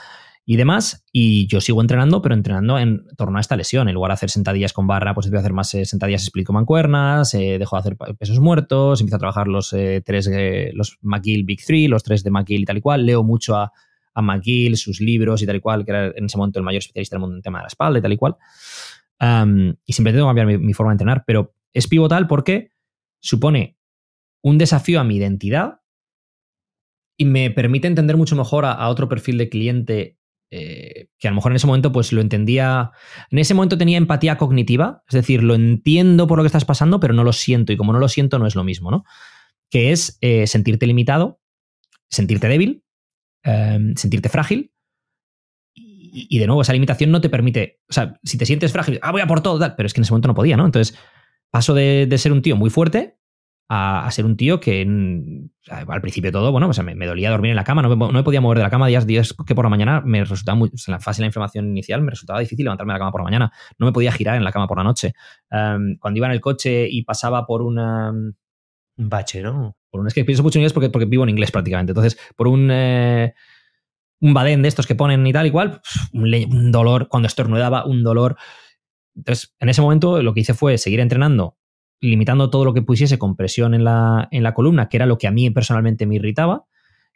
y 0.50 0.56
demás. 0.56 1.04
Y 1.12 1.46
yo 1.46 1.60
sigo 1.60 1.82
entrenando, 1.82 2.22
pero 2.22 2.34
entrenando 2.34 2.78
en 2.78 3.06
torno 3.18 3.36
a 3.36 3.40
esta 3.42 3.54
lesión. 3.54 3.86
En 3.86 3.94
lugar 3.94 4.08
de 4.08 4.14
hacer 4.14 4.30
sentadillas 4.30 4.72
con 4.72 4.86
barra, 4.86 5.12
pues 5.12 5.26
empiezo 5.26 5.40
a 5.40 5.44
hacer 5.44 5.52
más 5.52 5.74
eh, 5.74 5.84
sentadillas 5.84 6.22
explico 6.22 6.54
mancuernas, 6.54 7.34
eh, 7.34 7.58
dejo 7.58 7.76
de 7.76 7.80
hacer 7.80 7.96
pesos 8.16 8.40
muertos, 8.40 9.02
empiezo 9.02 9.16
a 9.16 9.18
trabajar 9.18 9.46
los 9.46 9.74
eh, 9.74 10.02
tres, 10.02 10.26
los 10.72 10.96
McGill 11.02 11.44
Big 11.44 11.62
Three, 11.62 11.86
los 11.86 12.02
tres 12.02 12.24
de 12.24 12.30
McGill 12.30 12.62
y 12.62 12.64
tal 12.64 12.78
y 12.78 12.80
cual. 12.80 13.04
Leo 13.04 13.22
mucho 13.22 13.56
a, 13.56 13.70
a 14.14 14.22
McGill, 14.22 14.78
sus 14.78 15.02
libros 15.02 15.42
y 15.42 15.46
tal 15.46 15.56
y 15.56 15.60
cual, 15.60 15.84
que 15.84 15.90
era 15.90 16.06
en 16.16 16.24
ese 16.24 16.38
momento 16.38 16.58
el 16.58 16.64
mayor 16.64 16.78
especialista 16.78 17.16
del 17.16 17.20
mundo 17.20 17.36
en 17.36 17.42
tema 17.42 17.58
de 17.58 17.64
la 17.64 17.68
espalda 17.68 17.98
y 17.98 18.02
tal 18.02 18.12
y 18.14 18.16
cual. 18.16 18.36
y 19.84 19.92
siempre 19.92 20.14
tengo 20.14 20.32
que 20.32 20.34
cambiar 20.34 20.58
mi, 20.58 20.72
forma 20.72 20.92
de 20.92 20.94
entrenar, 20.94 21.24
pero 21.26 21.52
es 21.74 21.86
pivotal 21.88 22.26
porque 22.26 22.70
supone 23.20 23.76
un 24.40 24.56
desafío 24.56 24.98
a 24.98 25.04
mi 25.04 25.16
identidad 25.16 25.80
y 27.18 27.26
me 27.26 27.50
permite 27.50 27.86
entender 27.86 28.16
mucho 28.16 28.34
mejor 28.34 28.64
a, 28.64 28.88
otro 28.88 29.10
perfil 29.10 29.36
de 29.36 29.50
cliente 29.50 30.17
eh, 30.50 31.08
que 31.18 31.28
a 31.28 31.30
lo 31.30 31.34
mejor 31.34 31.52
en 31.52 31.56
ese 31.56 31.66
momento 31.66 31.92
pues 31.92 32.12
lo 32.12 32.22
entendía, 32.22 32.92
en 33.30 33.38
ese 33.38 33.52
momento 33.52 33.76
tenía 33.76 33.98
empatía 33.98 34.38
cognitiva, 34.38 35.02
es 35.06 35.14
decir, 35.14 35.42
lo 35.42 35.54
entiendo 35.54 36.26
por 36.26 36.38
lo 36.38 36.42
que 36.42 36.48
estás 36.48 36.64
pasando, 36.64 37.00
pero 37.00 37.12
no 37.12 37.22
lo 37.22 37.32
siento 37.32 37.72
y 37.72 37.76
como 37.76 37.92
no 37.92 37.98
lo 37.98 38.08
siento 38.08 38.38
no 38.38 38.46
es 38.46 38.54
lo 38.54 38.64
mismo, 38.64 38.90
¿no? 38.90 39.04
Que 39.68 39.92
es 39.92 40.16
eh, 40.22 40.46
sentirte 40.46 40.86
limitado, 40.86 41.40
sentirte 42.08 42.48
débil, 42.48 42.82
em, 43.42 43.94
sentirte 43.94 44.30
frágil 44.30 44.72
y, 45.74 46.38
de 46.38 46.46
nuevo 46.46 46.62
esa 46.62 46.72
limitación 46.72 47.10
no 47.10 47.20
te 47.20 47.28
permite, 47.28 47.80
o 47.88 47.92
sea, 47.92 48.18
si 48.24 48.38
te 48.38 48.46
sientes 48.46 48.72
frágil, 48.72 48.98
ah, 49.02 49.12
voy 49.12 49.20
a 49.20 49.26
por 49.26 49.42
todo, 49.42 49.74
pero 49.76 49.86
es 49.86 49.92
que 49.92 50.00
en 50.00 50.04
ese 50.04 50.12
momento 50.12 50.28
no 50.28 50.34
podía, 50.34 50.56
¿no? 50.56 50.64
Entonces 50.64 50.98
paso 51.50 51.74
de 51.74 52.18
ser 52.18 52.32
un 52.32 52.42
tío 52.42 52.56
muy 52.56 52.70
fuerte 52.70 53.17
a, 53.68 54.10
ser 54.10 54.24
un 54.24 54.36
tío 54.36 54.60
que 54.60 54.80
al 55.68 56.00
principio 56.00 56.32
todo, 56.32 56.50
bueno, 56.52 56.70
me, 56.96 57.06
dolía 57.06 57.30
dormir 57.30 57.50
en 57.50 57.56
la 57.56 57.64
cama, 57.64 57.82
no 57.82 57.94
me, 57.96 58.22
podía 58.22 58.40
mover 58.40 58.58
de 58.58 58.64
la 58.64 58.70
cama 58.70 58.86
días, 58.86 59.06
días 59.06 59.34
que 59.46 59.54
por 59.54 59.64
la 59.64 59.68
mañana 59.68 60.00
me 60.00 60.24
resultaba 60.24 60.56
muy, 60.56 60.70
en 60.70 60.92
la 60.92 61.00
fase 61.00 61.18
de 61.18 61.24
la 61.24 61.26
inflamación 61.26 61.68
inicial 61.68 62.00
me 62.00 62.10
resultaba 62.10 62.40
difícil 62.40 62.64
levantarme 62.64 62.92
de 62.92 62.94
la 62.94 62.98
cama 63.00 63.12
por 63.12 63.20
la 63.20 63.24
mañana, 63.24 63.52
no 63.78 63.86
me 63.86 63.92
podía 63.92 64.10
girar 64.10 64.36
en 64.36 64.44
la 64.44 64.52
cama 64.52 64.66
por 64.66 64.78
la 64.78 64.84
noche. 64.84 65.12
Em, 65.50 65.98
cuando 65.98 66.16
iba 66.16 66.26
en 66.26 66.32
el 66.32 66.40
coche 66.40 66.88
y 66.90 67.02
pasaba 67.02 67.46
por 67.46 67.62
una... 67.62 68.10
Un 68.10 69.08
bache, 69.08 69.42
¿no? 69.42 69.76
Por 69.90 70.00
un, 70.00 70.08
es 70.08 70.14
que 70.14 70.24
pienso 70.24 70.42
mucho 70.42 70.58
en 70.58 70.62
inglés 70.62 70.72
porque, 70.72 70.90
porque 70.90 71.04
vivo 71.04 71.22
en 71.22 71.30
inglés 71.30 71.52
prácticamente, 71.52 71.92
entonces 71.92 72.18
por 72.36 72.48
un... 72.48 72.70
Eh, 72.70 73.34
un 74.20 74.34
badén 74.34 74.62
de 74.62 74.68
estos 74.68 74.86
que 74.88 74.96
ponen 74.96 75.24
y 75.24 75.32
tal 75.32 75.46
igual, 75.46 75.80
un, 76.12 76.34
un 76.34 76.72
dolor, 76.72 77.06
cuando 77.06 77.28
estornudaba, 77.28 77.84
un 77.86 78.02
dolor. 78.02 78.36
Entonces, 79.14 79.54
en 79.60 79.68
ese 79.68 79.80
momento 79.80 80.20
lo 80.22 80.34
que 80.34 80.40
hice 80.40 80.54
fue 80.54 80.76
seguir 80.76 80.98
entrenando 80.98 81.57
limitando 82.00 82.50
todo 82.50 82.64
lo 82.64 82.74
que 82.74 82.82
pusiese 82.82 83.18
compresión 83.18 83.74
en 83.74 83.84
la, 83.84 84.28
en 84.30 84.42
la 84.42 84.54
columna, 84.54 84.88
que 84.88 84.96
era 84.96 85.06
lo 85.06 85.18
que 85.18 85.26
a 85.26 85.30
mí 85.30 85.50
personalmente 85.50 86.06
me 86.06 86.16
irritaba, 86.16 86.64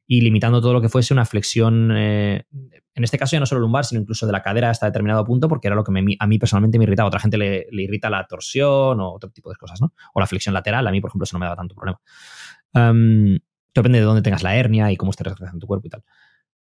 y 0.06 0.20
limitando 0.20 0.60
todo 0.60 0.72
lo 0.72 0.80
que 0.80 0.88
fuese 0.88 1.14
una 1.14 1.24
flexión, 1.24 1.90
eh, 1.96 2.44
en 2.94 3.04
este 3.04 3.18
caso 3.18 3.36
ya 3.36 3.40
no 3.40 3.46
solo 3.46 3.60
lumbar, 3.60 3.84
sino 3.84 4.00
incluso 4.00 4.26
de 4.26 4.32
la 4.32 4.42
cadera 4.42 4.68
hasta 4.68 4.86
determinado 4.86 5.24
punto, 5.24 5.48
porque 5.48 5.68
era 5.68 5.76
lo 5.76 5.84
que 5.84 5.92
a 6.18 6.26
mí 6.26 6.38
personalmente 6.38 6.78
me 6.78 6.84
irritaba. 6.84 7.08
Otra 7.08 7.20
gente 7.20 7.38
le, 7.38 7.66
irrita 7.70 8.10
la 8.10 8.26
torsión 8.26 9.00
o 9.00 9.12
otro 9.12 9.30
tipo 9.30 9.48
de 9.48 9.56
cosas, 9.56 9.80
¿no? 9.80 9.94
O 10.12 10.20
la 10.20 10.26
flexión 10.26 10.52
lateral, 10.52 10.86
a 10.86 10.90
mí, 10.90 11.00
por 11.00 11.08
ejemplo, 11.08 11.24
eso 11.24 11.36
no 11.36 11.40
me 11.40 11.46
daba 11.46 11.56
tanto 11.56 11.74
problema. 11.74 12.00
depende 13.74 13.98
de 14.00 14.04
dónde 14.04 14.22
tengas 14.22 14.42
la 14.42 14.56
hernia 14.56 14.92
y 14.92 14.96
cómo 14.96 15.12
estés 15.12 15.32
en 15.40 15.58
tu 15.58 15.66
cuerpo 15.66 15.86
y 15.86 15.90
tal. 15.90 16.04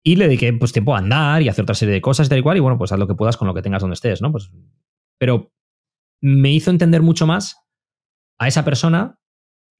Y 0.05 0.16
le 0.16 0.26
dediqué 0.26 0.52
pues, 0.52 0.72
tiempo 0.72 0.94
a 0.94 0.98
andar 0.98 1.43
y 1.43 1.48
hacer 1.48 1.62
otra 1.62 1.74
serie 1.74 1.94
de 1.94 2.01
cosas 2.02 2.26
y 2.26 2.31
tal 2.31 2.39
y 2.39 2.43
cual, 2.43 2.59
y 2.59 2.60
bueno, 2.60 2.78
pues 2.78 2.93
haz 2.93 2.98
lo 2.98 3.09
que 3.09 3.14
puedas 3.14 3.36
con 3.36 3.48
lo 3.48 3.55
que 3.55 3.62
tengas 3.62 3.81
donde 3.81 3.94
estés, 3.94 4.20
¿no? 4.20 4.31
Pues, 4.31 4.52
pero 5.18 5.51
me 6.20 6.52
hizo 6.52 6.70
entender 6.70 7.02
mucho 7.02 7.26
más 7.26 7.63
a 8.39 8.48
esa 8.48 8.65
persona 8.65 9.19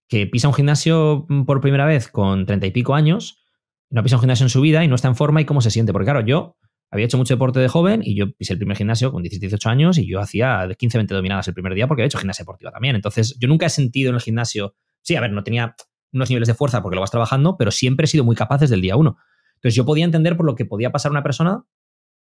que 0.09 0.27
pisa 0.27 0.49
un 0.49 0.55
gimnasio 0.55 1.27
mm, 1.29 1.45
por 1.45 1.61
primera 1.61 1.87
vez 1.87 2.09
con 2.09 2.47
treinta 2.47 2.67
y 2.67 2.71
pico 2.71 2.95
años, 2.95 3.43
no 3.91 4.03
pisa 4.03 4.17
un 4.17 4.21
gimnasio 4.21 4.45
en 4.45 4.51
su 4.51 4.61
vida 4.61 4.85
y 4.85 4.89
no 4.89 4.95
está 4.95 5.09
en 5.09 5.17
forma 5.17 5.41
y 5.41 5.45
cómo 5.45 5.61
se 5.61 5.71
siente. 5.71 5.93
Porque 5.93 6.07
claro, 6.07 6.21
yo 6.21 6.57
había 6.91 7.07
hecho 7.07 7.19
mucho 7.19 7.35
deporte 7.35 7.61
de 7.61 7.69
joven 7.69 8.03
y 8.05 8.15
yo 8.15 8.33
pisé 8.33 8.53
el 8.53 8.59
primer 8.59 8.77
gimnasio 8.77 9.11
con 9.13 9.23
17, 9.23 9.47
18 9.47 9.69
años 9.69 9.99
y 9.99 10.07
yo 10.07 10.21
hacía 10.21 10.69
15, 10.79 10.99
20 10.99 11.15
dominadas 11.15 11.49
el 11.49 11.55
primer 11.55 11.75
día 11.75 11.89
porque 11.89 12.03
había 12.03 12.07
hecho 12.07 12.19
gimnasia 12.19 12.43
deportiva 12.43 12.71
también. 12.71 12.95
Entonces, 12.95 13.37
yo 13.39 13.49
nunca 13.49 13.67
he 13.67 13.71
sentido 13.71 14.11
en 14.11 14.17
el 14.17 14.21
gimnasio, 14.21 14.75
sí, 15.03 15.17
a 15.17 15.21
ver, 15.21 15.33
no 15.33 15.43
tenía 15.43 15.75
unos 16.13 16.29
niveles 16.29 16.47
de 16.47 16.55
fuerza 16.55 16.83
porque 16.83 16.95
lo 16.95 17.01
vas 17.01 17.11
trabajando, 17.11 17.57
pero 17.57 17.71
siempre 17.71 18.05
he 18.05 18.07
sido 18.07 18.25
muy 18.25 18.37
capaz 18.37 18.59
desde 18.59 18.77
el 18.77 18.81
día 18.81 18.97
uno. 18.97 19.17
Entonces, 19.57 19.75
yo 19.75 19.85
podía 19.85 20.05
entender 20.05 20.37
por 20.37 20.47
lo 20.47 20.55
que 20.55 20.67
podía 20.67 20.93
pasar 20.93 21.11
una 21.11 21.23
persona 21.23 21.65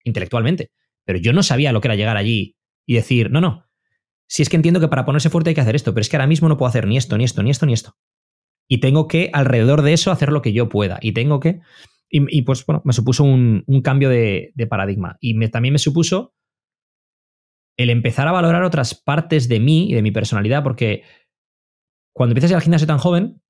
intelectualmente, 0.03 0.71
pero 1.03 1.19
yo 1.19 1.33
no 1.33 1.43
sabía 1.43 1.71
lo 1.71 1.81
que 1.81 1.89
era 1.89 1.95
llegar 1.95 2.17
allí 2.17 2.57
y 2.85 2.95
decir, 2.95 3.31
no, 3.31 3.41
no, 3.41 3.65
si 4.27 4.41
es 4.41 4.49
que 4.49 4.55
entiendo 4.55 4.79
que 4.79 4.87
para 4.87 5.05
ponerse 5.05 5.29
fuerte 5.29 5.49
hay 5.49 5.55
que 5.55 5.61
hacer 5.61 5.75
esto, 5.75 5.93
pero 5.93 6.01
es 6.01 6.09
que 6.09 6.15
ahora 6.15 6.27
mismo 6.27 6.49
no 6.49 6.57
puedo 6.57 6.69
hacer 6.69 6.87
ni 6.87 6.97
esto, 6.97 7.17
ni 7.17 7.23
esto, 7.23 7.43
ni 7.43 7.51
esto, 7.51 7.65
ni 7.65 7.73
esto. 7.73 7.97
Y 8.67 8.79
tengo 8.79 9.07
que, 9.07 9.29
alrededor 9.33 9.81
de 9.81 9.93
eso, 9.93 10.11
hacer 10.11 10.31
lo 10.31 10.41
que 10.41 10.53
yo 10.53 10.69
pueda. 10.69 10.97
Y 11.01 11.11
tengo 11.11 11.39
que. 11.39 11.61
Y, 12.09 12.43
pues, 12.43 12.63
bueno, 12.67 12.83
me 12.85 12.93
supuso 12.93 13.23
un, 13.23 13.63
cambio 13.83 14.07
de, 14.07 14.53
paradigma. 14.69 15.17
Y 15.19 15.39
también 15.49 15.73
me 15.73 15.79
supuso 15.79 16.35
el 17.75 17.89
empezar 17.89 18.27
a 18.27 18.31
valorar 18.31 18.63
otras 18.63 18.93
partes 18.93 19.49
de 19.49 19.59
mí 19.59 19.89
y 19.89 19.95
de 19.95 20.03
mi 20.03 20.11
personalidad, 20.11 20.63
porque 20.63 21.03
cuando 22.13 22.33
empiezas 22.33 22.51
a 22.51 22.53
ir 22.53 22.55
al 22.57 22.61
gimnasio 22.61 22.85
tan 22.85 22.99
joven, 22.99 23.41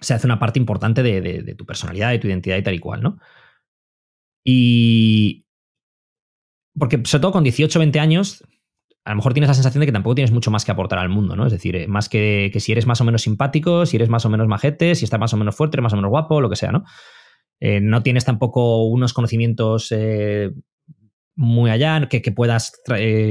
se 0.00 0.14
hace 0.14 0.28
una 0.28 0.38
parte 0.38 0.60
importante 0.60 1.02
de, 1.02 1.20
de, 1.20 1.54
tu 1.56 1.66
personalidad, 1.66 2.10
de 2.10 2.20
tu 2.20 2.28
identidad 2.28 2.56
y 2.56 2.62
tal 2.62 2.74
y 2.74 2.78
cual, 2.78 3.02
¿no? 3.02 3.18
Y. 4.44 5.46
Porque, 6.78 7.02
sobre 7.04 7.20
todo 7.20 7.32
con 7.32 7.44
18, 7.44 7.80
20 7.80 7.98
años, 7.98 8.44
a 9.04 9.10
lo 9.10 9.16
mejor 9.16 9.34
tienes 9.34 9.48
la 9.48 9.54
sensación 9.54 9.80
de 9.80 9.86
que 9.86 9.92
tampoco 9.92 10.14
tienes 10.14 10.30
mucho 10.30 10.50
más 10.50 10.64
que 10.64 10.70
aportar 10.70 10.98
al 11.00 11.08
mundo, 11.08 11.34
¿no? 11.34 11.46
Es 11.46 11.52
decir, 11.52 11.74
eh, 11.74 11.88
más 11.88 12.08
que, 12.08 12.50
que, 12.52 12.60
si 12.60 12.72
eres 12.72 12.86
más 12.86 13.00
o 13.00 13.04
menos 13.04 13.22
simpático, 13.22 13.84
si 13.84 13.96
eres 13.96 14.08
más 14.08 14.24
o 14.24 14.30
menos 14.30 14.46
majete, 14.46 14.94
si 14.94 15.04
estás 15.04 15.18
más 15.18 15.32
o 15.34 15.36
menos 15.36 15.56
fuerte, 15.56 15.80
más 15.80 15.92
o 15.92 15.96
menos 15.96 16.10
guapo, 16.10 16.40
lo 16.40 16.48
que 16.48 16.56
sea, 16.56 16.70
¿no? 16.70 16.84
Eh, 17.58 17.80
no 17.80 18.02
tienes 18.02 18.24
tampoco 18.24 18.84
unos 18.84 19.12
conocimientos 19.12 19.88
eh, 19.90 20.50
muy 21.34 21.70
allá 21.70 22.08
que, 22.08 22.22
que 22.22 22.32
puedas 22.32 22.72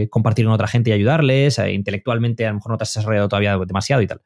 compartir 0.09 0.45
con 0.45 0.53
otra 0.53 0.67
gente 0.67 0.89
y 0.89 0.93
ayudarles. 0.93 1.59
intelectualmente 1.59 2.45
a 2.45 2.49
lo 2.49 2.55
mejor 2.55 2.71
no 2.71 2.77
te 2.77 2.83
has 2.83 2.93
desarrollado 2.93 3.27
todavía 3.27 3.57
demasiado 3.57 4.01
y 4.01 4.07
tal. 4.07 4.21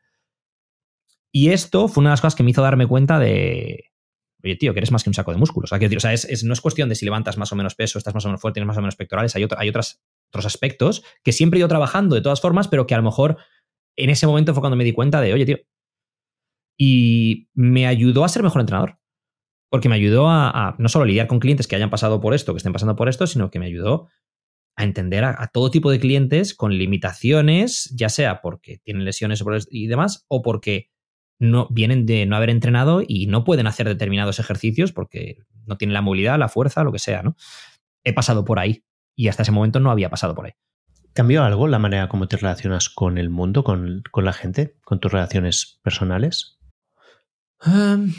Y 1.31 1.49
esto 1.49 1.87
fue 1.87 2.01
una 2.01 2.11
de 2.11 2.13
las 2.13 2.21
cosas 2.21 2.35
que 2.35 2.43
me 2.43 2.51
hizo 2.51 2.61
darme 2.61 2.87
cuenta 2.87 3.19
de, 3.19 3.91
oye, 4.43 4.55
tío, 4.55 4.73
que 4.73 4.79
eres 4.79 4.91
más 4.91 5.03
que 5.03 5.09
un 5.09 5.13
saco 5.13 5.31
de 5.31 5.37
músculos. 5.37 5.73
O 5.73 5.99
sea, 5.99 6.13
es, 6.13 6.43
no 6.43 6.53
es 6.53 6.61
cuestión 6.61 6.87
de 6.87 6.95
si 6.95 7.03
levantas 7.03 7.37
más 7.37 7.51
o 7.51 7.55
menos 7.55 7.75
peso, 7.75 7.97
estás 7.97 8.13
más 8.13 8.23
o 8.25 8.29
menos 8.29 8.39
fuerte, 8.39 8.55
tienes 8.55 8.67
más 8.67 8.77
o 8.77 8.81
menos 8.81 8.95
pectorales. 8.95 9.35
Hay, 9.35 9.45
hay 9.57 9.69
otras 9.69 10.01
otros 10.35 10.45
aspectos 10.45 11.03
que 11.23 11.31
siempre 11.31 11.57
he 11.57 11.61
ido 11.61 11.67
trabajando 11.67 12.15
de 12.15 12.21
todas 12.21 12.41
formas, 12.41 12.67
pero 12.67 12.85
que 12.85 12.93
a 12.93 12.97
lo 12.97 13.03
mejor 13.03 13.37
en 13.95 14.09
ese 14.09 14.27
momento 14.27 14.53
fue 14.53 14.61
cuando 14.61 14.77
me 14.77 14.83
di 14.83 14.91
cuenta 14.91 15.21
de, 15.21 15.33
oye, 15.33 15.45
tío. 15.45 15.57
Y 16.77 17.47
me 17.53 17.87
ayudó 17.87 18.25
a 18.25 18.29
ser 18.29 18.43
mejor 18.43 18.61
entrenador. 18.61 18.99
Porque 19.69 19.89
me 19.89 19.95
ayudó 19.95 20.29
a, 20.29 20.75
no 20.77 20.89
solo 20.89 21.05
lidiar 21.05 21.27
con 21.27 21.39
clientes 21.39 21.67
que 21.67 21.75
hayan 21.75 21.89
pasado 21.89 22.21
por 22.21 22.33
esto, 22.33 22.53
que 22.53 22.57
estén 22.57 22.73
pasando 22.73 22.95
por 22.95 23.09
esto, 23.09 23.27
sino 23.27 23.49
que 23.49 23.59
me 23.59 23.65
ayudó 23.65 24.09
a 24.77 24.83
entender 24.83 25.23
a, 25.23 25.47
todo 25.53 25.71
tipo 25.71 25.89
de 25.89 25.99
clientes 25.99 26.53
con 26.53 26.77
limitaciones, 26.77 27.89
ya 27.95 28.09
sea 28.09 28.41
porque 28.41 28.77
tienen 28.79 29.05
lesiones 29.05 29.43
y 29.69 29.87
demás, 29.87 30.25
o 30.27 30.41
porque 30.41 30.89
no 31.39 31.67
vienen 31.69 32.05
de 32.05 32.25
no 32.25 32.35
haber 32.35 32.49
entrenado 32.49 33.01
y 33.05 33.27
no 33.27 33.43
pueden 33.43 33.67
hacer 33.67 33.87
determinados 33.87 34.39
ejercicios 34.39 34.91
porque 34.91 35.39
no 35.65 35.77
tienen 35.77 35.93
la 35.93 36.01
movilidad, 36.01 36.37
la 36.37 36.49
fuerza, 36.49 36.83
lo 36.83 36.91
que 36.91 36.99
sea, 36.99 37.23
¿no? 37.23 37.35
He 38.03 38.13
pasado 38.13 38.45
por 38.45 38.59
ahí 38.59 38.83
y 39.15 39.27
hasta 39.27 39.43
ese 39.43 39.51
momento 39.51 39.79
no 39.79 39.91
había 39.91 40.09
pasado 40.09 40.35
por 40.35 40.45
ahí. 40.45 40.53
¿Cambió 41.13 41.43
algo 41.43 41.67
la 41.67 41.79
manera 41.79 42.09
como 42.09 42.27
te 42.27 42.35
relacionas 42.35 42.89
con 42.89 43.17
el 43.17 43.29
mundo, 43.29 43.63
con, 43.63 44.03
la 44.13 44.33
gente, 44.33 44.75
con 44.83 44.99
tus 44.99 45.13
relaciones 45.13 45.79
personales? 45.81 46.59
Em, 47.65 48.13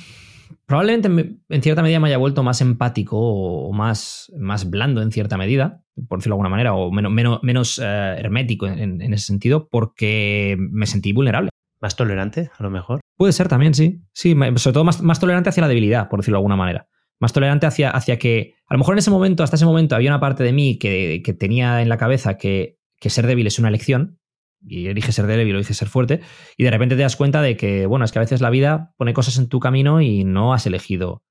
probablemente 0.64 1.36
en 1.51 1.62
cierta 1.62 1.82
medida 1.82 2.01
me 2.01 2.09
haya 2.09 2.16
vuelto 2.16 2.43
más 2.43 2.62
empático 2.62 3.18
o 3.18 3.70
más, 3.74 4.32
más 4.39 4.70
blando 4.70 5.02
en 5.02 5.12
cierta 5.12 5.36
medida, 5.36 5.82
por 6.09 6.20
decirlo 6.20 6.36
de 6.36 6.36
alguna 6.36 6.48
manera, 6.48 6.74
o 6.74 6.90
menos, 6.90 7.12
menos, 7.12 7.43
menos 7.43 7.78
eh, 7.78 7.85
hermético 7.85 8.66
en, 8.66 9.02
ese 9.12 9.27
sentido, 9.27 9.68
porque 9.68 10.56
me 10.59 10.86
sentí 10.86 11.12
vulnerable. 11.12 11.51
¿Más 11.82 11.97
tolerante, 11.97 12.51
a 12.56 12.62
lo 12.62 12.70
mejor? 12.70 13.01
Puede 13.18 13.35
ser 13.35 13.48
también, 13.48 13.74
sí. 13.74 14.01
Sí, 14.14 14.35
sobre 14.56 14.73
todo 14.73 14.85
más, 14.85 15.02
más 15.02 15.20
tolerante 15.20 15.51
hacia 15.51 15.60
la 15.60 15.68
debilidad, 15.68 16.09
por 16.09 16.20
decirlo 16.20 16.36
de 16.36 16.40
alguna 16.40 16.56
manera 16.56 16.89
más 17.19 17.33
tolerante 17.33 17.67
hacia, 17.67 17.91
hacia 17.91 18.19
que, 18.19 18.55
a 18.67 18.75
lo 18.75 18.79
mejor 18.79 18.95
en 18.95 18.99
ese 18.99 19.11
momento, 19.11 19.43
hasta 19.43 19.57
ese 19.57 19.67
momento, 19.67 19.95
había 19.95 20.11
una 20.11 20.21
parte 20.21 20.45
de 20.45 20.53
mí 20.53 20.79
que, 20.79 21.23
que 21.25 21.33
tenía 21.33 21.83
en 21.83 21.89
la 21.89 21.97
cabeza 21.97 22.37
que, 22.37 22.79
que, 23.01 23.11
ser 23.11 23.27
débil 23.27 23.47
es 23.47 23.59
una 23.59 23.69
elección, 23.69 24.19
y 24.61 24.87
elige 24.89 25.13
ser 25.13 25.27
débil 25.27 25.55
o 25.55 25.59
elige 25.59 25.75
ser 25.75 25.89
fuerte, 25.89 26.21
y 26.57 26.65
de 26.65 26.71
repente 26.71 26.97
te 26.97 27.03
das 27.03 27.17
cuenta 27.17 27.43
de 27.43 27.57
que, 27.57 27.87
bueno, 27.87 28.05
es 28.05 28.13
que 28.13 28.19
a 28.19 28.23
veces 28.23 28.41
la 28.41 28.51
vida 28.51 28.95
pone 28.97 29.15
cosas 29.15 29.39
en 29.39 29.49
tu 29.49 29.61
camino 29.61 30.01
y 30.01 30.25
no 30.25 30.53
has 30.53 30.67
elegido 30.67 31.25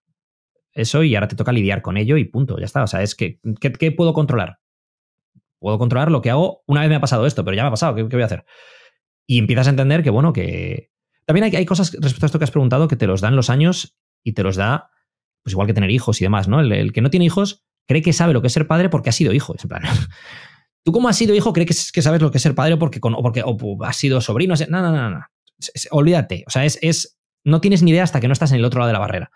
eso 0.76 1.04
y 1.04 1.16
ahora 1.16 1.28
te 1.28 1.36
toca 1.36 1.54
lidiar 1.54 1.82
con 1.82 1.98
ello 1.98 2.18
y 2.18 2.26
punto, 2.26 2.60
ya 2.60 2.66
está. 2.66 2.84
O 2.84 2.88
sea, 2.88 3.02
es 3.02 3.16
que, 3.16 3.40
¿qué, 3.60 3.92
puedo 3.92 4.14
controlar? 4.14 4.60
Puedo 5.58 5.80
controlar 5.80 6.12
lo 6.12 6.22
que 6.22 6.30
hago. 6.30 6.64
Una 6.68 6.82
vez 6.82 6.90
me 6.90 6.96
ha 6.96 7.02
pasado 7.02 7.26
esto, 7.26 7.44
pero 7.44 7.56
ya 7.56 7.64
me 7.64 7.70
ha 7.70 7.72
pasado, 7.72 7.96
¿qué, 7.96 8.04
voy 8.04 8.22
a 8.22 8.26
hacer? 8.26 8.46
Y 9.26 9.40
empiezas 9.40 9.68
a 9.68 9.72
entender 9.72 10.04
que, 10.04 10.10
bueno, 10.10 10.34
que... 10.34 10.92
También 11.26 11.46
hay, 11.46 11.56
hay 11.56 11.66
cosas 11.66 11.94
respecto 11.94 12.26
a 12.26 12.28
esto 12.28 12.40
que 12.40 12.44
has 12.44 12.52
preguntado 12.52 12.88
que 12.88 12.98
te 12.98 13.08
los 13.08 13.22
dan 13.22 13.36
los 13.36 13.50
años 13.50 13.98
y 14.24 14.34
te 14.34 14.44
los 14.44 14.58
da 14.58 14.92
pues 15.46 15.54
igual 15.54 15.68
que 15.68 15.76
tener 15.76 15.92
hijos 15.92 16.20
y 16.20 16.26
demás, 16.26 16.48
¿no? 16.48 16.60
El, 16.60 16.92
que 16.92 17.02
no 17.02 17.12
tiene 17.12 17.26
hijos 17.26 17.64
cree 17.88 18.02
que 18.02 18.14
sabe 18.14 18.34
lo 18.34 18.42
que 18.42 18.48
es 18.48 18.54
ser 18.54 18.66
padre 18.66 18.90
porque 18.90 19.10
ha 19.10 19.14
sido 19.14 19.32
hijo. 19.32 19.54
en 19.62 19.70
plan, 19.70 19.84
tú 20.84 20.92
como 20.92 21.08
has 21.08 21.16
sido 21.16 21.36
hijo 21.36 21.54
crees 21.54 21.92
que, 21.92 22.02
sabes 22.02 22.20
lo 22.20 22.32
que 22.32 22.40
es 22.40 22.42
ser 22.42 22.56
padre 22.56 22.78
porque, 22.78 23.00
o 23.00 23.22
porque 23.22 23.44
has 23.86 23.96
sido 23.96 24.22
sobrino. 24.22 24.56
No, 24.70 24.82
no, 24.82 24.92
no, 24.92 25.10
no. 25.12 25.26
olvídate. 25.92 26.46
O 26.48 26.50
sea, 26.50 26.66
es, 26.66 26.80
es, 26.82 27.20
no 27.44 27.62
tienes 27.62 27.84
ni 27.84 27.92
idea 27.92 28.02
hasta 28.02 28.20
que 28.20 28.28
no 28.28 28.34
estás 28.34 28.54
en 28.54 28.58
el 28.58 28.66
otro 28.66 28.80
lado 28.80 28.88
de 28.88 28.94
la 28.94 29.00
barrera. 29.00 29.30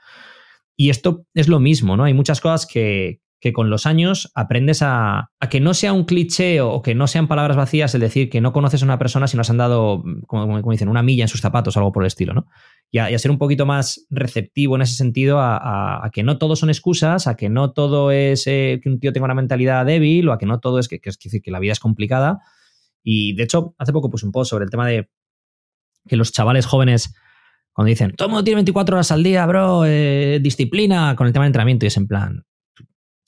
Y 0.76 0.90
esto 0.90 1.28
es 1.36 1.48
lo 1.48 1.60
mismo, 1.60 1.96
¿no? 1.96 2.06
Hay 2.06 2.16
muchas 2.16 2.42
cosas 2.42 2.66
que, 2.66 3.22
que 3.40 3.54
con 3.54 3.70
los 3.70 3.86
años 3.86 4.32
aprendes 4.36 4.82
a, 4.82 5.32
que 5.50 5.62
no 5.62 5.74
sea 5.74 5.94
un 5.94 6.04
cliché 6.04 6.60
o 6.62 6.82
que 6.82 6.94
no 6.94 7.08
sean 7.08 7.28
palabras 7.28 7.56
vacías 7.56 7.96
el 7.96 8.02
decir 8.02 8.30
que 8.30 8.42
no 8.42 8.52
conoces 8.52 8.82
a 8.82 8.86
una 8.86 9.00
persona 9.00 9.28
si 9.28 9.38
no 9.38 9.42
has 9.42 9.50
andado, 9.50 10.04
como, 10.28 10.62
como 10.62 10.72
dicen, 10.72 10.90
una 10.90 11.04
milla 11.04 11.24
en 11.24 11.30
sus 11.30 11.42
zapatos 11.42 11.76
o 11.76 11.80
algo 11.80 11.92
por 11.92 12.04
el 12.04 12.08
estilo, 12.08 12.34
¿no? 12.34 12.48
Y 12.92 12.98
a, 12.98 13.18
ser 13.18 13.32
un 13.32 13.38
poquito 13.38 13.66
más 13.66 14.06
receptivo 14.10 14.76
en 14.76 14.82
ese 14.82 14.96
sentido 14.96 15.40
a, 15.40 16.10
que 16.12 16.24
no 16.24 16.38
todo 16.38 16.56
son 16.56 16.70
excusas, 16.70 17.28
a 17.28 17.36
que 17.36 17.48
no 17.48 17.72
todo 17.72 18.12
es 18.12 18.46
eh, 18.48 18.80
que 18.84 18.90
un 18.90 19.00
tío 19.00 19.14
tenga 19.14 19.26
una 19.26 19.36
mentalidad 19.36 19.86
débil 19.86 20.28
o 20.28 20.34
a 20.34 20.38
que 20.38 20.46
no 20.46 20.60
todo 20.60 20.80
es 20.80 20.88
que, 20.88 21.00
que 21.00 21.10
es 21.10 21.18
que 21.18 21.52
la 21.52 21.60
vida 21.60 21.72
es 21.72 21.80
complicada. 21.80 22.40
Y 23.04 23.36
de 23.36 23.44
hecho, 23.44 23.76
hace 23.78 23.94
poco 23.94 24.10
puse 24.10 24.26
un 24.26 24.32
post 24.32 24.50
sobre 24.50 24.66
el 24.66 24.72
tema 24.72 24.88
de 24.88 25.10
que 26.08 26.18
los 26.18 26.32
chavales 26.32 26.66
jóvenes 26.66 27.14
cuando 27.72 27.90
dicen, 27.90 28.14
todo 28.18 28.28
el 28.28 28.32
mundo 28.32 28.44
tiene 28.44 28.58
24 28.58 28.96
horas 28.96 29.12
al 29.12 29.24
día, 29.24 29.46
bro, 29.46 29.86
eh, 29.86 30.40
disciplina 30.42 31.16
con 31.16 31.28
el 31.28 31.34
tema 31.34 31.46
de 31.46 31.48
entrenamiento, 31.48 31.86
y 31.86 31.88
es 31.88 31.96
en 31.96 32.08
plan, 32.08 32.44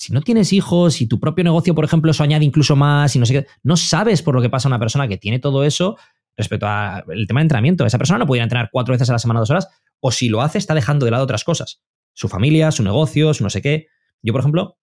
si 0.02 0.14
no 0.14 0.22
tienes 0.22 0.52
hijos, 0.52 1.00
y 1.00 1.06
tu 1.06 1.20
propio 1.20 1.44
negocio, 1.44 1.76
por 1.76 1.86
ejemplo, 1.86 2.10
eso 2.10 2.24
añade 2.24 2.44
incluso 2.44 2.76
más 2.76 3.16
y 3.16 3.20
no 3.20 3.26
sé 3.28 3.34
qué, 3.34 3.48
no 3.62 3.78
sabes 3.78 4.24
por 4.24 4.34
lo 4.34 4.42
que 4.42 4.50
pasa 4.50 4.68
a 4.68 4.70
una 4.70 4.80
persona 4.80 5.08
que 5.08 5.18
tiene 5.18 5.38
todo 5.38 5.64
eso 5.64 5.96
respecto 6.36 6.66
al 6.66 7.28
tema 7.28 7.42
de 7.42 7.44
entrenamiento. 7.44 7.86
Esa 7.86 8.00
persona 8.00 8.18
no 8.18 8.26
puede 8.26 8.42
entrenar 8.42 8.70
cuatro 8.72 8.94
veces 8.94 9.08
a 9.12 9.14
la 9.14 9.20
semana, 9.20 9.42
dos 9.42 9.52
horas, 9.52 9.68
o 10.00 10.12
si 10.12 10.28
lo 10.28 10.42
hace, 10.42 10.58
está 10.58 10.74
dejando 10.74 11.06
de 11.06 11.12
lado 11.12 11.24
otras 11.24 11.44
cosas. 11.44 11.84
Su 12.14 12.30
familia, 12.30 12.72
su 12.72 12.82
negocio, 12.82 13.32
su 13.36 13.44
no 13.44 13.52
sé 13.52 13.62
qué. 13.62 13.90
Yo, 14.24 14.34
por 14.34 14.40
ejemplo, 14.40 14.80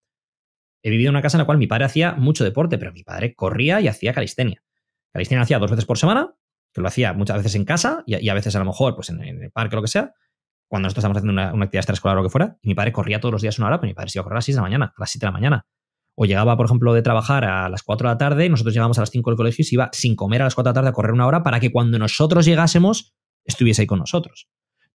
he 0.83 0.89
vivido 0.89 1.09
en 1.09 1.15
una 1.15 1.21
casa 1.21 1.35
en 1.35 1.39
la 1.39 1.45
cual 1.45 1.57
mi 1.57 1.67
padre 1.67 1.83
hacía 1.83 2.13
mucho 2.13 2.45
deporte, 2.45 2.77
pero 2.77 2.93
mi 2.93 3.03
padre 3.03 3.35
corría 3.35 3.81
y 3.81 3.89
hacía 3.89 4.13
calistenia. 4.13 4.63
Calistenia 5.11 5.41
hacía 5.41 5.59
dos 5.59 5.69
veces 5.69 5.83
por 5.83 5.97
semana, 5.97 6.33
que 6.71 6.79
lo 6.79 6.87
hacía 6.87 7.11
muchas 7.11 7.35
veces 7.35 7.55
en 7.55 7.65
casa 7.65 8.05
y, 8.07 8.29
a 8.29 8.33
veces 8.33 8.55
a 8.55 8.59
lo 8.59 8.65
mejor 8.65 8.95
pues 8.95 9.09
en, 9.09 9.19
el 9.19 9.51
parque 9.51 9.75
o 9.75 9.79
lo 9.79 9.81
que 9.81 9.89
sea, 9.89 10.13
cuando 10.69 10.85
nosotros 10.85 11.01
estábamos 11.01 11.17
haciendo 11.17 11.33
una, 11.33 11.65
actividad 11.65 11.81
extraescolar 11.81 12.17
o 12.17 12.21
lo 12.21 12.27
que 12.27 12.31
fuera, 12.31 12.57
y 12.61 12.69
mi 12.69 12.75
padre 12.75 12.93
corría 12.93 13.19
todos 13.19 13.33
los 13.33 13.41
días 13.41 13.57
una 13.59 13.67
hora, 13.67 13.81
pero 13.81 13.89
mi 13.89 13.93
padre 13.93 14.09
se 14.09 14.19
iba 14.19 14.21
a 14.21 14.23
correr 14.23 14.35
a 14.35 14.37
las 14.37 14.45
6 14.45 14.55
de 14.55 14.59
la 14.59 14.63
mañana, 14.63 14.93
a 14.95 14.99
las 14.99 15.09
7 15.09 15.25
de 15.25 15.27
la 15.27 15.31
mañana. 15.31 15.65
O 16.15 16.25
llegaba, 16.25 16.55
por 16.55 16.65
ejemplo, 16.65 16.93
de 16.93 17.01
trabajar 17.01 17.43
a 17.43 17.67
las 17.69 17.83
4 17.83 18.07
de 18.07 18.13
la 18.13 18.17
tarde 18.17 18.45
y 18.45 18.49
nosotros 18.49 18.73
llegábamos 18.73 18.97
a 18.99 19.01
las 19.01 19.09
5 19.09 19.29
del 19.29 19.37
colegio 19.37 19.63
y 19.63 19.65
se 19.65 19.75
iba 19.75 19.89
sin 19.91 20.15
comer 20.15 20.41
a 20.41 20.45
las 20.45 20.55
4 20.55 20.69
de 20.69 20.71
la 20.71 20.73
tarde 20.75 20.89
a 20.89 20.93
correr 20.93 21.11
una 21.11 21.27
hora 21.27 21.43
para 21.43 21.59
que 21.59 21.71
cuando 21.71 21.97
nosotros 21.97 22.45
llegásemos 22.45 23.13
estuviese 23.45 23.81
ahí 23.81 23.87
con 23.87 23.99
nosotros. 23.99 24.47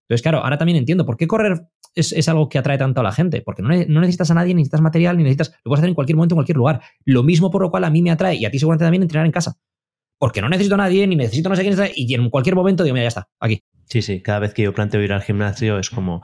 Entonces, 0.03 0.21
claro, 0.21 0.43
ahora 0.43 0.57
también 0.57 0.77
entiendo 0.77 1.05
por 1.05 1.17
qué 1.17 1.27
correr 1.27 1.67
es, 1.95 2.29
algo 2.29 2.47
que 2.49 2.57
atrae 2.57 2.77
tanto 2.77 2.99
a 2.99 3.03
la 3.03 3.11
gente, 3.11 3.41
porque 3.41 3.61
no, 3.61 3.69
necesitas 3.69 4.29
a 4.31 4.33
nadie, 4.35 4.53
ni 4.53 4.61
necesitas 4.61 4.81
material, 4.81 5.17
ni 5.17 5.23
necesitas, 5.23 5.49
lo 5.63 5.69
puedes 5.69 5.79
hacer 5.79 5.89
en 5.89 5.95
cualquier 5.95 6.15
momento, 6.15 6.35
en 6.35 6.37
cualquier 6.37 6.57
lugar. 6.57 6.81
Lo 7.05 7.23
mismo 7.23 7.49
por 7.49 7.61
lo 7.61 7.71
cual 7.71 7.85
a 7.85 7.89
mí 7.89 8.01
me 8.01 8.11
atrae 8.11 8.35
y 8.35 8.45
a 8.45 8.51
ti 8.51 8.59
seguramente 8.59 8.85
también 8.85 9.01
entrenar 9.01 9.25
en 9.25 9.31
casa. 9.31 9.57
Porque 10.17 10.41
no 10.41 10.49
necesito 10.49 10.75
a 10.75 10.77
nadie, 10.77 11.07
ni 11.07 11.15
necesito 11.15 11.49
no 11.49 11.55
sé 11.55 11.63
quién, 11.63 11.75
y 11.95 12.13
en 12.13 12.29
cualquier 12.29 12.55
momento 12.55 12.83
digo, 12.83 12.93
mira, 12.93 13.05
ya 13.05 13.09
está, 13.09 13.29
aquí. 13.39 13.63
Sí, 13.85 14.01
sí, 14.01 14.21
cada 14.21 14.39
vez 14.39 14.53
que 14.53 14.63
yo 14.63 14.73
planteo 14.73 15.01
ir 15.01 15.13
al 15.13 15.21
gimnasio 15.21 15.77
es 15.79 15.89
como, 15.89 16.23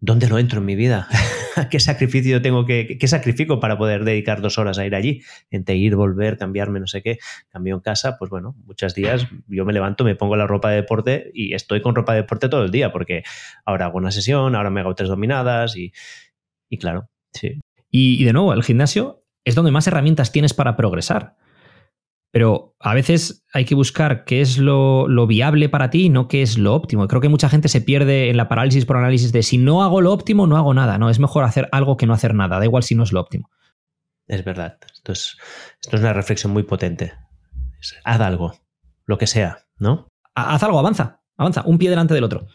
¿dónde 0.00 0.28
lo 0.28 0.38
entro 0.38 0.60
en 0.60 0.64
mi 0.64 0.74
vida? 0.74 1.08
¿Qué 1.70 1.80
sacrificio 1.80 2.42
tengo 2.42 2.66
que, 2.66 2.98
qué 2.98 3.08
sacrifico 3.08 3.60
para 3.60 3.78
poder 3.78 4.04
dedicar 4.04 4.40
dos 4.40 4.58
horas 4.58 4.78
a 4.78 4.86
ir 4.86 4.94
allí? 4.94 5.22
Entre 5.50 5.76
ir, 5.76 5.96
volver, 5.96 6.36
cambiarme, 6.36 6.80
no 6.80 6.86
sé 6.86 7.02
qué. 7.02 7.18
Cambio 7.48 7.74
en 7.74 7.80
casa, 7.80 8.16
pues 8.18 8.30
bueno, 8.30 8.54
muchos 8.64 8.94
días 8.94 9.26
yo 9.46 9.64
me 9.64 9.72
levanto, 9.72 10.04
me 10.04 10.14
pongo 10.14 10.36
la 10.36 10.46
ropa 10.46 10.70
de 10.70 10.76
deporte 10.76 11.30
y 11.34 11.54
estoy 11.54 11.82
con 11.82 11.94
ropa 11.94 12.12
de 12.12 12.22
deporte 12.22 12.48
todo 12.48 12.64
el 12.64 12.70
día, 12.70 12.92
porque 12.92 13.22
ahora 13.64 13.86
hago 13.86 13.98
una 13.98 14.10
sesión, 14.10 14.54
ahora 14.54 14.70
me 14.70 14.80
hago 14.80 14.94
tres 14.94 15.08
dominadas 15.08 15.76
y, 15.76 15.92
y 16.68 16.78
claro, 16.78 17.08
sí. 17.32 17.60
y 17.90 18.24
de 18.24 18.32
nuevo, 18.32 18.52
el 18.52 18.62
gimnasio 18.62 19.24
es 19.44 19.54
donde 19.54 19.70
más 19.70 19.86
herramientas 19.86 20.32
tienes 20.32 20.54
para 20.54 20.76
progresar. 20.76 21.36
Pero 22.32 22.74
a 22.80 22.94
veces 22.94 23.44
hay 23.52 23.64
que 23.64 23.74
buscar 23.74 24.24
qué 24.24 24.40
es 24.40 24.58
lo, 24.58 25.06
viable 25.26 25.68
para 25.68 25.90
ti 25.90 26.04
y 26.04 26.08
no 26.08 26.28
qué 26.28 26.42
es 26.42 26.58
lo 26.58 26.74
óptimo. 26.74 27.08
Creo 27.08 27.20
que 27.20 27.28
mucha 27.28 27.48
gente 27.48 27.68
se 27.68 27.80
pierde 27.80 28.28
en 28.28 28.36
la 28.36 28.48
parálisis 28.48 28.84
por 28.84 28.96
análisis 28.96 29.32
de 29.32 29.42
si 29.42 29.58
no 29.58 29.82
hago 29.82 30.00
lo 30.00 30.12
óptimo, 30.12 30.46
no 30.46 30.56
hago 30.56 30.74
nada. 30.74 30.98
No, 30.98 31.08
es 31.08 31.18
mejor 31.18 31.44
hacer 31.44 31.68
algo 31.72 31.96
que 31.96 32.06
no 32.06 32.12
hacer 32.12 32.34
nada. 32.34 32.58
Da 32.58 32.64
igual 32.64 32.82
si 32.82 32.94
no 32.94 33.04
es 33.04 33.12
lo 33.12 33.20
óptimo. 33.20 33.50
Es 34.26 34.44
verdad. 34.44 34.78
Esto 34.92 35.12
es, 35.12 35.36
esto 35.80 35.96
es 35.96 36.02
una 36.02 36.12
reflexión 36.12 36.52
muy 36.52 36.64
potente. 36.64 37.14
Haz 38.04 38.20
algo, 38.20 38.54
lo 39.06 39.18
que 39.18 39.26
sea, 39.26 39.58
¿no? 39.78 40.08
Haz 40.34 40.62
algo, 40.62 40.78
avanza, 40.78 41.20
avanza, 41.36 41.62
un 41.64 41.78
pie 41.78 41.90
delante 41.90 42.14
del 42.14 42.24
otro. 42.24 42.48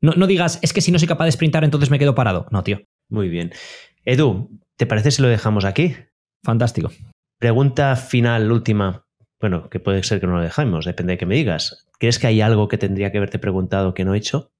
No, 0.00 0.12
no 0.12 0.26
digas, 0.26 0.58
es 0.62 0.72
que 0.72 0.80
si 0.80 0.92
no 0.92 0.98
soy 0.98 1.08
capaz 1.08 1.24
de 1.26 1.32
sprintar, 1.32 1.64
entonces 1.64 1.90
me 1.90 1.98
quedo 1.98 2.14
parado. 2.14 2.46
No, 2.50 2.62
tío. 2.62 2.80
Muy 3.08 3.28
bien. 3.28 3.52
Edu, 4.04 4.48
¿te 4.76 4.86
parece 4.86 5.10
si 5.10 5.20
lo 5.20 5.28
dejamos 5.28 5.64
aquí? 5.64 5.96
Fantástico. 6.42 6.90
Pregunta 7.40 7.96
final, 7.96 8.52
última 8.52 9.06
bueno, 9.40 9.70
que 9.70 9.80
puede 9.80 10.02
ser 10.02 10.20
que 10.20 10.26
no 10.26 10.36
lo 10.36 10.42
dejemos, 10.42 10.84
depende 10.84 11.14
de 11.14 11.18
que 11.18 11.26
me 11.26 11.34
digas. 11.34 11.88
¿Crees 11.98 12.18
que 12.18 12.26
hay 12.26 12.42
algo 12.42 12.68
que 12.68 12.78
tendría 12.78 13.10
que 13.10 13.18
haberte 13.18 13.38
preguntado 13.38 13.94
que 13.94 14.04
no 14.04 14.14
he 14.14 14.18
hecho? 14.18 14.52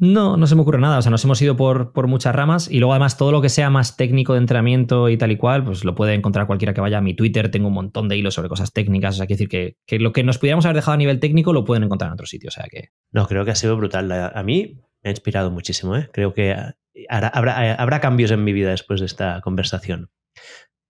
No, 0.00 0.36
no 0.36 0.46
se 0.46 0.54
me 0.54 0.60
ocurre 0.60 0.78
nada. 0.78 0.98
O 0.98 1.02
sea, 1.02 1.10
nos 1.10 1.24
hemos 1.24 1.40
ido 1.42 1.56
por, 1.56 1.92
por, 1.92 2.06
muchas 2.06 2.34
ramas 2.34 2.70
y 2.70 2.78
luego 2.78 2.92
además 2.92 3.16
todo 3.16 3.32
lo 3.32 3.40
que 3.40 3.48
sea 3.48 3.68
más 3.68 3.96
técnico 3.96 4.34
de 4.34 4.40
entrenamiento 4.40 5.08
y 5.08 5.16
tal 5.16 5.32
y 5.32 5.36
cual, 5.36 5.64
pues 5.64 5.82
lo 5.82 5.94
puede 5.96 6.14
encontrar 6.14 6.46
cualquiera 6.46 6.72
que 6.72 6.80
vaya 6.80 6.98
a 6.98 7.00
mi 7.00 7.14
Twitter. 7.14 7.50
Tengo 7.50 7.68
un 7.68 7.74
montón 7.74 8.08
de 8.08 8.16
hilos 8.16 8.34
sobre 8.34 8.48
cosas 8.48 8.72
técnicas. 8.72 9.16
O 9.16 9.18
sea, 9.18 9.26
quiere 9.26 9.44
decir 9.44 9.76
que, 9.86 9.98
lo 9.98 10.12
que 10.12 10.22
nos 10.22 10.38
pudiéramos 10.38 10.66
haber 10.66 10.76
dejado 10.76 10.94
a 10.94 10.98
nivel 10.98 11.18
técnico 11.18 11.52
lo 11.52 11.64
pueden 11.64 11.82
encontrar 11.82 12.10
en 12.10 12.12
otro 12.12 12.26
sitio. 12.26 12.48
O 12.48 12.52
sea 12.52 12.66
que... 12.70 12.90
No, 13.10 13.26
creo 13.26 13.44
que 13.44 13.50
ha 13.50 13.56
sido 13.56 13.76
brutal. 13.76 14.12
A 14.12 14.42
mí 14.44 14.82
me 15.02 15.08
ha 15.08 15.10
inspirado 15.10 15.50
muchísimo. 15.50 15.96
¿eh? 15.96 16.08
Creo 16.12 16.32
que 16.32 16.54
habrá, 17.08 17.74
habrá 17.74 18.00
cambios 18.00 18.30
en 18.30 18.44
mi 18.44 18.52
vida 18.52 18.70
después 18.70 19.00
de 19.00 19.06
esta 19.06 19.40
conversación. 19.40 20.10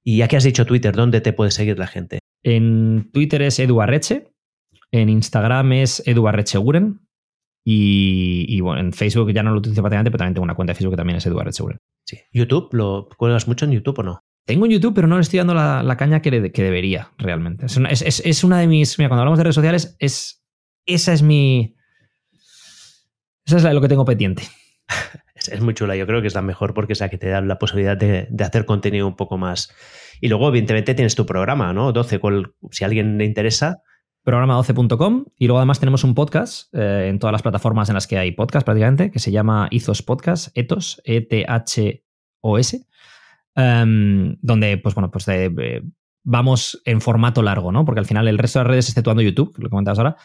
Y 0.09 0.17
ya 0.17 0.27
que 0.27 0.39
has 0.39 0.45
dicho 0.45 0.65
Twitter, 0.65 0.97
¿dónde 0.97 1.21
te 1.21 1.35
puede 1.35 1.51
seguir 1.51 1.79
la 1.79 1.87
gente? 1.87 2.21
En 2.43 3.11
Twitter 3.13 3.43
es 3.43 3.59
Eduarreche, 3.59 4.33
en 4.91 5.11
Instagram 5.11 5.71
es 5.73 6.03
Eduarrecheguren 6.07 7.07
y, 7.63 8.47
y 8.49 8.63
bueno, 8.63 8.81
en 8.81 8.95
Facebook 8.95 9.31
ya 9.35 9.43
no 9.43 9.51
lo 9.51 9.59
utilizo 9.59 9.83
prácticamente, 9.83 10.11
pero 10.11 10.21
también 10.21 10.33
tengo 10.33 10.45
una 10.45 10.55
cuenta 10.55 10.71
de 10.71 10.77
Facebook 10.77 10.95
que 10.95 10.97
también 10.97 11.19
es 11.19 11.27
Eduarrecheguren. 11.27 11.77
Sí. 12.07 12.21
¿YouTube? 12.33 12.71
¿Lo 12.73 13.11
cuelgas 13.19 13.47
mucho 13.49 13.67
en 13.67 13.73
YouTube 13.73 13.99
o 13.99 14.03
no? 14.03 14.21
Tengo 14.47 14.65
en 14.65 14.73
YouTube, 14.73 14.95
pero 14.95 15.09
no 15.09 15.17
le 15.17 15.21
estoy 15.21 15.41
dando 15.41 15.53
la, 15.53 15.97
caña 15.99 16.23
que, 16.23 16.31
debería 16.31 17.13
realmente. 17.19 17.67
Es 17.67 17.77
una, 17.77 17.91
es, 17.91 18.45
una, 18.45 18.61
de 18.61 18.67
mis. 18.67 18.99
Mira, 18.99 19.11
cuando 19.11 19.21
hablamos 19.21 19.37
de 19.37 19.45
redes 19.45 19.57
sociales, 19.57 19.95
es, 19.99 20.43
esa 20.87 21.13
es 21.13 21.21
mi. 21.21 21.77
Esa 23.45 23.59
es 23.59 23.75
lo 23.75 23.83
que 23.83 23.89
tengo 23.89 24.07
pendiente. 24.07 24.45
es, 25.39 25.61
muy 25.61 25.75
chula. 25.75 25.97
Yo 25.97 26.07
creo 26.07 26.21
que 26.21 26.27
es 26.27 26.35
la 26.35 26.43
mejor 26.43 26.75
porque 26.75 26.93
es 26.93 27.01
la 27.01 27.09
que 27.09 27.19
te 27.19 27.29
da 27.29 27.41
la 27.41 27.59
posibilidad 27.59 27.97
de, 27.97 28.27
de 28.31 28.45
hacer 28.45 28.65
contenido 28.65 29.07
un 29.07 29.17
poco 29.17 29.39
más 29.39 29.75
y 30.21 30.29
luego, 30.29 30.49
evidentemente, 30.49 30.95
tienes 30.95 31.15
tu 31.15 31.27
programa, 31.27 31.73
¿no? 31.73 31.93
12, 31.93 32.21
si 32.71 32.85
a 32.85 32.87
alguien 32.87 33.19
le 33.19 33.25
interesa. 33.25 33.83
Programa12.com 34.25 35.27
y 35.39 35.47
luego 35.47 35.59
además 35.59 35.81
tenemos 35.81 36.05
un 36.05 36.15
podcast 36.15 36.75
eh, 36.75 37.07
en 37.09 37.19
todas 37.19 37.33
las 37.33 37.41
plataformas 37.41 37.89
en 37.89 37.95
las 37.95 38.07
que 38.07 38.19
hay 38.19 38.33
podcast 38.33 38.65
prácticamente, 38.65 39.11
que 39.11 39.21
se 39.21 39.31
llama 39.31 39.69
Ethos 39.71 40.03
Podcast, 40.03 40.49
Ethos, 40.55 41.01
E-T-H-O-S, 41.05 42.87
em, 43.55 44.37
donde, 44.43 44.77
pues 44.79 44.95
bueno, 44.95 45.11
pues 45.11 45.25
vamos 46.25 46.83
en 46.85 47.01
formato 47.01 47.43
largo, 47.43 47.73
¿no? 47.73 47.87
Porque 47.87 48.01
al 48.01 48.07
final 48.07 48.29
el 48.29 48.37
resto 48.37 48.59
de 48.59 48.65
las 48.65 48.71
redes, 48.71 48.89
exceptuando 48.89 49.23
YouTube, 49.23 49.55
que 49.55 49.63
lo 49.63 49.71
comentabas 49.71 49.99
ahora, 49.99 50.17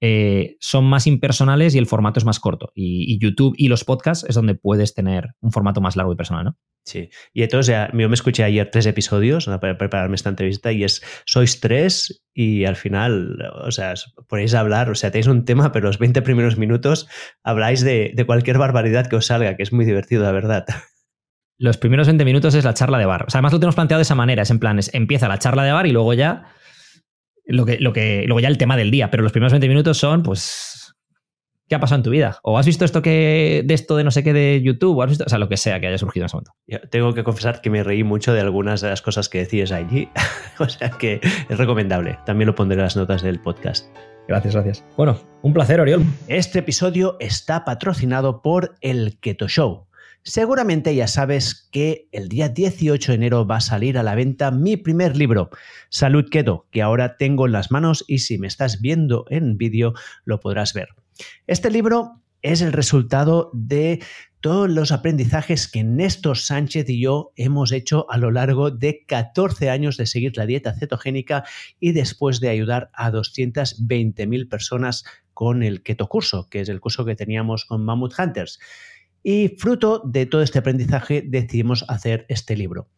eh, 0.00 0.56
son 0.60 0.84
más 0.84 1.06
impersonales 1.06 1.74
y 1.74 1.78
el 1.78 1.86
formato 1.86 2.18
es 2.18 2.24
más 2.24 2.40
corto. 2.40 2.72
Y, 2.74 3.18
YouTube 3.20 3.54
y 3.58 3.68
los 3.68 3.84
podcasts 3.84 4.24
es 4.28 4.34
donde 4.34 4.54
puedes 4.54 4.94
tener 4.94 5.34
un 5.40 5.52
formato 5.52 5.80
más 5.80 5.96
largo 5.96 6.12
y 6.12 6.16
personal, 6.16 6.44
¿no? 6.44 6.56
Sí. 6.86 7.10
Y 7.34 7.42
entonces 7.42 7.76
yo 7.92 8.08
me 8.08 8.14
escuché 8.14 8.42
ayer 8.42 8.70
tres 8.70 8.86
episodios 8.86 9.44
para 9.44 9.76
prepararme 9.76 10.14
esta 10.14 10.30
entrevista 10.30 10.72
y 10.72 10.84
es, 10.84 11.02
sois 11.26 11.60
tres 11.60 12.24
y 12.32 12.64
al 12.64 12.76
final, 12.76 13.36
o 13.62 13.70
sea, 13.70 13.92
podéis 14.26 14.54
hablar, 14.54 14.88
o 14.88 14.94
sea, 14.94 15.10
tenéis 15.10 15.26
un 15.26 15.44
tema, 15.44 15.72
pero 15.72 15.88
los 15.88 15.98
20 15.98 16.22
primeros 16.22 16.56
minutos 16.56 17.06
habláis 17.44 17.82
de, 17.82 18.12
de 18.14 18.24
cualquier 18.24 18.56
barbaridad 18.56 19.08
que 19.08 19.16
os 19.16 19.26
salga, 19.26 19.56
que 19.56 19.62
es 19.62 19.72
muy 19.72 19.84
divertido, 19.84 20.22
la 20.22 20.32
verdad. 20.32 20.64
Los 21.58 21.76
primeros 21.76 22.06
20 22.06 22.24
minutos 22.24 22.54
es 22.54 22.64
la 22.64 22.72
charla 22.72 22.96
de 22.96 23.04
bar. 23.04 23.24
O 23.26 23.30
sea, 23.30 23.40
además 23.40 23.52
lo 23.52 23.60
tenemos 23.60 23.74
planteado 23.74 23.98
de 23.98 24.04
esa 24.04 24.14
manera, 24.14 24.42
es 24.42 24.50
en 24.50 24.58
plan, 24.58 24.80
empieza 24.94 25.28
la 25.28 25.38
charla 25.38 25.62
de 25.62 25.72
bar 25.72 25.86
y 25.86 25.92
luego 25.92 26.14
ya 26.14 26.54
lo 27.50 27.66
que, 27.66 27.78
lo 27.80 27.92
que, 27.92 28.24
luego 28.26 28.40
ya 28.40 28.48
el 28.48 28.58
tema 28.58 28.76
del 28.76 28.90
día, 28.90 29.10
pero 29.10 29.22
los 29.22 29.32
primeros 29.32 29.52
20 29.52 29.68
minutos 29.68 29.98
son, 29.98 30.22
pues, 30.22 30.94
¿qué 31.68 31.74
ha 31.74 31.80
pasado 31.80 31.98
en 31.98 32.02
tu 32.02 32.10
vida? 32.10 32.38
¿O 32.42 32.58
has 32.58 32.66
visto 32.66 32.84
esto 32.84 33.02
que, 33.02 33.62
de 33.64 33.74
esto 33.74 33.96
de 33.96 34.04
no 34.04 34.10
sé 34.10 34.22
qué 34.22 34.32
de 34.32 34.62
YouTube? 34.62 34.98
¿O 34.98 35.02
has 35.02 35.10
visto? 35.10 35.24
O 35.24 35.28
sea, 35.28 35.38
lo 35.38 35.48
que 35.48 35.56
sea 35.56 35.80
que 35.80 35.86
haya 35.86 35.98
surgido 35.98 36.24
en 36.24 36.26
ese 36.26 36.36
momento. 36.36 36.52
tengo 36.90 37.12
que 37.14 37.24
confesar 37.24 37.60
que 37.60 37.70
me 37.70 37.82
reí 37.82 38.04
mucho 38.04 38.32
de 38.32 38.40
algunas 38.40 38.80
de 38.80 38.88
las 38.88 39.02
cosas 39.02 39.28
que 39.28 39.38
decías 39.38 39.72
allí. 39.72 40.08
o 40.58 40.68
sea 40.68 40.90
que 40.90 41.20
es 41.48 41.58
recomendable. 41.58 42.18
También 42.26 42.46
lo 42.46 42.54
pondré 42.54 42.76
en 42.76 42.82
las 42.82 42.96
notas 42.96 43.22
del 43.22 43.40
podcast. 43.40 43.86
Gracias, 44.28 44.54
gracias. 44.54 44.84
Bueno, 44.96 45.18
un 45.42 45.52
placer, 45.52 45.80
Oriol. 45.80 46.04
Este 46.28 46.60
episodio 46.60 47.16
está 47.18 47.64
patrocinado 47.64 48.42
por 48.42 48.76
el 48.80 49.18
Keto 49.18 49.48
Show 49.48 49.89
Seguramente 50.22 50.94
ya 50.94 51.08
sabes 51.08 51.68
que 51.72 52.08
el 52.12 52.28
día 52.28 52.50
18 52.50 53.12
de 53.12 53.16
enero 53.16 53.46
va 53.46 53.56
a 53.56 53.60
salir 53.60 53.96
a 53.96 54.02
la 54.02 54.14
venta 54.14 54.50
mi 54.50 54.76
primer 54.76 55.16
libro, 55.16 55.50
Salud 55.88 56.28
Keto, 56.30 56.66
que 56.70 56.82
ahora 56.82 57.16
tengo 57.16 57.46
en 57.46 57.52
las 57.52 57.70
manos 57.70 58.04
y 58.06 58.18
si 58.18 58.36
me 58.36 58.46
estás 58.46 58.82
viendo 58.82 59.24
en 59.30 59.56
vídeo 59.56 59.94
lo 60.24 60.38
podrás 60.38 60.74
ver. 60.74 60.88
Este 61.46 61.70
libro 61.70 62.20
es 62.42 62.60
el 62.60 62.72
resultado 62.72 63.50
de 63.54 64.02
todos 64.40 64.70
los 64.70 64.92
aprendizajes 64.92 65.68
que 65.68 65.84
Néstor 65.84 66.38
Sánchez 66.38 66.88
y 66.88 67.00
yo 67.00 67.32
hemos 67.36 67.72
hecho 67.72 68.10
a 68.10 68.16
lo 68.16 68.30
largo 68.30 68.70
de 68.70 69.04
14 69.06 69.68
años 69.68 69.96
de 69.96 70.06
seguir 70.06 70.36
la 70.36 70.46
dieta 70.46 70.74
cetogénica 70.74 71.44
y 71.78 71.92
después 71.92 72.40
de 72.40 72.48
ayudar 72.48 72.90
a 72.94 73.10
220.000 73.10 74.48
personas 74.48 75.04
con 75.34 75.62
el 75.62 75.82
Keto 75.82 76.08
Curso, 76.08 76.48
que 76.50 76.60
es 76.60 76.68
el 76.68 76.80
curso 76.80 77.04
que 77.04 77.16
teníamos 77.16 77.64
con 77.64 77.84
Mammoth 77.84 78.18
Hunters. 78.18 78.58
Y 79.22 79.56
fruto 79.58 80.02
de 80.04 80.26
todo 80.26 80.42
este 80.42 80.58
aprendizaje 80.58 81.22
decidimos 81.26 81.84
hacer 81.88 82.26
este 82.28 82.56
libro. 82.56 82.88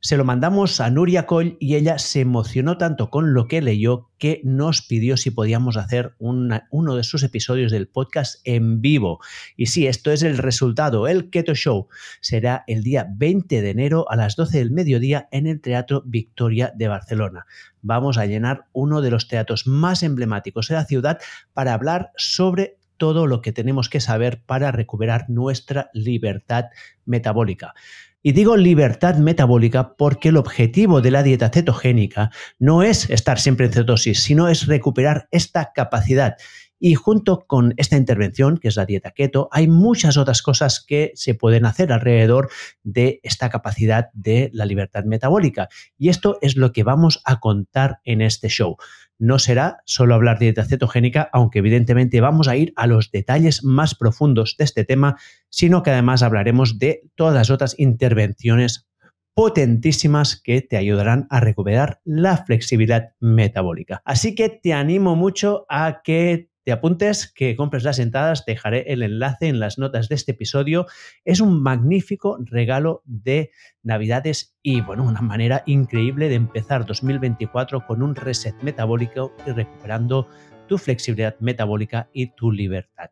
Se 0.00 0.16
lo 0.16 0.24
mandamos 0.24 0.80
a 0.80 0.88
Nuria 0.88 1.26
Coll 1.26 1.56
y 1.58 1.74
ella 1.74 1.98
se 1.98 2.20
emocionó 2.20 2.78
tanto 2.78 3.10
con 3.10 3.34
lo 3.34 3.48
que 3.48 3.60
leyó 3.60 4.10
que 4.18 4.40
nos 4.44 4.82
pidió 4.82 5.16
si 5.16 5.32
podíamos 5.32 5.76
hacer 5.76 6.14
uno 6.18 6.94
de 6.94 7.02
sus 7.02 7.24
episodios 7.24 7.72
del 7.72 7.88
podcast 7.88 8.40
en 8.44 8.80
vivo. 8.80 9.18
Y 9.56 9.66
sí, 9.66 9.88
esto 9.88 10.12
es 10.12 10.22
el 10.22 10.38
resultado. 10.38 11.08
El 11.08 11.28
Keto 11.30 11.54
Show 11.54 11.88
será 12.20 12.62
el 12.68 12.84
día 12.84 13.08
20 13.10 13.60
de 13.62 13.70
enero 13.70 14.08
a 14.08 14.14
las 14.14 14.36
12 14.36 14.58
del 14.58 14.70
mediodía 14.70 15.28
en 15.32 15.48
el 15.48 15.60
Teatro 15.60 16.02
Victoria 16.06 16.72
de 16.76 16.86
Barcelona. 16.86 17.46
Vamos 17.82 18.16
a 18.16 18.26
llenar 18.26 18.66
uno 18.72 19.00
de 19.00 19.10
los 19.10 19.26
teatros 19.26 19.66
más 19.66 20.04
emblemáticos 20.04 20.68
de 20.68 20.74
la 20.74 20.84
ciudad 20.84 21.18
para 21.52 21.74
hablar 21.74 22.12
sobre 22.16 22.75
todo 22.96 23.26
lo 23.26 23.42
que 23.42 23.52
tenemos 23.52 23.88
que 23.88 24.00
saber 24.00 24.42
para 24.44 24.72
recuperar 24.72 25.28
nuestra 25.28 25.90
libertad 25.92 26.66
metabólica. 27.04 27.74
Y 28.22 28.32
digo 28.32 28.56
libertad 28.56 29.18
metabólica 29.18 29.94
porque 29.96 30.30
el 30.30 30.36
objetivo 30.36 31.00
de 31.00 31.12
la 31.12 31.22
dieta 31.22 31.48
cetogénica 31.48 32.30
no 32.58 32.82
es 32.82 33.08
estar 33.08 33.38
siempre 33.38 33.66
en 33.66 33.72
cetosis, 33.72 34.20
sino 34.20 34.48
es 34.48 34.66
recuperar 34.66 35.28
esta 35.30 35.70
capacidad. 35.72 36.34
Y 36.78 36.94
junto 36.94 37.46
con 37.46 37.72
esta 37.76 37.96
intervención, 37.96 38.58
que 38.58 38.68
es 38.68 38.76
la 38.76 38.84
dieta 38.84 39.12
keto, 39.12 39.48
hay 39.52 39.68
muchas 39.68 40.16
otras 40.16 40.42
cosas 40.42 40.84
que 40.84 41.12
se 41.14 41.34
pueden 41.34 41.64
hacer 41.64 41.92
alrededor 41.92 42.50
de 42.82 43.20
esta 43.22 43.48
capacidad 43.48 44.08
de 44.12 44.50
la 44.52 44.66
libertad 44.66 45.04
metabólica. 45.04 45.68
Y 45.96 46.08
esto 46.08 46.38
es 46.42 46.56
lo 46.56 46.72
que 46.72 46.82
vamos 46.82 47.22
a 47.24 47.38
contar 47.38 48.00
en 48.04 48.20
este 48.20 48.48
show 48.48 48.76
no 49.18 49.38
será 49.38 49.78
solo 49.84 50.14
hablar 50.14 50.38
de 50.38 50.46
dieta 50.46 50.64
cetogénica, 50.64 51.28
aunque 51.32 51.60
evidentemente 51.60 52.20
vamos 52.20 52.48
a 52.48 52.56
ir 52.56 52.72
a 52.76 52.86
los 52.86 53.10
detalles 53.10 53.64
más 53.64 53.94
profundos 53.94 54.56
de 54.58 54.64
este 54.64 54.84
tema, 54.84 55.16
sino 55.48 55.82
que 55.82 55.90
además 55.90 56.22
hablaremos 56.22 56.78
de 56.78 57.02
todas 57.14 57.34
las 57.34 57.50
otras 57.50 57.74
intervenciones 57.78 58.86
potentísimas 59.34 60.40
que 60.40 60.62
te 60.62 60.78
ayudarán 60.78 61.26
a 61.28 61.40
recuperar 61.40 62.00
la 62.04 62.38
flexibilidad 62.38 63.12
metabólica. 63.20 64.00
Así 64.04 64.34
que 64.34 64.48
te 64.48 64.72
animo 64.72 65.14
mucho 65.14 65.66
a 65.68 66.00
que 66.02 66.48
te 66.66 66.72
apuntes, 66.72 67.32
que 67.32 67.54
compres 67.54 67.84
las 67.84 68.00
entradas, 68.00 68.44
dejaré 68.44 68.92
el 68.92 69.04
enlace 69.04 69.46
en 69.46 69.60
las 69.60 69.78
notas 69.78 70.08
de 70.08 70.16
este 70.16 70.32
episodio. 70.32 70.86
Es 71.24 71.40
un 71.40 71.62
magnífico 71.62 72.38
regalo 72.40 73.04
de 73.04 73.52
Navidades 73.84 74.58
y, 74.62 74.80
bueno, 74.80 75.04
una 75.04 75.20
manera 75.20 75.62
increíble 75.66 76.28
de 76.28 76.34
empezar 76.34 76.84
2024 76.84 77.86
con 77.86 78.02
un 78.02 78.16
reset 78.16 78.56
metabólico 78.62 79.32
y 79.46 79.52
recuperando 79.52 80.26
tu 80.66 80.76
flexibilidad 80.76 81.36
metabólica 81.38 82.10
y 82.12 82.34
tu 82.34 82.50
libertad. 82.50 83.10